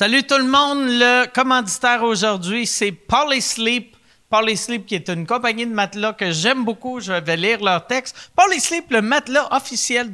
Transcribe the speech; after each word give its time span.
Salut 0.00 0.22
tout 0.22 0.38
le 0.38 0.44
monde. 0.44 0.78
Le 0.88 1.26
commanditaire 1.26 2.02
aujourd'hui, 2.04 2.66
c'est 2.66 2.90
Polysleep. 2.90 3.94
Polysleep, 4.30 4.86
qui 4.86 4.94
est 4.94 5.10
une 5.10 5.26
compagnie 5.26 5.66
de 5.66 5.74
matelas 5.74 6.14
que 6.14 6.30
j'aime 6.30 6.64
beaucoup. 6.64 7.00
Je 7.00 7.12
vais 7.12 7.36
lire 7.36 7.62
leur 7.62 7.86
texte. 7.86 8.30
Polysleep, 8.34 8.90
le 8.92 9.02
matelas 9.02 9.46
officiel 9.50 10.10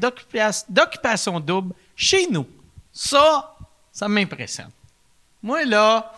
d'occupation 0.68 1.38
double 1.38 1.72
chez 1.94 2.26
nous. 2.28 2.48
Ça, 2.90 3.54
ça 3.92 4.08
m'impressionne. 4.08 4.72
Moi, 5.40 5.64
là, 5.64 6.12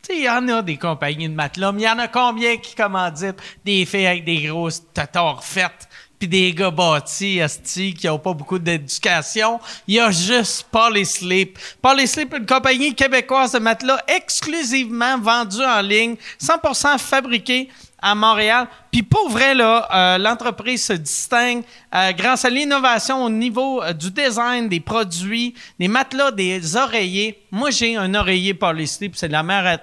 tu 0.00 0.12
sais, 0.12 0.18
il 0.20 0.24
y 0.24 0.30
en 0.30 0.46
a 0.46 0.62
des 0.62 0.76
compagnies 0.76 1.28
de 1.28 1.34
matelas, 1.34 1.72
mais 1.72 1.82
il 1.82 1.86
y 1.86 1.90
en 1.90 1.98
a 1.98 2.06
combien 2.06 2.56
qui 2.56 2.76
commanditent 2.76 3.42
des 3.64 3.84
filles 3.84 4.06
avec 4.06 4.24
des 4.24 4.42
grosses 4.42 4.84
tators 4.94 5.42
faites? 5.42 5.88
Puis 6.18 6.28
des 6.28 6.52
gars 6.52 6.70
bâtis, 6.70 7.40
asti, 7.40 7.94
qui 7.94 8.06
n'ont 8.06 8.18
pas 8.18 8.32
beaucoup 8.32 8.58
d'éducation. 8.58 9.60
Il 9.86 9.94
y 9.94 10.00
a 10.00 10.10
juste 10.10 10.66
Polysleep. 10.70 11.58
Polysleep, 11.82 12.34
une 12.34 12.46
compagnie 12.46 12.94
québécoise 12.94 13.52
de 13.52 13.58
matelas 13.58 14.02
exclusivement 14.08 15.18
vendue 15.18 15.64
en 15.64 15.80
ligne, 15.80 16.16
100% 16.40 16.98
fabriquée 16.98 17.68
à 18.00 18.14
Montréal. 18.14 18.68
Puis 18.92 19.02
pour 19.02 19.28
vrai, 19.30 19.54
là, 19.54 19.88
euh, 19.92 20.18
l'entreprise 20.18 20.84
se 20.84 20.92
distingue 20.92 21.64
euh, 21.94 22.12
grâce 22.12 22.44
à 22.44 22.50
l'innovation 22.50 23.24
au 23.24 23.30
niveau 23.30 23.82
euh, 23.82 23.92
du 23.92 24.10
design, 24.10 24.68
des 24.68 24.80
produits, 24.80 25.54
des 25.78 25.88
matelas, 25.88 26.30
des 26.30 26.76
oreillers. 26.76 27.42
Moi, 27.50 27.70
j'ai 27.70 27.96
un 27.96 28.14
oreiller 28.14 28.54
Polysleep, 28.54 29.16
c'est 29.16 29.28
la 29.28 29.42
meilleure, 29.42 29.78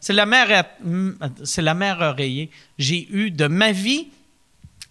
c'est 0.00 0.12
la 0.12 0.26
meilleure, 0.26 0.64
c'est 1.44 1.62
la 1.62 1.74
oreiller 2.08 2.50
j'ai 2.78 3.08
eu 3.10 3.30
de 3.30 3.46
ma 3.46 3.72
vie. 3.72 4.08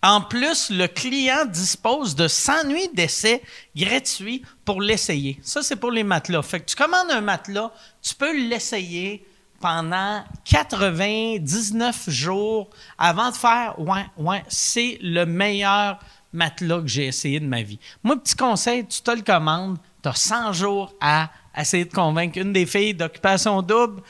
En 0.05 0.21
plus, 0.21 0.69
le 0.69 0.85
client 0.85 1.45
dispose 1.47 2.13
de 2.13 2.27
100 2.27 2.65
nuits 2.65 2.89
d'essai 2.93 3.41
gratuits 3.75 4.43
pour 4.63 4.79
l'essayer. 4.79 5.39
Ça, 5.41 5.63
c'est 5.63 5.77
pour 5.77 5.89
les 5.89 6.03
matelas. 6.03 6.43
Fait 6.43 6.59
que 6.59 6.65
tu 6.65 6.75
commandes 6.75 7.09
un 7.09 7.21
matelas, 7.21 7.71
tu 8.03 8.13
peux 8.13 8.37
l'essayer 8.47 9.25
pendant 9.59 10.23
99 10.43 12.07
jours 12.11 12.69
avant 12.99 13.31
de 13.31 13.35
faire 13.35 13.79
Ouais, 13.79 14.05
ouais, 14.17 14.43
c'est 14.47 14.99
le 15.01 15.25
meilleur 15.25 15.97
matelas 16.31 16.81
que 16.81 16.87
j'ai 16.87 17.07
essayé 17.07 17.39
de 17.39 17.47
ma 17.47 17.63
vie. 17.63 17.79
Moi, 18.03 18.15
petit 18.17 18.35
conseil, 18.35 18.85
tu 18.85 19.01
te 19.01 19.09
le 19.09 19.23
commandes, 19.23 19.79
tu 20.03 20.09
as 20.09 20.13
100 20.13 20.53
jours 20.53 20.93
à 21.01 21.31
essayer 21.57 21.85
de 21.85 21.93
convaincre 21.93 22.37
une 22.37 22.53
des 22.53 22.67
filles 22.67 22.93
d'occupation 22.93 23.63
double 23.63 24.03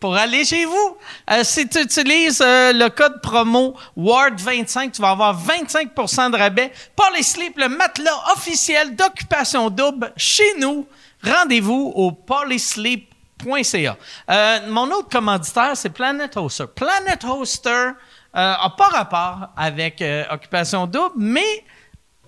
pour 0.00 0.16
aller 0.16 0.44
chez 0.44 0.64
vous. 0.64 0.96
Euh, 1.30 1.42
si 1.44 1.68
tu 1.68 1.80
utilises 1.80 2.40
euh, 2.44 2.72
le 2.72 2.88
code 2.88 3.20
promo 3.20 3.74
WARD25, 3.96 4.92
tu 4.92 5.02
vas 5.02 5.10
avoir 5.10 5.36
25% 5.36 6.30
de 6.30 6.36
rabais. 6.36 6.72
Polysleep, 6.94 7.58
le 7.58 7.68
matelas 7.68 8.32
officiel 8.32 8.94
d'occupation 8.94 9.70
double 9.70 10.12
chez 10.16 10.58
nous. 10.58 10.86
Rendez-vous 11.22 11.92
au 11.94 12.12
polysleep.ca. 12.12 13.96
Euh, 14.30 14.58
mon 14.68 14.90
autre 14.90 15.08
commanditaire, 15.08 15.76
c'est 15.76 15.90
Planet 15.90 16.36
Hoster. 16.36 16.66
Planet 16.74 17.24
Hoster 17.24 17.90
n'a 18.34 18.72
pas 18.76 18.88
rapport 18.88 19.48
avec 19.56 20.04
occupation 20.30 20.86
double, 20.86 21.14
mais 21.16 21.64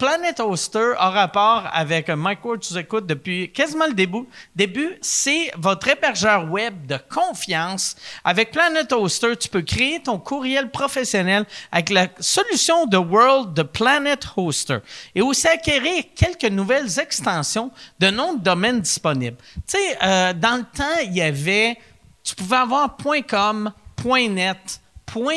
Planet 0.01 0.41
Hoster 0.41 0.95
a 0.97 1.11
rapport 1.11 1.69
avec 1.75 2.09
Mike 2.09 2.39
tu 2.63 2.79
écoutes 2.79 3.05
depuis 3.05 3.53
quasiment 3.53 3.87
le 3.87 3.93
début. 3.93 4.25
Début, 4.57 4.97
c'est 5.03 5.51
votre 5.59 5.89
hébergeur 5.89 6.51
web 6.51 6.87
de 6.87 6.97
confiance. 7.13 7.97
Avec 8.25 8.51
Planet 8.51 8.91
Hoster, 8.95 9.37
tu 9.37 9.51
peux 9.51 9.61
créer 9.61 10.03
ton 10.03 10.19
courriel 10.19 10.71
professionnel 10.71 11.45
avec 11.71 11.91
la 11.91 12.07
solution 12.19 12.87
de 12.87 12.97
World 12.97 13.53
de 13.53 13.63
Planet 13.63 14.27
Hoster 14.39 14.79
et 15.15 15.21
aussi 15.21 15.47
acquérir 15.47 16.05
quelques 16.17 16.51
nouvelles 16.51 16.99
extensions 16.99 17.71
de 17.99 18.09
noms 18.09 18.33
de 18.33 18.43
domaine 18.43 18.81
disponibles. 18.81 19.37
Tu 19.69 19.77
sais, 19.77 19.99
euh, 20.03 20.33
dans 20.33 20.57
le 20.57 20.79
temps, 20.79 20.99
il 21.05 21.15
y 21.15 21.21
avait, 21.21 21.77
tu 22.25 22.35
pouvais 22.35 22.57
avoir 22.57 22.97
.com, 23.29 23.71
.net, 24.03 24.81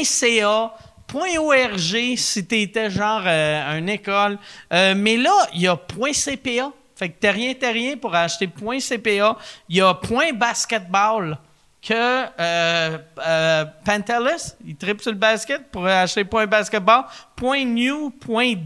.ca, 0.05 0.73
.org 1.11 2.15
si 2.17 2.47
tu 2.47 2.89
genre 2.89 3.23
euh, 3.25 3.77
une 3.77 3.89
école. 3.89 4.37
Euh, 4.71 4.93
mais 4.95 5.17
là, 5.17 5.47
il 5.53 5.61
y 5.61 5.67
a 5.67 5.75
.cpa. 5.77 6.71
Fait 6.95 7.09
que 7.09 7.19
t'as 7.19 7.31
rien, 7.31 7.53
t'as 7.59 7.71
rien 7.71 7.97
pour 7.97 8.13
acheter 8.13 8.47
.cpa. 8.47 9.37
Il 9.69 9.77
y 9.77 9.81
a 9.81 9.99
.basketball 10.33 11.37
que 11.81 11.93
euh, 11.93 12.97
euh 13.27 13.65
Pantelis, 13.83 14.53
il 14.65 14.75
tripe 14.77 15.01
sur 15.01 15.11
le 15.11 15.17
basket 15.17 15.69
pour 15.69 15.85
acheter 15.85 16.23
.basketball. 16.23 17.05
.new, 17.41 18.13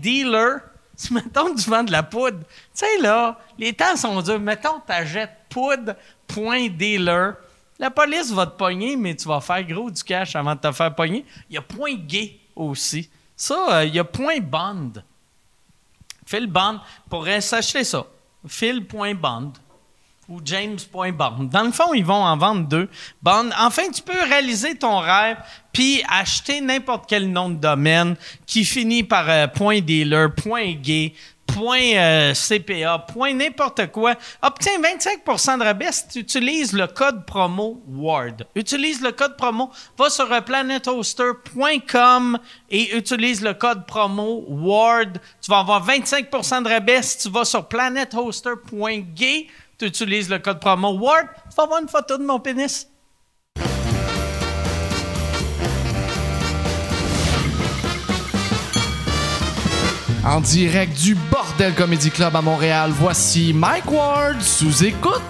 .dealer. 0.02 0.60
Si, 1.00 1.14
mettons, 1.14 1.54
tu 1.54 1.70
vends 1.70 1.84
de 1.84 1.92
la 1.92 2.02
poudre. 2.02 2.40
Tu 2.40 2.46
sais, 2.74 2.98
là, 3.00 3.38
les 3.60 3.72
temps 3.72 3.96
sont 3.96 4.20
durs. 4.20 4.40
Mettons, 4.40 4.82
tu 4.84 4.92
achètes 4.92 5.30
poudre, 5.48 5.94
.dealer. 6.28 7.36
La 7.80 7.92
police 7.92 8.32
va 8.32 8.48
te 8.48 8.58
pogner, 8.58 8.96
mais 8.96 9.16
tu 9.16 9.28
vas 9.28 9.40
faire 9.40 9.64
gros 9.64 9.92
du 9.92 10.04
cash 10.04 10.36
avant 10.36 10.56
de 10.56 10.60
te 10.60 10.72
faire 10.72 10.94
pogner. 10.96 11.24
Il 11.50 11.56
y 11.56 11.58
a 11.58 11.62
point 11.62 11.94
gay 11.94 12.40
aussi. 12.56 13.10
Ça, 13.36 13.68
euh, 13.72 13.86
il 13.86 13.94
y 13.94 14.00
a 14.00 14.04
point 14.04 14.40
bond. 14.40 14.94
Phil 16.26 16.48
Bond 16.48 16.80
pourrait 17.10 17.42
s'acheter 17.42 17.84
ça. 17.84 18.06
Phil.bond 18.46 19.54
ou 20.28 20.42
James.bond. 20.44 21.46
Dans 21.46 21.64
le 21.64 21.72
fond, 21.72 21.94
ils 21.94 22.04
vont 22.04 22.16
en 22.16 22.36
vendre 22.36 22.68
deux. 22.68 22.90
Bond. 23.22 23.50
Enfin, 23.58 23.90
tu 23.94 24.02
peux 24.02 24.24
réaliser 24.24 24.78
ton 24.78 25.00
rêve 25.00 25.38
puis 25.72 26.04
acheter 26.10 26.60
n'importe 26.60 27.06
quel 27.08 27.32
nom 27.32 27.50
de 27.50 27.56
domaine 27.56 28.18
qui 28.46 28.66
finit 28.66 29.04
par 29.04 29.30
euh, 29.30 29.48
point 29.48 29.80
.dealer, 29.80 30.34
point 30.34 30.74
.gay, 30.74 31.14
point 31.58 31.96
euh, 31.96 32.34
CPA, 32.36 33.00
point 33.00 33.34
n'importe 33.34 33.88
quoi, 33.92 34.14
obtiens 34.44 34.80
25% 34.80 35.58
de 35.58 35.64
rabais 35.64 35.92
si 35.92 36.08
tu 36.08 36.20
utilises 36.20 36.72
le 36.74 36.86
code 36.86 37.26
promo 37.26 37.82
WARD. 37.88 38.46
Utilise 38.56 39.02
le 39.02 39.12
code 39.12 39.36
promo, 39.38 39.72
va 39.98 40.12
sur 40.12 40.28
planethoster.com 40.44 42.38
et 42.70 42.96
utilise 42.96 43.42
le 43.42 43.56
code 43.56 43.88
promo 43.88 44.46
WARD. 44.48 45.20
Tu 45.42 45.50
vas 45.50 45.60
avoir 45.60 45.84
25% 45.88 46.64
de 46.64 46.70
rabais 46.70 47.02
si 47.02 47.18
tu 47.18 47.30
vas 47.30 47.46
sur 47.46 47.68
planethoster.gay, 47.68 49.48
tu 49.80 49.86
utilises 49.86 50.30
le 50.30 50.38
code 50.38 50.60
promo 50.60 50.92
WARD, 50.92 51.28
tu 51.50 51.56
vas 51.56 51.64
avoir 51.64 51.82
une 51.82 51.90
photo 51.90 52.20
de 52.20 52.24
mon 52.24 52.40
pénis. 52.40 52.88
En 60.28 60.42
direct 60.42 60.94
du 61.00 61.16
Bordel 61.16 61.74
Comedy 61.74 62.12
Club 62.12 62.36
à 62.36 62.42
Montréal, 62.42 62.92
voici 62.94 63.54
Mike 63.54 63.90
Ward 63.90 64.42
sous 64.42 64.84
écoute. 64.84 65.22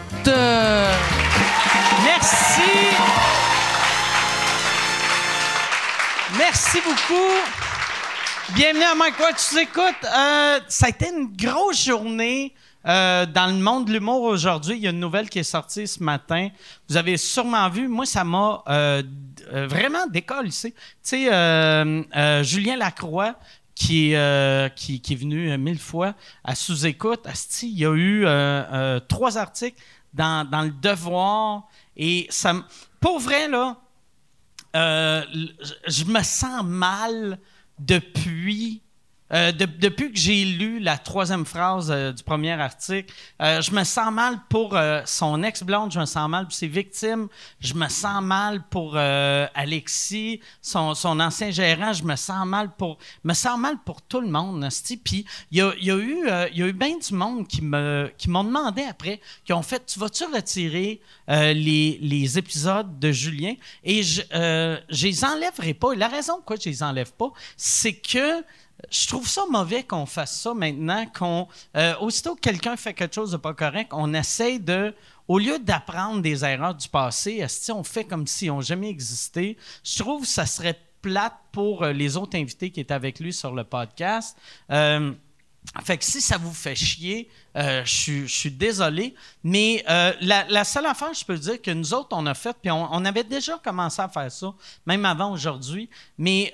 Merci. 2.03 2.71
Merci 6.35 6.79
beaucoup. 6.83 7.29
Bienvenue 8.55 8.85
à 8.85 8.95
Mike 8.95 9.19
Ward 9.19 9.37
sous 9.37 9.59
écoute. 9.59 9.83
Euh, 10.03 10.59
ça 10.67 10.87
a 10.87 10.89
été 10.89 11.11
une 11.11 11.27
grosse 11.37 11.85
journée. 11.85 12.55
Euh, 12.87 13.27
dans 13.27 13.47
le 13.47 13.61
monde 13.61 13.85
de 13.85 13.93
l'humour 13.93 14.23
aujourd'hui, 14.23 14.77
il 14.77 14.83
y 14.83 14.87
a 14.87 14.89
une 14.89 14.99
nouvelle 14.99 15.29
qui 15.29 15.37
est 15.37 15.43
sortie 15.43 15.87
ce 15.87 16.01
matin. 16.01 16.49
Vous 16.89 16.97
avez 16.97 17.17
sûrement 17.17 17.69
vu, 17.69 17.87
moi, 17.87 18.07
ça 18.07 18.23
m'a 18.23 18.63
euh, 18.67 19.03
vraiment 19.51 20.07
décollé. 20.07 20.49
Tu 20.49 20.71
sais, 21.03 22.43
Julien 22.43 22.77
Lacroix, 22.77 23.35
qui, 23.77 24.15
euh, 24.15 24.69
qui, 24.69 24.95
est 24.95 25.15
venu 25.15 25.51
euh, 25.51 25.57
mille 25.59 25.77
fois 25.77 26.15
à 26.43 26.55
sous-écoute. 26.55 27.27
Il 27.61 27.77
y 27.77 27.85
a 27.85 27.93
eu 27.93 28.23
euh, 28.25 28.99
trois 29.01 29.37
articles 29.37 29.79
dans, 30.15 30.49
dans, 30.49 30.63
le 30.63 30.71
Devoir. 30.71 31.67
Et 31.95 32.25
ça, 32.31 32.55
pour 32.99 33.19
vrai, 33.19 33.47
là, 33.47 33.77
je 34.73 36.05
me 36.05 36.23
sens 36.23 36.63
mal 36.63 37.37
depuis 37.77 38.81
euh, 39.33 39.51
depuis 39.51 40.11
que 40.11 40.17
j'ai 40.17 40.45
lu 40.45 40.79
la 40.79 40.97
troisième 40.97 41.45
phrase 41.45 41.91
euh, 41.91 42.13
du 42.13 42.23
premier 42.23 42.53
article, 42.53 43.13
euh, 43.41 43.61
je 43.61 43.71
me 43.71 43.83
sens 43.83 44.11
mal 44.11 44.39
pour 44.49 44.77
son 45.05 45.43
ex-blonde, 45.43 45.91
je 45.91 45.99
me 45.99 46.05
sens 46.05 46.29
mal 46.29 46.45
pour 46.45 46.53
ses 46.53 46.67
victimes, 46.67 47.27
je 47.59 47.73
me 47.73 47.87
sens 47.89 48.21
mal 48.21 48.63
pour 48.69 48.95
Alexis, 48.95 50.39
son, 50.61 50.93
son, 50.95 51.19
ancien 51.19 51.51
gérant, 51.51 51.93
je 51.93 52.03
me 52.03 52.15
sens 52.15 52.45
mal 52.45 52.71
pour, 52.77 52.97
me 53.23 53.33
sens 53.33 53.59
mal 53.59 53.77
pour 53.83 54.01
tout 54.01 54.21
le 54.21 54.27
monde. 54.27 54.67
Puis 55.03 55.25
il 55.51 55.57
y 55.57 55.61
a, 55.61 55.73
y 55.79 55.91
a, 55.91 55.97
eu, 55.97 56.27
il 56.51 56.57
y 56.57 56.63
a 56.63 56.67
eu 56.67 56.73
bien 56.73 56.97
du 56.97 57.13
monde 57.13 57.47
qui 57.47 57.61
me, 57.61 58.11
qui 58.17 58.29
m'ont 58.29 58.43
demandé 58.43 58.83
après, 58.83 59.19
qui 59.45 59.53
ont 59.53 59.61
fait, 59.61 59.85
tu 59.85 59.99
vas-tu 59.99 60.25
retirer 60.25 61.01
les, 61.27 61.99
les, 62.01 62.37
épisodes 62.37 62.99
de 62.99 63.11
Julien? 63.11 63.55
Et 63.83 64.03
je, 64.03 64.21
je 64.89 65.07
les 65.07 65.25
enlèverai 65.25 65.73
pas. 65.73 65.93
Et 65.93 65.97
la 65.97 66.07
raison 66.07 66.35
pourquoi 66.35 66.57
je 66.57 66.69
les 66.69 66.83
enlève 66.83 67.13
pas, 67.13 67.31
c'est 67.55 67.93
que 67.93 68.43
je 68.89 69.07
trouve 69.07 69.27
ça 69.27 69.43
mauvais 69.49 69.83
qu'on 69.83 70.05
fasse 70.05 70.39
ça 70.41 70.53
maintenant, 70.53 71.05
qu'on 71.07 71.47
euh, 71.75 71.95
aussitôt 71.99 72.35
que 72.35 72.41
quelqu'un 72.41 72.77
fait 72.77 72.93
quelque 72.93 73.15
chose 73.15 73.31
de 73.31 73.37
pas 73.37 73.53
correct, 73.53 73.91
on 73.93 74.13
essaie 74.13 74.59
de, 74.59 74.93
au 75.27 75.39
lieu 75.39 75.59
d'apprendre 75.59 76.21
des 76.21 76.45
erreurs 76.45 76.75
du 76.75 76.87
passé, 76.87 77.45
on 77.69 77.83
fait 77.83 78.05
comme 78.05 78.27
si 78.27 78.49
on 78.49 78.61
jamais 78.61 78.89
existé. 78.89 79.57
Je 79.83 79.99
trouve 79.99 80.21
que 80.21 80.27
ça 80.27 80.45
serait 80.45 80.79
plate 81.01 81.35
pour 81.51 81.83
euh, 81.83 81.93
les 81.93 82.17
autres 82.17 82.37
invités 82.37 82.71
qui 82.71 82.79
étaient 82.79 82.93
avec 82.93 83.19
lui 83.19 83.33
sur 83.33 83.53
le 83.53 83.63
podcast. 83.63 84.37
Euh, 84.71 85.13
fait 85.83 85.97
que 85.97 86.05
si 86.05 86.21
ça 86.21 86.37
vous 86.37 86.53
fait 86.53 86.75
chier, 86.75 87.29
euh, 87.57 87.83
je 87.83 87.91
suis- 87.91 88.27
je 88.27 88.33
suis 88.33 88.51
désolé. 88.51 89.13
Mais 89.43 89.83
la, 90.21 90.63
seule 90.63 90.85
affaire, 90.85 91.13
je 91.13 91.25
peux 91.25 91.37
dire 91.37 91.61
que 91.61 91.71
nous 91.71 91.93
autres, 91.93 92.09
on 92.11 92.25
a 92.25 92.33
fait, 92.33 92.55
puis 92.61 92.71
on, 92.71 93.05
avait 93.05 93.25
déjà 93.25 93.57
commencé 93.57 94.01
à 94.01 94.07
faire 94.07 94.31
ça, 94.31 94.53
même 94.85 95.03
avant 95.03 95.33
aujourd'hui. 95.33 95.89
Mais 96.17 96.53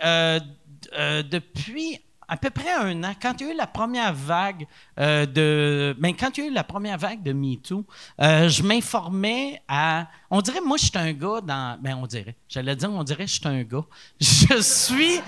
depuis 0.91 1.99
à 2.27 2.37
peu 2.37 2.49
près 2.49 2.71
un 2.71 3.03
an, 3.03 3.13
quand 3.21 3.39
il 3.39 3.47
y 3.47 3.49
a 3.49 3.53
eu 3.53 3.57
la 3.57 3.67
première 3.67 4.13
vague 4.13 4.67
euh, 4.99 5.25
de. 5.25 5.95
Ben, 5.99 6.13
quand 6.17 6.37
il 6.37 6.43
y 6.43 6.47
a 6.47 6.49
eu 6.49 6.53
la 6.53 6.63
première 6.63 6.97
vague 6.97 7.23
de 7.23 7.33
MeToo, 7.33 7.85
euh, 8.21 8.49
je 8.49 8.63
m'informais 8.63 9.61
à. 9.67 10.07
On 10.35 10.41
dirait, 10.41 10.61
moi, 10.61 10.77
je 10.77 10.85
suis 10.85 10.91
un 10.97 11.13
gars 11.13 11.41
dans. 11.41 11.77
Ben, 11.79 11.95
on 12.01 12.07
dirait. 12.07 12.35
J'allais 12.49 12.75
dire, 12.75 12.89
on 12.91 13.03
dirait, 13.03 13.27
je 13.27 13.33
suis 13.33 13.47
un 13.47 13.61
gars. 13.61 13.85
Je 14.19 14.61
suis. 14.61 15.19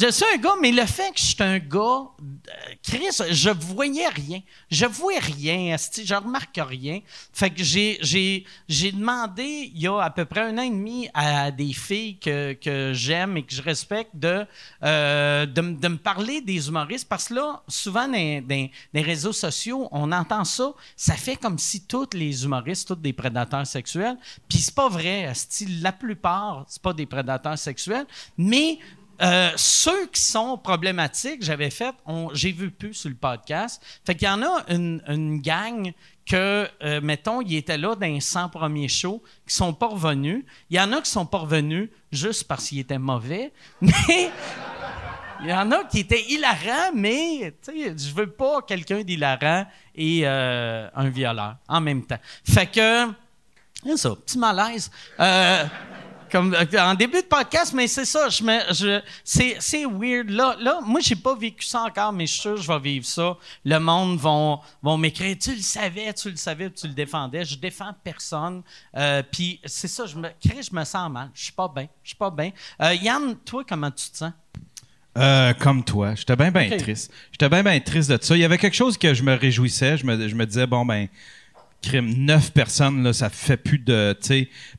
Je 0.00 0.10
suis 0.10 0.24
un 0.34 0.38
gars, 0.38 0.54
mais 0.60 0.72
le 0.72 0.86
fait 0.86 1.12
que 1.12 1.20
je 1.20 1.24
suis 1.26 1.36
un 1.42 1.58
gars. 1.58 1.78
euh, 1.80 2.74
Chris, 2.82 3.06
je 3.30 3.50
voyais 3.50 4.08
rien. 4.08 4.40
Je 4.70 4.86
vois 4.86 5.18
rien, 5.20 5.76
je 5.78 6.14
remarque 6.14 6.58
rien. 6.60 7.00
Fait 7.32 7.50
que 7.50 7.62
j'ai, 7.62 7.98
demandé, 8.92 9.70
il 9.72 9.80
y 9.82 9.86
a 9.86 10.00
à 10.00 10.10
peu 10.10 10.24
près 10.24 10.40
un 10.40 10.58
an 10.58 10.62
et 10.62 10.70
demi, 10.70 11.08
à 11.14 11.50
des 11.50 11.72
filles 11.74 12.18
que, 12.18 12.54
que 12.54 12.92
j'aime 12.94 13.36
et 13.36 13.42
que 13.44 13.54
je 13.54 13.62
respecte 13.62 14.10
de, 14.14 14.46
euh, 14.82 15.46
de, 15.46 15.60
de 15.60 15.88
me 15.88 15.96
parler 15.98 16.40
des 16.40 16.66
humoristes. 16.68 17.08
Parce 17.08 17.28
que 17.28 17.34
là, 17.34 17.62
souvent, 17.68 18.08
dans, 18.08 18.42
dans- 18.46 18.68
les 18.94 19.02
réseaux 19.02 19.32
sociaux, 19.32 19.88
on 19.92 20.10
entend 20.10 20.44
ça. 20.44 20.72
Ça 20.96 21.14
fait 21.14 21.36
comme 21.36 21.58
si 21.58 21.82
tous 21.86 22.08
les 22.14 22.44
humoristes, 22.44 22.88
tous 22.88 22.94
des 22.96 23.12
prédateurs 23.12 23.66
sexuels. 23.66 24.16
C'est 24.58 24.74
pas 24.74 24.88
vrai. 24.88 25.32
La 25.80 25.92
plupart, 25.92 26.64
c'est 26.68 26.82
pas 26.82 26.92
des 26.92 27.06
prédateurs 27.06 27.58
sexuels. 27.58 28.06
Mais 28.36 28.78
euh, 29.22 29.52
ceux 29.56 30.06
qui 30.06 30.20
sont 30.20 30.58
problématiques, 30.58 31.42
j'avais 31.42 31.70
fait, 31.70 31.94
j'ai 32.32 32.52
vu 32.52 32.70
plus 32.70 32.94
sur 32.94 33.08
le 33.08 33.14
podcast. 33.14 33.82
Fait 34.04 34.14
qu'il 34.14 34.26
y 34.26 34.30
en 34.30 34.42
a 34.42 34.64
une, 34.68 35.40
gang 35.40 35.92
que, 36.26 36.68
euh, 36.82 37.00
mettons, 37.00 37.40
ils 37.40 37.56
étaient 37.56 37.78
là 37.78 37.94
dans 37.94 38.06
les 38.06 38.20
100 38.20 38.48
premiers 38.48 38.88
shows, 38.88 39.22
qui 39.46 39.54
sont 39.54 39.74
pas 39.74 39.88
revenus. 39.88 40.44
Il 40.70 40.76
y 40.76 40.80
en 40.80 40.92
a 40.92 41.00
qui 41.00 41.10
sont 41.10 41.26
pas 41.26 41.38
revenus 41.38 41.90
juste 42.10 42.44
parce 42.48 42.68
qu'ils 42.68 42.80
étaient 42.80 42.98
mauvais. 42.98 43.52
Mais 43.80 44.30
il 45.44 45.50
y 45.50 45.52
en 45.52 45.70
a 45.72 45.84
qui 45.84 46.00
étaient 46.00 46.22
hilarants, 46.22 46.92
mais 46.94 47.52
je 47.66 48.14
veux 48.14 48.30
pas 48.30 48.62
quelqu'un 48.62 49.02
d'hilarant 49.02 49.66
et 49.94 50.22
euh, 50.24 50.88
un 50.94 51.08
violeur 51.10 51.56
en 51.68 51.80
même 51.82 52.04
temps. 52.06 52.18
Fait 52.44 52.66
que, 52.66 53.08
ça, 53.96 54.10
petit 54.16 54.38
malaise. 54.38 54.90
Euh, 55.20 55.64
comme 56.34 56.52
euh, 56.52 56.80
en 56.80 56.94
début 56.94 57.22
de 57.22 57.26
podcast, 57.26 57.72
mais 57.72 57.86
c'est 57.86 58.04
ça, 58.04 58.28
je 58.28 58.42
me, 58.42 58.58
je, 58.72 59.00
c'est, 59.22 59.56
c'est 59.60 59.84
weird. 59.84 60.30
Là, 60.30 60.56
là, 60.58 60.80
moi, 60.84 61.00
j'ai 61.00 61.14
pas 61.14 61.36
vécu 61.36 61.64
ça 61.64 61.82
encore, 61.82 62.12
mais 62.12 62.26
je 62.26 62.32
suis 62.32 62.40
sûr 62.40 62.54
que 62.56 62.60
je 62.60 62.66
vais 62.66 62.80
vivre 62.80 63.06
ça. 63.06 63.36
Le 63.64 63.78
monde 63.78 64.18
vont, 64.18 64.58
vont 64.82 64.96
m'écrire, 64.96 65.36
tu 65.40 65.54
le 65.54 65.60
savais, 65.60 66.12
tu 66.12 66.30
le 66.30 66.36
savais, 66.36 66.70
tu 66.70 66.88
le 66.88 66.92
défendais. 66.92 67.44
Je 67.44 67.56
défends 67.56 67.94
personne. 68.02 68.62
Euh, 68.96 69.22
Puis 69.30 69.60
c'est 69.64 69.86
ça, 69.86 70.06
je 70.06 70.16
me, 70.16 70.28
je 70.42 70.74
me 70.74 70.84
sens 70.84 71.08
mal. 71.08 71.30
Je 71.34 71.44
suis 71.44 71.52
pas 71.52 71.70
bien. 71.72 71.86
Je 72.02 72.08
suis 72.08 72.18
pas 72.18 72.30
bien. 72.30 72.50
Euh, 72.82 72.94
Yann, 72.94 73.36
toi, 73.44 73.62
comment 73.68 73.90
tu 73.92 74.10
te 74.10 74.16
sens? 74.16 74.32
Euh, 75.16 75.52
comme 75.54 75.84
toi. 75.84 76.16
J'étais 76.16 76.34
bien, 76.34 76.50
bien 76.50 76.76
triste. 76.76 77.12
J'étais 77.30 77.48
bien, 77.48 77.62
bien 77.62 77.78
triste 77.78 78.10
de 78.10 78.18
ça. 78.20 78.34
Il 78.34 78.40
y 78.40 78.44
avait 78.44 78.58
quelque 78.58 78.74
chose 78.74 78.98
que 78.98 79.14
je 79.14 79.22
me 79.22 79.34
réjouissais. 79.34 79.96
Je 79.96 80.04
me, 80.04 80.28
je 80.28 80.34
me 80.34 80.44
disais, 80.44 80.66
bon, 80.66 80.84
ben, 80.84 81.06
crime, 81.84 82.14
neuf 82.16 82.50
personnes, 82.52 83.02
là, 83.02 83.12
ça 83.12 83.30
fait 83.30 83.56
plus 83.56 83.78
de. 83.78 84.16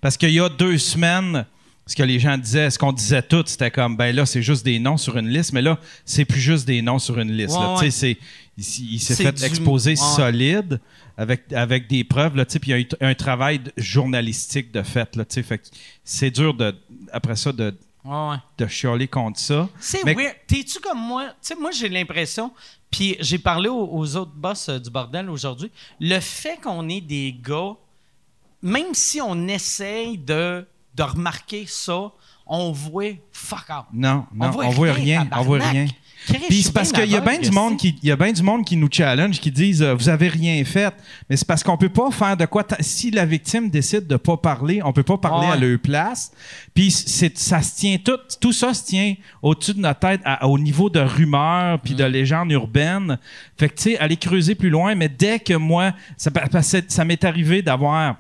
Parce 0.02 0.18
qu'il 0.18 0.32
y 0.32 0.40
a 0.40 0.50
deux 0.50 0.78
semaines, 0.78 1.46
ce 1.88 1.96
que 1.96 2.04
les 2.04 2.20
gens 2.20 2.38
disaient, 2.38 2.70
ce 2.70 2.80
qu'on 2.80 2.92
disait 2.94 3.22
tout, 3.22 3.44
c'était 3.46 3.70
comme, 3.72 3.96
ben 3.96 4.16
là, 4.16 4.26
c'est 4.26 4.42
juste 4.42 4.66
des 4.66 4.80
noms 4.80 4.98
sur 4.98 5.18
une 5.18 5.30
liste, 5.30 5.54
mais 5.54 5.62
là, 5.62 5.78
c'est 6.04 6.26
plus 6.26 6.42
juste 6.42 6.66
des 6.66 6.82
noms 6.82 6.98
sur 7.00 7.20
une 7.20 7.32
liste. 7.32 7.56
Ouais, 7.56 7.62
là. 7.62 7.74
ouais. 7.76 7.80
Tu 7.86 7.92
sais, 7.92 7.92
c'est- 7.92 8.18
Il, 8.58 8.94
il 8.96 9.00
s'est 9.00 9.16
fait 9.16 9.32
du- 9.34 9.44
exposer 9.44 9.92
ouais. 9.92 9.96
solide 10.16 10.80
avec, 11.18 11.52
avec 11.54 11.88
des 11.88 12.04
preuves, 12.06 12.36
là, 12.38 12.46
puis 12.46 12.60
il 12.66 12.70
y 12.70 12.74
a 12.74 12.80
eu 12.80 12.88
un 13.02 13.14
travail 13.14 13.60
journalistique 13.78 14.72
de 14.72 14.82
fait. 14.82 15.16
Là, 15.16 15.26
fait 15.30 15.62
c'est 16.04 16.32
dur, 16.32 16.54
de, 16.54 16.74
après 17.12 17.36
ça, 17.36 17.52
de, 17.52 17.74
de 18.58 18.68
chialer 18.68 19.08
contre 19.08 19.40
ça. 19.40 19.68
C'est 19.80 20.04
Mais- 20.06 20.14
weird. 20.16 20.36
T'es-tu 20.48 20.80
comme 20.80 21.00
moi? 21.00 21.26
Tu 21.26 21.34
sais, 21.42 21.56
moi, 21.56 21.72
j'ai 21.72 21.90
l'impression, 21.90 22.52
puis 22.96 23.18
j'ai 23.20 23.40
parlé 23.40 23.68
aux, 23.68 23.90
aux 23.92 24.16
autres 24.16 24.32
boss 24.34 24.70
euh, 24.70 24.80
du 24.80 24.90
bordel 24.90 25.30
aujourd'hui, 25.30 25.70
le 26.00 26.18
fait 26.22 26.62
qu'on 26.62 26.88
est 26.88 27.02
des 27.02 27.38
gars, 27.38 27.74
même 28.62 28.94
si 28.94 29.20
on 29.20 29.50
essaye 29.50 30.18
de, 30.18 30.66
de 30.96 31.04
remarquer 31.04 31.66
ça, 31.68 32.14
on 32.48 32.72
voit 32.72 33.18
fuck 33.34 33.66
out. 33.70 33.86
Non, 33.92 34.26
non, 34.34 34.50
voit 34.50 34.66
on 34.68 34.70
voit 34.70 34.94
rien, 34.94 35.28
on 35.36 35.42
voit 35.42 35.60
rien. 35.60 35.88
Puis 36.48 36.64
c'est 36.64 36.74
parce 36.74 36.92
qu'il 36.92 37.10
y 37.10 37.16
a 37.16 37.22
bien 37.22 37.40
du 37.40 37.52
monde 37.52 37.78
qui 37.78 37.96
il 38.02 38.10
y 38.10 38.12
a 38.12 38.16
bien 38.16 38.32
du 38.32 38.42
monde 38.44 38.66
qui 38.66 38.76
nous 38.78 38.88
challenge 38.92 39.40
qui 39.40 39.52
disent 39.52 39.82
euh, 39.82 39.94
vous 39.94 40.10
avez 40.10 40.28
rien 40.28 40.64
fait 40.66 40.94
mais 41.30 41.38
c'est 41.38 41.48
parce 41.48 41.64
qu'on 41.64 41.78
peut 41.78 41.90
pas 41.90 42.10
faire 42.12 42.36
de 42.38 42.46
quoi 42.46 42.64
ta- 42.64 42.78
si 42.82 43.12
la 43.12 43.26
victime 43.26 43.70
décide 43.70 44.08
de 44.08 44.16
pas 44.18 44.38
parler 44.38 44.82
on 44.84 44.92
peut 44.94 45.04
pas 45.04 45.18
parler 45.18 45.48
Ouais. 45.48 45.54
à 45.54 45.56
leur 45.58 45.80
place 45.80 46.32
puis 46.74 46.90
c'est 46.92 47.38
ça 47.38 47.62
se 47.62 47.76
tient 47.76 47.98
tout 48.04 48.18
tout 48.40 48.54
ça 48.54 48.74
se 48.74 48.86
tient 48.86 49.16
au-dessus 49.42 49.74
de 49.74 49.80
notre 49.80 50.00
tête 50.00 50.22
à- 50.26 50.48
au 50.48 50.58
niveau 50.58 50.90
de 50.90 51.00
rumeurs 51.00 51.80
puis 51.82 51.94
Mm. 51.94 51.98
de 51.98 52.04
légendes 52.06 52.52
urbaines 52.52 53.18
fait 53.58 53.70
que 53.70 53.76
tu 53.76 53.84
sais 53.84 53.98
aller 54.00 54.18
creuser 54.18 54.56
plus 54.56 54.70
loin 54.70 54.96
mais 54.96 55.10
dès 55.10 55.40
que 55.40 55.54
moi 55.54 55.94
ça 56.18 57.06
m'est 57.06 57.24
arrivé 57.24 57.62
d'avoir 57.62 58.18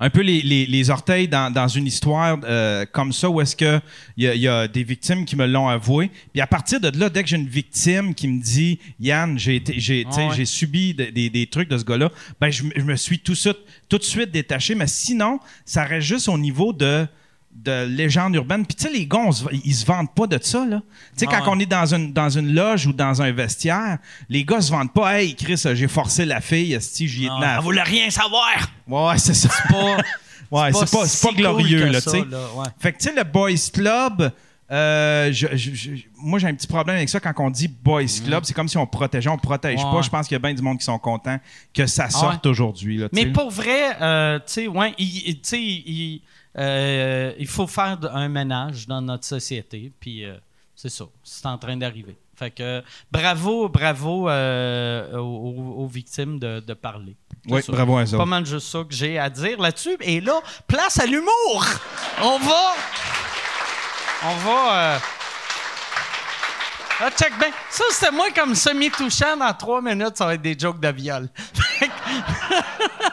un 0.00 0.10
peu 0.10 0.20
les, 0.20 0.42
les- 0.42 0.66
les 0.66 0.90
orteils 0.90 1.26
dans, 1.28 1.52
dans 1.52 1.66
une 1.68 1.86
histoire 1.86 2.38
euh, 2.44 2.86
comme 2.92 3.12
ça 3.12 3.28
où 3.28 3.40
est-ce 3.40 3.56
que 3.56 3.80
il 4.16 4.32
y, 4.32 4.38
y 4.38 4.48
a 4.48 4.68
des 4.68 4.84
victimes 4.84 5.24
qui 5.24 5.34
me 5.34 5.46
l'ont 5.46 5.68
avoué. 5.68 6.10
Puis 6.32 6.40
à 6.40 6.46
partir 6.46 6.80
de 6.80 6.96
là, 6.98 7.08
dès 7.10 7.22
que 7.22 7.28
j'ai 7.28 7.36
une 7.36 7.48
victime 7.48 8.14
qui 8.14 8.28
me 8.28 8.40
dit 8.40 8.78
Yann, 9.00 9.38
j'ai 9.38 9.56
été, 9.56 9.74
j'ai, 9.80 10.06
Ah 10.12 10.28
ouais. 10.28 10.44
subi 10.44 10.94
de- 10.94 11.06
des, 11.06 11.30
des 11.30 11.46
trucs 11.46 11.68
de 11.68 11.76
ce 11.78 11.84
gars-là, 11.84 12.10
ben 12.40 12.50
je, 12.50 12.62
me- 12.64 12.72
je 12.76 12.82
me 12.82 12.96
suis 12.96 13.18
tout, 13.18 13.32
de 13.32 13.36
suite- 13.38 13.58
tout 13.88 13.98
de 13.98 14.04
suite 14.04 14.30
détaché. 14.30 14.74
Mais 14.74 14.86
sinon, 14.86 15.40
ça 15.64 15.84
reste 15.84 16.06
juste 16.06 16.28
au 16.28 16.38
niveau 16.38 16.72
de 16.72 17.06
de 17.64 17.84
légende 17.86 18.34
urbaine. 18.36 18.64
Puis 18.64 18.76
tu 18.76 18.84
sais, 18.84 18.90
les 18.92 19.06
gars, 19.06 19.18
on 19.18 19.32
se- 19.32 19.44
ils 19.52 19.74
se 19.74 19.84
vendent 19.84 20.12
pas 20.14 20.26
de 20.26 20.38
ça, 20.42 20.64
là. 20.64 20.80
Tu 20.80 21.20
sais, 21.20 21.26
Ah 21.28 21.36
quand 21.38 21.44
ouais. 21.50 21.56
on 21.56 21.60
est 21.60 21.66
dans 21.66 21.92
une, 21.94 22.12
dans 22.12 22.30
une 22.30 22.54
loge 22.54 22.86
ou 22.86 22.92
dans 22.92 23.20
un 23.20 23.32
vestiaire, 23.32 23.98
les 24.28 24.44
gars 24.44 24.60
se 24.60 24.70
vendent 24.70 24.92
pas. 24.92 25.18
Hey, 25.20 25.34
Chris, 25.34 25.60
j'ai 25.74 25.88
forcé 25.88 26.24
la 26.24 26.40
fille, 26.40 26.72
esti, 26.74 27.08
j'y 27.08 27.24
ai 27.26 27.28
la 27.40 27.58
On 27.58 27.62
voulait 27.62 27.82
rien 27.82 28.08
savoir. 28.10 28.70
Ouais, 28.86 29.18
c'est 29.18 29.34
ça. 29.34 29.48
Pas, 29.70 29.96
Ouais, 30.50 30.72
c'est 30.72 30.90
pas, 30.90 31.06
c'est 31.06 31.26
pas 31.26 31.30
si 31.30 31.34
glorieux, 31.36 31.80
cool 31.82 31.90
là, 31.90 32.00
tu 32.00 32.08
sais. 32.10 32.20
ouais. 32.20 32.66
Fait 32.78 32.92
que, 32.94 32.98
tu 32.98 33.04
sais, 33.10 33.14
le 33.14 33.22
Boys 33.24 33.50
Club, 33.70 34.32
euh, 34.70 35.30
je- 35.32 35.46
je- 35.56 35.74
je- 35.74 35.90
moi, 36.16 36.38
j'ai 36.38 36.46
un 36.46 36.54
petit 36.54 36.66
problème 36.66 36.96
avec 36.96 37.08
ça 37.10 37.20
quand 37.20 37.34
on 37.38 37.50
dit 37.50 37.68
Boys 37.68 38.04
Club. 38.24 38.44
C'est 38.44 38.54
comme 38.54 38.68
si 38.68 38.78
on 38.78 38.86
protégeait. 38.86 39.28
On 39.28 39.36
protège. 39.36 39.78
Ouais, 39.78 39.82
pas. 39.84 39.96
ouais. 39.96 40.02
Je 40.02 40.08
pense 40.08 40.26
qu'il 40.26 40.34
y 40.34 40.36
a 40.36 40.38
bien 40.38 40.54
du 40.54 40.62
monde 40.62 40.78
qui 40.78 40.84
sont 40.84 40.98
contents 40.98 41.38
que 41.74 41.86
ça 41.86 42.08
sorte 42.08 42.46
aujourd'hui, 42.46 42.96
là, 42.96 43.08
tu 43.10 43.14
Mais 43.14 43.26
pour 43.26 43.50
vrai, 43.50 43.96
euh, 44.00 44.38
tu 44.38 44.44
sais, 44.46 44.66
ouais, 44.68 44.94
il, 44.98 45.06
il- 45.28 45.34
tu 45.34 45.48
sais, 45.48 45.60
il, 45.60 46.22
euh, 46.56 47.32
il 47.38 47.46
faut 47.46 47.66
faire 47.66 47.98
un 48.12 48.28
ménage 48.28 48.86
dans 48.86 49.00
notre 49.00 49.24
société, 49.24 49.92
puis 50.00 50.24
euh, 50.24 50.36
c'est 50.74 50.88
ça, 50.88 51.04
c'est 51.22 51.46
en 51.46 51.58
train 51.58 51.76
d'arriver. 51.76 52.16
Fait 52.36 52.50
que 52.52 52.82
bravo, 53.10 53.68
bravo 53.68 54.28
euh, 54.28 55.18
aux, 55.18 55.86
victimes 55.88 56.38
de, 56.38 56.60
de 56.60 56.74
parler. 56.74 57.16
Oui, 57.48 57.62
ça. 57.62 57.72
bravo 57.72 57.96
à 57.96 58.04
eux 58.04 58.16
Pas 58.16 58.26
mal 58.26 58.46
juste 58.46 58.68
ça 58.68 58.84
que 58.84 58.94
j'ai 58.94 59.18
à 59.18 59.28
dire 59.28 59.60
là-dessus. 59.60 59.96
Et 60.00 60.20
là, 60.20 60.40
place 60.68 61.00
à 61.00 61.06
l'humour. 61.06 61.66
On 62.22 62.38
va, 62.38 62.74
on 64.24 64.34
va. 64.36 65.00
ah, 67.00 67.10
check 67.10 67.36
bien. 67.40 67.50
Ça, 67.70 67.84
c'était 67.90 68.12
moi 68.12 68.30
comme 68.30 68.54
semi-touchant. 68.54 69.36
Dans 69.36 69.52
trois 69.54 69.82
minutes, 69.82 70.16
ça 70.16 70.26
va 70.26 70.34
être 70.34 70.42
des 70.42 70.56
jokes 70.56 70.78
de 70.80 70.92
viol. 70.92 71.28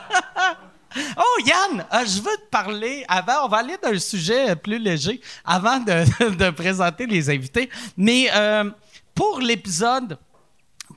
Oh, 1.18 1.42
Yann, 1.46 1.86
euh, 1.94 2.06
je 2.06 2.22
veux 2.22 2.36
te 2.38 2.50
parler 2.50 3.04
avant. 3.08 3.46
On 3.46 3.48
va 3.48 3.58
aller 3.58 3.78
d'un 3.82 3.98
sujet 4.00 4.56
plus 4.56 4.80
léger 4.80 5.20
avant 5.44 5.80
de, 5.80 6.30
de 6.36 6.50
présenter 6.52 7.06
les 7.06 7.30
invités. 7.30 7.70
Mais 7.98 8.30
euh, 8.34 8.70
pour 9.14 9.40
l'épisode, 9.40 10.18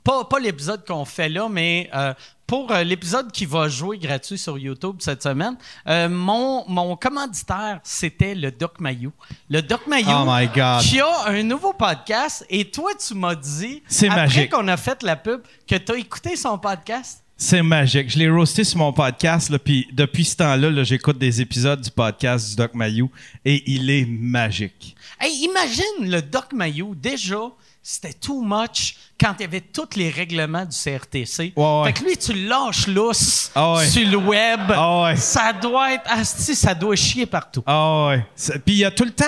pas, 0.03 0.23
pas 0.25 0.39
l'épisode 0.39 0.85
qu'on 0.85 1.05
fait 1.05 1.29
là, 1.29 1.47
mais 1.49 1.89
euh, 1.93 2.13
pour 2.47 2.71
l'épisode 2.73 3.31
qui 3.31 3.45
va 3.45 3.67
jouer 3.69 3.99
gratuit 3.99 4.37
sur 4.37 4.57
YouTube 4.57 4.95
cette 4.99 5.21
semaine, 5.21 5.55
euh, 5.87 6.09
mon, 6.09 6.67
mon 6.67 6.95
commanditaire, 6.95 7.79
c'était 7.83 8.33
le 8.33 8.51
Doc 8.51 8.79
Mayou. 8.79 9.11
Le 9.49 9.61
Doc 9.61 9.85
Mayou 9.85 10.09
Oh 10.09 10.23
my 10.25 10.47
God. 10.47 10.81
qui 10.81 10.99
a 10.99 11.27
un 11.27 11.43
nouveau 11.43 11.73
podcast. 11.73 12.43
Et 12.49 12.65
toi, 12.71 12.91
tu 12.95 13.13
m'as 13.13 13.35
dit, 13.35 13.83
après 14.09 14.49
qu'on 14.49 14.67
a 14.67 14.77
fait 14.77 15.03
la 15.03 15.15
pub, 15.15 15.41
que 15.67 15.75
tu 15.75 15.91
as 15.91 15.95
écouté 15.97 16.35
son 16.35 16.57
podcast? 16.57 17.23
C'est 17.41 17.63
magique. 17.63 18.09
Je 18.09 18.19
l'ai 18.19 18.29
roasté 18.29 18.65
sur 18.65 18.79
mon 18.79 18.91
podcast, 18.91 19.49
là, 19.49 19.57
puis 19.57 19.87
depuis 19.93 20.25
ce 20.25 20.35
temps-là, 20.35 20.69
là, 20.69 20.83
j'écoute 20.83 21.17
des 21.17 21.39
épisodes 21.39 21.79
du 21.79 21.89
podcast 21.89 22.49
du 22.49 22.55
Doc 22.57 22.73
Mayou 22.73 23.09
et 23.45 23.63
il 23.65 23.89
est 23.89 24.05
magique. 24.05 24.93
Hey, 25.21 25.45
imagine 25.45 26.11
le 26.11 26.21
Doc 26.21 26.51
Mayou, 26.51 26.95
déjà, 26.95 27.39
c'était 27.81 28.11
too 28.11 28.41
much 28.43 28.97
quand 29.17 29.35
il 29.39 29.43
y 29.43 29.45
avait 29.45 29.61
tous 29.61 29.95
les 29.95 30.09
règlements 30.09 30.65
du 30.65 30.75
CRTC. 30.75 31.53
Ouais, 31.55 31.63
ouais. 31.81 31.83
Fait 31.85 31.93
que 31.93 32.03
lui, 32.09 32.17
tu 32.17 32.33
lâches 32.33 32.87
lousse 32.87 33.51
Ah 33.55 33.75
ouais. 33.75 33.87
sur 33.87 34.05
le 34.05 34.17
web. 34.17 34.59
Ah. 34.71 35.13
Ça 35.15 35.53
doit 35.53 35.93
être... 35.93 36.11
Asti, 36.11 36.53
ça 36.55 36.75
doit 36.75 36.97
chier 36.97 37.25
partout. 37.25 37.63
Ah 37.65 38.07
ouais. 38.09 38.25
Puis 38.65 38.75
il 38.75 38.79
y 38.79 38.85
a 38.85 38.91
tout 38.91 39.05
le 39.05 39.11
temps. 39.11 39.25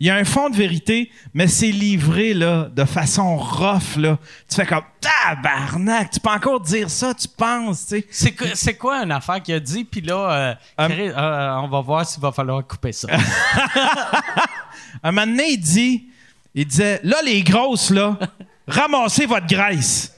Il 0.00 0.08
y 0.08 0.10
a 0.10 0.16
un 0.16 0.24
fond 0.24 0.50
de 0.50 0.56
vérité, 0.56 1.10
mais 1.32 1.46
c'est 1.46 1.70
livré 1.70 2.34
là, 2.34 2.68
de 2.74 2.84
façon 2.84 3.36
rough. 3.36 3.96
Là. 3.96 4.18
Tu 4.48 4.56
fais 4.56 4.66
comme 4.66 4.82
tabarnak, 5.00 6.10
tu 6.10 6.20
peux 6.20 6.30
encore 6.30 6.60
dire 6.60 6.90
ça, 6.90 7.14
tu 7.14 7.28
penses, 7.28 7.86
tu 7.86 8.00
sais. 8.00 8.06
C'est 8.10 8.32
quoi, 8.32 8.46
c'est 8.54 8.74
quoi 8.74 9.02
une 9.04 9.12
affaire 9.12 9.40
qu'il 9.42 9.54
a 9.54 9.60
dit? 9.60 9.84
Puis 9.84 10.00
là, 10.00 10.30
euh, 10.30 10.54
Um, 10.76 10.88
Chris, 10.90 11.08
euh, 11.08 11.56
on 11.62 11.68
va 11.68 11.80
voir 11.80 12.06
s'il 12.06 12.20
va 12.20 12.32
falloir 12.32 12.66
couper 12.66 12.92
ça. 12.92 13.08
Un 15.02 15.12
moment 15.12 15.26
donné, 15.26 15.50
il 15.50 15.58
dit, 15.60 16.08
il 16.54 16.66
disait, 16.66 17.00
là, 17.04 17.16
les 17.24 17.42
grosses, 17.42 17.90
là, 17.90 18.18
ramassez 18.66 19.26
votre 19.26 19.46
graisse. 19.46 20.13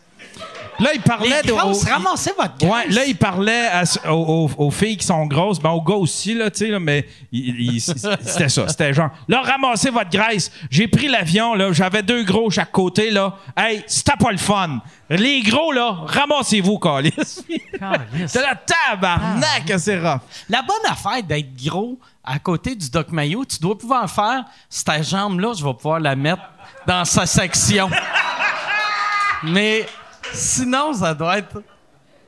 Là, 0.79 0.91
il 0.95 1.01
parlait 1.01 1.43
Les 1.43 1.49
de. 1.49 1.53
grosses, 1.55 1.85
au- 1.85 1.89
ramassez 1.91 2.33
votre 2.39 2.57
graisse. 2.59 2.71
Ouais, 2.71 2.89
là, 2.95 3.05
il 3.07 3.17
parlait 3.17 3.67
à- 3.69 3.85
aux, 4.13 4.49
aux- 4.59 4.67
aux 4.67 4.71
filles 4.71 4.97
qui 4.97 5.07
sont 5.07 5.25
grosses, 5.27 5.59
ben 5.59 5.71
aux 5.71 5.81
gars 5.83 5.95
aussi, 5.95 6.35
là, 6.35 6.51
tu 6.51 6.59
sais, 6.59 6.69
là, 6.69 6.79
mais 6.79 7.07
c'était 7.81 8.49
ça. 8.49 8.69
C'était 8.69 8.93
genre, 8.95 9.11
là, 9.29 9.41
ramassez 9.43 9.91
votre 9.91 10.11
graisse. 10.11 10.51
J'ai 10.71 10.89
pris 10.89 11.09
l'avion, 11.09 11.55
là, 11.55 11.73
j'avais 11.73 12.03
deux 12.03 12.25
gros 12.25 12.51
chaque 12.51 12.73
côté, 12.73 13.11
là. 13.11 13.37
Hey, 13.57 13.83
c'était 13.87 14.17
pas 14.19 14.31
le 14.33 14.39
fun. 14.39 14.81
Les 15.09 15.41
gros, 15.43 15.73
là, 15.73 15.97
ramassez-vous, 16.07 16.79
Calis. 16.79 17.13
C'est 18.27 18.43
la 18.43 18.55
tabarnak, 18.57 19.73
c'est 19.79 19.99
rough. 19.99 20.21
La 20.49 20.63
bonne 20.63 20.91
affaire 20.91 21.23
d'être 21.23 21.55
gros 21.63 21.99
à 22.25 22.39
côté 22.39 22.75
du 22.75 22.91
Doc 22.91 23.13
Mayo, 23.13 23.45
tu 23.45 23.59
dois 23.61 23.77
pouvoir 23.79 24.11
faire 24.11 24.45
cette 24.69 25.09
jambe-là, 25.09 25.53
je 25.57 25.65
vais 25.65 25.75
pouvoir 25.75 26.01
la 26.01 26.17
mettre 26.17 26.43
dans 26.87 27.05
sa 27.05 27.25
section. 27.27 27.89
Mais 29.43 29.87
sinon, 30.33 30.93
ça 30.95 31.15
doit 31.15 31.39
être. 31.39 31.63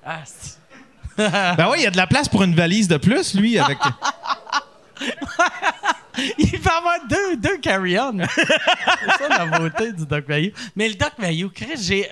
Ah, 0.04 0.22
Ben 1.56 1.68
oui, 1.70 1.78
il 1.78 1.82
y 1.84 1.86
a 1.86 1.90
de 1.90 1.96
la 1.96 2.06
place 2.06 2.28
pour 2.28 2.42
une 2.42 2.54
valise 2.54 2.88
de 2.88 2.96
plus, 2.96 3.34
lui, 3.34 3.58
avec. 3.58 3.78
Il 6.36 6.58
va 6.58 6.78
avoir 6.78 6.94
deux, 7.08 7.36
deux 7.36 7.58
carry-on. 7.58 8.18
c'est 8.34 9.24
ça 9.24 9.28
la 9.46 9.46
beauté 9.58 9.92
du 9.92 10.04
Doc 10.04 10.26
Mayo. 10.26 10.50
Mais 10.74 10.88
le 10.88 10.94
Doc 10.96 11.12
Mayo, 11.18 11.48
Chris, 11.54 11.76
j'ai. 11.80 12.08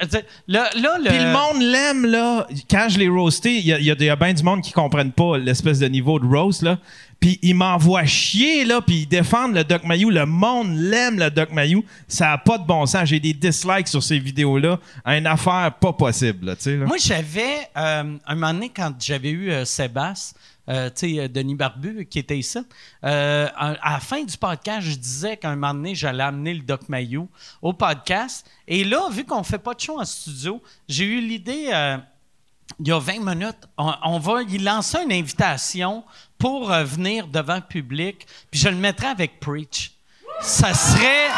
Là, 0.47 0.71
là, 0.77 0.97
le. 0.99 1.09
Puis 1.09 1.19
le 1.19 1.33
monde 1.33 1.61
l'aime, 1.61 2.07
là. 2.07 2.47
Quand 2.71 2.87
je 2.89 2.99
l'ai 3.01 3.09
roasté, 3.09 3.57
il 3.57 3.67
y 3.67 3.73
a, 3.73 3.81
y 3.81 3.91
a- 3.91 3.95
il 3.99 4.05
y 4.05 4.09
a 4.09 4.15
bien 4.15 4.33
du 4.33 4.45
monde 4.45 4.63
qui 4.63 4.71
comprennent 4.73 5.11
pas 5.11 5.39
l'espèce 5.39 5.81
de 5.81 5.89
niveau 5.89 6.21
de 6.21 6.27
roast, 6.27 6.63
là. 6.63 6.79
Puis 7.21 7.39
ils 7.43 7.55
m'envoient 7.55 8.05
chier, 8.05 8.65
là, 8.65 8.81
puis 8.81 9.01
ils 9.03 9.07
défendent 9.07 9.55
le 9.55 9.65
Doc 9.65 9.85
Mayou. 9.85 10.11
Le 10.11 10.27
monde 10.27 10.77
l'aime, 10.77 11.19
le 11.19 11.31
Doc 11.31 11.51
Mayou. 11.53 11.85
Ça 12.09 12.33
a 12.33 12.39
pas 12.39 12.59
de 12.59 12.65
bon 12.67 12.85
sens. 12.87 13.09
J'ai 13.09 13.21
des 13.21 13.33
dislikes 13.33 13.89
sur 13.89 14.03
ces 14.03 14.19
vidéos-là. 14.19 14.79
Une 15.07 15.27
affaire 15.27 15.73
pas 15.81 15.93
possible, 15.93 16.47
là, 16.47 16.57
tu 16.57 16.63
sais. 16.63 16.77
Moi, 16.77 16.99
j'avais, 16.99 17.69
euh, 17.77 18.17
un 18.27 18.35
moment 18.35 18.53
donné, 18.53 18.69
quand 18.69 18.93
j'avais 19.01 19.31
eu 19.31 19.51
euh, 19.51 19.65
Sébastien, 19.65 20.39
euh, 20.69 20.91
tu 20.91 21.15
sais, 21.15 21.21
euh, 21.21 21.29
Denis 21.29 21.55
Barbu, 21.55 22.07
qui 22.07 22.19
était 22.19 22.39
ici, 22.39 22.59
euh, 23.05 23.49
à 23.57 23.93
la 23.93 24.01
fin 24.01 24.25
du 24.25 24.37
podcast, 24.37 24.87
je 24.87 24.97
disais 24.97 25.37
qu'un 25.37 25.55
moment 25.55 25.75
donné, 25.75 25.95
j'allais 25.95 26.25
amener 26.25 26.55
le 26.55 26.63
Doc 26.63 26.89
Mayou 26.89 27.29
au 27.63 27.73
podcast. 27.73 28.45
Et 28.67 28.83
là, 28.83 29.09
vu 29.11 29.25
qu'on 29.25 29.45
fait 29.45 29.59
pas 29.59 29.75
de 29.75 29.81
show 29.81 30.01
en 30.01 30.05
studio, 30.05 30.61
j'ai 30.89 31.05
eu 31.05 31.21
l'idée, 31.21 31.71
il 32.81 32.89
y 32.89 32.93
a 32.93 32.99
20 32.99 33.35
minutes, 33.35 33.69
on, 33.79 33.93
on 34.03 34.19
va 34.19 34.43
y 34.43 34.59
lancer 34.59 34.99
une 35.03 35.13
invitation 35.13 36.05
pour 36.39 36.71
euh, 36.71 36.85
venir 36.85 37.27
devant 37.27 37.57
le 37.57 37.63
public, 37.63 38.27
puis 38.51 38.61
je 38.61 38.69
le 38.69 38.77
mettrai 38.77 39.07
avec 39.09 39.41
Preach. 39.41 39.93
Ça 40.41 40.75
serait... 40.75 41.29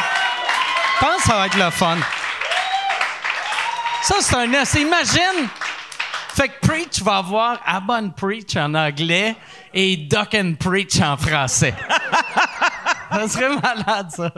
Je 0.95 1.05
pense 1.05 1.17
que 1.17 1.29
ça 1.29 1.35
va 1.37 1.45
être 1.47 1.57
le 1.57 1.69
fun. 1.69 1.97
Ça, 4.03 4.15
c'est 4.19 4.35
un... 4.35 4.45
Imagine... 4.45 5.49
Fait 6.39 6.47
que 6.47 6.65
Preach 6.65 7.01
va 7.01 7.17
avoir 7.17 7.59
Abon 7.65 8.11
Preach 8.11 8.55
en 8.55 8.73
anglais 8.73 9.35
et 9.73 9.97
Duck 9.97 10.33
and 10.35 10.53
Preach 10.57 11.01
en 11.01 11.17
français. 11.17 11.73
ça 13.11 13.27
serait 13.27 13.49
malade, 13.49 14.09
ça. 14.09 14.33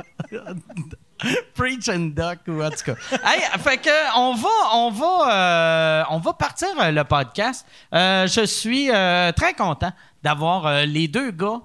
Preach 1.56 1.90
and 1.90 2.12
Duck, 2.16 2.40
ou 2.48 2.62
en 2.64 2.72
fait 2.72 3.78
que 3.78 4.18
on 4.18 4.34
va, 4.34 4.50
on 4.74 4.92
va, 4.92 5.34
euh, 5.34 6.04
on 6.10 6.18
va 6.20 6.34
partir 6.34 6.70
euh, 6.80 6.92
le 6.92 7.04
podcast. 7.04 7.66
Euh, 7.94 8.28
je 8.28 8.46
suis 8.46 8.88
très 9.36 9.54
content 9.54 9.92
d'avoir 10.24 10.86
les 10.86 11.08
deux 11.08 11.32
gars 11.32 11.62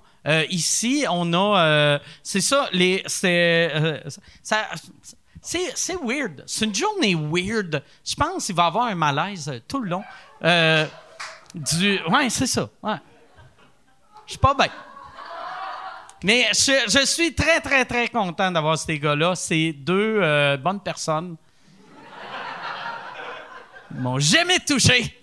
ici. 0.51 1.05
On 1.09 1.33
a, 1.35 1.99
c'est 2.23 2.41
ça, 2.41 2.69
les, 2.73 3.03
c'est, 3.07 4.03
ça. 4.43 4.69
C'est, 5.41 5.97
weird. 6.03 6.43
C'est 6.47 6.65
une 6.65 6.75
journée 6.75 7.15
weird. 7.15 7.83
Je 8.05 8.15
pense 8.17 8.47
qu'il 8.47 8.55
va 8.57 8.65
y 8.65 8.67
avoir 8.67 8.87
un 8.87 8.97
malaise 8.97 9.63
tout 9.69 9.81
le 9.81 9.91
long. 9.91 10.03
Du, 11.55 12.01
ouais, 12.09 12.29
c'est 12.29 12.49
ça. 12.49 12.69
Ouais. 12.83 12.97
Je 14.27 14.33
suis 14.33 14.41
pas 14.41 14.55
bien. 14.55 14.67
Mais 16.25 16.49
je, 16.53 17.05
suis 17.05 17.35
très, 17.35 17.61
très, 17.61 17.85
très 17.85 18.09
content 18.09 18.51
d'avoir 18.51 18.79
ces 18.79 18.99
gars-là. 18.99 19.35
C'est 19.35 19.73
deux 19.73 20.19
euh, 20.23 20.57
bonnes 20.57 20.81
personnes. 20.81 21.37
Ils 23.91 24.01
m'ont 24.01 24.19
jamais 24.19 24.59
touché. 24.59 25.23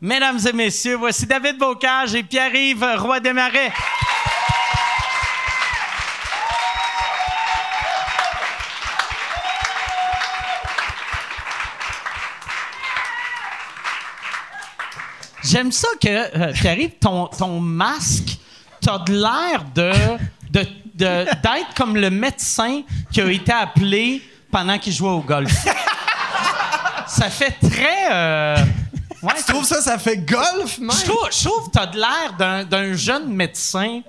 Mesdames 0.00 0.38
et 0.46 0.52
messieurs, 0.52 0.96
voici 0.96 1.26
David 1.26 1.58
Bocage 1.58 2.14
et 2.14 2.22
Pierre-Yves 2.22 2.84
Roy 2.98 3.20
Desmarais. 3.20 3.72
J'aime 15.42 15.72
ça 15.72 15.88
que, 16.02 16.08
euh, 16.08 16.52
Pierre-Yves, 16.52 16.98
ton, 16.98 17.26
ton 17.28 17.60
masque, 17.60 18.38
t'as 18.84 18.98
de 18.98 19.12
l'air 19.12 19.64
de, 19.74 19.92
d'être 20.94 21.74
comme 21.76 21.96
le 21.96 22.10
médecin 22.10 22.82
qui 23.12 23.20
a 23.20 23.30
été 23.30 23.52
appelé 23.52 24.22
pendant 24.50 24.78
qu'il 24.78 24.92
jouait 24.92 25.08
au 25.10 25.20
golf. 25.20 25.52
ça 27.06 27.28
fait 27.30 27.54
très... 27.60 28.12
euh, 28.12 28.56
ouais, 29.22 29.32
Tu 29.38 29.52
trouves 29.52 29.64
ça, 29.64 29.80
ça 29.80 29.98
fait 29.98 30.18
golf, 30.18 30.78
man? 30.78 30.96
je 30.98 31.04
trouve, 31.10 31.28
je 31.30 31.44
trouve 31.48 31.66
que 31.66 31.70
t'as 31.72 31.86
de 31.86 31.98
l'air 31.98 32.64
d'un, 32.64 32.94
jeune 32.94 33.28
médecin. 33.32 34.00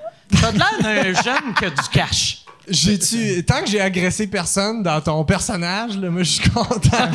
T'as 0.41 0.51
de 0.51 0.58
l'air 0.60 0.74
d'un 0.82 1.22
jeune 1.22 1.53
qui 1.58 1.65
a 1.65 1.70
du 1.70 1.89
cash. 1.91 2.39
J'ai-tu. 2.67 3.44
Tant 3.46 3.62
que 3.62 3.67
j'ai 3.70 3.79
agressé 3.79 4.25
personne 4.25 4.82
dans 4.82 5.00
ton 5.00 5.24
personnage, 5.24 5.98
là, 5.98 6.10
moi, 6.10 6.24
je 6.24 6.32
suis 6.32 6.50
content. 6.50 7.10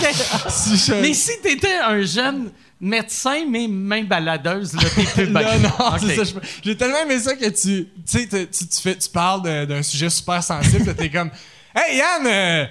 Si 0.49 0.77
je- 0.77 0.95
Mais 0.95 1.13
si 1.13 1.41
t'étais 1.43 1.79
un 1.79 2.03
jeune 2.03 2.51
médecin, 2.81 3.45
mais 3.49 3.67
main 3.69 4.05
baladeuse, 4.05 4.73
là, 4.75 4.83
t'es 4.95 5.05
plus. 5.05 5.27
Là, 5.33 5.59
non, 5.59 5.99
c'est 6.01 6.25
ça. 6.25 6.41
J'ai 6.65 6.77
tellement 6.77 6.99
aimé 7.03 7.19
ça 7.19 7.35
que 7.37 7.47
tu. 7.47 7.53
Tu 7.53 7.89
sais, 8.07 8.27
tu, 8.27 8.47
tu, 8.49 8.67
tu 8.69 8.81
fais, 8.81 8.97
tu 8.97 9.09
parles 9.09 9.67
d'un 9.67 9.83
sujet 9.83 10.09
super 10.11 10.43
sensible, 10.43 10.95
t'es 10.95 11.11
comme. 11.11 11.31
Hey 11.75 11.99
Yann! 11.99 12.27
euh, 12.27 12.67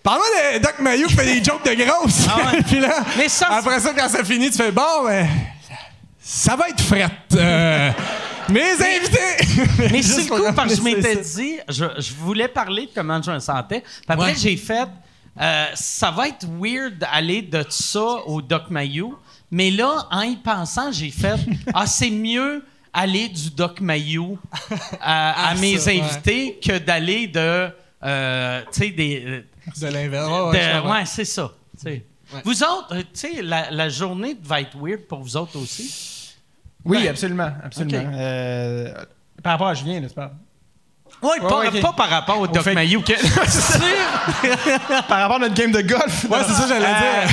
Parle-moi 0.00 0.26
de 0.54 0.58
Doc 0.58 0.74
Mayou 0.78 1.08
qui 1.08 1.14
fait 1.14 1.24
des 1.24 1.42
jokes 1.42 1.64
de 1.64 1.74
grosse! 1.82 2.26
Ah 2.28 2.52
ouais. 2.52 2.62
Puis 2.62 2.78
là, 2.78 3.02
Mais 3.18 3.28
ça, 3.28 3.48
après 3.50 3.80
ça, 3.80 3.92
quand 3.96 4.08
ça 4.08 4.22
finit, 4.22 4.48
tu 4.50 4.58
fais 4.58 4.70
bon, 4.70 5.04
ben. 5.06 5.26
Ça 6.20 6.54
va 6.54 6.68
être 6.68 6.80
frette. 6.80 7.10
Euh, 7.34 7.90
mes 8.48 8.72
invités! 8.72 9.88
Mais 9.90 10.02
c'est 10.02 10.22
le 10.22 10.28
coup 10.28 10.52
parce 10.54 10.70
que 10.70 10.76
je 10.76 10.82
m'étais 10.82 11.16
dit, 11.16 11.56
je, 11.68 11.84
je 11.98 12.14
voulais 12.14 12.46
parler 12.48 12.82
de 12.86 12.90
comment 12.94 13.20
je 13.20 13.30
me 13.32 13.38
sentais. 13.40 13.80
Puis 13.80 13.90
après, 14.06 14.26
Ouais. 14.32 14.34
j'ai 14.38 14.56
fait, 14.56 14.88
euh, 15.40 15.66
ça 15.74 16.10
va 16.12 16.28
être 16.28 16.46
weird 16.60 16.98
d'aller 16.98 17.42
de 17.42 17.64
ça 17.68 18.04
au 18.26 18.40
Doc 18.40 18.70
Mayou. 18.70 19.16
Mais 19.56 19.70
là, 19.70 20.08
en 20.10 20.22
y 20.22 20.34
pensant, 20.34 20.90
j'ai 20.90 21.12
fait, 21.12 21.36
ah, 21.74 21.86
c'est 21.86 22.10
mieux 22.10 22.64
aller 22.92 23.28
du 23.28 23.50
Doc 23.50 23.80
Mayou 23.80 24.36
à, 25.00 25.30
à 25.30 25.50
Ah, 25.50 25.54
mes 25.54 25.78
ça, 25.78 25.92
ouais. 25.92 26.00
invités 26.00 26.58
que 26.60 26.76
d'aller 26.78 27.28
de, 27.28 27.68
euh, 28.04 28.62
tu 28.72 28.80
sais, 28.80 28.90
des. 28.90 29.22
euh, 29.24 29.44
De 29.80 29.86
l'inverse. 29.92 30.28
Ouais, 30.52 30.80
ouais, 30.90 31.06
c'est 31.06 31.24
ça. 31.24 31.52
Ouais. 31.84 32.04
Vous 32.44 32.64
autres, 32.64 32.96
euh, 32.96 33.02
tu 33.02 33.06
sais, 33.14 33.42
la, 33.42 33.70
la 33.70 33.88
journée 33.88 34.36
va 34.42 34.60
être 34.60 34.76
weird 34.76 35.02
pour 35.02 35.20
vous 35.20 35.36
autres 35.36 35.56
aussi? 35.56 36.34
Oui, 36.84 37.02
Ben, 37.04 37.10
absolument. 37.10 37.50
absolument. 37.62 38.10
Euh, 38.12 38.92
par 39.40 39.52
rapport 39.52 39.68
à 39.68 39.74
Julien, 39.74 40.02
tu 40.02 40.12
parles. 40.14 40.32
Oui, 41.22 41.36
pas, 41.40 41.70
pas 41.80 41.92
par 41.92 42.08
rapport 42.08 42.40
au 42.40 42.48
Doc 42.48 42.64
fait- 42.64 42.74
Mayou. 42.74 43.00
Par 45.08 45.18
rapport 45.20 45.36
à 45.36 45.38
notre 45.38 45.54
game 45.54 45.70
de 45.70 45.80
golf. 45.80 46.24
Ouais, 46.28 46.40
c'est 46.46 46.54
ça, 46.54 46.66
j'allais 46.66 46.86
dire. 46.86 47.28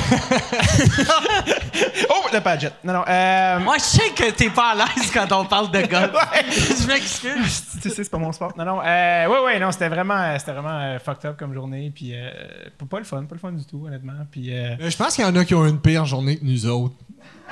Oh, 2.09 2.27
le 2.33 2.39
Padgett. 2.41 2.73
Non, 2.83 2.93
non. 2.93 3.03
Euh, 3.07 3.59
Moi, 3.59 3.75
je 3.77 3.83
sais 3.83 4.09
que 4.15 4.31
t'es 4.31 4.49
pas 4.49 4.71
à 4.71 4.75
l'aise 4.75 5.11
quand 5.13 5.31
on 5.31 5.45
parle 5.45 5.71
de 5.71 5.81
golf. 5.81 6.11
je 6.81 6.87
m'excuse. 6.87 7.63
tu 7.81 7.89
sais, 7.89 8.03
c'est 8.03 8.09
pas 8.11 8.17
mon 8.17 8.31
sport. 8.31 8.51
Non, 8.57 8.65
non. 8.65 8.81
Euh, 8.85 9.27
ouais, 9.27 9.39
ouais, 9.45 9.59
non, 9.59 9.71
c'était 9.71 9.89
vraiment, 9.89 10.37
c'était 10.37 10.51
vraiment 10.53 10.77
euh, 10.79 10.99
fucked 10.99 11.25
up 11.29 11.37
comme 11.37 11.53
journée. 11.53 11.91
Puis, 11.93 12.11
euh, 12.13 12.29
pas- 12.77 12.85
pas 12.89 12.97
le 12.99 13.05
fun, 13.05 13.23
pas 13.23 13.35
le 13.35 13.39
fun 13.39 13.51
du 13.51 13.65
tout, 13.65 13.85
honnêtement. 13.87 14.13
Puis, 14.31 14.53
euh, 14.53 14.75
Euh, 14.81 14.89
Je 14.89 14.97
pense 14.97 15.15
qu'il 15.15 15.23
y 15.23 15.27
en 15.27 15.35
a 15.35 15.45
qui 15.45 15.55
ont 15.55 15.65
une 15.65 15.79
pire 15.79 16.05
journée 16.05 16.37
que 16.37 16.45
nous 16.45 16.65
autres. 16.67 16.95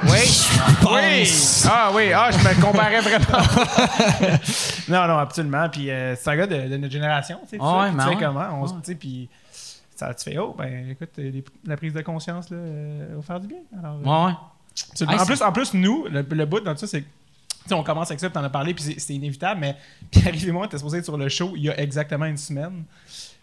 oui. 0.04 0.10
oui. 0.92 1.32
Ah, 1.70 1.92
oui. 1.94 2.12
Ah, 2.14 2.30
je 2.32 2.38
me 2.38 2.62
comparais 2.62 3.02
vraiment. 3.02 3.44
non, 4.90 5.08
non, 5.08 5.18
absolument. 5.20 5.68
Puis, 5.70 5.90
euh, 5.90 6.16
c'est 6.16 6.30
un 6.30 6.36
gars 6.38 6.48
de, 6.48 6.68
de 6.70 6.78
notre 6.78 6.94
génération, 6.94 7.40
tu 7.44 7.52
sais. 7.52 7.58
ça. 7.58 7.78
ouais, 7.80 7.92
tu 7.92 8.00
sais 8.00 8.08
ouais. 8.10 8.16
comment? 8.20 8.46
On 8.62 8.68
se, 8.68 8.74
tu 8.74 8.80
sais, 8.84 8.96
puis, 8.96 9.30
ça, 10.00 10.14
tu 10.14 10.32
fais, 10.32 10.38
oh, 10.38 10.56
ben, 10.58 10.90
écoute, 10.90 11.10
les- 11.18 11.44
la 11.66 11.78
prise 11.78 11.94
de 11.94 12.02
conscience, 12.02 12.50
là, 12.50 12.58
euh, 12.58 13.14
va 13.16 13.22
faire 13.22 13.40
du 13.40 13.48
bien. 13.48 13.60
Alors, 13.78 13.96
euh, 13.96 14.04
Ouais, 14.04 14.26
ouais. 14.32 14.38
Absolument. 14.92 15.14
Hey, 15.18 15.22
en, 15.22 15.26
plus, 15.26 15.42
en 15.42 15.52
plus, 15.52 15.74
nous, 15.74 16.06
le, 16.10 16.22
le 16.22 16.46
bout 16.46 16.60
dans 16.62 16.74
tout 16.74 16.80
ça, 16.80 16.88
c'est 16.88 17.04
on 17.72 17.84
commence 17.84 18.10
avec 18.10 18.20
ça, 18.20 18.30
puis 18.30 18.34
t'en 18.34 18.44
as 18.44 18.50
parlé, 18.50 18.74
puis 18.74 18.84
c'est- 18.84 19.00
c'était 19.00 19.14
inévitable, 19.14 19.60
mais 19.62 19.76
Pierre-Yves 20.12 20.48
et 20.50 20.52
moi, 20.52 20.66
était 20.66 20.78
supposé 20.78 21.00
être 21.00 21.06
sur 21.06 21.18
le 21.18 21.30
show 21.30 21.52
il 21.56 21.64
y 21.64 21.70
a 21.70 21.80
exactement 21.80 22.26
une 22.26 22.38
semaine. 22.38 22.84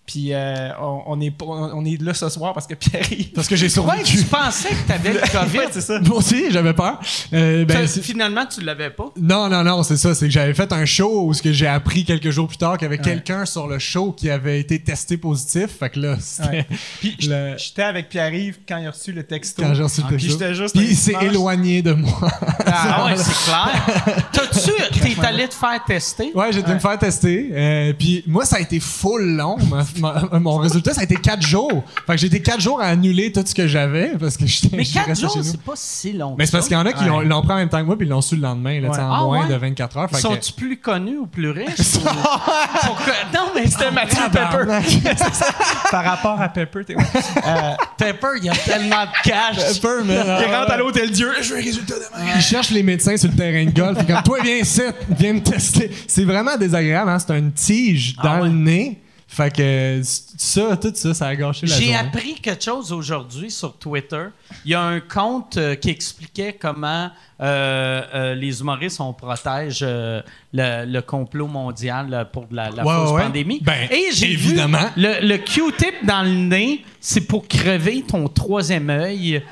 Puis 0.07 0.33
euh, 0.33 0.69
on, 0.81 1.03
on 1.07 1.21
est, 1.21 1.33
on 1.43 1.85
est 1.85 2.01
là 2.01 2.15
ce 2.15 2.29
soir 2.29 2.55
parce 2.55 2.67
que 2.69 2.75
Pierre-Yves... 2.75 3.33
Parce 3.35 3.49
que 3.49 3.57
j'ai 3.57 3.67
Ouais, 3.67 3.71
survécu. 3.71 4.19
tu 4.19 4.25
pensais 4.25 4.69
que 4.69 4.87
t'avais 4.87 5.13
le 5.15 5.19
COVID. 5.33 5.59
Ouais, 5.59 5.69
c'est 5.73 5.81
ça. 5.81 5.99
Moi 6.07 6.19
aussi, 6.19 6.45
j'avais 6.51 6.73
peur. 6.75 7.01
Euh, 7.33 7.65
ben, 7.65 7.87
Ça, 7.89 8.01
finalement, 8.01 8.47
tu 8.47 8.61
l'avais 8.61 8.91
pas? 8.91 9.11
Non, 9.21 9.49
non, 9.49 9.65
non, 9.65 9.83
c'est 9.83 9.97
ça. 9.97 10.15
C'est 10.15 10.27
que 10.27 10.33
j'avais 10.33 10.55
fait 10.55 10.73
un 10.73 10.85
show 10.85 11.25
où 11.27 11.35
ce 11.35 11.43
que 11.43 11.53
j'ai 11.53 11.67
appris 11.67 12.05
quelques 12.05 12.31
jours 12.31 12.47
plus 12.47 12.57
tard 12.57 12.75
qu'il 12.79 12.85
y 12.85 12.87
avait 12.87 12.99
quelqu'un 12.99 13.45
sur 13.47 13.67
le 13.67 13.79
show 13.81 14.13
qui 14.13 14.31
avait 14.31 14.61
été 14.61 14.79
testé 14.79 15.17
positif. 15.17 15.67
Fait 15.81 15.91
que 15.91 15.99
là, 15.99 16.17
c'était 16.21 16.49
Ouais. 16.49 16.67
Puis 17.01 17.17
Le- 17.29 17.57
j'étais 17.59 17.83
avec 17.83 18.09
Pierre-Yves 18.09 18.59
quand 18.69 18.77
il 18.79 18.87
a 18.87 18.93
reçu 18.93 19.11
le 19.13 19.25
texto. 19.25 19.61
quand 19.63 19.75
j'ai 19.75 19.83
reçu 19.83 20.03
le 20.09 20.17
texto. 20.17 20.55
juste 20.55 20.77
Puis 20.77 20.87
il 20.91 20.97
s'est 20.97 21.17
éloigné 21.21 21.83
de 21.83 21.93
moi. 21.95 22.31
Ah 22.65 23.07
ouais, 23.07 23.17
c'est 23.17 23.45
clair. 23.51 24.25
T'as-tu, 24.33 24.71
t'es 25.17 25.27
allé 25.27 25.49
te 25.49 25.55
faire 25.55 25.83
tester? 25.85 26.31
ouais, 26.33 26.53
j'ai 26.53 26.63
dû 26.63 26.73
me 26.73 26.79
faire 26.79 26.97
tester. 26.99 27.51
Euh, 27.53 27.93
puis 27.99 28.23
moi, 28.27 28.45
ça 28.45 28.57
a 28.57 28.61
été 28.61 28.79
full 28.79 29.35
long. 29.37 29.57
Ma- 30.00 30.38
mon 30.38 30.57
résultat, 30.59 30.95
ça 30.95 31.00
a 31.03 31.05
été 31.05 31.17
quatre 31.17 31.43
jours. 31.43 31.85
Fait 32.07 32.12
que 32.15 32.19
j'ai 32.19 32.26
été 32.29 32.41
quatre 32.43 32.61
jours 32.61 32.81
à 32.81 32.87
annuler 32.87 33.33
tout 33.33 33.43
ce 33.45 33.55
que 33.55 33.67
j'avais 33.67 34.12
parce 34.19 34.37
que 34.37 34.47
j'étais 34.47 34.76
Mais 34.76 34.85
je 34.85 34.95
4 34.95 35.07
restais 35.09 35.23
jours, 35.26 35.38
c'est 35.43 35.61
pas 35.61 35.73
si 35.76 36.12
long. 36.12 36.35
Mais 36.38 36.47
c'est 36.47 36.53
parce 36.53 36.67
qu'il 36.69 36.76
y 36.76 36.81
en 36.81 36.87
a 36.87 36.93
qui 36.93 37.05
l'ont- 37.05 37.19
Ouais. 37.19 37.25
l'ont 37.25 37.43
pris 37.43 37.53
en 37.53 37.57
même 37.57 37.69
temps 37.69 37.81
que 37.81 37.87
moi 37.87 37.97
puis 37.97 38.07
ils 38.07 38.11
l'ont 38.11 38.21
su 38.21 38.37
le 38.37 38.43
lendemain, 38.43 38.81
là, 38.81 38.88
en 38.91 38.93
Ah 38.95 39.23
moins 39.25 39.43
ouais? 39.47 39.49
de 39.53 39.55
24 39.59 39.97
heures. 39.97 40.11
Que- 40.11 40.19
Sont-tu 40.19 40.53
plus 40.53 40.76
connus 40.79 41.19
ou 41.19 41.26
plus 41.26 41.50
riches? 41.50 41.67
ou- 41.97 43.35
Non, 43.35 43.50
mais 43.55 43.67
c'était 43.67 43.91
Mathieu 43.91 44.23
Par 45.91 46.05
rapport 46.05 46.41
à 46.41 46.49
Pepper, 46.49 46.85
t'es... 46.85 46.95
Euh, 46.97 47.73
Pepper, 47.99 48.26
il 48.38 48.45
y 48.45 48.49
a 48.49 48.55
tellement 48.55 49.05
de 49.05 49.29
cash. 49.29 49.57
Pepper, 49.81 50.05
man. 50.05 50.43
il 50.47 50.55
rentre 50.55 50.73
à 50.73 50.76
l'hôtel 50.76 51.11
Dieu, 51.11 51.31
je 51.41 51.50
veux 51.55 51.61
un 51.61 51.62
résultat 51.62 51.95
demain. 51.95 52.25
Il 52.37 52.41
cherche 52.43 52.71
les 52.71 52.83
médecins 52.83 53.17
sur 53.17 53.31
le 53.31 53.37
terrain 53.37 53.65
de 53.65 53.71
golf. 53.71 54.07
Comme 54.07 54.23
toi, 54.23 54.38
viens 54.43 54.57
ici, 54.57 54.83
viens 55.11 55.35
me 55.35 55.41
tester. 55.43 55.91
C'est 56.07 56.25
vraiment 56.25 56.57
désagréable, 56.57 57.11
hein? 57.11 57.19
C'est 57.19 57.37
une 57.38 57.53
tige 57.53 58.17
dans 58.17 58.23
Ah 58.31 58.41
ouais. 58.43 58.49
le 58.49 58.55
nez. 58.55 59.00
Fait 59.28 59.54
que 59.54 60.00
ça, 60.04 60.76
tout 60.76 60.92
ça, 60.95 61.12
ça 61.12 61.26
a 61.26 61.35
gâché 61.35 61.66
la 61.66 61.76
J'ai 61.76 61.95
appris 61.95 62.35
quelque 62.37 62.62
chose 62.62 62.92
aujourd'hui 62.92 63.50
sur 63.50 63.76
Twitter. 63.76 64.26
Il 64.64 64.71
y 64.71 64.75
a 64.75 64.80
un 64.80 65.00
compte 65.00 65.56
euh, 65.56 65.75
qui 65.75 65.90
expliquait 65.90 66.56
comment 66.59 67.11
euh, 67.40 68.02
euh, 68.14 68.35
les 68.37 68.61
humoristes, 68.61 69.00
on 69.00 69.12
protège 69.12 69.80
le, 69.83 70.23
le 70.52 71.00
complot 71.00 71.49
mondial 71.49 72.28
pour 72.33 72.47
la, 72.52 72.71
la 72.71 72.85
Ouais, 72.85 72.95
fausse 72.95 73.11
ouais. 73.11 73.23
pandémie. 73.25 73.61
Ben, 73.62 73.88
Et 73.90 74.11
j'ai 74.12 74.30
évidemment. 74.30 74.78
vu 74.97 75.02
le, 75.02 75.26
le 75.26 75.38
Q-tip 75.38 76.06
dans 76.06 76.23
le 76.23 76.30
nez, 76.30 76.85
c'est 77.00 77.23
pour 77.26 77.47
crever 77.49 78.04
ton 78.06 78.28
troisième 78.28 78.88
œil 78.90 79.42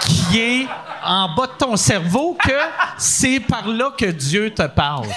qui 0.00 0.38
est 0.38 0.66
en 1.04 1.34
bas 1.34 1.48
de 1.48 1.58
ton 1.58 1.76
cerveau 1.76 2.36
que 2.42 2.52
c'est 2.98 3.40
par 3.40 3.66
là 3.68 3.92
que 3.98 4.06
Dieu 4.06 4.50
te 4.54 4.66
parle. 4.68 5.08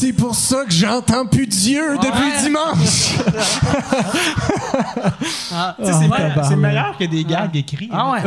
C'est 0.00 0.14
pour 0.14 0.34
ça 0.34 0.64
que 0.64 0.72
j'entends 0.72 1.26
plus 1.26 1.46
Dieu 1.46 1.98
depuis 1.98 2.42
dimanche. 2.42 3.16
Ah, 5.52 5.76
sais, 5.82 5.92
c'est, 5.92 6.08
me- 6.08 6.42
c'est 6.48 6.56
meilleur 6.56 6.96
que 6.96 7.04
des 7.04 7.24
gags 7.24 7.54
écrits. 7.54 7.90
Ah 7.92 8.12
ouais. 8.12 8.20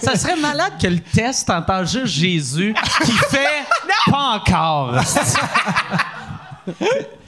Ça 0.00 0.16
serait 0.16 0.36
malade 0.36 0.74
que 0.80 0.86
le 0.86 1.00
test 1.00 1.50
entend 1.50 1.84
juste 1.84 2.06
Jésus 2.06 2.74
qui 3.04 3.12
fait 3.30 3.64
pas 4.10 4.36
encore. 4.40 4.94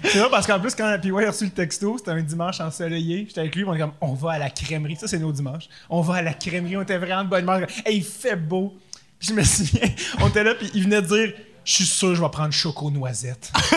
C'est 0.02 0.18
vrai 0.18 0.28
parce 0.30 0.46
qu'en 0.46 0.58
plus, 0.60 0.74
quand 0.74 0.96
PY 1.02 1.10
a 1.10 1.30
reçu 1.30 1.44
le 1.44 1.50
texto, 1.50 1.98
c'était 1.98 2.12
un 2.12 2.22
dimanche 2.22 2.60
ensoleillé. 2.60 3.24
J'étais 3.28 3.40
avec 3.40 3.54
lui, 3.56 3.64
on 3.64 3.74
est 3.74 3.78
comme, 3.78 3.92
on 4.00 4.14
va 4.14 4.32
à 4.32 4.38
la 4.38 4.48
crèmerie. 4.50 4.96
Ça, 4.96 5.06
c'est 5.08 5.18
nos 5.18 5.32
dimanches. 5.32 5.68
On 5.90 6.00
va 6.00 6.16
à 6.16 6.22
la 6.22 6.32
crèmerie, 6.34 6.76
on 6.78 6.82
était 6.82 6.96
vraiment 6.98 7.24
de 7.24 7.28
bonne 7.28 7.42
humeur. 7.44 7.66
Hey, 7.84 7.98
il 7.98 8.04
fait 8.04 8.36
beau. 8.36 8.74
Puis 9.18 9.28
je 9.28 9.34
me 9.34 9.42
souviens, 9.44 9.88
on 10.20 10.28
était 10.28 10.44
là, 10.44 10.54
puis 10.54 10.70
il 10.74 10.84
venait 10.84 11.02
de 11.02 11.06
dire, 11.06 11.32
je 11.64 11.72
suis 11.74 11.86
sûr, 11.86 12.14
je 12.14 12.22
vais 12.22 12.28
prendre 12.30 12.52
choco 12.52 12.90
noisette. 12.90 13.52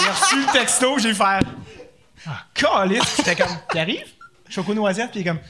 il 0.00 0.06
a 0.08 0.12
reçu 0.12 0.36
le 0.40 0.52
texto, 0.52 0.98
j'ai 0.98 1.14
fait, 1.14 1.22
ah, 2.26 2.44
calice. 2.54 3.02
J'étais 3.16 3.36
comme, 3.36 3.56
qui 3.70 3.78
arrive? 3.78 4.06
Choco 4.48 4.74
noisette, 4.74 5.10
puis 5.10 5.20
il 5.20 5.22
est 5.26 5.30
comme, 5.30 5.40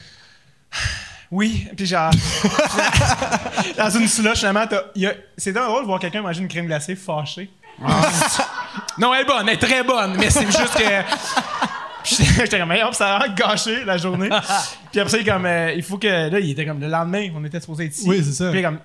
oui. 1.31 1.67
Puis 1.75 1.85
genre, 1.85 2.11
dans 3.77 3.89
une 3.89 4.07
slush, 4.07 4.39
finalement, 4.39 4.67
t'as- 4.67 4.85
il 4.95 5.01
y 5.03 5.07
a- 5.07 5.15
c'est 5.37 5.53
drôle 5.53 5.81
de 5.81 5.87
voir 5.87 5.99
quelqu'un 5.99 6.21
manger 6.21 6.41
une 6.41 6.47
crème 6.47 6.67
glacée 6.67 6.95
fâché. 6.95 7.49
Non, 8.97 9.13
elle 9.13 9.21
est 9.21 9.25
bonne, 9.25 9.47
elle 9.47 9.55
est 9.55 9.57
très 9.57 9.83
bonne, 9.83 10.15
mais 10.17 10.29
c'est 10.29 10.45
juste 10.45 10.75
que. 10.75 10.83
J'étais 12.03 12.23
j'étais 12.35 12.59
comme, 12.59 12.71
hop, 12.71 12.93
ça 12.93 13.15
a 13.15 13.19
vraiment 13.19 13.35
gâché 13.35 13.83
la 13.85 13.97
journée. 13.97 14.29
Puis 14.91 14.99
après 14.99 15.09
ça, 15.11 15.17
il, 15.17 15.27
est 15.27 15.31
comme, 15.31 15.45
euh, 15.45 15.73
il 15.73 15.83
faut 15.83 15.97
que. 15.97 16.07
Là, 16.29 16.39
il 16.39 16.51
était 16.51 16.65
comme 16.65 16.79
le 16.79 16.87
lendemain, 16.87 17.27
on 17.35 17.43
était 17.43 17.59
supposé 17.59 17.85
être 17.85 17.97
ici. 17.97 18.07
Oui, 18.07 18.21
c'est 18.23 18.33
ça. 18.33 18.51
Puis 18.51 18.61
comme, 18.61 18.79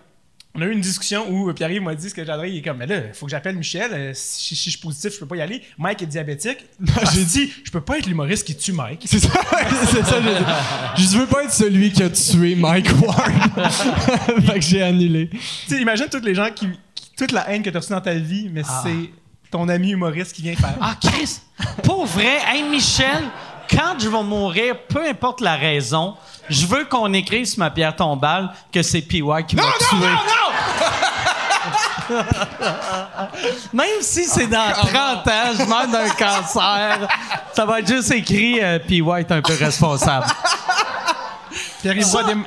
on 0.57 0.62
a 0.62 0.64
eu 0.64 0.73
une 0.73 0.81
discussion 0.81 1.27
où 1.31 1.53
Pierre-Yves 1.53 1.83
m'a 1.83 1.95
dit 1.95 2.09
ce 2.09 2.14
que 2.14 2.25
j'adorais. 2.25 2.51
Il 2.51 2.59
est 2.59 2.62
comme, 2.62 2.79
mais 2.79 2.87
là, 2.87 2.97
il 3.09 3.14
faut 3.14 3.27
que 3.27 3.31
j'appelle 3.31 3.57
Michel. 3.57 3.90
euh, 3.92 4.11
si, 4.14 4.57
si 4.57 4.71
je 4.71 4.77
suis 4.77 4.81
positif, 4.81 5.12
je 5.14 5.19
peux 5.19 5.27
pas 5.27 5.37
y 5.37 5.42
aller. 5.42 5.62
Mike 5.79 6.03
est 6.03 6.07
diabétique. 6.07 6.59
J'ai 7.14 7.25
dit, 7.25 7.53
je 7.64 7.71
peux 7.71 7.81
pas 7.81 7.99
être 7.99 8.07
l'humoriste 8.07 8.47
qui 8.47 8.57
tue 8.57 8.73
Mike. 8.73 9.03
C'est 9.07 9.19
ça, 9.19 9.29
c'est 9.90 10.05
ça. 10.05 10.16
Je, 10.97 11.03
je 11.03 11.19
veux 11.19 11.27
pas 11.27 11.45
être 11.45 11.53
celui 11.53 11.92
qui 11.92 12.03
a 12.03 12.11
tué 12.11 12.55
Mike 12.57 12.88
Ward. 13.03 13.71
fait 14.47 14.55
que 14.55 14.61
j'ai 14.64 14.83
annulé. 14.83 15.29
Tu 15.31 15.38
sais, 15.69 15.81
imagine 15.83 16.07
toutes 16.11 16.25
les 16.25 16.35
gens 16.35 16.49
qui, 16.55 16.66
qui- 16.95 17.11
toute 17.16 17.33
la 17.33 17.51
haine 17.51 17.62
que 17.62 17.71
tu 17.71 17.77
as 17.77 17.81
reçue 17.81 17.92
dans 17.92 18.01
ta 18.01 18.14
vie, 18.14 18.49
mais 18.53 18.62
c'est 18.83 19.11
ton 19.51 19.69
ami 19.69 19.90
humoriste 19.92 20.33
qui 20.33 20.42
vient 20.42 20.57
faire. 20.57 20.77
Ah, 20.81 20.97
Chris, 21.01 21.38
pour 21.83 22.05
vrai, 22.07 22.38
hey 22.49 22.62
Michel, 22.69 23.23
quand 23.70 23.98
je 23.98 24.09
vais 24.09 24.22
mourir, 24.22 24.76
peu 24.88 25.07
importe 25.07 25.40
la 25.40 25.57
raison, 25.57 26.14
je 26.48 26.66
veux 26.66 26.85
qu'on 26.85 27.12
écrive 27.12 27.46
sur 27.46 27.59
ma 27.59 27.70
pierre 27.70 27.94
tombale 27.96 28.50
que 28.72 28.83
c'est 28.83 29.02
PY 29.02 29.22
qui 29.46 29.57
m'a 29.57 29.62
tué. 29.62 30.07
Même 33.72 34.00
si 34.00 34.24
c'est 34.24 34.46
dans 34.46 34.70
30 34.70 34.94
ans, 34.94 35.52
je 35.59 35.64
meurs 35.64 35.88
d'un 35.88 36.09
cancer, 36.11 37.09
ça 37.52 37.64
va 37.64 37.81
être 37.81 37.88
juste 37.88 38.12
écrit 38.12 38.61
euh, 38.62 38.79
PY 38.79 39.02
est 39.18 39.33
un 39.33 39.42
peu 39.42 39.55
responsable. 39.59 40.26
Pierre-Yves 41.80 42.04
Ça, 42.04 42.22
voit 42.22 42.24
des- 42.34 42.40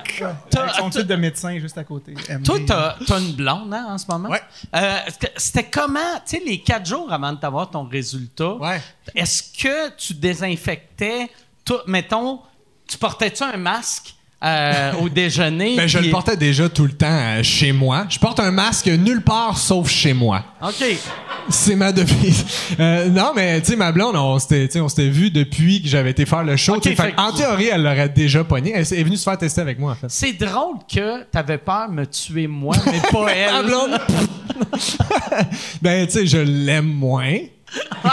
avec 0.57 0.75
son 0.75 0.89
titre 0.89 1.03
de 1.05 1.15
médecin 1.15 1.57
juste 1.59 1.77
à 1.77 1.83
côté. 1.83 2.13
Toi, 2.43 2.57
t'as 2.65 2.95
as 3.09 3.19
une 3.19 3.33
blonde 3.33 3.73
hein, 3.73 3.85
en 3.89 3.97
ce 3.97 4.05
moment? 4.09 4.29
Ouais. 4.29 4.41
Euh, 4.75 4.97
C'était 5.37 5.65
comment, 5.69 5.99
tu 6.25 6.37
sais, 6.37 6.43
les 6.45 6.61
quatre 6.61 6.85
jours 6.87 7.11
avant 7.11 7.33
de 7.33 7.37
t'avoir 7.39 7.69
ton 7.69 7.83
résultat, 7.83 8.53
Ouais. 8.55 8.81
est-ce 9.15 9.43
que 9.61 9.89
tu 9.95 10.13
désinfectais, 10.13 11.29
tout, 11.65 11.79
mettons, 11.87 12.41
tu 12.87 12.97
portais-tu 12.97 13.43
un 13.43 13.57
masque 13.57 14.15
euh, 14.43 14.93
au 15.02 15.10
déjeuner? 15.10 15.75
Ben, 15.75 15.88
je 15.88 15.99
le 15.99 16.10
portais 16.10 16.38
déjà 16.38 16.69
tout 16.69 16.86
le 16.86 16.91
temps 16.93 17.08
euh, 17.10 17.43
chez 17.43 17.71
moi. 17.71 18.06
Je 18.10 18.19
porte 18.19 18.39
un 18.39 18.52
masque 18.52 18.88
nulle 18.88 19.21
part 19.21 19.58
sauf 19.58 19.89
chez 19.89 20.13
moi. 20.13 20.43
OK. 20.62 20.84
C'est 21.49 21.75
ma 21.75 21.91
devise. 21.91 22.45
Euh, 22.80 23.10
non, 23.10 23.32
mais 23.36 23.60
tu 23.62 23.71
sais, 23.71 23.75
ma 23.75 23.91
blonde, 23.91 24.15
on 24.15 24.38
s'était 24.38 24.80
on 24.80 24.88
s'était 24.88 25.10
vu 25.10 25.32
depuis 25.32 25.82
que 25.82 25.88
j'avais 25.88 26.12
été 26.12 26.25
faire 26.25 26.43
le 26.43 26.56
show. 26.56 26.75
Ok, 26.75 26.84
tu 26.84 26.89
sais, 26.89 26.95
fait 26.95 27.04
fait 27.04 27.12
que 27.13 27.19
en 27.21 27.32
théorie, 27.32 27.69
elle 27.71 27.82
l'aurait 27.82 28.10
déjà 28.10 28.43
pogné. 28.43 28.71
Elle 28.75 28.82
est 28.82 29.04
venue 29.04 29.17
se 29.17 29.23
faire 29.23 29.38
tester 29.38 29.62
avec 29.62 29.80
moi, 29.80 29.93
en 29.93 29.95
fait. 29.95 30.08
C'est 30.10 30.34
drôle 30.34 30.75
que 30.91 31.23
t'avais 31.23 31.58
peur 31.58 31.89
de 31.89 31.95
me 31.95 32.06
tuer 32.06 32.47
moi, 32.47 32.75
mais 32.86 33.02
pas 33.12 33.21
Ma 33.25 33.32
elle. 33.32 33.65
blonde. 33.65 33.99
ben, 35.82 36.06
tu 36.06 36.13
sais, 36.13 36.28
je 36.28 36.38
l'aime 36.38 36.86
moins 36.88 37.34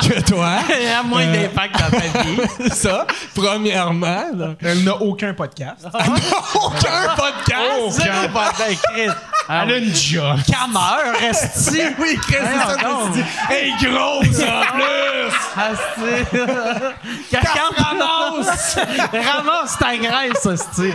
que 0.09 0.21
toi? 0.23 0.59
Elle 0.71 0.89
a 0.93 1.03
moins 1.03 1.23
Euh, 1.23 1.33
d'impact 1.43 1.79
dans 1.79 1.91
ta 1.99 2.23
vie. 2.23 2.71
Ça, 2.75 3.07
premièrement. 3.35 4.25
là. 4.35 4.49
Elle 4.63 4.85
n'a 4.85 4.95
aucun 4.97 5.33
podcast. 5.35 5.87
Aucun 6.55 7.15
podcast? 7.17 8.03
Pas 8.33 8.53
d'écrit. 8.59 9.15
Elle 9.49 9.71
a 9.73 9.77
une 9.79 9.95
job. 9.95 10.37
Cameur, 10.51 11.15
resti. 11.21 11.81
Oui, 11.99 12.19
Chris, 12.23 12.37
c'est 12.41 12.67
ça 12.69 12.77
que 12.77 13.07
tu 13.07 13.13
dis. 13.13 13.25
Hey, 13.49 13.73
grosse 13.81 14.41
en 14.43 14.75
plus! 14.75 15.17
Asti. 15.57 16.39
Quand 17.31 17.85
ramasse, 17.85 18.79
ramasse 19.13 19.79
ta 19.79 19.97
graisse, 19.97 20.45
hostie. 20.47 20.95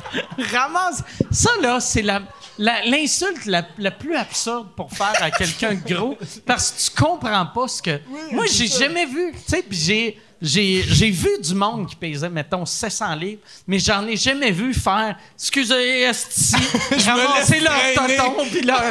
ramasse. 0.52 1.02
Ça, 1.30 1.50
là, 1.60 1.80
c'est 1.80 2.02
la, 2.02 2.22
l'insulte 2.58 3.46
la, 3.46 3.64
la 3.78 3.90
plus 3.90 4.16
absurde 4.16 4.68
pour 4.76 4.90
faire 4.90 5.14
à 5.20 5.30
quelqu'un 5.30 5.74
de 5.74 5.94
gros 5.94 6.16
parce 6.46 6.70
que 6.70 6.82
tu 6.82 7.02
comprends 7.02 7.46
pas 7.46 7.68
ce 7.68 7.82
que. 7.82 8.00
Moi, 8.32 8.46
j'ai 8.50 8.66
jamais 8.66 9.06
vu. 9.06 9.32
Tu 9.32 9.38
sais, 9.46 9.62
puis 9.62 9.78
j'ai. 9.78 10.18
J'ai, 10.44 10.82
j'ai 10.88 11.08
vu 11.08 11.28
du 11.40 11.54
monde 11.54 11.86
qui 11.88 11.94
pesait, 11.94 12.28
mettons, 12.28 12.66
700 12.66 13.14
livres, 13.14 13.40
mais 13.64 13.78
j'en 13.78 14.04
ai 14.08 14.16
jamais 14.16 14.50
vu 14.50 14.74
faire 14.74 15.16
«Excusez, 15.38 16.00
esti, 16.00 16.56
ramasser 17.06 17.60
leur 17.60 17.72
traîner. 17.94 18.16
tonton 18.16 18.44
puis 18.50 18.62
leur, 18.62 18.82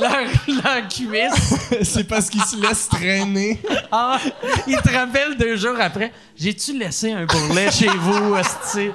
leur, 0.00 0.20
leur 0.46 0.88
cuisse.» 0.88 1.54
c'est 1.82 2.04
parce 2.04 2.30
qu'il 2.30 2.40
se 2.44 2.54
laisse 2.62 2.88
traîner. 2.88 3.60
Ah, 3.90 4.20
il 4.68 4.76
te 4.76 4.88
rappelle 4.92 5.36
deux 5.36 5.56
jours 5.56 5.80
après. 5.80 6.12
J'ai-tu 6.36 6.78
laissé 6.78 7.10
un 7.10 7.26
bourrelet 7.26 7.72
chez 7.72 7.88
vous, 7.88 8.36
Asti? 8.36 8.90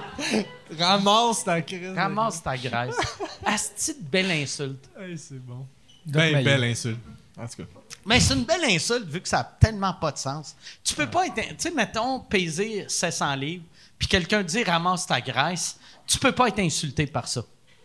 Ramasse 0.80 1.43
ta 1.43 1.62
crise. 1.62 1.93
Ramasse 1.95 2.41
ta 2.43 2.58
graisse. 2.58 2.95
Asti 3.45 3.93
de 3.93 4.04
belle 4.10 4.32
insulte. 4.32 4.89
Hey, 4.99 5.17
c'est 5.17 5.39
bon. 5.39 5.65
Ben, 6.06 6.34
Ben, 6.34 6.43
belle 6.43 6.63
insulte. 6.65 6.99
En 7.38 7.47
tout 7.47 7.58
cas. 7.58 7.63
Mais 8.06 8.19
c'est 8.19 8.34
une 8.34 8.43
belle 8.45 8.65
insulte 8.65 9.08
vu 9.08 9.21
que 9.21 9.28
ça 9.28 9.38
n'a 9.38 9.43
tellement 9.60 9.93
pas 9.93 10.12
de 10.12 10.17
sens. 10.17 10.56
Tu 10.84 10.93
peux 10.95 11.08
pas 11.08 11.28
être. 11.28 11.36
Tu 11.36 11.56
sais, 11.58 11.71
mettons, 11.71 12.19
peser 12.19 12.86
700 12.88 13.36
livres, 13.36 13.63
puis 13.97 14.08
quelqu'un 14.08 14.43
dit 14.43 14.63
ramasse 14.63 15.06
ta 15.08 15.19
graisse. 15.21 15.78
Tu 16.08 16.17
peux 16.19 16.32
pas 16.32 16.47
être 16.49 16.60
insulté 16.60 17.08
par 17.08 17.28
ça. 17.28 17.41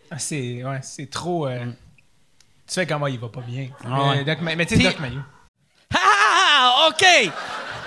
Ah, 0.09 0.19
C'est 0.19 0.63
ouais, 0.63 0.79
c'est 0.83 1.09
trop. 1.09 1.47
euh, 1.47 1.65
Tu 2.67 2.73
fais 2.75 2.85
comment 2.87 3.07
il 3.07 3.19
va 3.19 3.29
pas 3.29 3.41
bien. 3.41 3.69
Ah 3.83 4.09
ouais. 4.09 4.15
mais 4.17 4.23
Doc 4.25 4.41
Ma- 4.41 4.55
mais 4.55 4.65
tu 4.65 4.75
sais, 4.77 4.83
Doc 4.83 4.99
Mayou. 4.99 5.21
Ah, 5.93 6.87
OK! 6.89 7.31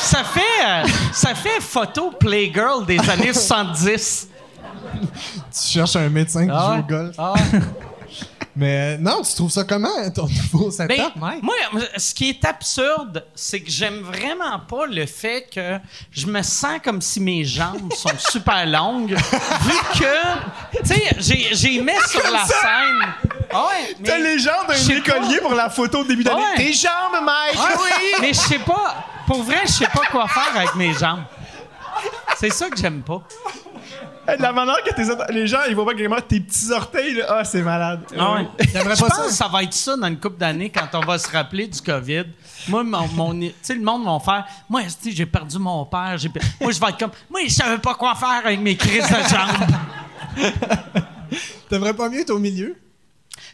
Ça 0.00 0.24
fait 0.24 0.40
euh, 0.66 0.84
ça 1.12 1.34
fait 1.34 1.60
photo 1.60 2.10
Playgirl 2.12 2.84
des 2.86 2.98
années 3.10 3.32
70. 3.32 4.28
Tu 4.92 5.68
cherches 5.72 5.96
un 5.96 6.08
médecin 6.08 6.44
qui 6.46 6.52
Ah 6.52 6.74
joue 6.76 6.80
au 6.80 6.86
golf. 6.86 7.14
Ah 7.18 7.32
ouais. 7.34 7.60
Mais 8.56 8.98
non, 8.98 9.22
tu 9.22 9.32
trouves 9.34 9.50
ça 9.50 9.62
comment, 9.64 9.88
ton 10.14 10.26
nouveau 10.26 10.70
setup, 10.72 10.88
Ben, 10.88 11.38
moi, 11.40 11.54
ce 11.96 12.12
qui 12.12 12.30
est 12.30 12.44
absurde, 12.44 13.24
c'est 13.34 13.60
que 13.60 13.70
j'aime 13.70 14.00
vraiment 14.00 14.58
pas 14.58 14.86
le 14.86 15.06
fait 15.06 15.46
que 15.54 15.78
je 16.10 16.26
me 16.26 16.42
sens 16.42 16.80
comme 16.84 17.00
si 17.00 17.20
mes 17.20 17.44
jambes 17.44 17.92
sont 17.94 18.10
super 18.18 18.66
longues, 18.66 19.14
vu 19.14 19.78
que, 20.00 20.78
tu 20.82 20.84
sais, 20.84 21.02
j'ai, 21.20 21.48
j'ai 21.52 21.80
mis 21.80 21.92
sur 22.08 22.22
la 22.30 22.44
scène. 22.44 23.29
Ah 23.52 23.66
ouais, 23.68 23.96
mais- 24.00 24.08
T'as 24.08 24.18
les 24.18 24.38
jambes 24.38 24.66
d'un 24.68 24.74
écolier 24.96 25.38
pas. 25.38 25.42
pour 25.46 25.54
la 25.54 25.70
photo 25.70 26.02
de 26.04 26.08
début 26.08 26.22
d'année. 26.24 26.40
Ouais. 26.40 26.56
Tes 26.56 26.72
jambes, 26.72 27.22
Mike! 27.24 27.58
Ah 27.58 27.74
oui! 27.76 28.06
Mais 28.20 28.28
je 28.32 28.38
sais 28.38 28.58
pas, 28.60 29.04
pour 29.26 29.42
vrai, 29.42 29.60
je 29.64 29.72
sais 29.72 29.86
pas 29.86 30.02
quoi 30.10 30.28
faire 30.28 30.56
avec 30.56 30.74
mes 30.76 30.92
jambes. 30.94 31.22
C'est 32.36 32.50
ça 32.50 32.68
que 32.70 32.76
j'aime 32.76 33.02
pas. 33.02 33.22
Hey, 34.28 34.36
La 34.38 34.52
manière 34.52 34.82
que 34.84 34.94
tes 34.94 35.10
autres- 35.10 35.26
les 35.30 35.46
gens, 35.46 35.58
ils 35.68 35.74
voient 35.74 35.84
pas 35.86 35.92
vraiment 35.94 36.20
tes 36.20 36.40
petits 36.40 36.70
orteils, 36.70 37.14
là. 37.14 37.24
Ah, 37.28 37.44
c'est 37.44 37.62
malade. 37.62 38.00
Ah 38.16 38.34
ouais. 38.34 38.46
Je 38.60 38.78
pense 38.82 38.98
ça? 39.16 39.24
que 39.24 39.30
ça 39.32 39.48
va 39.48 39.62
être 39.64 39.72
ça 39.74 39.96
dans 39.96 40.06
une 40.06 40.20
couple 40.20 40.38
d'années 40.38 40.70
quand 40.70 40.86
on 40.94 41.00
va 41.04 41.18
se 41.18 41.28
rappeler 41.30 41.66
du 41.66 41.80
COVID. 41.80 42.24
Moi, 42.68 42.84
mon, 42.84 43.08
mon- 43.08 43.32
tu 43.40 43.52
sais, 43.62 43.74
le 43.74 43.80
monde 43.82 44.04
va 44.04 44.18
faire. 44.24 44.44
Moi, 44.68 44.82
j'ai 45.04 45.26
perdu 45.26 45.58
mon 45.58 45.84
père? 45.86 46.16
Moi, 46.60 46.70
je 46.72 46.78
vais 46.80 46.88
être 46.88 46.98
comme. 46.98 47.10
Moi, 47.28 47.40
je 47.46 47.52
savais 47.54 47.78
pas 47.78 47.94
quoi 47.94 48.14
faire 48.14 48.42
avec 48.44 48.60
mes 48.60 48.76
crises 48.76 49.08
de 49.08 49.28
jambes. 49.28 50.52
T'aimerais 51.68 51.94
pas 51.94 52.08
mieux 52.08 52.20
être 52.20 52.30
au 52.30 52.38
milieu? 52.38 52.76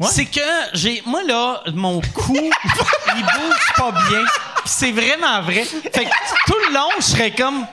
C'est 0.02 0.26
que 0.26 0.40
j'ai. 0.74 1.02
Moi, 1.06 1.22
là, 1.24 1.62
mon 1.74 2.00
cou, 2.00 2.36
il 2.36 3.22
bouge 3.22 3.72
pas 3.76 3.92
bien. 3.92 4.22
C'est 4.64 4.92
vraiment 4.92 5.40
vrai. 5.42 5.64
Fait 5.64 6.04
que 6.04 6.10
tout 6.46 6.56
le 6.68 6.74
long, 6.74 6.88
je 6.98 7.02
serais 7.04 7.30
comme. 7.30 7.64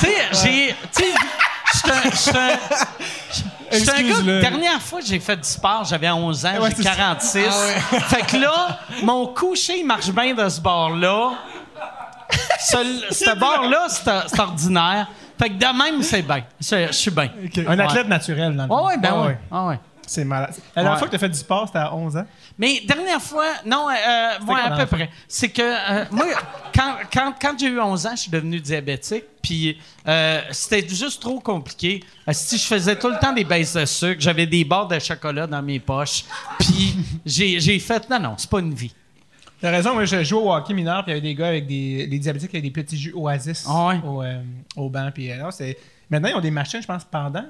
Tu 0.00 0.06
sais, 0.06 0.14
j'ai. 0.42 0.74
Tu 0.96 1.02
sais, 1.02 1.12
je 2.12 2.16
suis 2.16 2.30
un- 2.30 2.48
gars, 2.48 2.56
Excuse-le. 3.72 4.40
dernière 4.40 4.80
fois 4.80 5.00
que 5.00 5.06
j'ai 5.06 5.18
fait 5.18 5.36
du 5.36 5.48
sport, 5.48 5.84
j'avais 5.84 6.08
11 6.10 6.46
ans, 6.46 6.52
Ouais, 6.60 6.70
j'ai 6.70 6.76
c'est 6.76 6.82
ça. 6.84 6.94
46. 6.94 7.40
Fait 8.08 8.22
que 8.26 8.36
là, 8.36 8.78
mon 9.02 9.26
coucher, 9.28 9.78
il 9.80 9.86
marche 9.86 10.10
bien 10.10 10.32
de 10.34 10.48
ce 10.48 10.60
bord-là. 10.60 11.32
Ce, 12.60 12.76
ce 13.10 13.34
bord-là, 13.36 13.86
c'est 13.88 14.38
ordinaire. 14.40 15.08
Fait 15.38 15.48
que 15.50 15.54
de 15.54 15.66
même, 15.82 16.02
c'est 16.02 16.22
bien. 16.22 16.44
Je 16.60 16.92
suis 16.92 17.10
bien. 17.10 17.28
Un 17.66 17.78
athlète 17.80 18.08
naturel, 18.08 18.54
dans 18.56 18.62
le 18.64 18.68
fond. 18.68 18.86
ouais, 18.86 18.96
ben 18.98 19.10
Ah 19.12 19.22
ouais. 19.26 19.38
Ah 19.50 19.64
ouais. 19.66 19.80
C'est 20.06 20.24
malade. 20.24 20.54
La 20.76 20.82
dernière 20.82 20.92
Ouais. 20.92 20.98
fois 20.98 21.06
que 21.08 21.12
t'as 21.12 21.18
fait 21.18 21.28
du 21.28 21.38
sport, 21.38 21.66
c'était 21.66 21.78
à 21.78 21.94
11 21.94 22.16
ans. 22.16 22.26
Mais 22.58 22.80
dernière 22.86 23.20
fois, 23.22 23.46
non, 23.64 23.88
euh, 23.88 23.92
ouais, 23.92 24.46
quand 24.46 24.54
à 24.72 24.76
peu 24.86 24.96
près. 24.96 25.10
C'est 25.28 25.48
que 25.48 25.62
euh, 25.62 26.04
moi, 26.10 26.26
quand, 26.74 26.96
quand, 27.12 27.34
quand 27.40 27.58
j'ai 27.58 27.66
eu 27.68 27.80
11 27.80 28.06
ans, 28.06 28.10
je 28.14 28.20
suis 28.22 28.30
devenu 28.30 28.60
diabétique. 28.60 29.24
Puis 29.42 29.78
euh, 30.08 30.40
c'était 30.50 30.86
juste 30.88 31.20
trop 31.20 31.40
compliqué. 31.40 32.02
Euh, 32.28 32.32
Si 32.32 32.56
je 32.58 32.64
faisais 32.64 32.96
tout 32.98 33.08
le 33.10 33.18
temps 33.18 33.32
des 33.32 33.44
baisses 33.44 33.74
de 33.74 33.84
sucre, 33.84 34.20
j'avais 34.20 34.46
des 34.46 34.64
barres 34.64 34.88
de 34.88 34.98
chocolat 34.98 35.46
dans 35.46 35.62
mes 35.62 35.80
poches. 35.80 36.24
Puis 36.58 36.96
j'ai 37.26 37.60
j'ai 37.60 37.78
fait, 37.78 38.08
non, 38.08 38.18
non, 38.20 38.34
c'est 38.38 38.48
pas 38.50 38.60
une 38.60 38.74
vie. 38.74 38.94
T'as 39.60 39.70
raison, 39.70 39.94
moi 39.94 40.04
je 40.04 40.22
jouais 40.24 40.40
au 40.42 40.52
hockey 40.52 40.74
mineur, 40.74 41.02
puis 41.04 41.12
il 41.12 41.16
y 41.16 41.18
avait 41.18 41.26
des 41.28 41.34
gars 41.34 41.48
avec 41.48 41.66
des, 41.66 42.06
des 42.06 42.18
diabétiques 42.18 42.50
avec 42.50 42.62
des 42.64 42.70
petits 42.70 42.98
jus 42.98 43.12
Oasis 43.14 43.64
Ah 43.68 43.86
ouais? 43.88 44.00
au, 44.04 44.22
euh, 44.22 44.42
au 44.76 44.90
banc. 44.90 45.10
Puis, 45.14 45.30
euh, 45.30 45.36
non, 45.38 45.50
c'est- 45.50 45.78
Maintenant, 46.10 46.28
ils 46.28 46.34
ont 46.34 46.40
des 46.40 46.50
machines, 46.50 46.82
je 46.82 46.86
pense, 46.86 47.02
pendant. 47.04 47.46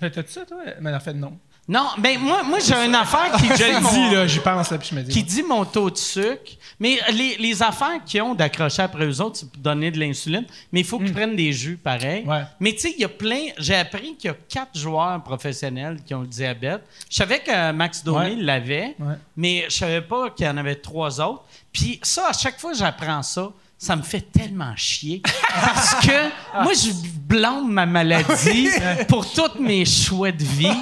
T'as-tu 0.00 0.24
ça, 0.32 0.44
toi? 0.44 0.58
Mais 0.80 0.92
en 0.92 0.98
fait, 1.00 1.14
non. 1.14 1.38
Non, 1.68 1.86
ben 1.98 2.18
moi, 2.18 2.42
moi 2.44 2.58
j'ai 2.60 2.74
une 2.74 2.94
affaire 2.94 3.30
qui 3.32 3.46
Je 3.48 3.54
dit 3.90 3.98
mon, 4.00 4.12
là, 4.12 4.26
j'y 4.26 4.38
pense, 4.40 4.70
là, 4.70 4.78
puis 4.78 4.88
je 4.90 4.94
me 4.94 5.02
dis. 5.02 5.12
qui 5.12 5.22
dit 5.22 5.42
mon 5.42 5.64
taux 5.66 5.90
de 5.90 5.96
sucre. 5.98 6.52
Mais 6.80 6.98
les, 7.12 7.36
les 7.36 7.62
affaires 7.62 8.02
qui 8.06 8.20
ont 8.20 8.34
d'accrocher 8.34 8.82
après 8.82 9.04
eux 9.04 9.20
autres, 9.20 9.36
c'est 9.36 9.50
pour 9.50 9.60
donner 9.60 9.90
de 9.90 9.98
l'insuline. 9.98 10.46
Mais 10.72 10.80
il 10.80 10.86
faut 10.86 10.98
qu'ils 10.98 11.12
prennent 11.12 11.36
des 11.36 11.52
jus 11.52 11.76
pareil. 11.76 12.24
Ouais. 12.26 12.42
Mais 12.60 12.72
tu 12.72 12.78
sais, 12.78 12.94
il 12.96 13.00
y 13.00 13.04
a 13.04 13.08
plein. 13.08 13.48
J'ai 13.58 13.74
appris 13.74 14.16
qu'il 14.16 14.28
y 14.28 14.32
a 14.32 14.36
quatre 14.48 14.78
joueurs 14.78 15.22
professionnels 15.22 15.98
qui 16.06 16.14
ont 16.14 16.22
le 16.22 16.26
diabète. 16.26 16.82
Je 17.10 17.16
savais 17.16 17.40
que 17.40 17.72
Max 17.72 18.02
Domi 18.02 18.18
Ouais. 18.18 18.36
l'avait, 18.36 18.94
Ouais. 18.98 19.14
mais 19.36 19.64
je 19.68 19.74
savais 19.76 20.00
pas 20.00 20.30
qu'il 20.30 20.46
y 20.46 20.48
en 20.48 20.56
avait 20.56 20.76
trois 20.76 21.20
autres. 21.20 21.44
Puis 21.72 22.00
ça, 22.02 22.28
à 22.28 22.32
chaque 22.32 22.58
fois 22.58 22.72
j'apprends 22.72 23.22
ça, 23.22 23.50
ça 23.78 23.94
me 23.94 24.02
fait 24.02 24.20
tellement 24.32 24.74
chier. 24.76 25.22
Parce 25.54 25.94
que 26.04 26.62
moi, 26.64 26.72
je 26.74 26.90
blâme 27.28 27.70
ma 27.70 27.86
maladie 27.86 28.68
pour 29.08 29.30
tous 29.32 29.60
mes 29.60 29.84
choix 29.84 30.32
de 30.32 30.42
vie. 30.42 30.76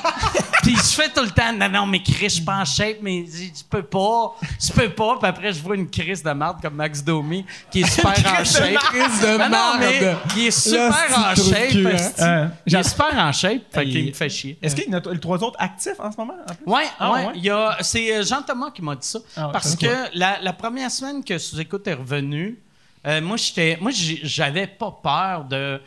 Puis 0.62 0.74
je 0.74 0.80
fais 0.80 1.09
tout 1.11 1.22
le 1.22 1.30
temps, 1.30 1.52
non, 1.52 1.68
non, 1.68 1.87
mais 1.87 2.02
Chris, 2.02 2.16
je 2.22 2.28
suis 2.28 2.42
pas 2.44 2.56
en 2.56 2.64
shape, 2.64 2.96
mais 3.02 3.24
je 3.26 3.62
peux 3.68 3.82
pas, 3.82 4.35
je 4.61 4.72
peux 4.72 4.88
pas. 4.88 5.16
Puis 5.18 5.28
après, 5.28 5.52
je 5.52 5.62
vois 5.62 5.76
une 5.76 5.88
crise 5.88 6.22
de 6.22 6.30
merde 6.30 6.56
comme 6.62 6.74
Max 6.74 7.04
Domi, 7.04 7.44
qui 7.70 7.82
est 7.82 7.87
super 7.90 8.11
en 8.12 8.44
shape. 8.44 8.74
Crise 8.74 9.20
de 9.20 9.38
Non, 9.38 9.48
non, 9.50 9.72
mais 9.78 10.16
il 10.37 10.46
est 10.46 10.50
super 10.50 10.88
en 11.18 11.35
shape. 11.35 12.18
hein. 12.18 12.50
il 12.66 12.72
j'ai- 12.72 12.78
est 12.78 12.82
super 12.82 13.14
en 13.18 13.32
shape, 13.32 13.62
fait 13.70 13.85
Il- 13.85 13.92
qu'il 13.92 14.06
me 14.06 14.12
fait 14.12 14.28
chier. 14.30 14.59
Est-ce 14.62 14.74
qu'il 14.74 14.90
y 14.90 14.94
en 14.94 14.98
a 14.98 15.12
les 15.12 15.20
trois 15.20 15.42
autres 15.44 15.56
actifs 15.61 16.00
en 16.00 16.11
ce 16.11 16.16
moment? 16.16 16.35
En 16.50 16.54
plus? 16.54 16.64
Ouais, 16.72 16.85
Ah, 16.98 17.12
ouais. 17.12 17.26
ouais? 17.26 17.32
Il 17.37 17.44
y 17.44 17.50
a, 17.50 17.76
c'est 17.82 18.16
euh, 18.16 18.24
Jean 18.24 18.42
Thomas 18.42 18.70
qui 18.74 18.82
m'a 18.82 18.94
dit 18.96 19.06
ça. 19.06 19.18
Ah 19.37 19.50
parce 19.52 19.76
que 19.76 19.87
la, 20.14 20.38
la 20.42 20.52
première 20.54 20.90
semaine 20.90 21.22
que 21.22 21.37
Sous-Écoute 21.38 21.87
est 21.87 21.94
revenu, 21.94 22.59
euh, 23.07 23.21
moi, 23.21 23.37
j'étais, 23.37 23.79
moi, 23.81 23.90
j'ai- 23.90 24.21
j'avais 24.23 24.66
pas 24.66 24.90
peur 25.03 25.45
de, 25.45 25.81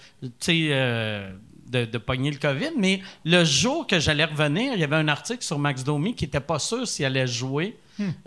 euh, 0.49 1.31
de, 1.67 1.85
de 1.85 1.97
pogner 1.97 2.31
le 2.31 2.37
COVID, 2.37 2.71
mais 2.77 3.01
le 3.25 3.43
jour 3.43 3.85
que 3.85 3.99
j'allais 3.99 4.25
revenir, 4.25 4.73
il 4.73 4.79
y 4.79 4.83
avait 4.83 4.95
un 4.95 5.07
article 5.07 5.43
sur 5.43 5.59
Max 5.59 5.83
Domi 5.83 6.15
qui 6.15 6.25
était 6.25 6.39
pas 6.39 6.57
sûr 6.59 6.87
s'il 6.87 7.05
allait 7.05 7.27
jouer 7.27 7.77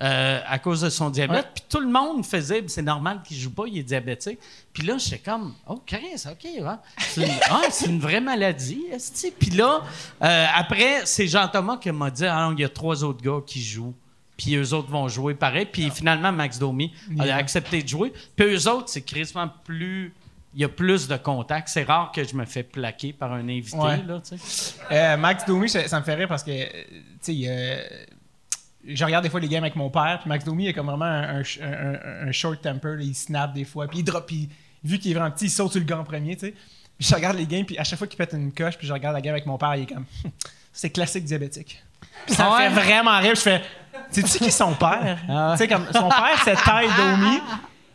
euh, 0.03 0.41
à 0.47 0.59
cause 0.59 0.83
de 0.83 0.91
son 0.91 1.09
diabète. 1.09 1.47
Puis 1.55 1.65
tout 1.69 1.81
le 1.81 1.89
monde 1.89 2.27
faisait, 2.27 2.63
c'est 2.69 2.83
normal 2.83 3.23
qu'il 3.27 3.39
joue 3.39 3.51
pas, 3.53 3.65
il 3.67 3.79
est 3.79 3.83
diabétique. 3.83 4.39
Puis 4.73 4.87
là, 4.87 4.99
j'étais 4.99 5.19
comme, 5.19 5.55
oh, 5.67 5.81
Chris, 5.87 6.23
OK, 6.31 6.47
c'est, 6.99 7.23
une, 7.23 7.33
ah, 7.51 7.63
c'est 7.71 7.87
une 7.87 7.99
vraie 7.99 8.21
maladie. 8.21 8.83
Puis 9.41 9.51
là, 9.51 9.81
après, 10.21 11.07
c'est 11.07 11.27
Jean-Thomas 11.27 11.79
qui 11.79 11.91
m'a 11.91 12.11
dit, 12.11 12.27
ah 12.27 12.51
il 12.53 12.61
y 12.61 12.65
a 12.65 12.69
trois 12.69 13.03
autres 13.03 13.23
gars 13.23 13.41
qui 13.47 13.63
jouent. 13.63 13.95
Puis 14.43 14.57
eux 14.57 14.73
autres 14.75 14.91
vont 14.91 15.07
jouer 15.09 15.35
pareil. 15.35 15.67
Puis 15.67 15.89
finalement, 15.91 16.33
Max 16.33 16.59
Domi 16.59 16.93
a 17.19 17.37
accepté 17.37 17.83
de 17.83 17.89
jouer. 17.89 18.13
Puis 18.35 18.47
eux 18.47 18.69
autres, 18.69 18.89
c'est 18.89 19.03
quasiment 19.03 19.49
plus... 19.65 20.13
Il 20.55 20.61
y 20.61 20.65
a 20.65 20.69
plus 20.69 21.09
de 21.09 21.17
contacts. 21.17 21.69
C'est 21.69 21.85
rare 21.85 22.13
que 22.13 22.25
je 22.25 22.35
me 22.35 22.45
fais 22.45 22.63
plaquer 22.63 23.13
par 23.15 23.33
un 23.33 23.49
invité, 23.49 23.77
Ouais. 23.79 24.03
là, 24.07 24.21
tu 24.21 24.37
sais. 24.37 24.75
Euh, 24.91 25.17
Max 25.17 25.47
Domi, 25.47 25.69
ça, 25.69 25.99
me 25.99 26.05
fait 26.05 26.15
rire 26.15 26.29
parce 26.29 26.43
que, 26.45 26.51
euh, 26.51 26.67
tu 27.25 27.45
sais, 27.45 28.07
je 28.87 29.05
regarde 29.05 29.25
des 29.25 29.31
fois 29.31 29.41
les 29.41 29.49
games 29.49 29.63
avec 29.65 29.77
mon 29.77 29.89
père, 29.91 30.19
puis 30.21 30.29
Max 30.29 30.45
Domi, 30.45 30.69
a 30.69 30.73
comme 30.73 30.87
vraiment 30.89 31.05
un, 31.07 31.41
un, 31.41 31.43
un- 31.63 32.29
un 32.29 32.33
short 32.33 32.61
temper, 32.61 32.97
là, 32.97 33.03
il 33.03 33.15
snap 33.15 33.55
des 33.55 33.65
fois, 33.65 33.87
puis 33.87 34.01
il 34.01 34.05
drop, 34.05 34.27
puis 34.27 34.49
vu 34.85 34.99
qu'il 34.99 35.13
est 35.13 35.15
vraiment 35.15 35.31
petit, 35.31 35.47
il 35.47 35.51
saute 35.51 35.71
sur 35.71 35.81
le 35.81 35.87
gars 35.87 35.99
en 35.99 36.05
premier, 36.05 36.35
tu 36.37 36.47
sais. 36.47 36.55
Puis 36.99 37.09
je 37.09 37.15
regarde 37.15 37.37
les 37.39 37.47
games, 37.47 37.65
puis 37.65 37.79
à 37.79 37.85
chaque 37.85 37.99
fois 37.99 38.07
qu'il 38.09 38.19
pète 38.19 38.33
une 38.35 38.53
coche, 38.53 38.77
puis 38.77 38.87
je 38.87 38.93
regarde 38.93 39.15
la 39.15 39.21
game 39.23 39.33
avec 39.33 39.47
mon 39.47 39.57
père, 39.57 39.75
il 39.77 39.85
est 39.85 39.87
comme, 39.87 40.05
c'est 40.73 40.91
classique 40.91 41.25
diabétique. 41.25 41.83
Puis 42.27 42.35
ça 42.35 42.45
me 42.51 42.55
Ouais. 42.57 42.69
fait 42.69 42.75
vraiment 42.75 43.19
rire, 43.21 43.35
je 43.37 43.41
fais, 43.41 43.63
sais-tu 44.11 44.39
qui 44.39 44.45
est 44.47 44.51
son 44.51 44.73
père? 44.75 45.19
Ah 45.29 45.51
ouais. 45.51 45.53
Tu 45.53 45.59
sais, 45.59 45.69
comme 45.69 45.87
son 45.93 46.09
père, 46.09 46.41
c'est 46.45 46.55
Ty 46.57 46.87
Domi. 46.97 47.39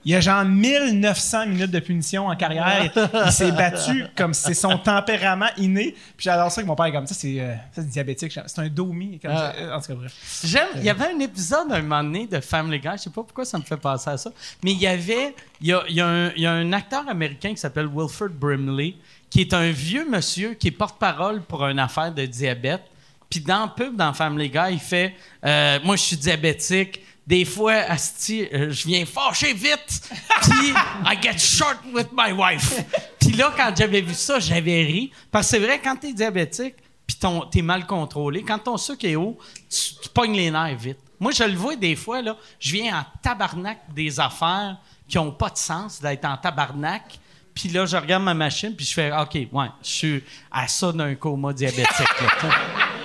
Il 0.06 0.16
a 0.16 0.22
genre 0.22 0.46
1900 0.46 1.48
minutes 1.48 1.72
de 1.72 1.80
punition 1.80 2.28
en 2.28 2.36
carrière. 2.38 2.90
il 3.26 3.32
s'est 3.32 3.52
battu 3.52 4.06
comme 4.16 4.34
c'est 4.34 4.54
son 4.54 4.78
tempérament 4.78 5.50
inné. 5.58 5.92
Puis 6.16 6.24
j'adore 6.24 6.50
ça 6.50 6.62
que 6.62 6.68
mon 6.68 6.76
père 6.76 6.86
est 6.86 6.92
comme 6.94 7.08
ça, 7.08 7.14
c'est 7.14 7.42
euh, 7.42 7.56
ça, 7.74 7.82
c'est 7.82 7.90
diabétique. 7.90 8.40
C'est 8.46 8.60
un 8.62 8.70
domi. 8.70 9.20
Comme 9.20 9.32
Ah. 9.36 9.52
ça. 9.58 9.76
En 9.76 9.82
tout 9.82 9.88
cas, 9.88 9.94
bref. 9.96 10.14
J'aime. 10.46 10.68
Il 10.78 10.84
y 10.84 10.90
avait 10.90 11.08
un 11.14 11.20
épisode 11.20 11.70
un 11.72 11.82
moment 11.82 12.04
donné 12.04 12.26
de 12.26 12.40
Family 12.40 12.80
Guy. 12.80 12.90
Je 12.94 13.02
sais 13.02 13.10
pas 13.10 13.24
pourquoi 13.24 13.44
ça 13.44 13.58
me 13.58 13.64
fait 13.64 13.76
penser 13.76 14.10
à 14.10 14.16
ça. 14.18 14.30
Mais 14.64 14.72
il 14.72 14.78
y 14.80 14.88
avait. 14.88 15.36
Il 15.60 15.68
y 15.68 15.74
a, 15.74 15.84
il 15.90 15.96
y 15.96 16.00
a 16.02 16.08
un, 16.08 16.30
il 16.38 16.42
y 16.42 16.46
a 16.46 16.52
un 16.54 16.72
acteur 16.72 17.04
américain 17.10 17.50
qui 17.50 17.58
s'appelle 17.58 17.88
Wilford 17.88 18.30
Brimley, 18.30 18.96
qui 19.30 19.42
est 19.42 19.54
un 19.54 19.72
vieux 19.72 20.08
monsieur 20.10 20.54
qui 20.54 20.70
est 20.70 20.72
porte-parole 20.72 21.42
pour 21.42 21.66
une 21.66 21.80
affaire 21.80 22.14
de 22.14 22.26
diabète. 22.26 22.84
Puis 23.30 23.42
dans 23.42 23.66
le 23.66 23.72
pub, 23.76 23.96
dans 23.96 24.14
Family 24.14 24.50
Guy, 24.50 24.74
il 24.74 24.80
fait 24.80 25.16
euh, 25.46 25.80
Moi, 25.84 25.96
je 25.96 26.02
suis 26.02 26.18
diabétique. 26.18 27.02
Des 27.26 27.44
fois, 27.44 27.74
asti, 27.74 28.48
euh, 28.54 28.72
je 28.72 28.88
viens 28.88 29.06
fâcher 29.06 29.54
vite. 29.54 30.10
Puis, 30.42 30.74
I 31.06 31.18
get 31.22 31.38
short 31.38 31.80
with 31.94 32.08
my 32.14 32.32
wife. 32.32 32.82
Puis 33.20 33.34
là, 33.34 33.54
quand 33.56 33.74
j'avais 33.76 34.00
vu 34.00 34.14
ça, 34.14 34.40
j'avais 34.40 34.84
ri. 34.84 35.12
Parce 35.30 35.48
que 35.48 35.58
c'est 35.58 35.60
vrai, 35.60 35.82
quand 35.84 35.98
t'es 35.98 36.14
diabétique, 36.14 36.76
puis 37.06 37.18
t'es 37.52 37.62
mal 37.62 37.86
contrôlé, 37.86 38.44
quand 38.44 38.60
ton 38.60 38.78
sucre 38.78 39.06
est 39.06 39.16
haut, 39.18 39.38
tu, 39.70 39.96
tu 40.02 40.10
pognes 40.10 40.36
les 40.36 40.52
nerfs 40.52 40.78
vite. 40.78 41.00
Moi, 41.20 41.32
je 41.32 41.44
le 41.44 41.56
vois 41.56 41.76
des 41.76 41.96
fois, 41.96 42.22
là, 42.22 42.38
je 42.60 42.74
viens 42.74 43.00
en 43.00 43.06
tabarnak 43.22 43.80
des 43.94 44.20
affaires 44.20 44.78
qui 45.08 45.18
ont 45.18 45.32
pas 45.32 45.50
de 45.50 45.58
sens 45.58 46.02
d'être 46.02 46.26
en 46.26 46.38
tabarnak. 46.38 47.20
Puis 47.54 47.70
là, 47.70 47.86
je 47.86 47.98
regarde 47.98 48.24
ma 48.24 48.34
machine, 48.34 48.76
puis 48.76 48.86
je 48.86 48.94
fais 48.94 49.12
OK, 49.12 49.34
ouais, 49.34 49.68
je 49.82 49.90
suis 49.90 50.24
à 50.52 50.68
ça 50.68 50.92
d'un 50.92 51.16
coma 51.16 51.54
diabétique. 51.54 52.22
là. 52.44 52.50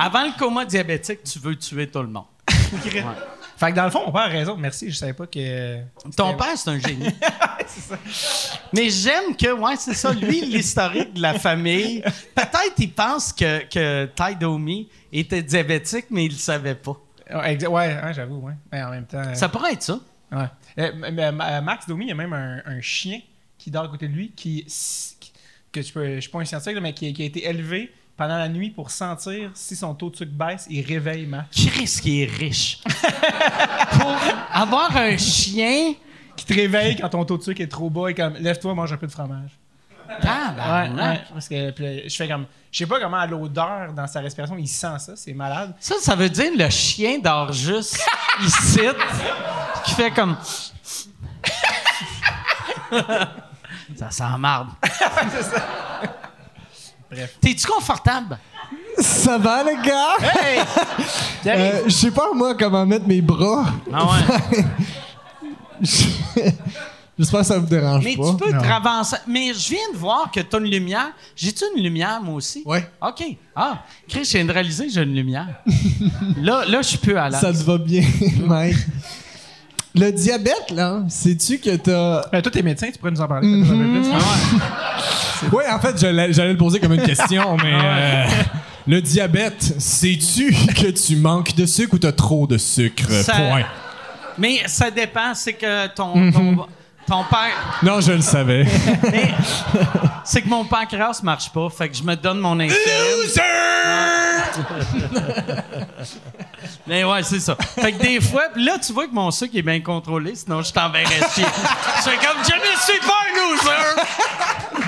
Avant 0.00 0.24
le 0.24 0.38
coma 0.38 0.64
diabétique, 0.64 1.22
tu 1.24 1.38
veux 1.38 1.56
tuer 1.56 1.86
tout 1.88 2.00
le 2.02 2.08
monde. 2.08 2.24
Fait 3.56 3.70
que 3.72 3.76
dans 3.76 3.84
le 3.84 3.90
fond, 3.90 4.06
mon 4.06 4.12
père 4.12 4.22
a 4.22 4.26
raison. 4.28 4.56
Merci, 4.56 4.90
je 4.90 4.96
savais 4.96 5.12
pas 5.12 5.26
que. 5.26 5.80
Ton 6.16 6.34
père, 6.34 6.56
c'est 6.56 6.70
un 6.70 6.78
génie. 6.78 7.04
Mais 8.72 8.88
j'aime 8.88 9.36
que, 9.36 9.52
ouais, 9.52 9.76
c'est 9.76 9.94
ça, 9.94 10.12
lui, 10.12 10.40
l'historique 10.40 11.12
de 11.14 11.20
la 11.20 11.34
famille. 11.38 12.02
Peut-être 12.34 12.74
il 12.78 12.92
pense 12.92 13.32
que, 13.32 13.64
que 13.68 14.06
Ty 14.06 14.36
Domi 14.36 14.88
était 15.12 15.42
diabétique, 15.42 16.06
mais 16.10 16.24
il 16.26 16.32
le 16.32 16.38
savait 16.38 16.74
pas. 16.74 16.96
Ouais, 17.32 17.58
j'avoue, 18.14 18.38
ouais. 18.38 18.54
Mais 18.72 18.82
en 18.82 18.90
même 18.90 19.06
temps. 19.06 19.18
euh, 19.18 19.34
Ça 19.34 19.48
pourrait 19.48 19.74
être 19.74 19.82
ça. 19.82 20.00
Ouais. 20.32 20.46
Euh, 20.78 20.90
euh, 21.18 21.60
Max 21.60 21.86
Domi, 21.86 22.06
il 22.06 22.08
y 22.08 22.12
a 22.12 22.14
même 22.14 22.32
un, 22.32 22.62
un 22.64 22.80
chien 22.80 23.20
qui 23.58 23.70
dort 23.70 23.84
à 23.84 23.88
côté 23.88 24.08
de 24.08 24.14
lui 24.14 24.32
qui, 24.34 24.64
qui- 24.64 25.32
que 25.72 25.82
je 25.82 25.92
peux, 25.92 26.14
je 26.16 26.20
suis 26.20 26.30
pas 26.30 26.38
un 26.40 26.44
scientifique, 26.44 26.80
mais 26.80 26.92
qui, 26.94 27.12
qui 27.12 27.22
a 27.22 27.26
été 27.26 27.46
élevé 27.46 27.92
pendant 28.20 28.36
la 28.36 28.50
nuit 28.50 28.68
pour 28.68 28.90
sentir 28.90 29.50
si 29.54 29.74
son 29.74 29.94
taux 29.94 30.10
de 30.10 30.16
sucre 30.16 30.32
baisse, 30.32 30.66
il 30.68 30.84
réveille 30.84 31.24
Max. 31.24 31.46
Chris 31.56 32.00
qui 32.02 32.20
est 32.22 32.26
riche. 32.26 32.82
Pour 33.92 34.14
avoir 34.52 34.94
un 34.94 35.16
chien. 35.16 35.94
Qui 36.36 36.44
te 36.44 36.52
réveille 36.52 36.96
quand 36.96 37.08
ton 37.08 37.24
taux 37.24 37.38
de 37.38 37.42
sucre 37.42 37.62
est 37.62 37.66
trop 37.66 37.88
bas 37.88 38.10
et 38.10 38.14
comme 38.14 38.34
lève-toi, 38.34 38.74
mange 38.74 38.92
un 38.92 38.98
peu 38.98 39.06
de 39.06 39.12
fromage. 39.12 39.52
Tabarnak. 40.20 41.32
Parce 41.32 41.48
que 41.48 41.70
puis 41.70 41.82
là, 41.82 42.02
je 42.06 42.14
fais 42.14 42.28
comme, 42.28 42.44
je 42.70 42.76
sais 42.76 42.86
pas 42.86 43.00
comment 43.00 43.16
à 43.16 43.26
l'odeur 43.26 43.94
dans 43.94 44.06
sa 44.06 44.20
respiration 44.20 44.54
il 44.58 44.68
sent 44.68 44.98
ça, 44.98 45.16
c'est 45.16 45.32
malade. 45.32 45.74
Ça, 45.80 45.94
ça 45.98 46.14
veut 46.14 46.28
dire 46.28 46.52
le 46.54 46.68
chien 46.68 47.20
dort 47.20 47.54
juste 47.54 48.06
ici, 48.42 48.80
qui 49.86 49.94
fait 49.94 50.10
comme. 50.10 50.36
ça 53.96 54.10
sent 54.10 54.38
marde. 54.38 54.68
Bref. 57.10 57.36
T'es-tu 57.40 57.66
confortable? 57.66 58.38
Ça 58.98 59.38
va, 59.38 59.62
les 59.64 59.76
gars? 59.76 60.16
Hey! 60.20 60.60
Euh, 61.46 61.84
Je 61.86 61.90
sais 61.90 62.10
pas, 62.10 62.34
moi, 62.34 62.54
comment 62.54 62.84
mettre 62.84 63.06
mes 63.08 63.22
bras. 63.22 63.64
Ah 63.90 64.04
ouais. 64.04 64.64
J'espère 67.18 67.40
que 67.40 67.46
ça 67.46 67.58
vous 67.58 67.66
dérange 67.66 68.04
Mais 68.04 68.16
pas. 68.16 68.30
tu 68.30 68.36
peux 68.36 68.50
Non. 68.52 68.60
te 68.62 68.66
ravancer. 68.66 69.16
Mais 69.26 69.52
je 69.54 69.68
viens 69.70 69.92
de 69.92 69.98
voir 69.98 70.30
que 70.30 70.40
tu 70.40 70.56
as 70.56 70.58
une 70.58 70.70
lumière. 70.70 71.12
J'ai-tu 71.36 71.64
une 71.76 71.82
lumière, 71.82 72.20
moi 72.22 72.34
aussi? 72.34 72.62
Ouais. 72.64 72.88
OK. 73.00 73.24
Ah, 73.54 73.82
Chris, 74.08 74.24
je 74.24 74.32
viens 74.38 74.44
de 74.46 74.52
réaliser 74.52 74.86
que 74.86 74.92
j'ai 74.92 75.02
une 75.02 75.14
lumière. 75.14 75.48
là, 76.38 76.64
là 76.66 76.82
je 76.82 76.88
suis 76.88 76.98
plus 76.98 77.16
à 77.16 77.28
l'aise. 77.28 77.40
Ça 77.40 77.52
te 77.52 77.58
va 77.58 77.78
bien, 77.78 78.02
Mike. 78.46 78.76
Le 79.94 80.10
diabète, 80.12 80.70
là, 80.72 81.00
sais-tu 81.08 81.58
que 81.58 81.74
t'as. 81.76 82.28
Ben, 82.30 82.40
toi, 82.42 82.52
t'es 82.52 82.62
médecin, 82.62 82.88
tu 82.92 82.98
pourrais 82.98 83.10
nous 83.10 83.20
en 83.20 83.26
parler. 83.28 83.62
Ah 84.12 84.18
Oui, 85.52 85.64
en 85.70 85.80
fait, 85.80 85.98
j'allais 85.98 86.28
le 86.52 86.56
poser 86.56 86.78
comme 86.78 86.92
une 86.92 87.02
question, 87.02 87.56
mais. 87.62 87.74
euh, 87.74 88.24
le 88.86 89.02
diabète, 89.02 89.74
sais-tu 89.78 90.54
que 90.74 90.90
tu 90.90 91.16
manques 91.16 91.54
de 91.56 91.66
sucre 91.66 91.94
ou 91.94 91.98
t'as 91.98 92.12
trop 92.12 92.46
de 92.46 92.56
sucre? 92.56 93.10
Ça- 93.10 93.32
Point. 93.34 93.64
Mais 94.38 94.60
ça 94.66 94.90
dépend. 94.90 95.34
C'est 95.34 95.54
que 95.54 95.88
ton, 95.88 96.16
Mhm. 96.16 96.32
ton, 96.32 96.56
ton 97.06 97.24
père. 97.24 97.78
Non, 97.82 98.00
je 98.00 98.12
le 98.12 98.20
savais. 98.22 98.64
Mais 99.10 99.32
c'est 100.24 100.42
que 100.42 100.48
mon 100.48 100.64
pancréas 100.64 101.20
marche 101.24 101.50
pas. 101.52 101.68
Fait 101.68 101.88
que 101.88 101.96
je 101.96 102.02
me 102.04 102.14
donne 102.14 102.38
mon 102.38 102.58
insuline. 102.60 102.80
Mais 106.90 107.04
ouais, 107.04 107.22
c'est 107.22 107.38
ça. 107.38 107.56
Fait 107.80 107.92
que 107.92 108.02
des 108.02 108.20
fois, 108.20 108.46
là, 108.56 108.76
tu 108.84 108.92
vois 108.92 109.06
que 109.06 109.12
mon 109.12 109.30
sucre 109.30 109.56
est 109.56 109.62
bien 109.62 109.80
contrôlé, 109.80 110.34
sinon 110.34 110.60
je 110.60 110.72
t'enverrais 110.72 111.20
chier. 111.32 111.46
C'est 112.00 112.16
comme, 112.16 112.42
je 112.42 112.52
ne 112.52 112.74
suis 112.80 112.98
pas 113.06 113.20
un 113.26 113.32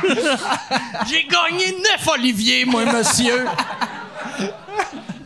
loser! 0.09 0.35
J'ai 1.09 1.29
gagné 1.29 1.77
neuf 1.79 2.09
oliviers, 2.13 2.65
moi, 2.65 2.87
monsieur! 2.87 3.47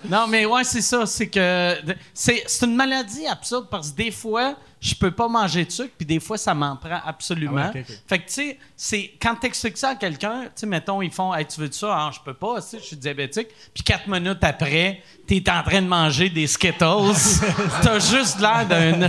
Non, 0.08 0.26
mais 0.26 0.46
ouais, 0.46 0.64
c'est 0.64 0.82
ça. 0.82 1.06
C'est 1.06 1.28
que 1.28 1.76
c'est 2.14 2.44
c'est 2.46 2.66
une 2.66 2.76
maladie 2.76 3.26
absurde 3.26 3.66
parce 3.70 3.90
que 3.90 3.96
des 3.96 4.10
fois, 4.10 4.56
je 4.80 4.94
peux 4.94 5.10
pas 5.10 5.28
manger 5.28 5.64
de 5.64 5.70
sucre, 5.70 5.92
puis 5.96 6.06
des 6.06 6.20
fois, 6.20 6.38
ça 6.38 6.54
m'en 6.54 6.76
prend 6.76 7.00
absolument. 7.04 7.68
Ah 7.68 7.72
ouais. 7.74 7.84
Fait 8.06 8.18
que, 8.18 8.26
tu 8.26 8.32
sais, 8.32 8.58
c'est 8.76 9.12
quand 9.20 9.34
t'expliques 9.34 9.78
ça 9.78 9.90
à 9.90 9.94
quelqu'un, 9.94 10.44
tu 10.44 10.50
sais, 10.54 10.66
mettons, 10.66 11.02
ils 11.02 11.10
font, 11.10 11.34
hey, 11.34 11.46
tu 11.46 11.60
veux 11.60 11.68
de 11.68 11.74
ça? 11.74 11.88
Ah, 11.90 12.10
je 12.12 12.20
peux 12.20 12.34
pas, 12.34 12.60
tu 12.60 12.68
sais, 12.68 12.78
je 12.78 12.84
suis 12.84 12.96
diabétique. 12.96 13.48
Puis 13.74 13.82
quatre 13.82 14.06
minutes 14.06 14.42
après, 14.42 15.02
t'es 15.26 15.42
en 15.50 15.62
train 15.62 15.82
de 15.82 15.88
manger 15.88 16.30
des 16.30 16.46
Skittles. 16.46 17.14
T'as 17.82 17.98
juste 17.98 18.38
l'air 18.40 18.66
d'un 18.66 19.08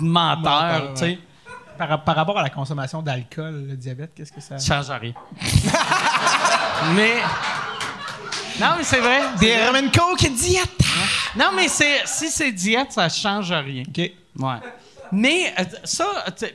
Menteur, 0.00 0.94
tu 0.94 1.00
sais. 1.00 1.18
Par, 1.76 2.02
par 2.02 2.16
rapport 2.16 2.38
à 2.38 2.42
la 2.42 2.50
consommation 2.50 3.02
d'alcool, 3.02 3.66
le 3.68 3.76
diabète, 3.76 4.12
qu'est-ce 4.14 4.32
que 4.32 4.40
ça. 4.40 4.58
Ça 4.58 4.82
change 4.82 5.00
rien. 5.00 5.12
mais. 6.94 7.14
Non, 8.60 8.74
mais 8.76 8.84
c'est 8.84 9.00
vrai. 9.00 9.20
Des 9.38 9.54
and 9.54 9.90
coke 9.94 10.28
diète! 10.32 10.82
Non, 11.36 11.50
mais 11.54 11.68
si 11.68 12.30
c'est 12.30 12.52
diète, 12.52 12.92
ça 12.92 13.08
change 13.08 13.52
rien. 13.52 13.82
OK. 13.88 13.98
Ouais. 14.38 14.56
Mais 15.12 15.54
euh, 15.58 15.64
ça, 15.84 16.04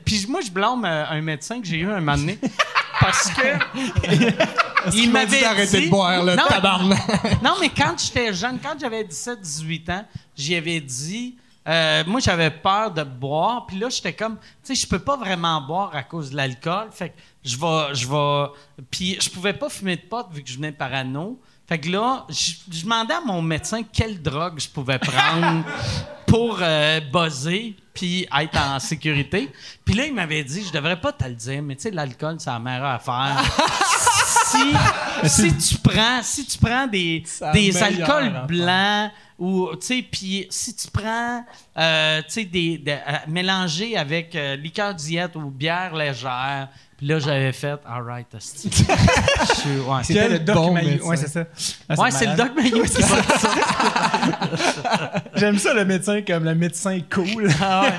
puis 0.06 0.26
moi, 0.28 0.42
je 0.42 0.52
blâme 0.52 0.86
euh, 0.86 1.06
un 1.10 1.22
médecin 1.22 1.60
que 1.60 1.66
j'ai 1.68 1.78
eu 1.78 1.90
un 1.90 2.00
moment 2.00 2.18
donné 2.18 2.38
parce 3.00 3.30
que. 3.32 4.94
il 4.94 5.10
m'a 5.12 5.20
m'avait 5.22 5.38
dit 5.38 5.42
d'arrêter 5.42 5.80
dit- 5.80 5.86
de 5.86 5.90
boire, 5.90 6.24
le 6.24 6.36
non, 6.36 6.44
non, 7.44 7.56
mais 7.60 7.70
quand 7.70 7.96
j'étais 7.98 8.34
jeune, 8.34 8.60
quand 8.62 8.76
j'avais 8.80 9.04
17-18 9.04 9.92
ans, 9.92 10.06
j'y 10.38 10.56
avais 10.56 10.80
dit. 10.82 11.36
euh, 11.68 12.04
moi, 12.06 12.20
j'avais 12.20 12.52
peur 12.52 12.92
de 12.92 13.04
boire, 13.04 13.66
puis 13.66 13.80
là, 13.80 13.90
j'étais 13.90 14.14
comme, 14.14 14.38
tu 14.64 14.76
sais, 14.76 14.76
je 14.76 14.88
peux 14.88 15.00
pas 15.00 15.16
vraiment 15.18 15.62
boire 15.62 15.96
à 15.96 16.04
cause 16.04 16.32
de 16.32 16.36
l'alcool, 16.36 16.90
fait 16.92 17.10
que 17.10 17.16
je 17.44 17.58
vais, 17.58 17.96
je 17.96 18.08
vais, 18.08 18.52
puis 18.92 19.18
je 19.20 19.30
pouvais 19.30 19.54
pas 19.54 19.70
fumer 19.70 19.96
de 19.96 20.02
pot 20.02 20.28
vu 20.32 20.44
que 20.44 20.50
je 20.50 20.56
venais 20.58 20.72
parano, 20.74 21.40
fait 21.74 21.80
que 21.80 21.90
là, 21.90 22.24
je 22.30 22.82
demandais 22.84 23.16
à 23.16 23.22
mon 23.22 23.42
médecin 23.42 23.82
quelle 23.82 24.22
drogue 24.22 24.60
je 24.60 24.70
pouvais 24.70 25.00
prendre 25.00 25.66
pour 26.28 26.60
euh, 26.62 27.00
buzzer 27.12 27.76
puis 27.96 28.28
être 28.40 28.60
en 28.60 28.78
sécurité. 28.78 29.52
Puis 29.84 29.96
là, 29.96 30.06
il 30.06 30.14
m'avait 30.14 30.44
dit, 30.44 30.64
je 30.64 30.72
devrais 30.72 31.02
pas 31.02 31.12
te 31.12 31.24
le 31.24 31.34
dire, 31.34 31.64
mais 31.64 31.76
tu 31.76 31.82
sais, 31.84 31.90
l'alcool, 31.92 32.36
c'est 32.38 32.52
la 32.52 32.60
meilleure 32.60 32.86
affaire. 32.86 33.42
si, 34.52 34.76
si 35.30 35.58
tu 35.58 35.78
prends, 35.80 36.22
si 36.22 36.46
tu 36.46 36.60
prends 36.60 36.86
des, 36.86 37.24
des 37.54 37.82
alcools 37.82 38.46
blancs 38.48 39.12
ou 39.40 39.70
tu 39.76 39.88
sais, 39.88 40.02
puis 40.04 40.46
si 40.52 40.76
tu 40.76 40.88
prends, 40.92 41.44
euh, 41.76 42.22
tu 42.22 42.30
sais, 42.30 42.46
des, 42.46 42.78
des- 42.78 42.92
euh, 42.92 43.18
mélangé 43.28 43.98
avec 43.98 44.38
liqueur 44.62 44.94
diète 44.94 45.36
ou 45.36 45.50
bière 45.50 45.96
légère. 45.96 46.68
Puis 47.04 47.12
là, 47.12 47.20
j'avais 47.20 47.52
fait, 47.52 47.76
alright, 47.86 48.28
hostie. 48.34 48.70
Je 48.72 49.54
suis- 49.56 49.70
ouais. 49.80 50.04
C'était 50.04 50.30
le 50.30 50.40
Doc 50.40 50.56
bon 50.56 50.74
médecin. 50.74 51.06
Ouais, 51.06 51.18
c'est 51.18 51.28
ça. 51.28 51.44
Ah, 51.90 51.96
Ouais, 52.00 52.12
c'est 52.12 52.28
le. 52.28 52.36
Doc 52.38 52.52
qui 52.64 52.72
fait 52.88 53.02
ça. 53.02 53.18
J'aime 55.36 55.58
ça, 55.58 55.74
le 55.74 55.84
médecin, 55.84 56.22
comme 56.22 56.46
le 56.46 56.56
médecin 56.56 56.98
cool. 57.14 57.50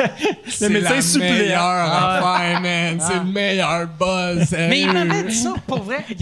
C'est 0.49 0.71
médecin 0.71 0.95
la 0.95 1.03
suppléant. 1.03 1.33
meilleure 1.35 1.61
Ah. 1.63 2.37
affaire, 2.39 2.61
man. 2.63 2.99
C'est 3.01 3.15
le 3.19 3.25
meilleur 3.25 3.87
buzz. 3.89 4.53
Mais 4.53 4.81
il 4.81 4.91
m'avait 4.93 5.25
dit 5.25 5.35
ça 5.37 5.53
pour 5.67 5.83
vrai. 5.83 6.05
Tu 6.09 6.17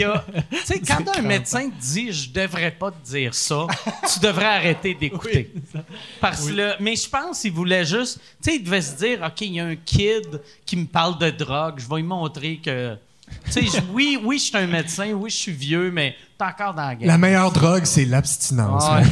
sais, 0.64 0.80
quand 0.80 1.16
un 1.16 1.22
médecin 1.22 1.70
te 1.70 1.80
dit 1.80 2.12
je 2.12 2.30
devrais 2.32 2.72
pas 2.72 2.90
te 2.90 3.04
dire 3.08 3.32
ça, 3.34 3.66
tu 4.12 4.18
devrais 4.20 4.46
arrêter 4.46 4.94
d'écouter. 4.94 5.52
Parce 6.20 6.46
que 6.48 6.52
là- 6.54 6.76
mais 6.80 6.96
je 6.96 7.08
pense 7.08 7.40
qu'il 7.40 7.52
voulait 7.52 7.84
juste. 7.84 8.18
Tu 8.42 8.50
sais, 8.50 8.56
il 8.56 8.64
devait 8.64 8.82
se 8.82 8.96
dire 8.96 9.20
OK, 9.24 9.40
il 9.42 9.54
y 9.54 9.60
a 9.60 9.66
un 9.66 9.76
kid 9.76 10.40
qui 10.66 10.76
me 10.76 10.86
parle 10.86 11.18
de 11.18 11.30
drogue, 11.30 11.74
je 11.78 11.88
vais 11.88 11.96
lui 11.96 12.02
montrer 12.02 12.56
que 12.64 12.71
Oui, 13.92 14.18
oui, 14.22 14.38
je 14.38 14.44
suis 14.44 14.56
un 14.56 14.66
médecin, 14.66 15.12
oui, 15.12 15.30
je 15.30 15.36
suis 15.36 15.52
vieux, 15.52 15.90
mais 15.90 16.14
t'es 16.38 16.44
encore 16.44 16.74
dans 16.74 16.86
la 16.86 16.94
game. 16.94 17.08
La 17.08 17.18
meilleure 17.18 17.50
drogue, 17.52 17.84
c'est 17.84 18.04
l'abstinence. 18.04 18.84
Ouais. 18.88 19.02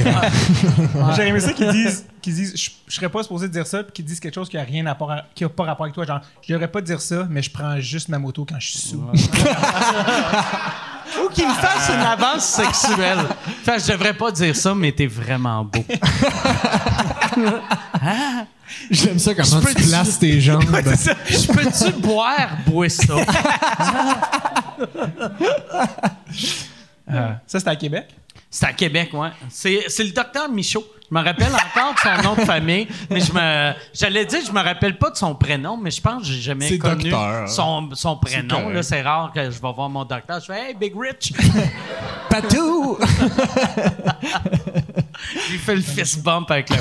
J'aurais 0.94 1.28
aimé 1.28 1.40
ça 1.40 1.52
qu'ils 1.52 1.70
disent, 1.70 2.06
qu'ils 2.20 2.34
disent 2.34 2.54
je, 2.56 2.70
je 2.86 2.94
serais 2.94 3.08
pas 3.08 3.22
supposé 3.22 3.48
dire 3.48 3.66
ça, 3.66 3.82
puis 3.82 3.92
qu'ils 3.92 4.04
disent 4.04 4.20
quelque 4.20 4.34
chose 4.34 4.48
qui 4.48 4.58
a 4.58 4.62
rien 4.62 4.86
à 4.86 4.96
qui 5.34 5.44
a 5.44 5.48
pas 5.48 5.64
rapport 5.64 5.84
avec 5.84 5.94
toi. 5.94 6.04
Genre, 6.04 6.20
je 6.42 6.52
devrais 6.52 6.68
pas 6.68 6.80
dire 6.80 7.00
ça, 7.00 7.26
mais 7.30 7.42
je 7.42 7.50
prends 7.50 7.80
juste 7.80 8.08
ma 8.08 8.18
moto 8.18 8.44
quand 8.48 8.58
je 8.58 8.68
suis 8.68 8.78
sous. 8.78 9.02
Ou 11.18 11.28
qu'il 11.30 11.46
me 11.48 11.54
fasse 11.54 11.88
une 11.88 12.00
avance 12.00 12.44
sexuelle. 12.44 13.18
Fait, 13.64 13.78
je 13.78 13.92
devrais 13.92 14.14
pas 14.14 14.30
dire 14.30 14.54
ça, 14.54 14.74
mais 14.74 14.92
t'es 14.92 15.06
vraiment 15.06 15.64
beau. 15.64 15.84
J'aime 18.90 19.18
ça 19.18 19.34
comment 19.34 19.60
tu 19.60 19.74
places 19.74 20.18
tes 20.18 20.40
jambes. 20.40 20.64
Je 21.28 21.46
peux-tu 21.52 21.92
boire, 22.00 22.50
bois 22.66 22.88
ça? 22.88 23.14
Ça, 27.08 27.58
c'était 27.58 27.70
à 27.70 27.76
Québec? 27.76 28.08
C'est 28.50 28.66
à 28.66 28.72
Québec, 28.72 29.10
ouais. 29.12 29.28
C'est, 29.48 29.84
c'est 29.88 30.02
le 30.04 30.10
docteur 30.10 30.48
Michaud. 30.50 30.84
Je 31.08 31.14
me 31.16 31.22
rappelle 31.24 31.52
encore 31.52 31.94
de 31.94 31.98
son 32.00 32.22
nom 32.22 32.34
de 32.36 32.40
famille, 32.44 32.86
mais 33.10 33.20
je 33.20 33.32
me, 33.32 33.72
j'allais 33.92 34.24
dire, 34.26 34.40
je 34.46 34.52
me 34.52 34.60
rappelle 34.60 34.96
pas 34.98 35.10
de 35.10 35.16
son 35.16 35.34
prénom, 35.34 35.76
mais 35.76 35.90
je 35.90 36.00
pense 36.00 36.22
que 36.22 36.28
j'ai 36.28 36.40
jamais 36.40 36.68
C'est 36.68 36.78
connu 36.78 37.10
docteur. 37.10 37.48
son, 37.48 37.88
son 37.94 38.16
prénom. 38.16 38.60
correct. 38.60 38.74
Là, 38.74 38.82
c'est 38.84 39.02
rare 39.02 39.32
que 39.34 39.42
je 39.44 39.60
vais 39.60 39.72
voir 39.72 39.88
mon 39.88 40.04
docteur. 40.04 40.38
Je 40.40 40.46
fais, 40.46 40.68
hey, 40.70 40.74
Big 40.74 40.92
Rich! 40.96 41.32
Patou! 42.28 42.96
Il 45.50 45.58
fait 45.58 45.74
le 45.76 45.82
fist 45.82 46.22
bump 46.22 46.50
avec 46.50 46.70
le. 46.70 46.76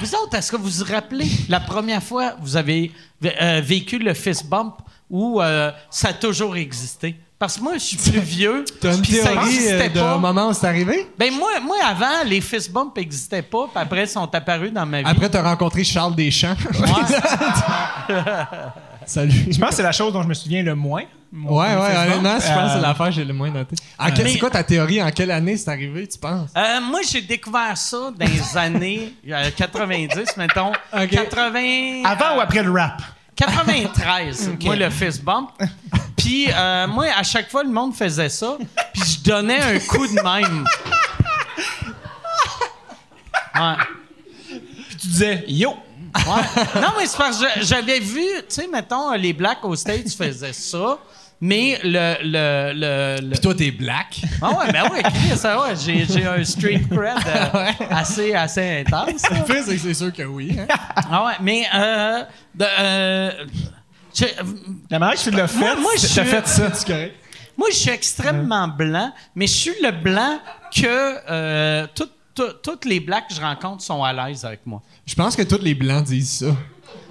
Vous 0.00 0.14
autres, 0.14 0.34
est-ce 0.34 0.50
que 0.50 0.56
vous 0.56 0.70
vous 0.70 0.84
rappelez 0.90 1.28
la 1.50 1.60
première 1.60 2.02
fois 2.02 2.30
que 2.30 2.40
vous 2.40 2.56
avez 2.56 2.90
euh, 3.22 3.60
vécu 3.62 3.98
le 3.98 4.14
fist 4.14 4.46
bump 4.46 4.76
ou 5.10 5.42
euh, 5.42 5.70
ça 5.90 6.08
a 6.08 6.12
toujours 6.14 6.56
existé? 6.56 7.16
Parce 7.38 7.58
que 7.58 7.62
moi, 7.62 7.74
je 7.74 7.80
suis 7.80 7.96
plus 7.98 8.20
vieux. 8.20 8.64
T'as 8.80 8.96
une 8.96 9.04
ça 9.04 9.30
théorie 9.30 9.46
existait 9.46 9.90
euh, 9.96 10.00
pas. 10.00 10.16
moment 10.16 10.48
où 10.48 10.52
c'est 10.54 10.66
arrivé? 10.66 11.06
Ben 11.18 11.30
moi, 11.34 11.60
moi, 11.60 11.76
avant, 11.86 12.24
les 12.24 12.40
fist 12.40 12.72
bumps 12.72 12.96
n'existaient 12.96 13.42
pas, 13.42 13.66
puis 13.66 13.82
après, 13.82 14.04
ils 14.04 14.08
sont 14.08 14.34
apparus 14.34 14.72
dans 14.72 14.86
ma 14.86 15.02
vie. 15.02 15.08
Après, 15.08 15.28
t'as 15.28 15.42
rencontré 15.42 15.84
Charles 15.84 16.14
Deschamps. 16.14 16.56
Ouais. 16.78 18.16
Salut. 19.10 19.32
Je 19.50 19.58
pense 19.58 19.70
que 19.70 19.74
c'est 19.74 19.82
la 19.82 19.90
chose 19.90 20.12
dont 20.12 20.22
je 20.22 20.28
me 20.28 20.34
souviens 20.34 20.62
le 20.62 20.76
moins. 20.76 21.02
Ouais, 21.32 21.48
ouais, 21.50 21.96
honnêtement, 21.96 22.38
je 22.38 22.46
pense 22.46 22.62
que 22.64 22.68
c'est 22.70 22.78
Euh, 22.78 22.80
l'affaire 22.80 23.06
que 23.06 23.12
j'ai 23.12 23.24
le 23.24 23.34
moins 23.34 23.50
noté. 23.50 23.74
En 23.98 24.10
quel- 24.12 24.24
Mais- 24.24 24.32
C'est 24.32 24.38
quoi 24.38 24.50
ta 24.50 24.62
théorie? 24.62 25.02
En 25.02 25.10
quelle 25.10 25.32
année 25.32 25.56
c'est 25.56 25.68
arrivé, 25.68 26.06
tu 26.06 26.16
penses? 26.18 26.50
Euh, 26.56 26.80
moi, 26.80 27.00
j'ai 27.10 27.22
découvert 27.22 27.76
ça 27.76 28.12
dans 28.16 28.24
les 28.26 28.56
années 28.56 29.14
euh, 29.28 29.50
90, 29.56 30.36
mettons. 30.36 30.70
Ok. 30.92 31.08
80... 31.10 32.02
Avant 32.04 32.36
ou 32.36 32.40
après 32.40 32.62
le 32.62 32.70
rap? 32.70 33.02
93, 33.36 34.50
moi, 34.62 34.76
le 34.76 34.90
fist 34.90 35.24
bump. 35.24 35.50
Puis, 36.16 36.46
euh, 36.52 36.86
moi, 36.86 37.06
à 37.18 37.24
chaque 37.24 37.50
fois, 37.50 37.64
le 37.64 37.70
monde 37.70 37.94
faisait 37.94 38.28
ça. 38.28 38.56
Puis, 38.92 39.02
je 39.24 39.28
donnais 39.30 39.60
un 39.60 39.78
coup 39.80 40.06
de 40.06 40.14
même. 40.22 40.64
Ouais. 43.52 43.74
Puis 44.88 44.96
tu 44.96 45.06
disais 45.08 45.44
yo. 45.48 45.74
Ouais. 46.14 46.80
Non, 46.80 46.88
mais 46.98 47.06
c'est 47.06 47.16
parce 47.18 47.38
que 47.40 47.46
je- 47.60 47.66
j'avais 47.66 48.00
vu, 48.00 48.20
tu 48.20 48.44
sais, 48.48 48.66
mettons, 48.72 49.12
les 49.12 49.32
Blacks 49.32 49.64
aux 49.64 49.76
States 49.76 50.10
faisaient 50.12 50.52
ça. 50.52 50.98
Mais 51.42 51.78
le. 51.82 52.16
le, 52.22 52.72
le, 52.74 53.20
le- 53.22 53.30
Puis 53.30 53.40
toi, 53.40 53.54
t'es 53.54 53.70
black. 53.70 54.20
Ah 54.42 54.50
ouais, 54.50 54.72
ben 54.72 54.90
ouais, 54.90 55.02
Chris, 55.02 55.36
ça, 55.38 55.58
ouais, 55.58 55.74
j'ai, 55.74 56.04
j'ai 56.04 56.26
un 56.26 56.44
street 56.44 56.82
cred 56.90 57.16
euh, 57.26 57.70
assez, 57.90 58.34
assez 58.34 58.84
intense. 58.86 59.22
là. 59.30 59.38
Le 59.38 59.44
pire, 59.44 59.62
c'est 59.64 59.74
que 59.76 59.80
c'est 59.80 59.94
sûr 59.94 60.12
que 60.12 60.22
oui. 60.24 60.54
hein. 60.58 60.66
Ah 61.10 61.24
ouais, 61.24 61.32
mais 61.40 61.64
euh, 61.74 62.22
de, 62.54 62.66
euh, 62.78 63.30
je- 64.14 64.24
La 64.90 64.98
manière 64.98 65.16
que 65.16 65.22
tu 65.22 65.30
l'as 65.30 65.48
fait, 65.48 65.58
Moi- 65.60 65.76
moi, 65.76 65.92
je 65.96 66.02
t'as 66.02 66.08
suis- 66.08 66.24
fait 66.24 66.46
ça. 66.46 66.74
C'est 66.74 66.86
correct. 66.86 67.14
moi, 67.56 67.68
je 67.70 67.76
suis 67.76 67.90
extrêmement 67.90 68.68
blanc, 68.68 69.10
mais 69.34 69.46
je 69.46 69.54
suis 69.54 69.74
le 69.82 69.92
blanc 69.92 70.38
que 70.74 70.84
euh, 70.86 71.86
tout- 71.94 72.04
tout- 72.04 72.10
toutes 72.62 72.84
les 72.84 73.00
blacks 73.00 73.28
que 73.28 73.34
je 73.34 73.40
rencontre 73.40 73.82
sont 73.82 74.02
à 74.02 74.12
l'aise 74.12 74.44
avec 74.44 74.64
moi. 74.66 74.82
Je 75.06 75.14
pense 75.14 75.34
que 75.36 75.42
tous 75.42 75.60
les 75.62 75.74
blancs 75.74 76.04
disent 76.04 76.38
ça. 76.38 76.56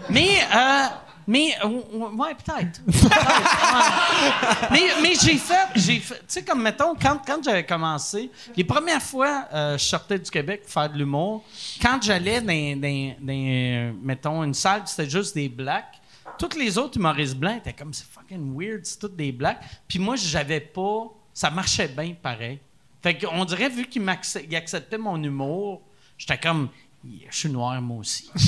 Mais, 0.09 0.29
euh, 0.55 0.85
mais, 1.27 1.49
ouais, 1.63 2.35
peut-être. 2.35 2.81
Mais, 4.71 4.81
mais 5.01 5.13
j'ai 5.21 5.37
fait, 5.37 5.67
j'ai 5.75 5.99
tu 5.99 6.13
sais, 6.27 6.43
comme 6.43 6.61
mettons, 6.61 6.93
quand, 6.95 7.19
quand 7.25 7.43
j'avais 7.43 7.65
commencé, 7.65 8.29
les 8.55 8.63
premières 8.63 9.01
fois, 9.01 9.45
euh, 9.53 9.77
je 9.77 9.83
sortais 9.83 10.19
du 10.19 10.29
Québec 10.29 10.61
pour 10.63 10.71
faire 10.71 10.89
de 10.91 10.97
l'humour, 10.97 11.43
quand 11.81 11.99
j'allais 12.01 12.41
dans, 12.41 12.79
dans- 12.79 13.15
dans, 13.25 13.95
mettons, 14.03 14.43
une 14.43 14.53
salle, 14.53 14.83
c'était 14.85 15.09
juste 15.09 15.33
des 15.35 15.49
blacks, 15.49 15.99
tous 16.37 16.57
les 16.57 16.77
autres 16.77 16.97
humoristes 16.97 17.35
blancs 17.35 17.57
étaient 17.57 17.73
comme, 17.73 17.93
c'est 17.93 18.05
fucking 18.07 18.55
weird, 18.57 18.81
c'est 18.85 18.99
tous 18.99 19.09
des 19.09 19.31
blacks. 19.31 19.59
Puis 19.87 19.99
moi, 19.99 20.15
j'avais 20.15 20.59
pas, 20.61 21.05
ça 21.33 21.49
marchait 21.49 21.87
bien 21.87 22.13
pareil. 22.21 22.59
Fait 23.01 23.17
qu'on 23.17 23.45
dirait, 23.45 23.69
vu 23.69 23.87
ils 23.93 24.55
acceptaient 24.55 24.97
mon 24.97 25.21
humour, 25.23 25.81
j'étais 26.17 26.37
comme, 26.37 26.69
je 27.03 27.35
suis 27.37 27.49
noir 27.49 27.81
moi 27.81 27.97
aussi. 27.99 28.29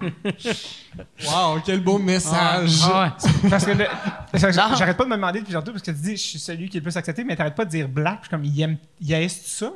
Wow, 0.00 1.60
quel 1.64 1.80
beau 1.80 1.98
message. 1.98 2.80
Ah 2.84 3.12
ouais. 3.42 3.50
Parce 3.50 3.64
que 3.64 3.72
le- 3.72 3.86
parce 4.30 4.44
que 4.44 4.56
Non. 4.56 4.76
j'arrête 4.76 4.96
pas 4.96 5.02
de 5.04 5.08
me 5.08 5.16
demander 5.16 5.40
depuis 5.40 5.52
tantôt 5.54 5.72
parce 5.72 5.82
que 5.82 5.90
tu 5.90 5.96
dis 5.98 6.16
je 6.16 6.22
suis 6.22 6.38
celui 6.38 6.68
qui 6.68 6.76
est 6.76 6.80
le 6.80 6.84
plus 6.84 6.96
accepté, 6.96 7.24
mais 7.24 7.34
t'arrêtes 7.34 7.56
pas 7.56 7.64
de 7.64 7.70
dire 7.70 7.88
black. 7.88 8.18
Je 8.22 8.26
suis 8.26 8.30
comme 8.30 8.44
il 8.44 8.60
aime, 8.60 8.76
il 9.00 9.12
haïsse 9.14 9.42
ça? 9.44 9.72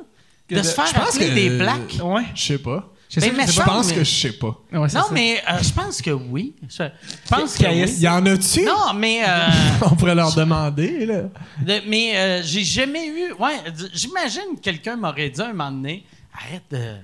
Que 0.47 0.55
De 0.55 0.61
se 0.63 0.73
faire 0.73 0.85
Je 0.87 0.93
pense 0.93 1.09
appeler 1.15 1.27
que- 1.29 1.33
des 1.33 1.57
blacks? 1.57 1.99
Ouais. 2.01 2.23
Je 2.35 2.41
sais 2.41 2.57
pas. 2.57 2.89
Je 3.15 3.19
sais 3.19 3.29
Ben, 3.29 3.37
mais 3.37 3.47
je 3.51 3.61
pense 3.61 3.89
mais- 3.89 3.95
que 3.95 4.03
je 4.03 4.09
sais 4.11 4.31
pas. 4.31 4.59
Ouais, 4.71 4.79
Non, 4.79 4.87
ça. 4.87 5.05
mais 5.11 5.39
euh, 5.47 5.59
je 5.61 5.71
pense 5.71 6.01
que 6.01 6.09
oui. 6.09 6.55
Je 6.67 6.83
pense 7.29 7.55
que 7.55 7.65
oui. 7.67 7.91
Y 7.99 8.07
en 8.07 8.25
a-tu? 8.25 8.63
Non, 8.65 8.93
mais, 8.95 9.21
euh, 9.23 9.47
On 9.91 9.95
pourrait 9.95 10.15
leur 10.15 10.33
demander, 10.33 11.05
là. 11.05 11.21
de- 11.61 11.81
mais 11.87 12.17
euh, 12.17 12.41
j'ai 12.43 12.63
jamais 12.63 13.05
eu. 13.07 13.33
Ouais, 13.33 13.59
j'imagine 13.93 14.55
que 14.55 14.61
quelqu'un 14.61 14.95
m'aurait 14.95 15.29
dit 15.29 15.41
un 15.41 15.49
moment 15.53 15.71
donné 15.71 16.05
arrête 16.33 16.63
de. 16.71 16.95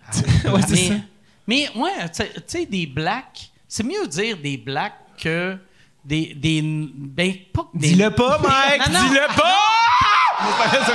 Mais, 0.45 0.61
ça. 0.87 0.93
mais, 1.47 1.69
ouais, 1.75 2.09
tu 2.15 2.23
sais- 2.47 2.65
des 2.65 2.87
blacks, 2.87 3.51
c'est 3.67 3.83
mieux 3.83 4.07
dire 4.07 4.35
des 4.37 4.57
blacks 4.57 4.93
que 5.21 5.57
des. 6.03 6.33
des 6.35 6.61
ben, 6.63 7.33
pas 7.53 7.67
que 7.71 7.77
des. 7.77 7.89
Dis-le 7.89 8.09
pas, 8.09 8.39
Mike! 8.43 8.89
Dis-le 8.89 9.27
pas! 9.35 9.55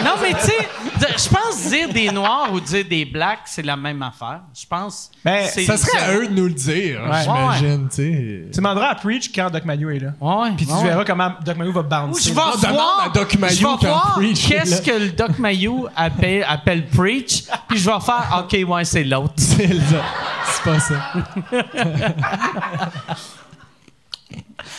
Non, 0.04 0.12
mais 0.22 0.32
tu 0.34 0.40
sais, 0.46 0.68
je 1.00 1.28
pense 1.28 1.68
dire 1.68 1.88
des 1.92 2.10
noirs 2.10 2.52
ou 2.52 2.60
dire 2.60 2.84
des 2.88 3.04
blacks, 3.04 3.40
c'est 3.46 3.62
la 3.62 3.76
même 3.76 4.02
affaire. 4.02 4.40
Je 4.58 4.66
pense. 4.66 5.10
Ben, 5.24 5.46
c'est- 5.46 5.64
Ça 5.64 5.76
serait 5.76 5.98
à 5.98 6.14
eux 6.14 6.26
de 6.28 6.32
nous 6.32 6.46
le 6.46 6.52
dire, 6.54 7.00
Ouais. 7.02 7.22
j'imagine, 7.22 7.88
tu 7.88 7.94
sais. 7.96 8.44
Tu 8.52 8.56
demanderas 8.56 8.88
à 8.90 8.94
Preach 8.94 9.30
quand 9.34 9.50
Doc 9.50 9.64
Mayo 9.64 9.90
est 9.90 9.98
là. 9.98 10.10
Ouais, 10.20 10.50
Puis 10.56 10.66
tu 10.66 10.72
ouais. 10.72 10.82
verras 10.84 11.04
comment 11.04 11.32
Doc 11.44 11.56
Mayo 11.56 11.72
va 11.72 11.80
Ou 11.80 11.84
bouncer. 11.84 12.28
je 12.30 12.34
vais 12.34 12.40
On 12.40 12.56
demande 12.58 12.72
voir, 12.74 13.02
à 13.04 13.08
Doc 13.10 13.34
Mayou 13.38 13.54
je 13.54 13.60
vais 13.84 13.88
voir 13.88 14.18
qu'est-ce 14.20 14.82
que 14.82 14.90
le 14.90 15.10
Doc 15.10 15.38
Mayou 15.38 15.86
appelle, 15.96 16.44
appelle 16.48 16.86
Preach, 16.86 17.44
puis 17.68 17.78
je 17.78 17.90
vais 17.90 18.00
faire 18.00 18.44
OK, 18.44 18.68
ouais, 18.68 18.84
c'est 18.84 19.04
l'autre. 19.04 19.34
C'est 19.38 19.66
le- 19.66 19.80
c'est 20.46 20.62
pas 20.64 20.80
ça. 20.80 20.94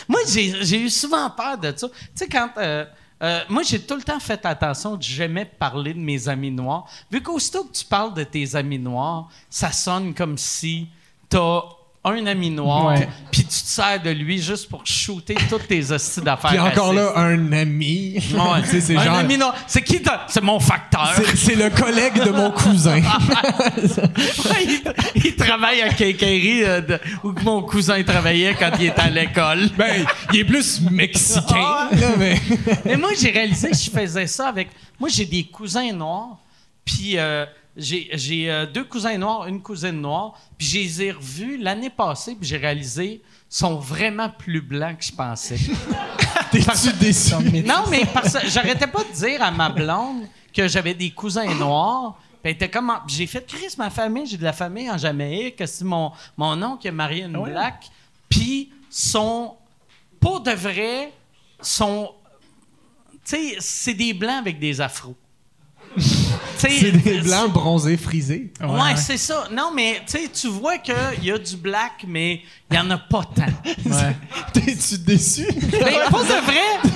Moi, 0.08 0.20
j'ai 0.28 0.64
j'ai 0.64 0.80
eu 0.82 0.90
souvent 0.90 1.30
peur 1.30 1.58
de 1.58 1.74
ça. 1.76 1.88
Tu 1.88 1.94
sais, 2.16 2.28
quand. 2.28 2.50
euh, 2.58 2.86
euh, 3.24 3.42
moi, 3.50 3.64
j'ai 3.64 3.82
tout 3.82 3.96
le 3.96 4.04
temps 4.04 4.20
fait 4.20 4.46
attention 4.46 4.98
de 4.98 5.04
jamais 5.04 5.46
parler 5.46 5.94
de 5.94 6.00
mes 6.00 6.28
amis 6.28 6.52
noirs. 6.52 6.86
Vu 7.10 7.22
qu'aussitôt 7.22 7.64
que 7.64 7.72
tu 7.72 7.86
parles 7.86 8.14
de 8.14 8.24
tes 8.24 8.56
amis 8.56 8.80
noirs, 8.80 9.30
ça 9.50 9.72
sonne 9.72 10.14
comme 10.14 10.38
si 10.38 10.88
t'as 11.30 11.62
un 12.06 12.26
ami 12.28 12.50
noir, 12.52 12.96
puis 13.32 13.42
tu 13.44 13.48
te 13.48 13.54
sers 13.68 14.02
de 14.02 14.12
lui 14.12 14.42
juste 14.42 14.70
pour 14.70 14.86
shooter 14.86 15.36
toutes 15.50 15.68
tes 15.68 15.92
hosties 15.92 16.22
d'affaires. 16.22 16.52
Puis 16.52 16.60
encore 16.60 16.94
racistes. 16.94 17.16
là, 17.16 17.22
un 17.22 17.52
ami. 17.52 18.16
Ouais. 18.34 18.62
Tu 18.66 18.72
sais, 18.72 18.82
c'est 18.82 18.98
un 18.98 19.04
genre. 19.04 19.16
ami 19.18 19.38
noir. 19.38 19.56
C'est 19.68 19.82
qui 19.82 20.02
C'est 20.28 20.44
mon 20.44 20.60
facteur. 20.60 21.14
C'est 21.36 21.56
le 21.56 21.70
collègue 21.70 22.24
de 22.24 22.30
mon 22.32 22.52
cousin. 22.52 23.00
il, 24.62 24.82
il 25.16 25.36
travaille 25.36 25.82
à 25.82 25.90
Quincaillerie 25.90 26.64
euh, 26.64 26.82
où 27.24 27.34
mon 27.44 27.62
cousin 27.64 28.02
travaillait 28.04 28.56
quand 28.56 28.72
il 28.80 28.88
était 28.88 29.02
à 29.02 29.10
l'école. 29.10 29.70
ben, 29.78 30.06
il 30.34 30.40
est 30.40 30.46
plus 30.46 30.82
mexicain, 30.92 31.90
là, 31.92 32.10
mais. 32.18 32.40
Mais 32.86 32.98
moi, 32.98 33.12
j'ai 33.20 33.32
réalisé 33.32 33.70
que 33.70 33.78
je 33.78 33.90
faisais 33.90 34.28
ça 34.28 34.48
avec. 34.48 34.70
Moi, 35.00 35.10
j'ai 35.10 35.26
des 35.26 35.44
cousins 35.44 35.92
noirs, 35.92 36.38
puis 36.84 37.18
euh, 37.18 37.46
j'ai 37.78 38.50
euh, 38.50 38.66
deux 38.66 38.84
cousins 38.86 39.18
noirs, 39.18 39.48
une 39.48 39.62
cousine 39.62 40.00
noire, 40.02 40.40
puis 40.58 40.68
je 40.68 40.78
les 40.78 41.02
ai 41.04 41.12
revus 41.12 41.58
l'année 41.58 41.90
passée, 41.90 42.36
puis 42.36 42.48
j'ai 42.48 42.58
réalisé 42.58 43.22
sont 43.50 43.76
vraiment 43.76 44.30
plus 44.30 44.62
blancs 44.62 44.98
que 44.98 45.06
je 45.06 45.12
pensais. 45.14 45.58
T'es-tu 46.52 46.94
déçu? 47.00 47.34
non, 47.66 47.84
mais 47.90 48.06
parce 48.06 48.34
que 48.34 48.48
j'arrêtais 48.50 48.88
pas 48.88 49.04
de 49.04 49.12
dire 49.14 49.42
à 49.42 49.52
ma 49.52 49.70
blonde 49.70 50.24
que 50.54 50.68
j'avais 50.68 50.94
des 50.94 51.12
cousins 51.12 51.54
noirs. 51.56 52.18
Puis 52.42 52.52
était 52.52 52.70
comme. 52.70 52.90
en- 52.90 53.02
J'ai 53.08 53.28
fait 53.28 53.46
Chris, 53.48 53.74
ma 53.78 53.90
famille, 53.90 54.26
j'ai 54.26 54.38
de 54.38 54.44
la 54.44 54.54
famille 54.54 54.90
en 54.90 54.98
Jamaïque. 54.98 55.64
C'est 55.66 55.84
mon, 55.84 56.12
mon 56.38 56.62
oncle 56.64 56.82
qui 56.82 56.88
a 56.88 56.92
marié 56.92 57.24
une 57.24 57.42
black. 57.44 57.88
Puis 58.30 58.72
sont. 58.90 59.56
Pour 60.20 60.42
de 60.42 60.52
vrai, 60.52 61.12
sont. 61.62 62.12
Tu 63.26 63.36
sais, 63.36 63.56
c'est 63.60 63.94
des 63.94 64.14
blancs 64.14 64.40
avec 64.40 64.60
des 64.60 64.82
afros. 64.82 65.16
C'est 66.58 66.92
des 66.92 67.22
blancs 67.22 67.52
bronzés 67.52 67.98
frisés. 67.98 68.52
Ouais, 68.62 68.96
c'est 68.96 69.18
ça. 69.18 69.48
Non, 69.52 69.72
mais 69.74 70.02
tu 70.34 70.48
vois 70.48 70.78
qu'il 70.78 70.96
y 71.24 71.32
a 71.32 71.38
du 71.38 71.58
black, 71.58 72.06
mais 72.08 72.42
il 72.72 72.76
y 72.76 72.80
en 72.80 72.90
a 72.92 72.98
pas 72.98 73.24
tant. 73.24 73.46
T'es-tu 74.54 74.98
déçu? 75.00 75.46
Mais 75.72 75.98
pour 76.10 76.22
de 76.22 76.46
vrai, 76.46 76.94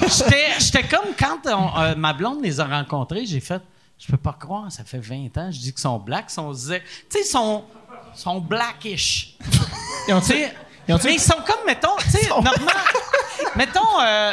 j'étais- 0.60 0.88
comme 0.88 1.14
quand 1.18 1.40
on- 1.46 1.80
euh, 1.82 1.96
ma 1.96 2.14
blonde 2.14 2.42
les 2.42 2.60
a 2.60 2.66
rencontrés, 2.66 3.26
j'ai 3.26 3.40
fait, 3.40 3.62
je 3.98 4.08
peux 4.08 4.18
pas 4.18 4.36
croire, 4.40 4.72
ça 4.72 4.84
fait 4.84 5.00
20 5.00 5.38
ans, 5.38 5.52
je 5.52 5.60
dis 5.60 5.72
qu'ils 5.72 5.82
sont 5.82 6.00
blacks, 6.00 6.32
disait, 6.54 6.82
tu 7.10 7.18
sais, 7.18 7.20
ils 7.22 7.30
sont, 7.30 7.64
sont 8.16 8.40
blackish. 8.40 9.36
Ils 10.08 10.14
ont 10.14 10.22
mais 11.04 11.14
ils 11.14 11.20
sont 11.20 11.36
comme, 11.46 11.66
mettons, 11.68 11.96
tu 12.00 12.10
sais, 12.10 12.30
normalement, 12.30 12.72
mettons, 13.56 14.02
euh, 14.02 14.32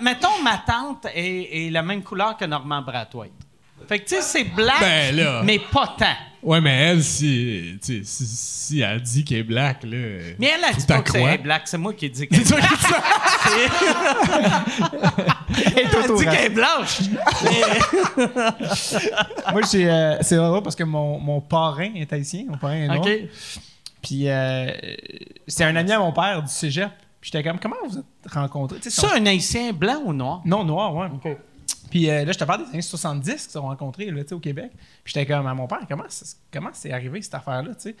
mettons, 0.00 0.42
ma 0.42 0.58
tante 0.58 1.06
est, 1.14 1.66
est 1.66 1.70
la 1.70 1.82
même 1.82 2.02
couleur 2.02 2.36
que 2.36 2.44
Normand 2.44 2.82
Brathwaite. 2.82 3.32
Fait 3.88 3.98
que, 4.00 4.04
tu 4.08 4.14
sais, 4.16 4.22
c'est 4.22 4.44
black, 4.44 4.80
Ben 4.80 5.16
là. 5.16 5.42
mais 5.44 5.58
pas 5.58 5.94
tant. 5.98 6.06
Ouais, 6.42 6.60
mais 6.60 6.74
elle, 6.90 7.02
si, 7.02 7.78
si, 7.80 8.02
si 8.04 8.80
elle 8.82 9.00
dit 9.00 9.24
qu'elle 9.24 9.38
est 9.38 9.42
black, 9.44 9.82
là. 9.84 9.96
Mais 10.38 10.52
elle 10.56 10.64
a 10.64 10.72
dit 10.74 10.84
pas 10.86 11.00
que 11.00 11.10
c'est 11.12 11.38
black, 11.38 11.62
c'est 11.64 11.78
moi 11.78 11.94
qui 11.94 12.04
ai 12.06 12.08
dit 12.10 12.28
que 12.28 12.34
C'est 12.36 12.44
toi 12.44 12.60
qui 12.60 12.68
dis 12.68 12.82
ça. 12.82 13.02
Et 15.76 15.84
tout 15.84 15.98
Elle 16.04 16.16
dit 16.16 16.24
qu'elle 16.24 16.44
est 16.44 16.48
blanche. 16.50 17.00
Moi, 19.52 19.62
j'ai, 19.70 19.90
euh, 19.90 20.16
c'est 20.22 20.36
drôle 20.36 20.62
parce 20.62 20.76
que 20.76 20.84
mon, 20.84 21.18
mon 21.18 21.40
parrain 21.40 21.90
est 21.94 22.12
haïtien, 22.12 22.44
mon 22.48 22.56
parrain 22.58 22.74
est 22.74 22.88
noir. 22.88 23.06
Puis 24.02 24.28
euh, 24.28 24.70
c'est 25.46 25.64
un 25.64 25.74
ami 25.76 25.92
à 25.92 25.98
mon 25.98 26.12
père 26.12 26.42
du 26.42 26.50
cégep. 26.52 26.90
Puis 27.20 27.30
j'étais 27.32 27.42
comme, 27.48 27.58
comment 27.58 27.76
vous 27.88 27.98
êtes 27.98 28.04
rencontrés? 28.32 28.76
Sais, 28.82 28.90
Ça, 28.90 29.14
un 29.16 29.24
haïtien 29.24 29.72
blanc 29.72 30.02
ou 30.04 30.12
noir? 30.12 30.42
Non, 30.44 30.62
noir, 30.62 30.94
ouais. 30.94 31.08
Puis 31.94 32.10
euh, 32.10 32.24
là, 32.24 32.32
je 32.32 32.38
te 32.38 32.42
parle 32.42 32.64
des 32.64 32.70
années 32.70 32.82
70 32.82 33.30
qu'ils 33.30 33.38
se 33.38 33.50
sont 33.50 33.62
rencontrés 33.62 34.10
là, 34.10 34.22
au 34.32 34.40
Québec. 34.40 34.72
Puis 35.04 35.12
j'étais 35.14 35.32
comme 35.32 35.46
à 35.46 35.54
mon 35.54 35.68
père, 35.68 35.78
comment 35.88 36.02
c'est, 36.08 36.26
comment 36.52 36.70
c'est 36.72 36.90
arrivé 36.90 37.22
cette 37.22 37.34
affaire-là, 37.34 37.72
tu 37.76 37.82
sais? 37.82 37.96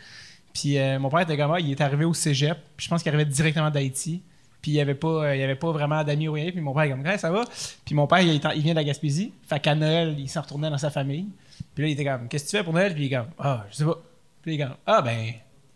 Puis 0.52 0.78
euh, 0.78 0.98
mon 0.98 1.08
père 1.08 1.20
était 1.20 1.36
comme, 1.36 1.52
ah, 1.52 1.60
il 1.60 1.70
est 1.70 1.80
arrivé 1.80 2.04
au 2.04 2.12
cégep. 2.12 2.58
Puis 2.76 2.86
je 2.86 2.90
pense 2.90 3.04
qu'il 3.04 3.14
arrivait 3.14 3.30
directement 3.30 3.70
d'Haïti. 3.70 4.20
Puis 4.60 4.72
il 4.72 4.74
n'y 4.74 4.80
avait, 4.80 4.96
pas, 4.96 5.06
euh, 5.26 5.44
avait 5.44 5.54
pas 5.54 5.70
vraiment 5.70 6.02
d'amis 6.02 6.26
ou 6.26 6.32
rien. 6.32 6.50
Puis 6.50 6.60
mon 6.60 6.74
père 6.74 6.82
est 6.82 6.90
comme, 6.90 7.06
ça 7.18 7.30
va? 7.30 7.44
Puis 7.84 7.94
mon 7.94 8.08
père, 8.08 8.18
il, 8.18 8.40
vient 8.40 8.72
de 8.72 8.78
la 8.80 8.82
Gaspésie. 8.82 9.32
Fait 9.48 9.60
qu'à 9.60 9.76
Noël, 9.76 10.16
il 10.18 10.28
s'en 10.28 10.42
retournait 10.42 10.70
dans 10.70 10.78
sa 10.78 10.90
famille. 10.90 11.28
Puis 11.72 11.84
là, 11.84 11.88
il 11.88 11.92
était 11.92 12.04
comme, 12.04 12.26
qu'est-ce 12.26 12.46
que 12.46 12.50
tu 12.50 12.56
fais 12.56 12.64
pour 12.64 12.72
Noël? 12.72 12.94
Puis 12.94 13.04
il 13.04 13.12
est 13.12 13.16
comme, 13.16 13.30
ah, 13.38 13.64
je 13.70 13.76
sais 13.76 13.84
pas. 13.84 14.02
Puis 14.42 14.54
il 14.54 14.60
est 14.60 14.64
comme, 14.64 14.74
ah, 14.86 15.02
ben, 15.02 15.34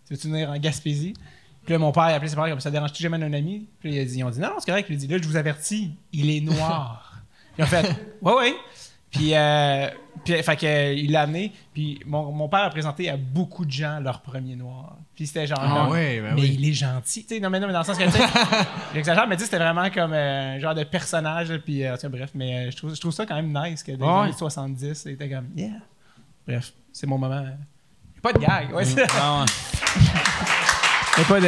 tu 0.09 0.15
veux-tu 0.15 0.27
venir 0.27 0.51
en 0.51 0.59
Gaspésie? 0.59 1.15
Puis 1.65 1.73
là, 1.73 1.79
mon 1.79 1.93
père, 1.93 2.03
a 2.03 2.07
appelé 2.15 2.31
ses 2.31 2.35
parents 2.35 2.49
comme 2.49 2.59
ça 2.59 2.73
dérange-tu 2.73 3.01
jamais 3.01 3.25
un 3.25 3.33
ami? 3.33 3.69
Puis 3.79 3.95
il 3.95 4.01
a 4.01 4.05
dit, 4.05 4.19
ils 4.19 4.25
ont 4.25 4.31
dit, 4.31 4.41
non, 4.41 4.49
non, 4.49 4.55
c'est 4.59 4.67
correct. 4.67 4.87
Puis 4.87 4.97
il 4.97 4.99
a 4.99 5.01
dit, 5.03 5.07
là, 5.07 5.19
je 5.23 5.29
vous 5.29 5.37
avertis, 5.37 5.93
il 6.13 6.31
est 6.31 6.41
noir. 6.41 7.08
Ils 7.59 7.65
ont 7.65 7.67
fait, 7.67 7.87
ouais, 8.23 8.33
ouais. 8.35 8.55
Puis, 9.11 9.35
euh, 9.35 9.89
puis 10.25 10.43
fait 10.43 10.57
que, 10.57 10.95
il 10.95 11.11
l'a 11.13 11.23
amené. 11.23 11.53
Puis 11.73 11.99
mon, 12.05 12.31
mon 12.31 12.49
père 12.49 12.61
a 12.65 12.71
présenté 12.71 13.09
à 13.09 13.17
beaucoup 13.17 13.65
de 13.65 13.71
gens 13.71 14.01
leur 14.01 14.21
premier 14.21 14.55
noir. 14.55 14.97
Puis 15.15 15.27
c'était 15.27 15.47
genre, 15.47 15.59
Ah 15.63 15.89
ben 15.91 16.23
mais 16.35 16.43
oui. 16.43 16.57
il 16.61 16.69
est 16.69 16.73
gentil. 16.75 17.25
Tu 17.25 17.35
sais, 17.37 17.41
non, 17.41 17.49
mais 17.51 17.59
non, 17.59 17.67
mais 17.67 17.73
dans 17.73 17.79
le 17.81 17.85
sens 17.87 17.97
que, 17.97 18.05
tu 18.05 18.11
sais, 18.11 18.23
j'exagère, 18.95 19.27
mais 19.27 19.37
tu 19.37 19.41
sais, 19.41 19.47
c'était 19.47 19.59
vraiment 19.65 19.89
comme 19.91 20.13
euh, 20.13 20.57
un 20.57 20.59
genre 20.59 20.75
de 20.75 20.85
personnage. 20.85 21.57
Puis, 21.65 21.85
euh, 21.87 21.97
sais, 21.97 22.09
bref, 22.11 22.31
mais 22.35 22.69
euh, 22.69 22.71
je, 22.71 22.77
trouve, 22.77 22.95
je 22.95 23.01
trouve 23.01 23.13
ça 23.13 23.25
quand 23.27 23.35
même 23.37 23.51
nice 23.53 23.83
que 23.83 23.93
dans 23.93 24.07
les 24.07 24.13
Ouais. 24.21 24.25
années 24.29 24.37
70, 24.39 24.95
c'était 24.95 25.29
comme, 25.31 25.49
yeah. 25.57 25.71
Bref, 26.47 26.73
c'est 26.93 27.07
mon 27.07 27.17
moment. 27.19 27.35
euh, 27.47 27.51
Pas 28.23 28.33
de 28.35 28.39
gag, 28.41 28.75
ouais. 28.75 28.85
c'est- 28.85 29.07
Ah 29.19 29.45
Mais 31.17 31.25
pas 31.25 31.41
de. 31.41 31.47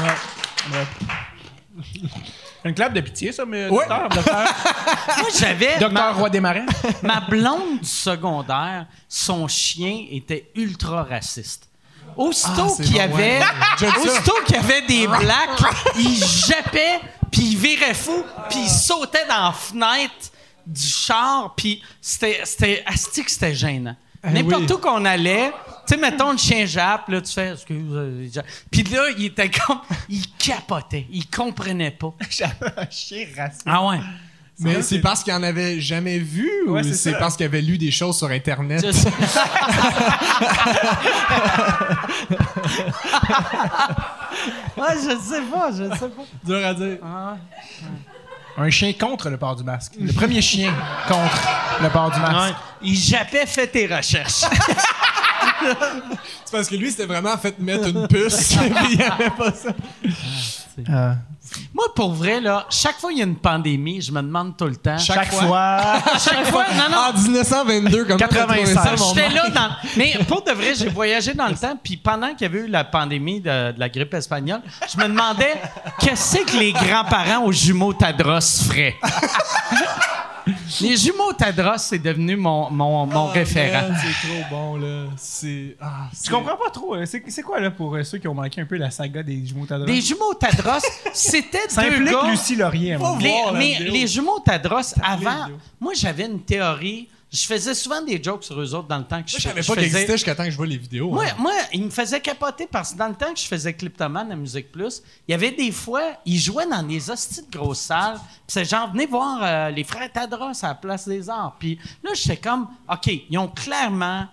Ouais. 0.00 0.14
Bref. 0.68 0.88
Une 2.64 2.74
clap 2.74 2.92
de 2.92 3.00
pitié, 3.00 3.32
ça, 3.32 3.44
mais. 3.44 3.68
Ouais. 3.68 3.86
Docteur, 3.88 4.08
docteur, 4.08 4.44
Moi, 5.18 5.28
j'avais. 5.38 5.78
docteur 5.78 5.90
ma, 5.92 6.12
Roi 6.12 6.30
des 6.30 6.40
Marais. 6.40 6.64
ma 7.02 7.20
blonde 7.20 7.80
du 7.80 7.88
secondaire, 7.88 8.86
son 9.08 9.48
chien 9.48 10.06
était 10.10 10.50
ultra 10.54 11.02
raciste. 11.02 11.68
Aussitôt 12.16 12.76
Ah, 12.78 12.82
qu'il 12.82 12.96
y 12.96 12.98
bon, 12.98 13.00
avait, 13.14 13.38
ouais. 13.80 13.88
Aussitôt 14.04 14.34
qu'il 14.46 14.56
y 14.56 14.58
avait 14.58 14.82
des 14.82 15.06
blacks, 15.06 15.72
il 15.96 16.14
jappait, 16.24 17.00
puis 17.30 17.42
il 17.52 17.56
virait 17.56 17.94
fou, 17.94 18.22
puis 18.50 18.60
il 18.60 18.68
sautait 18.70 19.26
dans 19.28 19.44
la 19.44 19.52
fenêtre 19.52 20.30
du 20.66 20.86
char, 20.86 21.54
puis 21.56 21.82
c'était, 22.00 22.40
c'était, 22.44 22.84
asti 22.86 23.24
que 23.24 23.30
c'était 23.30 23.54
gênant. 23.54 23.96
N'importe 24.22 24.64
oui. 24.68 24.72
où 24.74 24.78
qu'on 24.78 25.04
allait, 25.04 25.52
tu 25.86 25.94
sais, 25.94 26.00
mettons 26.00 26.32
le 26.32 26.38
chien 26.38 26.64
jappe, 26.66 27.08
là, 27.08 27.20
tu 27.20 27.32
fais, 27.32 27.52
excuse, 27.52 27.76
euh, 27.92 28.28
puis 28.70 28.82
là, 28.84 29.02
il 29.16 29.24
était 29.26 29.50
comme, 29.50 29.80
il 30.08 30.24
capotait, 30.38 31.06
il 31.10 31.26
comprenait 31.28 31.90
pas. 31.90 32.12
J'avais 32.30 32.52
un 32.76 32.88
chien 32.90 33.26
raciste. 33.36 33.62
Ah 33.66 33.84
ouais. 33.86 34.00
Mais 34.58 34.82
c'est 34.82 35.00
parce 35.00 35.24
qu'il 35.24 35.32
en 35.32 35.42
avait 35.42 35.80
jamais 35.80 36.18
vu 36.18 36.48
Ouais, 36.68 36.82
ou 36.86 36.92
c'est 36.92 37.18
parce 37.18 37.36
qu'il 37.36 37.46
avait 37.46 37.62
lu 37.62 37.78
des 37.78 37.90
choses 37.90 38.18
sur 38.18 38.28
Internet? 38.28 38.84
Je 38.86 38.92
sais- 38.92 39.08
Ouais, 44.76 44.94
je 44.96 45.18
sais 45.20 45.42
pas, 45.42 45.70
je 45.70 45.84
sais 45.94 46.08
pas. 46.08 46.22
Dur 46.44 46.66
à 46.66 46.74
dire. 46.74 46.98
Un 48.56 48.70
chien 48.70 48.92
contre 48.92 49.30
le 49.30 49.36
port 49.36 49.56
du 49.56 49.64
masque. 49.64 49.92
Le 49.98 50.12
premier 50.12 50.42
chien 50.42 50.72
contre 51.08 51.48
le 51.82 51.88
port 51.90 52.10
du 52.10 52.20
masque. 52.20 52.54
Il 52.82 52.96
jappait, 52.96 53.46
fais 53.46 53.66
tes 53.66 53.86
recherches. 53.86 54.42
C'est 56.44 56.52
parce 56.52 56.68
que 56.68 56.76
lui, 56.76 56.90
c'était 56.90 57.06
vraiment 57.06 57.36
fait 57.38 57.58
mettre 57.58 57.88
une 57.88 58.06
puce. 58.08 58.54
puis 58.56 58.94
il 58.94 59.02
avait 59.02 59.30
pas 59.30 59.52
ça. 59.52 59.70
Euh, 60.88 61.12
Moi, 61.74 61.84
pour 61.94 62.12
vrai, 62.14 62.40
là, 62.40 62.66
chaque 62.70 62.98
fois 62.98 63.10
qu'il 63.10 63.18
y 63.18 63.22
a 63.22 63.26
une 63.26 63.36
pandémie, 63.36 64.00
je 64.00 64.10
me 64.10 64.22
demande 64.22 64.56
tout 64.56 64.64
le 64.66 64.76
temps. 64.76 64.96
chaque 64.98 65.32
fois. 65.32 65.80
chaque 66.18 66.46
fois, 66.46 66.64
non, 66.74 66.88
non. 66.90 66.98
En 67.14 67.22
1922, 67.22 68.04
comme 68.06 68.16
85, 68.16 68.98
J'étais 69.14 69.28
là 69.28 69.48
dans. 69.50 69.70
Mais 69.96 70.14
pour 70.26 70.42
de 70.42 70.52
vrai, 70.52 70.74
j'ai 70.74 70.88
voyagé 70.88 71.34
dans 71.34 71.48
le 71.48 71.54
temps, 71.54 71.76
puis 71.82 71.96
pendant 71.98 72.28
qu'il 72.34 72.42
y 72.42 72.44
avait 72.46 72.60
eu 72.60 72.68
la 72.68 72.84
pandémie 72.84 73.40
de, 73.40 73.72
de 73.72 73.78
la 73.80 73.88
grippe 73.90 74.14
espagnole, 74.14 74.62
je 74.90 74.98
me 74.98 75.08
demandais 75.08 75.54
qu'est-ce 76.00 76.38
que 76.38 76.56
les 76.56 76.72
grands-parents 76.72 77.44
aux 77.44 77.52
jumeaux 77.52 77.92
Tadros 77.92 78.40
feraient? 78.40 78.96
Les 80.80 80.96
jumeaux 80.96 81.32
Tadros, 81.32 81.78
c'est 81.78 81.98
devenu 81.98 82.36
mon, 82.36 82.70
mon, 82.70 83.06
mon 83.06 83.26
référent. 83.26 83.88
Man, 83.88 83.96
C'est 84.02 84.28
trop 84.28 84.42
bon, 84.50 84.76
là. 84.76 85.04
C'est. 85.16 85.76
Ah, 85.80 86.08
Je 86.24 86.30
comprends 86.30 86.56
pas 86.56 86.70
trop. 86.70 86.94
euh, 86.96 87.04
C'est 87.06 87.42
quoi, 87.42 87.60
là, 87.60 87.70
pour 87.70 87.94
euh, 87.94 88.02
ceux 88.04 88.18
qui 88.18 88.28
ont 88.28 88.34
manqué 88.34 88.60
un 88.60 88.66
peu 88.66 88.76
la 88.76 88.90
saga 88.90 89.22
des 89.22 89.44
jumeaux 89.46 89.66
Tadros? 89.66 89.86
Les 89.86 90.00
jumeaux 90.00 90.34
Tadros, 90.34 90.80
c'était 91.12 91.68
Ça 91.68 91.82
deux 91.82 91.96
implique 91.96 92.10
gars... 92.12 92.30
Lucie 92.30 92.56
Laurier. 92.56 92.90
Les- 92.92 92.96
voir 92.96 93.54
vidéo. 93.54 93.92
les 93.92 94.06
jumeaux 94.06 94.40
Tadros, 94.40 94.80
avant, 95.02 95.48
moi, 95.80 95.92
j'avais 95.94 96.26
une 96.26 96.40
théorie. 96.40 97.08
Je 97.32 97.46
faisais 97.46 97.74
souvent 97.74 98.02
des 98.02 98.22
jokes 98.22 98.44
sur 98.44 98.60
eux 98.60 98.74
autres 98.74 98.88
dans 98.88 98.98
le 98.98 99.04
temps 99.04 99.22
que 99.22 99.30
je, 99.30 99.36
Moi, 99.36 99.38
je 99.38 99.42
savais 99.48 99.54
pas 99.54 99.62
qu'il 99.62 99.74
faisais- 99.74 99.86
existait 99.86 100.12
jusqu'à 100.12 100.34
temps 100.34 100.44
que 100.44 100.50
je 100.50 100.56
vois 100.56 100.66
les 100.66 100.76
vidéos. 100.76 101.10
Moi, 101.10 101.24
hein. 101.30 101.34
moi, 101.38 101.52
il 101.72 101.84
me 101.84 101.90
faisait 101.90 102.20
capoter 102.20 102.66
parce 102.70 102.92
que 102.92 102.98
dans 102.98 103.08
le 103.08 103.14
temps 103.14 103.32
que 103.32 103.40
je 103.40 103.46
faisais 103.46 103.72
Cliptoman 103.72 104.30
à 104.30 104.36
Musique 104.36 104.70
Plus, 104.70 105.02
il 105.26 105.32
y 105.32 105.34
avait 105.34 105.50
des 105.52 105.72
fois, 105.72 106.02
ils 106.26 106.38
jouaient 106.38 106.66
dans 106.68 106.82
des 106.82 107.10
hosties 107.10 107.40
de 107.50 107.50
grosses 107.50 107.80
salles. 107.80 108.16
Puis 108.18 108.42
c'est 108.48 108.66
genre, 108.66 108.92
venez 108.92 109.06
voir 109.06 109.40
euh, 109.42 109.70
les 109.70 109.82
frères 109.84 110.12
Tadros 110.12 110.62
à 110.62 110.68
la 110.68 110.74
Place 110.74 111.08
des 111.08 111.30
Arts. 111.30 111.56
Puis 111.58 111.78
là, 112.04 112.10
j'étais 112.12 112.36
comme, 112.36 112.68
OK, 112.90 113.10
ils 113.30 113.38
ont 113.38 113.48
clairement 113.48 114.26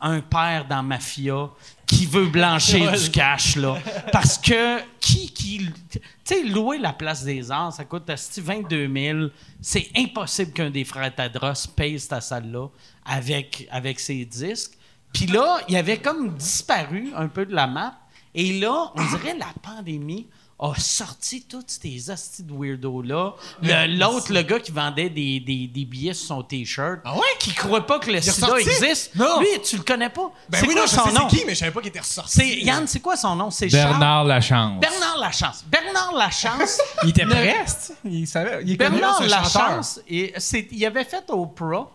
un 0.00 0.20
père 0.20 0.66
dans 0.68 0.82
Mafia 0.82 1.50
qui 1.86 2.06
veut 2.06 2.26
blanchir 2.26 2.92
du 2.92 3.10
cash, 3.10 3.56
là. 3.56 3.78
Parce 4.12 4.38
que 4.38 4.80
qui, 5.00 5.32
qui 5.32 5.70
tu 5.88 6.00
sais, 6.24 6.42
louer 6.42 6.78
la 6.78 6.92
Place 6.92 7.24
des 7.24 7.50
Arts, 7.50 7.72
ça 7.72 7.84
coûte 7.84 8.10
hostie 8.10 8.40
22 8.40 8.92
000. 8.92 9.18
C'est 9.60 9.90
impossible 9.96 10.52
qu'un 10.52 10.70
des 10.70 10.84
frères 10.84 11.14
Tadros 11.14 11.68
paye 11.74 11.98
cette 12.00 12.20
salle-là 12.22 12.68
avec, 13.04 13.68
avec 13.70 14.00
ses 14.00 14.24
disques. 14.24 14.72
Puis 15.12 15.26
là, 15.26 15.60
il 15.68 15.76
avait 15.76 15.98
comme 15.98 16.34
disparu 16.36 17.12
un 17.14 17.28
peu 17.28 17.46
de 17.46 17.54
la 17.54 17.66
map. 17.66 17.94
Et 18.34 18.58
là, 18.58 18.92
on 18.94 19.04
dirait 19.16 19.36
la 19.38 19.52
pandémie 19.62 20.26
a 20.58 20.72
sorti 20.78 21.42
toutes 21.42 21.70
ces 21.70 22.10
hosties 22.10 22.42
de 22.42 22.52
weirdos-là. 22.52 23.34
Le- 23.62 23.98
L'autre, 23.98 24.32
le 24.32 24.40
gars 24.42 24.58
qui 24.58 24.72
vendait 24.72 25.10
des, 25.10 25.38
des, 25.40 25.66
des 25.66 25.84
billets 25.84 26.14
sur 26.14 26.28
son 26.28 26.42
T-shirt, 26.42 27.00
Ah 27.04 27.14
ouais? 27.14 27.20
qui 27.38 27.52
croit 27.52 27.86
pas 27.86 27.98
que 27.98 28.10
le 28.10 28.20
sida 28.22 28.46
ressorti? 28.46 28.68
existe. 28.70 29.14
Non. 29.16 29.40
Lui, 29.40 29.48
tu 29.62 29.76
le 29.76 29.82
connais 29.82 30.08
pas. 30.08 30.30
Ben 30.48 30.58
c'est 30.58 30.66
oui, 30.66 30.72
quoi 30.74 30.82
non, 30.82 30.86
je 30.86 30.90
sais 30.92 31.12
nom? 31.20 31.28
c'est 31.28 31.36
qui, 31.36 31.44
mais 31.44 31.54
je 31.54 31.58
savais 31.58 31.72
pas 31.72 31.80
qu'il 31.80 31.88
était 31.90 32.00
ressorti. 32.00 32.32
C'est 32.32 32.56
Yann, 32.60 32.86
c'est 32.86 33.00
quoi 33.00 33.16
son 33.16 33.36
nom? 33.36 33.50
C'est 33.50 33.68
Charles- 33.68 33.90
Bernard 33.90 34.24
Lachance. 34.24 34.80
Bernard 34.80 35.18
Lachance. 35.18 35.64
Bernard 35.66 36.12
Lachance. 36.14 36.78
Il 37.02 37.10
était 37.10 37.26
prêt, 37.26 37.64
il 38.04 38.26
savait. 38.26 38.62
Il 38.64 38.78
Bernard. 38.78 39.22
Lachance, 39.26 40.00
et 40.08 40.32
c'est- 40.38 40.68
il 40.72 40.84
avait 40.86 41.04
fait 41.04 41.24
Oprah. 41.28 41.90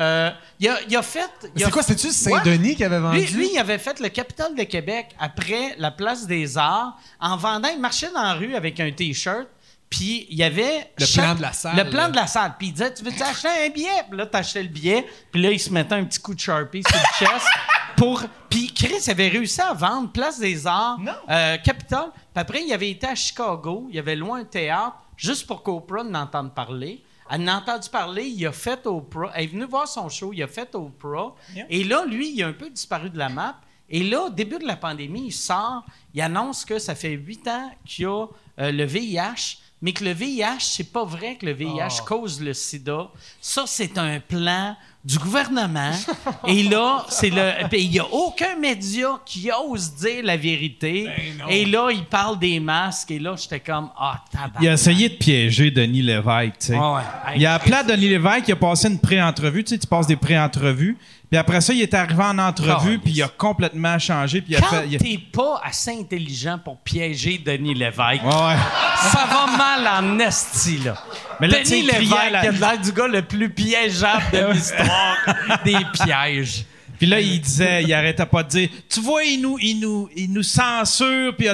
Euh, 0.00 0.30
il, 0.58 0.68
a, 0.68 0.78
il 0.88 0.96
a 0.96 1.02
fait. 1.02 1.30
C'est 1.56 1.70
quoi, 1.70 1.82
c'était-tu 1.82 2.10
Saint-Denis 2.12 2.74
qui 2.74 2.84
avait 2.84 2.98
vendu? 2.98 3.18
Lui, 3.18 3.26
lui, 3.26 3.50
il 3.52 3.58
avait 3.58 3.78
fait 3.78 4.00
le 4.00 4.08
Capitole 4.08 4.54
de 4.56 4.64
Québec 4.64 5.14
après 5.20 5.74
la 5.78 5.90
place 5.90 6.26
des 6.26 6.58
Arts 6.58 6.98
en 7.20 7.36
vendant. 7.36 7.68
Il 7.72 7.80
marchait 7.80 8.10
dans 8.12 8.22
la 8.22 8.34
rue 8.34 8.54
avec 8.54 8.80
un 8.80 8.90
T-shirt. 8.90 9.46
Puis 9.88 10.26
il 10.28 10.36
y 10.36 10.42
avait. 10.42 10.90
Le 10.98 11.06
plan 11.14 11.34
de 11.36 11.42
la 11.42 11.52
salle, 11.52 11.76
Le 11.76 11.88
plan 11.88 12.08
de 12.08 12.16
la 12.16 12.26
salle. 12.26 12.54
Puis 12.58 12.68
il 12.68 12.72
disait 12.72 12.92
Tu 12.92 13.04
veux 13.04 13.12
acheter 13.22 13.48
un 13.48 13.68
billet? 13.68 14.04
Puis 14.08 14.18
là, 14.18 14.26
t'achetais 14.26 14.62
le 14.62 14.68
billet. 14.68 15.06
Puis 15.30 15.40
là, 15.40 15.52
il 15.52 15.60
se 15.60 15.70
mettait 15.70 15.94
un 15.94 16.04
petit 16.04 16.18
coup 16.18 16.34
de 16.34 16.40
Sharpie 16.40 16.82
sur 16.82 16.98
le 16.98 17.26
chest. 17.26 17.46
pour... 17.96 18.22
Puis 18.50 18.72
Chris 18.74 19.08
avait 19.08 19.28
réussi 19.28 19.60
à 19.60 19.72
vendre 19.72 20.10
Place 20.10 20.40
des 20.40 20.66
Arts, 20.66 20.98
euh, 21.30 21.56
Capitole. 21.58 22.10
Puis 22.12 22.22
après, 22.34 22.62
il 22.66 22.72
avait 22.72 22.90
été 22.90 23.06
à 23.06 23.14
Chicago. 23.14 23.88
Il 23.92 23.98
avait 23.98 24.16
loin 24.16 24.40
un 24.40 24.44
théâtre 24.44 24.96
juste 25.16 25.46
pour 25.46 25.62
qu'Oprah 25.62 26.02
n'entende 26.02 26.52
parler. 26.54 27.04
Elle 27.34 27.42
en 27.42 27.46
a 27.48 27.56
entendu 27.56 27.88
parler, 27.88 28.26
il 28.26 28.46
a 28.46 28.52
fait 28.52 28.86
Oprah. 28.86 29.32
Elle 29.34 29.44
est 29.44 29.46
venue 29.48 29.64
voir 29.64 29.88
son 29.88 30.08
show, 30.08 30.32
il 30.32 30.42
a 30.42 30.46
fait 30.46 30.72
Oprah. 30.74 31.34
Yeah. 31.52 31.66
Et 31.68 31.82
là, 31.82 32.04
lui, 32.06 32.30
il 32.32 32.42
a 32.44 32.46
un 32.46 32.52
peu 32.52 32.70
disparu 32.70 33.10
de 33.10 33.18
la 33.18 33.28
map. 33.28 33.60
Et 33.88 34.04
là, 34.04 34.22
au 34.22 34.30
début 34.30 34.58
de 34.58 34.66
la 34.66 34.76
pandémie, 34.76 35.26
il 35.26 35.32
sort, 35.32 35.84
il 36.14 36.20
annonce 36.20 36.64
que 36.64 36.78
ça 36.78 36.94
fait 36.94 37.10
huit 37.10 37.46
ans 37.48 37.72
qu'il 37.84 38.04
y 38.04 38.06
a 38.06 38.26
euh, 38.60 38.70
le 38.70 38.84
VIH, 38.84 39.58
mais 39.82 39.92
que 39.92 40.04
le 40.04 40.12
VIH, 40.12 40.60
c'est 40.60 40.92
pas 40.92 41.04
vrai 41.04 41.36
que 41.36 41.46
le 41.46 41.52
VIH 41.52 42.04
cause 42.06 42.40
le 42.40 42.54
sida. 42.54 43.10
Ça, 43.40 43.64
c'est 43.66 43.98
un 43.98 44.20
plan 44.20 44.76
du 45.04 45.18
gouvernement. 45.18 45.92
Et 46.46 46.62
là, 46.62 47.04
c'est 47.08 47.30
le. 47.30 47.52
Il 47.72 47.90
n'y 47.90 47.98
a 47.98 48.06
aucun 48.06 48.56
média 48.56 49.08
qui 49.26 49.50
ose 49.52 49.94
dire 49.94 50.24
la 50.24 50.36
vérité. 50.36 51.08
et 51.48 51.66
là, 51.66 51.90
il 51.90 52.04
parle 52.04 52.38
des 52.38 52.58
masques. 52.58 53.10
Et 53.10 53.18
là, 53.18 53.34
j'étais 53.36 53.60
comme, 53.60 53.90
ah, 53.98 54.22
tabac. 54.32 54.60
Il 54.60 54.68
a 54.68 54.72
essayé 54.72 55.08
de 55.08 55.14
piéger 55.14 55.70
Denis 55.70 56.02
Lévesque, 56.02 56.58
tu 56.58 56.66
sais. 56.66 56.78
Ah 56.80 56.94
ouais. 56.94 57.36
Il 57.36 57.46
a 57.46 57.54
appelé 57.54 57.74
à 57.74 57.82
Denis 57.82 58.08
Lévesque, 58.08 58.48
il 58.48 58.52
a 58.52 58.56
passé 58.56 58.88
une 58.88 58.98
pré-entrevue. 58.98 59.64
Tu 59.64 59.74
sais, 59.74 59.78
tu 59.78 59.86
passes 59.86 60.06
des 60.06 60.16
pré-entrevues. 60.16 60.96
Puis 61.30 61.38
après 61.38 61.60
ça, 61.60 61.72
il 61.72 61.80
est 61.82 61.94
arrivé 61.94 62.22
en 62.22 62.38
entrevue, 62.38 62.98
puis 62.98 63.12
il 63.12 63.22
a 63.22 63.28
complètement 63.28 63.98
changé. 63.98 64.40
Puis 64.40 64.52
il 64.52 64.56
a 64.56 64.60
Quand 64.60 64.66
fait. 64.68 64.86
il 64.88 64.96
a- 64.96 64.98
t'es 64.98 65.18
pas 65.32 65.60
assez 65.64 65.90
intelligent 65.90 66.58
pour 66.62 66.78
piéger 66.78 67.38
Denis 67.44 67.74
Lévesque, 67.74 68.22
Ouais, 68.22 68.56
ça 69.12 69.24
va 69.28 69.46
mal 69.56 70.04
en 70.04 70.18
esti, 70.20 70.78
là. 70.78 70.94
Mais 71.40 71.48
là, 71.48 71.58
Denis 71.64 71.82
Lévesque, 71.82 72.10
la- 72.30 72.44
il 72.44 72.48
a 72.48 72.50
l'air 72.72 72.78
du 72.80 72.92
gars 72.92 73.08
le 73.08 73.22
plus 73.22 73.50
piégeable 73.50 74.22
de 74.32 74.46
l'histoire 74.52 75.16
des 75.64 75.78
pièges. 75.92 76.64
Puis 77.04 77.10
là, 77.10 77.20
il 77.20 77.38
disait, 77.38 77.82
il 77.84 77.92
arrêtait 77.92 78.24
pas 78.24 78.42
de 78.42 78.48
dire, 78.48 78.68
tu 78.88 79.00
vois, 79.00 79.22
il 79.24 79.38
nous, 79.42 79.58
il 79.60 79.78
nous, 79.78 80.08
il 80.16 80.32
nous 80.32 80.42
censure. 80.42 81.36
Puis 81.36 81.46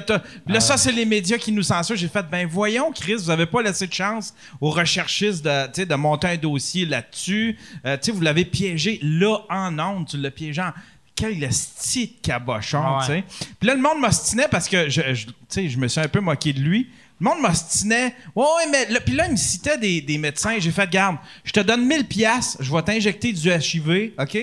là, 0.47 0.61
ça, 0.61 0.77
c'est 0.77 0.93
les 0.93 1.05
médias 1.05 1.39
qui 1.39 1.51
nous 1.51 1.65
censurent. 1.65 1.97
J'ai 1.97 2.07
fait, 2.07 2.25
ben 2.31 2.47
voyons, 2.47 2.93
Chris, 2.93 3.15
vous 3.17 3.31
avez 3.31 3.47
pas 3.47 3.61
laissé 3.61 3.89
de 3.89 3.93
chance 3.93 4.33
aux 4.61 4.71
recherchistes 4.71 5.45
de, 5.45 5.85
de 5.85 5.95
monter 5.97 6.29
un 6.29 6.37
dossier 6.37 6.87
là-dessus. 6.87 7.59
Euh, 7.85 7.97
vous 8.13 8.21
l'avez 8.21 8.45
piégé 8.45 9.01
là 9.03 9.39
en 9.51 9.77
ondes. 9.81 10.07
Tu 10.09 10.19
l'as 10.19 10.31
piégé 10.31 10.63
en 10.63 10.71
quel 11.17 11.43
esti 11.43 12.07
de 12.07 12.13
cabochon, 12.29 12.81
Ah 12.85 12.99
ouais. 13.09 13.25
tu 13.29 13.37
sais. 13.39 13.47
Puis 13.59 13.67
là, 13.67 13.75
le 13.75 13.83
monde 13.83 13.99
m'ostinait 13.99 14.47
parce 14.49 14.69
que 14.69 14.89
je, 14.89 15.15
je- 15.15 15.27
tu 15.27 15.33
sais, 15.49 15.69
je 15.69 15.79
me 15.79 15.89
suis 15.89 16.01
un 16.01 16.07
peu 16.07 16.21
moqué 16.21 16.53
de 16.53 16.61
lui. 16.61 16.89
Le 17.21 17.25
monde 17.25 17.41
m'ostinait. 17.41 18.15
Ouais, 18.37 18.45
ouais, 18.45 18.71
mais 18.71 18.87
là, 18.89 19.01
puis 19.01 19.15
là, 19.17 19.27
il 19.27 19.33
me 19.33 19.37
citait 19.37 19.77
des, 19.79 20.01
des 20.01 20.17
médecins. 20.17 20.57
J'ai 20.61 20.71
fait, 20.71 20.89
garde, 20.89 21.17
je 21.43 21.51
te 21.51 21.59
donne 21.61 21.85
1000 21.87 22.05
pièces, 22.07 22.57
je 22.61 22.73
vais 22.73 22.83
t'injecter 22.83 23.33
du 23.33 23.51
HIV, 23.51 24.13
OK? 24.17 24.39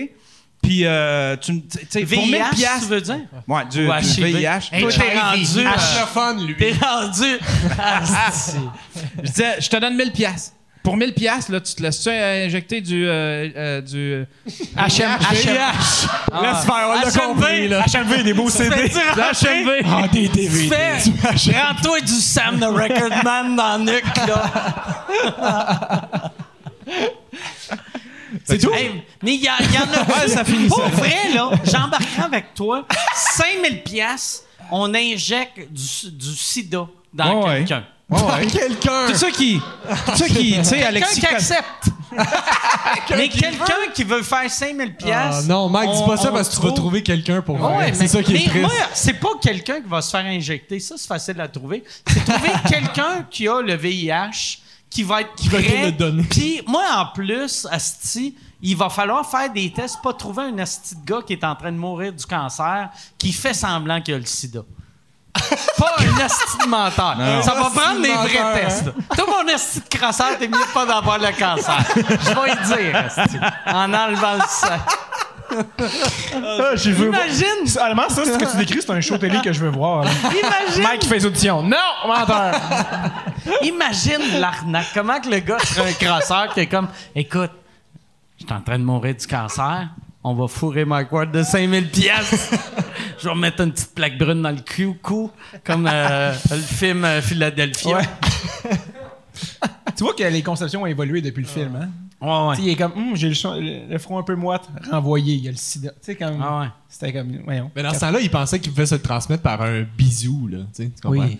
Puis, 0.68 0.84
euh, 0.84 1.34
tu 1.40 1.62
sais, 1.88 2.00
pour 2.04 2.26
1000 2.26 2.34
VIH, 2.34 2.50
piastres- 2.54 2.80
tu 2.82 2.86
veux 2.88 3.00
dire? 3.00 3.20
Ouais, 3.46 3.62
du, 3.70 3.88
Ou 3.88 3.92
du 4.00 4.06
HIV. 4.06 4.36
VIH. 4.36 4.68
Hey, 4.70 4.82
toi, 4.82 4.92
t'es 4.92 5.18
rendu... 5.18 5.66
à- 5.66 5.70
Anglophone, 5.70 6.46
lui. 6.46 6.56
T'es 6.56 6.74
rendu... 6.78 7.24
Je 9.16 9.22
disais, 9.30 9.56
je 9.60 9.68
te 9.70 9.76
donne 9.78 9.96
1000 9.96 10.12
pièces. 10.12 10.52
Pour 10.82 10.94
1000 10.98 11.14
pièces, 11.14 11.48
là, 11.48 11.58
tu 11.60 11.74
te 11.74 11.82
laisses 11.82 12.06
injecter 12.06 12.82
du 12.82 13.06
euh, 13.08 13.48
euh, 13.56 13.80
du 13.80 14.24
HM, 14.76 14.76
Laisse 14.76 14.98
faire, 16.64 16.88
on 16.88 17.00
l'a 17.00 17.10
HMV. 17.10 17.18
compris, 17.18 17.68
là. 17.68 17.84
HMV, 17.86 18.22
des 18.22 18.34
beaux 18.34 18.50
CD. 18.50 18.76
Fais-tu 18.90 18.98
rentrer- 19.18 19.62
HMV. 19.64 19.86
Ah, 19.90 20.08
des 20.12 20.28
DVD. 20.28 20.68
Fais, 20.68 21.52
rends-toi 21.62 22.00
du 22.00 22.12
Sam 22.12 22.58
the 22.60 22.64
Record 22.64 23.24
Man 23.24 23.56
dans 23.56 23.78
le 23.78 23.84
nuque, 23.92 24.16
là. 24.26 24.50
C'est 28.44 28.58
tout? 28.58 28.72
Hey, 28.72 29.02
mais 29.22 29.34
il 29.34 29.40
y, 29.40 29.44
y 29.44 29.48
en 29.48 29.52
a. 29.54 30.04
Ouais, 30.22 30.28
ça 30.28 30.44
finit 30.44 30.68
Pour 30.68 30.78
ça. 30.82 30.88
vrai, 30.88 31.16
là, 31.34 31.50
j'embarquerai 31.64 32.22
avec 32.22 32.54
toi. 32.54 32.86
5000 33.14 33.82
pièces, 33.82 34.44
on 34.70 34.92
injecte 34.94 35.58
du, 35.70 36.10
du 36.12 36.34
sida 36.36 36.86
dans 37.12 37.44
quelqu'un. 37.44 37.84
Ouais, 38.10 38.20
ouais. 38.22 38.46
Quelqu'un. 38.46 39.06
Tout 39.08 39.14
ça 39.14 39.30
qui. 39.30 39.60
Tout 39.60 40.16
ça 40.16 40.26
qui. 40.28 40.54
Tu 40.56 40.64
sais, 40.64 40.78
Quelqu'un 40.80 41.06
qui 41.06 41.26
accepte. 41.26 41.90
mais 43.10 43.28
quelqu'un 43.28 43.90
qui 43.94 44.02
veut 44.04 44.22
faire 44.22 44.50
5000 44.50 44.96
pièces. 44.96 45.14
Ah, 45.14 45.42
non, 45.46 45.68
Mike, 45.68 45.90
dis 45.92 46.02
pas 46.06 46.16
ça 46.16 46.30
parce 46.30 46.48
que 46.48 46.54
tu 46.60 46.66
vas 46.66 46.72
trouver 46.72 47.02
quelqu'un 47.02 47.42
pour 47.42 47.60
Ouais, 47.60 47.88
mais, 47.90 47.94
C'est 47.94 48.08
ça 48.08 48.22
qui 48.22 48.32
est 48.34 48.38
mais 48.38 48.44
triste. 48.46 48.60
moi, 48.62 48.72
c'est 48.94 49.12
pas 49.20 49.28
quelqu'un 49.42 49.80
qui 49.82 49.88
va 49.88 50.00
se 50.00 50.10
faire 50.10 50.24
injecter. 50.24 50.80
Ça, 50.80 50.94
c'est 50.96 51.06
facile 51.06 51.38
à 51.40 51.48
trouver. 51.48 51.84
C'est 52.06 52.24
trouver 52.24 52.50
quelqu'un 52.68 53.26
qui 53.30 53.46
a 53.46 53.60
le 53.60 53.74
VIH, 53.74 54.58
qui 54.90 55.02
va 55.02 55.22
être 55.22 55.34
qui 55.34 55.48
va 55.48 55.58
le 55.58 55.92
donner. 55.92 56.22
Puis 56.24 56.62
moi, 56.66 56.84
en 56.96 57.06
plus, 57.06 57.66
Asti, 57.70 58.36
il 58.60 58.76
va 58.76 58.88
falloir 58.88 59.28
faire 59.28 59.52
des 59.52 59.72
tests, 59.72 60.00
pas 60.02 60.12
trouver 60.12 60.44
un 60.44 60.58
Asti 60.58 60.96
de 60.96 61.04
gars 61.04 61.22
qui 61.26 61.34
est 61.34 61.44
en 61.44 61.54
train 61.54 61.72
de 61.72 61.76
mourir 61.76 62.12
du 62.12 62.24
cancer, 62.24 62.88
qui 63.16 63.32
fait 63.32 63.54
semblant 63.54 64.00
qu'il 64.00 64.14
a 64.14 64.18
le 64.18 64.26
sida. 64.26 64.60
pas 65.78 65.94
un 65.98 66.20
Asti 66.24 66.58
de 66.64 66.68
menteur. 66.68 67.16
Non. 67.16 67.42
Ça 67.42 67.54
va 67.54 67.70
prendre 67.70 67.98
de 67.98 68.02
des 68.02 68.12
vrais 68.12 68.42
menteur, 68.42 68.54
tests. 68.54 68.92
Toi, 69.14 69.26
mon 69.26 69.54
Asti 69.54 69.80
de 69.80 69.96
crasseur, 69.96 70.38
t'es 70.38 70.48
mieux 70.48 70.58
pas 70.72 70.86
d'avoir 70.86 71.18
le 71.18 71.38
cancer. 71.38 71.84
Je 71.94 72.34
vais 72.34 72.52
y 72.52 72.66
dire, 72.66 72.96
Asti, 72.96 73.38
en 73.66 73.92
enlevant 73.92 74.34
le 74.34 74.40
sang. 74.48 74.78
Ah, 75.50 76.74
veux 76.76 77.08
voir. 77.08 77.24
Imagine! 77.26 77.80
Allemand, 77.80 78.08
ça, 78.08 78.24
c'est 78.24 78.32
ce 78.34 78.38
que 78.38 78.50
tu 78.50 78.56
décris, 78.58 78.80
c'est 78.82 78.90
un 78.90 79.00
show 79.00 79.18
télé 79.18 79.38
que 79.42 79.52
je 79.52 79.60
veux 79.60 79.70
voir. 79.70 80.04
là. 80.04 80.10
Imagine! 80.24 80.82
Mike 80.82 81.00
qui 81.00 81.08
fait 81.08 81.16
les 81.18 81.26
auditions. 81.26 81.62
Non, 81.62 81.76
menteur. 82.06 82.54
Imagine 83.62 84.40
l'arnaque. 84.40 84.86
Comment 84.94 85.20
que 85.20 85.28
le 85.30 85.38
gars 85.40 85.58
serait 85.60 85.90
un 85.90 85.92
crasseur 85.94 86.52
qui 86.54 86.60
est 86.60 86.66
comme 86.66 86.88
Écoute, 87.14 87.50
je 88.38 88.44
suis 88.44 88.54
en 88.54 88.60
train 88.60 88.78
de 88.78 88.84
mourir 88.84 89.14
du 89.14 89.26
cancer. 89.26 89.88
On 90.22 90.34
va 90.34 90.48
fourrer 90.48 90.84
Mike 90.84 91.10
Ward 91.12 91.30
de 91.30 91.42
5000 91.42 91.88
pièces. 91.90 92.50
Je 93.18 93.28
vais 93.28 93.34
mettre 93.34 93.62
une 93.62 93.72
petite 93.72 93.94
plaque 93.94 94.18
brune 94.18 94.42
dans 94.42 94.50
le 94.50 94.60
cul, 94.60 94.94
cou, 95.02 95.30
comme 95.64 95.88
euh, 95.90 96.32
le 96.50 96.56
film 96.56 97.04
euh, 97.04 97.22
Philadelphia. 97.22 97.96
Ouais. 97.98 98.04
tu 99.96 100.04
vois 100.04 100.14
que 100.14 100.22
les 100.24 100.42
conceptions 100.42 100.82
ont 100.82 100.86
évolué 100.86 101.20
depuis 101.22 101.42
le 101.42 101.48
film, 101.48 101.76
hein? 101.80 101.88
Ouais, 102.20 102.28
ouais. 102.48 102.56
Il 102.60 102.68
est 102.70 102.76
comme, 102.76 102.92
Hum, 102.96 103.14
j'ai 103.14 103.28
le, 103.30 103.90
le- 103.92 103.98
front 103.98 104.18
un 104.18 104.22
peu 104.24 104.34
moite, 104.34 104.68
renvoyé, 104.90 105.34
il 105.34 105.44
y 105.44 105.48
a 105.48 105.52
le 105.52 105.56
sida. 105.56 105.90
Tu 105.90 105.96
sais, 106.02 106.14
comme. 106.16 106.40
Ah 106.42 106.60
ouais. 106.60 106.66
C'était 106.88 107.12
comme, 107.12 107.30
voyons. 107.44 107.70
Mais 107.76 107.82
dans 107.82 107.94
ce 107.94 108.00
temps-là, 108.00 108.20
il 108.20 108.30
pensait 108.30 108.58
qu'il 108.58 108.72
pouvait 108.72 108.86
se 108.86 108.96
le 108.96 109.02
transmettre 109.02 109.42
par 109.42 109.62
un 109.62 109.82
bisou, 109.96 110.48
là. 110.48 110.58
Tu 110.74 110.90
comprends? 111.02 111.10
Oui. 111.24 111.38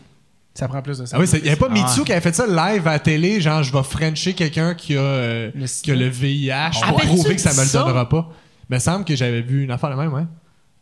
Ça 0.54 0.66
prend 0.66 0.82
plus 0.82 0.98
de 0.98 1.06
ça. 1.06 1.16
Ah 1.16 1.20
oui, 1.20 1.28
il 1.32 1.42
n'y 1.42 1.48
avait 1.48 1.56
pas 1.56 1.68
Ah 1.70 1.72
Mitsu 1.74 2.00
ouais. 2.00 2.06
qui 2.06 2.12
avait 2.12 2.20
fait 2.20 2.34
ça 2.34 2.44
live 2.46 2.86
à 2.88 2.92
la 2.92 2.98
télé, 2.98 3.40
genre 3.40 3.62
je 3.62 3.72
vais 3.72 3.82
frencher 3.84 4.34
quelqu'un 4.34 4.74
qui 4.74 4.96
a, 4.96 5.00
euh, 5.00 5.50
Le 5.54 5.66
qui 5.66 5.92
a 5.92 5.94
le 5.94 6.08
VIH 6.08 6.70
pour 6.72 6.84
Avais-tu 6.88 7.06
prouver 7.06 7.34
que 7.36 7.40
ça 7.40 7.52
me 7.54 7.64
le 7.64 7.72
donnera 7.72 8.08
pas. 8.08 8.28
Il 8.68 8.74
me 8.74 8.78
semble 8.80 9.04
que 9.04 9.14
j'avais 9.14 9.40
vu 9.40 9.62
une 9.64 9.70
affaire 9.70 9.90
de 9.90 9.94
même, 9.94 10.12
ouais. 10.12 10.24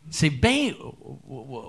C'est 0.09 0.29
bien. 0.29 0.71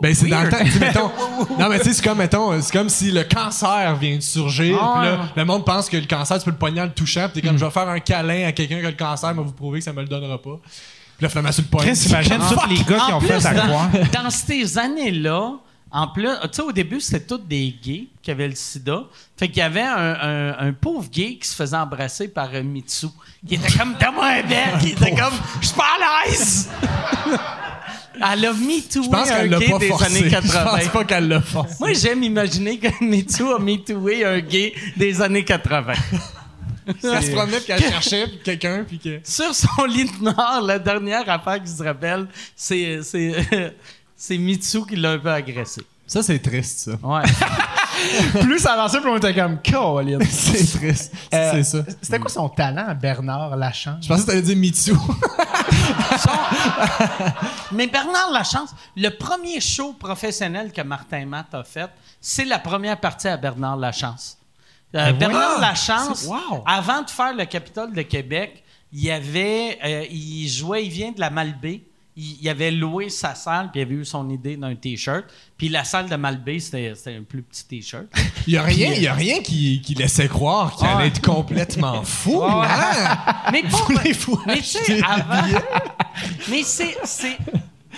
Ben 0.01 0.15
c'est 0.15 0.29
dans 0.29 0.43
le 0.43 0.49
temps, 0.51 0.59
mettons. 0.81 1.11
non 1.59 1.69
mais 1.69 1.79
tu 1.79 1.87
sais 1.87 1.93
c'est 1.95 2.05
comme 2.05 2.19
mettons, 2.19 2.61
c'est 2.63 2.73
comme 2.73 2.89
si 2.89 3.11
le 3.11 3.25
cancer 3.25 3.97
vient 3.97 4.17
de 4.17 4.21
surgir, 4.23 4.79
Ah 4.81 4.95
puis 5.01 5.09
là 5.09 5.17
ouais. 5.17 5.27
le 5.37 5.45
monde 5.45 5.65
pense 5.65 5.89
que 5.91 5.97
le 5.97 6.07
cancer 6.07 6.39
tu 6.39 6.45
peux 6.45 6.53
le 6.53 6.57
pogner 6.57 6.81
en 6.81 6.85
le 6.85 6.93
touchant, 6.93 7.29
puis 7.33 7.41
t'es 7.43 7.49
comme 7.49 7.59
je 7.59 7.65
vais 7.65 7.71
faire 7.71 7.89
un 7.89 7.99
câlin 8.01 8.47
à 8.47 8.53
quelqu'un 8.53 8.79
qui 8.81 8.87
a 8.87 8.91
le 8.91 8.97
cancer, 8.97 9.35
mais 9.35 9.43
vous 9.43 9.53
prouver 9.53 9.81
que 9.81 9.85
ça 9.85 9.93
me 9.93 10.03
le 10.03 10.09
donnera 10.09 10.41
pas. 10.41 10.57
Puis 11.17 11.25
là 11.25 11.29
finalement 11.29 11.51
sur 11.53 11.63
le 11.65 11.69
poignet. 11.69 11.93
Chris, 11.93 12.07
imagine 12.09 12.39
tous 12.49 12.69
les 12.69 12.77
gars 12.85 13.05
qui 13.07 13.13
En 13.13 13.17
ont 13.17 13.21
plus, 13.21 13.29
fait 13.29 13.47
à 13.47 13.55
dans, 13.55 13.67
croire. 13.67 13.89
dans 14.23 14.31
ces 14.31 14.79
années-là, 14.79 15.53
en 15.91 16.07
plus, 16.09 16.29
tu 16.43 16.49
sais, 16.53 16.63
au 16.63 16.71
début, 16.71 17.01
c'était 17.01 17.25
tous 17.27 17.39
des 17.39 17.75
gays 17.83 18.09
qui 18.23 18.31
avaient 18.31 18.47
le 18.47 18.55
sida. 18.55 19.05
Fait 19.37 19.49
qu'il 19.49 19.57
y 19.59 19.63
avait 19.63 19.81
un, 19.83 20.15
un- 20.21 20.59
un 20.69 20.73
pauvre 20.75 21.09
gay 21.11 21.39
qui 21.43 21.49
se 21.49 21.57
faisait 21.57 21.77
embrasser 21.77 22.29
par 22.29 22.51
euh, 22.53 22.63
Mitsu. 22.63 23.07
Qui 23.47 23.55
était 23.55 23.73
comme, 23.77 23.95
donne-moi 23.99 24.27
un 24.27 24.43
bec. 24.43 24.59
Il 24.83 24.89
était 24.91 25.11
comme, 25.15 25.33
je 25.63 25.67
suis 25.67 25.77
pas 25.77 25.87
à 25.99 26.29
l'aise. 26.29 26.69
Elle 28.33 28.45
a 28.47 28.53
MeToo 28.53 29.03
Je 29.05 29.09
pense 29.09 29.31
un 29.31 29.35
qu'elle 29.37 29.51
l'a 29.51 29.59
gay 29.59 29.71
pas 29.71 29.79
des 29.79 29.89
forcé. 29.89 30.05
années 30.07 30.25
Je 30.25 30.31
80. 30.31 30.65
pense 30.65 30.89
pas 30.89 31.05
qu'elle 31.05 31.29
l'a 31.29 31.41
forcé. 31.41 31.75
Moi, 31.81 31.93
j'aime 31.95 32.23
imaginer 32.23 32.79
que 32.79 32.89
MeToo 33.05 33.53
a 33.55 33.59
MeTooé 33.59 34.25
un 34.25 34.41
gay 34.41 34.73
des 34.97 35.21
années 35.23 35.45
80. 35.45 35.93
Elle 36.87 37.23
se 37.23 37.31
promenait 37.33 37.59
puis 37.59 37.67
qu'elle 37.67 37.81
cherchait 37.93 38.27
puis 38.29 38.39
quelqu'un 38.43 38.85
puis 38.87 38.99
que 38.99 39.21
Sur 39.23 39.55
son 39.55 39.85
lit 39.85 40.05
de 40.05 40.25
mort, 40.25 40.63
la 40.65 40.79
dernière 40.79 41.29
affaire 41.29 41.63
qui 41.63 41.71
se 41.71 41.83
rappelle, 41.83 42.27
c'est, 42.57 43.01
c'est, 43.03 43.75
c'est 44.17 44.39
Mitsu 44.39 44.87
qui 44.87 44.97
l'a 44.97 45.11
un 45.13 45.19
peu 45.19 45.31
agressé. 45.31 45.83
ça 46.07 46.23
c'est 46.23 46.39
triste 46.39 46.79
ça. 46.79 46.93
Ouais. 47.03 47.23
Plus 48.41 48.59
ça 48.61 48.73
avançait, 48.75 49.01
plus 49.01 49.11
on 49.11 49.17
était 49.19 49.35
comme, 49.35 49.61
Caroline. 49.61 50.23
c'est 50.31 50.79
triste. 50.79 51.13
Euh, 51.35 51.51
c'est 51.53 51.65
ça. 51.65 51.85
C'était 52.01 52.19
quoi 52.21 52.31
son 52.31 52.49
talent, 52.49 52.97
Bernard 53.01 53.57
Lachance? 53.57 54.05
Je 54.05 54.09
pensais 54.09 54.23
que 54.23 54.27
t'allais 54.29 54.43
dire 54.43 54.57
Mais 57.73 57.87
Bernard 57.87 58.31
Lachance, 58.33 58.75
le 58.97 59.11
premier 59.11 59.61
show 59.61 59.93
professionnel 59.93 60.73
que 60.73 60.83
Martin 60.83 61.27
Matt 61.27 61.55
a 61.55 61.65
fait, 61.65 61.91
c'est 62.21 62.45
la 62.45 62.59
première 62.59 62.99
partie 62.99 63.29
à 63.29 63.37
Bernard 63.37 63.77
Lachance. 63.77 64.39
Euh, 64.95 65.13
Bernard 65.13 65.61
Lachance, 65.61 66.25
wow. 66.25 66.65
avant 66.67 67.03
de 67.03 67.11
faire 67.11 67.35
le 67.35 67.45
Capitole 67.45 67.93
de 67.93 68.03
Québec, 68.03 68.65
il 68.93 69.05
y 69.05 69.11
avait, 69.11 69.79
euh, 69.85 70.07
il 70.11 70.49
jouait, 70.49 70.87
il 70.87 70.91
vient 70.91 71.13
de 71.13 71.21
la 71.21 71.31
Malbaie. 71.31 71.83
Il, 72.19 72.39
il 72.43 72.49
avait 72.49 72.73
loué 72.73 73.09
sa 73.11 73.35
salle, 73.37 73.71
puis 73.71 73.81
il 73.81 73.85
avait 73.85 73.95
eu 73.95 74.05
son 74.05 74.29
idée 74.29 74.57
d'un 74.57 74.75
T-shirt. 74.75 75.25
Puis 75.57 75.69
la 75.69 75.85
salle 75.85 76.09
de 76.09 76.17
Malbaie, 76.17 76.59
c'était 76.59 76.93
un 77.17 77.23
plus 77.23 77.43
petit 77.43 77.65
T-shirt. 77.65 78.07
Il 78.47 78.55
y 78.55 78.57
a 78.57 78.63
rien, 78.63 78.93
il 78.95 79.03
y 79.03 79.07
a 79.07 79.13
rien 79.15 79.41
qui, 79.43 79.83
qui 79.83 79.95
laissait 79.95 80.27
croire 80.27 80.75
qu'il 80.75 80.87
allait 80.87 81.09
être 81.09 81.21
complètement 81.21 82.03
fou. 82.05 82.43
hein? 82.43 83.19
Mais 83.53 83.63
Voulez-vous 83.63 84.41
mais 84.47 84.55
acheter 84.59 85.03
avant-? 85.07 85.61
Mais 86.49 86.63
c'est, 86.63 86.97
c'est. 87.05 87.37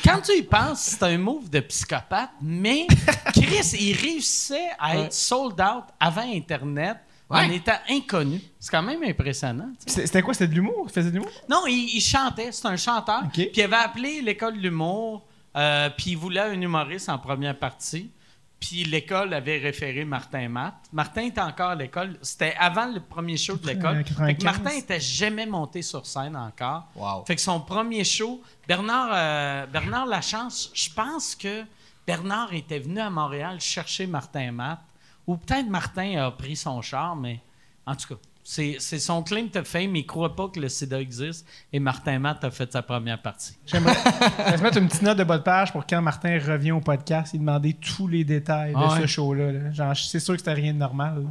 Quand 0.05 0.21
tu 0.21 0.33
y 0.39 0.43
penses, 0.43 0.81
c'est 0.81 1.03
un 1.05 1.19
move 1.19 1.49
de 1.51 1.61
psychopathe, 1.61 2.31
mais 2.43 2.87
Chris, 3.33 3.77
il 3.79 3.97
réussissait 3.97 4.71
à 4.79 4.97
être 4.99 5.13
sold 5.13 5.61
out 5.61 5.85
avant 6.01 6.29
Internet 6.35 6.97
en 7.31 7.51
étant 7.51 7.79
inconnu. 7.89 8.41
C'est 8.59 8.71
quand 8.71 8.83
même 8.83 9.03
impressionnant. 9.03 9.71
C'était 9.87 10.23
quoi? 10.23 10.35
C'était 10.35 10.49
de 10.49 10.55
l'humour? 10.55 10.87
Il 10.89 10.93
faisait 10.93 11.11
de 11.11 11.15
l'humour? 11.15 11.31
Non, 11.49 11.63
il, 11.67 11.95
il 11.95 12.01
chantait, 12.01 12.53
c'est 12.53 12.67
un 12.67 12.77
chanteur. 12.77 13.23
Ok. 13.25 13.33
Puis 13.33 13.51
il 13.55 13.63
avait 13.63 13.77
appelé 13.77 14.21
l'école 14.23 14.57
de 14.57 14.61
l'humour, 14.63 15.27
euh, 15.57 15.89
puis 15.97 16.11
il 16.13 16.17
voulait 16.17 16.41
un 16.41 16.61
humoriste 16.61 17.09
en 17.09 17.19
première 17.19 17.59
partie. 17.59 18.11
Puis 18.59 18.85
l'école 18.85 19.33
avait 19.33 19.57
référé 19.57 20.05
Martin 20.05 20.49
Matt. 20.51 20.75
Martin 20.93 21.23
était 21.23 21.41
encore 21.41 21.71
à 21.71 21.75
l'école. 21.75 22.19
C'était 22.21 22.55
avant 22.59 22.89
le 22.93 23.01
premier 23.01 23.39
show 23.39 23.57
de 23.57 23.67
l'école. 23.67 24.05
95. 24.05 24.27
Fait 24.27 24.35
que 24.35 24.45
Martin 24.45 24.71
était 24.77 25.01
jamais 25.01 25.47
monté 25.47 25.81
sur 25.81 26.05
scène 26.05 26.37
encore. 26.37 26.87
Wow. 26.95 27.25
Fait 27.25 27.37
que 27.37 27.41
son 27.41 27.61
premier 27.61 28.05
show, 28.05 28.43
Bernard, 28.69 29.09
euh, 29.15 29.67
Bernard 29.67 30.05
Lachance, 30.05 30.71
je 30.75 30.91
pense 30.91 31.35
que 31.35 31.65
Bernard 32.07 32.53
était 32.53 32.81
venu 32.81 33.01
à 33.01 33.09
Montréal 33.09 33.59
chercher 33.61 34.07
Martin 34.07 34.53
Matt. 34.53 34.81
Ou 35.27 35.37
peut-être 35.37 35.69
Martin 35.69 36.17
a 36.27 36.31
pris 36.31 36.57
son 36.57 36.81
char, 36.83 37.15
mais 37.17 37.41
en 37.87 37.95
tout 37.95 38.15
cas, 38.15 38.21
c'est 38.43 38.79
son 38.81 39.23
claim 39.23 39.47
to 39.53 39.63
fame. 39.65 39.95
Il 39.95 40.03
ne 40.03 40.07
croit 40.07 40.35
pas 40.35 40.49
que 40.49 40.59
le 40.59 40.69
sida 40.69 41.01
existe. 41.01 41.47
Et 41.73 41.79
Martin 41.79 42.19
Matt 42.19 42.43
a 42.43 42.51
fait 42.51 42.73
sa 42.73 42.83
première 42.83 43.21
partie. 43.23 43.57
J'aimerais 43.67 43.95
se 43.95 44.63
mettre 44.63 44.79
une 44.79 44.89
petite 44.89 45.03
note 45.03 45.19
de 45.19 45.25
bas 45.25 45.39
de 45.39 45.43
page 45.43 45.73
pour 45.73 45.87
quand 45.87 46.03
Martin 46.03 46.39
revient 46.39 46.73
au 46.73 46.81
podcast, 46.81 47.33
il 47.35 47.41
demander 47.41 47.75
tous 47.75 48.09
les 48.09 48.25
détails 48.25 48.73
de 48.73 48.79
Ah 48.79 48.99
ce 49.01 49.07
show-là. 49.07 49.53
là. 49.53 49.71
Genre, 49.73 49.97
c'est 49.97 50.19
sûr 50.21 50.35
que 50.35 50.39
c'était 50.41 50.55
rien 50.55 50.73
de 50.73 50.79
normal. 50.79 51.23
là. 51.23 51.31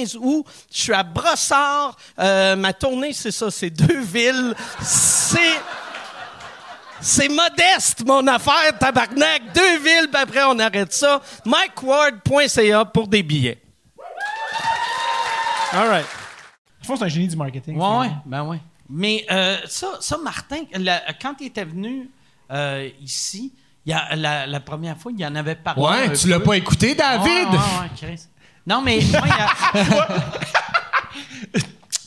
août. 0.19 0.45
Je 0.73 0.81
suis 0.81 0.93
à 0.93 1.03
Brossard. 1.03 1.95
Euh, 2.19 2.55
ma 2.55 2.73
tournée, 2.73 3.13
c'est 3.13 3.31
ça. 3.31 3.49
C'est 3.51 3.69
deux 3.69 4.01
villes. 4.01 4.53
C'est... 4.81 5.59
C'est 7.03 7.29
modeste, 7.29 8.05
mon 8.05 8.27
affaire, 8.27 8.77
tabarnak. 8.77 9.53
Deux 9.55 9.79
villes, 9.79 10.07
puis 10.13 10.21
après, 10.21 10.43
on 10.43 10.59
arrête 10.59 10.93
ça. 10.93 11.19
MikeWard.ca 11.45 12.85
pour 12.85 13.07
des 13.07 13.23
billets. 13.23 13.59
All 15.73 15.87
right. 15.87 16.05
Je 16.81 16.87
pense 16.87 16.99
que 16.99 16.99
c'est 16.99 17.05
un 17.05 17.13
génie 17.15 17.27
du 17.27 17.35
marketing. 17.35 17.75
Ouais, 17.77 18.11
ben 18.25 18.43
ouais. 18.43 18.59
Mais 18.89 19.25
euh, 19.31 19.57
ça, 19.67 19.87
ça, 19.99 20.17
Martin, 20.17 20.63
la- 20.73 21.01
quand 21.19 21.33
il 21.39 21.47
était 21.47 21.63
venu 21.63 22.09
euh, 22.51 22.89
ici, 23.01 23.53
il 23.85 23.91
y 23.91 23.93
a, 23.93 24.15
la, 24.15 24.45
la 24.45 24.59
première 24.59 24.97
fois, 24.97 25.11
il 25.17 25.25
en 25.25 25.33
avait 25.35 25.55
parlé. 25.55 25.81
Ouais, 25.81 26.05
un 26.07 26.13
tu 26.13 26.27
l'as 26.27 26.39
pas 26.39 26.53
écouté, 26.57 26.93
David? 26.93 27.25
Ouais, 27.49 27.57
ouais, 27.57 27.57
ouais, 27.81 27.89
Chris. 27.97 28.21
Non, 28.65 28.81
mais 28.81 29.03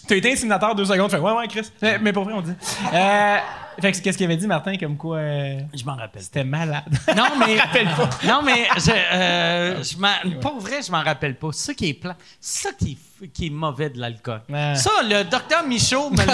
T'as 0.07 0.17
été 0.17 0.33
intimidateur 0.33 0.75
deux 0.75 0.85
secondes. 0.85 1.11
Fait, 1.11 1.19
ouais, 1.19 1.33
ouais, 1.33 1.49
Chris. 1.49 1.71
Mais, 1.83 1.99
mais 1.99 2.13
pour 2.13 2.25
vrai, 2.25 2.35
on 2.35 2.41
dit. 2.43 2.53
Euh, 2.93 3.37
fait 3.81 3.91
que 3.93 3.99
qu'est-ce 3.99 4.17
qu'il 4.19 4.27
avait 4.27 4.37
dit, 4.37 4.47
Martin, 4.47 4.77
comme 4.77 4.97
quoi 4.97 5.17
euh, 5.17 5.59
je 5.75 5.85
m'en 5.85 5.97
rappelle. 5.97 6.23
c'était 6.23 6.45
malade? 6.45 6.85
Non, 7.17 7.25
mais. 7.39 7.57
Non, 8.27 8.41
mais. 8.45 8.69
Je, 8.77 8.91
euh, 8.93 9.83
je 9.83 9.97
m'en- 9.99 10.39
pour 10.41 10.61
vrai, 10.61 10.81
je 10.87 10.93
m'en 10.93 11.03
rappelle 11.03 11.35
pas. 11.37 11.49
C'est 11.53 11.67
ça 11.67 11.75
qui 11.75 11.89
est 11.89 11.95
plat. 11.95 12.17
C'est 12.41 12.69
ça 12.69 12.75
qui 12.75 12.99
est, 13.23 13.29
qui 13.29 13.47
est 13.47 13.51
mauvais 13.51 13.91
de 13.91 13.99
l'alcool. 13.99 14.43
Ouais. 14.49 14.75
Ça, 14.77 14.91
le 15.03 15.25
docteur 15.25 15.65
Michaud 15.67 16.11
m'a 16.11 16.25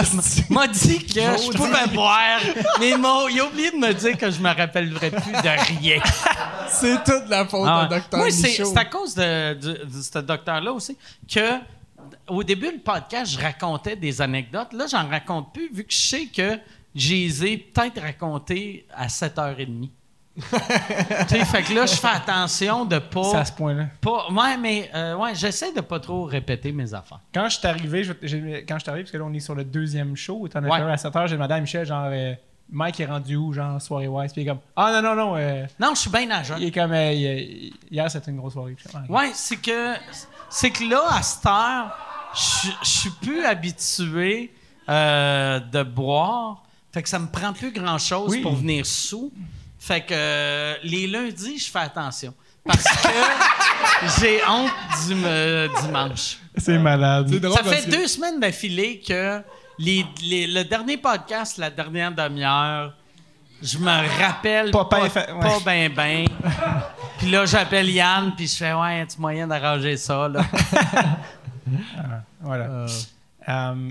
m'a 0.51 0.67
dit 0.67 0.99
que 1.07 1.15
je 1.21 1.57
pouvais 1.57 1.87
boire, 1.95 2.41
mais 2.79 2.91
il 2.91 2.99
m'a- 2.99 3.25
il 3.31 3.41
a 3.41 3.45
oublié 3.47 3.71
de 3.71 3.77
me 3.77 3.93
dire 3.95 4.17
que 4.19 4.31
je 4.31 4.41
me 4.41 4.49
rappellerais 4.55 5.11
plus 5.11 5.33
de 5.33 5.81
rien. 5.81 6.01
C'est 6.69 7.03
toute 7.05 7.29
la 7.29 7.47
faute 7.47 7.67
Ah. 7.67 7.89
Moi, 8.15 8.31
c'est 8.31 8.49
Michaud. 8.49 8.65
c'est 8.73 8.79
à 8.79 8.85
cause 8.85 9.15
de, 9.15 9.55
de- 9.55 9.85
de 9.85 10.03
ce 10.03 10.19
docteur-là 10.19 10.73
aussi 10.73 10.97
que 11.33 11.41
au 12.29 12.43
début, 12.43 12.71
le 12.73 12.79
podcast, 12.79 13.33
je 13.33 13.39
racontais 13.41 13.97
des 13.97 14.21
anecdotes. 14.23 14.73
Là, 14.73 14.87
j'en 14.91 15.09
raconte 15.09 15.53
plus, 15.53 15.71
vu 15.73 15.85
que 15.85 15.93
je 15.93 15.99
sais 15.99 16.27
que 16.27 16.59
je 16.95 17.11
les 17.13 17.45
ai 17.47 17.57
peut-être 17.57 18.01
racontées 18.01 18.87
à 18.95 19.07
7h30. 19.07 19.89
tu 20.41 20.47
sais, 21.29 21.45
fait 21.45 21.63
que 21.65 21.75
là, 21.75 21.87
je 21.87 21.95
fais 21.97 22.07
attention 22.09 22.85
de 22.85 22.99
pas. 22.99 23.25
C'est 23.25 23.37
à 23.37 23.45
ce 23.45 23.53
point-là. 23.53 23.87
pas 24.01 24.29
ouais, 24.31 24.57
mais 24.57 24.91
euh, 24.95 25.17
ouais, 25.17 25.35
j'essaie 25.35 25.73
de 25.73 25.81
pas 25.81 25.99
trop 26.01 26.25
répéter 26.25 26.73
mes 26.73 26.95
affaires. 26.95 27.21
Quand 27.35 27.49
je 27.49 27.59
suis 27.59 27.67
arrivé, 27.67 28.05
je- 28.05 28.13
j'ai- 28.23 28.65
quand 28.67 28.77
je 28.77 28.83
suis 28.83 28.91
arrivé, 28.91 29.03
parce 29.05 29.13
que 29.13 29.19
là, 29.19 29.25
on 29.25 29.33
est 29.35 29.41
sur 29.41 29.55
le 29.55 29.65
deuxième 29.65 30.17
show, 30.17 30.47
t'en 30.49 30.65
as 30.65 30.69
Ouais. 30.69 30.93
à 30.93 30.97
7 30.97 31.13
h, 31.13 31.27
j'ai 31.27 31.35
demandé 31.35 31.55
à 31.55 31.61
Michel, 31.61 31.85
genre, 31.85 32.07
euh, 32.11 32.33
Mike 32.73 33.01
est 33.01 33.07
rendu 33.07 33.35
où, 33.37 33.53
genre, 33.53 33.83
soirée 33.83 34.07
wise? 34.07 34.33
Puis 34.33 34.43
il 34.43 34.45
est 34.47 34.51
comme, 34.51 34.61
ah 34.77 34.93
non, 35.03 35.03
non, 35.03 35.17
non, 35.17 35.37
euh, 35.37 35.67
Non, 35.81 35.91
je 35.95 36.01
suis 36.03 36.11
bien 36.11 36.27
nageur. 36.27 36.57
il 36.59 36.69
est 36.69 36.71
comme, 36.71 36.93
euh, 36.93 37.13
hier, 37.13 38.11
c'était 38.11 38.31
une 38.31 38.37
grosse 38.39 38.53
soirée. 38.53 38.75
Puis 38.75 38.87
Ah, 38.95 39.01
Ouais, 39.09 39.31
c'est 39.35 39.57
que 39.57 39.95
c'est 40.51 40.71
que 40.71 40.85
là 40.85 41.03
à 41.11 41.23
cette 41.23 41.47
heure, 41.47 41.97
je 42.35 42.71
suis 42.89 43.11
plus 43.11 43.45
habitué 43.45 44.53
euh, 44.89 45.61
de 45.61 45.83
boire. 45.83 46.63
Fait 46.93 47.03
que 47.03 47.09
ça 47.09 47.19
me 47.19 47.29
prend 47.29 47.53
plus 47.53 47.73
grand 47.73 47.99
chose 47.99 48.31
Oui. 48.33 48.41
pour 48.41 48.55
venir 48.57 48.85
sous. 48.85 49.33
Fait 49.79 50.01
que 50.01 50.13
euh, 50.13 50.75
les 50.83 51.07
lundis, 51.07 51.59
je 51.59 51.71
fais 51.71 51.79
attention 51.79 52.35
parce 52.65 52.83
que 52.83 53.09
j'ai 54.21 54.41
honte 54.47 54.71
du 55.09 55.15
dimanche. 55.83 56.39
C'est 56.57 56.79
malade. 56.79 57.31
Drôle 57.41 57.57
Ça 57.57 57.65
fait 57.65 57.85
que- 57.87 57.91
deux 57.91 58.07
semaines 58.07 58.41
d'affilée 58.41 59.01
que 59.01 59.41
les, 59.79 60.05
les- 60.23 60.47
le 60.47 60.65
dernier 60.65 60.97
podcast, 60.99 61.57
la 61.59 61.71
dernière 61.71 62.13
demi-heure, 62.13 62.95
je 63.63 63.79
me 63.79 64.21
rappelle 64.23 64.71
Pas 64.71 64.85
pas, 64.85 65.01
bien 65.01 65.09
fait, 65.11 65.33
ouais. 65.33 65.41
pas 65.41 65.59
ben 65.65 65.93
ben. 65.95 66.27
Puis 67.19 67.31
là, 67.31 67.45
j'appelle 67.47 67.91
Yann, 67.91 68.33
puis 68.37 68.47
je 68.47 68.57
fais 68.57 68.73
ouais, 68.73 69.07
tu 69.07 69.21
moyen 69.21 69.47
d'arranger 69.47 69.97
ça 69.97 70.29
là. 70.29 70.45
Voilà. 72.41 72.65
Euh, 72.65 72.89
Euh, 73.49 73.91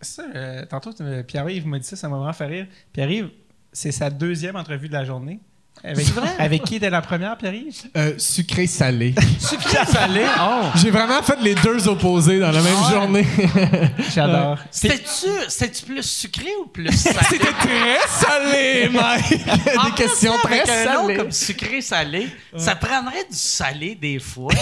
ça, 0.00 0.24
euh, 0.34 0.66
tantôt, 0.66 0.90
euh, 1.00 1.22
Pierre-Yves 1.22 1.66
m'a 1.66 1.78
dit 1.78 1.86
ça, 1.86 1.96
ça 1.96 2.08
m'a 2.08 2.16
vraiment 2.16 2.32
fait 2.32 2.46
rire. 2.46 2.66
Pierre-Yves, 2.92 3.30
c'est 3.72 3.92
sa 3.92 4.10
deuxième 4.10 4.56
entrevue 4.56 4.88
de 4.88 4.92
la 4.92 5.04
journée. 5.04 5.40
Avec, 5.84 6.06
C'est 6.06 6.12
vrai? 6.14 6.28
avec 6.38 6.62
qui 6.62 6.76
était 6.76 6.90
la 6.90 7.02
première, 7.02 7.36
Pierre-Yves? 7.36 7.82
euh, 7.96 8.12
sucré-salé. 8.16 9.14
Sucré 9.40 9.84
salé? 9.84 10.22
Oh. 10.40 10.66
J'ai 10.76 10.90
vraiment 10.92 11.20
fait 11.22 11.40
les 11.40 11.56
deux 11.56 11.88
opposés 11.88 12.38
dans 12.38 12.52
la 12.52 12.62
même 12.62 12.74
Ouais. 12.84 12.90
journée. 12.92 13.26
J'adore. 14.14 14.58
C'était-tu 14.70 15.26
c'était-tu 15.48 15.84
plus 15.86 16.02
sucré 16.04 16.50
ou 16.62 16.66
plus 16.68 16.92
salé? 16.96 17.16
C'était 17.28 17.52
très 17.52 17.98
salé, 18.08 18.88
Mike. 18.92 19.40
En 19.76 19.84
Des 19.86 19.90
questions 19.96 20.34
plus, 20.44 20.60
très 20.60 20.70
avec 20.70 20.86
salées. 20.88 21.16
comme 21.16 21.32
sucré-salé, 21.32 22.28
ça 22.56 22.76
prendrait 22.76 23.24
du 23.28 23.36
salé 23.36 23.96
des 24.00 24.20
fois. 24.20 24.52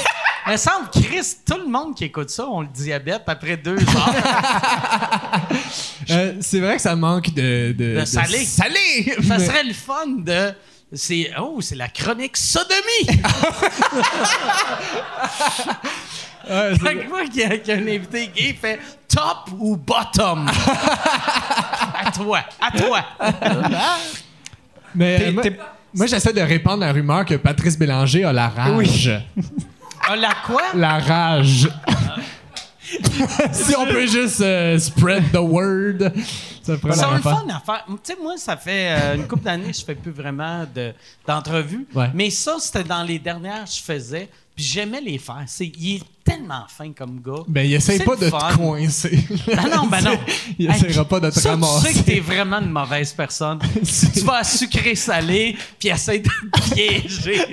Il 0.46 0.52
me 0.52 0.56
semble, 0.56 0.88
Chris, 0.90 1.36
tout 1.46 1.58
le 1.58 1.68
monde 1.70 1.94
qui 1.94 2.04
écoute 2.04 2.30
ça 2.30 2.46
ont 2.48 2.62
le 2.62 2.68
diabète 2.68 3.22
après 3.26 3.58
deux 3.58 3.76
heures. 3.76 4.14
Euh, 6.10 6.32
c'est 6.40 6.60
vrai 6.60 6.76
que 6.76 6.82
ça 6.82 6.96
manque 6.96 7.32
de... 7.34 7.72
De, 7.76 8.00
De 8.00 8.04
salé. 8.04 8.38
salé! 8.44 9.14
Ça 9.26 9.36
Mais- 9.38 9.46
serait 9.46 9.64
le 9.64 9.74
fun 9.74 10.06
de. 10.18 10.52
C'est 10.92 11.30
oh, 11.38 11.60
c'est 11.60 11.76
la 11.76 11.88
chronique 11.88 12.36
sodomie. 12.36 13.06
Ouais, 16.48 16.72
Chaque 16.82 17.08
fois 17.08 17.24
qu'il 17.26 17.42
y, 17.42 17.44
a 17.44 17.58
qu'il 17.58 17.74
y 17.74 17.76
a 17.76 17.80
un 17.80 17.86
invité 17.96 18.26
gay, 18.34 18.48
il 18.48 18.54
fait 18.56 18.80
top 19.06 19.50
ou 19.58 19.76
bottom. 19.76 20.48
à 20.48 22.10
toi, 22.10 22.40
à 22.60 22.72
toi. 22.72 23.04
Mais 24.94 25.18
T'es- 25.18 25.26
euh, 25.26 25.32
moi, 25.32 25.42
t'es- 25.42 25.56
moi, 25.94 26.06
j'essaie 26.06 26.32
de 26.32 26.40
répandre 26.40 26.80
la 26.80 26.92
rumeur 26.92 27.24
que 27.24 27.34
Patrice 27.34 27.78
Bélanger 27.78 28.24
a 28.24 28.32
la 28.32 28.48
rage. 28.48 29.10
Ah, 30.08 30.16
la 30.16 30.30
quoi? 30.44 30.62
La 30.74 30.98
rage. 30.98 31.68
si 33.52 33.76
on 33.76 33.86
peut 33.86 34.06
juste 34.06 34.40
euh, 34.40 34.78
spread 34.78 35.30
the 35.32 35.36
word, 35.38 36.10
ça 36.62 36.76
C'est 36.76 36.86
affaire. 36.88 37.20
fun 37.22 37.46
à 37.48 37.60
faire. 37.60 37.84
Tu 37.88 37.94
sais, 38.02 38.16
moi, 38.20 38.34
ça 38.36 38.56
fait 38.56 38.90
euh, 38.90 39.14
une 39.16 39.26
couple 39.28 39.44
d'années 39.44 39.70
que 39.70 39.76
je 39.78 39.84
fais 39.84 39.94
plus 39.94 40.12
vraiment 40.12 40.64
de- 40.74 40.92
d'entrevues. 41.26 41.86
Ouais. 41.94 42.10
Mais 42.14 42.30
ça, 42.30 42.56
c'était 42.58 42.84
dans 42.84 43.02
les 43.02 43.18
dernières 43.18 43.64
que 43.64 43.70
je 43.70 43.80
faisais. 43.82 44.28
Puis 44.56 44.64
j'aimais 44.64 45.00
les 45.00 45.18
faire. 45.18 45.44
C'est, 45.46 45.68
il 45.78 45.96
est 45.96 46.02
tellement 46.24 46.64
fin 46.68 46.92
comme 46.92 47.20
gars. 47.24 47.44
Ben, 47.48 47.62
il 47.64 47.72
essaye 47.72 48.00
pas 48.00 48.16
de 48.16 48.28
fun. 48.28 48.38
te 48.50 48.56
coincer. 48.56 49.24
Ah 49.56 49.68
non, 49.74 49.86
ben 49.86 50.00
non. 50.04 50.18
Il 50.58 50.66
Hey, 50.70 50.76
essaiera 50.76 51.04
pas 51.06 51.20
de 51.20 51.30
te 51.30 51.38
ça, 51.40 51.50
ramasser. 51.50 51.88
Tu 51.88 51.94
sais 51.94 52.00
que 52.00 52.04
t'es 52.06 52.20
vraiment 52.20 52.58
une 52.60 52.70
mauvaise 52.70 53.12
personne. 53.12 53.58
si 53.82 54.10
tu 54.10 54.20
vas 54.20 54.38
à 54.38 54.44
sucré 54.44 54.94
salé, 54.96 55.56
puis 55.78 55.88
essaie 55.88 56.18
de 56.18 56.28
te 56.28 56.74
piéger. 56.74 57.46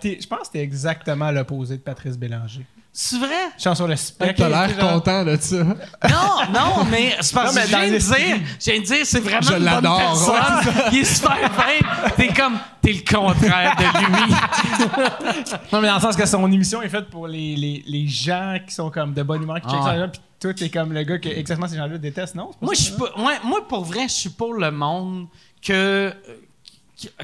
T'es- 0.00 0.18
je 0.20 0.26
pense 0.26 0.48
que 0.48 0.52
t'es 0.54 0.60
exactement 0.60 1.30
l'opposé 1.30 1.76
de 1.76 1.82
Patrice 1.82 2.16
Bélanger. 2.18 2.64
C'est 2.96 3.18
vrai? 3.18 3.28
Je 3.56 3.62
suis 3.68 3.74
sur 3.76 3.88
le 3.88 3.96
spectre. 3.96 4.34
T'as 4.36 4.48
l'air 4.68 4.78
genre- 4.80 4.92
content 4.92 5.24
de 5.24 5.36
ça. 5.40 5.56
Non, 5.64 6.52
non, 6.52 6.84
mais 6.88 7.16
c'est 7.20 7.34
parce 7.34 7.52
Non, 7.52 7.60
que 7.60 7.66
je 7.66 7.72
dans 7.72 7.78
viens 7.80 7.88
de 7.88 7.92
l'esprit. 7.94 8.22
dire, 8.24 8.36
je 8.60 8.70
viens 8.70 8.80
de 8.80 8.84
dire, 8.86 8.98
c'est 9.04 9.18
vraiment 9.20 9.40
Je 9.42 9.48
une 9.52 9.58
bonne 9.58 9.64
l'adore, 9.64 9.98
personne. 9.98 10.74
Il 10.92 10.98
est 11.00 11.04
super 11.04 11.36
fin. 11.54 12.10
T'es 12.16 12.28
comme, 12.28 12.56
t'es 12.80 12.92
le 12.92 13.00
contraire 13.16 13.74
de 13.76 13.82
lui. 14.26 14.34
Non, 15.72 15.80
mais 15.80 15.88
dans 15.88 15.94
le 15.96 16.00
sens 16.00 16.14
que 16.16 16.24
son 16.26 16.50
émission 16.52 16.82
est 16.82 16.88
faite 16.88 17.10
pour 17.10 17.26
les, 17.26 17.56
les, 17.56 17.82
les 17.84 18.06
gens 18.06 18.58
qui 18.64 18.72
sont 18.72 18.90
comme 18.90 19.12
de 19.12 19.22
bonne 19.24 19.42
humeur, 19.42 19.60
qui 19.60 19.68
checkent 19.68 19.80
Ah. 19.82 19.96
ça, 19.98 20.08
puis 20.08 20.20
toi, 20.40 20.54
t'es 20.54 20.68
comme 20.68 20.92
le 20.92 21.02
gars 21.02 21.18
que 21.18 21.28
exactement 21.28 21.66
ces 21.66 21.76
gens-là 21.76 21.98
détestent, 21.98 22.36
non? 22.36 22.50
C'est 22.52 22.60
pas 22.60 22.66
Moi, 22.66 22.74
ça, 22.76 22.80
je 22.80 22.84
suis 22.84 22.94
hein? 22.94 23.06
pas- 23.16 23.22
ouais, 23.24 23.34
moi, 23.44 23.66
pour 23.66 23.84
vrai, 23.84 24.02
je 24.04 24.12
suis 24.14 24.30
pour 24.30 24.54
le 24.54 24.70
monde 24.70 25.26
que, 25.66 25.72
euh, 25.72 26.12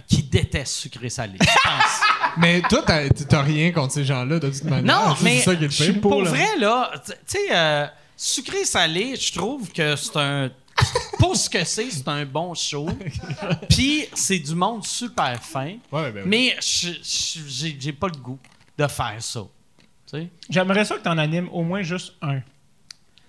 qui, 0.06 0.16
qui 0.16 0.22
déteste 0.22 0.74
sucré 0.74 1.08
salé. 1.10 1.38
Je 1.40 1.46
pense. 1.46 2.00
Mais 2.36 2.62
toi, 2.62 2.82
t'as 2.86 3.08
t'as 3.08 3.42
rien 3.42 3.72
contre 3.72 3.92
ces 3.94 4.04
gens-là, 4.04 4.38
de 4.38 4.48
toute 4.50 4.64
manière. 4.64 4.84
Non, 5.08 5.14
mais 5.22 5.40
ça 5.40 5.54
qui 5.56 5.64
est 5.64 5.66
le 5.66 5.70
je 5.72 5.82
suis 5.82 5.92
pire. 5.94 6.00
pour 6.00 6.24
vrai, 6.24 6.56
là, 6.58 6.92
tu 7.04 7.12
sais, 7.26 7.38
euh, 7.50 7.86
sucré 8.16 8.64
salé, 8.64 9.16
je 9.16 9.32
trouve 9.32 9.70
que 9.72 9.96
c'est 9.96 10.16
un. 10.16 10.50
Pour 11.18 11.36
ce 11.36 11.50
que 11.50 11.62
c'est, 11.64 11.90
c'est 11.90 12.06
un 12.08 12.24
bon 12.24 12.54
show. 12.54 12.88
Puis 13.68 14.06
c'est 14.14 14.38
du 14.38 14.54
monde 14.54 14.84
super 14.86 15.42
fin. 15.42 15.74
Ouais, 15.92 16.10
ben 16.12 16.22
oui. 16.22 16.28
Mais 16.28 16.56
je- 16.62 16.92
je- 17.02 17.40
j'ai 17.48 17.76
j'ai 17.78 17.92
pas 17.92 18.06
le 18.06 18.16
goût 18.16 18.38
de 18.78 18.86
faire 18.86 19.16
ça. 19.18 19.40
Tu 20.10 20.18
sais? 20.18 20.28
J'aimerais 20.48 20.84
ça 20.84 20.96
que 20.96 21.02
t'en 21.02 21.18
animes 21.18 21.48
au 21.52 21.62
moins 21.62 21.82
juste 21.82 22.14
un. 22.22 22.40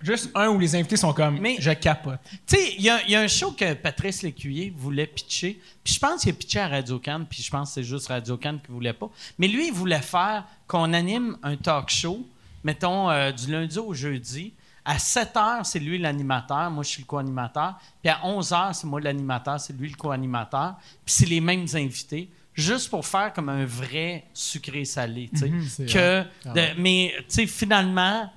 Juste 0.02 0.30
un 0.34 0.48
où 0.48 0.58
les 0.58 0.74
invités 0.74 0.96
sont 0.96 1.12
comme 1.12 1.38
Mais- 1.38 1.56
je 1.60 1.70
capote. 1.72 2.18
Tu 2.46 2.56
sais, 2.56 2.74
il 2.76 2.82
y, 2.82 2.90
a- 2.90 3.02
il 3.04 3.10
y 3.10 3.16
a 3.16 3.20
un 3.20 3.28
show 3.28 3.52
que 3.52 3.74
Patrice 3.74 4.22
Lécuyer 4.22 4.72
voulait 4.76 5.06
pitcher. 5.06 5.60
Puis 5.84 5.94
je 5.94 5.98
pense 6.00 6.22
qu'il 6.22 6.30
a 6.30 6.34
pitché 6.34 6.58
à 6.60 6.68
Radio 6.68 6.98
Cannes, 6.98 7.26
puis 7.28 7.42
je 7.42 7.50
pense 7.50 7.68
que 7.68 7.74
c'est 7.74 7.82
juste 7.84 8.08
Radio 8.08 8.36
Cannes 8.36 8.60
qui 8.64 8.72
voulait 8.72 8.92
pas. 8.92 9.08
Mais 9.38 9.48
lui, 9.48 9.68
il 9.68 9.72
voulait 9.72 10.00
faire 10.02 10.44
qu'on 10.66 10.92
anime 10.92 11.36
un 11.42 11.56
talk 11.56 11.88
show, 11.90 12.26
mettons, 12.64 13.10
euh, 13.10 13.30
du 13.32 13.50
lundi 13.50 13.78
au 13.78 13.94
jeudi. 13.94 14.52
À 14.84 14.98
7 14.98 15.36
heures, 15.36 15.64
c'est 15.64 15.78
lui 15.78 15.96
l'animateur, 15.98 16.68
moi 16.70 16.82
je 16.82 16.88
suis 16.88 17.02
le 17.02 17.06
co-animateur. 17.06 17.74
Puis 18.02 18.10
à 18.10 18.24
11 18.26 18.52
heures, 18.52 18.74
c'est 18.74 18.86
moi 18.88 19.00
l'animateur, 19.00 19.60
c'est 19.60 19.72
lui 19.78 19.88
le 19.88 19.94
co-animateur. 19.94 20.74
Puis 21.04 21.14
c'est 21.14 21.26
les 21.26 21.40
mêmes 21.40 21.66
invités, 21.74 22.28
juste 22.52 22.90
pour 22.90 23.06
faire 23.06 23.32
comme 23.32 23.48
un 23.48 23.64
vrai 23.64 24.24
sucré-salé. 24.34 25.30
tu 25.32 25.38
sais. 25.38 25.48
Mhm, 25.48 25.86
que 25.86 26.24
Ah 26.46 26.52
de- 26.52 26.80
mais 26.80 27.14
tu 27.20 27.24
sais, 27.28 27.46
finalement, 27.46 28.28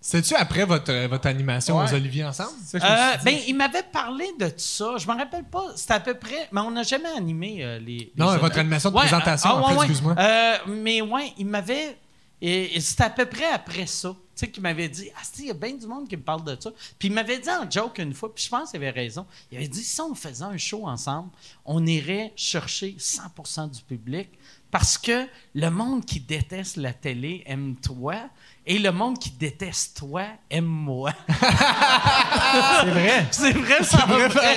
C'est-tu 0.00 0.34
après 0.36 0.64
votre, 0.64 0.92
euh, 0.92 1.08
votre 1.08 1.26
animation 1.26 1.78
Ouais. 1.78 1.90
aux 1.90 1.94
Oliviers 1.94 2.24
ensemble? 2.24 2.52
Ça 2.64 2.78
euh, 2.78 3.16
ben, 3.24 3.36
il 3.48 3.54
m'avait 3.56 3.82
parlé 3.82 4.26
de 4.38 4.52
ça. 4.56 4.96
Je 4.96 5.06
me 5.08 5.16
rappelle 5.16 5.44
pas. 5.44 5.72
C'était 5.74 5.94
à 5.94 6.00
peu 6.00 6.14
près. 6.14 6.48
Mais 6.52 6.60
on 6.60 6.70
n'a 6.70 6.84
jamais 6.84 7.08
animé 7.08 7.64
euh, 7.64 7.78
les, 7.80 8.12
Non, 8.16 8.36
votre 8.38 8.58
animation 8.58 8.90
de 8.90 8.94
Ouais, 8.94 9.02
présentation, 9.02 9.50
euh, 9.50 9.52
en 9.54 9.66
ah, 9.66 9.74
ouais, 9.74 9.86
excuse-moi. 9.86 10.14
Euh, 10.18 10.56
mais 10.68 11.00
ouais, 11.02 11.32
il 11.36 11.46
m'avait. 11.46 11.96
Et, 12.40 12.76
et 12.76 12.80
c'était 12.80 13.02
à 13.04 13.10
peu 13.10 13.26
près 13.26 13.46
après 13.52 13.86
ça. 13.86 14.10
Tu 14.36 14.44
sais, 14.46 14.50
qu'il 14.52 14.62
m'avait 14.62 14.88
dit 14.88 15.10
Ah, 15.16 15.22
il 15.40 15.46
y 15.46 15.50
a 15.50 15.54
bien 15.54 15.74
du 15.74 15.86
monde 15.88 16.06
qui 16.08 16.16
me 16.16 16.22
parle 16.22 16.44
de 16.44 16.56
ça. 16.60 16.70
Puis 16.96 17.08
il 17.08 17.12
m'avait 17.14 17.38
dit 17.40 17.50
en 17.50 17.68
joke 17.68 17.98
une 17.98 18.14
fois, 18.14 18.32
puis 18.32 18.44
je 18.44 18.48
pense 18.48 18.70
qu'il 18.70 18.76
avait 18.76 18.90
raison. 18.90 19.26
Il 19.50 19.58
avait 19.58 19.66
dit 19.66 19.82
si 19.82 20.00
on 20.00 20.14
faisait 20.14 20.44
un 20.44 20.56
show 20.56 20.86
ensemble, 20.86 21.30
on 21.64 21.84
irait 21.84 22.32
chercher 22.36 22.94
100% 22.96 23.68
du 23.72 23.82
public 23.82 24.28
parce 24.70 24.96
que 24.96 25.26
le 25.56 25.70
monde 25.70 26.04
qui 26.04 26.20
déteste 26.20 26.76
la 26.76 26.92
télé 26.92 27.42
aime 27.46 27.74
toi 27.82 28.28
et 28.70 28.78
le 28.78 28.92
monde 28.92 29.18
qui 29.18 29.30
déteste 29.30 29.96
toi 29.98 30.24
aime 30.50 30.66
moi. 30.66 31.10
C'est 31.28 32.90
vrai. 32.90 33.26
C'est 33.30 33.52
vrai, 33.52 33.82
ça 33.82 34.04
va 34.06 34.28
vrai. 34.28 34.56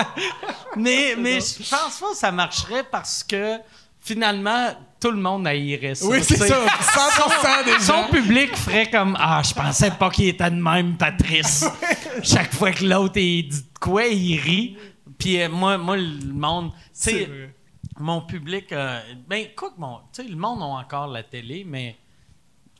mais 0.76 1.14
mais 1.18 1.40
je 1.40 1.68
pense 1.68 1.98
pas 2.00 2.10
que 2.10 2.16
ça 2.16 2.30
marcherait 2.32 2.84
parce 2.84 3.22
que 3.24 3.58
finalement, 4.00 4.68
tout 5.00 5.10
le 5.10 5.18
monde 5.20 5.46
haïrait 5.46 5.94
ça. 5.94 6.06
Oui, 6.06 6.22
c'est 6.22 6.36
ça. 6.36 6.64
100% 6.66 7.64
des 7.64 7.80
Son 7.84 7.92
gens. 8.02 8.08
public 8.08 8.56
ferait 8.56 8.88
comme 8.90 9.16
Ah, 9.18 9.42
je 9.44 9.52
pensais 9.54 9.90
pas 9.90 10.10
qu'il 10.10 10.28
était 10.28 10.50
de 10.50 10.56
même, 10.62 10.96
Patrice. 10.96 11.64
Chaque 12.22 12.54
fois 12.54 12.70
que 12.72 12.84
l'autre 12.84 13.14
dit 13.14 13.42
de 13.44 13.78
quoi, 13.80 14.06
il 14.06 14.38
rit. 14.40 14.76
Puis 15.18 15.40
euh, 15.40 15.48
moi, 15.48 15.78
moi, 15.78 15.96
le 15.96 16.32
monde. 16.32 16.70
Tu 16.72 16.78
C'est 16.94 17.10
sais, 17.12 17.24
vrai. 17.26 17.54
mon 17.98 18.20
public. 18.22 18.72
euh, 18.72 19.00
ben, 19.28 19.46
quoi 19.56 19.70
que 19.70 19.80
mon. 19.80 19.98
Tu 20.12 20.22
sais, 20.22 20.28
le 20.28 20.36
monde 20.36 20.62
a 20.62 20.66
encore 20.66 21.06
la 21.08 21.22
télé, 21.24 21.64
mais 21.66 21.96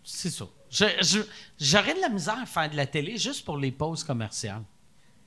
c'est 0.04 0.30
ça. 0.30 0.44
J'aurais 1.60 1.94
de 1.94 2.00
la 2.00 2.08
misère 2.08 2.38
à 2.42 2.46
faire 2.46 2.70
de 2.70 2.76
la 2.76 2.86
télé 2.86 3.18
juste 3.18 3.44
pour 3.44 3.56
les 3.58 3.70
pauses 3.70 4.02
commerciales. 4.04 4.62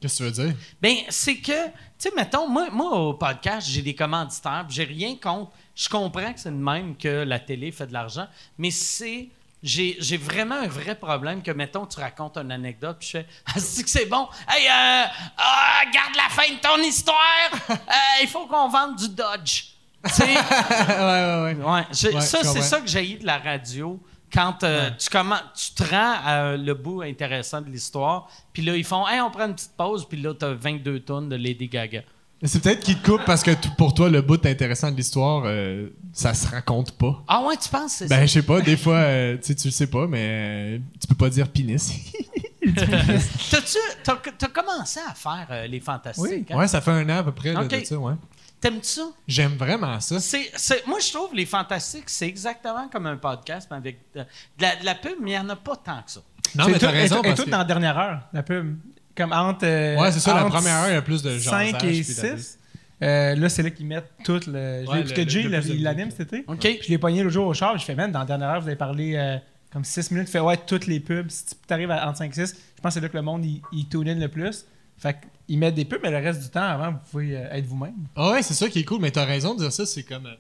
Qu'est-ce 0.02 0.20
que 0.24 0.30
tu 0.30 0.42
veux 0.42 0.48
dire? 0.48 0.56
Ben, 0.82 0.98
c'est 1.10 1.38
que, 1.38 1.66
tu 1.66 1.72
sais, 1.98 2.12
mettons, 2.16 2.48
moi, 2.48 2.70
moi, 2.72 2.92
au 3.00 3.14
podcast, 3.14 3.68
j'ai 3.68 3.82
des 3.82 3.96
commanditaires, 3.96 4.66
j'ai 4.70 4.84
rien 4.84 5.16
contre. 5.16 5.52
Je 5.74 5.88
comprends 5.90 6.34
que 6.34 6.40
c'est 6.40 6.52
de 6.52 6.56
même 6.56 6.98
que 6.98 7.24
la 7.24 7.40
télé 7.40 7.72
fait 7.72 7.88
de 7.88 7.94
l'argent, 7.94 8.28
mais 8.58 8.72
c'est. 8.72 9.30
J'ai 9.64 9.98
j'ai 10.00 10.18
vraiment 10.18 10.56
un 10.56 10.68
vrai 10.68 10.94
problème 10.94 11.42
que, 11.42 11.50
mettons, 11.50 11.88
tu 11.88 12.00
racontes 12.00 12.38
une 12.38 12.52
anecdote, 12.52 12.98
puis 13.00 13.08
je 13.08 13.18
fais 13.18 13.26
Ah, 13.48 13.60
c'est 13.60 13.84
que 13.84 13.90
c'est 13.90 14.06
bon. 14.06 14.28
Hey, 14.48 14.68
euh, 14.68 15.06
ah, 15.38 15.82
garde 15.92 16.16
la 16.16 16.30
fin 16.30 16.54
de 16.54 16.60
ton 16.60 16.78
histoire. 16.84 17.50
Euh, 17.70 18.22
il 18.22 18.28
faut 18.28 18.46
qu'on 18.46 18.68
vende 18.70 18.96
du 18.98 19.10
Dodge. 19.10 19.64
Tu 20.06 20.12
sais, 20.12 20.24
ouais, 20.26 20.36
ouais, 20.36 21.44
ouais. 21.44 21.56
Ouais, 21.56 22.14
Ouais, 22.14 22.22
ça, 22.22 22.44
c'est 22.44 22.62
ça 22.62 22.80
que 22.80 22.88
j'ai 22.88 23.16
de 23.16 23.26
la 23.26 23.40
radio. 23.40 24.00
Quand 24.36 24.64
euh, 24.64 24.90
tu, 25.00 25.10
commen- 25.10 25.42
tu 25.56 25.72
te 25.74 25.90
rends 25.90 26.16
à 26.26 26.58
le 26.58 26.74
bout 26.74 27.02
intéressant 27.02 27.62
de 27.62 27.70
l'histoire, 27.70 28.28
puis 28.54 28.62
là, 28.64 28.76
ils 28.76 28.84
font 28.84 29.08
Hey, 29.08 29.22
on 29.22 29.32
prend 29.32 29.46
une 29.48 29.56
petite 29.56 29.76
pause, 29.78 30.06
puis 30.08 30.22
là, 30.22 30.34
t'as 30.38 30.54
22 30.54 31.00
tonnes 31.00 31.30
de 31.30 31.36
Lady 31.38 31.68
Gaga. 31.70 32.02
C'est 32.44 32.62
peut-être 32.62 32.82
qu'ils 32.82 33.00
te 33.00 33.06
coupent 33.10 33.26
parce 33.26 33.44
que 33.44 33.52
pour 33.78 33.94
toi, 33.94 34.10
le 34.10 34.22
bout 34.22 34.46
intéressant 34.46 34.92
de 34.92 34.98
l'histoire, 34.98 35.44
euh, 35.46 35.88
ça 36.12 36.34
se 36.34 36.48
raconte 36.48 36.92
pas. 36.92 37.24
Ah 37.28 37.44
ouais, 37.44 37.56
tu 37.56 37.70
penses 37.70 37.94
c'est 37.94 38.10
Ben, 38.10 38.22
je 38.28 38.34
sais 38.34 38.44
pas, 38.44 38.60
des 38.62 38.76
fois, 38.76 38.98
euh, 38.98 39.38
tu 39.42 39.54
le 39.54 39.72
sais 39.72 39.88
pas, 39.88 40.06
mais 40.06 40.28
euh, 40.76 40.80
tu 41.00 41.08
peux 41.08 41.16
pas 41.16 41.30
dire 41.30 41.48
pénis. 41.48 41.92
T'as-tu 42.76 43.78
t'as, 44.04 44.16
t'as 44.38 44.48
commencé 44.48 45.00
à 45.08 45.14
faire 45.14 45.48
euh, 45.52 45.68
les 45.68 45.80
fantastiques? 45.80 46.50
hein? 46.52 46.58
ouais, 46.58 46.68
ça 46.68 46.82
fait 46.82 46.92
un 46.92 47.08
an 47.10 47.18
à 47.20 47.24
peu 47.24 47.32
près 47.32 47.54
là, 47.54 47.64
de 47.64 47.86
ça, 47.86 47.98
ouais. 47.98 48.14
T'aimes-tu 48.62 48.88
ça? 48.88 49.08
J'aime 49.28 49.54
vraiment 49.58 50.00
ça. 50.00 50.20
C'est, 50.20 50.50
c'est- 50.56 50.86
moi, 50.88 51.00
je 51.00 51.12
trouve 51.12 51.34
les 51.36 51.46
fantastiques, 51.46 52.10
c'est 52.10 52.28
exactement 52.28 52.88
comme 52.88 53.06
un 53.06 53.18
podcast, 53.18 53.68
mais 53.70 53.78
avec 53.78 54.00
de, 54.16 54.22
de 54.22 54.26
la, 54.60 54.76
de 54.78 54.86
la 54.86 54.96
pub, 54.96 55.14
mais 55.22 55.32
il 55.32 55.34
n'y 55.34 55.40
en 55.40 55.50
a 55.50 55.56
pas 55.56 55.76
tant 55.76 56.02
que 56.02 56.12
ça. 56.12 56.22
Non, 56.56 56.66
C'est 56.66 56.72
mais 56.72 56.80
t'as 56.80 56.88
tout- 56.88 56.94
raison. 56.94 57.16
est- 57.16 57.20
est 57.20 57.22
parce 57.24 57.36
toute 57.36 57.46
que- 57.46 57.52
dans 57.52 57.58
la 57.60 57.64
dernière 57.66 57.98
heure, 57.98 58.22
la 58.34 58.44
pub. 58.44 58.78
Comme 59.16 59.32
entre. 59.32 59.66
euh, 59.66 59.98
Ouais, 59.98 60.12
c'est 60.12 60.20
ça, 60.20 60.34
la 60.34 60.46
première 60.50 60.76
heure, 60.76 60.90
il 60.90 60.94
y 60.94 60.98
a 60.98 61.02
plus 61.02 61.22
de 61.24 61.38
5 61.38 61.40
jasage, 61.40 61.68
et 61.70 61.78
puis 61.78 61.98
la- 62.00 62.38
6. 62.38 62.60
là, 63.02 63.50
c'est 63.50 63.64
là 63.64 63.70
qu'ils 63.70 63.86
mettent 63.86 64.12
tout 64.26 64.42
le. 64.48 64.84
je 64.84 64.90
Ouais, 64.90 64.96
l'ai- 64.98 65.02
parce 65.04 65.14
que 65.14 65.30
Jay, 65.30 65.44
le 65.44 65.66
il 65.68 65.84
l'anime 65.84 66.10
cet 66.12 66.34
été. 66.34 66.44
OK? 66.48 66.60
Puis 66.60 66.80
je 66.84 66.90
l'ai 66.90 66.98
pogné 66.98 67.24
le 67.24 67.30
jour 67.30 67.48
au 67.48 67.54
char, 67.54 67.78
je 67.78 67.86
fais, 67.86 67.96
man, 67.96 68.12
dans 68.12 68.20
la 68.20 68.26
dernière 68.26 68.50
heure, 68.50 68.62
vous 68.62 68.68
avez 68.68 68.76
parlé 68.76 69.16
euh, 69.16 69.38
comme 69.72 69.84
6 69.86 70.12
minutes. 70.12 70.28
Tu 70.28 70.34
fais, 70.34 70.40
ouais, 70.40 70.58
toutes 70.58 70.88
les 70.88 71.00
pubs. 71.00 71.30
Si 71.30 71.46
tu 71.46 71.74
arrives 71.74 71.92
à 71.92 72.08
entre 72.10 72.18
5 72.18 72.32
et 72.38 72.46
6, 72.46 72.56
je 72.76 72.82
pense 72.82 72.90
que 72.90 72.94
c'est 72.96 73.02
là 73.02 73.10
que 73.10 73.16
le 73.18 73.24
monde, 73.24 73.46
il, 73.46 73.62
il 73.72 73.88
tune 73.88 74.10
in 74.10 74.16
le 74.16 74.28
plus. 74.28 74.66
Fait 74.98 75.18
qu'ils 75.48 75.60
mettent 75.60 75.76
des 75.76 75.86
pubs, 75.86 76.00
mais 76.04 76.12
le 76.12 76.18
reste 76.18 76.42
du 76.42 76.50
temps, 76.50 76.62
avant, 76.64 76.92
vous 76.92 76.98
pouvez 77.12 77.36
euh, 77.38 77.52
être 77.54 77.66
vous-même. 77.66 77.94
Ah 78.16 78.32
ouais, 78.32 78.42
c'est 78.44 78.54
ça 78.54 78.68
qui 78.70 78.80
est 78.80 78.84
cool, 78.84 79.00
mais 79.02 79.12
t'as 79.12 79.26
raison 79.26 79.54
de 79.54 79.60
dire 79.60 79.72
ça, 79.72 79.86
c'est 79.86 80.04
comme. 80.04 80.26
euh, 80.26 80.36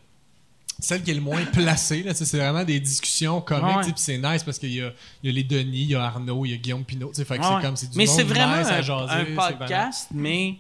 celle 0.79 1.03
qui 1.03 1.11
est 1.11 1.15
le 1.15 1.21
moins 1.21 1.45
placée, 1.45 2.03
là, 2.03 2.13
c'est 2.13 2.37
vraiment 2.37 2.65
des 2.65 2.81
discussions 2.81 3.39
comiques, 3.39 3.77
Ouais. 3.77 3.83
puis 3.83 3.93
c'est 3.95 4.17
nice 4.17 4.43
parce 4.43 4.59
qu'il 4.59 4.73
y 4.73 4.81
a, 4.81 4.91
il 5.23 5.29
y 5.29 5.33
a 5.33 5.33
les 5.33 5.43
Denis, 5.45 5.83
il 5.83 5.91
y 5.91 5.95
a 5.95 6.03
Arnaud, 6.03 6.43
il 6.45 6.51
y 6.51 6.53
a 6.53 6.57
Guillaume 6.57 6.83
Pinot, 6.83 7.09
tu 7.09 7.15
sais, 7.15 7.23
fait 7.25 7.37
que 7.37 7.43
Ouais. 7.43 7.49
c'est 7.55 7.65
comme 7.65 7.75
c'est 7.77 7.89
du 7.91 7.97
mais 7.97 8.05
monde 8.05 8.15
c'est 8.15 8.23
vraiment 8.23 8.57
nice 8.57 8.67
à 8.67 8.75
un, 8.75 8.81
jaser, 8.81 9.03
un 9.13 9.17
c'est 9.25 9.31
vraiment- 9.31 9.57
podcast, 9.57 10.07
mais 10.11 10.55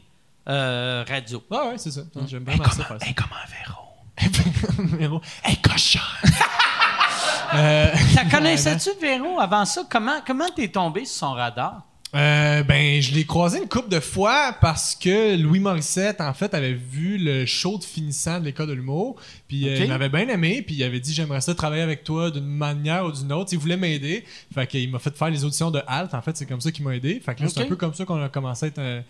euh, 0.47 1.03
radio. 1.05 1.43
Ah 1.51 1.65
ouais, 1.67 1.77
c'est 1.77 1.91
ça. 1.91 2.01
Non, 2.15 2.25
J'aime 2.27 2.45
vraiment 2.45 2.63
ça 2.63 2.85
faire 2.85 2.97
ça. 3.01 3.13
comme 3.13 3.27
un 3.33 3.49
Véro. 3.51 4.87
Véro. 4.97 5.21
Hey, 5.43 5.57
cochon! 5.57 5.99
euh, 7.55 7.93
La 8.15 8.25
connaissais-tu, 8.31 8.89
Véro, 9.01 9.39
avant 9.39 9.65
ça? 9.65 9.83
Comment 9.89 10.19
comment 10.25 10.47
t'es 10.55 10.67
tombé 10.69 11.03
sur 11.05 11.17
son 11.27 11.31
radar? 11.33 11.83
Euh, 12.15 12.63
ben, 12.63 13.01
je 13.01 13.13
l'ai 13.13 13.25
croisé 13.25 13.57
une 13.61 13.67
couple 13.67 13.89
de 13.89 13.99
fois 13.99 14.55
parce 14.61 14.95
que 14.95 15.35
Louis 15.35 15.59
Morissette, 15.59 16.21
en 16.21 16.33
fait, 16.33 16.53
avait 16.53 16.73
vu 16.73 17.17
le 17.17 17.45
show 17.45 17.77
de 17.77 17.83
finissant 17.83 18.39
de 18.39 18.45
l'école 18.45 18.67
de 18.67 18.73
l'humour. 18.73 19.17
Puis 19.49 19.67
euh, 19.67 19.79
il 19.79 19.89
m'avait 19.89 20.07
bien 20.07 20.29
aimé. 20.29 20.61
Puis 20.61 20.75
il 20.75 20.83
avait 20.83 21.01
dit 21.01 21.13
J'aimerais 21.13 21.41
ça 21.41 21.53
travailler 21.53 21.81
avec 21.81 22.05
toi 22.05 22.31
d'une 22.31 22.45
manière 22.45 23.05
ou 23.05 23.11
d'une 23.11 23.33
autre. 23.33 23.51
Il 23.51 23.59
voulait 23.59 23.75
m'aider. 23.75 24.23
Fait 24.53 24.65
qu'il 24.65 24.89
m'a 24.89 24.99
fait 24.99 25.15
faire 25.15 25.29
les 25.29 25.43
auditions 25.43 25.71
de 25.71 25.81
Halt. 25.87 26.13
En 26.13 26.21
fait, 26.21 26.37
c'est 26.37 26.45
comme 26.45 26.61
ça 26.61 26.71
qu'il 26.71 26.85
m'a 26.85 26.95
aidé. 26.95 27.19
Fait 27.19 27.35
que 27.35 27.43
là, 27.43 27.49
c'est 27.49 27.61
un 27.61 27.65
peu 27.65 27.75
comme 27.75 27.93
ça 27.93 28.05
qu'on 28.05 28.23
a 28.23 28.29
commencé 28.29 28.65
à 28.65 28.67
être, 28.69 28.79
euh, 28.79 29.01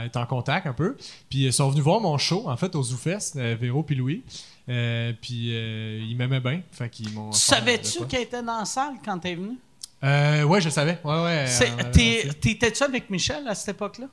à 0.00 0.04
être 0.04 0.16
en 0.16 0.26
contact 0.26 0.68
un 0.68 0.72
peu. 0.72 0.96
Puis 1.28 1.46
ils 1.46 1.52
sont 1.52 1.68
venus 1.68 1.82
voir 1.82 2.00
mon 2.00 2.16
show, 2.16 2.48
en 2.48 2.56
fait, 2.56 2.76
au 2.76 2.82
ZooFest, 2.82 3.32
euh, 3.36 3.56
Véro 3.60 3.82
puis 3.82 3.96
Louis. 3.96 4.22
Puis 4.66 5.50
euh, 5.52 6.06
ils 6.08 6.16
m'aimaient 6.16 6.38
bien. 6.38 6.62
Fait 6.70 6.88
qu'ils 6.88 7.12
m'ont. 7.12 7.32
Savais-tu 7.32 8.06
qu'elle 8.06 8.22
était 8.22 8.42
dans 8.42 8.60
la 8.60 8.64
salle 8.64 8.94
quand 9.04 9.18
t'es 9.18 9.34
venu? 9.34 9.58
Euh, 10.02 10.44
ouais, 10.44 10.60
je 10.60 10.68
savais. 10.70 10.98
Ouais, 11.04 11.22
ouais. 11.22 11.46
C'est- 11.46 11.70
euh, 11.70 12.32
T'étais-tu 12.40 12.82
avec 12.82 13.10
Michel 13.10 13.46
à 13.48 13.54
cette 13.54 13.76
époque-là? 13.76 14.06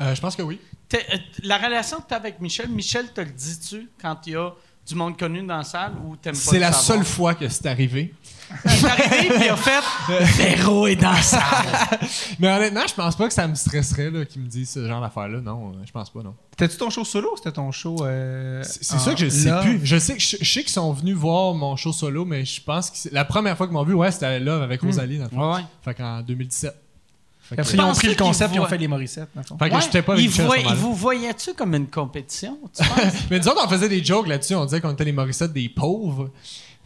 euh, 0.00 0.14
je 0.14 0.20
pense 0.20 0.36
que 0.36 0.42
oui. 0.42 0.60
Euh, 0.94 0.98
La 1.44 1.58
relation 1.58 1.98
que 2.00 2.08
tu 2.08 2.14
as 2.14 2.16
avec 2.18 2.40
Michel, 2.40 2.68
Michel 2.68 3.12
te 3.12 3.20
le 3.20 3.30
dit-tu 3.30 3.88
quand 4.00 4.16
il 4.26 4.32
y 4.34 4.36
a 4.36 4.50
du 4.86 4.94
monde 4.96 5.16
connu 5.16 5.42
dans 5.46 5.58
la 5.58 5.64
salle 5.64 5.92
ou 6.04 6.16
t'aimes 6.16 6.34
pas 6.34 6.40
C'est 6.40 6.58
la 6.58 6.72
savoir? 6.72 7.04
seule 7.04 7.04
fois 7.14 7.34
que 7.34 7.48
c'est 7.48 7.66
arrivé. 7.66 8.12
Il 8.66 8.70
est 8.70 8.84
arrivé 8.84 9.28
puis 9.30 9.44
il 9.46 9.48
a 9.50 9.56
fait 9.56 9.80
Véro 10.56 10.86
est 10.86 10.96
dans 10.96 11.12
la 11.12 11.22
salle. 11.22 11.40
Mais 12.38 12.48
honnêtement, 12.48 12.82
je 12.86 12.92
pense 12.94 13.16
pas 13.16 13.28
que 13.28 13.32
ça 13.32 13.46
me 13.48 13.54
stresserait 13.54 14.10
là, 14.10 14.24
qu'ils 14.26 14.42
me 14.42 14.48
disent 14.48 14.70
ce 14.70 14.86
genre 14.86 15.00
d'affaires-là. 15.00 15.40
Non, 15.40 15.70
euh, 15.70 15.82
je 15.86 15.92
pense 15.92 16.10
pas, 16.10 16.22
non. 16.22 16.34
C'était-tu 16.50 16.76
ton 16.76 16.90
show 16.90 17.04
solo 17.04 17.30
ou 17.32 17.36
c'était 17.36 17.52
ton 17.52 17.70
show. 17.72 17.96
euh, 18.04 18.62
C'est 18.64 18.84
c'est 18.84 18.98
ça 18.98 19.14
que 19.14 19.20
je 19.20 19.28
sais 19.28 19.48
love? 19.48 19.62
plus. 19.64 19.80
Je 19.84 19.96
sais 19.98 20.14
que 20.16 20.20
je, 20.20 20.36
je 20.40 20.52
sais 20.52 20.62
qu'ils 20.62 20.72
sont 20.72 20.92
venus 20.92 21.16
voir 21.16 21.54
mon 21.54 21.76
show 21.76 21.92
solo, 21.92 22.24
mais 22.26 22.44
je 22.44 22.60
pense 22.62 22.90
que 22.90 22.96
c'est- 22.98 23.12
la 23.12 23.24
première 23.24 23.56
fois 23.56 23.66
qu'ils 23.68 23.74
m'ont 23.74 23.84
vu, 23.84 23.94
ouais, 23.94 24.10
c'était 24.10 24.38
là 24.40 24.62
avec 24.62 24.82
Rosalie. 24.82 25.18
Dans 25.18 25.24
le 25.24 25.30
fond. 25.30 25.54
Ouais. 25.54 25.62
Fait 25.82 25.94
qu'en 25.94 26.20
2017. 26.20 26.74
Qu'ils 27.56 27.80
ont 27.80 27.92
pris 27.92 28.08
le 28.08 28.14
concept 28.14 28.54
et 28.54 28.58
ont 28.60 28.66
fait 28.66 28.78
les 28.78 28.88
Morissettes, 28.88 29.28
dans 29.34 29.40
le 29.42 29.46
fond. 29.46 29.58
fait 29.58 29.68
que 29.70 29.74
Ouais. 29.74 29.80
j'étais 29.80 30.02
pas 30.02 30.12
avec 30.14 30.24
il, 30.24 30.28
Michel 30.28 30.44
à 30.44 30.44
ce 30.44 30.48
voit- 30.48 30.58
il 30.58 30.62
moment-là. 30.64 30.80
vous 30.80 30.94
voyait-tu 30.94 31.54
comme 31.54 31.74
une 31.74 31.88
compétition, 31.88 32.58
tu? 32.76 32.82
Mais 33.30 33.38
nous 33.38 33.48
autres, 33.48 33.62
on 33.64 33.68
faisait 33.68 33.88
des 33.88 34.02
jokes 34.04 34.26
là-dessus. 34.28 34.54
On 34.54 34.64
disait 34.64 34.80
qu'on 34.80 34.92
était 34.92 35.04
les 35.04 35.12
Morissettes 35.12 35.52
des 35.52 35.68
pauvres. 35.68 36.30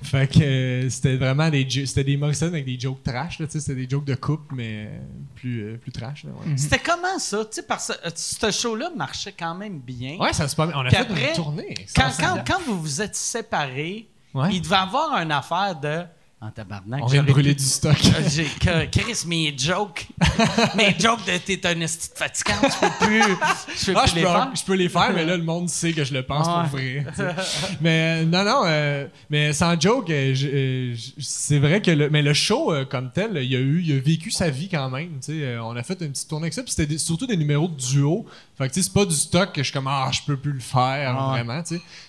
Fait 0.03 0.31
que 0.31 0.41
euh, 0.43 0.91
c'était 0.91 1.17
vraiment 1.17 1.49
des 1.49 1.67
c'était 1.87 2.05
des 2.05 2.19
Morissettes 2.19 2.51
avec 2.53 2.67
des 2.67 2.79
jokes 2.79 3.03
trash. 3.03 3.39
là, 3.39 3.47
C'était 3.49 3.75
des 3.75 3.89
jokes 3.89 4.05
de 4.05 4.15
couple, 4.15 4.55
mais 4.55 4.89
euh, 4.91 4.99
plus, 5.37 5.61
euh, 5.63 5.77
plus 5.79 5.91
trash. 5.91 6.25
Là, 6.25 6.31
ouais. 6.33 6.53
C'était 6.57 6.79
comment 6.81 7.19
ça? 7.19 7.39
Tu 7.47 7.49
sais, 7.53 7.63
parce 7.63 7.89
que 7.89 8.11
ce 8.15 8.51
show-là 8.51 8.91
marchait 8.95 9.33
quand 9.33 9.55
même 9.55 9.79
bien. 9.79 10.19
Ouais, 10.19 10.35
ça 10.35 10.49
se 10.49 10.55
passe. 10.55 10.69
On 10.75 10.81
a 10.81 10.89
Puis 10.89 10.91
fait 10.91 10.97
après, 10.99 11.29
une 11.31 11.35
tournée. 11.35 11.75
Quand, 11.95 12.11
quand, 12.21 12.45
quand 12.47 12.61
vous 12.67 12.79
vous 12.81 13.01
êtes 13.01 13.17
séparés, 13.17 14.07
Ouais. 14.35 14.51
il 14.53 14.61
devait 14.61 14.77
avoir 14.77 15.17
une 15.17 15.33
affaire 15.33 15.81
de. 15.81 16.03
En 16.39 16.51
tabarnak. 16.51 17.01
On 17.03 17.07
vient 17.07 17.23
de 17.23 17.33
brûler 17.33 17.55
du 17.55 17.65
stock. 17.65 17.97
J'ai 18.29 18.45
Chris, 18.93 19.25
mes 19.27 19.55
jokes. 19.57 20.07
mes 20.77 20.95
jokes 20.99 21.25
de 21.27 21.39
t'es 21.39 21.67
un 21.67 21.81
esti 21.81 22.11
fatigant, 22.15 22.57
tu 22.61 22.79
peux 22.79 23.07
plus. 23.07 23.23
Je 23.23 23.87
peux 23.87 23.93
Ah, 23.97 24.03
plus 24.03 24.11
je, 24.11 24.15
les 24.17 24.21
peux, 24.23 24.29
faire. 24.29 24.51
je 24.55 24.65
peux 24.65 24.75
les 24.75 24.89
faire, 24.91 25.13
mais 25.15 25.25
là, 25.25 25.35
le 25.39 25.43
monde 25.53 25.71
sait 25.71 25.95
que 25.95 26.05
je 26.05 26.13
le 26.13 26.23
pense 26.25 26.47
pour 26.47 26.79
vrai. 26.79 27.07
mais 27.81 28.21
euh, 28.23 28.25
non, 28.27 28.45
non, 28.45 28.63
euh, 28.67 29.07
mais 29.31 29.55
sans 29.55 29.81
joke, 29.81 30.11
euh, 30.11 30.35
je- 30.35 30.95
je- 30.95 31.25
c'est 31.25 31.59
vrai 31.59 31.81
que 31.81 31.91
le, 31.91 32.11
mais 32.11 32.21
le 32.21 32.35
show 32.35 32.71
comme 32.91 33.11
tel, 33.13 33.39
il 33.43 33.57
a 33.57 33.59
eu, 33.59 33.81
il 33.83 33.97
a 33.97 34.01
vécu 34.01 34.31
sa 34.31 34.51
vie 34.51 34.69
quand 34.69 34.91
même. 34.91 35.19
on 35.63 35.75
a 35.75 35.83
fait 35.83 36.03
une 36.03 36.13
petite 36.13 36.29
tournée 36.29 36.45
avec 36.45 36.53
ça, 36.55 36.63
puis 36.63 36.73
c'était 36.77 36.99
surtout 36.99 37.27
des 37.27 37.39
numéros 37.39 37.69
de 37.69 37.77
duo. 37.81 38.27
Fait 38.59 38.69
que 38.69 38.75
tu 38.75 38.81
sais, 38.81 38.85
c'est 38.89 38.93
pas 38.93 39.07
du 39.07 39.15
stock 39.15 39.53
que 39.53 39.63
je 39.63 39.69
suis 39.69 39.73
comme 39.73 39.87
ah, 39.89 40.11
je 40.13 40.21
peux 40.27 40.37
plus 40.37 40.53
le 40.53 40.61
faire 40.61 41.17
Ah 41.19 41.29
vraiment. 41.31 41.63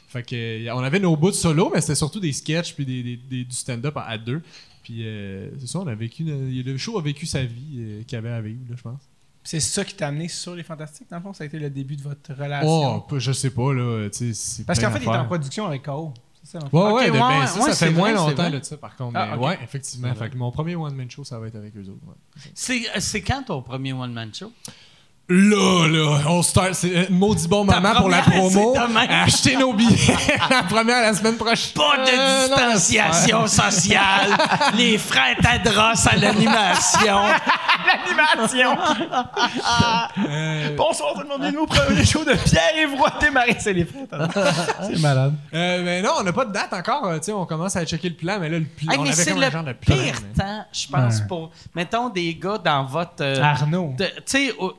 Fait 0.08 0.24
que 0.24 0.36
euh, 0.68 0.74
on 0.74 0.80
avait 0.80 1.00
nos 1.00 1.16
bouts 1.18 1.32
de 1.32 1.36
solo, 1.36 1.70
mais 1.74 1.82
c'était 1.82 1.96
surtout 1.96 2.20
des 2.20 2.32
sketchs 2.32 2.74
puis 2.74 2.86
des, 2.86 3.04
des- 3.04 3.18
des- 3.18 3.44
du 3.44 3.56
stand-up 3.56 3.96
à, 3.98 4.18
deux. 4.18 4.42
Puis 4.84 5.06
euh, 5.06 5.50
c'est 5.60 5.68
ça, 5.68 5.80
on 5.80 5.88
a 5.88 5.96
vécu, 5.96 6.24
le 6.26 6.78
show 6.78 6.98
a 6.98 7.02
vécu 7.02 7.26
sa 7.26 7.44
vie 7.44 7.78
euh, 7.80 8.04
qu'il 8.04 8.18
avait 8.18 8.32
à 8.32 8.40
vivre, 8.42 8.62
là, 8.70 8.76
je 8.78 8.82
pense. 8.82 9.02
C'est 9.44 9.60
ça 9.60 9.84
qui 9.86 9.96
t'a 9.96 10.08
amené 10.08 10.28
sur 10.28 10.56
les 10.56 10.64
Fantastiques, 10.64 11.08
dans 11.10 11.18
le 11.18 11.24
fond? 11.24 11.34
Ça 11.34 11.44
a 11.44 11.48
été 11.48 11.58
le 11.60 11.70
début 11.70 11.96
de 11.96 12.02
votre 12.02 12.34
relation? 12.34 13.04
Oh, 13.10 13.20
je 13.20 13.32
sais 13.32 13.50
pas 13.50 13.74
là, 13.74 14.10
Parce 14.66 14.80
qu'en 14.80 14.92
fait, 14.92 15.00
il 15.00 15.04
était 15.04 15.10
en 15.10 15.26
production 15.26 15.66
avec 15.68 15.88
fond? 15.88 16.14
Ouais, 16.72 17.12
ben, 17.12 17.14
ouais, 17.42 17.48
ça, 17.48 17.60
ouais, 17.60 17.66
ça 17.66 17.74
c'est 17.74 17.86
fait 17.88 17.92
moins 17.92 18.14
vrai, 18.14 18.30
longtemps 18.30 18.50
là, 18.50 18.64
ça, 18.64 18.78
par 18.78 18.96
contre. 18.96 19.18
Ah, 19.18 19.38
ouais, 19.38 19.60
effectivement. 19.62 20.14
Fait 20.16 20.30
que 20.30 20.38
mon 20.38 20.52
premier 20.52 20.76
one-man 20.76 21.10
show, 21.12 21.24
ça 21.26 21.40
va 21.40 21.48
être 21.48 21.56
avec 21.58 21.76
eux 21.76 21.82
autres. 21.90 22.06
ouais. 22.08 22.42
C'est 22.54 22.84
c'est 23.00 23.22
quand 23.22 23.44
ton 23.44 23.62
premier 23.62 23.92
one-man 23.94 24.34
show? 24.34 24.52
Là, 25.30 25.88
là, 25.90 26.20
on 26.30 26.42
start. 26.42 26.74
C'est 26.74 26.96
un 26.96 27.10
maudit 27.10 27.50
bon 27.50 27.66
moment 27.66 27.96
pour 27.98 28.08
la 28.08 28.22
promo. 28.22 28.74
Achetez 29.10 29.58
nos 29.58 29.74
billets. 29.74 30.16
la 30.50 30.64
première 30.64 31.02
la 31.02 31.14
semaine 31.14 31.36
prochaine. 31.36 31.74
Pas 31.76 31.98
de 32.06 32.12
Euh, 32.18 32.48
non, 32.48 32.56
distanciation 32.76 33.46
sociale. 33.46 34.38
Les 34.78 34.98
frères 34.98 35.36
Tadros 35.44 36.08
à 36.10 36.16
l'animation. 36.16 37.18
L'animation! 37.86 38.78
Euh, 40.30 40.76
Bonsoir 40.78 41.14
tout 41.14 41.22
le 41.22 41.28
monde, 41.28 41.42
bienvenue 41.42 41.58
au 41.60 41.66
premier 41.68 42.06
show 42.06 42.24
de 42.24 42.34
Pierre-Yves 42.34 42.96
Desmarais. 43.20 43.58
C'est 43.60 43.74
les 43.74 43.84
frères. 43.86 44.30
C'est 44.82 45.00
malade. 45.02 45.34
euh, 45.54 45.82
mais 45.84 46.02
non, 46.02 46.12
on 46.20 46.24
n'a 46.24 46.32
pas 46.32 46.46
de 46.46 46.54
date 46.54 46.72
encore. 46.72 47.06
euh, 47.06 47.18
tu 47.18 47.26
sais, 47.26 47.34
on 47.34 47.46
commence 47.46 47.76
à 47.76 47.86
checker 47.86 48.08
le 48.10 48.16
plan, 48.16 48.38
mais 48.40 48.48
là, 48.48 48.60
le 48.60 48.66
plan, 48.66 48.94
Hey, 48.94 49.00
on 49.00 49.06
avait 49.06 49.26
comme 49.26 49.40
le 49.42 49.46
un 49.48 49.52
genre 49.52 49.64
de 49.66 49.74
plan. 49.74 49.94
pire 49.96 50.16
mais- 50.38 50.42
temps, 50.44 50.66
je 50.72 50.88
pense, 50.88 51.20
Ouais. 51.20 51.28
pour, 51.28 51.52
mettons, 51.76 52.08
des 52.10 52.34
gars 52.36 52.58
dans 52.64 52.86
votre... 52.86 53.12
euh, 53.22 53.42
Arnaud. 53.42 53.94
Tu 53.98 54.06
sais, 54.26 54.54
ouais, 54.58 54.70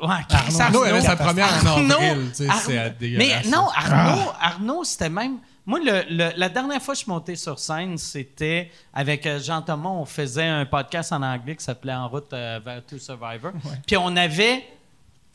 Arnaud 0.61 0.83
avait 0.83 1.01
sa 1.01 1.13
Arnaud. 1.13 1.25
première 1.25 1.67
en 1.67 1.91
avril. 1.91 2.29
tu 2.31 2.35
sais, 2.35 2.49
Arnaud. 2.49 2.63
C'est 2.67 3.01
Mais 3.19 3.43
non, 3.51 3.69
Arnaud, 3.75 4.31
Arnaud 4.41 4.85
c'était 4.85 5.09
même. 5.11 5.39
Moi, 5.67 5.81
le- 5.81 6.05
le- 6.09 6.33
la 6.37 6.49
dernière 6.49 6.81
fois 6.81 6.95
que 6.95 6.99
je 7.01 7.05
suis 7.05 7.13
monté 7.13 7.37
sur 7.37 7.59
scène, 7.59 7.99
c'était 7.99 8.71
avec 8.95 9.27
euh, 9.27 9.39
Jean 9.39 9.61
Thomas. 9.61 9.91
On 9.91 10.07
faisait 10.07 10.47
un 10.47 10.65
podcast 10.65 11.13
en 11.13 11.23
anglais 11.23 11.57
qui 11.57 11.65
s'appelait 11.65 11.93
En 11.95 12.09
route 12.09 12.33
euh, 12.33 12.59
vers 12.65 12.83
To 12.87 12.99
Survivor. 12.99 13.53
Puis 13.87 13.97
on 13.99 14.17
avait 14.17 14.65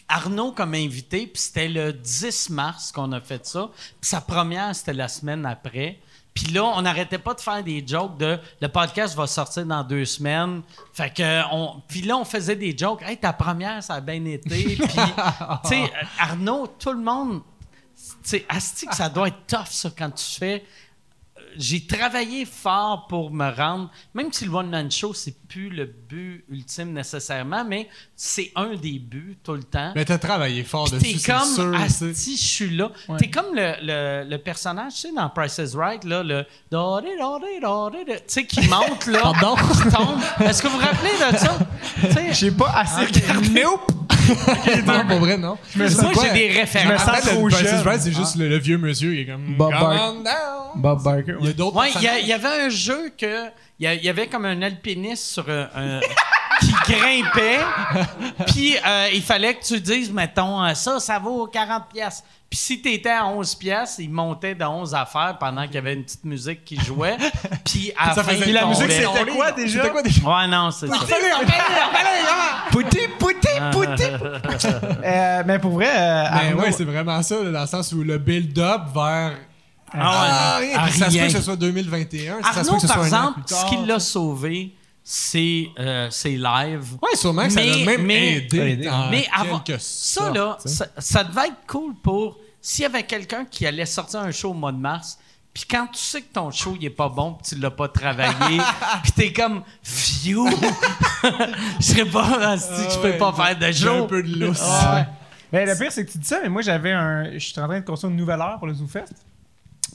Arnaud 0.08 0.52
comme 0.52 0.74
invité, 0.74 1.28
puis 1.28 1.42
c'était 1.42 1.68
le 1.70 1.94
10 1.94 2.50
mars 2.50 2.92
qu'on 2.92 3.12
a 3.12 3.22
fait 3.22 3.46
ça. 3.46 3.70
Puis 4.02 4.10
sa 4.10 4.22
première, 4.22 4.76
c'était 4.76 4.94
la 4.94 5.08
semaine 5.08 5.46
après. 5.46 6.00
Puis 6.34 6.48
là, 6.48 6.64
on 6.64 6.82
n'arrêtait 6.82 7.20
pas 7.20 7.34
de 7.34 7.42
faire 7.42 7.64
des 7.64 7.84
jokes 7.86 8.18
de 8.18 8.40
le 8.60 8.68
podcast 8.68 9.16
va 9.16 9.28
sortir 9.28 9.66
dans 9.66 9.84
deux 9.84 10.06
semaines. 10.06 10.64
Fait 10.92 11.14
que 11.14 11.54
on, 11.54 11.82
puis 11.88 12.02
là, 12.02 12.18
on 12.18 12.26
faisait 12.26 12.56
des 12.56 12.76
jokes. 12.76 13.04
Hey, 13.04 13.18
ta 13.18 13.34
première, 13.34 13.84
ça 13.84 13.96
a 13.96 14.02
bien 14.02 14.24
été. 14.26 14.50
Puis, 14.76 14.78
tu 14.78 15.70
sais, 15.70 15.92
Arnaud, 16.20 16.68
tout 16.80 16.92
le 16.92 17.04
monde, 17.04 17.42
tu 17.96 18.06
sais, 18.24 18.46
asti 18.50 18.88
que 18.88 18.96
ça 18.96 19.10
doit 19.10 19.28
être 19.28 19.46
tough 19.48 19.68
ça 19.70 19.90
quand 19.96 20.12
tu 20.12 20.26
fais. 20.26 20.66
J'ai 21.58 21.86
travaillé 21.86 22.46
fort 22.46 23.08
pour 23.08 23.32
me 23.32 23.50
rendre, 23.50 23.90
même 24.14 24.32
si 24.32 24.46
le 24.46 24.54
one 24.54 24.70
man 24.70 24.90
show 24.92 25.14
c'est 25.14 25.36
plus 25.48 25.70
le 25.70 25.86
but 25.86 26.44
ultime 26.50 26.94
nécessairement, 26.94 27.64
mais 27.64 27.88
c'est 28.16 28.52
un 28.56 28.76
des 28.76 29.00
buts 29.00 29.38
tout 29.44 29.54
le 29.54 29.64
temps. 29.64 29.92
Mais 29.96 30.06
t'as 30.06 30.18
travaillé 30.18 30.64
fort 30.64 30.86
Puis 30.90 31.00
dessus, 31.00 31.14
t'es 31.14 31.20
c'est 31.20 31.32
comme, 31.32 31.56
sûr. 31.56 31.76
asti, 31.76 32.38
je 32.38 32.44
suis 32.44 32.76
là. 32.76 32.92
Ouais. 33.08 33.18
T'es 33.18 33.30
comme 33.30 33.54
le, 33.54 33.74
le, 33.82 34.30
le 34.30 34.38
personnage, 34.38 34.94
tu 34.96 35.00
sais, 35.02 35.12
dans 35.14 35.30
Price 35.30 35.58
is 35.60 35.76
Right, 35.76 36.04
là, 36.04 36.24
le 36.24 36.44
tu 36.70 36.78
sais, 38.28 38.46
qui 38.46 38.68
monte, 38.68 39.08
là. 39.08 39.20
Pardon? 39.22 39.56
qui 39.56 39.90
tombe. 39.96 40.20
Est-ce 40.40 40.62
que 40.62 40.68
vous 40.68 40.78
vous 40.80 40.86
rappelez 40.86 41.12
de 41.32 41.38
ça? 41.38 41.58
J'ai 42.34 42.52
pas 42.52 42.70
assez 42.76 43.06
regardé. 43.06 43.64
Non, 44.86 45.08
pour 45.08 45.20
vrai, 45.20 45.38
non? 45.38 45.58
quoi? 45.58 46.24
j'ai 46.24 46.34
des 46.34 46.50
Je 46.50 46.56
me 46.56 46.60
références. 46.62 47.02
sens 47.04 47.22
trop 47.22 47.50
jeune. 47.50 47.82
Right, 47.86 48.02
c'est 48.02 48.12
juste 48.14 48.36
le, 48.36 48.48
le 48.50 48.58
vieux 48.58 48.78
monsieur. 48.78 49.14
Il 49.14 49.22
est 49.22 49.26
comme. 49.26 49.56
Bob 49.58 49.72
Barker. 49.72 50.30
Bob 50.76 51.04
Barker. 51.04 51.36
Il 51.42 51.46
y 51.48 51.50
a 51.50 51.54
d'autres 51.54 51.78
Ouais, 51.80 51.90
il 51.96 52.28
y, 52.28 52.34
avait 52.34 52.66
un 52.66 52.70
jeu 52.70 53.12
que. 53.18 53.46
Il 53.80 53.84
y, 53.84 53.88
a- 53.88 53.94
il 53.96 54.04
y 54.04 54.10
avait 54.10 54.28
comme 54.28 54.46
un 54.46 54.62
alpiniste 54.62 55.24
sur 55.26 55.50
un. 55.50 56.00
qui 56.66 56.92
grimpait. 56.92 57.60
Puis 58.48 58.76
euh, 58.86 59.08
il 59.14 59.22
fallait 59.22 59.56
que 59.56 59.64
tu 59.64 59.80
dises, 59.80 60.12
mettons, 60.12 60.64
euh, 60.64 60.74
ça, 60.74 61.00
ça 61.00 61.20
vaut 61.20 61.48
40 61.48 61.84
pièces. 61.94 62.24
Puis 62.50 62.60
si 62.60 62.82
tu 62.82 62.92
étais 62.94 63.10
à 63.10 63.26
11 63.26 63.56
pièces, 63.56 63.96
il 63.98 64.12
montait 64.12 64.54
de 64.54 64.64
11 64.64 64.94
affaires 64.94 65.38
pendant 65.40 65.64
qu'il 65.66 65.74
y 65.74 65.78
avait 65.80 65.94
une 65.96 66.04
petite 66.04 66.24
musique 66.24 66.64
qui 66.64 66.80
jouait. 66.80 67.18
Puis 67.66 67.92
à 67.98 68.10
la 68.10 68.14
Ça 68.14 68.24
fin, 68.24 68.34
faisait 68.34 68.52
la 68.52 68.66
musique, 68.68 68.92
c'était 68.92 69.26
quoi 69.32 69.52
déjà? 69.52 69.82
C'était 69.82 69.92
quoi 69.92 70.02
déjà? 70.04 70.22
Ouais, 70.22 70.48
non, 70.48 70.70
c'est 70.70 70.88
ça. 70.88 70.94
Pouti, 72.72 73.00
pouti, 73.20 73.48
pouti. 73.72 74.04
Euh, 75.06 75.44
mais 75.46 75.60
pour 75.60 75.72
vrai, 75.72 75.88
euh, 75.90 76.24
Mais 76.32 76.48
Arnaud, 76.50 76.62
ouais, 76.62 76.72
c'est 76.72 76.84
vraiment 76.86 77.22
ça, 77.24 77.36
dans 77.44 77.62
le 77.62 77.68
sens 77.68 77.92
où 77.92 78.04
le 78.04 78.18
build-up 78.18 78.84
vers. 78.94 79.34
Ah 79.94 80.58
ouais, 80.60 80.68
rien. 80.68 80.80
à 80.80 80.84
Puis 80.88 80.94
ça 81.00 81.06
se 81.06 81.12
peut 81.12 81.18
rien. 81.18 81.28
que 81.28 81.34
ce 81.34 81.42
soit 81.42 81.56
2021. 81.56 82.42
ça 82.42 82.50
se 82.50 82.54
peut 82.54 82.60
Arnaud, 82.60 82.74
que 82.76 82.82
ce 82.82 82.88
soit 82.88 82.96
par 82.96 83.06
exemple, 83.06 83.40
ce 83.46 83.66
qui 83.66 83.86
l'a 83.86 84.00
sauvé, 84.00 84.74
c'est 85.04 85.68
euh, 85.80 86.10
ses 86.10 86.38
lives. 86.38 86.94
Ouais, 87.02 87.16
sûrement 87.16 87.44
que 87.44 87.50
ça 87.52 87.62
l'a 87.64 87.78
même 87.86 88.04
mais- 88.06 88.38
aidé. 88.38 88.58
aidé. 88.60 88.90
en 88.90 89.10
Mais 89.10 89.28
avant, 89.36 89.60
quelque 89.60 89.82
ça, 89.82 90.32
là, 90.32 90.58
ça, 90.66 90.88
ça 90.98 91.24
devait 91.24 91.48
être 91.48 91.68
cool 91.68 91.94
pour 92.02 92.38
s'il 92.62 92.84
y 92.84 92.86
avait 92.86 93.04
quelqu'un 93.04 93.44
qui 93.46 93.66
allait 93.68 93.86
sortir 93.86 94.22
un 94.22 94.32
show 94.32 94.52
au 94.52 94.54
mois 94.54 94.72
de 94.72 94.78
mars, 94.78 95.20
puis 95.54 95.66
quand 95.70 95.88
tu 95.88 96.00
sais 96.00 96.22
que 96.22 96.34
ton 96.34 96.50
show 96.52 96.76
il 96.80 96.86
est 96.86 96.90
pas 96.90 97.10
bon, 97.10 97.34
puis 97.34 97.54
tu 97.56 97.62
l'as 97.62 97.70
pas 97.72 97.90
travaillé, 97.90 98.60
puis 99.04 99.12
t'es 99.12 99.34
comme 99.34 99.64
phew, 99.84 100.48
je 101.80 101.86
serais 101.86 102.06
pas, 102.06 102.50
asti, 102.52 102.72
je 102.90 103.00
peux 103.00 103.08
Ah 103.10 103.12
ouais, 103.12 103.18
pas 103.18 103.34
faire 103.34 103.60
de 103.60 103.72
j'ai 103.72 103.88
un 103.90 103.98
show. 104.00 104.08
peu 104.08 104.24
de 104.24 104.36
lousse. 104.46 104.62
Ah 104.64 104.96
ouais. 104.96 105.06
Mais 105.52 105.66
le 105.66 105.78
pire, 105.78 105.92
c'est 105.92 106.06
que 106.06 106.12
tu 106.12 106.18
dis 106.18 106.26
ça, 106.28 106.40
mais 106.42 106.50
moi, 106.50 106.64
j'avais 106.64 106.92
un. 106.92 107.34
Je 107.34 107.38
suis 107.38 107.60
en 107.60 107.68
train 107.68 107.80
de 107.80 107.86
construire 107.86 108.10
une 108.12 108.18
nouvelle 108.18 108.40
heure 108.42 108.58
pour 108.58 108.66
le 108.68 108.74
ZooFest. 108.74 109.14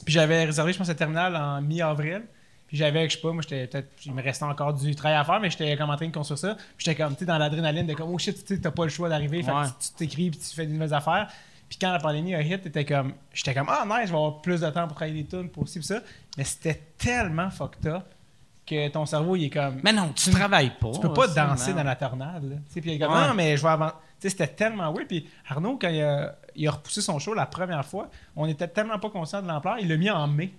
Puis 0.05 0.13
j'avais 0.13 0.45
réservé, 0.45 0.71
je 0.71 0.77
pense, 0.77 0.87
le 0.87 0.95
terminal 0.95 1.35
en 1.35 1.61
mi-avril. 1.61 2.21
Puis 2.69 2.77
j'avais, 2.77 3.09
je 3.09 3.15
sais 3.15 3.21
pas, 3.21 3.31
moi, 3.31 3.41
j'étais 3.41 3.65
peut-être. 3.65 3.89
Il 4.05 4.13
me 4.13 4.21
restait 4.21 4.45
encore 4.45 4.75
du 4.75 4.93
travail 4.93 5.17
à 5.17 5.23
faire, 5.23 5.39
mais 5.39 5.49
j'étais 5.49 5.75
comme 5.75 5.89
en 5.89 5.95
train 5.95 6.07
de 6.07 6.13
construire 6.13 6.37
ça. 6.37 6.53
Puis 6.53 6.85
j'étais 6.85 6.95
comme, 6.95 7.13
tu 7.13 7.21
sais, 7.21 7.25
dans 7.25 7.39
l'adrénaline 7.39 7.87
de 7.87 7.95
comme, 7.95 8.13
oh 8.13 8.17
shit, 8.19 8.45
tu 8.45 8.55
sais, 8.55 8.61
t'as 8.61 8.69
pas 8.69 8.83
le 8.83 8.91
choix 8.91 9.09
d'arriver. 9.09 9.41
Fait 9.41 9.51
que 9.51 9.67
tu 9.67 9.73
tu 9.89 9.93
t'écris, 9.95 10.29
puis 10.29 10.39
tu 10.39 10.55
fais 10.55 10.67
des 10.67 10.73
nouvelles 10.73 10.93
affaires. 10.93 11.27
Puis 11.67 11.79
quand 11.81 11.91
la 11.91 11.97
pandémie 11.97 12.35
a 12.35 12.41
hit, 12.43 12.61
t'étais 12.61 12.85
comme, 12.85 13.13
j'étais 13.33 13.55
comme, 13.55 13.69
ah 13.69 13.85
nice, 13.87 14.07
je 14.07 14.11
vais 14.11 14.17
avoir 14.17 14.41
plus 14.41 14.61
de 14.61 14.69
temps 14.69 14.85
pour 14.87 14.95
travailler 14.95 15.23
des 15.23 15.27
tunes, 15.27 15.49
pour 15.49 15.67
ci, 15.67 15.79
pour 15.79 15.87
ça. 15.87 15.99
Mais 16.37 16.43
c'était 16.43 16.79
tellement 16.99 17.49
fucked 17.49 17.87
up 17.87 18.03
que 18.67 18.87
ton 18.89 19.07
cerveau, 19.07 19.35
il 19.35 19.45
est 19.45 19.49
comme. 19.49 19.79
Mais 19.83 19.91
non, 19.91 20.11
tu 20.15 20.29
travailles 20.29 20.73
pas. 20.79 20.91
Tu 20.91 20.99
peux 20.99 21.11
pas 21.11 21.25
aussi, 21.25 21.33
danser 21.35 21.71
non. 21.71 21.77
dans 21.77 21.83
la 21.85 21.95
tornade. 21.95 22.61
Tu 22.67 22.73
sais, 22.73 22.81
Puis 22.81 22.91
il 22.91 22.95
est 22.95 22.99
comme, 22.99 23.11
Ouais. 23.13 23.27
non, 23.27 23.33
mais 23.33 23.57
je 23.57 23.63
vais 23.63 23.69
avancer. 23.69 23.95
Tu 24.21 24.29
sais, 24.29 24.29
C'était 24.29 24.47
tellement 24.47 24.93
weird. 24.93 25.07
Puis 25.07 25.27
Arnaud, 25.47 25.79
quand 25.81 25.89
il 25.89 26.01
a, 26.01 26.35
il 26.55 26.67
a 26.67 26.71
repoussé 26.71 27.01
son 27.01 27.17
show 27.17 27.33
la 27.33 27.47
première 27.47 27.83
fois, 27.85 28.09
on 28.35 28.45
était 28.45 28.67
tellement 28.67 28.99
pas 28.99 29.09
conscient 29.09 29.41
de 29.41 29.47
l'ampleur, 29.47 29.77
il 29.79 29.87
l'a 29.87 29.97
mis 29.97 30.11
en 30.11 30.27
mai. 30.27 30.51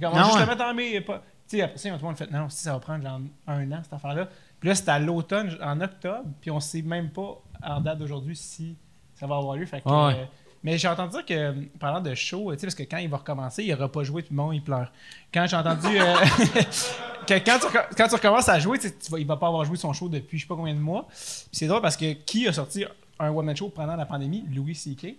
Comme, 0.00 0.12
on 0.12 0.16
va 0.16 0.22
juste 0.24 0.34
ouais. 0.34 0.40
le 0.42 0.46
mettre 0.46 0.64
en 0.64 0.74
mai. 0.74 0.94
et 0.94 1.00
Pas... 1.00 1.22
Tu 1.48 1.56
sais, 1.58 1.62
après 1.62 1.78
ça, 1.78 1.90
tout 1.90 1.96
le 1.96 2.02
monde 2.02 2.16
fait, 2.16 2.30
non, 2.30 2.48
si 2.48 2.62
ça 2.62 2.72
va 2.72 2.80
prendre 2.80 3.02
genre 3.04 3.20
un 3.46 3.72
an, 3.72 3.78
cette 3.82 3.92
affaire-là. 3.92 4.28
Puis 4.58 4.68
là, 4.68 4.74
c'était 4.74 4.90
à 4.90 4.98
l'automne, 4.98 5.56
en 5.62 5.80
octobre, 5.80 6.24
puis 6.40 6.50
on 6.50 6.58
sait 6.60 6.82
même 6.82 7.10
pas, 7.10 7.40
en 7.62 7.80
date 7.80 7.98
d'aujourd'hui, 7.98 8.34
si 8.34 8.76
ça 9.14 9.26
va 9.26 9.36
avoir 9.36 9.56
lieu. 9.56 9.64
Fait 9.66 9.80
que, 9.80 9.88
Ouais. 9.88 10.14
euh, 10.20 10.24
Mais 10.64 10.76
j'ai 10.78 10.88
entendu 10.88 11.12
dire 11.12 11.24
que, 11.24 11.34
euh, 11.34 11.52
parlant 11.78 12.00
de 12.00 12.14
show, 12.14 12.52
tu 12.52 12.58
sais, 12.58 12.66
parce 12.66 12.74
que 12.74 12.82
quand 12.82 12.96
il 12.96 13.08
va 13.08 13.18
recommencer, 13.18 13.62
il 13.62 13.70
n'aura 13.70 13.88
pas 13.92 14.02
joué, 14.02 14.22
puis 14.22 14.34
bon, 14.34 14.50
il 14.50 14.60
pleure. 14.62 14.90
Quand 15.32 15.46
j'ai 15.46 15.56
entendu 15.56 15.86
euh, 15.86 16.14
que 17.26 17.34
quand 17.34 17.58
tu, 17.60 17.66
reco- 17.66 17.94
quand 17.96 18.08
tu 18.08 18.14
recommences 18.16 18.48
à 18.48 18.58
jouer, 18.58 18.78
tu 18.80 18.90
vas, 19.10 19.18
il 19.20 19.26
va 19.26 19.36
pas 19.36 19.46
avoir 19.46 19.64
joué 19.64 19.76
son 19.76 19.92
show 19.92 20.08
depuis 20.08 20.38
je 20.38 20.42
sais 20.44 20.48
pas 20.48 20.56
combien 20.56 20.74
de 20.74 20.80
mois. 20.80 21.06
Puis 21.08 21.48
c'est 21.52 21.66
drôle 21.66 21.82
parce 21.82 21.96
que 21.96 22.12
qui 22.12 22.48
a 22.48 22.52
sorti 22.52 22.84
un 23.18 23.30
one-man 23.30 23.56
show 23.56 23.68
pendant 23.68 23.94
la 23.96 24.06
pandémie? 24.06 24.44
Louis 24.52 24.74
C.K. 24.74 25.14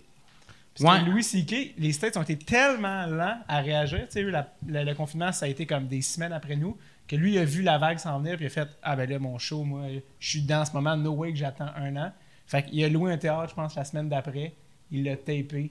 Parce 0.80 0.98
Ouais. 1.00 1.04
que 1.04 1.10
Louis 1.10 1.22
C.K., 1.24 1.74
les 1.78 1.92
States 1.92 2.16
ont 2.16 2.22
été 2.22 2.36
tellement 2.36 3.06
lents 3.06 3.38
à 3.48 3.58
réagir. 3.60 4.00
Tu 4.10 4.22
sais, 4.22 4.22
le, 4.22 4.94
confinement, 4.94 5.32
ça 5.32 5.46
a 5.46 5.48
été 5.48 5.66
comme 5.66 5.86
des 5.88 6.02
semaines 6.02 6.32
après 6.32 6.56
nous, 6.56 6.76
que 7.06 7.16
lui, 7.16 7.34
il 7.34 7.38
a 7.38 7.44
vu 7.44 7.62
la 7.62 7.78
vague 7.78 7.98
s'en 7.98 8.18
venir, 8.20 8.36
puis 8.36 8.44
il 8.44 8.48
a 8.48 8.50
fait 8.50 8.68
Ah 8.82 8.94
ben 8.94 9.08
là, 9.08 9.18
mon 9.18 9.38
show, 9.38 9.64
moi, 9.64 9.82
je 10.20 10.28
suis 10.28 10.42
dedans 10.42 10.60
en 10.60 10.64
ce 10.64 10.72
moment, 10.72 10.96
no 10.96 11.12
way 11.12 11.32
que 11.32 11.38
j'attends 11.38 11.70
un 11.76 11.96
an. 11.96 12.12
Fait 12.46 12.62
qu'il 12.64 12.82
a 12.84 12.88
loué 12.88 13.12
un 13.12 13.18
théâtre, 13.18 13.48
je 13.50 13.54
pense, 13.54 13.74
la 13.74 13.84
semaine 13.84 14.08
d'après. 14.08 14.54
Il 14.90 15.04
l'a 15.04 15.16
tapé, 15.16 15.70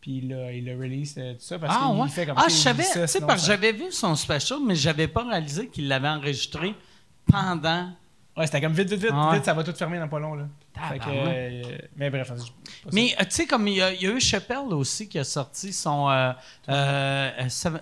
puis 0.00 0.18
il 0.18 0.28
l'a, 0.28 0.52
il 0.52 0.64
l'a 0.64 0.72
release, 0.76 1.14
euh, 1.18 1.34
tout 1.34 1.40
ça, 1.40 1.58
parce 1.58 1.74
Ah, 1.78 1.88
qu'il 1.90 2.00
ouais. 2.00 2.08
fait 2.08 2.26
comme 2.26 2.36
Ah, 2.38 2.46
je 2.48 2.54
savais, 2.54 2.82
ça, 2.82 3.06
sinon 3.06 3.26
parce 3.26 3.42
que 3.42 3.46
j'avais 3.46 3.72
vu 3.72 3.90
son 3.92 4.14
special, 4.14 4.58
mais 4.66 4.74
j'avais 4.74 5.08
pas 5.08 5.24
réalisé 5.24 5.68
qu'il 5.68 5.88
l'avait 5.88 6.08
enregistré 6.08 6.74
pendant. 7.30 7.90
Ouais, 8.36 8.46
c'était 8.46 8.60
comme 8.60 8.72
vite, 8.72 8.88
vite, 8.90 9.00
vite, 9.00 9.10
Ah 9.12 9.30
ouais. 9.30 9.36
vite, 9.36 9.44
ça 9.44 9.54
va 9.54 9.64
tout 9.64 9.72
fermer 9.72 9.98
dans 9.98 10.08
pas 10.08 10.18
long, 10.20 10.34
là. 10.34 10.44
Fait 10.88 10.98
que, 10.98 11.04
Tabarouette. 11.04 11.66
euh, 11.66 11.78
mais 11.96 12.10
bref, 12.10 12.32
Mais 12.92 13.14
euh, 13.20 13.24
tu 13.24 13.30
sais, 13.30 13.46
comme 13.46 13.66
il 13.68 13.74
y, 13.74 13.82
a, 13.82 13.92
il 13.92 14.02
y 14.02 14.06
a 14.06 14.10
eu 14.10 14.20
Chappelle 14.20 14.72
aussi 14.72 15.08
qui 15.08 15.18
a 15.18 15.24
sorti 15.24 15.72
son. 15.72 16.08
euh, 16.08 16.32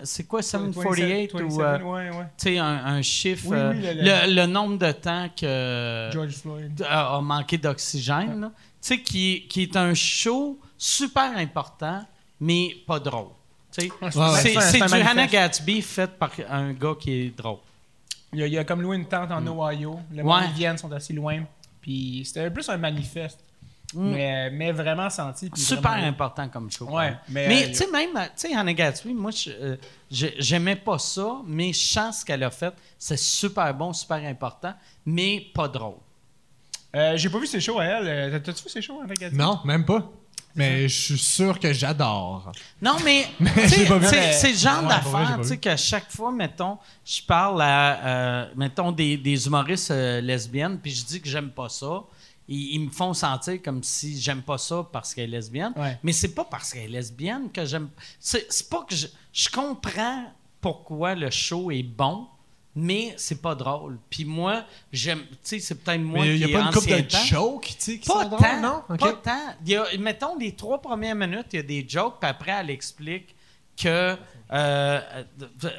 c'est 0.03 0.23
quoi, 0.27 0.41
ça. 0.41 0.59
748 0.59 1.33
ou. 1.33 1.37
27, 1.37 1.59
euh, 1.59 1.79
ouais, 1.83 2.09
ouais. 2.09 2.25
tu 2.37 2.49
sais, 2.49 2.57
un, 2.57 2.65
un 2.85 3.01
chiffre. 3.01 3.47
Oui, 3.49 3.57
oui, 3.57 3.81
le- 3.81 3.93
le, 3.93 4.27
le- 4.27 4.35
le 4.41 4.45
nombre 4.47 4.77
de 4.77 4.91
temps 4.91 5.29
que. 5.39 6.09
George 6.11 6.33
Floyd. 6.35 6.81
a, 6.87 7.15
a 7.17 7.21
manqué 7.21 7.57
d'oxygène. 7.57 8.41
là. 8.41 8.51
Tu 8.81 8.95
sais, 8.95 9.01
qui, 9.01 9.45
qui 9.49 9.63
est 9.63 9.75
un 9.75 9.93
show 9.93 10.59
super 10.77 11.35
important, 11.37 12.05
mais 12.39 12.69
pas 12.85 12.99
drôle. 12.99 13.29
Tu 13.71 13.81
sais, 13.81 14.55
c'est 14.61 14.85
du 14.85 15.01
Hannah. 15.01 15.27
Gatsby 15.27 15.81
fait 15.81 16.07
par 16.17 16.31
un 16.49 16.73
gars 16.73 16.93
qui 16.99 17.11
est 17.13 17.37
drôle. 17.37 17.57
Il 18.33 18.43
a, 18.43 18.47
il 18.47 18.57
a 18.57 18.63
comme 18.65 18.81
loué 18.81 18.97
une 18.97 19.05
tente 19.05 19.31
en 19.31 19.45
Ohio. 19.47 19.99
Le 20.13 20.23
monde, 20.23 20.25
Mm. 20.25 20.27
Ouais. 20.41 20.47
ils 20.49 20.53
viennent, 20.55 20.77
sont 20.77 20.91
assez 20.91 21.13
loin. 21.13 21.43
Puis 21.87 22.23
c'était 22.25 22.51
plus 22.51 22.67
un 22.67 22.75
manifeste. 22.75 23.39
Mm. 23.93 24.11
Mais, 24.11 24.49
mais 24.51 24.71
vraiment 24.73 25.09
senti. 25.09 25.49
Super 25.55 25.91
vraiment- 25.91 26.07
important 26.07 26.49
comme 26.49 26.69
show. 26.69 26.89
Ouais, 26.89 27.15
mais, 27.29 27.47
Mais 27.47 27.63
euh, 27.63 27.67
tu 27.67 27.73
sais, 27.75 27.89
même, 27.89 28.09
tu 28.13 28.49
sais, 28.49 28.53
Hannah 28.53 28.73
Gatsby, 28.73 29.13
moi, 29.13 29.31
je- 29.31 29.49
euh, 29.49 29.77
j'aimais 30.11 30.75
pas 30.75 30.99
ça, 30.99 31.37
mais 31.45 31.71
je 31.71 31.79
sens 31.79 32.19
ce 32.19 32.25
qu'elle 32.25 32.43
a 32.43 32.51
fait. 32.51 32.73
C'est 32.99 33.17
super 33.17 33.73
bon, 33.73 33.93
super 33.93 34.17
important, 34.17 34.73
mais 35.05 35.41
pas 35.55 35.69
drôle. 35.69 35.95
Euh, 36.97 37.15
J'ai 37.15 37.29
pas 37.29 37.39
vu 37.39 37.47
ses 37.47 37.61
shows 37.61 37.79
à 37.79 37.85
elle. 37.85 38.07
Euh, 38.07 38.31
t'as- 38.31 38.39
T'as-tu 38.51 38.63
vu 38.65 38.69
ses 38.69 38.81
shows 38.81 38.99
avec 39.01 39.21
elle? 39.21 39.33
Non, 39.33 39.61
même 39.63 39.85
pas. 39.85 40.11
Mais 40.57 40.87
je 40.89 41.01
suis 41.01 41.17
sûr 41.17 41.59
que 41.59 41.71
j'adore. 41.73 42.51
Non, 42.81 42.97
mais 43.05 43.25
c'est 43.67 43.89
mais- 43.89 44.33
c'est 44.33 44.51
le 44.51 44.57
genre 44.57 44.83
Ouais, 44.83 44.89
d'affaire, 44.89 45.59
qu'à 45.61 45.77
chaque 45.77 46.11
fois, 46.11 46.31
mettons, 46.31 46.77
je 47.05 47.21
parle 47.21 47.61
à, 47.61 48.05
euh, 48.05 48.51
mettons, 48.55 48.91
des, 48.91 49.17
des 49.17 49.45
humoristes 49.47 49.91
euh, 49.91 50.19
lesbiennes, 50.21 50.79
puis 50.79 50.91
je 50.91 51.05
dis 51.05 51.21
que 51.21 51.29
j'aime 51.29 51.51
pas 51.51 51.69
ça. 51.69 52.03
Ils, 52.49 52.75
ils 52.75 52.79
me 52.79 52.89
font 52.89 53.13
sentir 53.13 53.61
comme 53.61 53.83
si 53.83 54.19
j'aime 54.19 54.41
pas 54.41 54.57
ça 54.57 54.87
parce 54.91 55.13
qu'elle 55.13 55.25
est 55.25 55.37
lesbienne. 55.37 55.73
Ouais. 55.75 55.97
Mais 56.01 56.13
c'est 56.13 56.33
pas 56.33 56.45
parce 56.45 56.71
qu'elle 56.73 56.83
est 56.83 56.87
lesbienne 56.87 57.51
que 57.51 57.65
j'aime. 57.65 57.89
C'est 58.19 58.45
c'est 58.49 58.69
pas 58.69 58.83
que 58.89 58.95
je, 58.95 59.07
je 59.33 59.49
comprends 59.49 60.25
pourquoi 60.61 61.13
le 61.13 61.29
show 61.29 61.69
est 61.71 61.83
bon, 61.83 62.27
mais 62.79 63.15
c'est 63.17 63.41
pas 63.41 63.55
drôle. 63.55 63.97
Puis 64.09 64.23
moi, 64.23 64.63
j'aime. 64.93 65.21
Tu 65.21 65.37
sais, 65.41 65.59
c'est 65.59 65.75
peut-être 65.75 65.99
moi 66.01 66.23
Mais 66.25 66.35
il 66.37 66.41
qui 66.41 66.45
n'y 66.47 66.55
a 66.55 66.57
pas 66.59 66.63
une 66.71 66.77
ancien 66.77 66.97
de 66.97 67.01
temps. 67.07 67.17
joke, 67.25 67.63
tu 67.65 67.75
sais, 67.79 67.97
qui 67.99 68.07
Pas 68.07 68.23
sont 68.23 68.29
tant, 68.29 68.37
drôles, 68.37 68.61
non? 68.61 68.97
Pas 68.97 69.13
tant. 69.13 69.55
Il 69.65 69.71
y 69.71 69.75
a, 69.75 69.85
mettons, 69.97 70.37
les 70.37 70.51
trois 70.53 70.79
premières 70.79 71.15
minutes, 71.15 71.47
il 71.53 71.55
y 71.55 71.59
a 71.59 71.63
des 71.63 71.85
jokes, 71.89 72.17
puis 72.21 72.29
après, 72.29 72.51
elle 72.51 72.69
explique 72.69 73.33
que 73.75 74.15
euh, 74.53 75.01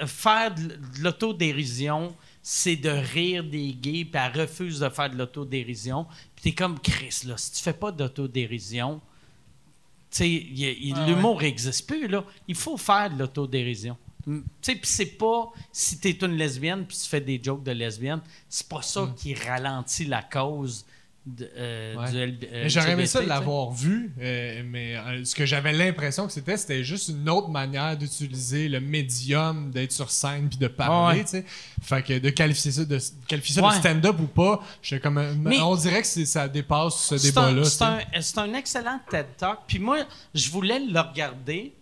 faire 0.07 0.55
de, 0.55 0.79
l'autodérision, 1.01 2.15
c'est 2.43 2.77
de 2.77 2.91
rire 2.91 3.45
des 3.45 3.73
gays, 3.75 4.05
puis 4.05 4.21
elle 4.21 4.41
refuse 4.41 4.81
de 4.81 4.89
faire 4.89 5.11
de 5.11 5.17
l'autodérision. 5.17 6.07
Puis 6.35 6.51
t'es 6.51 6.53
comme, 6.53 6.79
Chris, 6.81 7.21
là, 7.27 7.37
si 7.37 7.53
tu 7.53 7.63
fais 7.63 7.73
pas 7.73 7.93
d'autodérision, 7.93 9.01
tu 10.11 10.19
sais, 10.19 10.29
il 10.31 10.59
il- 10.61 10.95
Ah 10.97 11.07
l'humour 11.07 11.41
n'existe 11.43 11.87
plus, 11.87 12.09
là. 12.09 12.25
Il 12.49 12.55
faut 12.55 12.77
faire 12.77 13.11
de 13.11 13.19
l'autodérision. 13.19 13.97
Tu 14.29 14.43
sais, 14.63 14.75
puis 14.75 14.91
c'est 14.91 15.07
pas 15.19 15.51
si 15.73 15.99
t'es 16.01 16.11
une 16.11 16.37
lesbienne 16.37 16.85
puis 16.87 16.97
tu 16.97 17.09
fais 17.09 17.21
des 17.21 17.41
jokes 17.43 17.63
de 17.65 17.73
lesbienne, 17.73 18.21
c'est 18.49 18.69
pas 18.69 18.83
ça 18.83 19.09
qui 19.17 19.35
ralentit 19.35 20.05
la 20.05 20.23
cause 20.23 20.85
euh, 21.59 21.95
Ouais. 21.97 22.39
euh, 22.53 22.65
J'aurais 22.69 22.93
aimé 22.93 23.05
ça 23.05 23.19
de 23.19 23.25
tu 23.25 23.29
l'avoir 23.29 23.71
vu, 23.71 24.11
euh, 24.19 24.63
mais 24.65 24.97
euh, 24.97 25.23
ce 25.27 25.35
que 25.35 25.45
j'avais 25.45 25.75
l'impression 25.75 26.27
que 26.27 26.33
c'était, 26.33 26.57
c'était 26.57 26.83
juste 26.83 27.09
une 27.11 27.29
autre 27.29 27.49
manière 27.49 27.99
d'utiliser 27.99 28.67
le 28.69 28.81
médium, 28.81 29.71
d'être 29.71 29.93
sur 29.93 30.11
scène 30.11 30.49
puis 30.49 30.57
de 30.59 30.69
parler, 30.69 31.19
Ouais. 31.19 31.25
tu 31.25 31.31
sais. 31.33 31.45
Fait 31.83 32.03
que 32.03 32.19
de 32.19 32.31
qualifier 32.31 32.71
ça 32.73 32.85
de, 32.87 32.99
qualifier 33.27 33.55
ça 33.57 33.61
de 33.61 33.75
stand-up 33.75 34.17
ou 34.21 34.27
pas, 34.27 34.63
comme, 35.03 35.19
un- 35.19 35.35
Mais- 35.35 35.61
on 35.61 35.77
dirait 35.77 36.01
que 36.01 36.07
ça 36.07 36.49
dépasse 36.49 36.95
ce 36.97 37.15
débat-là. 37.17 37.63
tu 37.63 37.69
c'est 37.69 37.83
un- 37.85 38.01
c'est 38.23 38.39
un 38.39 38.55
excellent 38.55 39.01
TED 39.11 39.27
Talk. 39.37 39.59
Puis 39.67 39.79
moi, 39.81 40.07
je 40.35 40.51
voulais 40.51 40.79
le 40.79 40.99
regarder. 40.99 41.75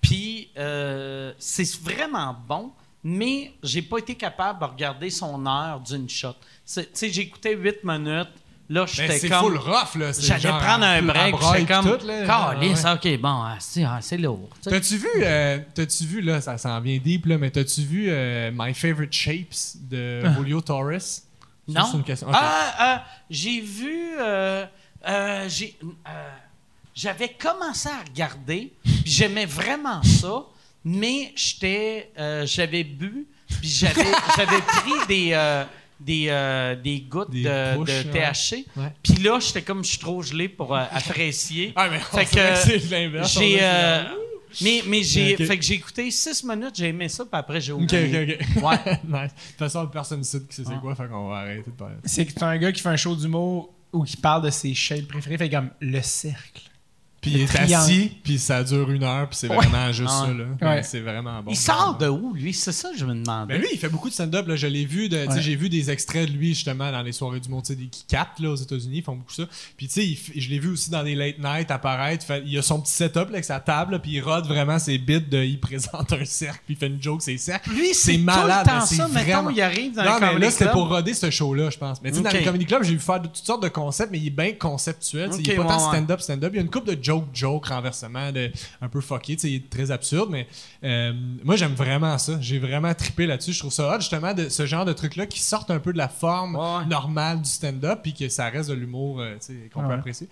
Puis 0.00 0.50
euh, 0.56 1.32
c'est 1.38 1.68
vraiment 1.80 2.36
bon, 2.48 2.72
mais 3.04 3.52
j'ai 3.62 3.82
pas 3.82 3.98
été 3.98 4.14
capable 4.14 4.60
de 4.60 4.64
regarder 4.64 5.10
son 5.10 5.44
heure 5.46 5.80
d'une 5.80 6.08
shot. 6.08 6.34
C'est- 6.64 6.84
Tu 6.84 6.90
sais, 6.94 7.10
j'écoutais 7.10 7.54
8 7.56 7.84
minutes. 7.84 8.28
Là, 8.70 8.82
Mais 8.82 8.86
j'étais 8.86 9.18
c'est 9.18 9.28
comme. 9.30 9.40
full 9.46 9.56
rough, 9.56 9.94
là. 9.94 10.12
c'est 10.12 10.20
J'allais 10.26 10.50
prendre 10.58 10.84
un 10.84 11.00
break. 11.00 11.34
J'étais 11.54 11.72
comme. 11.72 11.98
tout, 11.98 12.06
là. 12.06 12.26
Calisse, 12.26 12.84
Ouais. 12.84 13.14
ok, 13.14 13.20
bon, 13.22 13.40
ah, 13.42 13.56
c'est 13.60 13.82
ah, 13.82 13.98
c'est 14.02 14.18
lourd. 14.18 14.50
T'as-tu 14.62 14.98
vu, 14.98 15.08
euh, 15.22 15.58
t'as-tu 15.74 16.04
vu, 16.04 16.20
là, 16.20 16.42
ça 16.42 16.58
s'en 16.58 16.78
vient 16.80 16.98
deep, 16.98 17.24
là, 17.24 17.38
mais 17.38 17.50
t'as-tu 17.50 17.80
vu 17.80 18.08
euh, 18.10 18.50
My 18.54 18.74
Favorite 18.74 19.10
Shapes 19.12 19.78
de 19.88 20.22
Julio 20.36 20.60
Torres? 20.60 21.22
Non. 21.66 21.84
C'est 21.90 21.96
une 21.96 22.04
question. 22.04 22.28
ok. 22.28 22.34
Ah, 22.38 22.74
ah, 22.78 23.04
j'ai 23.30 23.60
vu. 23.62 24.10
j'ai, 25.48 25.78
j'avais 27.00 27.28
commencé 27.28 27.88
à 27.88 28.02
regarder, 28.08 28.72
puis 28.82 29.02
j'aimais 29.06 29.46
vraiment 29.46 30.02
ça, 30.02 30.42
mais 30.84 31.32
j'étais, 31.36 32.10
euh, 32.18 32.44
j'avais 32.44 32.82
bu, 32.82 33.26
puis 33.60 33.68
j'avais, 33.68 34.02
j'avais 34.36 34.60
pris 34.62 35.06
des, 35.06 35.30
euh, 35.32 35.64
des, 36.00 36.26
euh, 36.28 36.74
des 36.74 37.00
gouttes 37.00 37.30
Des 37.30 37.42
de, 37.44 37.76
push, 37.84 38.04
de 38.04 38.10
ouais. 38.12 38.32
THC. 38.32 38.66
Ouais. 38.76 38.92
Puis 39.02 39.14
là, 39.22 39.38
j'étais 39.40 39.62
comme, 39.62 39.84
je 39.84 39.90
suis 39.90 39.98
trop 39.98 40.20
gelé 40.22 40.48
pour 40.48 40.74
euh, 40.74 40.84
apprécier. 40.90 41.72
Ah, 41.76 41.88
mais 41.88 42.00
on 42.12 42.16
Fait 42.16 42.24
dirait 42.24 42.52
que 42.54 42.58
c'est 42.58 42.90
l'inverse. 42.90 43.32
J'ai, 43.32 43.48
dirait 43.48 43.60
euh, 43.62 44.04
mais, 44.62 44.82
mais 44.86 45.02
j'ai, 45.04 45.34
Ok. 45.34 45.44
fait 45.46 45.58
que 45.58 45.64
j'ai 45.64 45.74
écouté 45.74 46.10
six 46.10 46.42
minutes, 46.42 46.74
j'ai 46.74 46.88
aimé 46.88 47.08
ça, 47.08 47.24
puis 47.24 47.30
après 47.38 47.60
j'ai 47.60 47.72
Ok, 47.72 47.82
oublié. 47.82 48.38
ok, 48.40 48.46
ok. 48.56 48.62
Ouais. 48.64 48.76
nice. 49.04 49.32
De 49.34 49.48
toute 49.50 49.58
façon, 49.58 49.86
personne 49.86 50.18
ne 50.18 50.24
sait 50.24 50.40
qui 50.40 50.46
c'est 50.56 50.64
Ah. 50.68 50.78
quoi, 50.80 50.94
fait 50.96 51.06
qu'on 51.06 51.28
va 51.28 51.36
arrêter 51.36 51.70
de 51.70 51.76
parler. 51.76 51.94
C'est 52.04 52.24
que 52.26 52.32
c'est 52.32 52.42
un 52.42 52.56
gars 52.56 52.72
qui 52.72 52.80
fait 52.82 52.88
un 52.88 52.96
show 52.96 53.14
d'humour 53.14 53.72
où 53.92 54.04
qui 54.04 54.16
parle 54.16 54.42
de 54.44 54.50
ses 54.50 54.74
shapes 54.74 55.06
préférées. 55.08 55.38
Fait 55.38 55.48
comme 55.50 55.70
le 55.80 56.00
cercle. 56.02 56.62
Puis 57.28 57.38
il 57.38 57.42
est 57.42 57.46
triangle. 57.46 57.74
assis, 57.74 58.12
puis 58.22 58.38
ça 58.38 58.62
dure 58.64 58.90
une 58.90 59.04
heure, 59.04 59.28
puis 59.28 59.38
c'est 59.38 59.48
vraiment 59.48 59.92
juste 59.92 60.10
Ah. 60.12 60.26
ça, 60.26 60.32
là. 60.32 60.70
Ouais. 60.74 60.82
C'est 60.82 61.00
vraiment 61.00 61.42
bon. 61.42 61.50
Il 61.50 61.56
sort 61.56 61.96
de 61.98 62.08
où, 62.08 62.34
lui? 62.34 62.52
C'est 62.54 62.72
ça 62.72 62.90
que 62.90 62.98
je 62.98 63.04
me 63.04 63.14
demandais. 63.14 63.54
Ben 63.54 63.60
lui, 63.60 63.68
il 63.72 63.78
fait 63.78 63.88
beaucoup 63.88 64.08
de 64.08 64.14
stand-up. 64.14 64.46
Là. 64.48 64.56
Je 64.56 64.66
l'ai 64.66 64.84
vu, 64.84 65.08
de- 65.08 65.26
j'ai 65.38 65.54
vu 65.56 65.68
des 65.68 65.90
extraits 65.90 66.28
de 66.30 66.32
lui 66.36 66.54
justement 66.54 66.90
dans 66.90 67.02
les 67.02 67.12
soirées 67.12 67.40
du 67.40 67.48
monde, 67.48 67.62
qui 67.64 68.04
captent 68.08 68.40
là, 68.40 68.50
aux 68.50 68.56
États-Unis, 68.56 68.98
ils 68.98 69.02
font 69.04 69.16
beaucoup 69.16 69.32
ça. 69.32 69.44
Puis 69.76 69.88
tu 69.88 70.16
sais, 70.16 70.32
je 70.36 70.48
l'ai 70.48 70.58
vu 70.58 70.70
aussi 70.70 70.90
dans 70.90 71.02
des 71.04 71.14
late 71.14 71.38
night 71.38 71.70
apparaître. 71.70 72.24
Fait- 72.24 72.42
il 72.46 72.56
a 72.58 72.62
son 72.62 72.80
petit 72.80 72.92
setup 72.92 73.14
là, 73.16 73.26
avec 73.34 73.44
sa 73.44 73.60
table, 73.60 74.00
puis 74.00 74.12
il 74.12 74.20
rode 74.20 74.46
vraiment 74.46 74.78
ses 74.78 74.98
bits 74.98 75.20
de. 75.20 75.38
Il 75.44 75.60
présente 75.60 76.12
un 76.12 76.24
cercle, 76.24 76.60
puis 76.66 76.74
il 76.74 76.76
fait 76.76 76.86
une 76.88 77.02
joke, 77.02 77.22
c'est 77.22 77.36
cercle. 77.36 77.70
Lui, 77.70 77.94
c'est 77.94 78.18
malade, 78.18 78.64
tout 78.64 78.70
le 78.70 78.74
temps 78.74 78.80
mais 78.80 78.86
c'est 78.86 78.94
ça. 78.96 79.08
Mettons, 79.08 79.20
vraiment- 79.30 79.50
il 79.50 79.60
arrive 79.62 79.94
dans 79.94 80.04
Non, 80.04 80.10
un 80.12 80.20
mais 80.34 80.38
là, 80.38 80.50
c'était 80.50 80.64
club. 80.64 80.72
pour 80.74 80.88
roder 80.88 81.14
ce 81.14 81.30
show-là, 81.30 81.70
je 81.70 81.78
pense. 81.78 82.00
Mais 82.02 82.10
tu 82.10 82.18
sais, 82.18 82.22
dans 82.22 82.30
les 82.30 82.42
comedy 82.42 82.64
clubs, 82.66 82.82
j'ai 82.84 82.92
vu 82.94 82.98
faire 83.00 83.20
toutes 83.22 83.36
sortes 83.36 83.62
de 83.62 83.68
concepts, 83.68 84.10
mais 84.12 84.18
il 84.18 84.26
est 84.28 84.30
bien 84.30 84.52
conceptuel. 84.52 85.30
il 85.38 85.50
est 85.50 85.56
pas 85.56 85.64
tant 85.64 85.78
stand-up, 85.78 86.20
stand-up. 86.20 86.50
Il 86.52 86.56
y 86.56 86.58
a 86.58 86.62
une 86.62 86.70
couple 86.70 86.94
de 86.94 87.02
joke-joke, 87.32 87.66
renversement, 87.66 88.32
de, 88.32 88.50
un 88.80 88.88
peu 88.88 89.00
fucké. 89.00 89.36
tu 89.36 89.42
sais, 89.42 89.50
Il 89.50 89.56
est 89.56 89.70
très 89.70 89.90
absurde, 89.90 90.28
mais 90.30 90.46
euh, 90.84 91.12
moi, 91.44 91.56
j'aime 91.56 91.74
vraiment 91.74 92.16
ça. 92.18 92.38
J'ai 92.40 92.58
vraiment 92.58 92.92
trippé 92.94 93.26
là-dessus. 93.26 93.52
Je 93.52 93.58
trouve 93.60 93.72
ça 93.72 93.94
hot, 93.94 94.00
justement, 94.00 94.34
de 94.34 94.48
ce 94.48 94.66
genre 94.66 94.84
de 94.84 94.92
truc-là 94.92 95.26
qui 95.26 95.40
sortent 95.40 95.70
un 95.70 95.78
peu 95.78 95.92
de 95.92 95.98
la 95.98 96.08
forme 96.08 96.56
Ouais, 96.56 96.86
normale 96.86 97.42
du 97.42 97.48
stand-up, 97.48 98.00
puis 98.02 98.14
que 98.14 98.28
ça 98.28 98.48
reste 98.48 98.70
de 98.70 98.74
l'humour 98.74 99.20
euh, 99.20 99.36
tu 99.44 99.70
qu'on 99.72 99.86
peut 99.86 99.92
apprécier. 99.92 100.28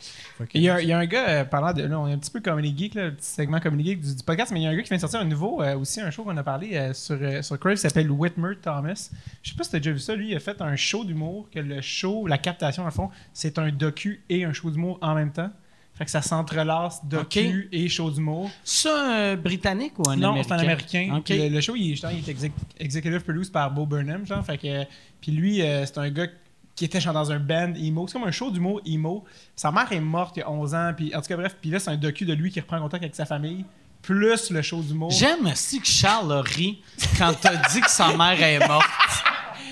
Il 0.54 0.62
y, 0.62 0.68
a, 0.68 0.80
il 0.80 0.88
y 0.88 0.92
a 0.92 0.98
un 0.98 1.06
gars, 1.06 1.28
euh, 1.28 1.44
parlant 1.44 1.72
de. 1.72 1.82
Là, 1.82 1.98
on 1.98 2.08
est 2.08 2.12
un 2.12 2.18
petit 2.18 2.30
peu 2.30 2.40
Comedy 2.40 2.76
Geek, 2.76 2.94
là, 2.94 3.06
le 3.06 3.14
petit 3.14 3.28
segment 3.28 3.60
Comedy 3.60 3.90
Geek 3.90 4.00
du, 4.00 4.14
du 4.16 4.22
podcast, 4.22 4.52
mais 4.52 4.60
il 4.60 4.64
y 4.64 4.66
a 4.66 4.70
un 4.70 4.76
gars 4.76 4.82
qui 4.82 4.88
vient 4.88 4.96
de 4.96 5.00
sortir 5.00 5.20
un 5.20 5.24
nouveau, 5.24 5.62
euh, 5.62 5.76
aussi 5.76 6.00
un 6.00 6.10
show 6.10 6.24
qu'on 6.24 6.36
a 6.36 6.42
parlé 6.42 6.90
sur, 6.94 7.18
sur 7.42 7.58
Crave 7.58 7.76
s'appelle 7.76 8.10
Whitmer 8.10 8.56
Thomas. 8.60 9.10
Je 9.42 9.50
sais 9.50 9.56
pas 9.56 9.64
si 9.64 9.70
t'as 9.70 9.78
déjà 9.78 9.92
vu 9.92 9.98
ça. 9.98 10.14
Lui, 10.14 10.30
il 10.30 10.36
a 10.36 10.40
fait 10.40 10.60
un 10.60 10.76
show 10.76 11.04
d'humour, 11.04 11.48
que 11.50 11.60
le 11.60 11.80
show, 11.80 12.26
la 12.26 12.38
captation, 12.38 12.84
en 12.86 12.90
fond, 12.90 13.10
c'est 13.32 13.58
un 13.58 13.70
docu 13.70 14.22
et 14.28 14.44
un 14.44 14.52
show 14.52 14.70
d'humour 14.70 14.98
en 15.02 15.14
même 15.14 15.32
temps. 15.32 15.50
Fait 15.96 16.04
que 16.04 16.10
ça 16.10 16.20
s'entrelace 16.20 17.00
docu 17.04 17.68
et 17.72 17.88
show 17.88 18.10
d'humour. 18.10 18.50
C'est 18.62 18.90
un 18.90 19.34
britannique 19.36 19.98
ou 19.98 20.08
un 20.10 20.16
non, 20.16 20.30
américain? 20.32 20.48
c'est 20.48 20.54
un 20.54 20.58
américain. 20.58 21.22
Le, 21.30 21.48
le 21.48 21.60
show, 21.62 21.74
il, 21.74 21.92
est- 21.92 22.04
il 22.12 22.18
est 22.28 22.32
exec- 22.32 22.52
executive 22.78 23.20
produced 23.22 23.50
par 23.52 23.70
Bo 23.70 23.86
Burnham, 23.86 24.26
genre. 24.26 24.44
Fait 24.44 24.58
que, 24.58 24.84
puis 25.20 25.32
lui, 25.32 25.62
euh, 25.62 25.86
c'est 25.86 25.96
un 25.98 26.10
gars 26.10 26.26
qui 26.74 26.84
était 26.84 27.00
genre 27.00 27.14
dans 27.14 27.32
un 27.32 27.38
band 27.38 27.72
emo. 27.74 28.06
C'est 28.06 28.12
comme 28.18 28.28
un 28.28 28.30
show 28.30 28.50
d'humour 28.50 28.82
emo. 28.84 29.24
Sa 29.54 29.72
mère 29.72 29.90
est 29.90 30.00
morte 30.00 30.36
il 30.36 30.40
y 30.40 30.42
a 30.42 30.50
11 30.50 30.74
ans. 30.74 30.92
Puis 30.94 31.14
en 31.14 31.22
tout 31.22 31.28
cas, 31.28 31.36
bref, 31.36 31.56
puis 31.58 31.70
là, 31.70 31.78
c'est 31.78 31.90
un 31.90 31.96
docu 31.96 32.26
de 32.26 32.34
lui 32.34 32.50
qui 32.50 32.60
reprend 32.60 32.78
contact 32.78 33.02
avec 33.02 33.14
sa 33.14 33.24
famille. 33.24 33.64
Plus 34.02 34.50
le 34.50 34.60
show 34.60 34.82
d'humour. 34.82 35.10
J'aime 35.10 35.46
aussi 35.50 35.80
que 35.80 35.86
Charles 35.86 36.30
a 36.30 36.42
ri 36.42 36.82
quand 37.18 37.32
t'as 37.40 37.56
dit 37.72 37.80
que 37.80 37.90
sa 37.90 38.14
mère 38.14 38.40
est 38.42 38.68
morte. 38.68 38.86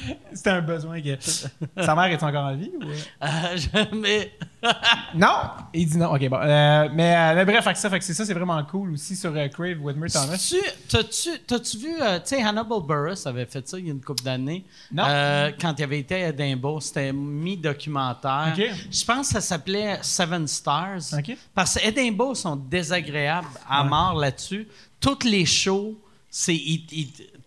C'était 0.32 0.50
un 0.50 0.62
besoin 0.62 1.00
que. 1.00 1.16
Sa 1.20 1.94
mère 1.94 2.04
est 2.04 2.22
encore 2.22 2.44
en 2.44 2.56
vie 2.56 2.70
ou... 2.80 2.84
Euh, 3.24 3.84
mais 3.92 4.32
Non! 5.14 5.50
Il 5.72 5.88
dit 5.88 5.98
non. 5.98 6.12
Ok, 6.12 6.28
bon. 6.28 6.38
Euh, 6.40 6.88
mais, 6.92 7.14
euh, 7.16 7.34
mais 7.34 7.44
bref, 7.44 7.64
fait 7.64 7.72
que 7.72 7.78
ça, 7.78 7.90
fait 7.90 7.98
que 7.98 8.04
c'est 8.04 8.14
ça, 8.14 8.24
c'est 8.24 8.34
vraiment 8.34 8.62
cool 8.64 8.92
aussi 8.92 9.16
sur 9.16 9.34
euh, 9.34 9.48
Crave 9.48 9.80
Whitmer 9.80 10.08
Thomas. 10.08 10.36
tu, 10.36 10.56
t'as-tu, 10.88 11.78
vu, 11.78 11.94
tu 11.96 12.02
sais, 12.24 12.42
Hannibal 12.42 12.82
Buress 12.86 13.26
avait 13.26 13.46
fait 13.46 13.66
ça 13.68 13.78
il 13.78 13.86
y 13.86 13.88
a 13.90 13.92
une 13.92 14.00
couple 14.00 14.22
d'années. 14.22 14.64
Non. 14.92 15.04
Quand 15.60 15.74
il 15.78 15.82
avait 15.82 16.00
été 16.00 16.14
à 16.14 16.28
Edinburgh, 16.28 16.80
c'était 16.80 17.12
mi-documentaire. 17.12 18.54
Je 18.56 19.04
pense 19.04 19.28
que 19.28 19.34
ça 19.34 19.40
s'appelait 19.40 19.98
Seven 20.02 20.46
Stars. 20.46 21.00
Parce 21.54 21.74
que 21.74 21.86
Edinburgh 21.86 22.34
sont 22.34 22.56
désagréables 22.56 23.48
à 23.68 23.84
mort 23.84 24.14
là-dessus. 24.14 24.68
Toutes 25.00 25.24
les 25.24 25.44
shows, 25.44 25.98
c'est. 26.30 26.60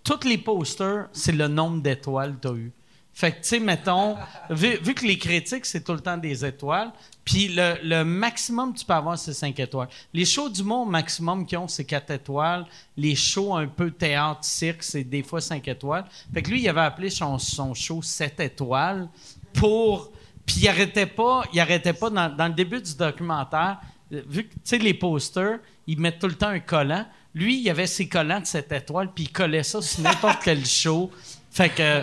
Tous 0.08 0.26
les 0.26 0.38
posters, 0.38 1.10
c'est 1.12 1.34
le 1.34 1.50
nombre 1.50 1.82
d'étoiles 1.82 2.36
que 2.36 2.48
tu 2.48 2.48
as 2.48 2.56
eu. 2.56 2.72
Fait 3.14 3.32
que, 3.32 3.38
tu 3.38 3.48
sais, 3.48 3.60
mettons, 3.60 4.16
vu, 4.50 4.78
vu 4.78 4.94
que 4.94 5.04
les 5.04 5.18
critiques, 5.18 5.66
c'est 5.66 5.84
tout 5.84 5.94
le 5.94 6.00
temps 6.00 6.18
des 6.18 6.46
étoiles, 6.46 6.92
puis 7.26 7.50
le, 7.50 8.04
maximum 8.04 8.74
que 8.74 8.80
tu 8.80 8.86
peux 8.86 8.94
avoir, 8.94 9.18
c'est 9.18 9.34
5 9.34 9.60
étoiles. 9.60 9.90
Les 10.14 10.24
shows 10.24 10.50
du 10.50 10.64
monde, 10.64 10.90
maximum 10.92 11.46
qu'ils 11.46 11.58
ont, 11.58 11.68
c'est 11.68 11.84
4 11.84 12.12
étoiles. 12.12 12.66
Les 12.96 13.16
shows 13.16 13.56
un 13.56 13.68
peu 13.68 13.90
théâtre, 13.92 14.44
cirque, 14.44 14.84
c'est 14.84 15.04
des 15.04 15.24
fois 15.24 15.42
5 15.42 15.68
étoiles. 15.68 16.06
Fait 16.32 16.42
que 16.44 16.52
lui, 16.52 16.62
il 16.62 16.70
avait 16.70 16.82
appelé 16.82 17.10
son, 17.10 17.40
son 17.40 17.74
show 17.74 18.02
7 18.02 18.40
étoiles 18.40 19.10
pour. 19.54 20.12
Puis 20.46 20.58
il 20.62 20.68
arrêtait 20.70 21.08
pas, 21.08 21.44
il 21.52 21.60
arrêtait 21.60 21.94
pas 21.94 22.10
dans, 22.10 22.30
dans 22.34 22.48
le 22.48 22.54
début 22.54 22.82
du 22.82 22.96
documentaire, 22.96 23.82
vu 24.12 24.44
que, 24.44 24.54
tu 24.54 24.60
sais, 24.64 24.78
les 24.78 24.94
posters, 24.94 25.60
ils 25.88 26.00
mettent 26.00 26.20
tout 26.20 26.28
le 26.28 26.36
temps 26.36 26.50
un 26.50 26.60
collant. 26.60 27.06
Lui, 27.38 27.62
il 27.62 27.70
avait 27.70 27.88
ses 27.88 28.08
collants 28.10 28.40
de 28.42 28.46
7 28.46 28.72
étoiles, 28.72 29.12
puis 29.14 29.26
il 29.26 29.32
collait 29.32 29.64
ça 29.64 29.82
sur 29.82 30.02
n'importe 30.02 30.40
quel 30.44 30.66
show. 30.82 31.12
Fait 31.52 31.70
que. 31.70 32.02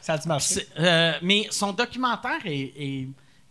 Ça 0.00 0.12
a-tu 0.14 0.28
marché? 0.28 0.54
C'est- 0.54 0.68
euh, 0.78 1.12
mais 1.22 1.48
son 1.50 1.72
documentaire 1.72 2.38
est. 2.44 2.72
est- 2.76 3.08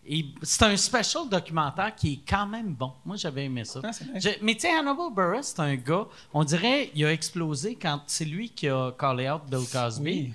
est- 0.08 0.26
c'est 0.44 0.64
un 0.64 0.78
special 0.78 1.28
documentaire 1.30 1.94
qui 1.96 2.14
est 2.14 2.20
quand 2.30 2.48
même 2.48 2.74
bon. 2.74 2.94
Moi, 3.06 3.18
j'avais 3.18 3.46
aimé 3.46 3.66
ça. 3.66 3.82
Ah. 3.84 3.92
Je- 4.16 4.30
mais 4.42 4.54
tu 4.56 4.62
sais, 4.62 4.70
Hannibal 4.70 5.12
Buress, 5.14 5.54
c'est 5.56 5.62
un 5.62 5.76
gars, 5.76 6.06
on 6.34 6.44
dirait, 6.44 6.92
il 6.96 7.04
a 7.06 7.12
explosé 7.12 7.76
quand 7.76 8.02
c'est 8.08 8.24
lui 8.26 8.50
qui 8.52 8.70
a 8.70 8.92
callé 8.98 9.30
out 9.30 9.42
Bill 9.50 9.68
Cosby. 9.72 10.10
Oui. 10.12 10.34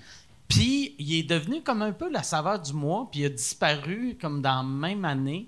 Puis, 0.49 0.95
il 0.99 1.15
est 1.15 1.23
devenu 1.23 1.63
comme 1.63 1.81
un 1.83 1.93
peu 1.93 2.11
la 2.11 2.23
saveur 2.25 2.61
du 2.61 2.73
mois, 2.73 3.09
puis 3.11 3.21
il 3.21 3.27
a 3.27 3.29
disparu 3.31 4.19
comme 4.21 4.43
dans 4.43 4.57
la 4.57 4.63
même 4.65 5.05
année, 5.05 5.47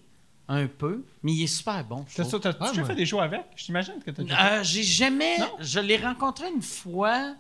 un 0.49 0.66
peu. 0.66 1.05
Mais 1.22 1.32
il 1.32 1.43
est 1.45 1.47
super 1.47 1.84
bon. 1.84 2.05
T'as, 2.14 2.24
ça- 2.24 2.38
fait 2.84 2.95
des 2.95 3.07
shows 3.07 3.20
avec? 3.20 3.43
Je 3.57 3.64
t'imagine 3.64 3.95
que 4.05 4.11
t'as 4.11 4.22
déjà 4.22 4.36
fait. 4.36 4.59
Euh, 4.59 4.64
j'ai 4.64 4.82
jamais. 4.82 5.38
Non? 5.38 5.51
Je 5.61 5.80
l'ai 5.80 5.97
rencontré 5.97 6.47
une 6.55 6.62
fois. 6.62 7.34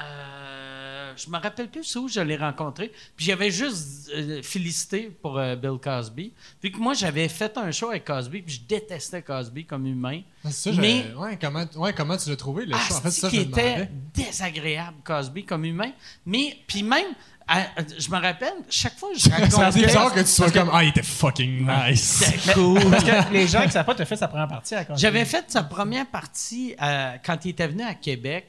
Euh, 0.00 1.12
je 1.16 1.28
me 1.30 1.38
rappelle 1.38 1.68
plus 1.68 1.96
où 1.96 2.08
je 2.08 2.20
l'ai 2.20 2.36
rencontré. 2.36 2.92
Puis 3.16 3.26
j'avais 3.26 3.50
juste 3.50 4.10
euh, 4.14 4.42
félicité 4.42 5.10
pour 5.22 5.38
euh, 5.38 5.56
Bill 5.56 5.78
Cosby. 5.82 6.32
Vu 6.62 6.70
que 6.70 6.78
moi, 6.78 6.94
j'avais 6.94 7.28
fait 7.28 7.56
un 7.58 7.70
show 7.72 7.88
avec 7.90 8.04
Cosby, 8.04 8.42
puis 8.42 8.54
je 8.54 8.60
détestais 8.62 9.22
Cosby 9.22 9.64
comme 9.64 9.86
humain. 9.86 10.20
Ah, 10.44 10.50
c'est 10.52 10.72
ça, 10.72 10.80
Mais- 10.80 11.12
ouais, 11.16 11.38
comment, 11.40 11.64
ouais, 11.76 11.92
comment 11.92 12.16
tu 12.16 12.28
l'as 12.30 12.36
trouvé, 12.36 12.66
le 12.66 12.74
Ah, 12.76 12.78
show? 12.78 12.94
En 12.94 13.00
fait, 13.00 13.10
c'est 13.10 13.20
ça, 13.22 13.30
qui 13.30 13.38
était 13.38 13.46
demandais. 13.74 13.90
désagréable, 14.14 14.98
Cosby, 15.04 15.44
comme 15.44 15.64
humain? 15.64 15.90
Mais, 16.26 16.56
puis 16.68 16.82
même, 16.84 17.08
à- 17.48 17.60
à- 17.62 17.84
je 17.98 18.10
me 18.10 18.20
rappelle, 18.20 18.52
chaque 18.70 18.96
fois 18.98 19.10
que 19.12 19.18
je 19.18 19.22
C'est 19.24 19.30
racontais... 19.32 19.86
bizarre 19.86 20.12
que 20.14 20.20
tu 20.20 20.26
sois 20.26 20.50
comme, 20.50 20.70
ah, 20.72 20.84
il 20.84 20.90
était 20.90 21.02
fucking 21.02 21.66
nice. 21.66 22.02
C'était 22.24 22.52
cool. 22.52 22.90
Parce 22.90 23.04
que 23.04 23.32
les 23.32 23.46
gens 23.48 23.62
qui 23.64 23.70
savent 23.70 23.86
pas, 23.86 23.94
t'as 23.94 24.04
fait 24.04 24.16
sa 24.16 24.28
première 24.28 24.48
partie 24.48 24.74
à. 24.74 24.84
J'avais 24.96 25.24
fait 25.24 25.44
sa 25.48 25.62
première 25.62 26.06
partie 26.06 26.74
euh, 26.82 27.12
quand 27.24 27.44
il 27.44 27.50
était 27.50 27.66
venu 27.68 27.82
à 27.82 27.94
Québec. 27.94 28.46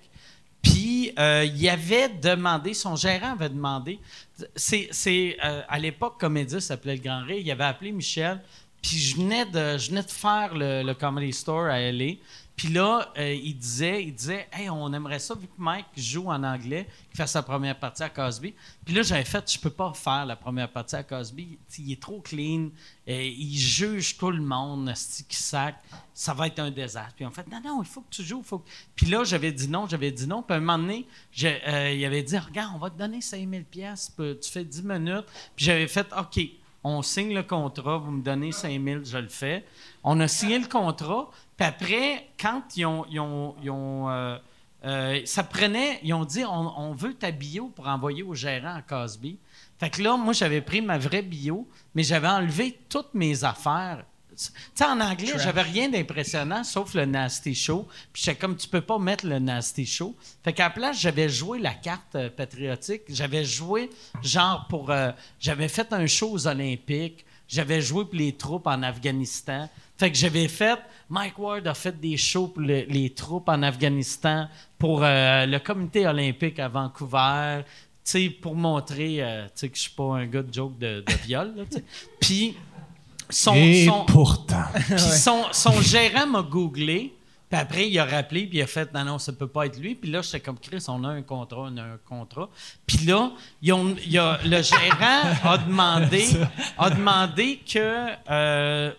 Puis, 0.61 1.13
euh, 1.17 1.45
il 1.55 1.69
avait 1.69 2.09
demandé, 2.09 2.73
son 2.73 2.97
gérant 2.97 3.31
avait 3.31 3.47
demandé, 3.47 3.97
c'est, 4.57 4.89
c'est, 4.91 5.37
euh, 5.41 5.61
à 5.69 5.79
l'époque, 5.79 6.19
Comédie 6.19 6.59
s'appelait 6.59 6.97
Le 6.97 7.01
Grand 7.01 7.23
Rire, 7.23 7.37
il 7.39 7.49
avait 7.49 7.63
appelé 7.63 7.93
Michel, 7.93 8.41
puis 8.81 8.97
je 8.97 9.15
venais 9.15 9.45
de, 9.45 9.77
je 9.77 9.89
venais 9.89 10.03
de 10.03 10.11
faire 10.11 10.53
le, 10.53 10.83
le 10.83 10.93
Comedy 10.95 11.31
Store 11.31 11.67
à 11.67 11.79
L.A., 11.79 12.15
puis 12.59 12.67
là, 12.67 13.13
euh, 13.17 13.33
il 13.33 13.57
disait, 13.57 14.03
il 14.03 14.13
disait, 14.13 14.49
hey, 14.51 14.69
on 14.69 14.91
aimerait 14.91 15.19
ça, 15.19 15.33
vu 15.33 15.47
que 15.47 15.53
Mike 15.57 15.85
joue 15.95 16.27
en 16.27 16.43
anglais, 16.43 16.89
qu'il 17.07 17.15
fasse 17.15 17.31
sa 17.31 17.41
première 17.41 17.79
partie 17.79 18.03
à 18.03 18.09
Cosby. 18.09 18.53
Puis 18.83 18.93
là, 18.93 19.01
j'avais 19.01 19.23
fait, 19.23 19.49
je 19.49 19.57
peux 19.57 19.69
pas 19.69 19.93
faire 19.93 20.25
la 20.25 20.35
première 20.35 20.69
partie 20.69 20.97
à 20.97 21.03
Cosby. 21.03 21.57
Il 21.77 21.93
est 21.93 22.01
trop 22.01 22.19
clean, 22.19 22.67
euh, 23.07 23.13
il 23.13 23.57
juge 23.57 24.17
tout 24.17 24.29
le 24.29 24.41
monde, 24.41 24.91
qui 25.29 25.37
sac. 25.37 25.81
Ça 26.13 26.33
va 26.33 26.47
être 26.47 26.59
un 26.59 26.69
désastre. 26.69 27.13
Puis 27.15 27.25
en 27.25 27.31
fait, 27.31 27.49
non, 27.49 27.61
non, 27.63 27.81
il 27.81 27.87
faut 27.87 28.01
que 28.01 28.13
tu 28.13 28.23
joues. 28.23 28.43
Puis 28.93 29.05
là, 29.05 29.23
j'avais 29.23 29.53
dit 29.53 29.69
non, 29.69 29.87
j'avais 29.87 30.11
dit 30.11 30.27
non. 30.27 30.43
Puis 30.43 30.53
à 30.53 30.57
un 30.57 30.59
moment 30.59 30.79
donné, 30.79 31.07
euh, 31.41 31.93
il 31.95 32.03
avait 32.03 32.23
dit, 32.23 32.37
regarde, 32.37 32.73
on 32.75 32.79
va 32.79 32.89
te 32.89 32.99
donner 32.99 33.21
5000 33.21 33.63
pièces, 33.63 34.13
tu 34.17 34.51
fais 34.51 34.65
10 34.65 34.83
minutes. 34.83 35.27
Puis 35.55 35.63
j'avais 35.63 35.87
fait, 35.87 36.07
OK, 36.11 36.41
on 36.83 37.01
signe 37.03 37.33
le 37.33 37.43
contrat, 37.43 37.99
vous 37.99 38.11
me 38.11 38.21
donnez 38.21 38.51
5000, 38.51 39.05
je 39.05 39.17
le 39.17 39.29
fais. 39.29 39.65
On 40.03 40.19
a 40.19 40.27
signé 40.27 40.59
le 40.59 40.67
contrat. 40.67 41.31
Puis 41.59 41.67
après, 41.67 42.29
quand 42.39 42.61
ils 42.77 42.85
ont, 42.85 43.05
ils 43.11 43.19
ont, 43.19 43.53
ils 43.61 43.69
ont, 43.69 44.09
euh, 44.09 44.37
euh, 44.85 45.19
ça 45.25 45.43
prenait, 45.43 45.99
ils 46.03 46.13
ont 46.13 46.23
dit, 46.23 46.45
on, 46.45 46.79
on 46.79 46.93
veut 46.93 47.13
ta 47.13 47.31
bio 47.31 47.67
pour 47.75 47.85
envoyer 47.89 48.23
au 48.23 48.33
gérant 48.33 48.75
à 48.75 48.81
Cosby. 48.81 49.37
Fait 49.77 49.89
que 49.89 50.01
là, 50.01 50.15
moi, 50.15 50.31
j'avais 50.31 50.61
pris 50.61 50.81
ma 50.81 50.97
vraie 50.97 51.21
bio, 51.21 51.67
mais 51.93 52.03
j'avais 52.03 52.29
enlevé 52.29 52.79
toutes 52.87 53.13
mes 53.13 53.43
affaires. 53.43 54.05
Tu 54.29 54.45
sais, 54.73 54.85
en 54.85 55.01
anglais, 55.01 55.33
j'avais 55.35 55.63
rien 55.63 55.89
d'impressionnant 55.89 56.63
sauf 56.63 56.93
le 56.93 57.03
Nasty 57.03 57.53
Show. 57.53 57.85
Puis 58.13 58.23
j'étais 58.23 58.37
comme, 58.37 58.55
tu 58.55 58.69
peux 58.69 58.79
pas 58.79 58.97
mettre 58.97 59.27
le 59.27 59.39
Nasty 59.39 59.85
Show. 59.85 60.15
Fait 60.45 60.53
qu'à 60.53 60.63
la 60.63 60.69
place, 60.69 61.01
j'avais 61.01 61.27
joué 61.27 61.59
la 61.59 61.73
carte 61.73 62.15
euh, 62.15 62.29
patriotique. 62.29 63.01
J'avais 63.09 63.43
joué, 63.43 63.89
genre, 64.23 64.65
pour. 64.69 64.91
euh, 64.91 65.11
j'avais 65.41 65.67
fait 65.67 65.91
un 65.91 66.07
show 66.07 66.31
aux 66.31 66.47
Olympiques. 66.47 67.25
J'avais 67.49 67.81
joué 67.81 68.05
pour 68.05 68.15
les 68.15 68.31
troupes 68.31 68.67
en 68.67 68.81
Afghanistan. 68.81 69.67
Fait 69.99 70.09
que 70.11 70.17
j'avais 70.17 70.47
fait. 70.47 70.79
Mike 71.09 71.37
Ward 71.37 71.67
a 71.67 71.73
fait 71.73 71.99
des 71.99 72.15
shows 72.15 72.47
pour 72.47 72.61
le- 72.61 72.85
les 72.87 73.09
troupes 73.09 73.49
en 73.49 73.61
Afghanistan, 73.63 74.47
pour 74.77 75.01
euh, 75.03 75.45
le 75.45 75.59
comité 75.59 76.07
olympique 76.07 76.57
à 76.59 76.69
Vancouver. 76.69 77.63
Tu 78.05 78.11
sais, 78.11 78.29
pour 78.29 78.55
montrer 78.55 79.17
euh, 79.21 79.47
que 79.61 79.67
je 79.73 79.79
suis 79.81 79.91
pas 79.91 80.15
un 80.15 80.25
gars 80.25 80.41
de 80.41 80.53
joke 80.53 80.77
de, 80.79 81.01
de 81.05 81.13
viol. 81.25 81.53
Puis, 82.21 82.55
son, 83.29 83.53
Et 83.55 83.85
son- 83.85 84.05
pourtant. 84.05 84.63
puis 84.87 84.97
son, 84.99 85.43
son 85.51 85.81
gérant 85.81 86.25
m'a 86.27 86.41
googlé. 86.43 87.13
Puis 87.49 87.59
après, 87.59 87.89
il 87.89 87.99
a 87.99 88.05
rappelé, 88.05 88.45
puis 88.45 88.59
il 88.59 88.61
a 88.61 88.67
fait 88.67 88.93
Non, 88.93 89.03
non, 89.03 89.17
ça 89.19 89.33
peut 89.33 89.47
pas 89.47 89.65
être 89.65 89.77
lui. 89.79 89.95
Puis 89.95 90.09
là, 90.11 90.21
j'étais 90.21 90.39
comme 90.39 90.57
Chris, 90.59 90.83
on 90.87 91.03
a 91.03 91.09
un 91.09 91.23
contrat, 91.23 91.67
on 91.71 91.77
a 91.77 91.81
un 91.83 91.97
contrat. 92.07 92.49
Puis 92.87 92.99
là, 93.05 93.31
ils 93.61 93.73
ont- 93.73 93.95
il 94.05 94.11
y 94.13 94.17
a- 94.17 94.39
le 94.45 94.61
gérant 94.61 95.33
a 95.43 95.57
demandé, 95.67 96.25
a 96.77 96.89
demandé 96.91 97.59
que 97.71 98.07
euh, 98.29 98.91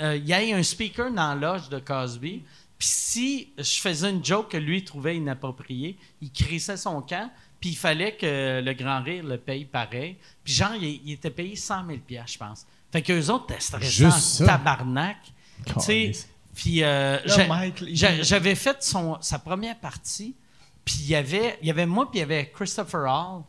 euh, 0.00 0.16
il 0.16 0.28
y 0.28 0.32
ait 0.32 0.52
un 0.52 0.62
speaker 0.62 1.10
dans 1.10 1.34
la 1.34 1.52
loge 1.54 1.68
de 1.68 1.78
Cosby. 1.78 2.42
Puis 2.78 2.88
si 2.88 3.48
je 3.58 3.80
faisais 3.80 4.10
une 4.10 4.24
joke 4.24 4.50
que 4.50 4.56
lui 4.56 4.84
trouvait 4.84 5.16
inappropriée, 5.16 5.96
il 6.20 6.30
crissait 6.32 6.76
son 6.76 7.00
camp. 7.02 7.30
Puis 7.60 7.70
il 7.70 7.76
fallait 7.76 8.16
que 8.16 8.60
le 8.60 8.72
Grand 8.72 9.02
Rire 9.02 9.22
le 9.24 9.38
paye 9.38 9.64
pareil. 9.64 10.16
Puis 10.42 10.52
genre, 10.52 10.74
il, 10.74 11.00
il 11.04 11.12
était 11.12 11.30
payé 11.30 11.54
100 11.54 11.86
000 11.86 11.98
je 12.26 12.38
pense. 12.38 12.66
Fait 12.90 13.02
qu'eux 13.02 13.28
autres, 13.30 13.44
étaient 13.52 13.60
stressés 13.60 13.88
Juste 13.88 14.16
en 14.16 14.20
ça. 14.20 14.46
tabarnak. 14.46 15.16
Tu 15.64 15.72
sais, 15.78 15.84
Calisse. 15.84 16.28
puis 16.56 16.82
euh, 16.82 17.18
j'avais 17.24 18.54
fait 18.56 18.82
son, 18.82 19.16
sa 19.20 19.38
première 19.38 19.78
partie, 19.78 20.34
puis 20.84 20.96
il 21.00 21.08
y 21.10 21.14
avait, 21.14 21.56
il 21.62 21.68
y 21.68 21.70
avait 21.70 21.86
moi, 21.86 22.10
puis 22.10 22.18
il 22.18 22.20
y 22.20 22.24
avait 22.24 22.50
Christopher 22.52 23.02
Hall, 23.02 23.42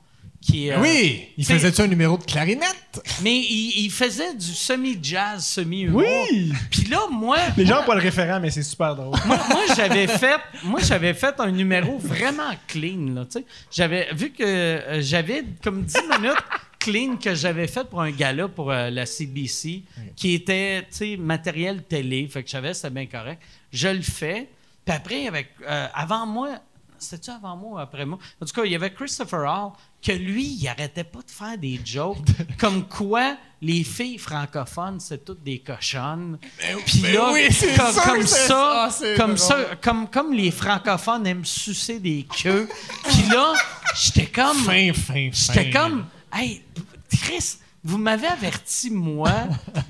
qui 0.43 0.69
euh, 0.69 0.79
Oui! 0.79 1.29
Il 1.37 1.45
faisait-tu 1.45 1.81
un 1.81 1.87
numéro 1.87 2.17
de 2.17 2.23
clarinette? 2.23 3.01
Mais 3.21 3.35
il, 3.35 3.85
il 3.85 3.91
faisait 3.91 4.33
du 4.33 4.53
semi-jazz, 4.53 5.45
semi-humour. 5.45 6.03
Oui! 6.03 6.51
Puis 6.69 6.83
là, 6.85 7.01
moi... 7.09 7.37
Les 7.57 7.65
gens 7.65 7.79
n'ont 7.79 7.85
pas 7.85 7.95
le 7.95 8.01
référent, 8.01 8.39
mais 8.39 8.51
c'est 8.51 8.63
super 8.63 8.95
drôle. 8.95 9.17
moi, 9.25 9.39
moi, 9.49 9.61
j'avais 9.75 10.07
fait, 10.07 10.39
moi, 10.63 10.79
j'avais 10.81 11.13
fait 11.13 11.39
un 11.39 11.51
numéro 11.51 11.97
vraiment 11.97 12.51
clean, 12.67 13.13
là, 13.13 13.25
tu 13.25 13.39
sais. 13.39 13.45
J'avais, 13.71 14.13
vu 14.13 14.31
que 14.31 14.43
euh, 14.43 15.01
j'avais 15.01 15.45
comme 15.63 15.83
10 15.83 15.95
minutes 16.17 16.43
clean 16.79 17.15
que 17.15 17.33
j'avais 17.33 17.67
fait 17.67 17.85
pour 17.85 18.01
un 18.01 18.11
gala 18.11 18.49
pour 18.49 18.69
euh, 18.69 18.89
la 18.89 19.05
CBC, 19.05 19.83
qui 20.15 20.33
était, 20.33 20.81
tu 20.81 20.87
sais, 20.89 21.17
matériel 21.17 21.83
télé, 21.83 22.27
fait 22.27 22.43
que 22.43 22.49
je 22.49 22.53
savais 22.53 22.73
c'était 22.73 22.89
bien 22.89 23.05
correct. 23.05 23.41
Je 23.71 23.87
le 23.87 24.01
fais, 24.01 24.49
puis 24.85 24.95
après, 24.95 25.27
avec, 25.27 25.47
avant 25.65 26.25
moi, 26.25 26.59
c'était-tu 27.03 27.31
avant 27.31 27.55
moi 27.55 27.71
ou 27.71 27.79
après 27.79 28.05
moi? 28.05 28.17
En 28.41 28.45
tout 28.45 28.53
cas, 28.53 28.63
il 28.65 28.71
y 28.71 28.75
avait 28.75 28.91
Christopher 28.93 29.41
Hall, 29.41 29.71
que 30.01 30.11
lui, 30.11 30.45
il 30.45 30.67
arrêtait 30.67 31.03
pas 31.03 31.19
de 31.19 31.31
faire 31.31 31.57
des 31.57 31.79
jokes, 31.83 32.17
comme 32.59 32.87
quoi 32.87 33.37
les 33.61 33.83
filles 33.83 34.17
francophones, 34.17 34.99
c'est 34.99 35.23
toutes 35.23 35.43
des 35.43 35.59
cochonnes. 35.59 36.37
Puis 36.85 36.99
ben 36.99 37.13
là, 37.13 37.31
oui, 37.31 37.47
comme, 37.77 38.25
sûr 38.25 38.27
ça, 38.27 38.47
ça, 38.47 38.89
c'est 38.91 39.15
comme 39.15 39.37
ça, 39.37 39.57
comme, 39.81 40.09
comme 40.09 40.33
les 40.33 40.51
francophones 40.51 41.25
aiment 41.25 41.45
sucer 41.45 41.99
des 41.99 42.25
queues. 42.41 42.67
Puis 43.05 43.29
là, 43.31 43.53
j'étais 43.95 44.27
comme. 44.27 44.57
Fin, 44.57 44.91
fin, 44.93 45.03
fin. 45.03 45.29
J'étais 45.31 45.69
comme. 45.69 46.05
Hey, 46.33 46.63
Chris, 47.09 47.57
vous 47.85 47.97
m'avez 47.97 48.27
averti, 48.27 48.89
moi, 48.89 49.31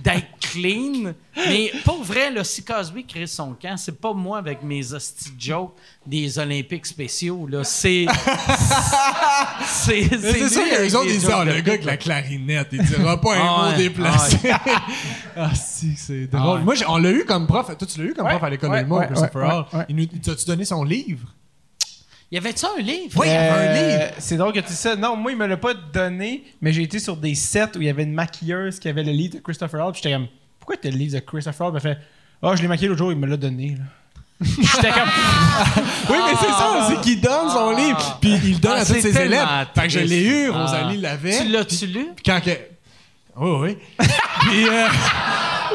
d'être 0.03 0.25
clean, 0.39 1.13
mais 1.35 1.71
pour 1.85 2.03
vrai, 2.03 2.31
là, 2.31 2.43
si 2.43 2.63
Cosby 2.63 3.05
crée 3.05 3.27
son 3.27 3.53
camp, 3.53 3.77
c'est 3.77 3.99
pas 3.99 4.13
moi 4.13 4.39
avec 4.39 4.63
mes 4.63 4.93
hosties 4.93 5.31
jokes 5.37 5.75
des 6.05 6.39
Olympiques 6.39 6.87
spéciaux, 6.87 7.45
là. 7.47 7.63
C'est. 7.63 8.05
c'est. 9.67 10.09
C'est 10.09 10.61
avec 10.61 10.79
les 10.81 10.95
autres, 10.95 11.05
ils 11.05 11.19
disent, 11.19 11.29
ah, 11.31 11.45
le 11.45 11.61
gars 11.61 11.73
avec 11.73 11.85
la 11.85 11.97
clarinette, 11.97 12.69
il 12.71 12.83
dira 12.83 13.19
pas 13.19 13.35
un 13.35 13.71
mot 13.71 13.77
déplacé. 13.77 14.37
ah, 15.37 15.53
si, 15.55 15.95
c'est 15.95 16.27
drôle. 16.27 16.61
Moi, 16.61 16.73
on 16.87 16.97
l'a 16.97 17.11
eu 17.11 17.25
comme 17.25 17.47
prof. 17.47 17.67
Toi, 17.77 17.87
tu 17.87 17.99
l'as 17.99 18.09
eu 18.09 18.13
comme 18.13 18.27
prof 18.27 18.43
à 18.43 18.49
l'école 18.49 18.71
de 18.71 18.75
l'humour, 18.77 19.03
Christopher 19.07 19.67
Hall. 19.71 19.85
Il 19.89 19.95
nous- 19.95 20.05
T'as-tu 20.05 20.45
donné 20.45 20.65
son 20.65 20.83
livre? 20.83 21.27
Y 22.33 22.37
avait-tu 22.37 22.65
un 22.65 22.81
livre? 22.81 23.11
Oui, 23.15 23.27
il 23.27 23.31
y 23.31 23.35
avait 23.35 23.49
un 23.49 23.75
Euh, 23.75 23.97
livre. 24.05 24.11
C'est 24.17 24.37
drôle 24.37 24.53
que 24.53 24.59
tu 24.59 24.65
dis 24.67 24.73
ça. 24.75 24.95
Non, 24.95 25.15
moi, 25.15 25.31
il 25.31 25.37
me 25.37 25.45
l'a 25.45 25.55
pas 25.55 25.73
donné, 25.75 26.43
mais 26.61 26.73
j'ai 26.73 26.81
été 26.81 26.97
sur 26.97 27.15
des 27.15 27.35
sets 27.35 27.77
où 27.77 27.81
il 27.81 27.85
y 27.85 27.89
avait 27.89 28.01
une 28.03 28.13
maquilleuse 28.13 28.79
qui 28.79 28.89
avait 28.89 29.03
le 29.03 29.11
livre 29.11 29.35
de 29.35 29.39
Christopher 29.39 29.85
Hall. 29.85 29.91
Puis 29.93 30.01
j'étais 30.03 30.15
comme, 30.15 30.27
pourquoi 30.59 30.75
t'as 30.81 30.89
le 30.89 30.97
livre 30.97 31.13
de 31.13 31.19
Christopher 31.19 31.67
Hall? 31.67 31.73
Elle 31.75 31.81
fait, 31.81 31.97
ah, 32.41 32.55
je 32.55 32.61
l'ai 32.63 32.67
maquillé 32.67 32.87
l'autre 32.87 32.97
jour, 32.99 33.11
il 33.11 33.19
me 33.19 33.27
l'a 33.27 33.37
donné. 33.37 33.77
là. 33.77 33.83
j'étais 34.45 34.89
comme, 34.89 35.09
Oui, 36.09 36.17
mais 36.25 36.33
c'est 36.39 36.47
ça, 36.47 36.87
c'est 36.89 37.01
qu'il 37.01 37.21
donne 37.21 37.49
son 37.49 37.69
livre. 37.71 38.17
Puis 38.19 38.31
il 38.43 38.53
le 38.53 38.59
donne 38.59 38.73
Ah, 38.77 38.81
à 38.81 38.85
tous 38.85 38.93
ses 38.99 39.15
élèves. 39.15 39.45
Fait 39.75 39.83
que 39.83 39.89
je 39.89 39.99
l'ai 39.99 40.23
eu, 40.23 40.49
Ah. 40.51 40.63
Rosalie 40.65 40.97
l'avait. 40.97 41.37
Tu 41.39 41.47
l'as-tu 41.49 41.85
lu? 41.85 42.07
Puis 42.15 42.23
quand 42.25 42.41
que... 42.43 42.49
Oui, 43.35 43.49
oui. 43.61 43.77
Puis, 44.41 44.67
euh, 44.69 44.87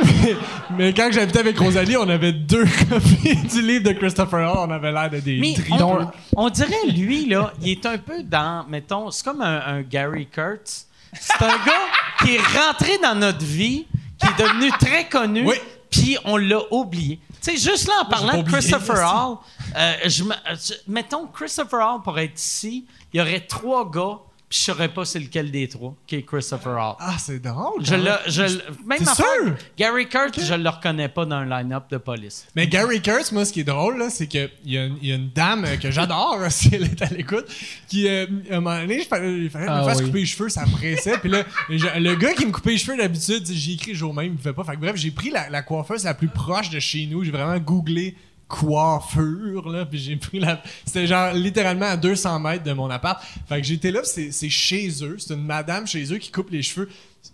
mais 0.77 0.93
quand 0.95 1.11
j'habitais 1.13 1.41
avec 1.41 1.59
Rosalie, 1.59 1.97
on 1.97 2.09
avait 2.09 2.33
deux 2.33 2.65
copies 2.89 3.35
du 3.37 3.63
livre 3.63 3.85
de 3.85 3.93
Christopher 3.93 4.41
Hall. 4.53 4.69
On 4.69 4.71
avait 4.71 4.93
l'air 4.93 5.11
de 5.11 5.19
des 5.19 5.39
Mais 5.41 5.55
tridons. 5.55 6.09
on, 6.37 6.45
on 6.47 6.51
dirait, 6.51 6.87
lui, 6.95 7.27
là, 7.27 7.53
il 7.61 7.71
est 7.71 7.87
un 7.87 7.99
peu 7.99 8.23
dans, 8.23 8.65
mettons, 8.69 9.11
c'est 9.11 9.25
comme 9.25 9.41
un, 9.43 9.61
un 9.67 9.83
Gary 9.83 10.27
Kurtz. 10.27 10.87
C'est 11.19 11.43
un 11.43 11.49
gars 11.65 11.87
qui 12.23 12.37
est 12.37 12.41
rentré 12.59 12.99
dans 13.03 13.15
notre 13.15 13.45
vie, 13.45 13.87
qui 14.21 14.27
est 14.27 14.43
devenu 14.45 14.71
très 14.79 15.09
connu, 15.09 15.45
Oui. 15.47 15.57
puis 15.91 16.17
on 16.25 16.37
l'a 16.37 16.61
oublié. 16.71 17.19
Tu 17.43 17.57
sais, 17.57 17.71
juste 17.71 17.89
là, 17.89 17.95
en 18.03 18.05
parlant 18.11 18.43
de 18.43 18.49
Christopher. 18.49 18.97
Hall, 18.99 19.37
euh, 19.77 19.95
je 20.07 20.23
euh, 20.25 20.27
je- 20.55 20.75
mettons, 20.87 21.27
Christopher 21.27 21.81
Hall 21.81 22.03
pour 22.03 22.19
être 22.19 22.39
ici, 22.39 22.85
il 23.13 23.19
y 23.19 23.21
aurait 23.21 23.41
trois 23.41 23.91
gars, 23.91 24.19
puis 24.49 24.59
je 24.59 24.65
saurais 24.65 24.89
pas 24.89 25.05
c'est 25.05 25.19
lequel 25.19 25.51
des 25.51 25.69
trois 25.69 25.95
qui 26.07 26.17
est 26.17 26.23
Christopher 26.23 26.73
Hall. 26.73 26.97
Ah, 27.01 27.17
c'est 27.19 27.39
drôle. 27.41 27.85
Je 27.85 27.91
quand 27.91 27.97
le, 27.99 28.05
même. 28.05 28.19
je, 28.27 28.43
le- 28.43 28.63
même 28.87 29.03
affaire, 29.03 29.27
sûr? 29.45 29.55
Gary 29.77 30.09
Kurtz, 30.09 30.43
je 30.45 30.55
le 30.55 30.69
reconnais 30.69 31.09
pas 31.09 31.25
dans 31.27 31.37
un 31.37 31.45
line-up 31.45 31.85
de 31.91 31.99
police. 31.99 32.47
Mais 32.57 32.67
Gary 32.67 33.03
Kurtz, 33.03 33.31
moi, 33.33 33.45
ce 33.45 33.53
qui 33.53 33.61
est 33.61 33.65
drôle, 33.65 33.99
là, 33.99 34.09
c'est 34.11 34.27
qu'il 34.27 34.49
y, 34.65 34.79
a 34.79 34.85
une- 34.87 34.99
y 35.03 35.13
a 35.13 35.17
une 35.17 35.31
dame 35.31 35.65
euh, 35.67 35.77
que 35.77 35.91
j'adore, 35.91 36.39
si 36.51 36.71
elle 36.73 36.85
est 36.85 37.03
à 37.03 37.07
l'écoute, 37.11 37.47
qui, 37.89 38.09
euh, 38.09 38.27
à 38.51 38.57
un 38.57 38.61
moment 38.61 38.81
donné, 38.81 39.05
fallait, 39.05 39.39
il 39.39 39.51
fallait 39.51 39.67
que 39.67 39.71
je 39.73 39.77
me 39.77 39.83
Ah 39.83 39.85
fasse 39.89 39.99
oui. 39.99 40.05
couper 40.07 40.19
les 40.21 40.27
cheveux, 40.27 40.49
ça 40.49 40.65
me 40.65 40.73
pressait. 40.73 41.19
Puis 41.19 41.29
là, 41.31 41.45
je- 41.69 41.99
le 42.01 42.15
gars 42.15 42.33
qui 42.33 42.47
me 42.47 42.53
coupait 42.53 42.71
les 42.71 42.79
cheveux 42.79 42.97
d'habitude, 42.97 43.45
j'ai 43.51 43.73
écrit 43.73 43.93
le 43.93 43.99
jour 43.99 44.15
même, 44.15 44.27
il 44.27 44.33
me 44.33 44.39
fait 44.39 44.53
pas. 44.55 44.65
Fait 44.65 44.77
que 44.77 44.81
bref, 44.81 44.97
j'ai 44.97 45.11
pris 45.11 45.31
la, 45.31 45.51
la 45.51 45.63
coiffeuse 45.63 46.05
la 46.05 46.15
plus 46.15 46.29
proche 46.29 46.71
de 46.71 46.79
chez 46.81 47.07
nous. 47.07 47.23
J'ai 47.23 47.31
vraiment 47.33 47.59
googlé 47.59 48.15
coiffure, 48.49 49.69
là, 49.69 49.85
puis 49.87 49.99
j'ai 49.99 50.17
pris 50.17 50.41
la... 50.41 50.63
C'était 50.85 51.07
genre 51.07 51.33
littéralement 51.33 51.87
à 51.87 51.97
200 51.97 52.41
mètres 52.41 52.65
de 52.65 52.73
mon 52.73 52.91
appart. 52.91 53.23
Fait 53.49 53.61
que 53.61 53.67
j'étais 53.67 53.91
là, 53.91 54.01
c'est 54.05 54.33
c'est 54.33 54.49
chez 54.49 54.89
eux. 55.05 55.17
C'est 55.19 55.35
une 55.35 55.45
madame 55.45 55.87
chez 55.87 56.13
eux 56.13 56.19
qui 56.19 56.31
coupe 56.33 56.51
les 56.51 56.63
cheveux 56.63 56.89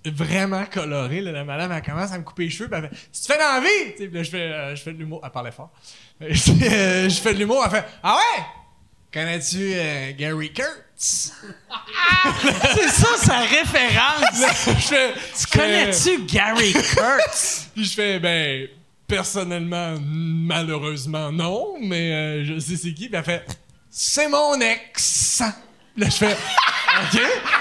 vraiment 0.04 0.64
colorés. 0.66 1.20
là. 1.20 1.32
La 1.32 1.44
madame, 1.44 1.72
elle 1.72 1.82
commence 1.82 2.12
à 2.12 2.18
me 2.18 2.24
couper 2.24 2.44
les 2.44 2.50
cheveux, 2.50 2.68
puis 2.68 2.80
elle 2.82 2.90
fait 2.90 2.96
«Si 3.12 3.22
tu 3.26 3.32
fais 3.32 3.38
dans 3.38 3.54
la 3.54 3.60
vie!» 3.60 3.92
Tu 3.96 3.98
sais, 4.02 4.08
puis 4.08 4.16
là, 4.16 4.22
je 4.22 4.30
fais, 4.30 4.38
euh, 4.52 4.76
je 4.76 4.82
fais 4.82 4.92
de 4.92 4.98
l'humour. 4.98 5.20
Elle 5.24 5.30
parlait 5.30 5.52
fort. 5.52 5.70
Je 6.20 6.34
fais, 6.36 6.72
euh, 6.72 7.08
je 7.08 7.20
fais 7.20 7.34
de 7.34 7.38
l'humour, 7.38 7.62
elle 7.64 7.70
fait 7.72 7.84
«Ah 8.02 8.16
ouais? 8.16 8.42
Connais-tu 9.12 9.72
euh, 9.74 10.12
Gary 10.16 10.52
Kurtz? 10.52 11.32
C'est 12.74 12.88
ça 12.88 13.16
sa 13.16 13.38
référence! 13.40 14.76
je 14.78 14.86
fais, 14.86 15.12
Tu 15.38 15.58
connais-tu 15.58 16.24
Gary 16.24 16.72
Kurtz? 16.72 17.68
Puis 17.74 17.84
je 17.84 17.94
fais, 17.94 18.18
ben, 18.20 18.68
personnellement, 19.06 19.94
malheureusement, 20.00 21.30
non, 21.32 21.74
mais 21.80 22.12
euh, 22.12 22.44
je 22.44 22.58
sais 22.58 22.76
c'est 22.76 22.94
qui. 22.94 23.08
Puis 23.08 23.16
elle 23.16 23.24
fait, 23.24 23.44
c'est 23.90 24.28
mon 24.28 24.60
ex. 24.60 25.42
Là, 25.96 26.06
je 26.06 26.10
fais, 26.10 26.32
OK? 27.12 27.20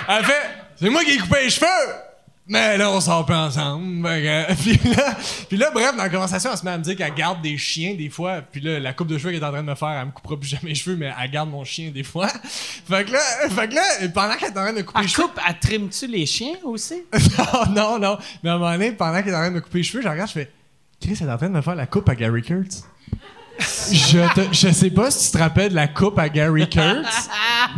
Elle 0.10 0.26
fait, 0.26 0.50
c'est 0.76 0.90
moi 0.90 1.04
qui 1.04 1.12
ai 1.12 1.18
coupé 1.18 1.44
les 1.44 1.50
cheveux. 1.50 1.94
Mais 2.46 2.78
là, 2.78 2.92
on 2.92 3.00
sort 3.00 3.26
pas 3.26 3.46
ensemble. 3.46 4.04
Puis, 4.62 4.78
là, 4.94 5.16
puis 5.48 5.58
là, 5.58 5.72
bref, 5.72 5.96
dans 5.96 6.04
la 6.04 6.10
conversation, 6.10 6.52
elle 6.52 6.58
se 6.58 6.66
met 6.66 6.72
à 6.72 6.78
me 6.78 6.84
dire 6.84 6.98
qu'elle 6.98 7.14
garde 7.14 7.42
des 7.42 7.58
chiens 7.58 7.94
des 7.94 8.10
fois. 8.10 8.42
Puis 8.42 8.60
là, 8.60 8.82
la 8.82 8.92
coupe 8.92 9.08
de 9.08 9.18
cheveux 9.18 9.32
qu'elle 9.32 9.42
est 9.42 9.46
en 9.46 9.52
train 9.52 9.64
de 9.64 9.70
me 9.70 9.76
faire, 9.76 9.90
elle 9.90 10.08
me 10.08 10.12
coupera 10.12 10.38
plus 10.38 10.50
jamais 10.50 10.70
les 10.70 10.76
cheveux, 10.76 10.98
mais 10.98 11.14
elle 11.22 11.32
garde 11.32 11.50
mon 11.50 11.64
chien 11.64 11.92
des 11.92 12.04
fois. 12.04 12.28
Fait 12.86 13.06
que 13.06 13.14
là, 13.14 13.20
fait 13.50 13.70
que 13.70 13.76
là 13.76 13.84
pendant 14.14 14.36
qu'elle 14.36 14.50
est 14.50 14.58
en 14.58 14.64
train 14.64 14.74
de 14.74 14.82
couper 14.82 15.00
les 15.00 15.06
Elle 15.06 15.10
cheveux, 15.10 15.28
coupe, 15.28 15.40
elle 15.48 15.60
trime-tu 15.60 16.08
les 16.08 16.26
chiens 16.26 16.56
aussi? 16.64 17.04
non, 17.70 17.70
non, 17.70 18.00
non. 18.00 18.18
Mais 18.44 18.50
à 18.50 18.54
un 18.54 18.58
moment 18.58 18.72
donné, 18.74 18.92
pendant 18.92 19.22
qu'il 19.22 19.32
est 19.32 19.36
en 19.36 19.40
train 19.40 19.50
de 19.50 19.56
me 19.56 19.62
couper 19.62 19.78
les 19.78 19.84
cheveux, 19.86 20.04
je 20.04 20.10
regarde, 20.10 20.28
je 20.28 20.34
fais 20.34 20.52
Chris, 21.04 21.18
est 21.22 21.30
en 21.30 21.38
train 21.38 21.50
de 21.50 21.54
me 21.54 21.62
faire 21.62 21.76
la 21.76 21.86
coupe 21.86 22.08
à 22.10 22.16
Gary 22.16 22.42
Kurtz. 22.42 22.84
je, 23.92 24.20
te- 24.34 24.54
je 24.54 24.72
sais 24.72 24.90
pas 24.90 25.12
si 25.12 25.28
tu 25.32 25.38
te 25.38 25.44
rappelles 25.44 25.70
de 25.72 25.76
la 25.76 25.88
coupe 25.88 26.18
à 26.18 26.30
Gary 26.30 26.68
Kurtz, 26.70 27.30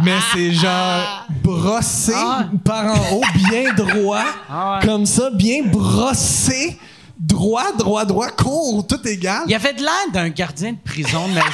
mais 0.04 0.16
c'est 0.34 0.52
genre 0.54 1.26
brossé 1.44 2.14
Ah. 2.16 2.46
par 2.64 2.86
en 2.86 3.16
haut, 3.16 3.24
bien 3.50 3.74
droit, 3.74 4.24
Ah 4.50 4.80
ouais. 4.80 4.86
comme 4.88 5.06
ça, 5.06 5.30
bien 5.32 5.64
brossé, 5.66 6.80
droit, 7.18 7.72
droit, 7.78 8.06
droit, 8.06 8.30
court, 8.30 8.86
tout 8.88 9.08
égal. 9.08 9.44
Il 9.48 9.56
avait 9.56 9.74
de 9.74 9.82
l'air 9.82 10.12
d'un 10.14 10.30
gardien 10.30 10.74
de 10.74 10.78
prison 10.78 11.28
nazi. 11.30 11.46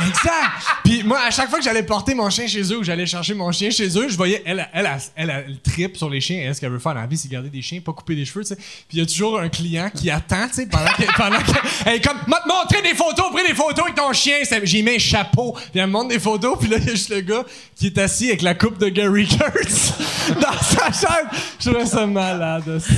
Exact. 0.08 0.52
Puis 0.84 1.02
moi, 1.02 1.20
à 1.20 1.30
chaque 1.30 1.50
fois 1.50 1.58
que 1.58 1.64
j'allais 1.64 1.82
porter 1.82 2.14
mon 2.14 2.30
chien 2.30 2.46
chez 2.46 2.62
eux 2.72 2.78
ou 2.78 2.84
j'allais 2.84 3.06
chercher 3.06 3.34
mon 3.34 3.50
chien 3.50 3.70
chez 3.70 3.88
eux, 3.98 4.08
je 4.08 4.16
voyais 4.16 4.42
elle, 4.46 4.68
elle, 4.72 4.88
elle, 5.16 5.30
elle, 5.30 5.58
tripe 5.60 5.96
sur 5.96 6.08
les 6.08 6.20
chiens. 6.20 6.40
Elle, 6.44 6.54
ce 6.54 6.60
qu'elle 6.60 6.70
veut 6.70 6.78
faire 6.78 6.94
dans 6.94 7.00
la 7.00 7.06
vie, 7.06 7.16
c'est 7.16 7.28
garder 7.28 7.50
des 7.50 7.62
chiens, 7.62 7.80
pas 7.80 7.92
couper 7.92 8.14
des 8.14 8.24
cheveux, 8.24 8.42
tu 8.42 8.48
sais. 8.48 8.56
Puis 8.56 8.94
il 8.94 8.98
y 9.00 9.02
a 9.02 9.06
toujours 9.06 9.38
un 9.40 9.48
client 9.48 9.90
qui 9.94 10.10
attend, 10.10 10.46
tu 10.48 10.54
sais, 10.54 10.66
pendant 10.66 10.92
que, 10.92 11.16
pendant 11.16 11.38
que, 11.38 11.58
elle 11.86 11.96
est 11.96 12.00
comme, 12.00 12.18
m'a 12.26 12.40
montré 12.46 12.82
des 12.82 12.94
photos, 12.94 13.30
pris 13.32 13.46
des 13.46 13.54
photos 13.54 13.84
avec 13.84 13.96
ton 13.96 14.12
chien. 14.12 14.36
J'ai 14.62 14.82
mis 14.82 14.94
un 14.94 14.98
chapeau, 14.98 15.52
puis 15.52 15.80
elle 15.80 15.86
me 15.86 15.92
montre 15.92 16.08
des 16.08 16.20
photos, 16.20 16.56
puis 16.58 16.68
là, 16.68 16.76
il 16.78 16.84
y 16.86 16.88
a 16.88 16.92
juste 16.92 17.10
le 17.10 17.20
gars 17.20 17.44
qui 17.74 17.86
est 17.86 17.98
assis 17.98 18.28
avec 18.28 18.42
la 18.42 18.54
coupe 18.54 18.78
de 18.78 18.88
Gary 18.88 19.26
Kurtz 19.26 19.92
dans 20.40 20.62
sa 20.62 20.86
chaise. 20.92 21.26
Je 21.58 21.70
trouvais 21.70 21.86
ça 21.86 22.06
malade. 22.06 22.80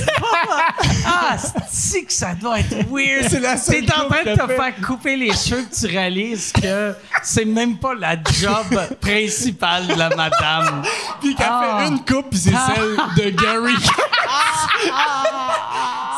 Ah, 1.03 1.35
c'est 1.69 2.03
que 2.11 2.17
ça 2.17 2.33
doit 2.35 2.59
être 2.59 2.75
weird. 2.89 3.25
C'est 3.29 3.39
la 3.39 3.57
seule 3.57 3.85
T'es 3.85 3.93
en 3.93 4.07
train 4.09 4.23
de 4.23 4.35
te 4.35 4.47
fait. 4.47 4.55
faire 4.55 4.73
couper 4.85 5.15
les 5.15 5.33
cheveux 5.33 5.63
que 5.63 5.75
tu 5.75 5.85
réalises 5.87 6.51
que 6.51 6.95
c'est 7.23 7.45
même 7.45 7.77
pas 7.77 7.93
la 7.93 8.15
job 8.15 8.65
principale 8.99 9.87
de 9.87 9.93
la 9.95 10.09
madame. 10.09 10.81
Puis 11.21 11.35
qu'elle 11.35 11.47
Ah. 11.49 11.79
fait 11.81 11.87
une 11.87 11.99
coupe, 12.03 12.29
puis 12.31 12.39
c'est 12.39 12.49
celle 12.51 12.97
de 13.17 13.29
Gary 13.31 13.73
Kurtz. 13.73 15.40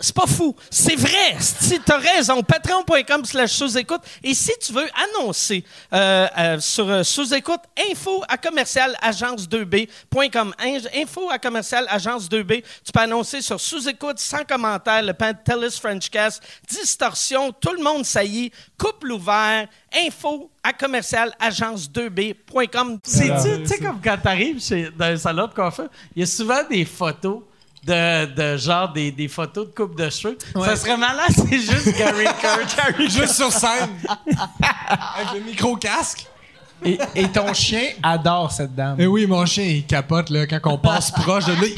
C'est 0.00 0.14
pas 0.14 0.26
fou. 0.26 0.54
C'est 0.70 0.94
vrai. 0.96 1.36
Si 1.40 1.80
t'as 1.80 1.98
raison, 1.98 2.42
patreon.com 2.42 3.24
slash 3.24 3.50
sous-écoute. 3.52 4.02
Et 4.22 4.34
si 4.34 4.52
tu 4.64 4.72
veux 4.72 4.86
annoncer 5.16 5.64
euh, 5.92 6.26
euh, 6.38 6.60
sur 6.60 6.88
euh, 6.88 7.02
sous-écoute, 7.02 7.60
info 7.90 8.22
à 8.28 8.36
commercial 8.36 8.96
agence2b.com. 9.02 10.54
In- 10.58 10.78
Info 11.02 11.28
à 11.30 11.38
commercial 11.38 11.86
agence2b. 11.86 12.62
Tu 12.84 12.92
peux 12.92 13.00
annoncer 13.00 13.40
sur 13.42 13.60
sous-écoute, 13.60 14.18
sans 14.18 14.44
commentaire, 14.44 15.02
le 15.02 15.12
Pantelis 15.12 15.78
Frenchcast, 15.80 16.42
distorsion, 16.68 17.52
tout 17.52 17.72
le 17.72 17.82
monde 17.82 18.04
saillit, 18.04 18.52
couple 18.78 19.12
ouvert, 19.12 19.66
info 20.06 20.50
à 20.62 20.72
commercial 20.72 21.34
agence2b.com. 21.40 22.98
C'est-tu, 23.02 23.62
tu 23.62 23.66
sais, 23.66 23.78
comme 23.78 24.00
quand 24.02 24.18
t'arrives 24.22 24.62
chez- 24.62 24.90
dans 24.96 25.06
un 25.06 25.16
salon 25.16 25.46
de 25.46 25.54
coiffeur, 25.54 25.88
il 26.14 26.20
y 26.20 26.22
a 26.22 26.26
souvent 26.26 26.62
des 26.68 26.84
photos 26.84 27.40
de, 27.88 28.26
de 28.52 28.56
genre 28.58 28.92
des, 28.92 29.10
des 29.10 29.28
photos 29.28 29.66
de 29.68 29.72
coupe 29.74 29.96
de 29.96 30.08
cheveux. 30.10 30.36
Ça 30.64 30.76
serait 30.76 30.96
malade, 30.96 31.30
c'est 31.34 31.58
juste 31.58 31.96
Gary 31.98 32.24
Kurtz. 32.40 33.12
Juste 33.12 33.34
sur 33.34 33.50
scène. 33.52 33.88
Avec 35.16 35.32
le 35.34 35.40
micro-casque. 35.50 36.26
et, 36.84 36.98
et 37.14 37.28
ton 37.28 37.52
chien 37.54 37.82
adore 38.02 38.52
cette 38.52 38.74
dame. 38.74 38.96
Eh 38.98 39.06
oui, 39.06 39.26
mon 39.26 39.44
chien, 39.46 39.64
il 39.64 39.84
capote 39.86 40.30
là, 40.30 40.46
quand 40.46 40.60
on 40.64 40.78
passe 40.78 41.10
proche 41.10 41.44
de 41.46 41.52
là. 41.52 41.66
Il 41.66 41.74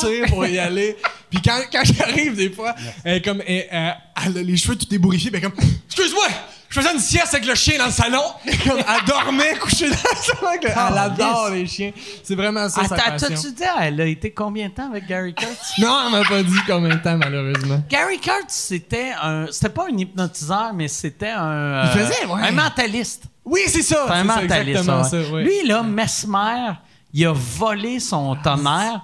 tire 0.00 0.26
pour 0.28 0.46
y 0.46 0.58
aller. 0.58 0.96
Puis 1.30 1.40
quand, 1.42 1.58
quand 1.70 1.82
j'arrive, 1.84 2.34
des 2.36 2.50
fois, 2.50 2.74
elle, 3.04 3.16
est 3.16 3.22
comme, 3.22 3.42
elle, 3.46 3.66
elle- 3.70 3.96
elle 4.24 4.38
a 4.38 4.42
les 4.42 4.56
cheveux 4.56 4.76
tout 4.76 4.92
ébouriffés. 4.94 5.30
Ben 5.30 5.40
comme, 5.42 5.52
excuse-moi, 5.86 6.26
Je 6.70 6.80
faisais 6.80 6.92
une 6.92 7.00
sieste 7.00 7.32
avec 7.32 7.46
le 7.46 7.54
chien 7.54 7.78
dans 7.78 7.86
le 7.86 7.90
salon. 7.92 8.22
Comme, 8.64 8.78
elle 8.78 9.04
dormait 9.06 9.54
couchée 9.58 9.88
dans 9.88 9.96
le 9.96 10.16
salon. 10.22 10.48
avec 10.48 10.64
le- 10.64 10.70
Elle 10.70 10.98
adore 10.98 11.48
les 11.50 11.66
chiens. 11.66 11.92
C'est 12.22 12.34
vraiment 12.34 12.68
ça, 12.68 12.84
sa 12.84 12.94
Attends, 12.96 13.10
passion. 13.12 13.28
t'as-tu 13.28 13.52
dit, 13.52 13.62
elle 13.80 14.00
a 14.02 14.04
été 14.06 14.30
combien 14.32 14.68
de 14.68 14.74
temps 14.74 14.90
avec 14.90 15.06
Gary 15.06 15.34
Kurtz? 15.34 15.72
Non, 15.78 15.98
elle 16.06 16.12
m'a 16.12 16.24
pas 16.28 16.42
dit 16.42 16.58
combien 16.66 16.94
de 16.96 17.02
temps, 17.02 17.16
malheureusement. 17.16 17.82
Gary 17.88 18.18
Kurtz, 18.20 18.52
c'était 18.52 19.12
un. 19.22 19.46
C'était 19.50 19.70
pas 19.70 19.86
un 19.90 19.96
hypnotiseur, 19.96 20.72
mais 20.74 20.88
c'était 20.88 21.30
un. 21.30 21.48
euh, 21.50 21.84
Il 21.94 22.00
faisait, 22.00 22.26
ouais. 22.26 22.42
Un 22.42 22.50
mentaliste. 22.52 23.22
Oui, 23.46 23.60
c'est 23.66 23.80
ça. 23.82 24.04
C'est 24.06 24.12
un 24.12 24.28
ça, 24.28 24.40
mentaliste. 24.42 24.86
ouais. 24.88 25.04
ça, 25.04 25.20
ouais. 25.32 25.42
Lui, 25.44 25.66
là, 25.66 25.82
Mesmer, 25.82 26.72
il 27.14 27.24
a 27.26 27.32
volé 27.32 27.98
son 27.98 28.36
tonnerre. 28.36 29.00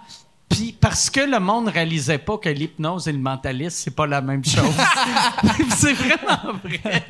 Puis 0.55 0.75
parce 0.81 1.11
que 1.11 1.21
le 1.21 1.41
monde 1.41 1.69
réalisait 1.69 2.19
pas 2.19 2.39
que 2.39 2.49
l'hypnose 2.49 3.09
et 3.09 3.13
le 3.13 3.19
mentalisme, 3.19 3.71
c'est 3.77 3.95
pas 3.95 4.07
la 4.07 4.21
même 4.21 4.45
chose. 4.45 4.63
c'est 5.77 5.93
vraiment 5.95 6.59
vrai. 6.63 7.05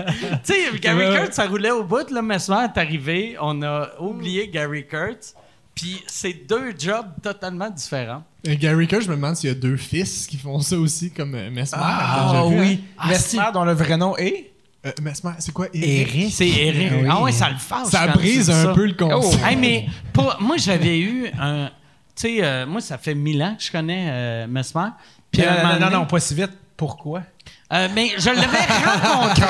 tu 0.45 0.53
sais, 0.55 0.79
Gary 0.81 0.99
Ouais. 1.09 1.17
Kurtz, 1.17 1.35
ça 1.35 1.47
roulait 1.47 1.71
au 1.71 1.85
bout. 1.85 2.11
Là, 2.11 2.23
Mesmer 2.23 2.65
est 2.75 2.79
arrivé. 2.79 3.37
On 3.41 3.61
a 3.63 3.89
oublié 4.01 4.49
Gary 4.49 4.87
Kurtz. 4.87 5.35
Puis 5.75 6.03
c'est 6.07 6.47
deux 6.49 6.73
jobs 6.79 7.07
totalement 7.23 7.69
différents. 7.69 8.23
Et 8.45 8.57
Gary 8.57 8.87
Kerr, 8.87 9.01
je 9.01 9.11
me 9.11 9.17
demande 9.17 9.35
s'il 9.37 9.49
y 9.49 9.53
a 9.53 9.57
deux 9.57 9.77
fils 9.77 10.27
qui 10.27 10.37
font 10.37 10.61
ça 10.61 10.77
aussi, 10.79 11.11
comme 11.11 11.35
euh, 11.35 11.51
Mesmer. 11.51 11.79
Ah, 11.83 12.45
oui. 12.47 12.85
Ah, 12.97 13.09
Mesmer, 13.09 13.19
c'est- 13.45 13.53
dont 13.53 13.65
le 13.65 13.73
vrai 13.73 13.97
nom 13.97 14.17
est? 14.17 14.53
hein? 14.85 14.91
Euh, 14.91 15.03
Mesmer, 15.03 15.33
c'est 15.41 15.53
quoi? 15.53 15.67
C'est 15.73 15.81
Eric. 16.49 16.93
Oui. 17.03 17.09
Ah 17.11 17.21
ouais, 17.23 17.33
ça 17.33 17.51
le 17.51 17.57
fâche. 17.57 17.89
Ça 17.89 18.07
quand 18.07 18.13
brise 18.15 18.49
un 18.51 18.65
ça. 18.67 18.73
peu 18.73 18.87
le 18.87 18.93
concept. 18.95 19.43
Hey, 19.45 19.57
mais 19.57 19.87
pour- 20.13 20.37
moi, 20.41 20.57
j'avais 20.59 20.99
eu 21.01 21.27
un. 21.41 21.71
Tu 22.17 22.23
sais, 22.23 22.39
euh, 22.45 22.67
moi, 22.67 22.81
ça 22.81 22.97
fait 22.99 23.15
mille 23.15 23.43
ans 23.43 23.55
que 23.59 23.63
je 23.65 23.73
connais 23.73 24.07
euh, 24.11 24.47
Mesmer. 24.47 24.89
Puis 25.33 25.45
un 25.45 25.79
non, 25.79 25.91
non, 25.91 26.07
pas 26.07 26.21
si 26.21 26.35
vite. 26.35 26.53
Pourquoi? 26.77 27.23
Euh, 27.73 27.89
mais 27.95 28.11
je 28.19 28.31
l'avais 28.31 28.47
rencontré. 28.47 29.45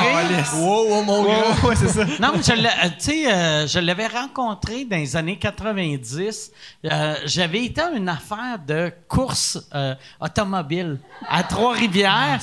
Wow, 0.56 0.88
wow, 0.88 1.02
mon 1.02 1.24
gars. 1.24 1.32
ouais, 1.64 1.74
c'est 1.76 1.88
ça. 1.88 2.04
non, 2.20 2.32
mais 2.36 2.42
je 2.42 2.52
l'ai- 2.52 2.68
euh, 2.68 2.88
tu 2.98 3.04
sais, 3.04 3.32
euh, 3.32 3.66
je 3.66 3.78
l'avais 3.80 4.06
rencontré 4.06 4.84
dans 4.84 4.96
les 4.96 5.16
années 5.16 5.38
90. 5.38 6.50
Euh, 6.84 7.14
J'avais 7.26 7.64
été 7.64 7.80
à 7.80 7.90
une 7.90 8.08
affaire 8.08 8.58
de 8.66 8.92
course 9.08 9.58
euh, 9.74 9.94
automobile 10.20 10.98
à 11.28 11.42
Trois-Rivières. 11.42 12.40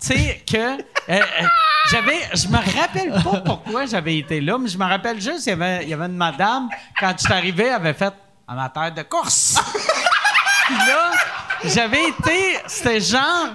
Tu 0.00 0.06
sais, 0.14 0.42
que. 0.46 0.56
euh, 0.56 0.78
euh, 1.10 1.20
j'avais. 1.90 2.18
Je 2.34 2.48
me 2.48 2.56
rappelle 2.58 3.12
pas 3.22 3.40
pourquoi 3.40 3.86
j'avais 3.86 4.18
été 4.18 4.40
là, 4.40 4.58
mais 4.58 4.68
je 4.68 4.78
me 4.78 4.84
rappelle 4.84 5.20
juste, 5.20 5.46
il 5.46 5.50
y 5.50 5.52
avait, 5.52 5.82
il 5.84 5.88
y 5.88 5.94
avait 5.94 6.06
une 6.06 6.16
madame, 6.16 6.68
quand 7.00 7.12
je 7.16 7.24
suis 7.24 7.32
arrivé, 7.32 7.64
elle 7.64 7.72
avait 7.74 7.94
fait 7.94 8.12
amateur 8.46 8.92
de 8.92 9.02
course. 9.02 9.56
Puis 10.66 10.76
là, 10.76 11.12
j'avais 11.64 12.08
été. 12.08 12.56
C'était 12.66 13.00
genre. 13.00 13.48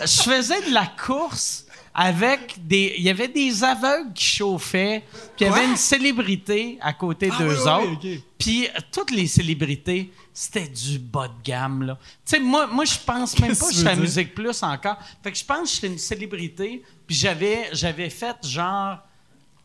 Je 0.00 0.22
faisais 0.22 0.60
de 0.68 0.72
la 0.72 0.86
course 0.86 1.64
avec 1.94 2.54
des. 2.66 2.94
Il 2.96 3.04
y 3.04 3.10
avait 3.10 3.28
des 3.28 3.62
aveugles 3.62 4.12
qui 4.14 4.24
chauffaient. 4.24 5.04
Puis 5.36 5.44
il 5.44 5.46
y 5.46 5.50
avait 5.50 5.64
une 5.66 5.76
célébrité 5.76 6.78
à 6.80 6.92
côté 6.92 7.30
Ah, 7.32 7.38
d'eux 7.38 7.54
oui, 7.64 7.70
autres. 7.70 7.98
oui. 8.02 8.24
Puis 8.38 8.66
euh, 8.66 8.70
toutes 8.90 9.10
les 9.10 9.26
célébrités, 9.26 10.12
c'était 10.32 10.68
du 10.68 10.98
bas 10.98 11.28
de 11.28 11.42
gamme, 11.44 11.82
là. 11.84 11.98
Tu 12.26 12.36
sais, 12.36 12.40
moi, 12.40 12.66
moi 12.66 12.84
je 12.84 12.96
pense 13.04 13.38
même 13.38 13.56
pas 13.56 13.68
que 13.68 13.74
à 13.74 13.90
veux 13.90 13.94
dire? 13.94 13.96
Musique 14.00 14.34
Plus 14.34 14.62
encore. 14.62 14.96
Fait 15.22 15.30
que 15.32 15.38
je 15.38 15.44
pense 15.44 15.68
que 15.68 15.74
j'étais 15.76 15.86
une 15.88 15.98
célébrité. 15.98 16.82
Puis 17.06 17.16
j'avais, 17.16 17.68
j'avais 17.72 18.10
fait 18.10 18.36
genre. 18.42 18.98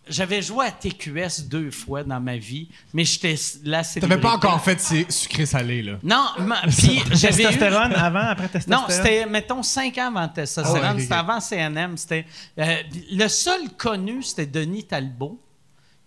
J'avais 0.09 0.41
joué 0.41 0.65
à 0.65 0.71
TQS 0.71 1.43
deux 1.47 1.71
fois 1.71 2.03
dans 2.03 2.19
ma 2.19 2.37
vie, 2.37 2.67
mais 2.93 3.05
j'étais 3.05 3.35
la 3.63 3.83
célébrité. 3.83 3.99
T'avais 4.01 4.21
pas 4.21 4.35
encore 4.35 4.61
fait 4.61 4.79
ces 4.79 5.05
sucré-salé, 5.09 5.83
là. 5.83 5.93
Non, 6.03 6.25
puis 6.77 7.01
j'avais 7.11 7.43
eu... 7.43 7.45
Testostérone 7.47 7.93
avant, 7.93 8.19
après 8.27 8.47
testostérone? 8.47 8.87
Non, 8.87 8.93
c'était, 8.93 9.25
mettons, 9.25 9.63
cinq 9.63 9.97
ans 9.97 10.07
avant 10.07 10.27
testostérone. 10.27 10.81
Ah 10.83 10.93
ouais, 10.95 11.01
c'était 11.01 11.13
avant 11.13 11.39
CNM. 11.39 11.97
C'était, 11.97 12.25
euh, 12.57 12.75
le 13.11 13.27
seul 13.27 13.69
connu, 13.77 14.23
c'était 14.23 14.45
Denis 14.45 14.83
Talbot. 14.85 15.39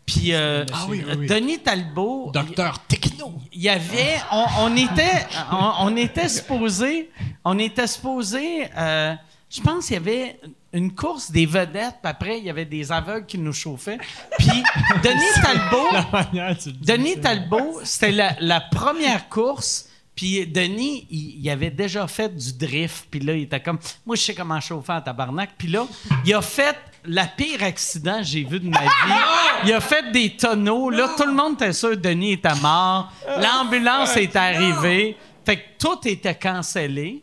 Puis 0.04 0.32
euh, 0.34 0.64
Ah 0.72 0.86
oui, 0.88 1.02
oui, 1.06 1.14
oui. 1.16 1.26
Denis 1.28 1.60
Talbot... 1.60 2.32
Docteur 2.34 2.80
Techno. 2.88 3.34
Il 3.52 3.62
y 3.62 3.68
avait... 3.68 4.16
On, 4.32 4.46
on 4.60 4.76
était, 4.76 5.26
on, 5.52 5.72
on 5.80 5.96
était 5.96 6.28
supposé... 6.28 7.10
On 7.44 7.58
était 7.58 7.86
supposé... 7.86 8.66
euh, 8.76 9.14
je 9.48 9.60
pense 9.60 9.86
qu'il 9.86 9.94
y 9.94 9.96
avait 9.98 10.40
une 10.72 10.94
course 10.94 11.30
des 11.30 11.46
vedettes, 11.46 11.96
puis 12.02 12.10
après, 12.10 12.38
il 12.38 12.44
y 12.44 12.50
avait 12.50 12.64
des 12.64 12.90
aveugles 12.90 13.26
qui 13.26 13.38
nous 13.38 13.52
chauffaient. 13.52 13.98
Puis 14.38 14.62
Denis 15.02 15.42
Talbot... 15.42 16.72
Denis 16.80 17.20
Talbot, 17.20 17.80
c'était 17.84 18.12
la, 18.12 18.36
la 18.40 18.60
première 18.60 19.28
course. 19.28 19.88
Puis 20.14 20.46
Denis, 20.46 21.06
il, 21.10 21.40
il 21.40 21.50
avait 21.50 21.70
déjà 21.70 22.06
fait 22.06 22.34
du 22.34 22.52
drift. 22.54 23.06
Puis 23.10 23.20
là, 23.20 23.34
il 23.34 23.42
était 23.42 23.60
comme, 23.60 23.78
moi, 24.06 24.16
je 24.16 24.22
sais 24.22 24.34
comment 24.34 24.60
chauffer 24.60 24.92
en 24.92 25.00
tabarnak. 25.00 25.50
Puis 25.56 25.68
là, 25.68 25.86
il 26.24 26.34
a 26.34 26.42
fait 26.42 26.76
la 27.04 27.26
pire 27.26 27.62
accident 27.62 28.18
que 28.18 28.24
j'ai 28.24 28.44
vu 28.44 28.60
de 28.60 28.68
ma 28.68 28.80
vie. 28.80 28.86
Il 29.64 29.72
a 29.72 29.80
fait 29.80 30.12
des 30.12 30.36
tonneaux. 30.36 30.90
Là, 30.90 31.10
tout 31.16 31.26
le 31.26 31.34
monde 31.34 31.54
était 31.54 31.72
sûr 31.72 31.90
que 31.90 31.96
Denis 31.96 32.32
était 32.32 32.54
mort. 32.56 33.12
L'ambulance 33.26 34.16
est 34.16 34.36
arrivée. 34.36 35.16
Fait 35.44 35.56
que 35.56 35.62
tout 35.78 35.98
était 36.06 36.34
cancellé. 36.36 37.22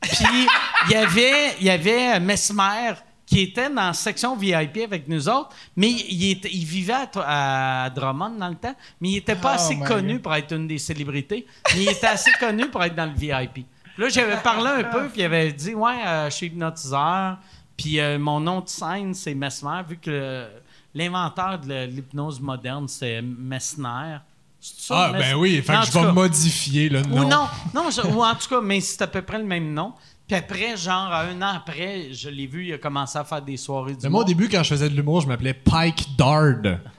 Puis 0.00 0.46
il 0.86 0.92
y 0.92 0.96
avait, 0.96 1.56
il 1.60 1.66
y 1.66 1.70
avait 1.70 2.18
Mesmer 2.20 2.94
qui 3.26 3.42
était 3.42 3.68
dans 3.68 3.86
la 3.86 3.92
section 3.92 4.34
VIP 4.34 4.78
avec 4.84 5.06
nous 5.06 5.28
autres, 5.28 5.50
mais 5.76 5.88
il, 5.90 6.30
était- 6.32 6.50
il 6.52 6.64
vivait 6.64 6.94
à, 7.14 7.84
à 7.84 7.90
Drummond 7.90 8.30
dans 8.30 8.48
le 8.48 8.56
temps, 8.56 8.74
mais 9.00 9.10
il 9.10 9.16
était 9.18 9.36
pas 9.36 9.52
Oh 9.52 9.54
assez 9.54 9.78
connu 9.78 10.14
God. 10.14 10.22
pour 10.22 10.34
être 10.34 10.52
une 10.52 10.66
des 10.66 10.78
célébrités, 10.78 11.46
mais 11.74 11.82
il 11.84 11.88
était 11.90 12.08
assez 12.08 12.32
connu 12.40 12.66
pour 12.68 12.82
être 12.82 12.96
dans 12.96 13.06
le 13.06 13.12
VIP. 13.12 13.52
Puis 13.52 13.66
Là, 13.98 14.08
j'avais 14.08 14.36
parlé 14.38 14.70
un 14.70 14.84
peu, 14.84 15.08
puis 15.08 15.20
il 15.20 15.24
avait 15.24 15.52
dit 15.52 15.74
Ouais, 15.74 15.94
euh, 16.04 16.24
je 16.30 16.34
suis 16.34 16.46
hypnotiseur, 16.46 17.38
puis 17.76 18.00
euh, 18.00 18.18
mon 18.18 18.40
nom 18.40 18.60
de 18.62 18.68
scène, 18.68 19.14
c'est 19.14 19.34
Mesmer, 19.34 19.82
vu 19.88 19.96
que 19.98 20.48
l'inventeur 20.92 21.58
de 21.60 21.84
l'hypnose 21.86 22.40
moderne, 22.40 22.88
c'est 22.88 23.22
Messner. 23.22 24.16
Ça, 24.60 25.06
Ah, 25.08 25.12
ben 25.18 25.34
oui, 25.36 25.62
fait 25.62 25.72
que 25.74 25.86
je 25.86 25.92
vais 25.92 26.00
cas, 26.00 26.12
modifier 26.12 26.88
le 26.90 27.00
nom. 27.02 27.22
ou 27.22 27.28
non, 27.28 27.46
non, 27.74 27.90
je- 27.90 28.02
ou 28.06 28.22
en 28.22 28.34
tout 28.34 28.48
cas, 28.48 28.60
mais 28.62 28.80
c'est 28.80 29.00
à 29.02 29.06
peu 29.06 29.22
près 29.22 29.38
le 29.38 29.44
même 29.44 29.72
nom. 29.72 29.92
Puis 30.28 30.36
après, 30.38 30.76
genre, 30.76 31.12
un 31.12 31.42
an 31.42 31.54
après, 31.56 32.12
je 32.12 32.28
l'ai 32.28 32.46
vu, 32.46 32.66
il 32.68 32.72
a 32.74 32.78
commencé 32.78 33.18
à 33.18 33.24
faire 33.24 33.42
des 33.42 33.56
soirées 33.56 33.94
du 33.94 33.98
Mais 34.04 34.08
moi, 34.10 34.20
au 34.20 34.24
début, 34.24 34.48
quand 34.48 34.62
je 34.62 34.68
faisais 34.68 34.88
de 34.88 34.94
l'humour, 34.94 35.22
je 35.22 35.26
m'appelais 35.26 35.54
Pike 35.54 36.14
Dard. 36.16 36.78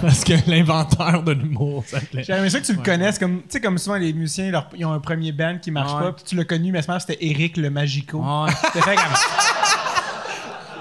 Parce 0.00 0.24
que 0.24 0.32
l'inventeur 0.48 1.22
de 1.22 1.32
l'humour 1.32 1.84
s'appelait. 1.86 2.24
J'aimerais 2.24 2.48
ça 2.50 2.60
que 2.60 2.66
tu 2.66 2.72
le 2.74 2.82
connaisses. 2.82 3.18
Comme, 3.18 3.38
tu 3.42 3.46
sais, 3.50 3.60
comme 3.60 3.76
souvent, 3.76 3.96
les 3.96 4.12
musiciens, 4.14 4.50
leur- 4.50 4.68
ils 4.76 4.86
ont 4.86 4.92
un 4.92 5.00
premier 5.00 5.32
band 5.32 5.58
qui 5.60 5.70
marche 5.70 5.92
Ouais. 5.94 6.00
pas. 6.00 6.12
Puis 6.12 6.24
tu 6.26 6.36
l'as 6.36 6.44
connu, 6.44 6.72
mais 6.72 6.78
Mesmer, 6.78 6.98
c'était 7.00 7.18
Eric 7.20 7.56
le 7.58 7.68
Magico. 7.70 8.18
Ouais. 8.20 8.50
C'était 8.72 8.80
fait 8.82 8.94
comme. 8.96 9.04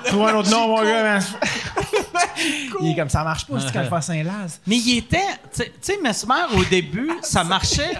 Trouve 0.07 0.27
un 0.27 0.35
autre 0.35 0.49
nom, 0.49 0.67
mon 0.67 0.83
gars. 0.83 1.03
man. 1.03 1.23
Il 2.81 2.91
est 2.91 2.95
comme 2.95 3.09
ça 3.09 3.23
marche 3.23 3.45
pas, 3.45 3.59
c'est 3.59 3.73
quand 3.73 3.83
je 3.83 3.89
fais 3.89 4.01
Saint-Laz. 4.01 4.61
Mais 4.67 4.77
il 4.77 4.97
était. 4.99 5.21
Tu 5.53 5.63
sais- 5.81 5.97
Mesmer, 6.01 6.43
au 6.55 6.63
début, 6.65 7.11
ça 7.21 7.43
marchait. 7.43 7.93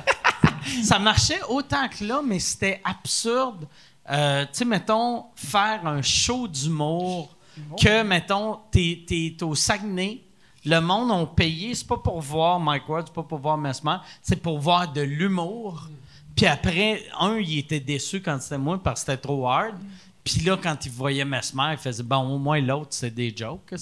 ça 0.84 1.00
marchait 1.00 1.40
autant 1.50 1.88
que 1.88 2.04
là, 2.04 2.22
mais 2.24 2.40
c'était 2.40 2.82
absurde. 2.84 3.68
Euh, 4.10 4.44
tu 4.44 4.50
sais, 4.54 4.66
mettons, 4.66 5.26
faire 5.36 5.86
un 5.86 6.02
show 6.02 6.48
d'humour 6.48 7.36
que, 7.82 8.04
mettons, 8.04 8.60
t'es, 8.72 9.04
t'es 9.08 9.36
au 9.44 9.56
Saguenay. 9.56 10.22
Le 10.66 10.80
monde 10.80 11.12
ont 11.12 11.26
payé, 11.26 11.74
c'est 11.76 11.88
pas 11.88 11.98
pour 11.98 12.20
voir 12.22 12.60
Mike 12.60 12.88
Ward, 12.90 13.06
c'est 13.08 13.14
pas 13.16 13.24
pour 13.24 13.40
voir 13.40 13.58
Mesmer, 13.58 13.96
c'est 14.22 14.36
pour 14.42 14.60
voir 14.60 14.92
de 14.92 15.02
l'humour. 15.02 15.88
Puis 16.36 16.46
après, 16.46 17.04
un, 17.20 17.38
il 17.38 17.60
était 17.60 17.80
déçu 17.80 18.22
quand 18.22 18.40
c'était 18.42 18.58
moi 18.58 18.78
parce 18.82 19.02
que 19.04 19.12
c'était 19.12 19.22
trop 19.22 19.48
hard. 19.48 19.76
Puis 20.34 20.46
là, 20.46 20.58
quand 20.62 20.86
il 20.86 20.92
voyait 20.92 21.26
Mesmer, 21.26 21.70
il 21.74 21.78
faisait 21.78 22.04
bon, 22.04 22.18
au 22.18 22.38
moins 22.38 22.60
l'autre, 22.60 22.90
c'est 22.92 23.14
des 23.14 23.34
jokes. 23.36 23.74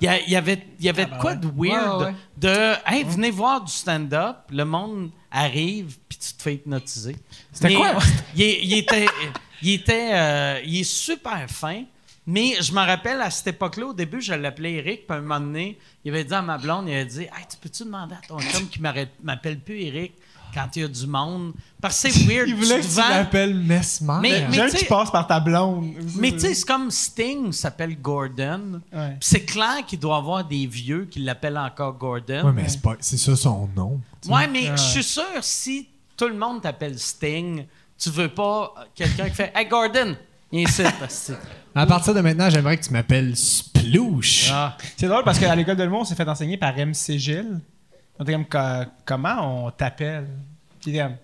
Il 0.00 0.06
y, 0.28 0.36
avait, 0.36 0.66
y 0.80 0.88
avait 0.88 1.06
de 1.06 1.14
quoi 1.20 1.34
de 1.34 1.48
weird 1.48 2.00
Ouais, 2.00 2.06
ouais. 2.06 2.14
de 2.36 2.74
hey, 2.86 3.04
venez 3.04 3.30
voir 3.30 3.62
du 3.64 3.72
stand-up, 3.72 4.36
le 4.50 4.64
monde 4.64 5.10
arrive, 5.30 5.96
puis 6.08 6.18
tu 6.18 6.32
te 6.34 6.42
fais 6.42 6.54
hypnotiser. 6.54 7.16
C'était 7.52 7.74
quoi? 7.74 7.98
Il, 8.36 8.72
était, 8.74 9.06
il 9.62 9.72
était, 9.72 10.10
euh, 10.12 10.60
il 10.64 10.80
est 10.80 10.84
super 10.84 11.48
fin. 11.48 11.84
Mais 12.30 12.56
je 12.60 12.72
me 12.72 12.80
rappelle 12.80 13.22
à 13.22 13.30
cette 13.30 13.46
époque-là, 13.46 13.86
au 13.86 13.94
début, 13.94 14.20
je 14.20 14.34
l'appelais 14.34 14.74
Eric, 14.74 15.06
puis 15.06 15.14
à 15.16 15.18
un 15.18 15.22
moment 15.22 15.40
donné, 15.40 15.78
il 16.04 16.10
avait 16.10 16.24
dit 16.24 16.34
à 16.34 16.42
ma 16.42 16.58
blonde, 16.58 16.86
il 16.86 16.92
avait 16.92 17.06
dit 17.06 17.22
Hey, 17.22 17.46
tu 17.50 17.56
peux-tu 17.56 17.84
demander 17.84 18.16
à 18.16 18.26
ton 18.28 18.38
chum 18.38 18.68
qui 18.68 18.82
m'appelle 18.82 19.58
plus 19.60 19.80
Eric? 19.80 20.12
Quand 20.54 20.68
il 20.76 20.82
y 20.82 20.84
a 20.84 20.88
du 20.88 21.06
monde 21.06 21.52
Parce 21.80 22.02
que 22.02 22.10
c'est 22.10 22.18
weird. 22.26 22.48
Il 22.48 22.54
voulait 22.54 22.80
que 22.80 22.86
tu 22.86 22.96
l'appelles 22.96 23.54
Mesmer. 23.54 24.18
Mais- 24.20 24.46
tu 24.50 24.70
sais- 24.70 24.76
qu'il 24.78 24.86
passe 24.88 25.10
par 25.10 25.26
ta 25.26 25.40
blonde. 25.40 25.92
Mais 26.16 26.32
tu 26.32 26.40
sais, 26.40 26.54
c'est 26.54 26.66
comme 26.66 26.90
Sting 26.90 27.52
s'appelle 27.52 28.00
Gordon. 28.00 28.80
Ouais. 28.92 29.16
C'est 29.20 29.44
clair 29.44 29.84
qu'il 29.86 29.98
doit 29.98 30.16
avoir 30.16 30.44
des 30.44 30.66
vieux 30.66 31.06
qui 31.10 31.20
l'appellent 31.20 31.58
encore 31.58 31.94
Gordon. 31.98 32.44
Ouais, 32.46 32.52
mais 32.52 32.68
c'est 32.68 32.82
pas- 32.82 32.96
c'est 33.00 33.16
ça 33.18 33.34
son 33.36 33.68
nom. 33.76 34.00
Ouais, 34.28 34.46
mais 34.48 34.66
je 34.76 34.82
suis 34.82 35.02
sûr, 35.04 35.22
si 35.42 35.88
tout 36.16 36.28
le 36.28 36.36
monde 36.36 36.60
t'appelle 36.62 36.98
Sting, 36.98 37.64
tu 37.98 38.10
veux 38.10 38.28
pas 38.28 38.74
quelqu'un 38.94 39.28
qui 39.28 39.34
fait 39.34 39.52
Hey 39.54 39.66
Gordon, 39.68 40.16
viens 40.52 40.62
ici. 40.62 40.82
parce 41.00 41.28
que- 41.28 41.78
À 41.78 41.86
partir 41.86 42.12
de 42.14 42.20
maintenant, 42.20 42.50
j'aimerais 42.50 42.76
que 42.76 42.84
tu 42.84 42.92
m'appelles 42.92 43.36
Splouche. 43.36 44.50
Ah. 44.52 44.76
C'est 44.96 45.06
drôle 45.06 45.22
parce 45.24 45.38
qu'à 45.38 45.54
l'école 45.54 45.76
de 45.76 45.84
l'humour, 45.84 46.00
on 46.00 46.04
s'est 46.04 46.14
fait 46.16 46.28
enseigner 46.28 46.56
par 46.56 46.74
MC 46.76 47.18
Gilles. 47.18 47.60
On 48.18 48.24
était 48.24 48.32
comme, 48.32 48.46
Co- 48.46 48.90
comment 49.04 49.66
on 49.66 49.70
t'appelle? 49.70 50.26
Puis 50.80 50.92
il 50.92 51.18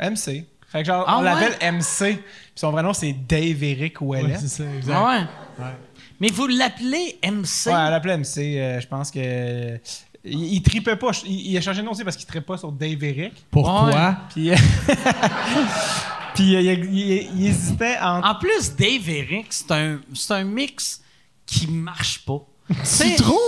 MC. 0.00 0.46
Fait 0.68 0.80
que 0.82 0.84
genre, 0.84 1.04
Ah 1.06 1.18
on 1.18 1.22
ouais? 1.22 1.24
l'appelle 1.24 1.74
MC. 1.74 2.16
Puis 2.16 2.22
son 2.54 2.70
vrai 2.70 2.82
nom, 2.82 2.92
c'est 2.92 3.12
Dave 3.12 3.62
Eric 3.62 4.00
Ouais, 4.00 4.22
Ouellet. 4.22 4.36
c'est 4.38 4.48
ça, 4.48 4.64
exact. 4.76 4.94
Ah 4.96 5.04
ouais? 5.08 5.64
Ouais. 5.64 5.72
Mais 6.20 6.28
vous 6.28 6.46
l'appelez 6.46 7.18
MC? 7.24 7.66
Ouais, 7.66 7.72
à 7.72 7.90
l'appelait 7.90 8.16
MC, 8.18 8.38
euh, 8.58 8.80
je 8.80 8.86
pense 8.86 9.10
que. 9.10 9.78
Il, 10.22 10.38
il 10.54 10.62
tripait 10.62 10.96
pas. 10.96 11.10
Il, 11.24 11.50
il 11.52 11.56
a 11.56 11.60
changé 11.62 11.80
de 11.80 11.86
nom 11.86 11.92
aussi 11.92 12.04
parce 12.04 12.16
qu'il 12.16 12.26
trippait 12.26 12.44
pas 12.44 12.58
sur 12.58 12.70
Dave 12.70 13.02
Eric. 13.02 13.32
Pourquoi? 13.50 14.16
Puis. 14.34 14.50
euh, 14.50 14.56
Puis 16.34 16.54
euh, 16.54 16.60
il, 16.60 16.84
il- 16.94 17.30
il 17.40 17.46
hésitait 17.48 17.98
entre. 18.00 18.28
En 18.28 18.34
plus, 18.36 18.74
Dave 18.76 19.08
Eric, 19.08 19.46
c'est 19.50 19.70
un, 19.72 19.98
c'est 20.14 20.34
un 20.34 20.44
mix 20.44 21.02
qui 21.46 21.66
marche 21.66 22.24
pas. 22.24 22.40
C'est 22.82 23.16
trouves? 23.16 23.38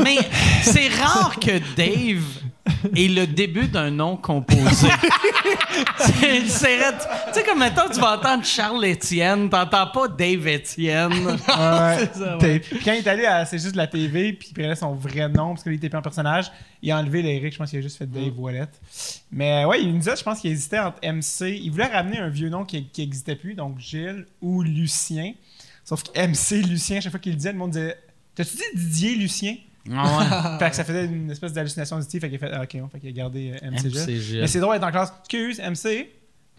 Mais 0.00 0.18
c'est 0.62 0.88
rare 0.88 1.36
que 1.40 1.58
Dave 1.76 2.24
ait 2.96 3.08
le 3.08 3.26
début 3.26 3.66
d'un 3.66 3.90
nom 3.90 4.16
composé. 4.16 4.88
c'est, 5.98 6.42
Tu 6.46 6.48
sais, 7.32 7.42
comme 7.44 7.58
maintenant, 7.58 7.84
tu 7.92 8.00
vas 8.00 8.16
entendre 8.16 8.44
Charles 8.44 8.84
Étienne, 8.84 9.48
t'entends 9.48 9.88
pas 9.88 10.08
Dave 10.08 10.46
Étienne. 10.46 11.12
Ouais, 11.26 12.10
Dave. 12.40 12.60
Puis 12.60 12.80
quand 12.84 12.92
il 12.92 12.98
est 12.98 13.06
allé 13.06 13.26
à 13.26 13.44
C'est 13.44 13.58
juste 13.58 13.76
la 13.76 13.86
TV, 13.86 14.32
puis 14.32 14.48
il 14.50 14.54
prenait 14.54 14.74
son 14.74 14.94
vrai 14.94 15.28
nom 15.28 15.50
parce 15.50 15.62
qu'il 15.62 15.72
était 15.72 15.88
plus 15.88 15.98
en 15.98 16.02
personnage, 16.02 16.50
il 16.82 16.90
a 16.90 16.98
enlevé 16.98 17.22
l'Eric. 17.22 17.52
Je 17.52 17.58
pense 17.58 17.70
qu'il 17.70 17.78
a 17.78 17.82
juste 17.82 17.98
fait 17.98 18.06
Dave 18.06 18.38
Wallet. 18.38 18.68
Mais 19.32 19.64
ouais, 19.64 19.82
il 19.82 19.92
nous 19.92 19.98
disait, 19.98 20.16
je 20.16 20.22
pense 20.22 20.40
qu'il 20.40 20.50
hésitait 20.50 20.78
entre 20.78 20.98
MC. 21.02 21.58
Il 21.62 21.70
voulait 21.70 21.86
ramener 21.86 22.18
un 22.18 22.28
vieux 22.28 22.48
nom 22.48 22.64
qui 22.64 22.88
n'existait 22.96 23.36
plus, 23.36 23.54
donc 23.54 23.78
Gilles 23.78 24.26
ou 24.40 24.62
Lucien. 24.62 25.32
Sauf 25.84 26.02
que 26.02 26.20
MC, 26.20 26.66
Lucien, 26.66 27.00
chaque 27.00 27.12
fois 27.12 27.20
qu'il 27.20 27.32
le 27.32 27.36
disait, 27.36 27.52
le 27.52 27.58
monde 27.58 27.70
disait 27.70 27.96
T'as-tu 28.38 28.56
dit 28.56 28.62
Didier 28.76 29.14
Lucien? 29.16 29.56
Fait 30.58 30.70
que 30.70 30.76
ça 30.76 30.84
faisait 30.84 31.06
une 31.06 31.28
espèce 31.30 31.52
d'hallucination 31.52 31.96
auditive. 31.96 32.20
Fait 32.20 32.28
qu'il 32.28 32.36
a 32.36 32.38
fait 32.38 32.52
ah, 32.54 32.62
Ok, 32.62 32.76
on 32.84 32.88
fait 32.88 33.00
qu'il 33.00 33.08
a 33.08 33.12
gardé 33.12 33.54
euh, 33.60 33.70
MC, 33.70 33.78
Gilles. 33.88 34.00
MC 34.00 34.20
Gilles. 34.20 34.40
Mais 34.42 34.46
c'est 34.46 34.60
drôle 34.60 34.74
d'être 34.74 34.86
en 34.86 34.90
classe. 34.92 35.12
Excuse, 35.20 35.58
MC. 35.60 36.08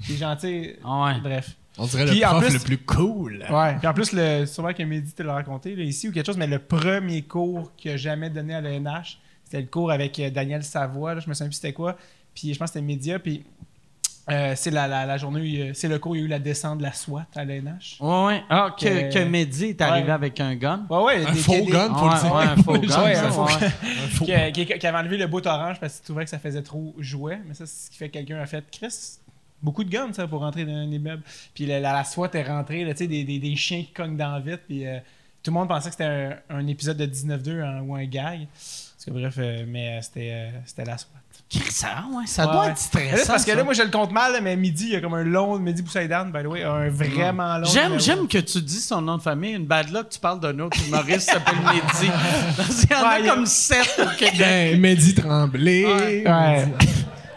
Puis 0.04 0.18
gentil. 0.18 0.72
Ah 0.84 1.06
ouais. 1.06 1.22
Bref. 1.22 1.56
On 1.78 1.86
dirait 1.86 2.06
Puis 2.08 2.20
le 2.20 2.26
prof 2.26 2.44
plus- 2.44 2.54
le 2.54 2.60
plus 2.60 2.78
cool. 2.80 3.46
Ouais. 3.50 3.78
Puis 3.78 3.88
en 3.88 3.94
plus, 3.94 4.12
le, 4.12 4.46
sûrement 4.46 4.74
que 4.74 4.84
Mehdi 4.84 5.14
te 5.14 5.24
l'a 5.24 5.34
raconté 5.36 5.74
là, 5.76 5.84
ici 5.84 6.10
ou 6.10 6.12
quelque 6.12 6.26
chose, 6.26 6.38
mais 6.38 6.48
le 6.48 6.60
premier 6.60 7.22
cours 7.22 7.74
qu'il 7.78 7.92
a 7.92 7.98
jamais 7.98 8.30
donné 8.30 8.56
à 8.56 8.60
l'ENH, 8.62 9.20
c'était 9.46 9.62
le 9.62 9.68
cours 9.68 9.92
avec 9.92 10.20
euh, 10.20 10.30
Daniel 10.30 10.64
Savoie. 10.64 11.14
là, 11.16 11.22
je 11.22 11.30
me 11.30 11.34
souviens 11.34 11.48
plus 11.48 11.56
c'était 11.56 11.72
quoi. 11.74 11.96
Puis 12.36 12.54
je 12.54 12.60
pense 12.60 12.72
que 12.72 12.74
c'était 12.74 12.86
média. 12.86 13.20
Puis 13.20 13.46
euh, 14.30 14.54
c'est 14.56 14.72
la, 14.72 14.88
la, 14.88 15.06
la 15.06 15.18
journée, 15.18 15.40
où 15.42 15.44
il 15.44 15.56
y 15.60 15.70
a- 15.70 15.74
c'est 15.74 15.88
le 15.88 15.98
cours 16.00 16.12
où 16.12 16.16
il 16.16 16.20
y 16.20 16.22
a 16.24 16.26
eu 16.26 16.30
la 16.30 16.40
descente 16.40 16.78
de 16.80 16.84
la 16.84 16.94
SWAT 16.94 17.26
à 17.36 17.46
l'ENH. 17.46 17.98
Ouais, 18.00 18.26
ouais. 18.26 18.44
Ah, 18.50 18.76
que, 18.80 18.86
Euh, 18.88 19.10
que 19.12 19.20
Mehdi 19.20 19.66
est 19.66 19.82
arrivé 19.82 20.08
ouais. 20.08 20.14
avec 20.14 20.40
un 20.40 20.56
gun. 20.56 20.86
Ouais, 20.90 21.04
ouais. 21.04 21.26
Un 21.26 21.32
des- 21.32 21.38
faux 21.40 21.52
des- 21.54 21.66
gun, 21.66 21.94
faut 21.96 22.06
Ouais, 22.06 22.14
le 22.14 22.20
dire. 22.22 22.36
ouais, 22.36 22.44
un 22.44 22.56
faux 22.58 22.74
gun. 22.80 23.04
Ouais, 23.04 23.16
un 23.16 23.32
faux 23.32 23.46
ouais. 23.46 23.54
Un 23.66 24.08
faux- 24.10 24.26
qui, 24.26 24.88
avait 24.88 24.98
enlevé 24.98 25.18
le 25.18 25.28
bout 25.28 25.46
orange 25.48 25.80
parce 25.80 25.96
qu'il 25.96 26.06
trouvait 26.06 26.24
que 26.26 26.30
ça 26.30 26.40
faisait 26.40 26.62
trop 26.64 26.94
jouet. 27.00 27.40
Mais 27.48 27.54
ça, 27.54 27.66
c'est 27.66 27.86
ce 27.86 27.92
qui 27.92 27.98
fait 27.98 28.08
que 28.10 28.14
quelqu'un 28.14 28.40
a 28.40 28.46
fait 28.46 28.64
Chris. 28.72 29.18
Beaucoup 29.62 29.84
de 29.84 29.90
guns, 29.90 30.14
ça, 30.14 30.26
pour 30.28 30.40
rentrer 30.40 30.64
dans 30.64 30.72
un 30.74 30.90
immeuble. 30.90 31.22
Puis 31.54 31.66
la, 31.66 31.80
la, 31.80 31.92
la 31.92 32.04
SWAT 32.06 32.30
est 32.34 32.44
rentrée, 32.44 32.86
là, 32.86 32.94
tu 32.94 33.00
sais, 33.00 33.08
des, 33.08 33.24
des, 33.26 33.40
des 33.40 33.56
chiens 33.56 33.82
qui 33.82 33.92
cognent 33.92 34.16
dans 34.16 34.32
la 34.32 34.40
vitre. 34.40 34.64
Puis 34.68 34.86
euh, 34.88 35.00
tout 35.44 35.52
le 35.52 35.54
monde 35.54 35.68
pensait 35.68 35.90
que 35.90 35.96
c'était 35.96 36.40
un, 36.50 36.58
un 36.58 36.68
épisode 36.68 36.98
de 36.98 37.06
19-2 37.06 37.62
hein, 37.64 37.82
ou 37.86 37.96
un 37.96 38.06
gag. 38.06 38.48
Parce 38.52 39.06
que 39.06 39.12
bref, 39.12 39.36
euh, 39.38 39.66
mais 39.68 39.98
euh, 39.98 40.02
c'était, 40.02 40.30
euh, 40.34 40.50
c'était 40.66 40.86
la 40.86 40.98
SWAT. 40.98 41.10
Ça, 41.72 42.04
ouais, 42.14 42.28
ça 42.28 42.46
Ouais, 42.46 42.54
doit 42.54 42.68
être 42.68 42.78
stressant. 42.78 43.16
là, 43.16 43.24
parce 43.26 43.44
que 43.44 43.50
ça. 43.52 43.58
là, 43.58 43.64
moi, 43.64 43.74
je 43.74 43.82
le 43.82 43.90
compte 43.90 44.12
mal, 44.12 44.34
mais 44.44 44.56
Midi, 44.56 44.84
il 44.88 44.92
y 44.92 44.96
a 44.96 45.02
comme 45.02 45.16
un 45.16 45.24
long. 45.24 45.58
Midi 45.58 45.82
Boussaïdan, 45.82 46.26
by 46.26 46.44
the 46.44 46.46
way, 46.46 46.62
a 46.64 46.72
un 46.74 46.90
vraiment 46.90 47.58
long. 47.58 47.66
J'aime, 47.68 48.00
j'aime 48.00 48.28
que 48.28 48.38
tu 48.38 48.62
dis 48.62 48.80
son 48.80 49.02
nom 49.02 49.18
de 49.18 49.22
famille. 49.24 49.54
Une 49.54 49.66
bad 49.66 49.90
luck, 49.92 50.10
tu 50.10 50.20
parles 50.20 50.40
d'un 50.42 50.60
autre 50.60 50.78
humoriste 50.86 51.28
qui 51.30 51.34
s'appelle 51.34 51.56
Mehdi. 51.66 52.12
Qu'il 52.82 52.92
y 52.92 52.94
en 52.94 53.00
a 53.04 53.10
Ouais, 53.16 53.22
il 53.22 53.30
a- 53.30 53.34
comme 53.34 53.46
sept 53.48 54.00
au 54.00 54.16
Québec. 54.18 54.38
Ben, 54.38 54.80
Mehdi 54.80 55.16
Tremblay. 55.16 55.86
Ouais. 55.86 56.68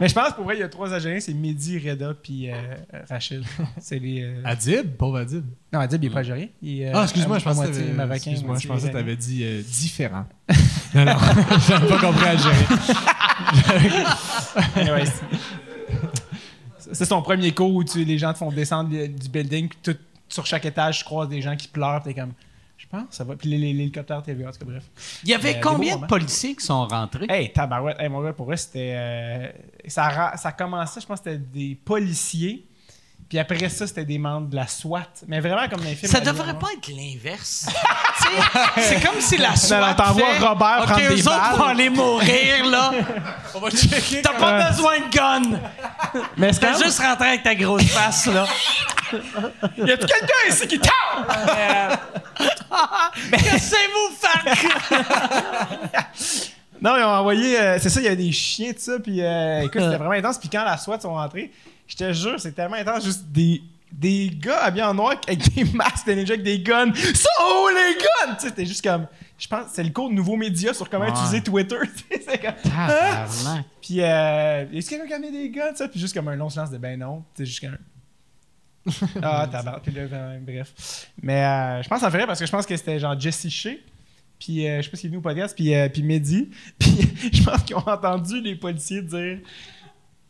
Mais 0.02 0.08
je 0.08 0.14
pense 0.14 0.32
pour 0.32 0.42
vrai, 0.44 0.56
il 0.56 0.60
y 0.60 0.62
a 0.64 0.68
trois 0.68 0.92
Algériens, 0.92 1.20
c'est 1.20 1.32
Mehdi, 1.32 1.78
Reda 1.78 2.12
puis 2.20 2.50
euh, 2.50 2.54
Rachid. 3.08 3.44
C'est 3.78 4.00
les. 4.00 4.22
euh, 4.24 4.42
Adib, 4.44 4.96
pauvre 4.96 5.18
Adib. 5.18 5.44
Non, 5.72 5.78
Adib, 5.78 6.02
il 6.02 6.06
est 6.08 6.10
pas 6.10 6.18
algérien. 6.18 6.48
Il 6.60 6.82
est, 6.82 6.88
euh, 6.88 6.92
Ah, 6.92 7.04
excuse-moi, 7.04 7.38
je 7.38 7.44
pensais 7.44 7.56
moitié 7.68 7.84
marocain. 7.92 8.14
excuse-moi, 8.16 8.58
je 8.58 8.66
pensais 8.66 8.80
que 8.88 8.92
iranien. 8.92 9.00
t'avais 9.04 9.16
dit 9.16 9.44
euh, 9.44 9.62
différent. 9.62 10.24
non, 10.94 11.04
non, 11.04 11.12
j'avais 11.68 11.86
pas 11.86 11.98
compris 11.98 12.26
algérien. 12.26 12.66
C'est- 16.78 17.04
son 17.04 17.22
premier 17.22 17.52
cours 17.52 17.72
où 17.74 17.84
tu, 17.84 18.04
les 18.04 18.18
gens 18.18 18.32
te 18.32 18.38
font 18.38 18.50
descendre 18.50 18.90
du 18.90 19.28
building, 19.28 19.68
puis 19.68 19.78
tout, 19.82 19.96
sur 20.28 20.44
chaque 20.46 20.64
étage, 20.66 21.00
je 21.00 21.04
croise 21.04 21.28
des 21.28 21.40
gens 21.40 21.54
qui 21.56 21.68
pleurent, 21.68 22.02
t'es 22.02 22.14
comme, 22.14 22.32
pense, 22.92 23.06
ça 23.10 23.24
va. 23.24 23.34
Puis 23.36 23.48
l'hélicoptère 23.48 24.22
TV, 24.22 24.46
en 24.46 24.52
tout 24.52 24.58
cas, 24.60 24.64
bref. 24.66 24.84
Il 25.24 25.30
y 25.30 25.34
avait 25.34 25.56
Euh, 25.56 25.60
combien 25.62 25.96
de 25.96 26.06
policiers 26.06 26.54
qui 26.54 26.64
sont 26.64 26.86
rentrés? 26.86 27.26
Hey, 27.28 27.52
tabarouette, 27.52 27.98
hey, 27.98 28.08
mon 28.08 28.22
gars, 28.22 28.32
pour 28.32 28.46
vrai, 28.46 28.56
c'était. 28.56 28.94
euh, 28.96 29.48
ça, 29.88 30.32
ça 30.36 30.52
commençait, 30.52 31.00
je 31.00 31.06
pense, 31.06 31.20
que 31.20 31.30
c'était 31.32 31.44
des 31.44 31.74
policiers. 31.84 32.66
Puis 33.32 33.38
après 33.38 33.66
ça, 33.70 33.86
c'était 33.86 34.04
des 34.04 34.18
membres 34.18 34.48
de 34.50 34.56
la 34.56 34.66
SWAT. 34.66 35.06
Mais 35.26 35.40
vraiment 35.40 35.66
comme 35.66 35.80
dans 35.80 35.86
les 35.88 35.94
films. 35.94 36.12
Ça 36.12 36.20
devrait 36.20 36.52
pas 36.52 36.66
être 36.76 36.86
l'inverse. 36.88 37.64
C'est 38.76 39.02
comme 39.02 39.18
si 39.22 39.38
la 39.38 39.56
SWAT 39.56 39.80
non, 39.80 39.94
t'envoies 39.94 40.34
fait, 40.34 40.46
Robert 40.46 40.78
OK, 40.80 40.84
prendre 40.84 41.08
des 41.08 41.22
eux 41.22 41.28
autres 41.28 41.40
balles. 41.40 41.56
vont 41.56 41.64
aller 41.64 41.88
mourir, 41.88 42.66
là. 42.66 42.90
On 43.54 43.60
va 43.60 43.70
checker. 43.70 44.20
T'as 44.20 44.34
pas 44.34 44.68
besoin 44.68 44.98
de 44.98 45.08
gun. 45.16 45.58
Mais 46.36 46.50
T'as 46.50 46.72
même- 46.72 46.82
juste 46.84 46.98
rentré 46.98 47.28
avec 47.28 47.42
ta 47.42 47.54
grosse 47.54 47.86
face, 47.86 48.26
là. 48.26 48.44
Y 49.78 49.90
a 49.92 49.96
quelqu'un 49.96 50.48
ici 50.50 50.66
qui 50.68 50.78
tard? 50.78 51.26
Qu'est-ce 53.30 53.70
que 53.70 53.76
vous 53.94 54.14
faites? 54.20 54.58
Non, 56.82 56.96
ils 56.98 57.02
ont 57.02 57.08
envoyé. 57.08 57.58
euh, 57.58 57.78
c'est 57.80 57.88
ça, 57.88 58.00
il 58.00 58.04
y 58.04 58.06
avait 58.08 58.16
des 58.16 58.32
chiens, 58.32 58.72
tout 58.72 58.80
ça. 58.80 58.98
Puis 59.02 59.22
euh, 59.22 59.60
écoute, 59.62 59.80
c'était 59.80 59.96
vraiment 59.96 60.10
intense. 60.10 60.36
Puis 60.38 60.50
quand 60.50 60.64
la 60.64 60.76
SWAT 60.76 61.00
sont 61.00 61.14
rentrés, 61.14 61.50
je 61.86 61.96
te 61.96 62.12
jure, 62.12 62.40
c'est 62.40 62.52
tellement 62.52 62.76
intense. 62.76 63.04
Juste 63.04 63.24
des, 63.30 63.62
des 63.90 64.30
gars 64.34 64.62
habillés 64.64 64.84
en 64.84 64.94
noir 64.94 65.14
avec 65.26 65.54
des 65.54 65.64
masques 65.74 66.06
de 66.06 66.12
ninja 66.12 66.34
avec 66.34 66.44
des 66.44 66.60
guns. 66.60 66.92
Ça, 66.94 67.28
oh 67.42 67.68
les 67.70 67.94
guns! 67.98 68.34
Tu 68.36 68.40
sais, 68.42 68.48
c'était 68.48 68.66
juste 68.66 68.82
comme. 68.82 69.06
Je 69.38 69.48
pense 69.48 69.66
que 69.66 69.70
c'est 69.74 69.82
le 69.82 69.90
cours 69.90 70.08
de 70.08 70.14
nouveaux 70.14 70.36
médias 70.36 70.72
sur 70.72 70.88
comment 70.88 71.04
Ouais. 71.04 71.10
utiliser 71.10 71.42
Twitter. 71.42 71.76
c'est 72.10 72.40
comme. 72.40 72.54
Tabarnak. 72.62 73.64
Puis, 73.80 74.00
euh, 74.00 74.64
est-ce 74.72 74.88
qu'il 74.88 74.98
y 74.98 75.00
a 75.00 75.04
quelqu'un 75.04 75.06
qui 75.06 75.14
a 75.14 75.18
mis 75.18 75.32
des 75.32 75.50
guns, 75.50 75.74
ça? 75.74 75.88
Puis 75.88 75.98
juste 75.98 76.14
comme 76.14 76.28
un 76.28 76.36
long 76.36 76.48
silence 76.48 76.70
de 76.70 76.78
ben 76.78 76.98
non. 76.98 77.24
Tu 77.34 77.44
sais, 77.44 77.46
juste 77.46 77.60
comme. 77.60 77.78
ah, 79.22 79.48
tabarnak. 79.50 79.82
Puis 79.82 79.92
là, 79.92 80.06
ben, 80.06 80.40
bref. 80.44 81.08
Mais 81.20 81.44
euh, 81.44 81.82
je 81.82 81.88
pense 81.88 82.02
me 82.02 82.10
ferait 82.10 82.26
parce 82.26 82.38
que 82.40 82.46
je 82.46 82.52
pense 82.52 82.66
que 82.66 82.76
c'était 82.76 82.98
genre 82.98 83.18
Jesse 83.18 83.48
Shea. 83.48 83.76
Puis 84.38 84.66
euh, 84.66 84.78
je 84.78 84.82
sais 84.82 84.90
pas 84.90 84.96
s'il 84.96 85.06
est 85.06 85.10
venu 85.10 85.18
au 85.18 85.22
podcast. 85.22 85.54
Puis, 85.54 85.74
euh, 85.74 85.88
puis 85.88 86.02
Mehdi. 86.02 86.48
Puis 86.78 86.96
je 87.32 87.42
pense 87.42 87.62
qu'ils 87.62 87.76
ont 87.76 87.88
entendu 87.88 88.40
les 88.40 88.54
policiers 88.56 89.02
dire. 89.02 89.38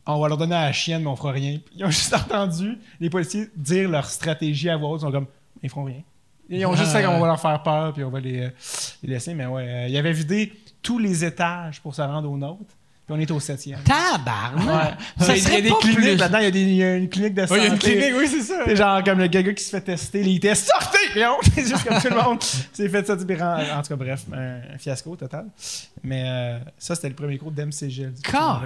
On 0.07 0.21
va 0.21 0.29
leur 0.29 0.37
donner 0.37 0.55
à 0.57 0.65
la 0.67 0.73
chienne, 0.73 1.03
mais 1.03 1.09
on 1.09 1.17
fera 1.17 1.33
rien. 1.33 1.59
Ils 1.77 1.85
ont 1.85 1.91
juste 1.91 2.13
entendu 2.15 2.77
les 3.01 3.09
policiers 3.11 3.49
dire 3.57 3.89
leur 3.89 4.07
stratégie 4.07 4.69
à 4.69 4.77
voix 4.77 4.91
haute. 4.91 5.01
Ils 5.01 5.05
sont 5.05 5.13
comme, 5.13 5.27
ils 5.63 5.71
feront 5.71 5.85
rien. 5.85 6.03
Ils 6.51 6.67
ont 6.67 6.75
juste 6.75 6.91
fait 6.93 7.03
qu'on 7.05 7.19
va 7.21 7.27
leur 7.29 7.41
faire 7.41 7.63
peur, 7.63 7.93
puis 7.95 8.05
on 8.05 8.11
va 8.11 8.21
les, 8.21 8.41
euh, 8.41 8.51
les 9.03 9.11
laisser. 9.15 9.33
Mais 9.33 9.47
ouais, 9.47 9.67
euh, 9.67 9.89
ils 9.89 9.97
avaient 9.97 10.13
vidé 10.13 10.53
tous 10.83 10.99
les 10.99 11.25
étages 11.25 11.81
pour 11.81 11.95
se 11.95 12.03
rendre 12.03 12.31
au 12.31 12.37
nôtre. 12.37 12.75
Puis 13.07 13.17
on 13.17 13.19
est 13.19 13.31
au 13.31 13.41
septième. 13.41 13.81
Tabarnak. 13.85 14.99
Ça 15.19 15.25
Ça 15.27 15.37
il 15.37 15.43
y 15.43 15.45
a 15.45 15.49
serait 15.49 15.63
des 15.63 15.69
pas 15.71 15.77
cliniques 15.81 15.99
plus... 15.99 16.17
là-dedans. 16.17 16.39
Il 16.39 16.45
y, 16.45 16.47
a 16.47 16.51
des- 16.51 16.61
il 16.63 16.75
y 16.75 16.83
a 16.85 16.97
une 16.97 17.09
clinique 17.09 17.35
de 17.35 17.47
santé. 17.47 17.53
Ouais, 17.55 17.61
il 17.61 17.65
y 17.67 17.71
a 17.71 17.73
une 17.73 17.79
clinique, 17.79 18.13
oui, 18.17 18.29
c'est 18.29 18.43
ça. 18.43 18.63
C'est 18.67 18.77
genre 18.77 19.03
comme 19.03 19.19
le 19.19 19.27
gars 19.29 19.43
qui 19.53 19.63
se 19.65 19.71
fait 19.71 19.81
tester. 19.81 20.55
Sortez! 20.55 20.99
Puis 21.13 21.23
on- 21.25 21.39
C'est 21.55 21.63
juste 21.67 21.85
comme 21.85 21.99
tout 22.01 22.09
le 22.11 22.23
monde. 22.23 22.39
C'est 22.73 22.89
fait 22.89 23.07
ça. 23.07 23.15
En, 23.15 23.79
en 23.79 23.83
tout 23.83 23.89
cas, 23.89 23.97
bref, 23.97 24.25
un, 24.33 24.75
un 24.75 24.79
fiasco 24.79 25.17
total. 25.17 25.47
Mais 26.05 26.23
euh, 26.27 26.59
ça, 26.79 26.95
c'était 26.95 27.09
le 27.09 27.15
premier 27.15 27.39
cours 27.39 27.51
d'MCG. 27.53 28.11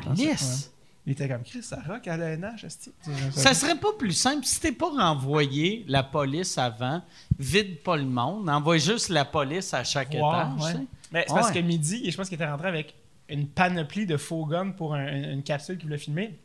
Calisse. 0.02 0.70
Il 1.06 1.12
était 1.12 1.28
comme 1.28 1.44
Chris, 1.44 1.62
ça 1.62 1.78
rock 1.86 2.08
à 2.08 2.16
l'ENH, 2.16 2.64
esti. 2.64 2.92
Ça 3.30 3.54
serait 3.54 3.76
pas 3.78 3.92
plus 3.96 4.12
simple 4.12 4.44
si 4.44 4.60
t'es 4.60 4.72
pas 4.72 4.88
renvoyé 4.90 5.84
la 5.86 6.02
police 6.02 6.58
avant, 6.58 7.00
vide 7.38 7.80
pas 7.82 7.96
le 7.96 8.04
monde, 8.04 8.48
envoie 8.50 8.78
juste 8.78 9.08
la 9.10 9.24
police 9.24 9.72
à 9.72 9.84
chaque 9.84 10.10
Ouais, 10.10 10.16
étage. 10.18 10.74
ouais. 10.74 10.80
Mais 11.12 11.24
c'est 11.28 11.34
parce 11.34 11.52
que 11.52 11.60
midi, 11.60 12.10
je 12.10 12.16
pense 12.16 12.28
qu'il 12.28 12.34
était 12.34 12.46
rentré 12.50 12.66
avec 12.68 12.94
une 13.28 13.46
panoplie 13.46 14.06
de 14.06 14.16
faux 14.16 14.46
guns 14.46 14.70
pour 14.70 14.94
un- 14.94 15.06
une, 15.16 15.24
une 15.30 15.42
capsule 15.44 15.76
qu'il 15.76 15.86
voulait 15.86 15.98
filmer. 15.98 16.36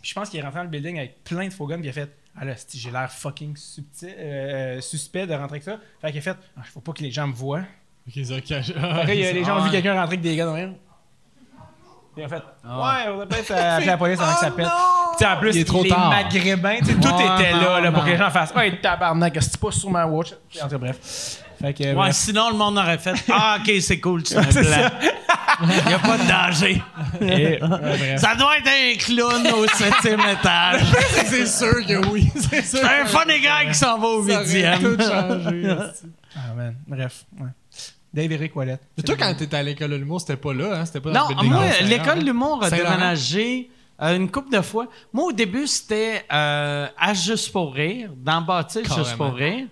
Puis 0.00 0.10
je 0.10 0.14
pense 0.14 0.28
qu'il 0.30 0.38
est 0.38 0.42
rentré 0.42 0.58
dans 0.60 0.64
le 0.64 0.70
building 0.70 0.98
avec 0.98 1.24
plein 1.24 1.48
de 1.48 1.52
faux 1.52 1.66
guns. 1.66 1.76
Puis 1.78 1.86
il 1.86 1.90
a 1.90 1.92
fait 1.92 2.10
Ah 2.36 2.44
là, 2.44 2.54
j'ai 2.72 2.90
l'air 2.90 3.10
fucking 3.10 3.56
subtil, 3.56 4.14
euh, 4.16 4.80
suspect 4.80 5.26
de 5.26 5.32
rentrer 5.34 5.54
avec 5.56 5.62
ça. 5.64 5.78
Fait 6.00 6.10
qu'il 6.10 6.18
a 6.18 6.22
fait 6.22 6.36
Ah, 6.56 6.62
faut 6.64 6.80
pas 6.80 6.92
que 6.92 7.02
les 7.02 7.10
gens 7.10 7.26
me 7.28 7.32
voient. 7.34 7.64
Ok, 8.08 8.24
ça 8.24 8.40
cache. 8.40 8.66
Fait 8.66 8.72
que 8.74 8.78
là, 8.80 9.14
il 9.14 9.20
y 9.20 9.24
a- 9.26 9.32
les 9.32 9.44
gens 9.44 9.56
ont 9.58 9.62
Ah 9.62 9.64
vu 9.66 9.70
quelqu'un 9.70 9.92
rentrer 9.94 10.06
avec 10.08 10.20
des 10.20 10.36
guns 10.36 10.46
dans 10.46 10.54
rien. 10.54 10.74
Puis 12.14 12.22
ils 12.22 12.26
ont 12.26 12.28
fait 12.28 12.42
Ah 12.64 12.78
Ouais, 12.78 13.12
on 13.12 13.16
va 13.18 13.26
peut-être 13.26 13.50
euh, 13.50 13.72
appeler 13.76 13.86
la 13.86 13.96
police 13.96 14.20
avant 14.20 14.34
que 14.34 14.40
ça 14.40 14.50
pète. 14.50 14.66
Tu 14.66 15.18
sais, 15.18 15.26
en 15.26 15.36
plus, 15.36 15.54
Il 15.54 15.60
est 15.60 15.64
trop 15.64 15.82
les 15.82 15.88
tard. 15.90 16.10
maghrébins, 16.10 16.78
tu 16.78 16.84
sais, 16.86 16.94
tout 16.94 17.08
était 17.08 17.52
là, 17.52 17.80
là 17.80 17.92
pour 17.92 18.04
que 18.04 18.10
les 18.10 18.16
gens 18.16 18.30
fassent 18.30 18.52
Ouais, 18.54 18.78
tabarnak, 18.80 19.36
c'est 19.40 19.56
pas 19.60 19.70
sur 19.72 19.90
ma 19.90 20.06
watch? 20.06 20.32
En 20.60 20.64
tout 20.64 20.70
cas, 20.70 20.78
bref. 20.78 20.96
Fait 21.60 21.72
que, 21.72 21.84
Ouais, 21.84 21.94
bref. 21.94 22.14
sinon 22.16 22.50
le 22.50 22.56
monde 22.56 22.78
aurait 22.78 22.98
fait 22.98 23.14
Ah, 23.32 23.58
ok, 23.60 23.72
c'est 23.80 24.00
cool, 24.00 24.22
tu 24.22 24.34
blanc. 24.34 24.42
Il 25.62 25.86
n'y 25.86 25.94
a 25.94 25.98
pas 26.00 26.18
de 26.18 26.28
danger. 26.28 26.82
Et- 27.20 27.62
ouais. 27.62 28.18
Ça 28.18 28.34
doit 28.34 28.58
être 28.58 28.68
un 28.68 28.96
clown 28.98 29.46
au 29.56 29.66
septième 29.68 30.20
étage. 30.40 30.82
c'est 31.26 31.46
sûr 31.46 31.86
que 31.86 32.06
oui. 32.08 32.28
C'est 32.34 32.62
sûr. 32.64 32.80
C'est 32.80 32.84
un 33.02 33.06
funny 33.06 33.38
guy 33.40 33.68
qui 33.68 33.74
s'en 33.74 33.98
va 33.98 34.06
au 34.08 34.22
huitième. 34.24 34.80
tout 34.80 34.96
changé. 35.02 35.76
Ah, 36.36 36.52
man. 36.56 36.74
Bref. 36.88 37.24
Ouais. 37.40 37.46
Dave 38.14 38.30
Eric 38.32 38.54
Wallet. 38.56 38.78
Mais 38.96 39.02
toi, 39.02 39.16
quand 39.18 39.34
t'étais 39.34 39.56
à 39.56 39.62
l'école 39.62 39.90
de 39.90 39.96
l'humour, 39.96 40.20
c'était 40.20 40.36
pas 40.36 40.54
là, 40.54 40.80
hein? 40.80 40.86
C'était 40.86 41.00
pas 41.00 41.10
dans 41.10 41.28
Non, 41.30 41.42
le 41.42 41.48
moi, 41.48 41.64
l'école 41.82 42.20
de 42.20 42.24
l'humour 42.24 42.62
a 42.62 42.70
déménagé 42.70 43.70
euh, 44.00 44.16
une 44.16 44.30
couple 44.30 44.56
de 44.56 44.62
fois. 44.62 44.86
Moi, 45.12 45.24
au 45.26 45.32
début, 45.32 45.66
c'était 45.66 46.24
euh, 46.32 46.86
à 46.98 47.12
Juste 47.14 47.50
pour 47.52 47.74
rire, 47.74 48.10
dans 48.16 48.40
Bâtisse 48.40 48.86
Juste 48.94 49.16
pour 49.16 49.34
rire, 49.34 49.66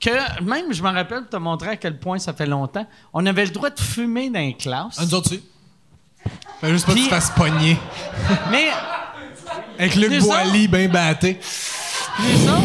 que 0.00 0.42
même, 0.42 0.72
je 0.72 0.82
me 0.82 0.88
rappelle, 0.90 1.20
pour 1.20 1.28
te 1.30 1.36
montrer 1.36 1.68
à 1.70 1.76
quel 1.76 1.98
point 1.98 2.18
ça 2.18 2.32
fait 2.32 2.46
longtemps, 2.46 2.86
on 3.12 3.24
avait 3.26 3.44
le 3.44 3.50
droit 3.50 3.70
de 3.70 3.78
fumer 3.80 4.30
dans 4.30 4.40
les 4.40 4.54
classes. 4.54 4.96
Ah, 4.98 5.04
nous 5.04 5.14
autres, 5.14 5.30
aussi. 5.32 5.42
Fait 6.60 6.70
juste 6.70 6.86
pas 6.86 6.92
que 6.92 6.96
Puis- 6.96 7.04
tu 7.04 7.08
te 7.10 7.14
fasses 7.14 7.30
pogner. 7.30 7.76
Mais 8.50 8.68
Avec 9.78 9.94
Luc 9.96 10.10
Les 10.10 10.20
Boily 10.20 10.68
bien 10.68 10.88
batté. 10.88 11.38
les 12.24 12.48
autres, 12.48 12.62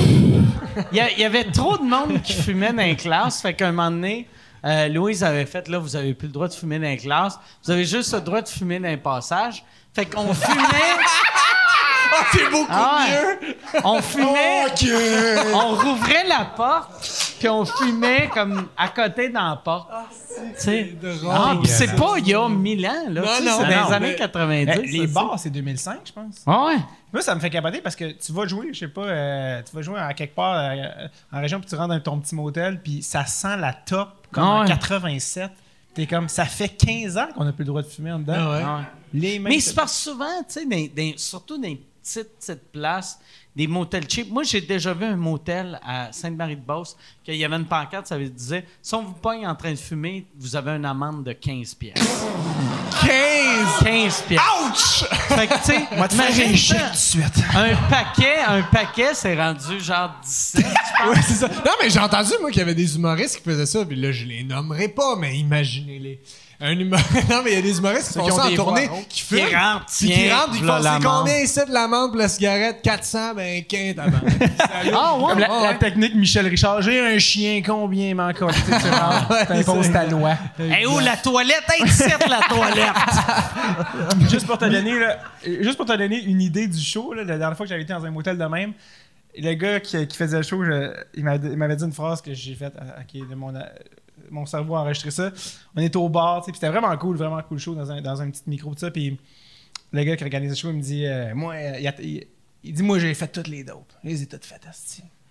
il 0.92 0.98
y, 0.98 1.00
a- 1.00 1.12
il 1.12 1.20
y 1.20 1.24
avait 1.26 1.46
trop 1.46 1.78
de 1.78 1.84
monde 1.84 2.22
qui 2.22 2.34
fumait 2.34 2.72
dans 2.74 2.84
les 2.84 2.96
classes. 2.96 3.42
Fait 3.42 3.54
qu'à 3.54 3.68
un 3.70 3.72
moment 3.72 3.90
donné, 3.92 4.28
euh, 4.66 4.88
Louise 4.90 5.24
avait 5.24 5.46
fait 5.46 5.68
là, 5.68 5.80
vous 5.80 5.96
avez 5.96 6.14
plus 6.14 6.28
le 6.28 6.34
droit 6.34 6.48
de 6.48 6.54
fumer 6.54 6.78
dans 6.80 6.88
les 6.88 6.98
classes. 6.98 7.40
Vous 7.64 7.72
avez 7.72 7.86
juste 7.86 8.14
le 8.14 8.22
droit 8.22 8.42
de 8.42 8.48
fumer 8.50 8.80
dans 8.80 8.88
les 8.90 8.98
passages. 8.98 9.64
Fait 9.94 10.06
qu'on 10.06 10.34
fumait. 10.34 10.58
Ah, 12.10 12.24
c'est 12.32 12.50
beaucoup 12.50 12.66
Ah 12.70 13.06
ouais. 13.10 13.38
mieux! 13.50 13.56
On 13.84 14.02
fumait. 14.02 14.66
On 15.54 15.76
rouvrait 15.76 16.24
la 16.28 16.46
porte, 16.46 16.90
puis 17.38 17.50
on 17.50 17.66
fumait 17.66 18.30
comme 18.34 18.68
à 18.78 18.88
côté 18.88 19.28
dans 19.28 19.50
la 19.50 19.56
porte. 19.58 19.90
Tu 20.56 20.62
sais. 20.62 20.96
Ah, 21.30 21.56
puis 21.62 21.70
c'est 21.70 21.96
pas 21.98 22.14
il 22.18 22.30
y 22.30 22.34
a 22.34 22.48
mille 22.48 22.88
ans, 22.88 23.10
là. 23.10 23.22
Non, 23.22 23.28
non, 23.44 23.58
c'est 23.60 23.64
dans 23.76 23.88
les 23.88 23.94
années 23.94 24.08
mais- 24.12 24.16
90. 24.16 24.66
Ben, 24.66 24.82
les 24.84 25.08
bars, 25.08 25.36
c'est 25.38 25.50
2005, 25.50 26.00
je 26.06 26.14
pense. 26.14 26.36
c'est- 26.36 26.44
Ah 26.48 26.66
ouais. 26.68 26.78
Moi, 27.12 27.22
ça 27.22 27.36
me 27.36 27.40
fait 27.42 27.50
capoter 27.50 27.82
parce 27.82 27.96
que 27.96 28.06
tu 28.12 28.32
vas 28.32 28.48
jouer, 28.48 28.70
je 28.74 28.80
sais 28.80 28.88
pas, 28.88 29.02
euh, 29.02 29.62
tu 29.70 29.76
vas 29.76 29.82
jouer 29.82 30.00
à 30.00 30.14
quelque 30.14 30.36
part 30.36 30.56
euh, 30.56 31.08
en 31.34 31.42
région, 31.42 31.60
puis 31.60 31.70
tu 31.70 31.76
rentres 31.76 31.90
dans 31.90 32.00
ton 32.00 32.20
petit 32.20 32.36
motel, 32.36 32.82
puis 32.82 33.04
ça 33.04 33.26
sent 33.26 33.58
la 33.58 33.74
top 33.74 34.17
comme 34.32 34.44
en 34.44 34.62
ouais. 34.62 34.68
87. 34.68 35.52
T'es 35.94 36.06
comme, 36.06 36.30
ça 36.30 36.46
fait 36.46 36.70
15 36.70 37.18
ans 37.18 37.28
qu'on 37.36 37.44
n'a 37.44 37.52
plus 37.52 37.64
le 37.64 37.70
droit 37.70 37.82
de 37.82 37.88
fumer 37.88 38.12
en 38.12 38.20
dedans. 38.20 38.34
Ah 38.38 38.52
ouais. 38.52 38.64
Ah 38.64 38.78
ouais. 38.78 38.84
Les 39.14 39.40
mêmes. 39.40 39.54
Mais 39.54 39.60
c'est 39.60 39.74
parce 39.74 39.98
souvent, 39.98 40.44
tu 40.48 40.62
sais, 40.70 41.16
surtout 41.18 41.58
dans 41.58 41.68
les 41.68 41.82
petites, 42.04 42.38
petites 42.38 42.72
places, 42.72 43.20
des 43.56 43.66
motels 43.66 44.08
cheap. 44.08 44.30
Moi, 44.30 44.44
j'ai 44.44 44.62
déjà 44.62 44.94
vu 44.94 45.06
un 45.06 45.16
motel 45.16 45.80
à 45.84 46.12
Sainte-Marie-de-Beauce 46.12 46.96
qu'il 47.24 47.36
y 47.36 47.44
avait 47.44 47.56
une 47.56 47.66
pancarte, 47.66 48.06
ça 48.06 48.20
disait 48.20 48.66
si 48.82 48.94
on 48.94 49.04
vous 49.04 49.14
pogne 49.14 49.48
en 49.48 49.56
train 49.56 49.72
de 49.72 49.78
fumer, 49.78 50.28
vous 50.38 50.56
avez 50.56 50.72
une 50.72 50.86
amende 50.86 51.24
de 51.24 51.34
15 51.34 51.74
pièces. 51.74 52.26
15! 53.58 53.84
15 53.84 54.22
pièces. 54.28 54.42
Ouch! 54.64 55.04
Fait 55.30 55.48
que, 55.48 55.54
tu 55.54 55.64
sais, 55.64 55.80
te 55.80 56.14
faire 56.14 56.30
imagine 56.30 56.52
un 56.52 56.56
chèque 56.56 56.82
tout 56.86 56.92
de 56.92 56.96
suite. 56.98 57.44
un 57.56 57.76
paquet, 57.90 58.38
un 58.48 58.62
paquet, 58.64 59.14
c'est 59.14 59.36
rendu 59.36 59.80
genre 59.80 60.12
17. 60.24 60.66
Ouais, 60.66 61.16
c'est 61.22 61.34
ça. 61.34 61.48
Non, 61.48 61.72
mais 61.82 61.90
j'ai 61.90 62.00
entendu, 62.00 62.32
moi, 62.42 62.50
qu'il 62.50 62.60
y 62.60 62.64
avait 62.64 62.76
des 62.76 62.96
humoristes 62.96 63.38
qui 63.38 63.44
faisaient 63.44 63.66
ça, 63.66 63.86
puis 63.86 63.96
là, 63.96 64.12
je 64.12 64.26
les 64.26 64.44
nommerai 64.44 64.88
pas, 64.90 65.16
mais 65.16 65.38
imaginez-les. 65.38 66.20
Un 66.60 66.72
humor... 66.80 67.00
non, 67.30 67.42
mais 67.44 67.52
il 67.52 67.56
y 67.56 67.60
a 67.60 67.62
des 67.62 67.78
humoristes 67.78 68.08
qui 68.08 68.14
Ceux 68.14 68.20
font 68.22 68.26
qui 68.26 68.32
ont 68.32 68.36
ça 68.38 68.48
en 68.48 68.56
tournée, 68.56 68.88
voix, 68.88 68.98
qui 69.08 69.22
Qui 69.22 69.22
fument, 69.24 69.56
rentrent, 69.56 69.86
puis 69.86 70.08
qui 70.10 70.32
rentrent, 70.32 70.56
ils 70.56 70.66
font, 70.66 70.82
c'est 70.82 71.04
combien 71.04 71.38
ici 71.38 71.60
de 71.68 71.72
l'amende 71.72 72.10
pour 72.10 72.18
la 72.18 72.28
cigarette? 72.28 72.80
400, 72.82 73.36
ben 73.36 73.64
15, 73.64 73.96
tabarnak. 73.96 74.34
Ah 74.94 75.18
ouais? 75.18 75.26
Comme 75.30 75.40
la, 75.40 75.74
technique 75.76 76.16
Michel 76.16 76.48
Richard, 76.48 76.82
j'ai 76.82 77.00
un 77.00 77.20
chien, 77.20 77.62
combien 77.64 78.16
m'en 78.16 78.34
colle? 78.34 78.54
Tu 78.66 78.72
sais, 78.72 78.80
tu 78.80 78.90
rentres, 78.90 79.48
t'imposes 79.48 79.92
ta 79.92 80.06
loi. 80.06 80.36
Hey, 80.60 80.88
où 80.88 80.98
la 81.00 81.16
toilette? 81.18 81.64
Hey, 81.70 81.84
17 81.84 82.28
la 82.28 82.40
toilette! 82.50 84.30
juste 84.30 84.48
pour 84.48 84.58
te 84.58 84.66
donner 84.66 84.98
là, 85.00 85.20
juste 85.44 85.78
pour 85.78 85.86
te 85.86 85.96
donner 85.96 86.24
une 86.24 86.42
idée 86.42 86.68
du 86.68 86.80
show 86.82 87.14
là, 87.14 87.24
la 87.24 87.38
dernière 87.38 87.56
fois 87.56 87.66
que 87.66 87.70
j'avais 87.70 87.84
été 87.84 87.94
dans 87.94 88.04
un 88.06 88.12
motel 88.12 88.38
de 88.38 88.46
même 88.46 88.74
le 89.38 89.54
gars 89.54 89.80
qui, 89.80 90.08
qui 90.08 90.18
faisait 90.18 90.38
le 90.38 90.44
show 90.44 90.64
je- 90.64 90.94
il 91.14 91.24
m'avait 91.24 91.50
il 91.50 91.58
m'avait 91.58 91.76
dit 91.76 91.84
une 91.84 91.94
phrase 91.94 92.22
que 92.22 92.34
j'ai 92.34 92.56
faite 92.56 92.74
ok 92.76 93.30
de 93.30 93.36
mon 94.32 94.46
cerveau 94.46 94.76
a 94.76 94.82
enregistré 94.82 95.12
ça 95.12 95.32
on 95.76 95.82
était 95.82 95.98
au 95.98 96.10
bar 96.10 96.42
tu 96.42 96.46
sais, 96.46 96.52
puis 96.52 96.60
c'était 96.60 96.72
vraiment 96.72 96.96
cool 96.98 97.18
vraiment 97.18 97.42
cool 97.44 97.60
show 97.60 97.74
dans 97.76 97.92
un, 97.92 98.02
dans 98.02 98.22
un 98.22 98.30
petit 98.30 98.42
micro 98.48 98.74
tout 98.74 98.80
ça 98.80 98.92
puis 98.92 99.18
le 99.92 100.04
gars 100.04 100.16
qui 100.18 100.24
organise 100.24 100.50
le 100.50 100.56
show 100.56 100.70
il 100.70 100.76
me 100.78 100.82
dit 100.82 101.06
euh, 101.06 101.34
moi 101.36 101.54
euh, 101.56 101.78
il, 101.80 101.88
a- 101.88 102.02
il- 102.02 102.28
il 102.64 102.74
dit 102.74 102.84
moi 102.84 103.00
j'ai 103.00 103.14
fait 103.14 103.28
toutes 103.28 103.48
les 103.48 103.64
dopes 103.64 103.92
je 104.04 104.10
les 104.10 104.24
ai 104.24 104.26
toutes 104.26 104.46
faites 104.46 104.68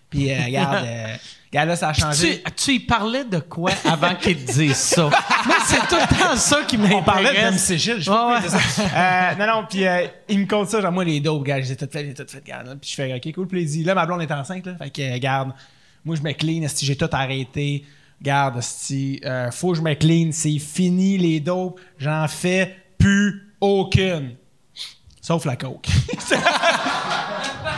puis 0.09 0.31
euh, 0.33 0.45
regarde 0.45 0.85
euh, 0.87 1.17
regarde 1.53 1.69
là 1.69 1.77
ça 1.77 1.89
a 1.89 1.93
changé 1.93 2.43
tu, 2.45 2.53
tu 2.55 2.73
y 2.75 2.81
parlais 2.81 3.25
de 3.25 3.39
quoi 3.41 3.73
avant 3.85 4.15
qu'il 4.15 4.37
te 4.45 4.53
dise 4.53 4.77
ça? 4.77 5.03
Moi, 5.47 5.57
c'est 5.67 5.79
tout 5.89 5.97
le 5.97 6.19
temps 6.19 6.37
ça 6.37 6.63
qui 6.65 6.77
m'intéresse. 6.77 7.01
On 7.01 7.05
parlait 7.05 7.31
de 7.33 7.55
MC 7.55 7.77
Gilles, 7.79 8.01
je 8.01 8.11
Ouais, 8.11 8.49
ça. 8.49 9.35
Non, 9.37 9.47
non, 9.47 9.67
puis 9.69 9.85
il 10.29 10.39
me 10.41 10.47
compte 10.47 10.69
ça, 10.69 10.81
genre, 10.81 10.91
moi, 10.91 11.05
les 11.05 11.21
dopes, 11.21 11.45
gars, 11.45 11.61
j'ai 11.61 11.77
tout 11.77 11.89
fait, 11.91 12.05
j'ai 12.05 12.15
tout 12.15 12.25
fait, 12.29 12.45
garde. 12.45 12.77
Puis 12.81 12.91
je 12.91 12.95
fais, 12.97 13.15
OK, 13.15 13.33
cool, 13.35 13.47
puis 13.47 13.63
il 13.63 13.67
dit, 13.69 13.85
là, 13.85 13.95
ma 13.95 14.07
blonde 14.07 14.23
est 14.23 14.33
enceinte, 14.33 14.67
là. 14.67 14.75
Fait 14.77 14.91
que, 14.91 15.03
euh, 15.03 15.19
garde, 15.19 15.53
moi, 16.05 16.17
je 16.17 16.23
me 16.23 16.33
clean, 16.33 16.67
si 16.69 16.85
j'ai 16.85 16.97
tout 16.97 17.09
arrêté. 17.13 17.85
Garde, 18.23 18.61
si 18.63 19.21
euh, 19.25 19.51
faut 19.51 19.73
que 19.73 19.79
je 19.79 19.83
me 19.83 19.95
clean, 19.95 20.31
c'est 20.33 20.59
fini, 20.59 21.19
les 21.19 21.39
dopes, 21.41 21.79
j'en 21.99 22.27
fais 22.29 22.77
plus 22.99 23.53
aucune. 23.61 24.37
Sauf 25.21 25.45
la 25.45 25.57
coke. 25.57 25.87